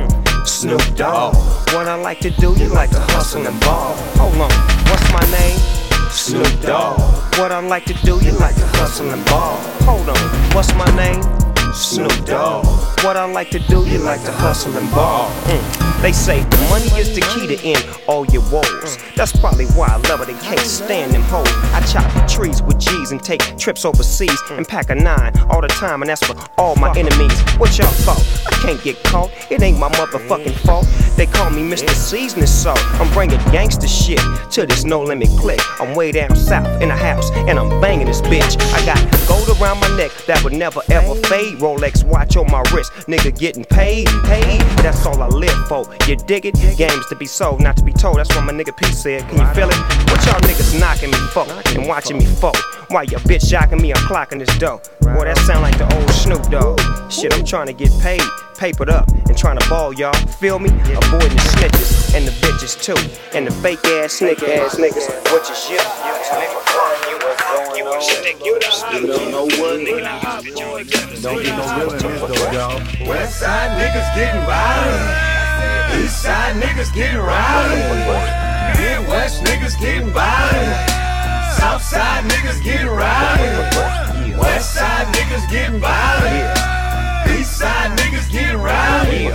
Snoop 0.46 0.84
Dogg. 0.96 1.36
What 1.74 1.88
I 1.88 1.96
like 1.96 2.20
to 2.20 2.32
do, 2.32 2.54
you 2.58 2.68
like 2.68 2.92
to 2.92 3.00
hustle 3.00 3.48
and 3.48 3.60
ball. 3.62 3.96
Hold 4.18 4.36
on, 4.36 4.52
what's 4.90 5.12
my 5.12 5.26
name? 5.32 5.75
Snoop 6.16 6.62
Dogg. 6.62 6.98
What 7.38 7.52
I 7.52 7.60
like 7.60 7.84
to 7.86 7.94
do, 7.94 8.24
you 8.24 8.32
like 8.32 8.56
to 8.56 8.66
hustle 8.78 9.10
and 9.12 9.24
ball. 9.26 9.58
Hold 9.82 10.08
on, 10.08 10.56
what's 10.56 10.74
my 10.74 10.90
name? 10.96 11.22
Snoop 11.74 12.26
Dogg. 12.26 12.66
What 13.04 13.18
I 13.18 13.26
like 13.26 13.52
to 13.52 13.60
do, 13.60 13.86
you 13.86 13.98
like 14.00 14.24
to 14.24 14.32
hustle 14.32 14.78
and 14.78 14.90
ball. 14.92 15.30
Mm. 15.44 15.85
They 16.02 16.12
say 16.12 16.44
the 16.44 16.58
money 16.70 16.86
is 17.00 17.16
the 17.16 17.22
key 17.22 17.48
to 17.56 17.64
end 17.64 17.84
all 18.08 18.26
your 18.28 18.44
woes. 18.52 18.98
That's 19.16 19.36
probably 19.36 19.66
why 19.68 19.88
I 19.88 19.98
love 20.10 20.22
it 20.22 20.30
and 20.30 20.40
can't 20.40 20.60
stand 20.60 21.14
them 21.14 21.24
hoes. 21.24 21.48
I 21.74 21.82
chop 21.92 22.12
the 22.14 22.28
trees 22.28 22.62
with 22.62 22.80
G's 22.80 23.12
and 23.12 23.24
take 23.24 23.42
trips 23.58 23.86
overseas 23.86 24.40
and 24.52 24.68
pack 24.68 24.90
a 24.90 24.96
nine 24.96 25.34
all 25.50 25.62
the 25.62 25.68
time, 25.68 26.02
and 26.02 26.10
that's 26.10 26.26
for 26.26 26.36
all 26.58 26.76
my 26.76 26.90
enemies. 26.98 27.40
What 27.58 27.78
y'all 27.78 27.88
thought? 28.06 28.24
I 28.46 28.56
can't 28.62 28.84
get 28.84 29.02
caught. 29.04 29.32
It 29.50 29.62
ain't 29.62 29.80
my 29.80 29.90
motherfucking 29.90 30.54
fault. 30.66 30.88
They 31.16 31.26
call 31.26 31.50
me 31.50 31.62
Mr. 31.62 31.90
Seasoning 31.90 32.46
Salt. 32.46 32.80
I'm 33.00 33.12
bringing 33.14 33.40
gangster 33.52 33.88
shit 33.88 34.20
to 34.52 34.66
this 34.66 34.84
no 34.84 35.02
limit 35.02 35.30
click. 35.40 35.60
I'm 35.80 35.96
way 35.96 36.12
down 36.12 36.36
south 36.36 36.82
in 36.82 36.92
a 36.92 36.98
house 36.98 37.32
and 37.48 37.58
I'm 37.58 37.82
banging 37.82 38.08
this 38.08 38.22
bitch. 38.22 38.60
I 38.74 38.86
got 38.86 39.28
gold 39.28 39.50
around 39.60 39.80
my 39.80 39.96
neck 39.98 40.12
that 40.28 40.44
would 40.44 40.54
never 40.54 40.82
ever 40.90 41.16
fade. 41.28 41.58
Rolex 41.60 42.04
watch 42.04 42.36
on 42.36 42.52
my 42.52 42.64
wrist, 42.74 42.92
nigga 43.08 43.38
getting 43.38 43.64
paid, 43.64 44.08
paid. 44.24 44.62
That's 44.84 45.06
all 45.06 45.22
I 45.22 45.28
live 45.28 45.68
for. 45.68 45.85
You 46.08 46.16
dig 46.16 46.46
it? 46.46 46.56
Games 46.78 47.08
to 47.08 47.16
be 47.16 47.26
sold, 47.26 47.62
not 47.62 47.78
to 47.78 47.84
be 47.84 47.94
told. 47.94 48.18
That's 48.18 48.34
what 48.36 48.46
my 48.46 48.54
nigga 48.54 48.76
P 48.76 48.86
said. 48.92 49.28
Can 49.30 49.40
you 49.40 49.54
feel 49.54 49.70
it? 49.70 49.78
What 50.10 50.26
y'all 50.26 50.40
niggas 50.42 50.80
knocking 50.80 51.12
me 51.12 51.18
for 51.34 51.46
and 51.76 51.88
watching 51.88 52.18
me 52.18 52.26
fall? 52.26 52.54
Why 52.90 53.04
your 53.04 53.20
bitch 53.22 53.52
jocking 53.52 53.82
me? 53.82 53.92
I'm 53.92 54.02
clocking 54.04 54.40
this 54.40 54.56
dough. 54.58 54.82
Boy, 55.02 55.26
that 55.26 55.38
sound 55.40 55.62
like 55.62 55.78
the 55.78 55.92
old 55.96 56.10
Snoop 56.12 56.44
Dogg. 56.50 56.80
Shit, 57.12 57.34
I'm 57.34 57.44
trying 57.44 57.68
to 57.68 57.74
get 57.74 57.92
paid, 58.02 58.22
papered 58.58 58.90
up, 58.90 59.08
and 59.10 59.38
trying 59.38 59.58
to 59.58 59.70
ball, 59.70 59.94
y'all. 59.94 60.14
Feel 60.40 60.60
me? 60.60 60.70
Avoiding 60.70 61.36
the 61.36 61.46
snitches 61.58 62.14
and 62.16 62.28
the 62.28 62.32
bitches 62.42 62.82
too, 62.82 62.98
and 63.36 63.48
the 63.48 63.52
fake 63.52 63.84
ass 63.86 64.20
nigga 64.20 64.48
ass 64.58 64.76
niggas, 64.76 65.10
which 65.34 65.50
is 65.50 65.70
you. 65.70 65.80
You 67.76 67.92
a 67.92 68.02
stick, 68.02 68.44
you 68.44 68.58
a 68.58 68.62
stick. 68.62 69.02
You 69.02 69.08
don't 69.08 69.32
know 69.32 69.46
what, 69.46 69.80
nigga. 69.80 71.22
Don't 71.22 71.44
get 71.44 71.58
no 71.58 71.66
real 71.78 71.92
in 71.92 71.98
this 72.02 72.22
though, 72.22 72.52
y'all. 72.52 73.08
West 73.08 73.40
side 73.40 73.72
niggas 73.80 74.16
getting 74.16 74.42
rowdy. 74.42 75.35
East 76.04 76.22
side 76.24 76.56
niggas 76.62 76.94
getting 76.94 77.20
rowdy. 77.20 77.82
Midwest 78.80 79.44
niggas 79.44 79.80
getting 79.80 80.10
violent. 80.12 80.90
South 81.58 81.82
side 81.82 82.24
niggas 82.26 82.62
getting 82.64 82.88
rowdy. 82.88 84.36
West 84.38 84.74
side 84.74 85.08
niggas 85.16 85.50
getting 85.50 85.80
violent. 85.80 87.40
East 87.40 87.58
side 87.58 87.98
niggas 87.98 88.30
getting 88.32 88.62
rowdy. 88.62 89.26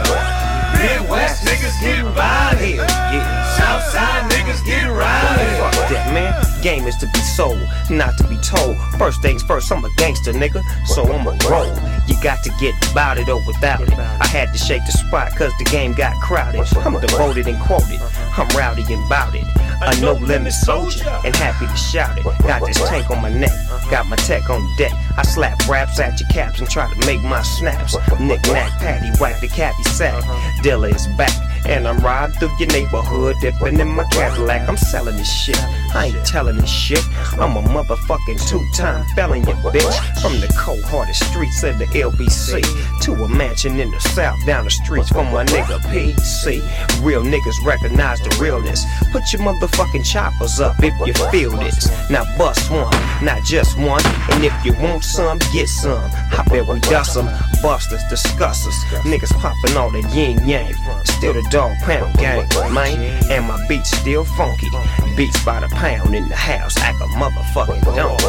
Midwest 0.78 1.44
niggas 1.44 1.80
getting 1.80 2.12
violent. 2.12 3.49
South 3.60 3.84
side 3.92 4.30
niggas 4.32 4.64
getting 4.64 4.88
rowdy. 4.88 5.44
Fuck 5.60 5.74
that, 5.92 6.14
man. 6.14 6.32
Game 6.62 6.86
is 6.86 6.96
to 6.96 7.06
be 7.06 7.20
sold, 7.20 7.60
not 7.90 8.16
to 8.16 8.26
be 8.26 8.36
told. 8.38 8.76
First 8.98 9.20
things 9.20 9.42
first, 9.42 9.70
I'm 9.70 9.84
a 9.84 9.90
gangster, 9.96 10.32
nigga, 10.32 10.64
so 10.86 11.04
I'ma 11.04 11.36
roll. 11.48 11.68
You 12.08 12.16
got 12.22 12.42
to 12.44 12.50
get 12.58 12.74
about 12.90 13.18
it 13.18 13.28
or 13.28 13.40
without 13.46 13.82
it. 13.82 13.92
I 13.98 14.26
had 14.26 14.52
to 14.52 14.58
shake 14.58 14.84
the 14.86 14.92
spot 14.92 15.36
cause 15.36 15.52
the 15.58 15.64
game 15.64 15.92
got 15.92 16.20
crowded. 16.22 16.66
I'm 16.78 16.98
devoted 17.00 17.46
and 17.48 17.60
quoted, 17.60 18.00
I'm 18.36 18.48
rowdy 18.56 18.82
and 18.92 19.08
bout 19.08 19.34
it. 19.34 19.44
A 19.82 20.00
no 20.00 20.12
limit 20.12 20.52
soldier 20.52 21.04
and 21.24 21.34
happy 21.36 21.66
to 21.66 21.76
shout 21.76 22.18
it. 22.18 22.24
Got 22.24 22.66
this 22.66 22.76
tank 22.88 23.10
on 23.10 23.20
my 23.20 23.30
neck, 23.30 23.52
got 23.90 24.06
my 24.06 24.16
tech 24.16 24.48
on 24.48 24.60
deck. 24.76 24.92
I 25.16 25.22
slap 25.22 25.68
raps 25.68 26.00
at 26.00 26.18
your 26.18 26.28
caps 26.30 26.60
and 26.60 26.68
try 26.68 26.92
to 26.92 27.06
make 27.06 27.22
my 27.22 27.42
snaps. 27.42 27.96
Knick 28.18 28.42
knack, 28.42 28.72
patty, 28.80 29.10
whack 29.20 29.40
the 29.40 29.48
cappy 29.48 29.82
sack. 29.84 30.14
Uh-huh. 30.14 30.62
Dilla 30.62 30.94
is 30.94 31.06
back 31.18 31.49
And 31.66 31.86
I'm 31.86 31.98
riding 31.98 32.34
through 32.36 32.56
your 32.58 32.68
neighborhood, 32.68 33.36
dipping 33.40 33.78
in 33.78 33.88
my 33.88 34.04
Cadillac. 34.04 34.68
I'm 34.68 34.76
selling 34.76 35.16
this 35.16 35.32
shit. 35.32 35.58
I 35.94 36.06
ain't 36.06 36.26
telling 36.26 36.56
this 36.56 36.70
shit. 36.70 37.04
I'm 37.38 37.56
a 37.56 37.62
motherfucking 37.62 38.48
two-time 38.48 39.04
felon, 39.14 39.40
you 39.46 39.54
bitch. 39.54 40.20
From 40.20 40.40
the 40.40 40.52
cold-hearted 40.58 41.14
streets 41.14 41.62
of 41.62 41.78
the 41.78 41.86
LBC 41.86 42.62
to 43.02 43.24
a 43.24 43.28
mansion 43.28 43.78
in 43.78 43.90
the 43.90 44.00
south, 44.00 44.44
down 44.46 44.64
the 44.64 44.70
streets 44.70 45.08
from 45.08 45.32
my 45.32 45.44
nigga 45.44 45.78
PC. 45.90 46.60
Real 47.02 47.22
niggas 47.22 47.64
recognize 47.64 48.20
the 48.20 48.36
realness. 48.40 48.84
Put 49.12 49.32
your 49.32 49.42
motherfucking 49.42 50.04
choppers 50.04 50.60
up 50.60 50.76
if 50.82 50.94
you 51.06 51.14
feel 51.30 51.52
this. 51.52 51.88
Now 52.10 52.24
bust 52.36 52.70
one, 52.70 52.90
not 53.24 53.44
just 53.44 53.78
one. 53.78 54.02
And 54.30 54.44
if 54.44 54.54
you 54.64 54.72
want 54.74 55.04
some, 55.04 55.38
get 55.52 55.68
some. 55.68 56.10
I 56.32 56.44
bet 56.48 56.66
we 56.66 56.78
got 56.80 57.02
some 57.04 57.26
busters, 57.62 58.02
discussers. 58.08 58.74
Niggas 59.04 59.32
popping 59.40 59.76
all 59.76 59.90
the 59.90 60.02
yin 60.14 60.46
yang. 60.46 60.74
Still 61.04 61.34
the 61.34 61.42
dog 61.50 61.76
pound 61.78 62.16
gang, 62.16 62.46
man. 62.72 62.96
And 63.30 63.46
my 63.46 63.58
beats 63.68 63.90
still 63.90 64.24
funky. 64.24 64.68
Beats 65.16 65.44
by 65.44 65.60
the 65.60 65.68
pound 65.68 66.14
in 66.14 66.28
the 66.28 66.36
house, 66.36 66.78
act 66.78 67.00
a 67.00 67.06
motherfucking 67.18 67.84
dog. 67.96 68.22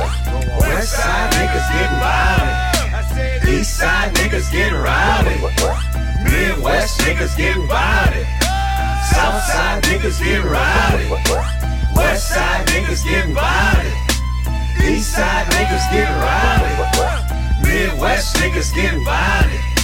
West 0.59 0.93
side 0.93 1.31
niggas 1.33 1.67
get 1.71 1.91
rowdy. 2.01 3.51
East 3.51 3.77
side 3.77 4.13
niggas 4.15 4.51
get 4.51 4.73
rowdy. 4.73 5.37
Midwest 6.23 6.99
niggas 7.01 7.37
getting 7.37 7.67
rowdy. 7.67 8.25
South 9.13 9.43
side 9.45 9.83
niggas 9.83 10.19
getting 10.19 10.45
rowdy. 10.45 11.09
West 11.95 12.29
side 12.29 12.67
niggas 12.67 13.03
get 13.03 13.25
rowdy. 13.35 13.91
East 14.83 15.13
side 15.13 15.45
niggas 15.53 15.85
getting 15.91 16.15
rowdy. 16.25 16.71
Midwest 17.61 18.35
niggas 18.37 18.73
getting 18.73 19.03
rowdy. 19.05 19.80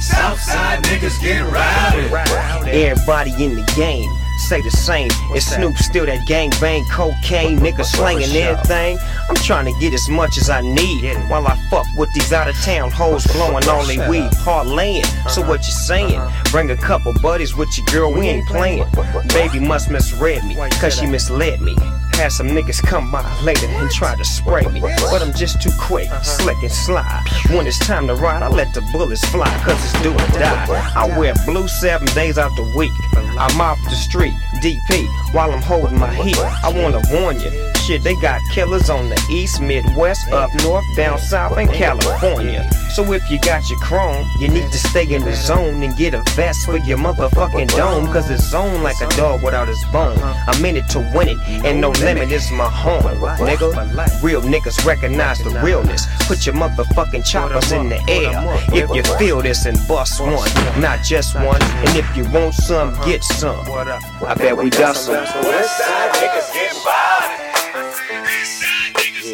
South 0.00 0.40
side 0.40 0.82
niggas 0.84 1.20
getting 1.20 1.50
rowdy. 1.50 2.70
Everybody 2.70 3.32
in 3.42 3.54
the 3.54 3.72
game 3.76 4.10
say 4.38 4.60
the 4.60 4.70
same. 4.70 5.08
It's 5.30 5.46
Snoop 5.46 5.76
still 5.78 6.06
that 6.06 6.26
gang 6.26 6.50
bang 6.60 6.84
cocaine 6.90 7.58
nigga 7.58 7.84
slanging 7.84 8.36
everything. 8.36 8.98
I'm 9.28 9.34
trying 9.36 9.64
to 9.72 9.80
get 9.80 9.92
as 9.94 10.08
much 10.08 10.38
as 10.38 10.50
I 10.50 10.60
need 10.60 11.04
while 11.28 11.46
I 11.46 11.56
fuck 11.70 11.86
with 11.96 12.12
these 12.12 12.32
out 12.32 12.48
of 12.48 12.54
town 12.56 12.90
hoes 12.90 13.26
blowing 13.28 13.66
all 13.68 13.84
they 13.84 13.98
weed 14.08 14.30
parlaying. 14.44 15.06
So 15.30 15.42
what 15.42 15.60
you 15.66 15.72
saying? 15.72 16.20
Bring 16.50 16.70
a 16.70 16.76
couple 16.76 17.12
buddies 17.20 17.56
with 17.56 17.76
your 17.76 17.86
girl, 17.86 18.12
we 18.12 18.28
ain't 18.28 18.46
playing. 18.46 18.84
Baby 19.28 19.60
must 19.60 19.90
misread 19.90 20.44
me, 20.44 20.54
cause 20.80 20.98
she 20.98 21.06
misled 21.06 21.60
me. 21.60 21.74
Had 22.16 22.32
some 22.32 22.48
niggas 22.48 22.82
come 22.82 23.10
by 23.12 23.22
later 23.42 23.66
and 23.66 23.90
try 23.90 24.16
to 24.16 24.24
spray 24.24 24.66
me. 24.68 24.80
But 24.80 25.22
I'm 25.22 25.34
just 25.34 25.60
too 25.60 25.70
quick, 25.78 26.08
uh-huh. 26.08 26.22
slick 26.22 26.56
and 26.62 26.72
sly. 26.72 27.22
When 27.50 27.66
it's 27.66 27.78
time 27.78 28.06
to 28.06 28.14
ride, 28.14 28.42
I 28.42 28.48
let 28.48 28.72
the 28.72 28.80
bullets 28.90 29.24
fly, 29.26 29.52
cause 29.64 29.76
it's 29.84 30.02
do 30.02 30.12
or 30.12 30.38
die. 30.38 30.92
I 30.96 31.18
wear 31.18 31.34
blue 31.44 31.68
seven 31.68 32.06
days 32.14 32.38
out 32.38 32.56
the 32.56 32.72
week. 32.74 32.92
I'm 33.38 33.60
off 33.60 33.78
the 33.84 33.96
street, 33.96 34.32
DP, 34.62 35.06
while 35.34 35.50
I'm 35.50 35.60
holding 35.60 35.98
my 35.98 36.12
heat. 36.14 36.38
I 36.38 36.72
wanna 36.72 37.02
warn 37.12 37.38
you, 37.38 37.50
shit, 37.86 38.02
they 38.02 38.16
got 38.16 38.42
killers 38.50 38.90
on 38.90 39.08
the 39.08 39.26
east, 39.30 39.60
midwest, 39.60 40.28
up 40.32 40.50
north, 40.62 40.84
down 40.96 41.18
south, 41.18 41.56
and 41.56 41.70
California. 41.70 42.68
So 42.94 43.12
if 43.12 43.30
you 43.30 43.38
got 43.40 43.68
your 43.70 43.78
chrome, 43.78 44.26
you 44.40 44.48
need 44.48 44.72
to 44.72 44.78
stay 44.78 45.06
in 45.14 45.22
the 45.22 45.34
zone 45.34 45.82
and 45.82 45.96
get 45.96 46.14
a 46.14 46.22
vest 46.34 46.66
for 46.66 46.78
your 46.78 46.98
motherfucking 46.98 47.68
dome, 47.76 48.06
cause 48.06 48.28
it's 48.30 48.52
on 48.52 48.82
like 48.82 49.00
a 49.00 49.08
dog 49.16 49.42
without 49.42 49.68
his 49.68 49.82
bone. 49.92 50.18
I'm 50.20 50.64
in 50.64 50.76
it 50.76 50.88
to 50.90 50.98
win 51.14 51.28
it, 51.28 51.38
and 51.64 51.80
no 51.80 51.90
limit 51.90 52.32
is 52.32 52.50
my 52.50 52.68
home, 52.68 53.02
nigga. 53.02 54.22
Real 54.22 54.42
niggas 54.42 54.84
recognize 54.84 55.38
the 55.38 55.50
realness. 55.60 56.06
Put 56.26 56.44
your 56.44 56.56
motherfucking 56.56 57.24
choppers 57.24 57.70
in 57.70 57.88
the 57.88 58.00
air. 58.08 58.32
If 58.74 58.90
you 58.90 59.02
feel 59.16 59.42
this 59.42 59.66
and 59.66 59.78
bust 59.86 60.20
one, 60.20 60.50
not 60.80 61.04
just 61.04 61.36
one. 61.36 61.62
And 61.62 61.96
if 61.96 62.16
you 62.16 62.28
want 62.30 62.54
some, 62.54 62.94
get 63.04 63.22
some. 63.22 63.60
I 63.70 64.34
bet 64.34 64.56
we 64.56 64.70
got 64.70 64.96
some. 64.96 65.14
West 65.14 65.78
side 65.78 66.12
niggas 66.14 66.52
getting 66.52 66.84
rowdy. 66.84 67.25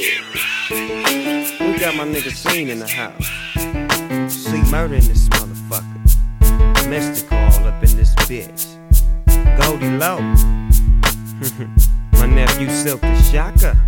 We 0.02 0.08
got 1.78 1.94
my 1.94 2.04
nigga 2.04 2.32
Scene 2.32 2.70
in 2.70 2.80
the 2.80 2.88
house. 2.88 3.24
C-Murder 4.32 4.94
in 4.94 5.04
this 5.06 5.28
motherfucker. 5.28 6.82
Domestic 6.82 7.30
all 7.30 7.64
up 7.66 7.80
in 7.84 7.96
this 7.96 8.12
bitch. 8.26 8.66
Goldie 9.60 9.90
Loc. 9.90 10.20
my 12.14 12.26
nephew 12.26 12.66
Silkk 12.66 13.00
the 13.02 13.22
Shocker. 13.22 13.78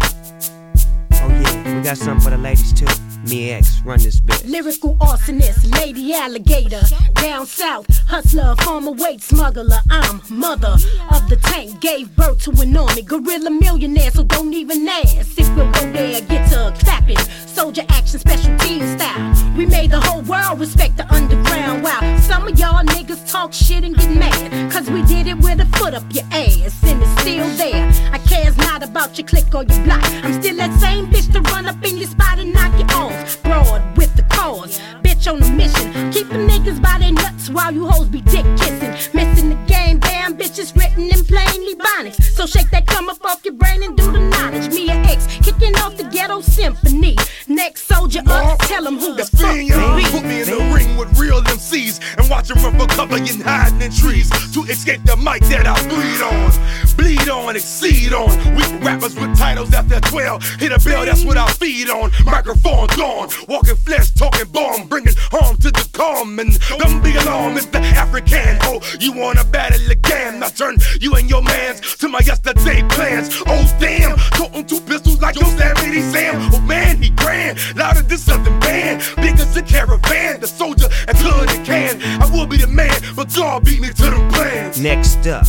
Oh 1.14 1.28
yeah, 1.30 1.76
we 1.78 1.82
got 1.82 1.98
something 1.98 2.22
for 2.22 2.30
the 2.30 2.38
ladies 2.38 2.72
too. 2.72 2.86
Mia 3.28 3.56
X, 3.58 3.80
run 3.84 3.98
this 3.98 4.20
bitch. 4.20 4.48
Lyrical 4.48 4.96
arsonist, 4.96 5.72
lady 5.80 6.12
alligator. 6.12 6.82
Down 7.14 7.46
south, 7.46 7.86
hustler, 8.06 8.54
former 8.56 8.92
weight 8.92 9.22
smuggler. 9.22 9.78
I'm 9.90 10.20
mother 10.28 10.76
of 11.10 11.28
the 11.28 11.36
tank, 11.42 11.80
gave 11.80 12.14
birth 12.16 12.42
to 12.44 12.50
an 12.60 12.76
army. 12.76 13.02
Gorilla 13.02 13.50
millionaire, 13.50 14.10
so 14.10 14.24
don't 14.24 14.52
even 14.52 14.86
ask. 14.86 15.38
If 15.38 15.48
we'll 15.56 15.70
go 15.72 15.92
there, 15.92 16.20
get 16.20 16.50
to 16.50 16.74
clapping. 16.78 17.18
Soldier 17.46 17.84
action, 17.88 18.18
special 18.18 18.56
team 18.58 18.86
style. 18.98 19.54
We 19.56 19.66
made 19.66 19.90
the 19.90 20.00
whole 20.00 20.22
world 20.22 20.60
respect 20.60 20.96
the 20.96 21.10
underground. 21.12 21.82
Wow, 21.82 22.18
some 22.20 22.46
of 22.48 22.58
y'all 22.58 22.84
niggas 22.84 23.30
talk 23.30 23.52
shit 23.52 23.84
and 23.84 23.96
get 23.96 24.10
mad. 24.10 24.70
Cause 24.70 24.90
we 24.90 25.02
did 25.02 25.28
it 25.28 25.38
with 25.38 25.60
a 25.60 25.66
foot 25.78 25.94
up 25.94 26.04
your 26.10 26.24
ass, 26.30 26.82
and 26.82 27.02
it's 27.02 27.20
still 27.22 27.48
there. 27.56 27.90
I 28.12 28.18
cares 28.18 28.56
not 28.58 28.82
about 28.82 29.16
your 29.18 29.26
click 29.26 29.54
or 29.54 29.62
your 29.64 29.84
block. 29.84 30.04
I'm 30.24 30.42
still 30.42 30.56
that 30.56 30.78
same 30.78 31.06
bitch 31.06 31.32
to 31.32 31.40
run 31.52 31.66
up 31.66 31.82
in 31.84 31.96
your 31.96 32.08
spot 32.08 32.38
and 32.38 32.52
knock 32.52 32.78
you 32.78 32.84
off. 33.14 33.42
Broad 33.42 33.96
with 33.96 34.14
the 34.16 34.22
cause, 34.24 34.78
bitch 35.02 35.30
on 35.30 35.42
a 35.42 35.50
mission. 35.50 36.12
Keep 36.12 36.28
the 36.28 36.38
niggas 36.38 36.80
by 36.80 36.98
their 36.98 37.12
nuts 37.12 37.48
while 37.50 37.72
you 37.72 37.86
hoes 37.86 38.08
be 38.08 38.20
dick 38.22 38.44
kissing. 38.58 38.92
Missing 39.14 39.48
the 39.50 39.56
game, 39.66 39.73
damn 40.00 40.36
bitches 40.36 40.74
written 40.76 41.05
in 41.05 41.24
plainly 41.24 41.74
bonics. 41.74 42.23
So 42.34 42.47
shake 42.47 42.70
that 42.70 42.86
come 42.86 43.08
up 43.08 43.24
off 43.24 43.44
your 43.44 43.55
brain 43.55 43.82
and 43.82 43.97
do 43.97 44.10
the 44.10 44.20
knowledge. 44.20 44.73
Me 44.74 44.90
and 44.90 45.06
X 45.06 45.26
kicking 45.42 45.74
off 45.76 45.97
the 45.97 46.05
ghetto 46.05 46.40
symphony. 46.40 47.16
Next 47.48 47.84
soldier 47.84 48.23
up, 48.26 48.58
tell 48.60 48.84
them 48.84 48.98
who 48.98 49.14
the 49.14 49.24
fuck 49.24 49.56
you 49.56 49.74
be. 49.97 50.05
Put 50.10 50.24
me 50.24 50.42
in 50.42 50.48
the 50.48 50.73
ring 50.74 50.97
with 50.97 51.18
real 51.18 51.40
MCs 51.42 52.00
and 52.18 52.28
watch 52.31 52.48
them 52.48 52.58
run 52.58 52.78
for 52.78 52.86
cover 52.86 53.16
and 53.16 53.42
hiding 53.42 53.82
in 53.82 53.92
trees 53.92 54.31
to 54.52 54.62
escape 54.64 55.02
the 55.05 55.16
mic 55.16 55.42
that 55.52 55.66
I 55.66 55.76
bleed 55.89 56.23
on. 56.23 56.97
Bleed 56.97 57.28
on, 57.28 57.56
exceed 57.56 58.12
on. 58.12 58.31
Weak 58.55 58.84
rappers 58.84 59.14
with 59.14 59.36
titles 59.39 59.73
after 59.74 60.00
12. 60.00 60.42
Hit 60.60 60.73
a 60.73 60.78
bell, 60.78 61.05
that's 61.05 61.24
what 61.24 61.36
I 61.36 61.48
feed 61.52 61.90
on. 61.90 62.10
Microphone 62.24 62.86
gone. 62.97 63.28
Walking 63.48 63.76
flesh, 63.76 64.10
talking 64.12 64.48
bomb. 64.50 64.89
Bringing 64.89 65.14
harm 65.31 65.56
to 65.58 65.70
the 65.70 65.89
common. 65.92 66.50
Don't 66.78 67.02
be 67.02 67.14
alarmed, 67.16 67.56
it's 67.56 67.66
the 67.66 67.81
African. 67.81 68.58
Oh, 68.62 68.81
you 69.00 69.12
wanna 69.12 69.44
battle 69.44 69.81
again? 69.90 70.42
I 70.42 70.48
turn 70.48 70.76
you 71.00 71.14
and 71.14 71.28
your 71.28 71.42
mans 71.42 71.96
to 71.96 72.08
my 72.08 72.20
yesterday 72.20 72.82
plans. 72.88 73.30
Oh, 73.46 73.76
damn. 73.80 74.16
Toting 74.32 74.66
two 74.66 74.80
pistols 74.80 75.20
like 75.20 75.36
Yosemite 75.36 76.00
Sam. 76.00 76.50
Oh, 76.52 76.60
man, 76.60 77.02
he 77.02 77.10
grand. 77.10 77.58
Louder 77.76 78.02
than 78.02 78.18
something 78.18 78.58
band. 78.60 79.02
Big 79.16 79.38
as 79.38 79.56
a 79.56 79.62
caravan. 79.62 80.40
The 80.40 80.46
soldier 80.46 80.88
until 81.08 81.40
the 81.40 81.62
can. 81.64 82.00
I 82.22 82.30
will 82.32 82.46
be 82.46 82.56
the 82.56 82.66
man, 82.66 83.00
but 83.16 83.32
God 83.34 83.64
beat 83.64 83.80
me 83.80 83.88
to 83.88 84.02
the 84.02 84.30
plans. 84.32 84.80
Next 84.80 85.26
up, 85.26 85.46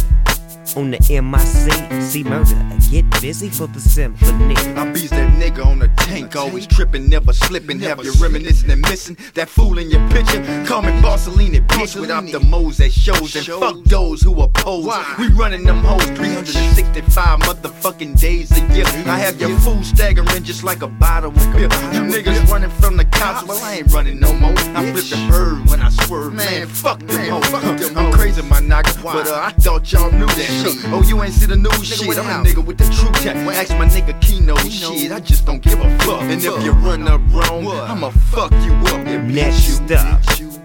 on 0.75 0.91
the 0.91 0.99
MIC, 0.99 2.01
C-Murder, 2.03 2.55
get 2.91 3.09
busy 3.21 3.49
for 3.49 3.67
the 3.67 3.79
symphony. 3.79 4.55
I 4.75 4.91
beats 4.91 5.09
that 5.11 5.31
nigga 5.33 5.65
on 5.65 5.79
the 5.79 5.87
tank, 5.97 6.35
always 6.35 6.67
tripping, 6.67 7.09
never 7.09 7.33
slipping. 7.33 7.79
Have 7.79 8.03
you 8.03 8.13
reminiscing 8.19 8.69
and 8.69 8.81
missing 8.81 9.17
that 9.33 9.49
fool 9.49 9.77
in 9.77 9.89
your 9.89 10.07
picture? 10.09 10.41
Call 10.65 10.81
me 10.81 10.91
Barcelona, 11.01 11.61
bitch, 11.61 11.99
without 11.99 12.25
the 12.25 12.39
moles 12.39 12.79
at 12.79 12.91
shows. 12.91 13.35
And 13.35 13.45
fuck 13.45 13.83
those 13.85 14.21
who 14.21 14.41
oppose. 14.41 14.85
We 15.17 15.27
running 15.29 15.63
them 15.63 15.83
hoes 15.83 16.05
365 16.05 17.39
motherfucking 17.39 18.19
days 18.19 18.51
a 18.51 18.61
year. 18.73 18.85
I 19.07 19.19
have 19.19 19.39
your 19.39 19.57
fool 19.59 19.83
staggering 19.83 20.43
just 20.43 20.63
like 20.63 20.81
a 20.81 20.87
bottle 20.87 21.31
of 21.31 21.53
beer. 21.53 21.69
You 21.93 22.01
niggas 22.01 22.47
running 22.49 22.69
from 22.71 22.97
the 22.97 23.05
cops, 23.05 23.47
well, 23.47 23.63
I 23.63 23.75
ain't 23.75 23.93
running 23.93 24.19
no 24.19 24.33
more. 24.33 24.53
I 24.57 24.91
flip 24.91 25.05
the 25.05 25.27
bird 25.29 25.69
when 25.69 25.81
I 25.81 25.89
swerve, 25.89 26.33
man, 26.33 26.67
fuck 26.67 26.99
them 26.99 27.29
hoes. 27.29 27.95
I'm 27.95 28.11
crazy, 28.11 28.41
my 28.41 28.59
nigga, 28.59 29.01
but 29.03 29.27
uh, 29.27 29.41
I 29.43 29.51
thought 29.51 29.91
y'all 29.91 30.11
knew 30.11 30.25
that 30.25 30.64
shit. 30.71 30.91
Oh, 30.91 31.01
you 31.03 31.21
ain't 31.23 31.33
see 31.33 31.45
the 31.45 31.55
news 31.55 31.85
shit. 31.85 32.17
I'm 32.17 32.45
a 32.45 32.49
nigga 32.49 32.63
with 32.65 32.77
the 32.77 32.85
true 32.85 33.11
tech. 33.23 33.35
Ask 33.35 33.71
my 33.77 33.85
nigga 33.87 34.19
Kino 34.21 34.55
shit. 34.57 35.11
I 35.11 35.19
just 35.19 35.45
don't 35.45 35.61
give 35.61 35.79
a 35.79 35.97
fuck. 35.99 36.21
And 36.21 36.43
if 36.43 36.63
you 36.63 36.71
run 36.71 37.07
up 37.07 37.21
wrong, 37.31 37.67
I'ma 37.67 38.09
fuck 38.31 38.51
you 38.63 38.73
up. 38.73 39.05
and 39.07 39.27
beat 39.27 39.35
Next 39.35 39.89
you. 39.89 39.95
up, 39.97 40.21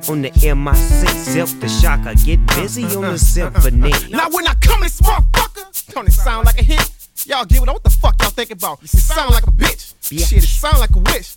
on 0.08 0.22
the 0.22 0.30
MIC, 0.30 1.08
Silkk 1.10 1.60
the 1.60 1.68
Shocker, 1.68 2.14
get 2.24 2.44
busy 2.56 2.84
on 2.84 3.02
the 3.12 3.18
symphony. 3.18 3.92
Now 4.10 4.28
when 4.30 4.46
I 4.46 4.54
come 4.54 4.78
in 4.80 4.84
this 4.84 5.00
motherfucker, 5.00 5.92
don't 5.94 6.08
it 6.08 6.12
sound 6.12 6.46
like 6.46 6.58
a 6.58 6.62
hit? 6.64 6.90
Y'all 7.26 7.44
get 7.44 7.60
what, 7.60 7.68
what 7.68 7.82
the 7.84 7.90
fuck 7.90 8.20
y'all 8.20 8.30
think 8.30 8.50
about? 8.50 8.82
It 8.82 8.88
sound 8.88 9.32
like 9.34 9.46
a 9.46 9.50
bitch. 9.50 9.94
Shit, 10.02 10.42
it 10.42 10.46
sound 10.46 10.78
like 10.80 10.94
a 10.96 10.98
wish. 10.98 11.36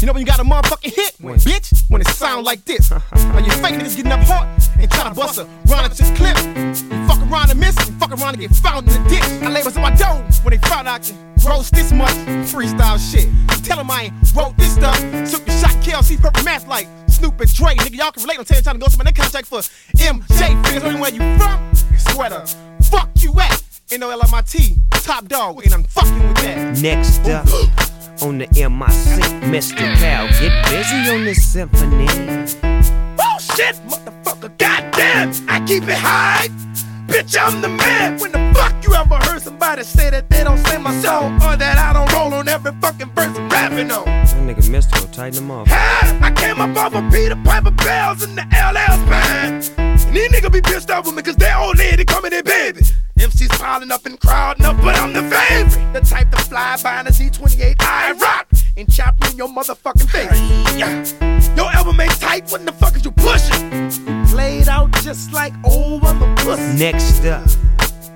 You 0.00 0.06
know 0.06 0.12
when 0.12 0.20
you 0.20 0.26
got 0.26 0.40
a 0.40 0.44
motherfucking 0.44 0.92
hit, 0.92 1.14
when, 1.18 1.36
bitch, 1.36 1.82
when 1.88 2.00
it 2.00 2.08
sound 2.08 2.44
like 2.44 2.64
this. 2.64 2.90
now 2.90 3.38
you 3.38 3.50
fake 3.52 3.76
niggas 3.76 3.96
getting 3.96 4.12
up 4.12 4.20
hard 4.20 4.48
and 4.78 4.90
try 4.90 5.08
to 5.08 5.14
bust 5.14 5.38
a 5.38 5.44
run 5.66 5.84
at 5.84 5.98
your 5.98 6.14
clip. 6.16 6.36
You 6.36 7.06
fuck 7.06 7.20
around 7.30 7.50
and 7.50 7.58
miss, 7.58 7.76
and 7.88 7.98
fuck 7.98 8.10
around 8.10 8.34
and 8.34 8.40
get 8.40 8.50
found 8.50 8.86
in 8.88 9.02
the 9.02 9.08
ditch. 9.08 9.22
I 9.42 9.48
labels 9.48 9.76
in 9.76 9.82
my 9.82 9.94
dough 9.94 10.22
when 10.42 10.52
they 10.52 10.68
found 10.68 10.88
out 10.88 11.00
I 11.00 11.04
can 11.04 11.34
roast 11.46 11.72
this 11.74 11.92
much 11.92 12.12
freestyle 12.52 12.98
shit. 12.98 13.28
Tell 13.64 13.78
them 13.78 13.90
I 13.90 14.04
ain't 14.04 14.14
wrote 14.34 14.56
this 14.58 14.74
stuff. 14.74 14.98
Took 15.30 15.46
the 15.46 15.52
shot, 15.52 15.70
KLC 15.82 16.20
purple 16.20 16.42
mask 16.42 16.66
like 16.66 16.86
Snoop 17.08 17.40
and 17.40 17.54
Dre. 17.54 17.74
Nigga, 17.74 17.96
y'all 17.96 18.12
can 18.12 18.22
relate. 18.24 18.38
I'm 18.38 18.44
telling 18.44 18.60
you, 18.60 18.64
time 18.64 18.74
to 18.74 18.80
go 18.80 18.88
to 18.88 18.98
my 18.98 19.04
next 19.04 19.20
contract 19.20 19.46
for 19.46 19.60
MJ. 19.96 20.66
Figures 20.66 20.84
only 20.84 21.00
where 21.00 21.12
you 21.12 21.38
from. 21.38 21.74
Sweater. 21.96 22.44
Fuck 22.90 23.10
you 23.20 23.32
at. 23.40 23.62
N-O-L-M-I-T. 23.90 24.76
Top 24.90 25.28
dog. 25.28 25.64
And 25.64 25.72
I'm 25.72 25.84
fucking 25.84 26.28
with 26.28 26.36
that. 26.38 26.78
Next 26.82 27.26
up 27.28 27.48
on 28.22 28.38
the 28.38 28.46
MIC, 28.52 29.20
Mr. 29.50 29.96
Cal, 29.96 30.26
get 30.40 30.64
busy 30.70 31.10
on 31.10 31.24
this 31.24 31.46
symphony. 31.46 32.06
Oh, 32.08 33.16
Bullshit, 33.16 33.76
motherfucker, 33.86 34.56
goddamn, 34.58 35.32
I 35.48 35.64
keep 35.66 35.84
it 35.84 35.90
high. 35.90 36.48
Bitch, 37.06 37.36
I'm 37.40 37.60
the 37.60 37.68
man. 37.68 38.18
When 38.18 38.32
the 38.32 38.52
fuck 38.54 38.74
you 38.84 38.94
ever 38.94 39.16
heard 39.16 39.42
somebody 39.42 39.82
say 39.82 40.10
that 40.10 40.28
they 40.30 40.42
don't 40.42 40.58
sing 40.66 40.82
my 40.82 40.94
song 41.02 41.34
or 41.42 41.56
that 41.56 41.76
I 41.78 41.92
don't 41.92 42.10
roll 42.12 42.32
on 42.34 42.48
every 42.48 42.72
fucking 42.80 43.10
verse 43.10 43.36
I'm 43.36 43.48
rapping 43.50 43.90
on? 43.90 44.04
That 44.04 44.34
nigga 44.36 44.68
Mystikal, 44.68 45.12
tighten 45.12 45.44
him 45.44 45.50
up. 45.50 45.68
I 45.70 46.32
came 46.34 46.60
up 46.60 46.76
off 46.76 46.94
of 46.94 47.12
Peter 47.12 47.36
Piper 47.44 47.70
Bells 47.70 48.22
in 48.22 48.34
the 48.34 48.42
LL 48.42 49.06
band. 49.08 49.93
These 50.14 50.28
niggas 50.28 50.52
be 50.52 50.60
pissed 50.60 50.90
off 50.92 51.06
with 51.06 51.16
me 51.16 51.22
cause 51.22 51.34
their 51.34 51.58
old 51.58 51.76
lady 51.76 52.04
coming 52.04 52.32
in 52.32 52.44
baby. 52.44 52.82
MC's 53.18 53.48
piling 53.58 53.90
up 53.90 54.06
and 54.06 54.18
crowding 54.20 54.64
up, 54.64 54.76
but 54.76 54.94
I'm 54.96 55.12
the 55.12 55.22
favorite. 55.22 55.92
The 55.92 56.00
type 56.00 56.30
to 56.30 56.36
fly 56.36 56.76
by 56.84 57.00
in 57.00 57.08
a 57.08 57.10
Z28 57.10 57.76
I 57.80 58.12
rock 58.12 58.46
and 58.76 58.92
chop 58.92 59.20
me 59.20 59.30
in 59.32 59.36
your 59.36 59.48
motherfucking 59.48 60.08
face. 60.08 60.40
Yeah. 60.78 61.56
Your 61.56 61.70
album 61.72 62.00
ain't 62.00 62.12
tight, 62.20 62.48
what 62.50 62.64
the 62.64 62.72
fuck 62.72 62.94
is 62.94 63.04
you 63.04 63.10
pushing? 63.10 64.26
Played 64.26 64.68
out 64.68 64.92
just 65.02 65.32
like 65.32 65.52
old 65.64 66.02
mother 66.02 66.32
pussy. 66.36 66.78
Next 66.78 67.24
up 67.24 67.48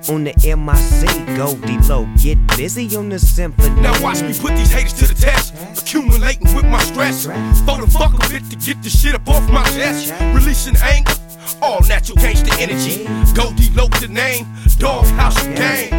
on 0.09 0.25
the 0.25 0.33
MIC, 0.43 1.37
Goldie 1.37 1.79
Loc, 1.89 2.07
get 2.23 2.39
busy 2.57 2.95
on 2.97 3.09
the 3.09 3.19
symphony. 3.19 3.81
Now 3.81 4.01
watch 4.03 4.23
me 4.23 4.33
put 4.39 4.53
these 4.57 4.73
haters 4.73 4.95
to 4.95 5.07
the 5.09 5.15
test, 5.15 5.55
accumulating 5.77 6.55
with 6.55 6.65
my 6.65 6.79
stress. 6.79 7.25
For 7.25 7.81
the 7.81 7.91
fuck 7.91 8.15
of 8.15 8.33
it 8.33 8.49
to 8.51 8.57
get 8.57 8.83
this 8.83 9.01
shit 9.01 9.15
up 9.15 9.29
off 9.29 9.49
my 9.51 9.65
chest, 9.65 10.15
releasing 10.33 10.77
anger, 10.77 11.13
all 11.63 11.81
natural 11.89 12.17
gangster 12.17 12.55
energy. 12.59 13.05
Goldie 13.35 13.71
Loc 13.75 13.91
the 14.01 14.09
name, 14.09 14.47
dog 14.79 15.07
house 15.17 15.43
game. 15.45 15.91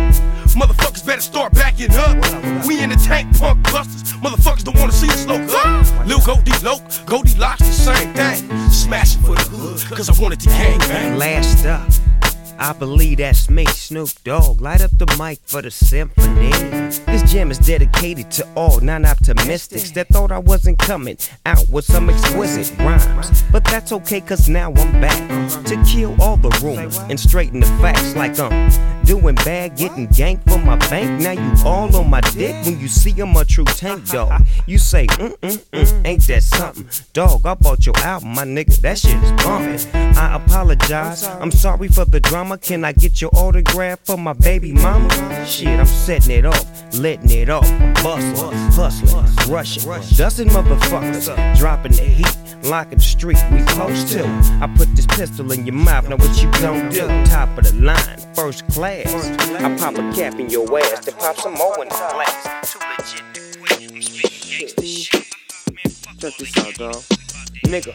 Motherfuckers 0.59 1.05
better 1.05 1.21
start 1.21 1.53
backing 1.53 1.93
up. 1.93 2.15
We 2.65 2.81
in 2.81 2.89
the 2.89 2.95
tank, 2.95 3.37
punk 3.37 3.63
busters. 3.71 4.13
Motherfuckers 4.19 4.63
don't 4.63 4.77
wanna 4.77 4.91
see 4.91 5.09
us 5.09 5.25
low 5.25 5.41
up. 5.63 6.07
Lil 6.07 6.19
Goldie 6.21 6.51
Loc, 6.63 6.81
Goldie 7.05 7.35
Locks, 7.35 7.59
the 7.61 7.71
same 7.71 8.13
thing. 8.13 8.69
Smashing 8.69 9.21
for 9.21 9.35
the 9.35 9.43
hood, 9.43 9.79
cause 9.95 10.09
I 10.09 10.21
wanted 10.21 10.39
to 10.41 10.49
gang 10.49 10.79
bang. 10.79 11.17
Last 11.17 11.65
up, 11.65 11.89
I 12.59 12.73
believe 12.73 13.19
that's 13.19 13.49
me, 13.49 13.65
Snoop 13.67 14.09
Dogg. 14.25 14.59
Light 14.59 14.81
up 14.81 14.91
the 14.97 15.05
mic 15.17 15.39
for 15.45 15.61
the 15.61 15.71
symphony. 15.71 16.51
This 17.05 17.31
jam 17.31 17.51
is 17.51 17.57
dedicated 17.57 18.29
to 18.31 18.47
all 18.55 18.81
non 18.81 19.05
optimistics 19.05 19.91
that 19.91 20.09
thought 20.09 20.31
I 20.33 20.39
wasn't 20.39 20.77
coming 20.77 21.17
out 21.45 21.69
with 21.69 21.85
some 21.85 22.09
exquisite 22.09 22.77
rhymes. 22.79 23.43
But 23.43 23.63
that's 23.63 23.93
okay, 23.93 24.19
cause 24.19 24.49
now 24.49 24.73
I'm 24.73 24.99
back 24.99 25.17
to 25.65 25.83
kill 25.85 26.21
all 26.21 26.35
the 26.35 26.49
rumors 26.61 26.97
and 26.97 27.17
straighten 27.17 27.61
the 27.61 27.65
facts 27.81 28.13
like 28.15 28.38
I'm 28.38 28.69
doing 29.05 29.35
bad, 29.35 29.77
getting 29.77 30.07
ganked 30.09 30.43
for 30.49 30.59
my 30.59 30.75
bank. 30.89 31.21
Now 31.21 31.31
you 31.31 31.53
all 31.65 31.95
on 31.95 32.09
my 32.09 32.21
dick 32.21 32.65
when 32.65 32.79
you 32.79 32.89
see 32.89 33.17
I'm 33.21 33.35
a 33.38 33.45
true 33.45 33.65
tank 33.65 34.09
dog. 34.09 34.45
You 34.67 34.77
say, 34.77 35.07
mm 35.07 35.38
mm 35.39 35.57
mm, 35.71 36.05
ain't 36.05 36.27
that 36.27 36.43
something? 36.43 36.88
Dog, 37.13 37.45
I 37.45 37.53
bought 37.53 37.85
your 37.85 37.97
album, 37.99 38.35
my 38.35 38.43
nigga, 38.43 38.75
that 38.81 38.97
shit 38.97 39.15
is 39.23 39.31
bumping. 39.43 39.79
I 39.95 40.35
apologize, 40.35 41.23
I'm 41.23 41.51
sorry 41.51 41.88
for 41.88 42.03
the 42.03 42.19
drama. 42.19 42.48
Can 42.57 42.83
I 42.83 42.93
get 42.93 43.21
your 43.21 43.31
autograph 43.35 43.99
for 44.03 44.17
my 44.17 44.33
baby 44.33 44.71
mama? 44.73 45.09
Shit, 45.45 45.79
I'm 45.79 45.85
setting 45.85 46.31
it 46.37 46.45
off, 46.45 46.65
letting 46.93 47.29
it 47.29 47.49
off. 47.49 47.69
I'm 47.69 47.93
bustling, 47.93 48.57
hustling, 48.71 49.49
rushing, 49.49 49.83
dusting 50.17 50.49
motherfuckers, 50.49 51.57
dropping 51.57 51.93
the 51.93 52.03
heat. 52.03 52.37
Locking 52.63 52.97
the 52.97 53.03
street, 53.03 53.37
we 53.53 53.61
close 53.63 54.11
to. 54.11 54.25
I 54.61 54.67
put 54.75 54.93
this 54.95 55.05
pistol 55.05 55.51
in 55.53 55.65
your 55.65 55.75
mouth, 55.75 56.09
now 56.09 56.17
what 56.17 56.43
you 56.43 56.51
gon' 56.59 56.89
do? 56.89 57.07
Top 57.25 57.57
of 57.57 57.63
the 57.63 57.73
line, 57.81 58.19
first 58.35 58.67
class. 58.67 59.07
I 59.61 59.77
pop 59.77 59.95
a 59.95 60.13
cap 60.13 60.37
in 60.39 60.49
your 60.49 60.65
ass, 60.79 61.05
then 61.05 61.15
pop 61.15 61.37
some 61.37 61.53
more 61.53 61.81
in 61.81 61.87
the 61.87 61.95
glass. 61.95 62.73
Too 62.73 62.79
legit 62.97 63.23
to 63.33 63.59
quit. 63.59 63.91
I'm 63.91 64.01
speaking 64.01 64.67
gangsta 64.67 64.85
shit. 64.85 65.25
Check 66.19 66.37
this 66.37 66.57
out, 66.57 66.73
dog. 66.75 67.01
Nigga, 67.63 67.93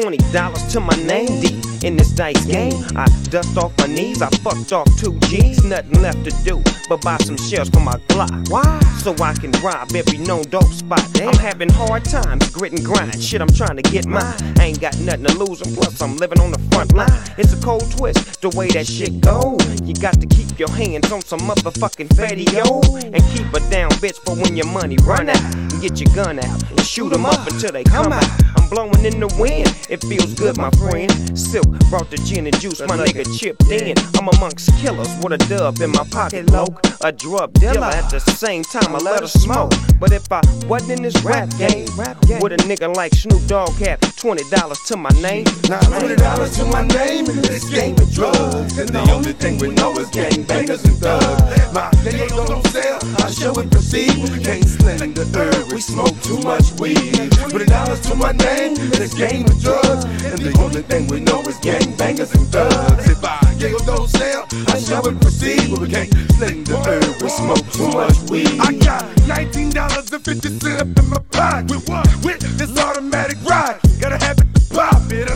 twenty 0.00 0.18
dollars 0.30 0.62
to 0.74 0.78
my 0.78 0.94
name 0.96 1.40
D 1.40 1.58
in 1.82 1.96
this 1.96 2.10
dice 2.10 2.44
game. 2.44 2.84
I 2.96 3.06
dust 3.30 3.56
off 3.56 3.72
my 3.78 3.86
knees, 3.86 4.20
I 4.20 4.28
fucked 4.44 4.72
off 4.72 4.86
two 4.98 5.18
G's, 5.20 5.64
nothing 5.64 6.02
left 6.02 6.22
to 6.24 6.30
do 6.44 6.62
but 6.88 7.00
buy 7.02 7.16
some 7.18 7.36
shells 7.36 7.68
for 7.70 7.80
my 7.80 7.96
Glock. 8.08 8.48
Why? 8.50 8.80
So 9.02 9.12
I 9.22 9.34
can 9.34 9.50
rob 9.62 9.92
every 9.94 10.18
known 10.18 10.42
dope 10.44 10.64
spot. 10.64 11.02
I'm 11.20 11.34
having 11.34 11.68
hard 11.68 12.04
times, 12.04 12.48
grit 12.50 12.72
and 12.72 12.84
grind. 12.84 13.20
Shit, 13.22 13.40
I'm 13.40 13.48
trying 13.48 13.76
to 13.76 13.82
get 13.82 14.06
mine. 14.06 14.36
I 14.58 14.66
ain't 14.66 14.80
got 14.80 14.98
nothing 14.98 15.24
to 15.24 15.34
lose, 15.38 15.62
and 15.62 15.74
plus 15.76 16.00
I'm 16.00 16.16
living 16.16 16.40
on 16.40 16.52
the 16.52 16.58
front 16.70 16.92
line. 16.92 17.10
It's 17.38 17.52
a 17.52 17.60
cold 17.62 17.90
twist, 17.96 18.40
the 18.40 18.50
way 18.50 18.68
that 18.68 18.86
shit 18.86 19.20
go. 19.20 19.56
You 19.82 19.94
got 19.94 20.20
to 20.20 20.26
keep 20.26 20.58
your 20.58 20.70
hands 20.70 21.10
on 21.10 21.22
some 21.22 21.40
motherfucking 21.40 22.14
fatty 22.16 22.44
yo, 22.52 22.80
and 23.12 23.22
keep 23.34 23.52
a 23.52 23.60
down 23.70 23.90
bitch 24.02 24.18
for 24.24 24.36
when 24.36 24.56
your 24.56 24.66
money 24.66 24.96
run 25.02 25.28
out. 25.28 25.54
And 25.54 25.80
get 25.82 26.00
your 26.00 26.14
gun 26.14 26.38
out 26.38 26.70
and 26.70 26.80
shoot 26.80 27.12
'em 27.12 27.26
up 27.26 27.46
until 27.50 27.72
they 27.72 27.84
come 27.84 28.12
out. 28.12 28.30
I'm 28.56 28.68
blowing 28.68 29.04
in 29.04 29.20
the 29.20 29.28
wind, 29.38 29.74
it 29.88 30.02
feels 30.02 30.34
good, 30.34 30.56
my 30.56 30.70
friend. 30.70 31.10
Silkk 31.36 31.78
brought 31.90 32.10
the 32.10 32.16
gin 32.18 32.46
and 32.46 32.58
juice, 32.60 32.80
my 32.80 32.96
nigga 32.96 33.24
chipped 33.38 33.68
in. 33.70 33.96
I'm 34.16 34.28
amongst 34.36 34.74
killers 34.78 35.08
with 35.22 35.32
a 35.32 35.38
dub 35.48 35.80
in 35.80 35.90
my 35.92 36.04
pocket, 36.10 36.50
loke. 36.50 36.80
A 37.02 37.12
drug 37.12 37.52
dealer 37.54 37.86
at 37.86 38.10
the 38.10 38.20
same 38.20 38.62
time, 38.62 38.94
I 38.94 38.98
let 38.98 39.20
her 39.20 39.28
smoke. 39.28 39.72
But 40.00 40.12
if 40.12 40.30
I 40.30 40.40
wasn't 40.66 40.92
in 40.92 41.02
this 41.02 41.22
rap 41.22 41.48
game, 41.58 41.88
would 42.40 42.52
a 42.52 42.56
nigga 42.58 42.94
like 42.96 43.14
Snoop 43.14 43.46
Dogg 43.46 43.72
have 43.78 44.00
$20 44.00 44.86
to 44.88 44.96
my 44.96 45.10
name? 45.20 45.44
Now 45.68 45.80
twenty 45.80 46.16
dollars 46.16 46.56
to 46.58 46.64
my 46.66 46.82
name 46.86 47.26
in 47.26 47.42
this 47.42 47.68
game 47.68 47.96
of 47.96 48.10
drugs, 48.12 48.78
and 48.78 48.88
the 48.88 49.00
only 49.10 49.32
thing 49.32 49.58
we 49.58 49.70
know 49.70 49.92
is 49.98 50.08
gang 50.10 50.42
bangers 50.44 50.84
and 50.84 50.96
thugs. 50.96 51.72
My 51.72 51.90
they 52.02 52.26
don't 52.28 52.66
sell, 52.68 52.98
I 53.24 53.30
show 53.30 53.54
and 53.60 53.70
proceed. 53.70 54.16
We 54.16 54.42
can't 54.42 54.66
the 55.16 55.24
herb, 55.34 55.72
we 55.72 55.80
smoke 55.80 56.16
too 56.22 56.38
much 56.40 56.72
weed. 56.80 57.32
Twenty 57.50 57.66
dollars 57.66 58.00
to 58.08 58.14
my 58.14 58.32
name 58.32 58.76
in 58.76 58.90
this 58.90 59.14
game 59.14 59.44
of 59.44 59.60
drugs, 59.60 59.75
and 59.84 60.38
the 60.38 60.56
only 60.60 60.82
thing 60.82 61.06
we 61.08 61.20
know 61.20 61.40
is 61.42 61.58
gang 61.58 61.94
bangers 61.96 62.32
and 62.34 62.46
thugs. 62.48 63.08
If 63.08 63.24
I 63.24 63.54
giggle 63.58 63.84
don't 63.84 64.08
sell, 64.08 64.46
I 64.68 64.78
show 64.78 65.02
and 65.08 65.20
proceed. 65.20 65.70
But 65.70 65.80
we 65.80 65.88
can't 65.88 66.12
sling 66.32 66.64
the 66.64 66.76
herb, 66.86 67.22
we 67.22 67.28
smoke 67.28 67.66
too 67.72 67.88
much 67.88 68.18
weed. 68.30 68.60
I 68.60 68.72
got 68.72 69.04
nineteen 69.26 69.70
dollars 69.70 70.10
and 70.12 70.24
fifty 70.24 70.48
cents 70.48 70.80
up 70.80 70.98
in 70.98 71.10
my 71.10 71.18
pocket. 71.30 71.70
With 71.70 71.88
what? 71.88 72.06
With 72.24 72.40
this 72.58 72.76
automatic 72.78 73.38
ride. 73.44 73.80
Gotta 74.00 74.18
have 74.24 74.38
it 74.38 74.48
to 74.54 74.74
pop 74.74 75.10
it, 75.12 75.30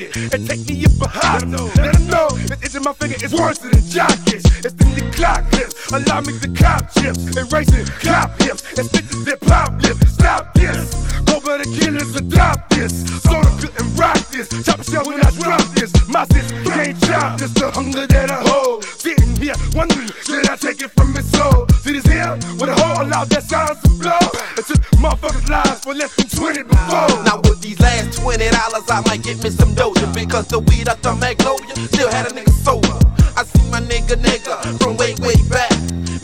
unlock 0.00 0.16
it, 0.16 0.34
and 0.34 0.48
take 0.48 0.68
me 0.68 0.84
up 0.84 1.00
a 1.00 1.08
high. 1.08 1.38
Let 1.38 1.94
them 1.94 2.06
know 2.06 2.28
that 2.48 2.58
itch 2.62 2.74
in 2.74 2.82
my 2.82 2.92
finger 2.92 3.16
is 3.24 3.32
worse 3.32 3.58
than 3.58 3.72
jockeys. 3.88 4.44
It's 4.64 4.74
in 4.74 4.94
the 4.94 5.10
clock 5.14 5.50
clips. 5.50 5.92
Allow 5.92 6.20
me 6.20 6.38
to 6.38 6.48
cop 6.48 6.92
chips, 6.92 7.36
erasing 7.36 7.86
cop 8.00 8.40
hips, 8.40 8.62
and 8.78 8.86
stitches 8.86 9.24
that 9.24 9.40
pop 9.40 9.82
lips. 9.82 10.12
Stop 10.12 10.54
this. 10.54 10.94
Go 11.24 11.40
by 11.40 11.58
the 11.58 11.68
killers, 11.78 12.14
adopt 12.16 12.70
this. 12.70 13.04
Of 13.26 13.60
couldn't 13.60 13.96
rock 13.96 14.18
this. 14.30 14.48
Chop 14.64 14.82
shell 14.84 15.04
when 15.04 15.20
I 15.20 15.30
drop 15.30 15.64
this. 15.74 15.92
My 16.08 16.24
sis 16.26 16.50
can't 16.66 17.00
chop 17.04 17.38
this. 17.38 17.52
The 17.52 17.70
hunger 17.70 18.06
that 18.06 18.30
I 18.30 18.42
hold. 18.48 18.84
Sitting 18.84 19.36
here 19.36 19.54
wondering, 19.74 20.08
should 20.24 20.48
I 20.48 20.56
take 20.56 20.82
it 20.82 20.90
from 20.90 21.14
his 21.14 21.30
soul? 21.32 21.69
See 21.80 21.92
this 21.96 22.04
here? 22.04 22.36
With 22.60 22.68
a 22.68 22.76
hole 22.76 23.08
allowed 23.08 23.30
that 23.32 23.42
sounds 23.42 23.80
to 23.80 23.88
blow. 23.96 24.20
It's 24.60 24.68
just 24.68 24.84
motherfuckers' 25.00 25.48
lives 25.48 25.80
for 25.80 25.94
less 25.94 26.14
than 26.14 26.28
20 26.28 26.68
before. 26.68 27.08
Now 27.24 27.40
with 27.40 27.62
these 27.62 27.80
last 27.80 28.20
twenty 28.20 28.50
dollars, 28.52 28.84
I 28.92 29.00
might 29.08 29.22
get 29.22 29.42
me 29.42 29.48
some 29.48 29.72
doja 29.72 30.04
because 30.12 30.46
the 30.48 30.58
weed 30.60 30.88
out 30.88 31.00
the 31.00 31.16
Magnolia 31.16 31.72
still 31.88 32.10
had 32.12 32.28
a 32.28 32.36
nigga 32.36 32.52
sober. 32.60 32.92
I 33.32 33.44
see 33.48 33.64
my 33.70 33.80
nigga 33.80 34.20
nigga 34.20 34.60
from 34.76 34.98
way 35.00 35.16
way 35.24 35.40
back. 35.48 35.72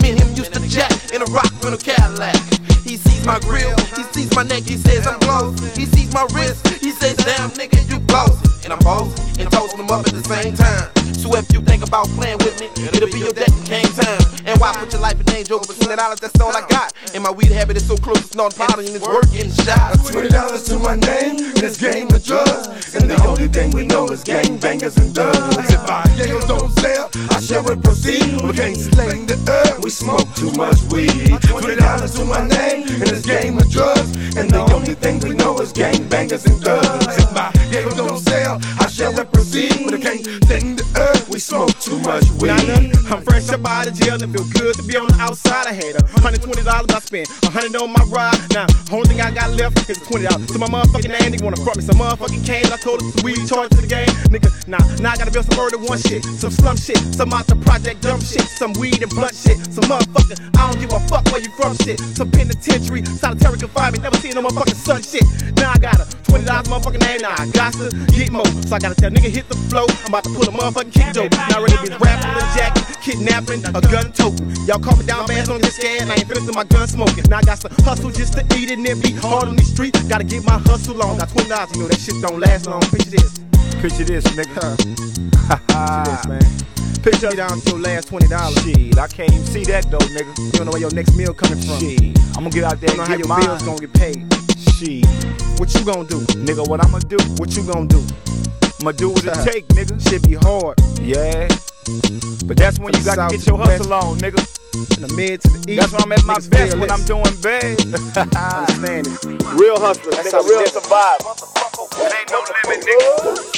Me 0.05 0.12
and 0.12 0.20
him 0.20 0.28
used 0.36 0.52
to 0.52 0.60
jack 0.68 0.93
in 1.17 1.23
a 1.23 1.28
rock 1.33 1.49
rental 1.65 1.81
Cadillac. 1.81 2.36
He 2.85 3.01
sees 3.01 3.25
my 3.25 3.41
grill, 3.41 3.73
he 3.97 4.05
sees 4.12 4.28
my 4.36 4.43
neck, 4.44 4.65
he 4.65 4.76
says 4.76 5.07
I'm 5.07 5.18
close. 5.20 5.57
He 5.73 5.86
sees 5.86 6.12
my 6.12 6.28
wrist, 6.36 6.68
he 6.85 6.93
says 6.93 7.17
damn 7.17 7.49
nigga 7.57 7.81
you 7.89 8.05
close. 8.12 8.36
And 8.65 8.75
I'm 8.75 8.81
bossing 8.85 9.41
and 9.41 9.51
toasting 9.51 9.81
them 9.81 9.89
up 9.89 10.07
at 10.07 10.12
the 10.12 10.23
same 10.23 10.52
time. 10.52 10.95
So 11.27 11.35
if 11.39 11.53
you 11.53 11.61
think 11.61 11.83
about 11.83 12.07
playing 12.15 12.39
with 12.39 12.55
me, 12.61 12.71
it'll 12.95 13.11
be 13.11 13.19
your 13.19 13.33
death 13.33 13.51
in 13.51 13.65
game 13.67 13.91
time. 13.99 14.23
And 14.47 14.61
why 14.61 14.73
put 14.79 14.93
your 14.93 15.03
life 15.03 15.19
in 15.19 15.27
danger 15.27 15.55
over 15.55 15.73
twenty 15.75 15.97
dollars? 15.97 16.21
That's 16.21 16.39
all 16.41 16.55
I 16.55 16.63
got. 16.69 16.93
And 17.15 17.23
my 17.25 17.33
weed 17.33 17.51
habit 17.51 17.77
is 17.77 17.85
so 17.85 17.97
close, 17.97 18.21
it's 18.21 18.37
not 18.37 18.55
powder 18.55 18.83
and 18.83 18.95
it's 18.95 19.05
working 19.05 19.51
shot. 19.51 19.99
Twenty 20.07 20.29
dollars 20.29 20.63
to 20.71 20.79
my 20.79 20.95
name 20.95 21.35
in 21.43 21.59
this 21.59 21.79
game 21.81 22.07
of 22.15 22.23
drugs, 22.23 22.95
and 22.95 23.11
the 23.11 23.21
only 23.27 23.49
thing 23.49 23.73
we 23.73 23.87
know 23.87 24.07
is 24.07 24.23
gang 24.23 24.57
bangers 24.59 24.97
and 24.99 25.13
thugs. 25.13 25.73
If 25.75 25.83
I 25.91 26.07
yells 26.15 26.47
don't 26.47 26.71
sell, 26.79 27.11
I 27.35 27.41
shall 27.41 27.69
and 27.73 27.83
proceed. 27.83 28.41
We 28.47 28.53
can't 28.53 28.77
sling 28.77 29.27
the 29.27 29.35
herb, 29.51 29.83
we 29.83 29.91
smoke 29.91 30.33
too 30.37 30.53
much 30.53 30.79
weed. 30.95 31.43
Twenty 31.43 31.75
dollars 31.75 32.15
to 32.15 32.25
my 32.25 32.47
name 32.47 32.87
in 32.87 33.01
this 33.11 33.27
game 33.27 33.59
of 33.59 33.69
drugs, 33.69 34.15
and 34.37 34.49
the 34.49 34.63
only 34.73 34.95
thing 34.95 35.19
we 35.19 35.35
know 35.35 35.59
is 35.59 35.73
gang 35.73 36.07
bangers 36.07 36.47
and 36.47 36.63
thugs. 36.63 37.19
If 37.19 37.37
I 37.37 37.51
Gave 37.73 37.97
don't 37.97 38.19
sell. 38.19 38.61
I 38.79 38.87
shall 38.89 39.13
let 39.13 39.33
proceed, 39.33 39.85
but 39.85 39.95
I 39.95 40.01
can't 40.01 40.25
think 40.45 40.79
the 40.79 40.87
earth. 40.97 41.16
We 41.28 41.41
smoke 41.41 41.75
too 41.81 41.99
much 42.01 42.25
weed. 42.41 42.49
Nah, 42.49 43.12
I'm 43.12 43.23
fresh 43.23 43.51
up 43.51 43.67
out 43.67 43.89
of 43.89 43.95
jail 43.95 44.17
and 44.23 44.33
feel 44.33 44.47
good 44.57 44.75
to 44.77 44.83
be 44.83 44.97
on 44.97 45.09
the 45.09 45.17
outside. 45.20 45.67
I 45.67 45.73
had 45.73 45.97
a 45.97 46.07
hundred 46.20 46.43
twenty 46.43 46.62
dollars 46.62 46.89
I 46.95 47.01
spent, 47.01 47.28
a 47.45 47.51
hundred 47.51 47.77
on 47.77 47.93
my 47.93 48.05
ride. 48.09 48.39
Now, 48.55 48.67
only 48.93 49.09
thing 49.09 49.20
I 49.20 49.31
got 49.31 49.51
left 49.53 49.89
is 49.91 49.99
twenty 50.07 50.27
dollars. 50.27 50.49
So 50.53 50.59
my 50.59 50.69
motherfucking 50.69 51.12
nigga 51.12 51.43
wanna 51.43 51.61
front 51.61 51.77
me 51.78 51.85
some 51.85 51.97
motherfucking 51.97 52.47
cash. 52.47 52.70
I 52.70 52.77
told 52.78 53.03
some 53.03 53.25
weed 53.25 53.43
charge 53.47 53.70
to 53.75 53.81
the 53.83 53.91
game, 53.91 54.09
nigga. 54.33 54.49
Nah, 54.69 54.81
now 55.03 55.12
I 55.12 55.17
gotta 55.17 55.31
build 55.31 55.47
some 55.47 55.59
murder 55.59 55.78
one 55.78 55.99
shit, 55.99 56.25
some 56.25 56.51
slum 56.51 56.77
shit, 56.77 56.99
some 57.12 57.33
out 57.33 57.47
the 57.47 57.57
project 57.57 58.03
dumb 58.03 58.20
shit, 58.20 58.47
some 58.47 58.73
weed 58.75 59.03
and 59.03 59.11
blunt 59.11 59.35
shit, 59.35 59.59
some 59.69 59.85
motherfucker. 59.91 60.39
I 60.57 60.70
don't 60.70 60.81
give 60.81 60.93
a 60.93 61.01
fuck 61.11 61.27
where 61.33 61.43
you 61.43 61.51
from 61.59 61.77
shit, 61.83 62.01
some 62.17 62.31
penitentiary, 62.31 63.05
solitary 63.05 63.59
confinement, 63.59 64.03
never 64.03 64.17
seen 64.19 64.35
no 64.35 64.43
motherfucking 64.43 64.78
sun 64.78 65.03
shit. 65.03 65.27
Now 65.57 65.73
I 65.75 65.78
got 65.78 66.01
a 66.01 66.07
twenty 66.25 66.47
dollars 66.47 66.69
motherfucking 66.69 67.03
name, 67.03 67.20
now 67.20 67.35
I 67.36 67.51
got 67.51 67.73
to 67.75 67.91
get 68.15 68.33
more. 68.33 68.47
So 68.65 68.77
I 68.77 68.78
gotta 68.78 68.95
tell 68.95 69.11
nigga 69.11 69.28
hit 69.28 69.49
the 69.49 69.57
flow. 69.69 69.86
I'm 70.07 70.15
about 70.15 70.25
to 70.25 70.31
pull 70.31 70.49
a 70.49 70.55
motherfucking 70.55 70.95
dope. 71.12 71.33
Not 71.33 71.60
ready 71.60 71.76
to 71.76 71.83
be 71.83 71.97
rapping 72.05 72.35
with 72.35 72.44
a 72.44 72.97
kidnapping, 73.01 73.65
a 73.67 73.81
gun 73.81 74.10
toting. 74.12 74.51
Y'all 74.67 74.78
call 74.81 74.97
me 74.97 75.07
down 75.07 75.26
bad, 75.26 75.47
don't 75.47 75.62
get 75.62 75.73
scared. 75.73 76.09
I 76.10 76.15
ain't 76.15 76.26
finished 76.28 76.52
my 76.55 76.65
gun 76.65 76.89
smoking. 76.89 77.25
Now 77.31 77.39
I 77.39 77.43
got 77.43 77.59
to 77.60 77.68
hustle 77.85 78.10
just 78.10 78.33
to 78.35 78.43
eat 78.59 78.70
it 78.70 78.78
and 78.78 78.86
then 78.86 79.01
be 79.01 79.12
hard 79.12 79.49
on 79.49 79.57
these 79.57 79.70
streets. 79.73 80.02
Gotta 80.05 80.25
get 80.25 80.44
my 80.44 80.59
hustle 80.59 81.01
on. 81.02 81.18
Got 81.18 81.28
twenty 81.31 81.49
dollars, 81.49 81.75
you 81.76 81.83
know 81.83 81.89
that 81.89 82.01
shit 82.01 82.20
don't 82.23 82.41
last 82.41 82.67
long. 82.67 82.81
Picture 82.83 83.10
this. 83.10 83.39
Picture 83.81 84.05
this, 84.05 84.25
nigga. 84.35 84.76
Picture 84.76 86.05
this, 86.10 86.26
man. 86.26 87.02
Picture 87.02 87.31
me 87.31 87.36
down 87.36 87.60
to 87.60 87.70
your 87.70 87.78
last 87.81 88.09
twenty 88.09 88.26
dollars. 88.26 88.59
Shit, 88.65 88.99
I 88.99 89.07
can't 89.07 89.33
even 89.33 89.47
see 89.47 89.65
that 89.65 89.89
though, 89.91 89.99
nigga. 89.99 90.36
You 90.39 90.51
don't 90.52 90.67
know 90.67 90.73
where 90.73 90.81
your 90.81 90.94
next 90.94 91.15
meal 91.17 91.33
coming 91.33 91.62
from. 91.62 91.78
Shit, 91.78 92.18
I'm 92.36 92.43
gonna 92.43 92.51
get 92.51 92.65
out 92.65 92.81
there 92.81 92.91
You 92.94 92.99
and 92.99 92.99
know 92.99 93.05
how 93.05 93.17
get 93.17 93.18
your 93.20 93.28
mine. 93.28 93.47
bills 93.47 93.62
gonna 93.62 93.78
get 93.78 93.93
paid. 93.94 94.26
Shit, 94.75 95.07
What 95.60 95.73
you 95.75 95.85
gonna 95.85 96.09
do? 96.09 96.20
nigga, 96.43 96.67
what 96.68 96.85
I'ma 96.85 96.99
do? 97.01 97.17
What 97.39 97.55
you 97.57 97.62
gonna 97.62 97.86
do? 97.86 98.02
I'ma 98.81 98.93
do 98.93 99.11
what 99.11 99.25
it 99.25 99.35
take, 99.45 99.67
nigga. 99.69 99.97
Shit 100.09 100.23
be 100.29 100.35
hard. 100.35 100.79
Yeah. 101.01 101.49
But 102.47 102.57
that's 102.57 102.79
when 102.79 102.95
you 102.95 103.05
gotta 103.05 103.23
south 103.23 103.31
get 103.33 103.47
your 103.47 103.59
the 103.59 103.65
west. 103.65 103.89
hustle 103.89 103.95
on, 103.95 104.19
nigga. 104.19 104.97
In 104.97 105.03
the 105.03 105.15
mid 105.15 105.41
to 105.41 105.49
the 105.49 105.71
east. 105.73 105.81
That's 105.81 105.93
when 105.93 106.03
I'm 106.03 106.13
at 106.13 106.25
my 106.25 106.39
best 106.51 106.77
when. 106.77 106.91
I'm 106.91 107.05
doing 107.05 107.25
bad. 107.41 107.81
Understand 108.17 109.07
it. 109.07 109.25
Real 109.59 109.81
hustler. 109.81 110.13
That's 110.13 110.29
nigga, 110.29 110.33
how 110.33 110.43
real 110.43 110.59
live. 110.61 111.66
Ain't 111.94 112.31
no 112.31 112.40
limit, 112.40 112.84
nigga. 112.86 113.56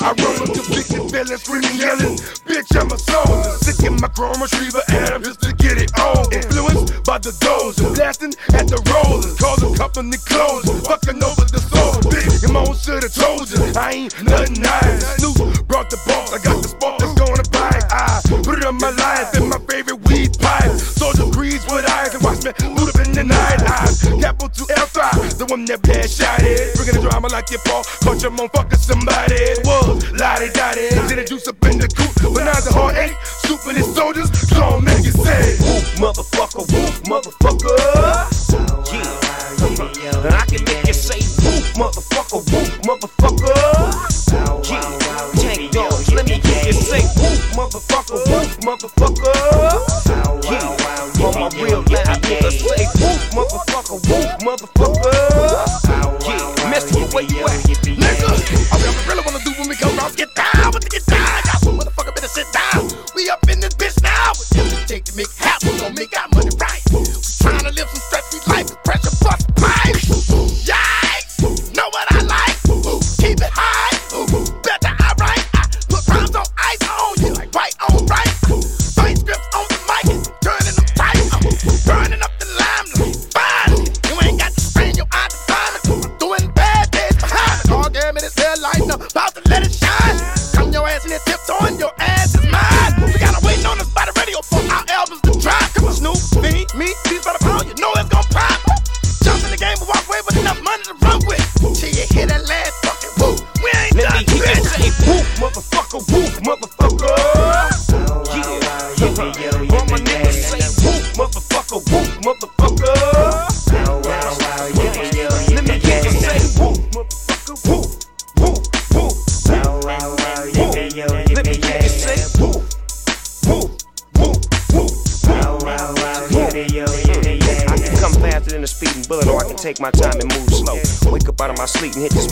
I 0.00 0.14
run 0.14 0.40
with 0.40 0.54
the 0.54 0.62
big 0.70 0.86
feeling, 0.86 1.38
screaming, 1.38 1.76
yelling. 1.76 2.16
Bitch, 2.46 2.70
I'm 2.78 2.90
a 2.90 2.98
soldier. 2.98 3.50
Sick 3.60 3.84
in 3.86 3.96
my 4.00 4.08
chrome 4.08 4.40
retriever, 4.40 4.82
and 4.88 5.10
I'm 5.14 5.22
just 5.22 5.42
to 5.42 5.52
get 5.54 5.78
it 5.78 5.90
on. 5.98 6.32
Influenced 6.32 7.04
by 7.04 7.18
the 7.18 7.30
dozer, 7.42 7.94
blasting 7.94 8.34
at 8.54 8.68
the 8.68 8.78
rollers. 8.90 9.36
the 9.36 9.74
company 9.76 10.16
closing, 10.24 10.78
fucking 10.86 11.22
over 11.22 11.44
the 11.50 11.60
soul. 11.60 11.98
Bitch, 12.06 12.48
I'm 12.48 12.56
on 12.56 12.70
the 12.70 13.10
told 13.10 13.50
you. 13.50 13.58
I 13.74 13.92
ain't 13.92 14.14
nothing 14.22 14.62
nice. 14.62 15.18
Snoop 15.18 15.66
brought 15.66 15.90
the 15.90 15.98
boss, 16.06 16.32
I 16.32 16.38
got 16.38 16.62
the 16.62 16.68
spark 16.68 16.98
that's 16.98 17.14
gonna 17.14 17.44
bite. 17.50 17.84
I 17.90 18.22
put 18.42 18.58
it 18.58 18.64
on 18.64 18.78
my 18.78 18.90
life 18.90 19.34
and 19.34 19.48
my 19.48 19.58
favorite 19.66 20.00
weed 20.06 20.38
pipe. 20.38 20.70
Soldier 20.78 21.26
breeze 21.30 21.64
with 21.66 21.88
eyes 21.90 22.14
and 22.14 22.22
watch 22.22 22.44
me 22.44 22.52
loot 23.16 23.24
up 23.24 23.24
in 23.24 23.28
the 23.28 23.34
night. 23.34 23.62
Eyes, 23.80 24.00
capital 24.20 24.48
to 24.48 24.64
F5, 24.74 25.38
the 25.38 25.46
one 25.46 25.64
that 25.66 25.82
bad 25.82 26.10
shot 26.10 26.42
it. 26.42 26.74
Bringing 26.76 27.02
the 27.02 27.08
drama 27.08 27.28
like 27.28 27.50
your 27.50 27.60
Paul, 27.64 27.84
caught 28.02 28.22
your 28.22 28.32
motherfucker 28.32 28.76
somebody. 28.76 29.36
Was 29.64 30.10
lottie 30.12 30.50
dottie, 30.52 30.88
then 31.08 31.16
the 31.16 31.24
juice 31.24 31.48
up 31.48 31.62
in 31.66 31.78
the 31.78 31.88
coop. 31.88 32.12
But 32.34 32.44
now 32.44 32.60
the 32.60 32.72
heart 32.72 32.96
ain't 32.96 33.16
stupid 33.24 33.76
as 33.76 33.94
soldiers, 33.94 34.30
so 34.48 34.80
make 34.80 35.04
it 35.04 35.14
say, 35.14 35.56
whoop, 35.60 35.84
motherfucker, 36.00 36.64
whoop, 36.68 36.94
motherfucker. 37.08 37.76
Yeah, 38.92 40.26
and 40.26 40.34
I 40.34 40.44
can 40.46 40.62
make 40.64 40.86
you 40.86 40.94
say, 40.94 41.20
whoop, 41.42 41.64
motherfucker, 41.76 42.40
whoop, 42.52 42.70
motherfucker. 42.84 43.56
Yeah, 44.68 44.96
tank 45.40 45.72
dogs, 45.72 46.12
let 46.12 46.26
me 46.28 46.40
hear 46.40 46.66
you 46.66 46.72
say, 46.72 47.02
whoop, 47.16 47.40
motherfucker, 47.56 48.18
whoop, 48.28 48.48
motherfucker. 48.64 49.34
Yeah, 50.50 50.85
on 51.26 51.34
my 51.40 51.48
real 51.58 51.82
life, 51.90 52.06
nigga, 52.22 52.50
say, 52.54 52.86
whoop, 53.02 53.20
motherfucker, 53.34 53.98
whoop, 54.06 54.28
motherfucker. 54.46 55.10
Yeah, 56.26 56.70
mess 56.70 56.86
Mister, 56.86 57.06
where 57.14 57.24
you 57.24 57.42
at? 57.42 57.58
Nigga, 57.66 58.30
I 58.70 58.76
really, 58.78 59.02
really 59.08 59.22
wanna 59.26 59.42
do 59.44 59.50
when 59.58 59.68
we 59.68 59.76
come 59.76 59.96
round, 59.96 60.16
get 60.16 60.34
down, 60.34 60.70
but 60.72 60.82
to 60.82 60.88
get 60.88 61.04
down, 61.06 61.42
got 61.44 61.60
some 61.60 61.78
motherfucker 61.78 62.14
better 62.14 62.28
sit 62.28 62.46
down. 62.52 62.88
We 63.14 63.28
up 63.28 63.42
in 63.48 63.60
this 63.60 63.74
bitch 63.74 64.00
now, 64.02 64.32
but 64.38 64.86
take 64.86 65.04
to 65.04 65.16
make 65.16 65.32
happen, 65.34 65.72
we 65.72 65.80
gon' 65.80 65.94
make 65.94 66.16
our 66.16 66.28
money 66.34 66.50
right. 66.60 66.65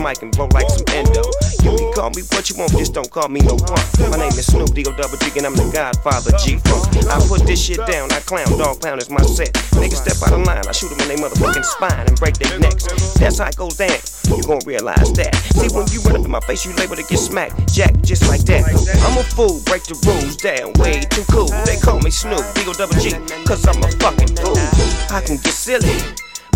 Mic 0.04 0.20
and 0.20 0.30
blow 0.36 0.44
like 0.52 0.68
some 0.68 0.84
endo. 0.92 1.24
You 1.64 1.72
can 1.72 1.92
call 1.96 2.10
me 2.12 2.20
what 2.36 2.44
you 2.50 2.56
want, 2.60 2.76
just 2.76 2.92
don't 2.92 3.10
call 3.10 3.28
me 3.32 3.40
no 3.40 3.56
punk. 3.56 3.80
My 4.12 4.20
name 4.20 4.36
is 4.36 4.44
Snoop 4.52 4.76
D-O 4.76 4.92
double 4.92 5.16
G, 5.16 5.32
and 5.40 5.48
I'm 5.48 5.56
the 5.56 5.64
Godfather 5.72 6.36
G 6.44 6.60
Funk. 6.68 6.92
I 7.08 7.16
put 7.24 7.48
this 7.48 7.56
shit 7.56 7.80
down, 7.88 8.12
I 8.12 8.20
clown, 8.20 8.52
dog 8.60 8.84
pound 8.84 9.00
is 9.00 9.08
my 9.08 9.24
set. 9.24 9.56
Niggas 9.80 10.04
step 10.04 10.20
out 10.20 10.36
of 10.36 10.44
line, 10.44 10.60
I 10.68 10.72
shoot 10.72 10.92
them 10.92 11.00
in 11.00 11.08
their 11.08 11.16
motherfucking 11.24 11.64
spine 11.64 12.04
and 12.04 12.16
break 12.20 12.36
their 12.36 12.58
necks. 12.60 12.84
That's 13.16 13.38
how 13.38 13.48
it 13.48 13.56
goes 13.56 13.80
down. 13.80 13.96
You 14.28 14.44
gon' 14.44 14.60
realize 14.66 15.08
that. 15.16 15.32
See, 15.56 15.72
when 15.72 15.88
you 15.88 16.04
run 16.04 16.20
up 16.20 16.24
in 16.28 16.30
my 16.30 16.44
face, 16.44 16.66
you 16.68 16.72
label 16.76 16.96
to 16.96 17.04
get 17.08 17.18
smacked. 17.18 17.72
Jack, 17.72 17.96
just 18.04 18.28
like 18.28 18.44
that. 18.52 18.68
I'm 19.08 19.16
a 19.16 19.24
fool, 19.24 19.64
break 19.64 19.88
the 19.88 19.96
rules 20.04 20.36
down, 20.36 20.76
way 20.84 21.00
too 21.08 21.24
cool. 21.32 21.48
They 21.64 21.80
call 21.80 22.00
me 22.04 22.10
Snoop, 22.10 22.44
D-O 22.52 22.76
double 22.76 23.00
G, 23.00 23.16
cause 23.48 23.64
I'm 23.64 23.80
a 23.80 23.88
fucking 24.04 24.36
fool. 24.36 24.60
I 25.08 25.24
can 25.24 25.40
get 25.40 25.56
silly. 25.56 25.96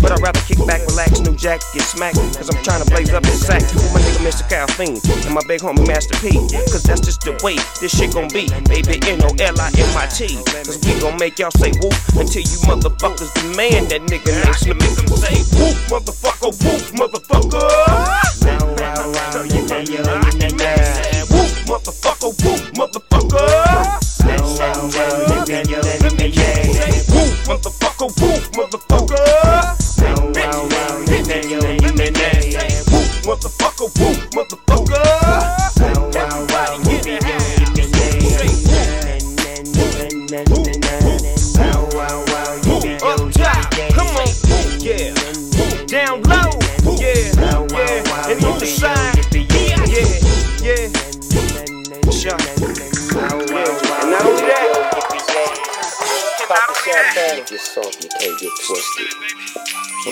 But 0.01 0.11
I'd 0.11 0.21
rather 0.21 0.39
kick 0.41 0.59
back, 0.65 0.81
relax, 0.87 1.19
new 1.19 1.35
jack, 1.35 1.61
get 1.73 1.83
smacked. 1.83 2.17
Cause 2.37 2.49
I'm 2.49 2.61
trying 2.63 2.83
to 2.83 2.89
blaze 2.89 3.11
up 3.13 3.23
this 3.23 3.45
sack 3.45 3.61
with 3.61 3.93
my 3.93 3.99
nigga 3.99 4.23
Mr. 4.25 4.47
Caffeine 4.47 4.99
and 5.25 5.33
my 5.33 5.41
big 5.47 5.61
homie 5.61 5.85
Master 5.87 6.15
P. 6.19 6.31
Cause 6.71 6.83
that's 6.83 7.01
just 7.01 7.21
the 7.21 7.37
way 7.43 7.55
this 7.81 7.95
shit 7.95 8.13
gon' 8.13 8.29
be. 8.29 8.47
Baby, 8.67 8.99
N-O-L-I-M-I-T. 9.07 10.27
Cause 10.63 10.79
we 10.85 10.99
gon' 10.99 11.17
make 11.19 11.39
y'all 11.39 11.51
say 11.51 11.71
whoop 11.81 11.93
until 12.15 12.41
you 12.41 12.57
motherfuckers 12.67 13.31
demand 13.35 13.91
that 13.91 14.01
nigga 14.07 14.31
name 14.31 14.53
Slim. 14.53 14.77
Make 14.79 14.95
them 14.95 15.07
say 15.17 15.35
whoop, 15.59 15.75
motherfucker, 15.91 16.51
whoop, 16.63 16.81
motherfucker. 16.95 18.38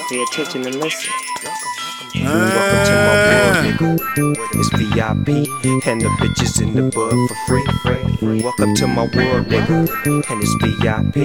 Pay 0.10 0.22
attention 0.24 0.66
and 0.66 0.76
listen. 0.76 1.12
Welcome 1.44 2.24
welcome 2.24 2.86
to 2.86 2.92
my. 2.94 3.37
It's 3.60 4.70
VIP 4.70 5.50
and 5.88 6.00
the 6.00 6.10
bitches 6.22 6.62
in 6.62 6.76
the 6.76 6.84
bud 6.94 7.18
for 7.28 7.38
free. 7.48 8.42
Welcome 8.44 8.76
to 8.76 8.86
my 8.86 9.10
world, 9.16 9.48
nigga. 9.48 9.90
And 10.30 10.44
it's 10.44 10.54
VIP 10.62 11.16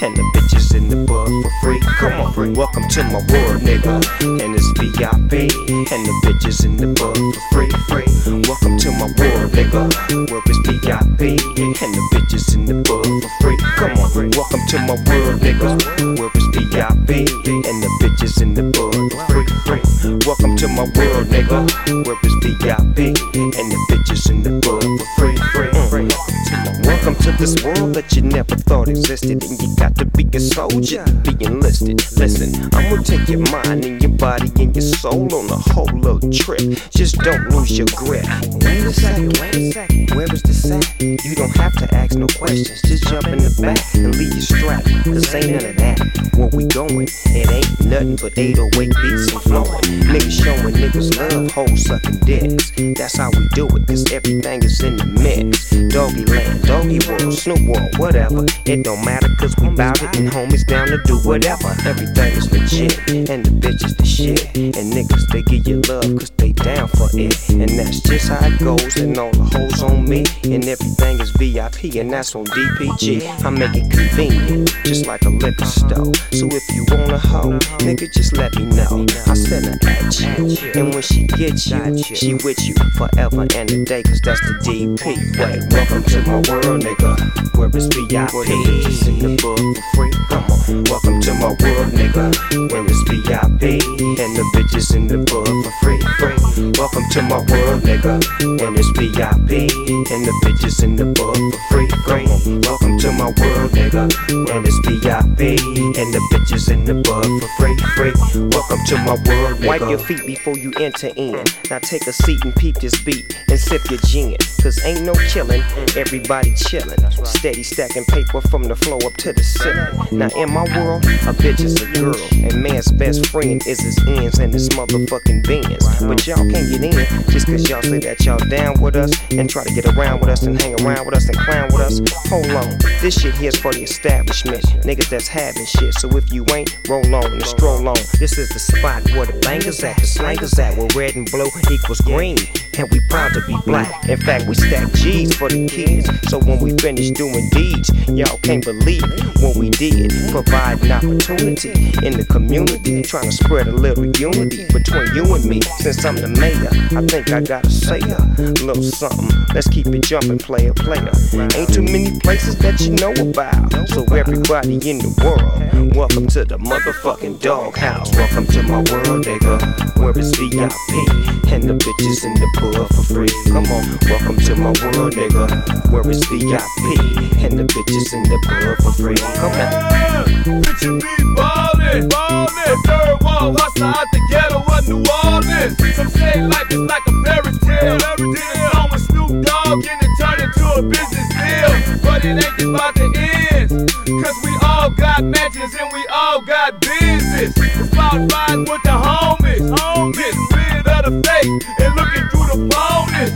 and 0.00 0.16
the 0.16 0.24
bitches 0.32 0.74
in 0.74 0.88
the 0.88 0.96
bud 1.04 1.28
for 1.28 1.50
free. 1.60 1.80
Come 1.98 2.20
on, 2.22 2.54
welcome 2.54 2.88
to 2.88 3.02
my 3.04 3.20
world, 3.28 3.60
nigga. 3.60 4.00
And 4.40 4.54
it's 4.56 4.66
VIP 4.80 5.52
and 5.92 6.06
the 6.08 6.14
bitches 6.24 6.64
in 6.64 6.78
the 6.78 6.86
bud 6.86 7.20
for 7.20 7.40
free. 7.52 7.68
Free. 7.92 8.40
Welcome 8.48 8.78
to 8.78 8.90
my 8.92 9.12
world, 9.20 9.52
nigga. 9.52 9.84
Where 10.30 10.40
it's 10.46 10.58
VIP 10.64 11.36
and 11.60 11.92
the 11.92 12.00
bitches 12.16 12.54
in 12.54 12.64
the 12.64 12.80
bud 12.80 13.04
for 13.04 13.28
free. 13.42 13.58
Come 13.76 13.92
on, 14.00 14.30
welcome 14.32 14.64
to 14.68 14.78
my 14.88 14.96
world, 15.04 15.40
nigga. 15.44 15.76
Where 16.18 16.30
it's 16.32 16.48
VIP 16.56 17.28
and 17.44 17.76
the 17.82 17.90
bitches 18.00 18.40
in 18.40 18.54
the 18.54 18.62
bud 18.72 19.12
for 19.28 19.44
free. 19.68 19.84
Welcome 20.24 20.56
to 20.56 20.68
my 20.68 20.84
world, 20.96 21.28
nigga. 21.28 21.73
Where 22.06 22.16
it's 22.22 22.34
VIP 22.46 22.98
and 23.34 23.52
the 23.52 23.78
bitches 23.90 24.30
in 24.30 24.42
the 24.42 24.50
bud 24.60 24.82
for 25.16 25.32
free. 25.52 25.70
free. 25.90 26.08
Welcome 26.08 26.83
to 27.24 27.32
this 27.32 27.64
world 27.64 27.94
that 27.94 28.14
you 28.14 28.20
never 28.20 28.54
thought 28.54 28.86
existed, 28.86 29.42
and 29.42 29.62
you 29.62 29.74
got 29.76 29.96
to 29.96 30.04
be 30.04 30.28
a 30.36 30.40
soldier 30.40 31.02
be 31.24 31.44
enlisted. 31.46 32.04
Listen, 32.18 32.52
I'm 32.74 32.90
gonna 32.90 33.02
take 33.02 33.28
your 33.28 33.40
mind 33.50 33.84
and 33.86 34.02
your 34.02 34.12
body 34.12 34.50
and 34.60 34.76
your 34.76 34.82
soul 34.82 35.32
on 35.34 35.48
a 35.48 35.56
whole 35.56 35.88
little 35.94 36.30
trip. 36.30 36.60
Just 36.90 37.16
don't 37.18 37.48
lose 37.48 37.78
your 37.78 37.86
grip. 37.96 38.26
Wait 38.60 38.84
a 38.84 38.92
second, 38.92 39.38
wait 39.38 39.56
a 39.56 39.72
second. 39.72 40.10
Where 40.10 40.32
is 40.32 40.42
the 40.42 40.52
set? 40.52 40.84
You 41.00 41.34
don't 41.34 41.56
have 41.56 41.72
to 41.76 41.94
ask 41.94 42.14
no 42.14 42.26
questions. 42.26 42.82
Just 42.82 43.04
jump 43.04 43.26
in 43.28 43.38
the 43.38 43.56
back 43.60 43.80
and 43.94 44.14
leave 44.14 44.34
your 44.34 44.42
strap. 44.42 44.84
Cause 45.04 45.34
ain't 45.34 45.50
none 45.50 45.70
of 45.70 45.76
that. 45.76 46.34
Where 46.36 46.48
we 46.52 46.66
going? 46.66 47.08
It 47.08 47.48
ain't 47.48 47.86
nothing 47.88 48.16
but 48.16 48.36
808 48.36 48.92
beats 49.00 49.32
and 49.32 49.42
flowing. 49.42 49.84
Niggas 50.12 50.44
showing 50.44 50.74
niggas 50.74 51.16
love, 51.16 51.50
hoes 51.52 51.84
sucking 51.86 52.20
dicks. 52.20 52.70
That's 52.98 53.16
how 53.16 53.30
we 53.30 53.48
do 53.54 53.66
it, 53.76 53.86
cause 53.86 54.12
everything 54.12 54.62
is 54.62 54.82
in 54.82 54.96
the 54.96 55.06
mix. 55.06 55.70
Doggy 55.94 56.24
land, 56.26 56.62
doggy 56.66 56.98
world, 57.18 57.34
Snoop 57.34 57.60
World, 57.66 57.98
whatever. 57.98 58.44
It 58.66 58.84
don't 58.84 59.04
matter, 59.04 59.28
cause 59.38 59.54
we 59.60 59.68
bout 59.70 60.02
it, 60.02 60.16
and 60.16 60.28
homies 60.28 60.66
down 60.66 60.88
to 60.88 60.98
do 61.04 61.18
whatever. 61.18 61.74
Everything 61.86 62.32
is 62.32 62.50
legit, 62.52 62.98
and 63.30 63.44
the 63.44 63.50
bitches 63.50 63.96
the 63.96 64.04
shit. 64.04 64.44
And 64.56 64.92
niggas, 64.92 65.28
they 65.32 65.42
give 65.42 65.66
you 65.66 65.80
love, 65.88 66.18
cause 66.18 66.30
they 66.36 66.52
down 66.52 66.88
for 66.88 67.08
it. 67.14 67.48
And 67.50 67.70
that's 67.78 68.00
just 68.00 68.28
how 68.28 68.46
it 68.46 68.58
goes, 68.58 68.96
and 68.96 69.16
all 69.18 69.30
the 69.30 69.44
hoes 69.44 69.82
on 69.82 70.04
me. 70.08 70.24
And 70.44 70.64
everything 70.64 71.20
is 71.20 71.30
VIP, 71.32 71.96
and 71.96 72.12
that's 72.12 72.34
on 72.34 72.46
DPG. 72.46 73.44
I 73.44 73.50
make 73.50 73.74
it 73.74 73.90
convenient, 73.90 74.74
just 74.84 75.06
like 75.06 75.22
a 75.22 75.30
liquor 75.30 75.64
store. 75.64 76.14
So 76.32 76.48
if 76.50 76.64
you 76.74 76.84
want 76.90 77.12
a 77.12 77.18
hoe, 77.18 77.58
nigga, 77.84 78.12
just 78.12 78.36
let 78.36 78.54
me 78.56 78.66
know. 78.66 79.06
I 79.26 79.34
send 79.34 79.66
her 79.66 79.78
at 79.88 80.20
you, 80.20 80.58
and 80.74 80.92
when 80.94 81.02
she 81.02 81.26
gets 81.26 81.68
you, 81.68 81.98
she 82.02 82.34
with 82.34 82.60
you 82.66 82.74
forever 82.96 83.46
and 83.54 83.70
a 83.70 83.84
day, 83.84 84.02
cause 84.02 84.20
that's 84.20 84.40
the 84.40 84.54
DP. 84.64 85.04
Wait, 85.38 85.72
welcome 85.72 86.02
to 86.04 86.22
my 86.22 86.36
world, 86.50 86.82
nigga. 86.82 87.03
Where 87.04 87.68
it's 87.68 87.86
VIP, 87.86 88.30
bitches 88.30 89.08
in 89.08 89.18
the 89.18 89.36
book 89.42 89.58
for 89.58 89.96
free. 89.96 90.12
Come 90.28 90.44
on, 90.50 90.53
welcome 90.68 91.20
to 91.20 91.34
my 91.34 91.48
world, 91.48 91.92
nigga. 91.92 92.32
Where 92.72 92.84
it's 92.84 93.02
VIP, 93.02 93.82
and 94.20 94.36
the 94.36 94.44
bitches 94.54 94.94
in 94.94 95.06
the 95.06 95.18
book 95.18 95.46
for 95.46 95.72
free. 95.82 96.00
free. 96.18 96.72
Welcome 96.78 97.04
to 97.10 97.22
my 97.22 97.38
world, 97.38 97.82
nigga. 97.82 98.20
And 98.64 98.76
it's 98.78 98.88
VIP, 98.96 99.70
and 100.10 100.24
the 100.24 100.32
bitches 100.42 100.82
in 100.82 100.96
the 100.96 101.06
book 101.06 101.36
for 101.36 101.58
free. 101.70 101.88
free. 102.06 102.58
Welcome 102.64 102.98
to 102.98 103.12
my 103.12 103.32
world, 103.36 103.72
nigga. 103.72 104.08
And 104.54 104.66
it's 104.66 104.78
VIP, 104.86 105.60
and 105.98 106.14
the 106.14 106.22
bitches 106.32 106.70
in 106.70 106.84
the 106.84 106.94
book 106.94 107.24
for 107.24 107.48
free. 107.58 107.76
free. 107.96 108.48
Welcome 108.48 108.84
to 108.86 108.96
my 108.98 109.16
world, 109.28 109.58
nigga. 109.60 109.66
Wipe 109.66 109.80
your 109.82 109.98
feet 109.98 110.24
before 110.26 110.56
you 110.56 110.72
enter 110.80 111.10
in. 111.16 111.44
Now 111.70 111.78
take 111.80 112.06
a 112.06 112.12
seat 112.12 112.42
and 112.44 112.54
peep 112.56 112.76
this 112.76 112.98
beat 113.02 113.36
and 113.50 113.58
sip 113.58 113.82
your 113.90 114.00
gin. 114.00 114.36
Cause 114.62 114.82
ain't 114.84 115.04
no 115.04 115.12
killing, 115.28 115.62
everybody 115.94 116.52
chillin'. 116.52 117.26
Steady 117.26 117.62
stacking 117.62 118.04
paper 118.06 118.40
from 118.40 118.62
the 118.62 118.74
floor 118.74 118.98
up 119.04 119.14
to 119.18 119.32
the 119.32 119.42
ceiling. 119.42 120.18
Now 120.18 120.28
in 120.36 120.53
my 120.54 120.62
world, 120.78 121.04
a 121.04 121.34
bitch 121.34 121.60
is 121.64 121.74
a 121.82 121.86
girl, 121.98 122.14
and 122.32 122.62
man's 122.62 122.92
best 122.92 123.26
friend 123.26 123.60
is 123.66 123.80
his 123.80 123.98
ends 124.06 124.38
and 124.38 124.52
his 124.52 124.68
motherfucking 124.68 125.44
bends. 125.44 125.84
But 126.00 126.24
y'all 126.28 126.48
can't 126.48 126.70
get 126.70 126.84
in 126.84 127.24
just 127.32 127.48
cause 127.48 127.68
y'all 127.68 127.82
say 127.82 127.98
that 127.98 128.24
y'all 128.24 128.38
down 128.48 128.80
with 128.80 128.94
us 128.94 129.10
and 129.32 129.50
try 129.50 129.64
to 129.64 129.74
get 129.74 129.84
around 129.86 130.20
with 130.20 130.30
us 130.30 130.44
and 130.44 130.60
hang 130.62 130.80
around 130.80 131.04
with 131.06 131.16
us 131.16 131.26
and 131.26 131.36
clown 131.36 131.66
with 131.72 131.80
us. 131.80 131.98
Hold 132.30 132.46
on, 132.52 132.78
this 133.02 133.20
shit 133.20 133.34
here's 133.34 133.56
for 133.56 133.72
the 133.72 133.82
establishment. 133.82 134.62
Niggas 134.86 135.08
that's 135.08 135.26
having 135.26 135.66
shit, 135.66 135.92
so 135.94 136.08
if 136.16 136.32
you 136.32 136.46
ain't, 136.54 136.70
roll 136.88 137.02
on 137.14 137.32
and 137.32 137.44
stroll 137.44 137.88
on. 137.88 137.98
This 138.20 138.38
is 138.38 138.48
the 138.50 138.60
spot 138.60 139.02
where 139.10 139.26
the 139.26 139.36
bangers 139.40 139.82
at, 139.82 139.96
the 139.96 140.06
slangers 140.06 140.56
at, 140.60 140.78
where 140.78 140.88
red 140.94 141.16
and 141.16 141.28
blue 141.28 141.50
equals 141.72 142.00
green. 142.02 142.38
And 142.78 142.90
we 142.90 143.00
proud 143.08 143.32
to 143.34 143.44
be 143.46 143.56
black. 143.66 144.08
In 144.08 144.18
fact, 144.18 144.46
we 144.46 144.54
stack 144.54 144.92
G's 144.94 145.34
for 145.34 145.48
the 145.48 145.66
kids. 145.68 146.08
So 146.28 146.38
when 146.38 146.58
we 146.60 146.70
finish 146.78 147.10
doing 147.10 147.48
deeds, 147.50 147.90
y'all 148.08 148.38
can't 148.38 148.64
believe 148.64 149.02
what 149.42 149.56
we 149.56 149.70
did. 149.70 150.10
Provide 150.30 150.43
an 150.52 150.92
opportunity 150.92 151.70
in 152.04 152.16
the 152.16 152.26
community. 152.28 153.02
Trying 153.02 153.30
to 153.30 153.32
spread 153.32 153.68
a 153.68 153.72
little 153.72 154.06
unity 154.06 154.66
between 154.72 155.14
you 155.14 155.34
and 155.34 155.44
me. 155.44 155.60
Since 155.78 156.04
I'm 156.04 156.16
the 156.16 156.28
mayor, 156.28 156.70
I 156.98 157.06
think 157.06 157.32
I 157.32 157.40
gotta 157.40 157.70
say 157.70 158.00
a 158.00 158.18
little 158.64 158.82
something. 158.82 159.30
Let's 159.54 159.68
keep 159.68 159.86
it 159.86 160.02
jumping, 160.02 160.38
player, 160.38 160.74
player. 160.74 161.12
Ain't 161.54 161.72
too 161.72 161.82
many 161.82 162.18
places 162.20 162.56
that 162.58 162.80
you 162.80 162.92
know 162.96 163.12
about. 163.12 163.88
So 163.88 164.04
everybody 164.14 164.74
in 164.88 164.98
the 164.98 165.12
world, 165.22 165.94
welcome 165.96 166.26
to 166.28 166.44
the 166.44 166.58
motherfucking 166.58 167.40
doghouse. 167.40 168.14
Welcome 168.16 168.46
to 168.46 168.62
my 168.62 168.82
world, 168.90 169.24
nigga. 169.24 170.00
Where 170.00 170.12
it's 170.16 170.36
VIP 170.36 171.52
and 171.52 171.64
the 171.64 171.74
bitches 171.74 172.24
in 172.24 172.34
the 172.34 172.48
pool 172.58 172.86
for 172.88 173.02
free. 173.02 173.28
Come 173.46 173.66
on, 173.66 173.98
welcome 174.08 174.38
to 174.38 174.56
my 174.56 174.72
world, 174.82 175.14
nigga. 175.14 175.90
Where 175.90 176.08
it's 176.10 176.26
VIP 176.26 177.44
and 177.44 177.58
the 177.58 177.64
bitches 177.64 178.12
in 178.12 178.22
the 178.24 178.38
pool 178.46 178.74
for 178.84 178.92
free. 178.96 179.16
Come 179.16 179.52
on. 179.52 180.33
Bitch, 180.42 180.82
be 181.00 181.14
ballin', 181.36 182.08
ballin'. 182.08 182.82
Third 182.84 183.22
world 183.22 183.60
hustle 183.60 183.84
out 183.84 184.06
the 184.12 184.20
ghetto 184.30 184.58
of 184.60 184.88
New 184.88 185.04
Orleans. 185.24 185.78
Some 185.96 186.08
say 186.08 186.42
life 186.42 186.70
is 186.70 186.80
like 186.80 187.06
a 187.06 187.12
fairy 187.24 187.52
tale. 187.64 187.98
Fairy 187.98 188.34
tale. 188.34 188.70
Song 188.72 188.88
with 188.90 189.02
Snoop 189.08 189.44
Dogg 189.44 189.86
and 189.86 190.02
it 190.02 190.10
turned 190.20 190.40
into 190.42 190.64
a 190.74 190.82
business 190.82 191.28
deal. 191.32 191.72
But 192.02 192.24
it 192.24 192.44
ain't 192.44 192.60
about 192.68 192.94
the 192.94 193.08
ends. 193.16 193.72
Cause 193.72 194.36
we 194.44 194.52
all 194.62 194.90
got 194.90 195.24
matches 195.24 195.74
and 195.80 195.90
we 195.92 196.06
all 196.12 196.42
got 196.42 196.80
business. 196.80 197.54
It's 197.56 197.92
about 197.92 198.30
riding 198.32 198.64
with 198.68 198.82
the 198.82 198.96
homies. 198.96 199.64
Getting 200.12 200.46
rid 200.52 200.86
of 200.86 201.04
the 201.08 201.22
fake 201.24 201.48
and 201.80 201.94
looking 201.96 202.26
through 202.28 202.48
the 202.52 202.58
bonus. 202.68 203.32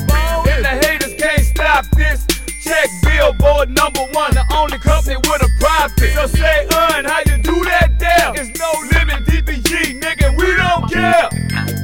And 0.51 0.65
the 0.65 0.75
haters 0.87 1.15
can't 1.15 1.45
stop 1.45 1.87
this. 1.97 2.28
Check 2.69 2.91
Billboard 3.01 3.71
number 3.71 4.05
one, 4.13 4.35
the 4.35 4.45
only 4.53 4.77
company 4.77 5.17
with 5.17 5.41
a 5.41 5.49
profit. 5.59 6.13
So 6.13 6.27
say, 6.27 6.67
un, 6.69 7.07
how 7.07 7.21
you 7.25 7.41
do 7.41 7.65
that 7.65 7.97
there? 7.99 8.37
It's 8.37 8.53
no 8.61 8.69
limit, 8.93 9.25
DPG, 9.25 9.99
nigga, 9.99 10.37
we 10.37 10.53
don't 10.53 10.85
care. 10.93 11.33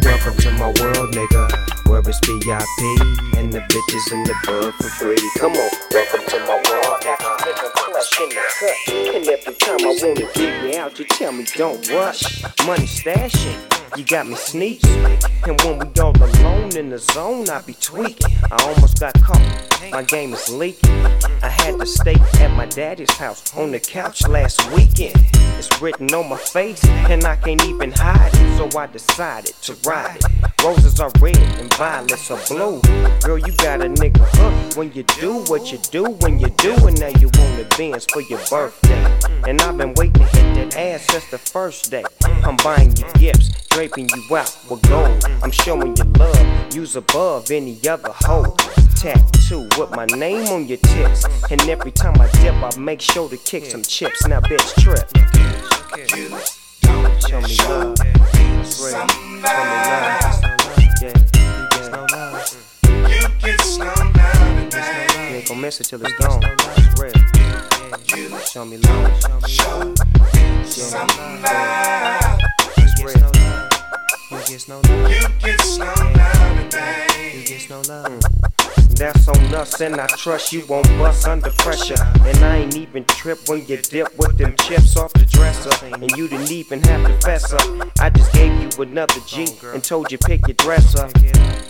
Welcome 0.05 0.37
to 0.45 0.51
my 0.61 0.69
world, 0.77 1.15
nigga. 1.17 1.89
Where 1.89 2.01
it's 2.01 2.21
VIP 2.21 3.41
and 3.41 3.51
the 3.51 3.61
bitches 3.73 4.13
in 4.13 4.25
the 4.25 4.35
bud 4.45 4.75
for 4.75 4.91
free. 5.01 5.31
Come 5.39 5.53
on, 5.53 5.71
welcome 5.91 6.21
to 6.29 6.39
my 6.41 6.61
world, 6.69 7.01
nigga. 7.01 7.33
In 8.21 8.29
the 8.29 8.43
cut. 8.61 9.15
And 9.15 9.27
every 9.27 9.55
time 9.55 9.81
I 9.81 9.99
wanna 10.03 10.33
dig 10.35 10.75
you 10.75 10.79
out, 10.79 10.99
you 10.99 11.07
tell 11.07 11.33
me 11.33 11.45
don't 11.57 11.89
rush. 11.89 12.43
Money 12.67 12.85
stashing. 12.85 13.74
You 13.97 14.05
got 14.05 14.27
me 14.27 14.35
sneaking, 14.35 14.91
and 15.47 15.61
when 15.61 15.79
we 15.79 16.01
all 16.01 16.13
alone 16.21 16.77
in 16.77 16.91
the 16.91 16.99
zone, 16.99 17.49
I 17.49 17.61
be 17.61 17.75
tweaking. 17.75 18.37
I 18.51 18.57
almost 18.65 18.99
got 18.99 19.15
caught, 19.23 19.41
my 19.93 20.03
game 20.03 20.33
is 20.33 20.49
leaking. 20.49 20.91
I 21.43 21.49
had 21.49 21.79
to 21.79 21.87
stay 21.87 22.17
at 22.41 22.51
my 22.57 22.67
daddy's 22.67 23.13
house 23.13 23.57
on 23.57 23.71
the 23.71 23.79
couch 23.79 24.27
last 24.27 24.69
weekend. 24.73 25.15
It's 25.57 25.81
written 25.81 26.13
on 26.13 26.29
my 26.29 26.37
face, 26.37 26.85
and 26.85 27.23
I 27.23 27.37
can't 27.37 27.65
even 27.67 27.93
hide 27.93 28.33
it, 28.35 28.57
so 28.57 28.77
I 28.77 28.87
decided 28.87 29.55
to 29.63 29.77
ride 29.89 30.17
it. 30.17 30.65
Roses 30.65 30.99
are 30.99 31.13
red 31.21 31.37
and 31.37 31.73
violets 31.75 32.33
are 32.33 32.41
blue. 32.49 32.81
Girl, 33.21 33.39
you 33.39 33.53
got 33.59 33.81
a 33.81 33.89
nigga 33.89 34.19
hooked 34.19 34.77
when 34.77 34.93
you 34.93 35.05
do 35.05 35.45
what 35.45 35.71
you 35.71 35.79
do 35.93 36.07
when 36.21 36.41
you 36.41 36.49
do, 36.57 36.75
and 36.87 36.99
now 36.99 37.13
you 37.21 37.31
want 37.35 37.55
Benz 37.77 38.07
for 38.13 38.23
your 38.23 38.41
birthday. 38.49 39.19
And 39.47 39.61
I've 39.61 39.77
been 39.77 39.95
waiting 39.95 40.15
to 40.15 40.25
hit 40.25 40.55
that 40.55 40.77
ass 40.77 41.03
since 41.07 41.31
the 41.31 41.39
first 41.39 41.91
day. 41.91 42.05
I'm 42.25 42.57
buying 42.57 42.97
you 42.97 43.05
gifts, 43.15 43.51
draping 43.89 44.09
you 44.17 44.37
out 44.37 44.57
with 44.71 44.81
gold. 44.89 45.25
I'm 45.43 45.51
showing 45.51 45.95
you 45.97 46.05
love, 46.17 46.75
use 46.75 46.97
above 46.97 47.51
any 47.51 47.79
other 47.87 48.13
hoe. 48.13 48.57
Tattoo 48.97 49.69
with 49.79 49.91
my 49.91 50.07
name 50.17 50.47
on 50.49 50.67
your 50.67 50.79
tips. 50.79 51.27
And 51.51 51.61
every 51.69 51.91
time 51.91 52.15
I 52.19 52.31
dip, 52.41 52.55
I 52.55 52.71
make 52.79 53.03
sure 53.03 53.29
to 53.29 53.37
kick 53.37 53.67
some 53.67 53.83
chips. 53.83 54.27
Now, 54.27 54.41
bitch, 54.41 54.75
trip. 54.81 55.07
Show 57.29 57.41
me 57.43 57.57
love. 57.69 57.99
Show 58.73 58.95
me 58.97 59.17
love. 59.43 60.41
Yeah, 61.03 61.13
yeah. 61.83 62.01
You 63.09 63.29
get 63.41 63.61
slow 63.61 63.95
down. 64.15 64.73
You 64.73 65.37
ain't 65.37 65.49
gon' 65.49 65.61
miss 65.61 65.81
it 65.81 65.85
till 65.85 66.01
it's 66.03 66.15
gone. 66.15 66.41
Real. 66.99 67.13
Show 68.47 68.65
me 68.65 68.79
love. 68.79 69.21
Show 69.47 69.95
some 70.65 71.09
love. 71.43 72.41
It's 72.79 73.03
real. 73.05 73.34
Gets 74.55 74.69
no 74.69 74.77
love. 74.77 75.11
You 75.11 75.29
get 75.41 75.61
no 75.79 75.85
love 75.85 76.71
today. 76.71 77.33
You 77.35 77.45
gets 77.45 77.69
no 77.69 77.81
love. 77.89 78.84
That's 78.97 79.27
on 79.27 79.55
us, 79.55 79.81
and 79.81 80.01
I 80.01 80.07
trust 80.07 80.53
you 80.53 80.65
won't 80.67 80.87
bust 80.99 81.27
under 81.27 81.51
pressure. 81.51 81.97
And 82.23 82.39
I 82.45 82.59
ain't 82.59 82.77
even 82.77 83.05
trip 83.05 83.49
when 83.49 83.67
you 83.67 83.79
dip 83.79 84.17
with 84.17 84.39
them 84.39 84.55
chips 84.57 84.97
off 84.97 85.13
the 85.15 85.25
dresser. 85.25 85.71
And 85.87 86.11
you 86.13 86.29
didn't 86.29 86.53
even 86.53 86.81
have 86.85 87.07
to 87.07 87.19
fess 87.21 87.53
up. 87.53 87.91
I 87.99 88.11
just 88.11 88.33
gave 88.33 88.53
you 88.61 88.83
another 88.83 89.21
G 89.27 89.49
and 89.73 89.83
told 89.83 90.13
you 90.13 90.19
pick 90.19 90.47
your 90.47 90.55
dress 90.55 90.95
up 90.95 91.11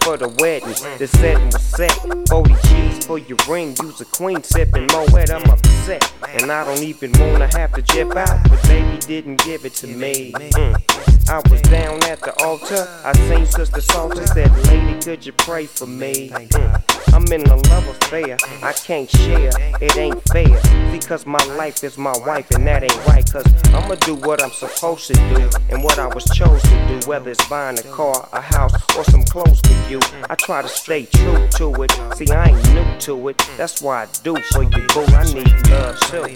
for 0.02 0.18
the 0.18 0.28
wedding. 0.38 0.74
The 0.98 1.06
setting 1.06 1.46
was 1.46 1.62
set. 1.62 1.92
40 2.28 2.54
G's 2.68 3.06
for 3.06 3.18
your 3.18 3.38
ring. 3.48 3.74
Use 3.82 4.00
a 4.02 4.04
queen 4.04 4.42
sipping 4.42 4.86
Moet, 4.88 5.30
I'm 5.30 5.48
upset. 5.48 6.12
And 6.28 6.52
I 6.52 6.64
don't 6.64 6.82
even 6.82 7.12
wanna 7.12 7.48
have 7.56 7.72
to 7.72 7.82
jip 7.82 8.14
out, 8.14 8.48
but 8.50 8.62
baby 8.64 8.98
didn't 8.98 9.42
give 9.44 9.64
it 9.64 9.72
to 9.76 9.86
me. 9.86 10.32
Mm. 10.32 11.30
I 11.30 11.40
was 11.48 11.62
down 11.62 12.04
at 12.04 12.20
the 12.20 12.34
altar. 12.44 12.86
I 13.02 13.12
seen 13.28 13.46
Sister 13.46 13.80
Salter 13.80 14.26
said, 14.26 14.50
Lady, 14.66 15.00
could 15.00 15.24
you 15.24 15.32
pray 15.32 15.64
for 15.64 15.86
me? 15.86 16.28
Mm. 16.28 16.93
I'm 17.14 17.24
in 17.32 17.46
a 17.46 17.54
love 17.54 17.86
affair. 17.86 18.36
I 18.60 18.72
can't 18.72 19.08
share. 19.08 19.52
It 19.80 19.96
ain't 19.96 20.20
fair. 20.24 20.60
Because 20.90 21.26
my 21.26 21.42
life 21.56 21.84
is 21.84 21.96
my 21.96 22.16
wife, 22.26 22.50
and 22.50 22.66
that 22.66 22.82
ain't 22.82 23.06
right. 23.06 23.24
Cause 23.30 23.46
I'ma 23.66 23.94
do 23.96 24.16
what 24.16 24.42
I'm 24.42 24.50
supposed 24.50 25.06
to 25.06 25.14
do 25.14 25.48
and 25.70 25.82
what 25.84 25.98
I 26.00 26.08
was 26.08 26.24
chose 26.34 26.60
to 26.62 26.88
do. 26.88 27.08
Whether 27.08 27.30
it's 27.30 27.48
buying 27.48 27.78
a 27.78 27.82
car, 27.84 28.28
a 28.32 28.40
house, 28.40 28.74
or 28.96 29.04
some 29.04 29.22
clothes 29.22 29.60
for 29.60 29.90
you. 29.90 30.00
I 30.28 30.34
try 30.34 30.62
to 30.62 30.68
stay 30.68 31.06
true 31.06 31.48
to 31.56 31.82
it. 31.84 31.92
See, 32.16 32.28
I 32.32 32.48
ain't 32.48 32.74
new 32.74 33.00
to 33.00 33.28
it. 33.28 33.38
That's 33.56 33.80
why 33.80 34.02
I 34.02 34.06
do 34.24 34.36
for 34.52 34.64
you, 34.64 34.86
boo. 34.92 35.04
I 35.06 35.24
need 35.32 35.68
love 35.70 35.98
too. 36.00 36.26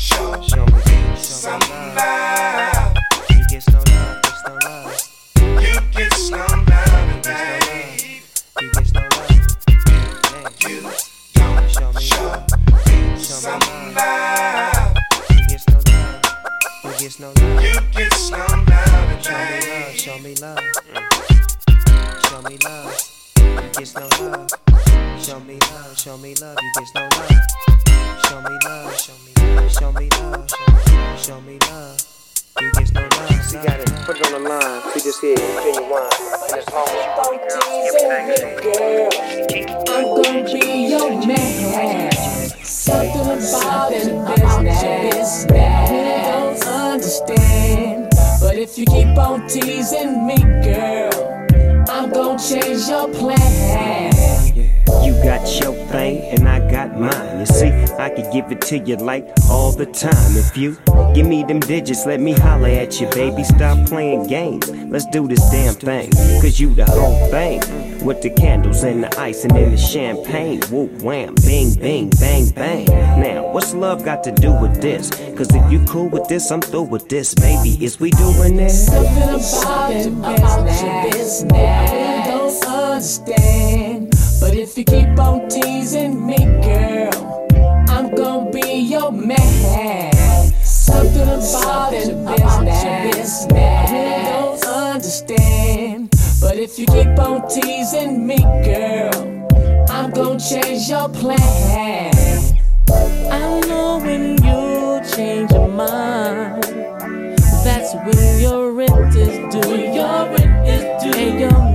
Show, 0.00 0.42
show 0.42 0.66
me 0.66 1.16
some 1.16 1.60
love. 1.60 2.96
You 3.30 3.46
get 3.50 3.68
no 3.68 3.78
love, 3.78 3.84
gets 3.86 3.88
no 3.88 3.94
love. 3.94 4.25
Some 13.46 13.62
love. 13.94 14.96
You 15.30 15.46
get 15.46 15.62
no 15.70 15.78
love. 15.86 16.18
You 16.82 16.90
get 16.98 17.20
no 17.20 17.28
love. 17.28 17.62
You 17.62 17.78
get 17.94 18.10
no 18.32 18.42
love 18.66 19.22
today. 19.22 19.94
Show 19.94 20.18
me 20.18 20.34
love. 20.42 20.58
Show 22.26 22.42
me 22.42 22.58
love. 22.66 22.90
You 23.38 23.70
get 23.78 23.94
no 23.94 24.06
love. 24.18 24.50
Show 25.22 25.38
me 25.38 25.58
love. 25.70 25.96
Show 25.96 26.16
me 26.18 26.34
love. 26.34 26.58
You 26.58 26.70
get 26.74 26.90
no 26.96 27.02
love. 27.06 27.38
Show 28.26 28.40
me 28.42 28.54
love. 28.64 28.98
Show 28.98 29.14
me 29.22 29.32
love. 29.38 29.70
Show 29.70 29.92
me 29.92 30.08
love. 30.10 30.50
Show 31.22 31.40
me 31.40 31.58
love. 31.70 31.96
You 32.60 32.72
get 32.72 32.90
no 32.94 33.02
love. 33.02 33.44
See, 33.44 33.58
got 33.62 33.78
it. 33.78 33.86
Put 34.06 34.16
it 34.16 34.26
on 34.26 34.42
the 34.42 34.48
line. 34.48 34.82
See 34.92 35.02
this 35.06 35.20
here. 35.20 35.36
Genuine. 35.36 36.10
And 36.42 36.58
as 36.58 36.66
long 36.72 36.88
as 36.88 37.02
you 37.02 37.96
I'm 39.88 40.04
gonna 40.22 40.42
be 40.52 40.88
your 40.88 41.10
man. 41.26 42.15
Something 42.86 43.20
about 43.20 43.90
your 43.90 44.24
business 44.24 45.44
that 45.46 45.90
I 45.90 46.30
don't 46.30 46.66
understand. 46.68 48.12
But 48.40 48.54
if 48.58 48.78
you 48.78 48.84
keep 48.84 49.18
on 49.18 49.48
teasing 49.48 50.24
me, 50.24 50.36
girl, 50.36 51.10
I'm 51.88 52.10
gonna 52.10 52.38
change 52.38 52.88
your 52.88 53.08
plan. 53.08 54.45
You 54.56 55.12
got 55.22 55.46
your 55.60 55.74
thing 55.88 56.22
and 56.32 56.48
I 56.48 56.70
got 56.70 56.98
mine. 56.98 57.40
You 57.40 57.46
see, 57.46 57.68
I 57.98 58.08
could 58.08 58.32
give 58.32 58.50
it 58.50 58.62
to 58.62 58.78
you 58.78 58.96
like 58.96 59.28
all 59.50 59.72
the 59.72 59.86
time. 59.86 60.36
If 60.36 60.56
you 60.56 60.78
give 61.14 61.26
me 61.26 61.44
them 61.44 61.60
digits, 61.60 62.06
let 62.06 62.20
me 62.20 62.32
holler 62.32 62.68
at 62.68 63.00
you, 63.00 63.08
baby. 63.10 63.44
Stop 63.44 63.86
playing 63.86 64.26
games. 64.28 64.68
Let's 64.70 65.06
do 65.06 65.28
this 65.28 65.40
damn 65.50 65.74
thing. 65.74 66.10
Cause 66.40 66.58
you 66.58 66.74
the 66.74 66.86
whole 66.86 67.30
thing. 67.30 67.60
With 68.04 68.22
the 68.22 68.30
candles 68.30 68.84
and 68.84 69.02
the 69.02 69.20
ice 69.20 69.44
and 69.44 69.54
then 69.54 69.72
the 69.72 69.76
champagne. 69.76 70.62
Whoop 70.70 71.02
wham, 71.02 71.34
bing, 71.44 71.74
bing, 71.74 72.10
bang, 72.18 72.50
bang. 72.50 72.86
Now, 72.86 73.52
what's 73.52 73.74
love 73.74 74.04
got 74.04 74.24
to 74.24 74.32
do 74.32 74.52
with 74.58 74.80
this? 74.80 75.10
Cause 75.36 75.54
if 75.54 75.70
you 75.70 75.84
cool 75.86 76.08
with 76.08 76.28
this, 76.28 76.50
I'm 76.50 76.62
through 76.62 76.82
with 76.84 77.08
this, 77.08 77.34
baby. 77.34 77.84
Is 77.84 78.00
we 78.00 78.10
doing 78.12 78.56
this? 78.56 78.86
Something 78.86 79.34
about 79.34 79.90
your 79.92 80.10
business, 80.22 80.82
your 80.82 81.10
business 81.10 81.52
I 81.52 82.26
don't 82.26 82.64
understand. 82.66 84.05
If 84.68 84.76
you 84.76 84.84
keep 84.84 85.16
on 85.20 85.48
teasing 85.48 86.26
me, 86.26 86.38
girl, 86.38 87.46
I'm 87.88 88.12
gonna 88.16 88.50
be 88.50 88.80
your 88.80 89.12
man. 89.12 90.12
Something 90.64 91.22
about 91.22 91.92
your 91.92 92.24
business 93.12 93.46
I 93.52 94.28
don't 94.28 94.66
understand. 94.66 96.10
But 96.40 96.56
if 96.56 96.80
you 96.80 96.86
keep 96.86 97.16
on 97.16 97.48
teasing 97.48 98.26
me, 98.26 98.38
girl, 98.38 99.14
I'm 99.88 100.10
gonna 100.10 100.40
change 100.40 100.88
your 100.88 101.10
plan. 101.10 102.12
I 102.90 103.60
know 103.68 104.00
when 104.02 104.42
you 104.42 105.00
change 105.14 105.52
your 105.52 105.68
mind. 105.68 106.64
That's 107.62 107.94
when 107.94 108.40
your 108.40 108.72
rent 108.72 109.14
is 109.14 109.54
due. 109.54 109.76
Your 109.94 110.26
rent 110.34 110.68
is 110.68 111.04
due. 111.04 111.20
And 111.20 111.38
your 111.38 111.66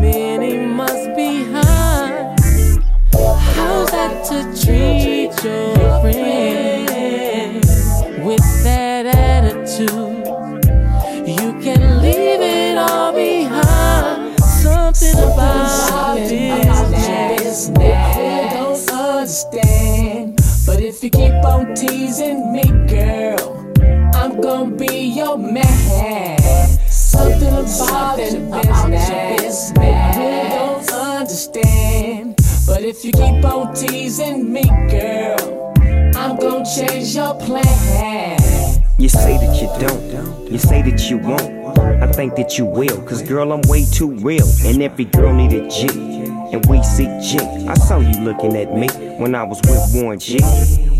To 4.02 4.08
treat 4.60 5.30
your 5.44 6.02
friends 6.02 7.68
with 8.26 8.64
that 8.64 9.06
attitude? 9.06 10.26
You 11.28 11.54
can 11.62 12.02
leave 12.02 12.42
it 12.42 12.80
all 12.80 13.14
behind. 13.14 14.40
Something 14.40 15.20
about 15.20 16.18
business 16.18 17.70
I 17.78 18.50
don't 18.54 18.92
understand. 18.92 20.42
But 20.66 20.82
if 20.82 21.04
you 21.04 21.12
keep 21.12 21.46
on 21.46 21.76
teasing 21.76 22.52
me, 22.54 22.64
girl, 22.88 23.72
I'm 24.16 24.42
gonna 24.42 24.76
be 24.76 25.14
your 25.16 25.38
man. 25.38 26.40
Something 26.90 27.50
about 27.50 28.18
your 28.18 28.50
business 28.90 29.72
I 29.78 30.50
don't 30.56 30.92
understand. 30.92 32.41
But 32.72 32.84
if 32.84 33.04
you 33.04 33.12
keep 33.12 33.44
on 33.44 33.76
teasing 33.76 34.54
me, 34.54 34.64
girl, 34.64 35.74
I'm 36.16 36.38
gonna 36.38 36.64
change 36.64 37.14
your 37.14 37.34
plan. 37.36 38.40
You 38.98 39.10
say 39.10 39.38
that 39.40 39.62
you 39.62 39.68
don't, 39.78 40.50
you 40.50 40.58
say 40.58 40.82
that 40.82 41.10
you 41.10 41.18
won't. 41.18 41.78
I 42.02 42.10
think 42.10 42.36
that 42.36 42.58
you 42.58 42.64
will, 42.64 43.02
cause 43.02 43.24
girl, 43.24 43.52
I'm 43.52 43.60
way 43.68 43.84
too 43.84 44.12
real. 44.12 44.48
And 44.64 44.82
every 44.82 45.04
girl 45.04 45.34
need 45.34 45.52
a 45.52 45.68
G, 45.68 45.88
and 46.52 46.66
we 46.68 46.82
see 46.84 47.08
G. 47.22 47.40
I 47.68 47.74
saw 47.76 48.00
you 48.00 48.20
looking 48.22 48.56
at 48.56 48.74
me 48.74 48.88
when 49.18 49.36
I 49.36 49.44
was 49.44 49.60
with 49.62 49.82
Warren 49.94 50.20
G. 50.20 50.40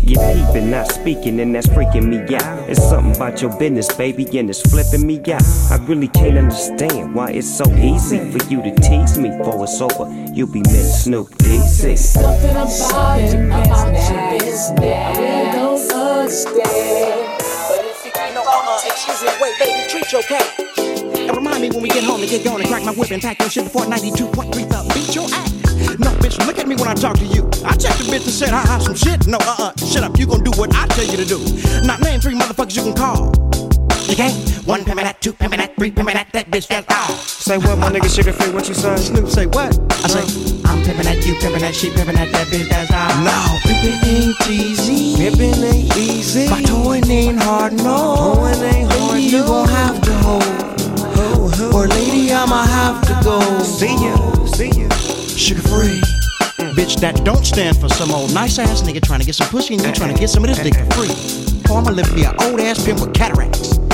You 0.04 0.18
peeping, 0.18 0.70
not 0.70 0.90
speaking, 0.90 1.38
and 1.40 1.54
that's 1.54 1.68
freaking 1.68 2.06
me 2.08 2.18
out. 2.34 2.68
It's 2.68 2.82
something 2.82 3.14
about 3.14 3.40
your 3.40 3.56
business, 3.56 3.94
baby, 3.94 4.26
and 4.38 4.50
it's 4.50 4.60
flipping 4.60 5.06
me 5.06 5.18
out. 5.32 5.42
I 5.70 5.76
really 5.86 6.08
can't 6.08 6.36
understand 6.36 7.14
why 7.14 7.30
it's 7.30 7.48
so 7.48 7.64
easy 7.76 8.18
for 8.30 8.44
you 8.50 8.62
to 8.62 8.74
tease 8.80 9.18
me 9.18 9.30
for 9.44 9.62
it's 9.62 9.80
over. 9.80 10.10
You'll 10.32 10.52
be 10.52 10.60
Miss 10.60 11.04
Snoop 11.04 11.28
DC. 11.38 11.96
Something 11.96 12.50
about 12.50 13.20
it, 13.20 13.34
about 13.34 13.92
your 14.10 14.38
business 14.38 14.70
that 14.70 15.16
I 15.16 15.52
don't 15.52 15.92
understand. 15.92 17.42
But 17.68 17.84
if 17.84 18.04
you 18.04 18.10
keep 18.10 18.34
No, 18.34 18.42
uh, 18.42 18.50
uh, 18.50 18.80
excuse 18.84 19.22
me, 19.22 19.30
wait, 19.40 19.58
baby, 19.58 19.71
your 20.12 20.22
cat. 20.22 20.44
And 20.78 21.34
remind 21.34 21.62
me 21.62 21.70
when 21.70 21.82
we 21.82 21.88
get 21.88 22.04
home 22.04 22.20
to 22.20 22.26
get 22.26 22.44
going 22.44 22.60
and 22.60 22.68
crack 22.68 22.84
my 22.84 22.92
whip 22.92 23.10
and 23.10 23.22
pack 23.22 23.38
your 23.40 23.48
shit 23.48 23.64
before 23.64 23.82
92.3 23.82 24.52
the 24.52 24.92
beat 24.94 25.14
your 25.14 25.24
ass. 25.24 25.52
No, 25.98 26.10
bitch, 26.20 26.44
look 26.46 26.58
at 26.58 26.68
me 26.68 26.76
when 26.76 26.88
I 26.88 26.94
talk 26.94 27.16
to 27.16 27.24
you. 27.24 27.48
I 27.64 27.74
checked 27.76 27.98
the 27.98 28.04
bitch 28.04 28.24
and 28.24 28.30
said, 28.30 28.50
ha 28.50 28.62
ha, 28.66 28.78
some 28.78 28.94
shit. 28.94 29.26
No, 29.26 29.38
uh 29.40 29.72
uh, 29.72 29.86
shut 29.86 30.04
up, 30.04 30.18
you 30.18 30.26
gon' 30.26 30.44
do 30.44 30.50
what 30.52 30.74
I 30.74 30.86
tell 30.88 31.04
you 31.04 31.16
to 31.16 31.24
do. 31.24 31.38
Not 31.86 32.00
name 32.00 32.20
three 32.20 32.34
motherfuckers 32.34 32.76
you 32.76 32.82
can 32.82 32.94
call. 32.94 33.71
You 34.08 34.16
can't? 34.16 34.34
One 34.66 34.84
pimpin' 34.84 35.04
that, 35.04 35.20
two 35.20 35.32
pimpin' 35.32 35.58
that, 35.58 35.76
three 35.76 35.90
pimpin' 35.90 36.14
that, 36.14 36.32
that 36.32 36.50
bitch, 36.50 36.68
that's 36.68 36.86
all. 36.90 37.16
Say 37.16 37.58
what, 37.58 37.78
my 37.78 37.90
nigga 37.90 38.08
Suga 38.10 38.32
Free, 38.32 38.52
what 38.52 38.68
you 38.68 38.74
say? 38.74 38.96
Snoop 38.96 39.28
say 39.28 39.46
what? 39.46 39.78
I 40.04 40.08
say, 40.08 40.20
I'm 40.64 40.82
pimpin' 40.82 41.04
that, 41.04 41.24
you 41.26 41.34
pimpin' 41.34 41.60
that, 41.60 41.74
she 41.74 41.88
pimpin' 41.90 42.14
that, 42.14 42.30
that 42.32 42.46
bitch, 42.48 42.68
that's 42.68 42.90
all. 42.92 43.24
No, 43.24 43.58
pimpin' 43.62 44.06
ain't 44.06 44.50
easy. 44.50 45.16
Pimpin' 45.16 45.64
ain't 45.64 45.96
easy. 45.96 46.48
My 46.48 46.62
toyin' 46.62 47.10
ain't 47.10 47.42
hard, 47.42 47.72
no. 47.74 48.36
Toyin' 48.36 48.74
ain't 48.74 48.92
hard, 48.92 49.12
Lady, 49.12 49.26
you 49.26 49.38
no. 49.38 49.46
gon' 49.46 49.68
have 49.68 50.00
to 50.02 50.12
hold. 50.14 50.72
Or 51.74 51.86
lady, 51.86 52.32
I'ma 52.32 52.64
have 52.64 53.06
to 53.06 53.20
go. 53.24 53.40
See 53.62 53.86
ya, 53.86 54.16
see 54.46 54.68
ya. 54.68 54.88
Suga 54.88 55.62
Free. 55.68 56.00
Mm. 56.58 56.74
Bitch, 56.74 57.00
that 57.00 57.24
don't 57.24 57.46
stand 57.46 57.76
for 57.78 57.88
some 57.88 58.10
old 58.10 58.34
nice 58.34 58.58
ass 58.58 58.82
nigga 58.82 59.02
trying 59.02 59.20
to 59.20 59.26
get 59.26 59.34
some 59.34 59.48
pussy 59.48 59.74
and 59.74 59.82
you 59.82 59.92
trying 59.92 60.12
to 60.12 60.20
get 60.20 60.28
some 60.28 60.44
of 60.44 60.50
this 60.50 60.58
dick 60.58 60.74
for 60.74 60.84
free. 60.92 61.72
Or 61.72 61.78
I'ma 61.78 61.90
live 61.90 62.08
to 62.08 62.14
be 62.14 62.24
an 62.24 62.34
old 62.42 62.60
ass 62.60 62.84
pimp 62.84 63.00
with 63.00 63.14
cataracts. 63.14 63.78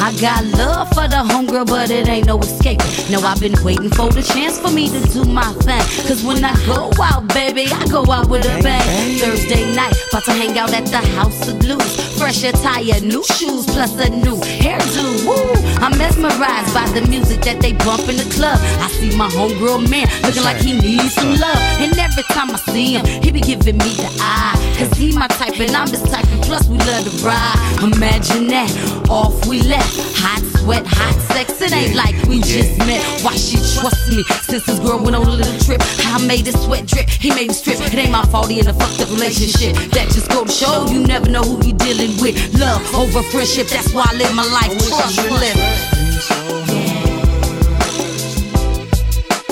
I 0.00 0.16
got 0.18 0.44
love 0.56 0.88
for 0.88 1.06
the 1.08 1.20
homegirl, 1.20 1.66
but 1.66 1.90
it 1.90 2.08
ain't 2.08 2.26
no 2.26 2.38
escape. 2.38 2.80
No, 3.10 3.20
I've 3.20 3.38
been 3.38 3.54
waiting 3.62 3.90
for 3.90 4.08
the 4.08 4.22
chance 4.22 4.58
for 4.58 4.70
me 4.70 4.88
to 4.88 5.00
do 5.12 5.24
my 5.24 5.52
thing. 5.60 5.84
Cause 6.08 6.24
when 6.24 6.42
I 6.42 6.54
go 6.64 6.90
out, 7.02 7.28
baby, 7.34 7.66
I 7.70 7.86
go 7.86 8.10
out 8.10 8.28
with 8.30 8.46
a 8.46 8.62
bang. 8.62 9.18
Thursday 9.18 9.74
night, 9.74 9.92
about 10.08 10.24
to 10.24 10.32
hang 10.32 10.56
out 10.58 10.72
at 10.72 10.86
the 10.86 11.04
House 11.20 11.48
of 11.48 11.58
Blues. 11.60 12.18
Fresh 12.18 12.44
attire, 12.44 13.00
new 13.00 13.22
shoes, 13.36 13.66
plus 13.66 13.92
a 14.00 14.08
new 14.08 14.36
hairdo. 14.60 15.26
Woo! 15.28 15.52
I'm 15.84 15.96
mesmerized 15.98 16.72
by 16.72 16.88
the 16.96 17.06
music 17.08 17.42
that 17.42 17.60
they 17.60 17.72
bump 17.72 18.08
in 18.08 18.16
the 18.16 18.28
club. 18.32 18.58
I 18.80 18.88
see 18.88 19.14
my 19.16 19.28
homegirl 19.28 19.90
man 19.90 20.08
looking 20.22 20.44
like 20.44 20.56
he 20.56 20.80
needs 20.80 21.12
some 21.12 21.36
love. 21.36 21.60
And 21.76 21.92
every 21.98 22.24
time 22.32 22.50
I 22.50 22.56
see 22.72 22.94
him, 22.96 23.04
he 23.22 23.30
be 23.30 23.40
giving 23.40 23.76
me 23.76 23.92
the 24.00 24.08
eye. 24.20 24.56
Cause 24.78 24.96
he 24.96 25.12
my 25.12 25.28
type 25.28 25.60
and 25.60 25.76
I'm 25.76 25.88
his 25.88 26.02
type, 26.02 26.26
and 26.32 26.42
plus 26.42 26.68
we 26.68 26.78
love 26.78 27.04
to 27.04 27.26
ride. 27.26 27.82
Imagine 27.82 28.48
that, 28.48 28.70
off 29.10 29.46
we 29.46 29.60
left. 29.62 29.89
Hot 30.22 30.42
sweat, 30.58 30.86
hot 30.86 31.14
sex, 31.32 31.60
it 31.60 31.72
ain't 31.72 31.94
like 31.94 32.14
we 32.28 32.40
just 32.40 32.78
met. 32.78 33.02
Why 33.24 33.34
she 33.34 33.56
trust 33.56 34.10
me? 34.10 34.22
Since 34.46 34.66
this 34.66 34.78
girl 34.78 35.02
went 35.02 35.16
on 35.16 35.26
a 35.26 35.30
little 35.30 35.58
trip, 35.60 35.80
I 36.06 36.24
made 36.26 36.46
his 36.46 36.60
sweat 36.62 36.86
drip, 36.86 37.08
he 37.08 37.30
made 37.30 37.48
me 37.48 37.54
strip. 37.54 37.80
It 37.80 37.94
ain't 37.94 38.12
my 38.12 38.24
fault 38.26 38.50
he 38.50 38.60
in 38.60 38.68
a 38.68 38.74
fucked 38.74 39.00
up 39.00 39.10
relationship. 39.10 39.74
That 39.90 40.08
just 40.10 40.30
go 40.30 40.44
to 40.44 40.50
show 40.50 40.86
you 40.86 41.06
never 41.06 41.28
know 41.28 41.42
who 41.42 41.66
you 41.66 41.72
dealing 41.74 42.20
with. 42.20 42.36
Love 42.58 42.82
over 42.94 43.22
friendship, 43.22 43.68
that's 43.68 43.92
why 43.92 44.04
I 44.06 44.14
live 44.14 44.34
my 44.34 44.44
life 44.44 44.72
trust 44.88 45.16
living. 45.28 46.00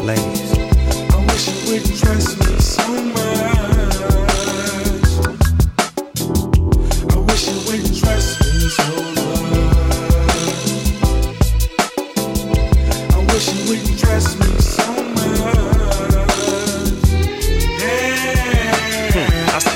Ladies. 0.04 0.52
I 1.12 1.26
wish 1.26 1.48
you 1.48 1.72
wouldn't 1.72 1.98
trust 1.98 2.38
me 2.38 2.60
so 2.60 2.86
much. 3.12 3.67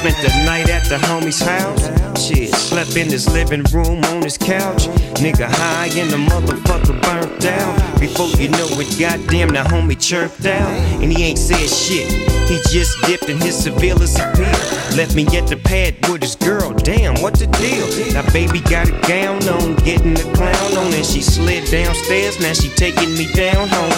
Spent 0.03 0.17
the 0.21 0.45
night 0.45 0.69
at 0.69 0.83
the 0.89 0.97
homie's 1.07 1.41
house. 1.41 1.87
Shit, 2.21 2.53
slept 2.55 2.97
in 2.97 3.09
his 3.09 3.29
living 3.33 3.63
room 3.73 4.03
on 4.07 4.23
his 4.23 4.37
couch. 4.37 4.89
Nigga 5.23 5.47
high 5.49 5.91
and 5.95 6.11
the 6.11 6.17
motherfucker 6.17 7.01
burnt 7.03 7.45
out. 7.45 8.01
Before 8.01 8.27
you 8.31 8.49
know 8.49 8.67
it, 8.83 8.99
goddamn, 8.99 9.51
the 9.51 9.63
homie 9.63 9.95
chirped 9.95 10.45
out. 10.45 10.71
And 11.01 11.13
he 11.13 11.23
ain't 11.23 11.39
said 11.39 11.69
shit. 11.69 12.11
He 12.51 12.59
just 12.75 13.01
dipped 13.07 13.29
in 13.29 13.41
his 13.41 13.55
civility 13.55 14.23
pill. 14.35 14.97
Left 14.99 15.15
me 15.15 15.25
at 15.39 15.47
the 15.47 15.61
pad 15.63 15.95
with 16.09 16.23
his 16.23 16.35
girl. 16.35 16.73
Damn, 16.73 17.23
what 17.23 17.35
the 17.39 17.47
deal? 17.47 17.87
Now 18.13 18.29
baby 18.33 18.59
got 18.59 18.89
a 18.89 18.99
gown 19.07 19.47
on, 19.49 19.77
getting 19.87 20.15
the 20.15 20.27
clown 20.35 20.79
on, 20.79 20.93
and 20.93 21.07
she 21.07 21.23
slid 21.23 21.71
downstairs. 21.71 22.41
Now 22.41 22.55
she 22.55 22.71
taking 22.71 23.15
me 23.15 23.33
down 23.35 23.69
home. 23.69 23.93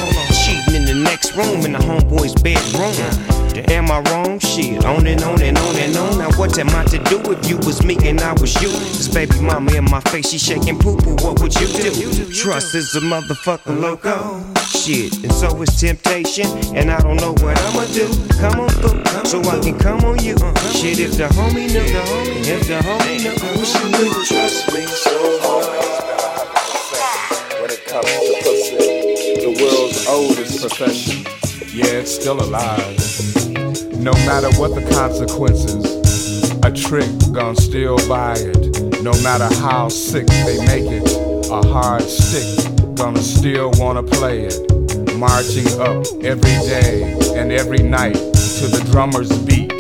Cheating 0.45 0.83
in 0.83 0.85
the 0.85 1.01
next 1.03 1.35
room 1.35 1.65
in 1.65 1.73
the 1.73 1.79
homeboy's 1.79 2.35
bedroom. 2.35 3.44
Am 3.57 3.91
I 3.91 4.01
wrong? 4.11 4.39
Shit, 4.41 4.85
on 4.85 5.07
and 5.07 5.23
on 5.23 5.41
and 5.41 5.57
on 5.57 5.77
and 5.77 5.97
on. 5.97 6.19
Now 6.19 6.31
what 6.37 6.59
am 6.59 6.71
I 6.71 6.85
to 6.87 6.99
do 7.05 7.21
if 7.31 7.49
you 7.49 7.57
was 7.59 7.85
me 7.85 7.97
and 8.03 8.21
I 8.21 8.33
was 8.33 8.55
you? 8.61 8.69
This 8.69 9.09
baby 9.09 9.39
mama 9.41 9.73
in 9.75 9.85
my 9.85 10.01
face, 10.01 10.31
she 10.31 10.39
shaking 10.39 10.79
poo 10.79 10.97
poo. 10.97 11.15
What 11.25 11.41
would 11.41 11.55
you 11.55 11.69
do? 11.69 12.33
Trust 12.33 12.75
is 12.75 12.95
a 12.97 13.01
motherfucking 13.01 13.81
loco. 13.81 14.43
Shit, 14.67 15.23
and 15.23 15.33
so 15.33 15.63
is 15.63 15.81
temptation, 15.81 16.47
and 16.75 16.91
I 16.91 17.01
don't 17.01 17.17
know 17.17 17.33
what 17.45 17.59
I'ma 17.61 17.85
do. 17.93 18.09
Come 18.41 18.61
on 18.61 18.69
through, 18.71 19.05
so 19.25 19.41
I 19.43 19.61
can 19.61 19.79
come 19.79 20.05
on 20.05 20.19
you. 20.23 20.37
Shit, 20.73 20.99
if 20.99 21.17
the 21.17 21.29
homie 21.31 21.71
knew, 21.73 21.85
if 22.43 22.67
the 22.67 22.81
homie 22.81 23.23
knew, 23.23 23.31
I 23.31 23.57
wish 23.57 23.75
you 23.75 23.87
wouldn't 23.91 24.27
trust 24.27 24.73
me 24.75 24.85
so 24.87 25.39
hard. 25.43 25.67
When 27.61 27.71
it 27.71 27.85
comes 27.87 28.07
to 28.07 28.35
pussy, 28.43 28.77
the 29.41 29.51
world's 29.63 30.07
oldest 30.09 30.61
profession. 30.61 31.25
Yeah, 31.73 32.01
it's 32.01 32.15
still 32.15 32.41
alive. 32.41 33.34
No 33.97 34.13
matter 34.27 34.51
what 34.59 34.75
the 34.75 34.87
consequences, 34.93 35.85
a 36.65 36.71
trick 36.71 37.09
gon' 37.33 37.57
still 37.57 37.97
buy 38.09 38.35
it. 38.37 39.03
No 39.03 39.13
matter 39.23 39.49
how 39.61 39.89
sick 39.89 40.27
they 40.27 40.59
make 40.67 40.91
it, 40.91 41.05
a 41.51 41.67
hard 41.69 42.03
stick 42.03 42.97
gonna 42.97 43.23
still 43.23 43.71
wanna 43.77 44.03
play 44.03 44.47
it. 44.47 44.59
Marching 45.17 45.67
up 45.81 46.05
every 46.23 46.57
day 46.69 47.17
and 47.37 47.53
every 47.53 47.79
night 47.79 48.15
to 48.15 48.67
the 48.67 48.87
drummer's 48.91 49.31
beat, 49.45 49.71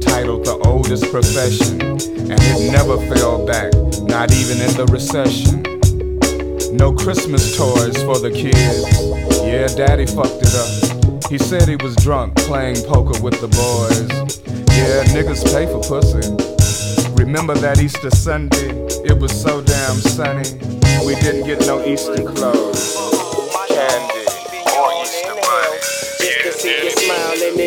titled 0.00 0.44
the 0.44 0.56
oldest 0.64 1.10
profession. 1.10 1.80
And 1.80 2.40
it 2.40 2.72
never 2.72 2.96
fell 3.14 3.44
back, 3.46 3.72
not 4.02 4.32
even 4.32 4.60
in 4.60 4.72
the 4.76 4.86
recession. 4.90 5.62
No 6.76 6.92
Christmas 6.92 7.56
toys 7.56 7.96
for 8.02 8.18
the 8.18 8.30
kids. 8.30 8.84
Yeah, 9.42 9.66
daddy 9.68 10.06
fucked 10.06 10.42
it 10.42 10.54
up. 10.54 10.93
He 11.28 11.38
said 11.38 11.66
he 11.68 11.76
was 11.76 11.96
drunk 11.96 12.36
playing 12.36 12.76
poker 12.84 13.20
with 13.22 13.40
the 13.40 13.48
boys. 13.48 14.08
Yeah, 14.76 15.04
niggas 15.14 15.44
pay 15.52 15.66
for 15.66 15.80
pussy. 15.80 16.20
Remember 17.14 17.54
that 17.54 17.80
Easter 17.80 18.10
Sunday? 18.10 18.70
It 19.04 19.18
was 19.18 19.32
so 19.32 19.62
damn 19.62 19.96
sunny. 19.96 20.44
We 21.06 21.14
didn't 21.16 21.46
get 21.46 21.60
no 21.66 21.84
Easter 21.84 22.22
clothes, 22.22 22.96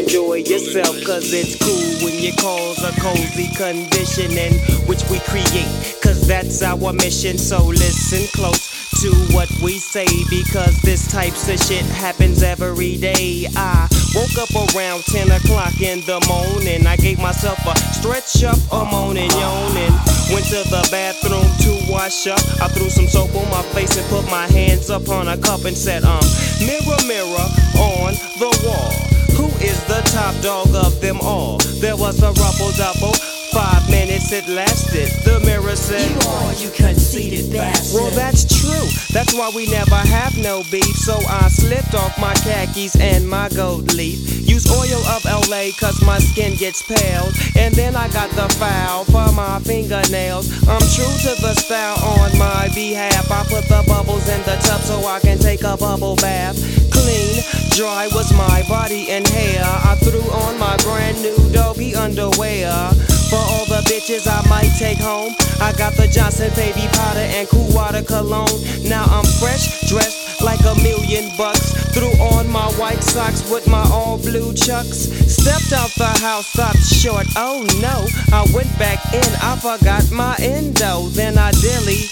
enjoy 0.07 0.35
yourself, 0.35 0.95
cause 1.03 1.33
it's 1.33 1.59
cool 1.59 2.07
when 2.07 2.17
you 2.17 2.31
cause 2.39 2.79
a 2.79 2.95
cozy 3.01 3.51
conditioning, 3.59 4.55
which 4.87 5.03
we 5.11 5.19
create, 5.27 5.67
cause 6.01 6.25
that's 6.25 6.63
our 6.63 6.93
mission. 6.93 7.37
So 7.37 7.65
listen 7.65 8.23
close 8.31 8.71
to 9.01 9.11
what 9.35 9.51
we 9.61 9.77
say, 9.79 10.07
because 10.29 10.81
this 10.81 11.11
types 11.11 11.49
of 11.49 11.59
shit 11.59 11.83
happens 11.99 12.41
every 12.41 12.95
day. 12.95 13.47
I 13.57 13.89
woke 14.15 14.37
up 14.39 14.71
around 14.71 15.03
10 15.11 15.29
o'clock 15.29 15.75
in 15.81 15.99
the 16.07 16.23
morning. 16.23 16.87
I 16.87 16.95
gave 16.95 17.19
myself 17.19 17.59
a 17.67 17.75
stretch 17.91 18.45
up, 18.45 18.59
a 18.71 18.89
moan 18.89 19.17
and 19.17 19.31
yawning. 19.33 19.91
Went 20.31 20.47
to 20.55 20.63
the 20.71 20.87
bathroom 20.89 21.51
to 21.67 21.91
wash 21.91 22.27
up. 22.27 22.39
I 22.63 22.69
threw 22.69 22.89
some 22.89 23.07
soap 23.07 23.35
on 23.35 23.49
my 23.51 23.61
face 23.75 23.97
and 23.97 24.07
put 24.07 24.23
my 24.31 24.47
hands 24.47 24.89
up 24.89 25.09
on 25.09 25.27
a 25.27 25.35
cup 25.35 25.65
and 25.65 25.75
said, 25.75 26.05
um, 26.05 26.23
mirror, 26.63 26.95
mirror 27.03 27.47
on 27.75 28.13
the 28.39 28.63
wall. 28.63 29.16
Who 29.37 29.45
is 29.63 29.79
the 29.85 30.01
top 30.05 30.33
dog 30.41 30.73
of 30.73 30.99
them 30.99 31.19
all? 31.21 31.59
There 31.79 31.95
was 31.95 32.21
a 32.23 32.31
ruffle 32.31 32.71
double. 32.71 33.36
Five 33.53 33.89
minutes 33.89 34.31
it 34.31 34.47
lasted. 34.47 35.07
The 35.23 35.39
mirror 35.45 35.75
said, 35.75 36.09
You 36.09 36.29
are, 36.29 36.53
you 36.53 36.69
conceited 36.69 37.51
bastard. 37.51 38.01
Well, 38.01 38.11
that's 38.11 38.43
true. 38.43 38.87
That's 39.13 39.33
why 39.33 39.51
we 39.55 39.67
never 39.67 39.95
have 39.95 40.37
no 40.37 40.63
beef. 40.69 40.95
So 40.97 41.15
I 41.27 41.47
slipped 41.47 41.95
off 41.95 42.17
my 42.19 42.33
khakis 42.33 42.95
and 42.99 43.27
my 43.27 43.49
gold 43.49 43.93
leaf. 43.93 44.19
Use 44.47 44.69
Oil 44.69 45.01
of 45.15 45.23
Olay 45.23 45.77
cause 45.79 46.01
my 46.03 46.19
skin 46.19 46.55
gets 46.57 46.81
pale. 46.83 47.31
And 47.55 47.73
then 47.75 47.95
I 47.95 48.09
got 48.09 48.29
the 48.31 48.53
foul 48.55 49.05
for 49.05 49.31
my 49.33 49.59
fingernails. 49.59 50.51
I'm 50.67 50.83
true 50.95 51.15
to 51.23 51.41
the 51.41 51.53
style 51.55 51.97
on 52.03 52.37
my 52.37 52.69
behalf. 52.75 53.31
I 53.31 53.43
put 53.43 53.65
the 53.69 53.83
bubbles 53.87 54.27
in 54.27 54.41
the 54.43 54.57
tub 54.61 54.81
so 54.81 55.05
I 55.05 55.19
can 55.19 55.39
take 55.39 55.63
a 55.63 55.77
bubble 55.77 56.15
bath. 56.17 56.57
Clean, 56.91 57.43
dry 57.71 58.07
was 58.13 58.31
my 58.33 58.63
body 58.67 59.09
and 59.09 59.27
hair. 59.27 59.63
I 59.63 59.95
threw 60.03 60.21
on 60.31 60.59
my 60.59 60.75
brand 60.77 61.21
new 61.21 61.37
doggy 61.51 61.95
underwear. 61.95 62.91
For 63.37 63.43
all 63.53 63.65
the 63.65 63.85
bitches 63.85 64.25
I 64.25 64.41
might 64.49 64.73
take 64.79 64.97
home, 64.97 65.35
I 65.61 65.71
got 65.77 65.93
the 65.93 66.07
Johnson 66.07 66.49
baby 66.55 66.87
powder 66.93 67.27
and 67.37 67.47
cool 67.47 67.69
water 67.71 68.01
cologne. 68.01 68.49
Now 68.81 69.05
I'm 69.05 69.25
fresh, 69.37 69.87
dressed 69.87 70.41
like 70.41 70.59
a 70.61 70.73
million 70.81 71.29
bucks. 71.37 71.69
Threw 71.93 72.09
on 72.33 72.49
my 72.49 72.65
white 72.81 73.03
socks 73.03 73.47
with 73.51 73.67
my 73.67 73.85
all 73.93 74.17
blue 74.17 74.55
chucks. 74.55 75.05
Stepped 75.29 75.71
out 75.71 75.93
the 76.01 76.09
house, 76.25 76.47
stopped 76.47 76.81
short. 76.81 77.27
Oh 77.35 77.61
no, 77.77 78.09
I 78.33 78.41
went 78.55 78.73
back 78.79 79.05
in, 79.13 79.29
I 79.45 79.53
forgot 79.61 80.09
my 80.09 80.35
endo. 80.39 81.05
Then 81.13 81.37
I 81.37 81.51
dilly, 81.51 82.09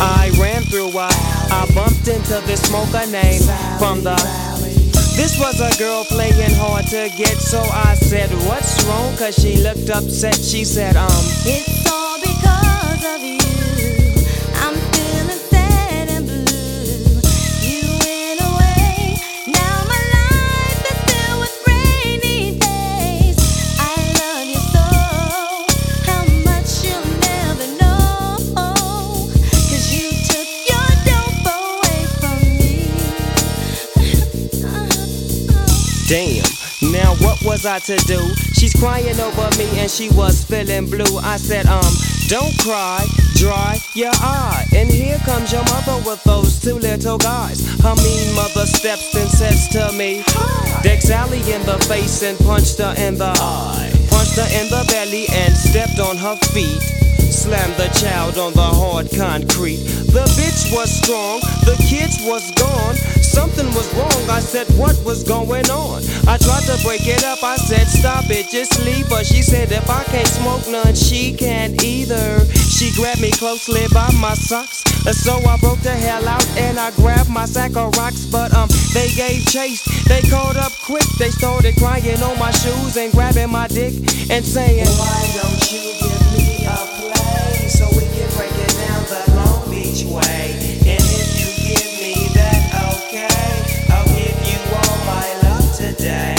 I 0.00 0.32
ran 0.40 0.62
through 0.62 0.96
a, 0.96 1.08
I 1.52 1.70
bumped 1.74 2.08
into 2.08 2.40
this 2.46 2.62
smoker 2.62 3.04
name 3.10 3.42
from 3.78 4.02
the. 4.02 4.53
This 5.16 5.38
was 5.38 5.60
a 5.60 5.70
girl 5.78 6.04
playing 6.04 6.54
hard 6.54 6.86
to 6.88 7.08
get, 7.16 7.38
so 7.38 7.60
I 7.60 7.94
said, 7.94 8.30
What's 8.48 8.82
wrong? 8.84 9.16
Cause 9.16 9.36
she 9.36 9.56
looked 9.56 9.88
upset. 9.88 10.34
She 10.34 10.64
said, 10.64 10.96
Um, 10.96 11.08
It's 11.46 11.90
all 11.90 12.18
because 12.18 13.04
of 13.14 13.22
you. 13.22 13.73
Was 37.44 37.66
I 37.66 37.78
to 37.80 37.96
do? 38.08 38.18
She's 38.54 38.72
crying 38.74 39.18
over 39.20 39.48
me 39.58 39.78
and 39.78 39.90
she 39.90 40.08
was 40.10 40.44
feeling 40.44 40.86
blue. 40.86 41.18
I 41.18 41.36
said, 41.36 41.66
um, 41.66 41.84
Don't 42.28 42.56
cry, 42.58 43.04
dry 43.36 43.78
your 43.94 44.12
eye. 44.14 44.66
And 44.74 44.90
here 44.90 45.18
comes 45.18 45.52
your 45.52 45.64
mother 45.64 46.02
with 46.08 46.22
those 46.24 46.60
two 46.60 46.78
little 46.78 47.18
guys. 47.18 47.60
Her 47.80 47.94
mean 47.96 48.34
mother 48.34 48.66
steps 48.66 49.14
and 49.14 49.28
says 49.28 49.68
to 49.68 49.92
me, 49.96 50.24
Deck 50.82 51.00
Sally 51.02 51.40
in 51.52 51.62
the 51.66 51.78
face 51.88 52.22
and 52.22 52.38
punched 52.38 52.78
her 52.78 52.94
in 52.96 53.16
the 53.16 53.32
eye. 53.36 53.92
Punched 54.10 54.36
her 54.36 54.48
in 54.60 54.70
the 54.70 54.84
belly 54.88 55.26
and 55.30 55.54
stepped 55.54 56.00
on 56.00 56.16
her 56.16 56.36
feet. 56.52 56.80
Slammed 57.44 57.76
the 57.76 57.92
child 58.00 58.38
on 58.38 58.54
the 58.54 58.64
hard 58.64 59.12
concrete. 59.12 59.84
The 60.16 60.24
bitch 60.32 60.72
was 60.72 60.88
strong, 60.88 61.40
the 61.68 61.76
kids 61.84 62.16
was 62.24 62.50
gone. 62.56 62.96
Something 63.20 63.66
was 63.76 63.84
wrong, 63.92 64.30
I 64.32 64.40
said, 64.40 64.64
what 64.80 64.96
was 65.04 65.24
going 65.24 65.68
on? 65.68 66.00
I 66.24 66.40
tried 66.40 66.64
to 66.72 66.80
break 66.80 67.04
it 67.04 67.22
up, 67.22 67.44
I 67.44 67.56
said, 67.56 67.84
stop 67.84 68.30
it, 68.30 68.48
just 68.48 68.80
leave 68.86 69.08
her. 69.12 69.22
She 69.22 69.42
said, 69.42 69.72
if 69.72 69.90
I 69.90 70.04
can't 70.04 70.26
smoke 70.26 70.64
none, 70.72 70.94
she 70.94 71.34
can't 71.36 71.76
either. 71.84 72.46
She 72.48 72.96
grabbed 72.96 73.20
me 73.20 73.30
closely 73.32 73.84
by 73.92 74.08
my 74.16 74.32
socks. 74.32 74.80
So 75.12 75.36
I 75.44 75.58
broke 75.58 75.80
the 75.80 75.92
hell 75.92 76.26
out 76.26 76.48
and 76.56 76.78
I 76.78 76.92
grabbed 76.92 77.28
my 77.28 77.44
sack 77.44 77.76
of 77.76 77.94
rocks. 77.98 78.24
But 78.24 78.54
um, 78.56 78.70
they 78.94 79.12
gave 79.12 79.44
chase, 79.44 79.84
they 80.08 80.22
caught 80.32 80.56
up 80.56 80.72
quick. 80.80 81.04
They 81.18 81.28
started 81.28 81.76
crying 81.76 82.22
on 82.22 82.38
my 82.38 82.52
shoes 82.52 82.96
and 82.96 83.12
grabbing 83.12 83.50
my 83.50 83.68
dick 83.68 83.92
and 84.32 84.40
saying, 84.40 84.88
Why 84.96 85.20
don't 85.36 85.72
you 85.72 85.92
give 86.00 86.24
me 86.32 86.64
a 86.64 86.93
Beach 89.94 90.06
way? 90.06 90.50
And 90.90 91.02
if 91.06 91.38
you 91.38 91.46
give 91.70 91.92
me 92.02 92.26
that, 92.34 92.98
okay, 92.98 93.94
I'll 93.94 94.04
give 94.06 94.34
you 94.42 94.58
all 94.74 94.98
my 95.06 95.26
love 95.44 95.76
today. 95.76 96.34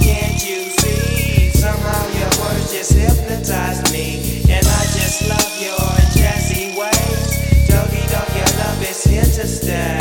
Can't 0.00 0.42
you 0.48 0.70
see? 0.70 1.50
Somehow 1.50 2.06
your 2.16 2.30
words 2.40 2.72
just 2.72 2.92
hypnotize 2.92 3.92
me, 3.92 4.42
and 4.50 4.66
I 4.66 4.82
just 4.96 5.28
love 5.28 5.60
your 5.60 5.76
jazzy 6.16 6.74
ways. 6.74 7.68
Doggy, 7.68 8.06
dog, 8.08 8.34
your 8.34 8.64
love 8.64 8.82
is 8.82 9.04
here 9.04 9.22
to 9.22 9.46
stay. 9.46 9.97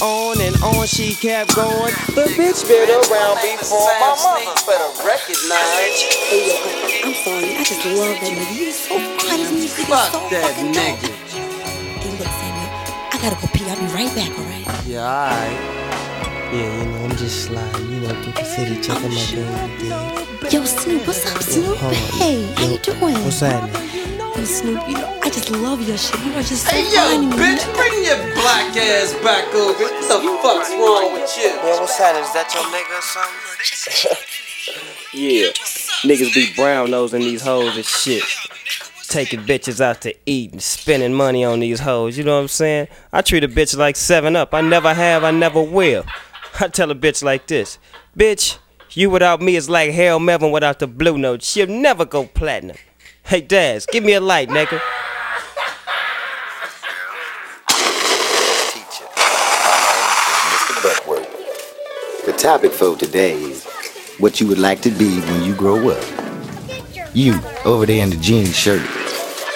And 0.00 0.02
on 0.02 0.40
and 0.40 0.56
on 0.62 0.86
she 0.86 1.14
kept 1.14 1.54
going. 1.54 1.92
The 2.16 2.24
bitch 2.36 2.66
been 2.66 2.88
around 2.88 3.36
before 3.42 3.84
my 4.00 4.16
mother 4.16 4.54
better 4.66 4.88
recognize. 5.04 6.00
Hey, 6.30 6.48
yo, 6.48 6.54
I- 6.56 7.02
I'm 7.04 7.14
sorry. 7.24 7.56
I 7.56 7.64
just 7.64 7.84
love 7.84 8.16
that 8.16 8.32
nigga. 8.32 8.46
He's 8.46 8.78
so 8.78 8.98
fine. 8.98 9.38
His 9.38 9.52
music 9.52 9.78
is 9.80 9.86
Fuck 9.86 10.12
so 10.12 10.18
that 10.30 10.54
fucking 10.56 10.72
dope. 10.72 10.84
nigga. 10.84 11.12
Hey, 12.00 12.10
look, 12.16 12.28
Samuel. 12.28 12.70
I 13.12 13.18
gotta 13.20 13.36
go 13.40 13.46
pee. 13.52 13.64
I'll 13.68 13.76
be 13.76 13.86
right 13.92 14.14
back, 14.14 14.32
alright? 14.38 14.86
Yeah, 14.86 15.04
alright. 15.04 15.60
Yeah, 16.54 16.82
you 16.82 16.90
know, 16.90 17.04
I'm 17.04 17.16
just 17.16 17.44
sliding, 17.44 17.92
you 17.92 18.00
know, 18.00 18.22
through 18.22 18.32
the 18.32 18.44
city, 18.44 18.76
oh, 18.78 18.82
checking 18.82 19.14
my 19.14 19.26
game. 19.30 20.50
Yo, 20.50 20.64
Snoop, 20.64 21.06
what's 21.06 21.26
up, 21.30 21.42
Snoop? 21.42 21.76
hold 21.76 21.92
on. 21.92 22.00
Hey, 22.18 22.52
how 22.56 22.66
you 22.72 22.78
doing? 22.78 23.14
What's 23.24 23.40
happening? 23.40 24.19
Yo, 24.40 24.46
Snoop, 24.46 24.88
you 24.88 24.94
know, 24.94 25.20
I 25.22 25.28
just 25.28 25.50
love 25.50 25.86
your 25.86 25.98
shit. 25.98 26.18
You 26.24 26.32
are 26.32 26.42
just 26.42 26.64
so 26.64 26.70
Hey, 26.70 26.84
yo, 26.84 27.28
fine. 27.28 27.30
bitch, 27.32 27.76
bring 27.76 28.04
your 28.04 28.16
black 28.36 28.74
ass 28.74 29.12
back 29.22 29.54
over. 29.54 29.74
What 29.82 29.92
the 30.00 30.38
fuck's 30.42 30.70
wrong 30.70 31.12
with 31.12 31.36
you? 31.36 31.48
Man, 31.56 31.78
what's 31.78 31.98
happening? 31.98 32.24
Is 32.24 32.32
that 32.32 32.54
your 32.54 32.64
nigga 32.72 32.98
or 32.98 33.02
something? 34.08 34.16
yeah, 35.20 35.50
niggas 36.08 36.34
be 36.34 36.54
brown 36.56 36.90
nosing 36.90 37.20
these 37.20 37.42
hoes 37.42 37.76
and 37.76 37.84
shit. 37.84 38.22
Taking 39.08 39.40
bitches 39.40 39.78
out 39.78 40.00
to 40.00 40.14
eat 40.24 40.52
and 40.52 40.62
spending 40.62 41.12
money 41.12 41.44
on 41.44 41.60
these 41.60 41.80
hoes, 41.80 42.16
you 42.16 42.24
know 42.24 42.36
what 42.36 42.40
I'm 42.40 42.48
saying? 42.48 42.88
I 43.12 43.20
treat 43.20 43.44
a 43.44 43.48
bitch 43.48 43.76
like 43.76 43.96
7 43.96 44.36
Up. 44.36 44.54
I 44.54 44.62
never 44.62 44.94
have, 44.94 45.22
I 45.22 45.32
never 45.32 45.60
will. 45.60 46.06
I 46.58 46.68
tell 46.68 46.90
a 46.90 46.94
bitch 46.94 47.22
like 47.22 47.46
this 47.46 47.78
Bitch, 48.16 48.56
you 48.92 49.10
without 49.10 49.42
me 49.42 49.56
is 49.56 49.68
like 49.68 49.90
Harold 49.90 50.22
Melvin 50.22 50.50
without 50.50 50.78
the 50.78 50.86
blue 50.86 51.18
note. 51.18 51.42
She'll 51.42 51.66
never 51.66 52.06
go 52.06 52.24
platinum. 52.24 52.78
Hey, 53.30 53.42
Daz, 53.42 53.86
give 53.86 54.02
me 54.02 54.14
a 54.14 54.20
light, 54.20 54.48
nigga. 54.48 54.80
Mr. 60.48 60.82
Buckworth. 60.82 62.26
The 62.26 62.32
topic 62.32 62.72
for 62.72 62.96
today 62.96 63.34
is 63.40 63.64
what 64.18 64.40
you 64.40 64.48
would 64.48 64.58
like 64.58 64.80
to 64.80 64.90
be 64.90 65.20
when 65.20 65.44
you 65.44 65.54
grow 65.54 65.90
up. 65.90 66.04
You, 67.14 67.38
over 67.64 67.86
there 67.86 68.02
in 68.02 68.10
the 68.10 68.16
jean 68.16 68.46
shirt. 68.46 68.82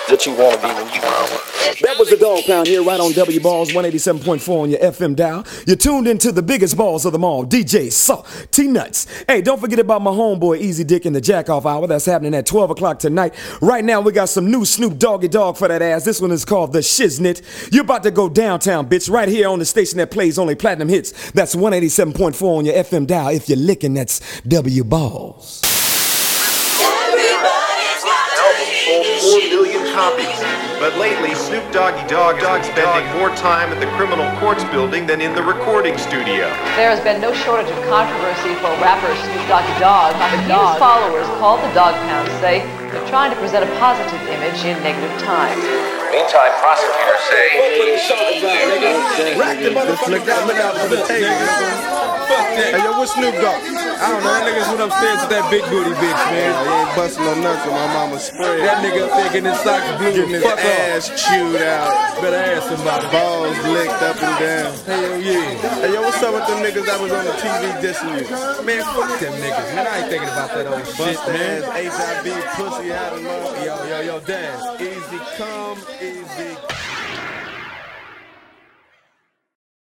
What 0.08 0.24
you 0.24 0.34
want 0.34 0.60
to 0.60 0.68
be 0.68 0.72
when 0.72 0.94
you 0.94 1.00
grow 1.00 1.10
up. 1.10 1.43
That 1.80 1.96
was 1.98 2.10
the 2.10 2.16
Dog 2.18 2.44
Pound 2.44 2.66
here, 2.66 2.82
right 2.82 3.00
on 3.00 3.12
W 3.12 3.40
Balls 3.40 3.70
187.4 3.72 4.62
on 4.62 4.70
your 4.70 4.80
FM 4.80 5.16
dial. 5.16 5.46
You're 5.66 5.76
tuned 5.76 6.06
into 6.06 6.30
the 6.30 6.42
biggest 6.42 6.76
balls 6.76 7.06
of 7.06 7.12
them 7.12 7.24
all, 7.24 7.46
DJ 7.46 7.90
Saw 7.90 8.22
T 8.50 8.66
Nuts. 8.66 9.06
Hey, 9.26 9.40
don't 9.40 9.60
forget 9.60 9.78
about 9.78 10.02
my 10.02 10.10
homeboy 10.10 10.58
Easy 10.60 10.84
Dick 10.84 11.06
in 11.06 11.14
the 11.14 11.20
Jack 11.22 11.48
Off 11.48 11.64
Hour. 11.64 11.86
That's 11.86 12.04
happening 12.04 12.34
at 12.34 12.44
12 12.44 12.70
o'clock 12.70 12.98
tonight. 12.98 13.34
Right 13.62 13.84
now, 13.84 14.02
we 14.02 14.12
got 14.12 14.28
some 14.28 14.50
new 14.50 14.64
Snoop 14.64 14.98
Doggy 14.98 15.28
Dogg 15.28 15.56
for 15.56 15.68
that 15.68 15.80
ass. 15.80 16.04
This 16.04 16.20
one 16.20 16.32
is 16.32 16.44
called 16.44 16.72
The 16.74 16.80
Shiznit. 16.80 17.72
You're 17.72 17.84
about 17.84 18.02
to 18.02 18.10
go 18.10 18.28
downtown, 18.28 18.88
bitch, 18.88 19.10
right 19.10 19.28
here 19.28 19.48
on 19.48 19.58
the 19.58 19.64
station 19.64 19.96
that 19.98 20.10
plays 20.10 20.38
only 20.38 20.54
platinum 20.54 20.88
hits. 20.88 21.30
That's 21.32 21.54
187.4 21.56 22.42
on 22.42 22.66
your 22.66 22.74
FM 22.74 23.06
dial. 23.06 23.30
If 23.30 23.48
you're 23.48 23.56
licking, 23.58 23.94
that's 23.94 24.20
W 24.42 24.84
Balls. 24.84 25.62
sold 28.84 29.06
4 29.20 29.38
million 29.50 29.92
copies. 29.92 30.23
But 30.84 30.98
lately, 30.98 31.34
Snoop 31.34 31.64
Doggy 31.72 32.06
Dogg 32.08 32.36
has 32.44 32.66
spending 32.66 33.10
more 33.16 33.33
time 33.44 33.68
at 33.68 33.76
the 33.76 33.84
criminal 33.92 34.24
courts 34.40 34.64
building 34.72 35.04
than 35.04 35.20
in 35.20 35.36
the 35.36 35.44
recording 35.44 35.92
studio. 36.00 36.48
There 36.80 36.88
has 36.88 36.96
been 37.04 37.20
no 37.20 37.36
shortage 37.44 37.68
of 37.68 37.76
controversy 37.92 38.56
for 38.56 38.72
rapper 38.80 39.12
Snoop 39.20 39.44
Doggy 39.52 39.68
Dogg. 39.76 40.16
His 40.48 40.80
followers 40.80 41.28
called 41.36 41.60
the 41.60 41.68
Dog 41.76 41.92
Pound 42.08 42.24
say 42.40 42.64
they're 42.88 43.04
trying 43.04 43.28
to 43.28 43.36
present 43.36 43.60
a 43.60 43.68
positive 43.76 44.16
image 44.32 44.64
in 44.64 44.80
negative 44.80 45.12
times. 45.20 45.60
Meantime, 46.08 46.56
prosecutors 46.56 47.20
say. 47.28 47.44
Rack 49.36 49.60
the 49.60 49.76
motherfucker 49.76 50.24
down 50.24 50.48
without 50.48 50.80
the 50.88 51.04
Hey, 51.04 52.72
hey, 52.72 52.80
yo, 52.80 52.96
what's 52.96 53.12
Snoop 53.12 53.36
Dogg? 53.44 53.60
I 53.60 54.08
don't 54.08 54.24
know, 54.24 54.32
that 54.32 54.48
nigga's 54.48 54.64
went 54.72 54.80
upstairs 54.80 55.20
with 55.20 55.32
that 55.36 55.44
big 55.52 55.60
booty 55.68 55.92
bitch, 56.00 56.22
man. 56.32 56.56
He 56.56 56.72
ain't 56.72 56.96
busting 56.96 57.20
no 57.24 57.34
nuts 57.36 57.68
on 57.68 57.74
my 57.76 57.88
mama's 57.92 58.24
spread. 58.24 58.64
That 58.64 58.80
nigga 58.80 59.12
thinking 59.12 59.44
his 59.44 59.60
socks 59.60 59.84
blue, 60.00 60.14
getting 60.14 60.40
his 60.40 60.42
Fuck 60.42 60.56
off. 60.56 60.64
ass 60.64 61.12
chewed 61.12 61.60
out. 61.60 61.92
Better 62.22 62.40
ask 62.40 62.72
somebody. 62.72 63.04
Balls 63.34 63.58
licked 63.66 64.02
up 64.02 64.22
and 64.22 64.38
down. 64.38 64.72
Hell 64.86 65.20
yeah. 65.20 65.80
Hey, 65.80 65.92
yo, 65.92 66.02
what's 66.02 66.22
up 66.22 66.34
with 66.34 66.46
them 66.46 66.62
niggas 66.62 66.86
that 66.86 67.00
was 67.00 67.12
on 67.12 67.24
the 67.24 67.32
TV 67.32 67.64
dissing 67.82 68.14
you? 68.14 68.64
Man, 68.64 68.82
fuck 68.94 69.18
them 69.18 69.32
niggas, 69.42 69.74
man. 69.74 69.86
I 69.86 69.98
ain't 69.98 70.08
thinking 70.08 70.28
about 70.28 70.50
that 70.54 70.66
old 70.66 70.86
shit, 70.86 71.18
man. 71.32 71.62
HIV, 71.62 72.26
pussy 72.54 72.92
out 72.92 73.12
of 73.12 73.22
love. 73.22 73.64
Yo, 73.64 73.86
yo, 73.88 74.00
yo, 74.00 74.20
Dad. 74.20 74.80
Easy 74.80 75.18
come, 75.36 75.78
easy 76.00 76.73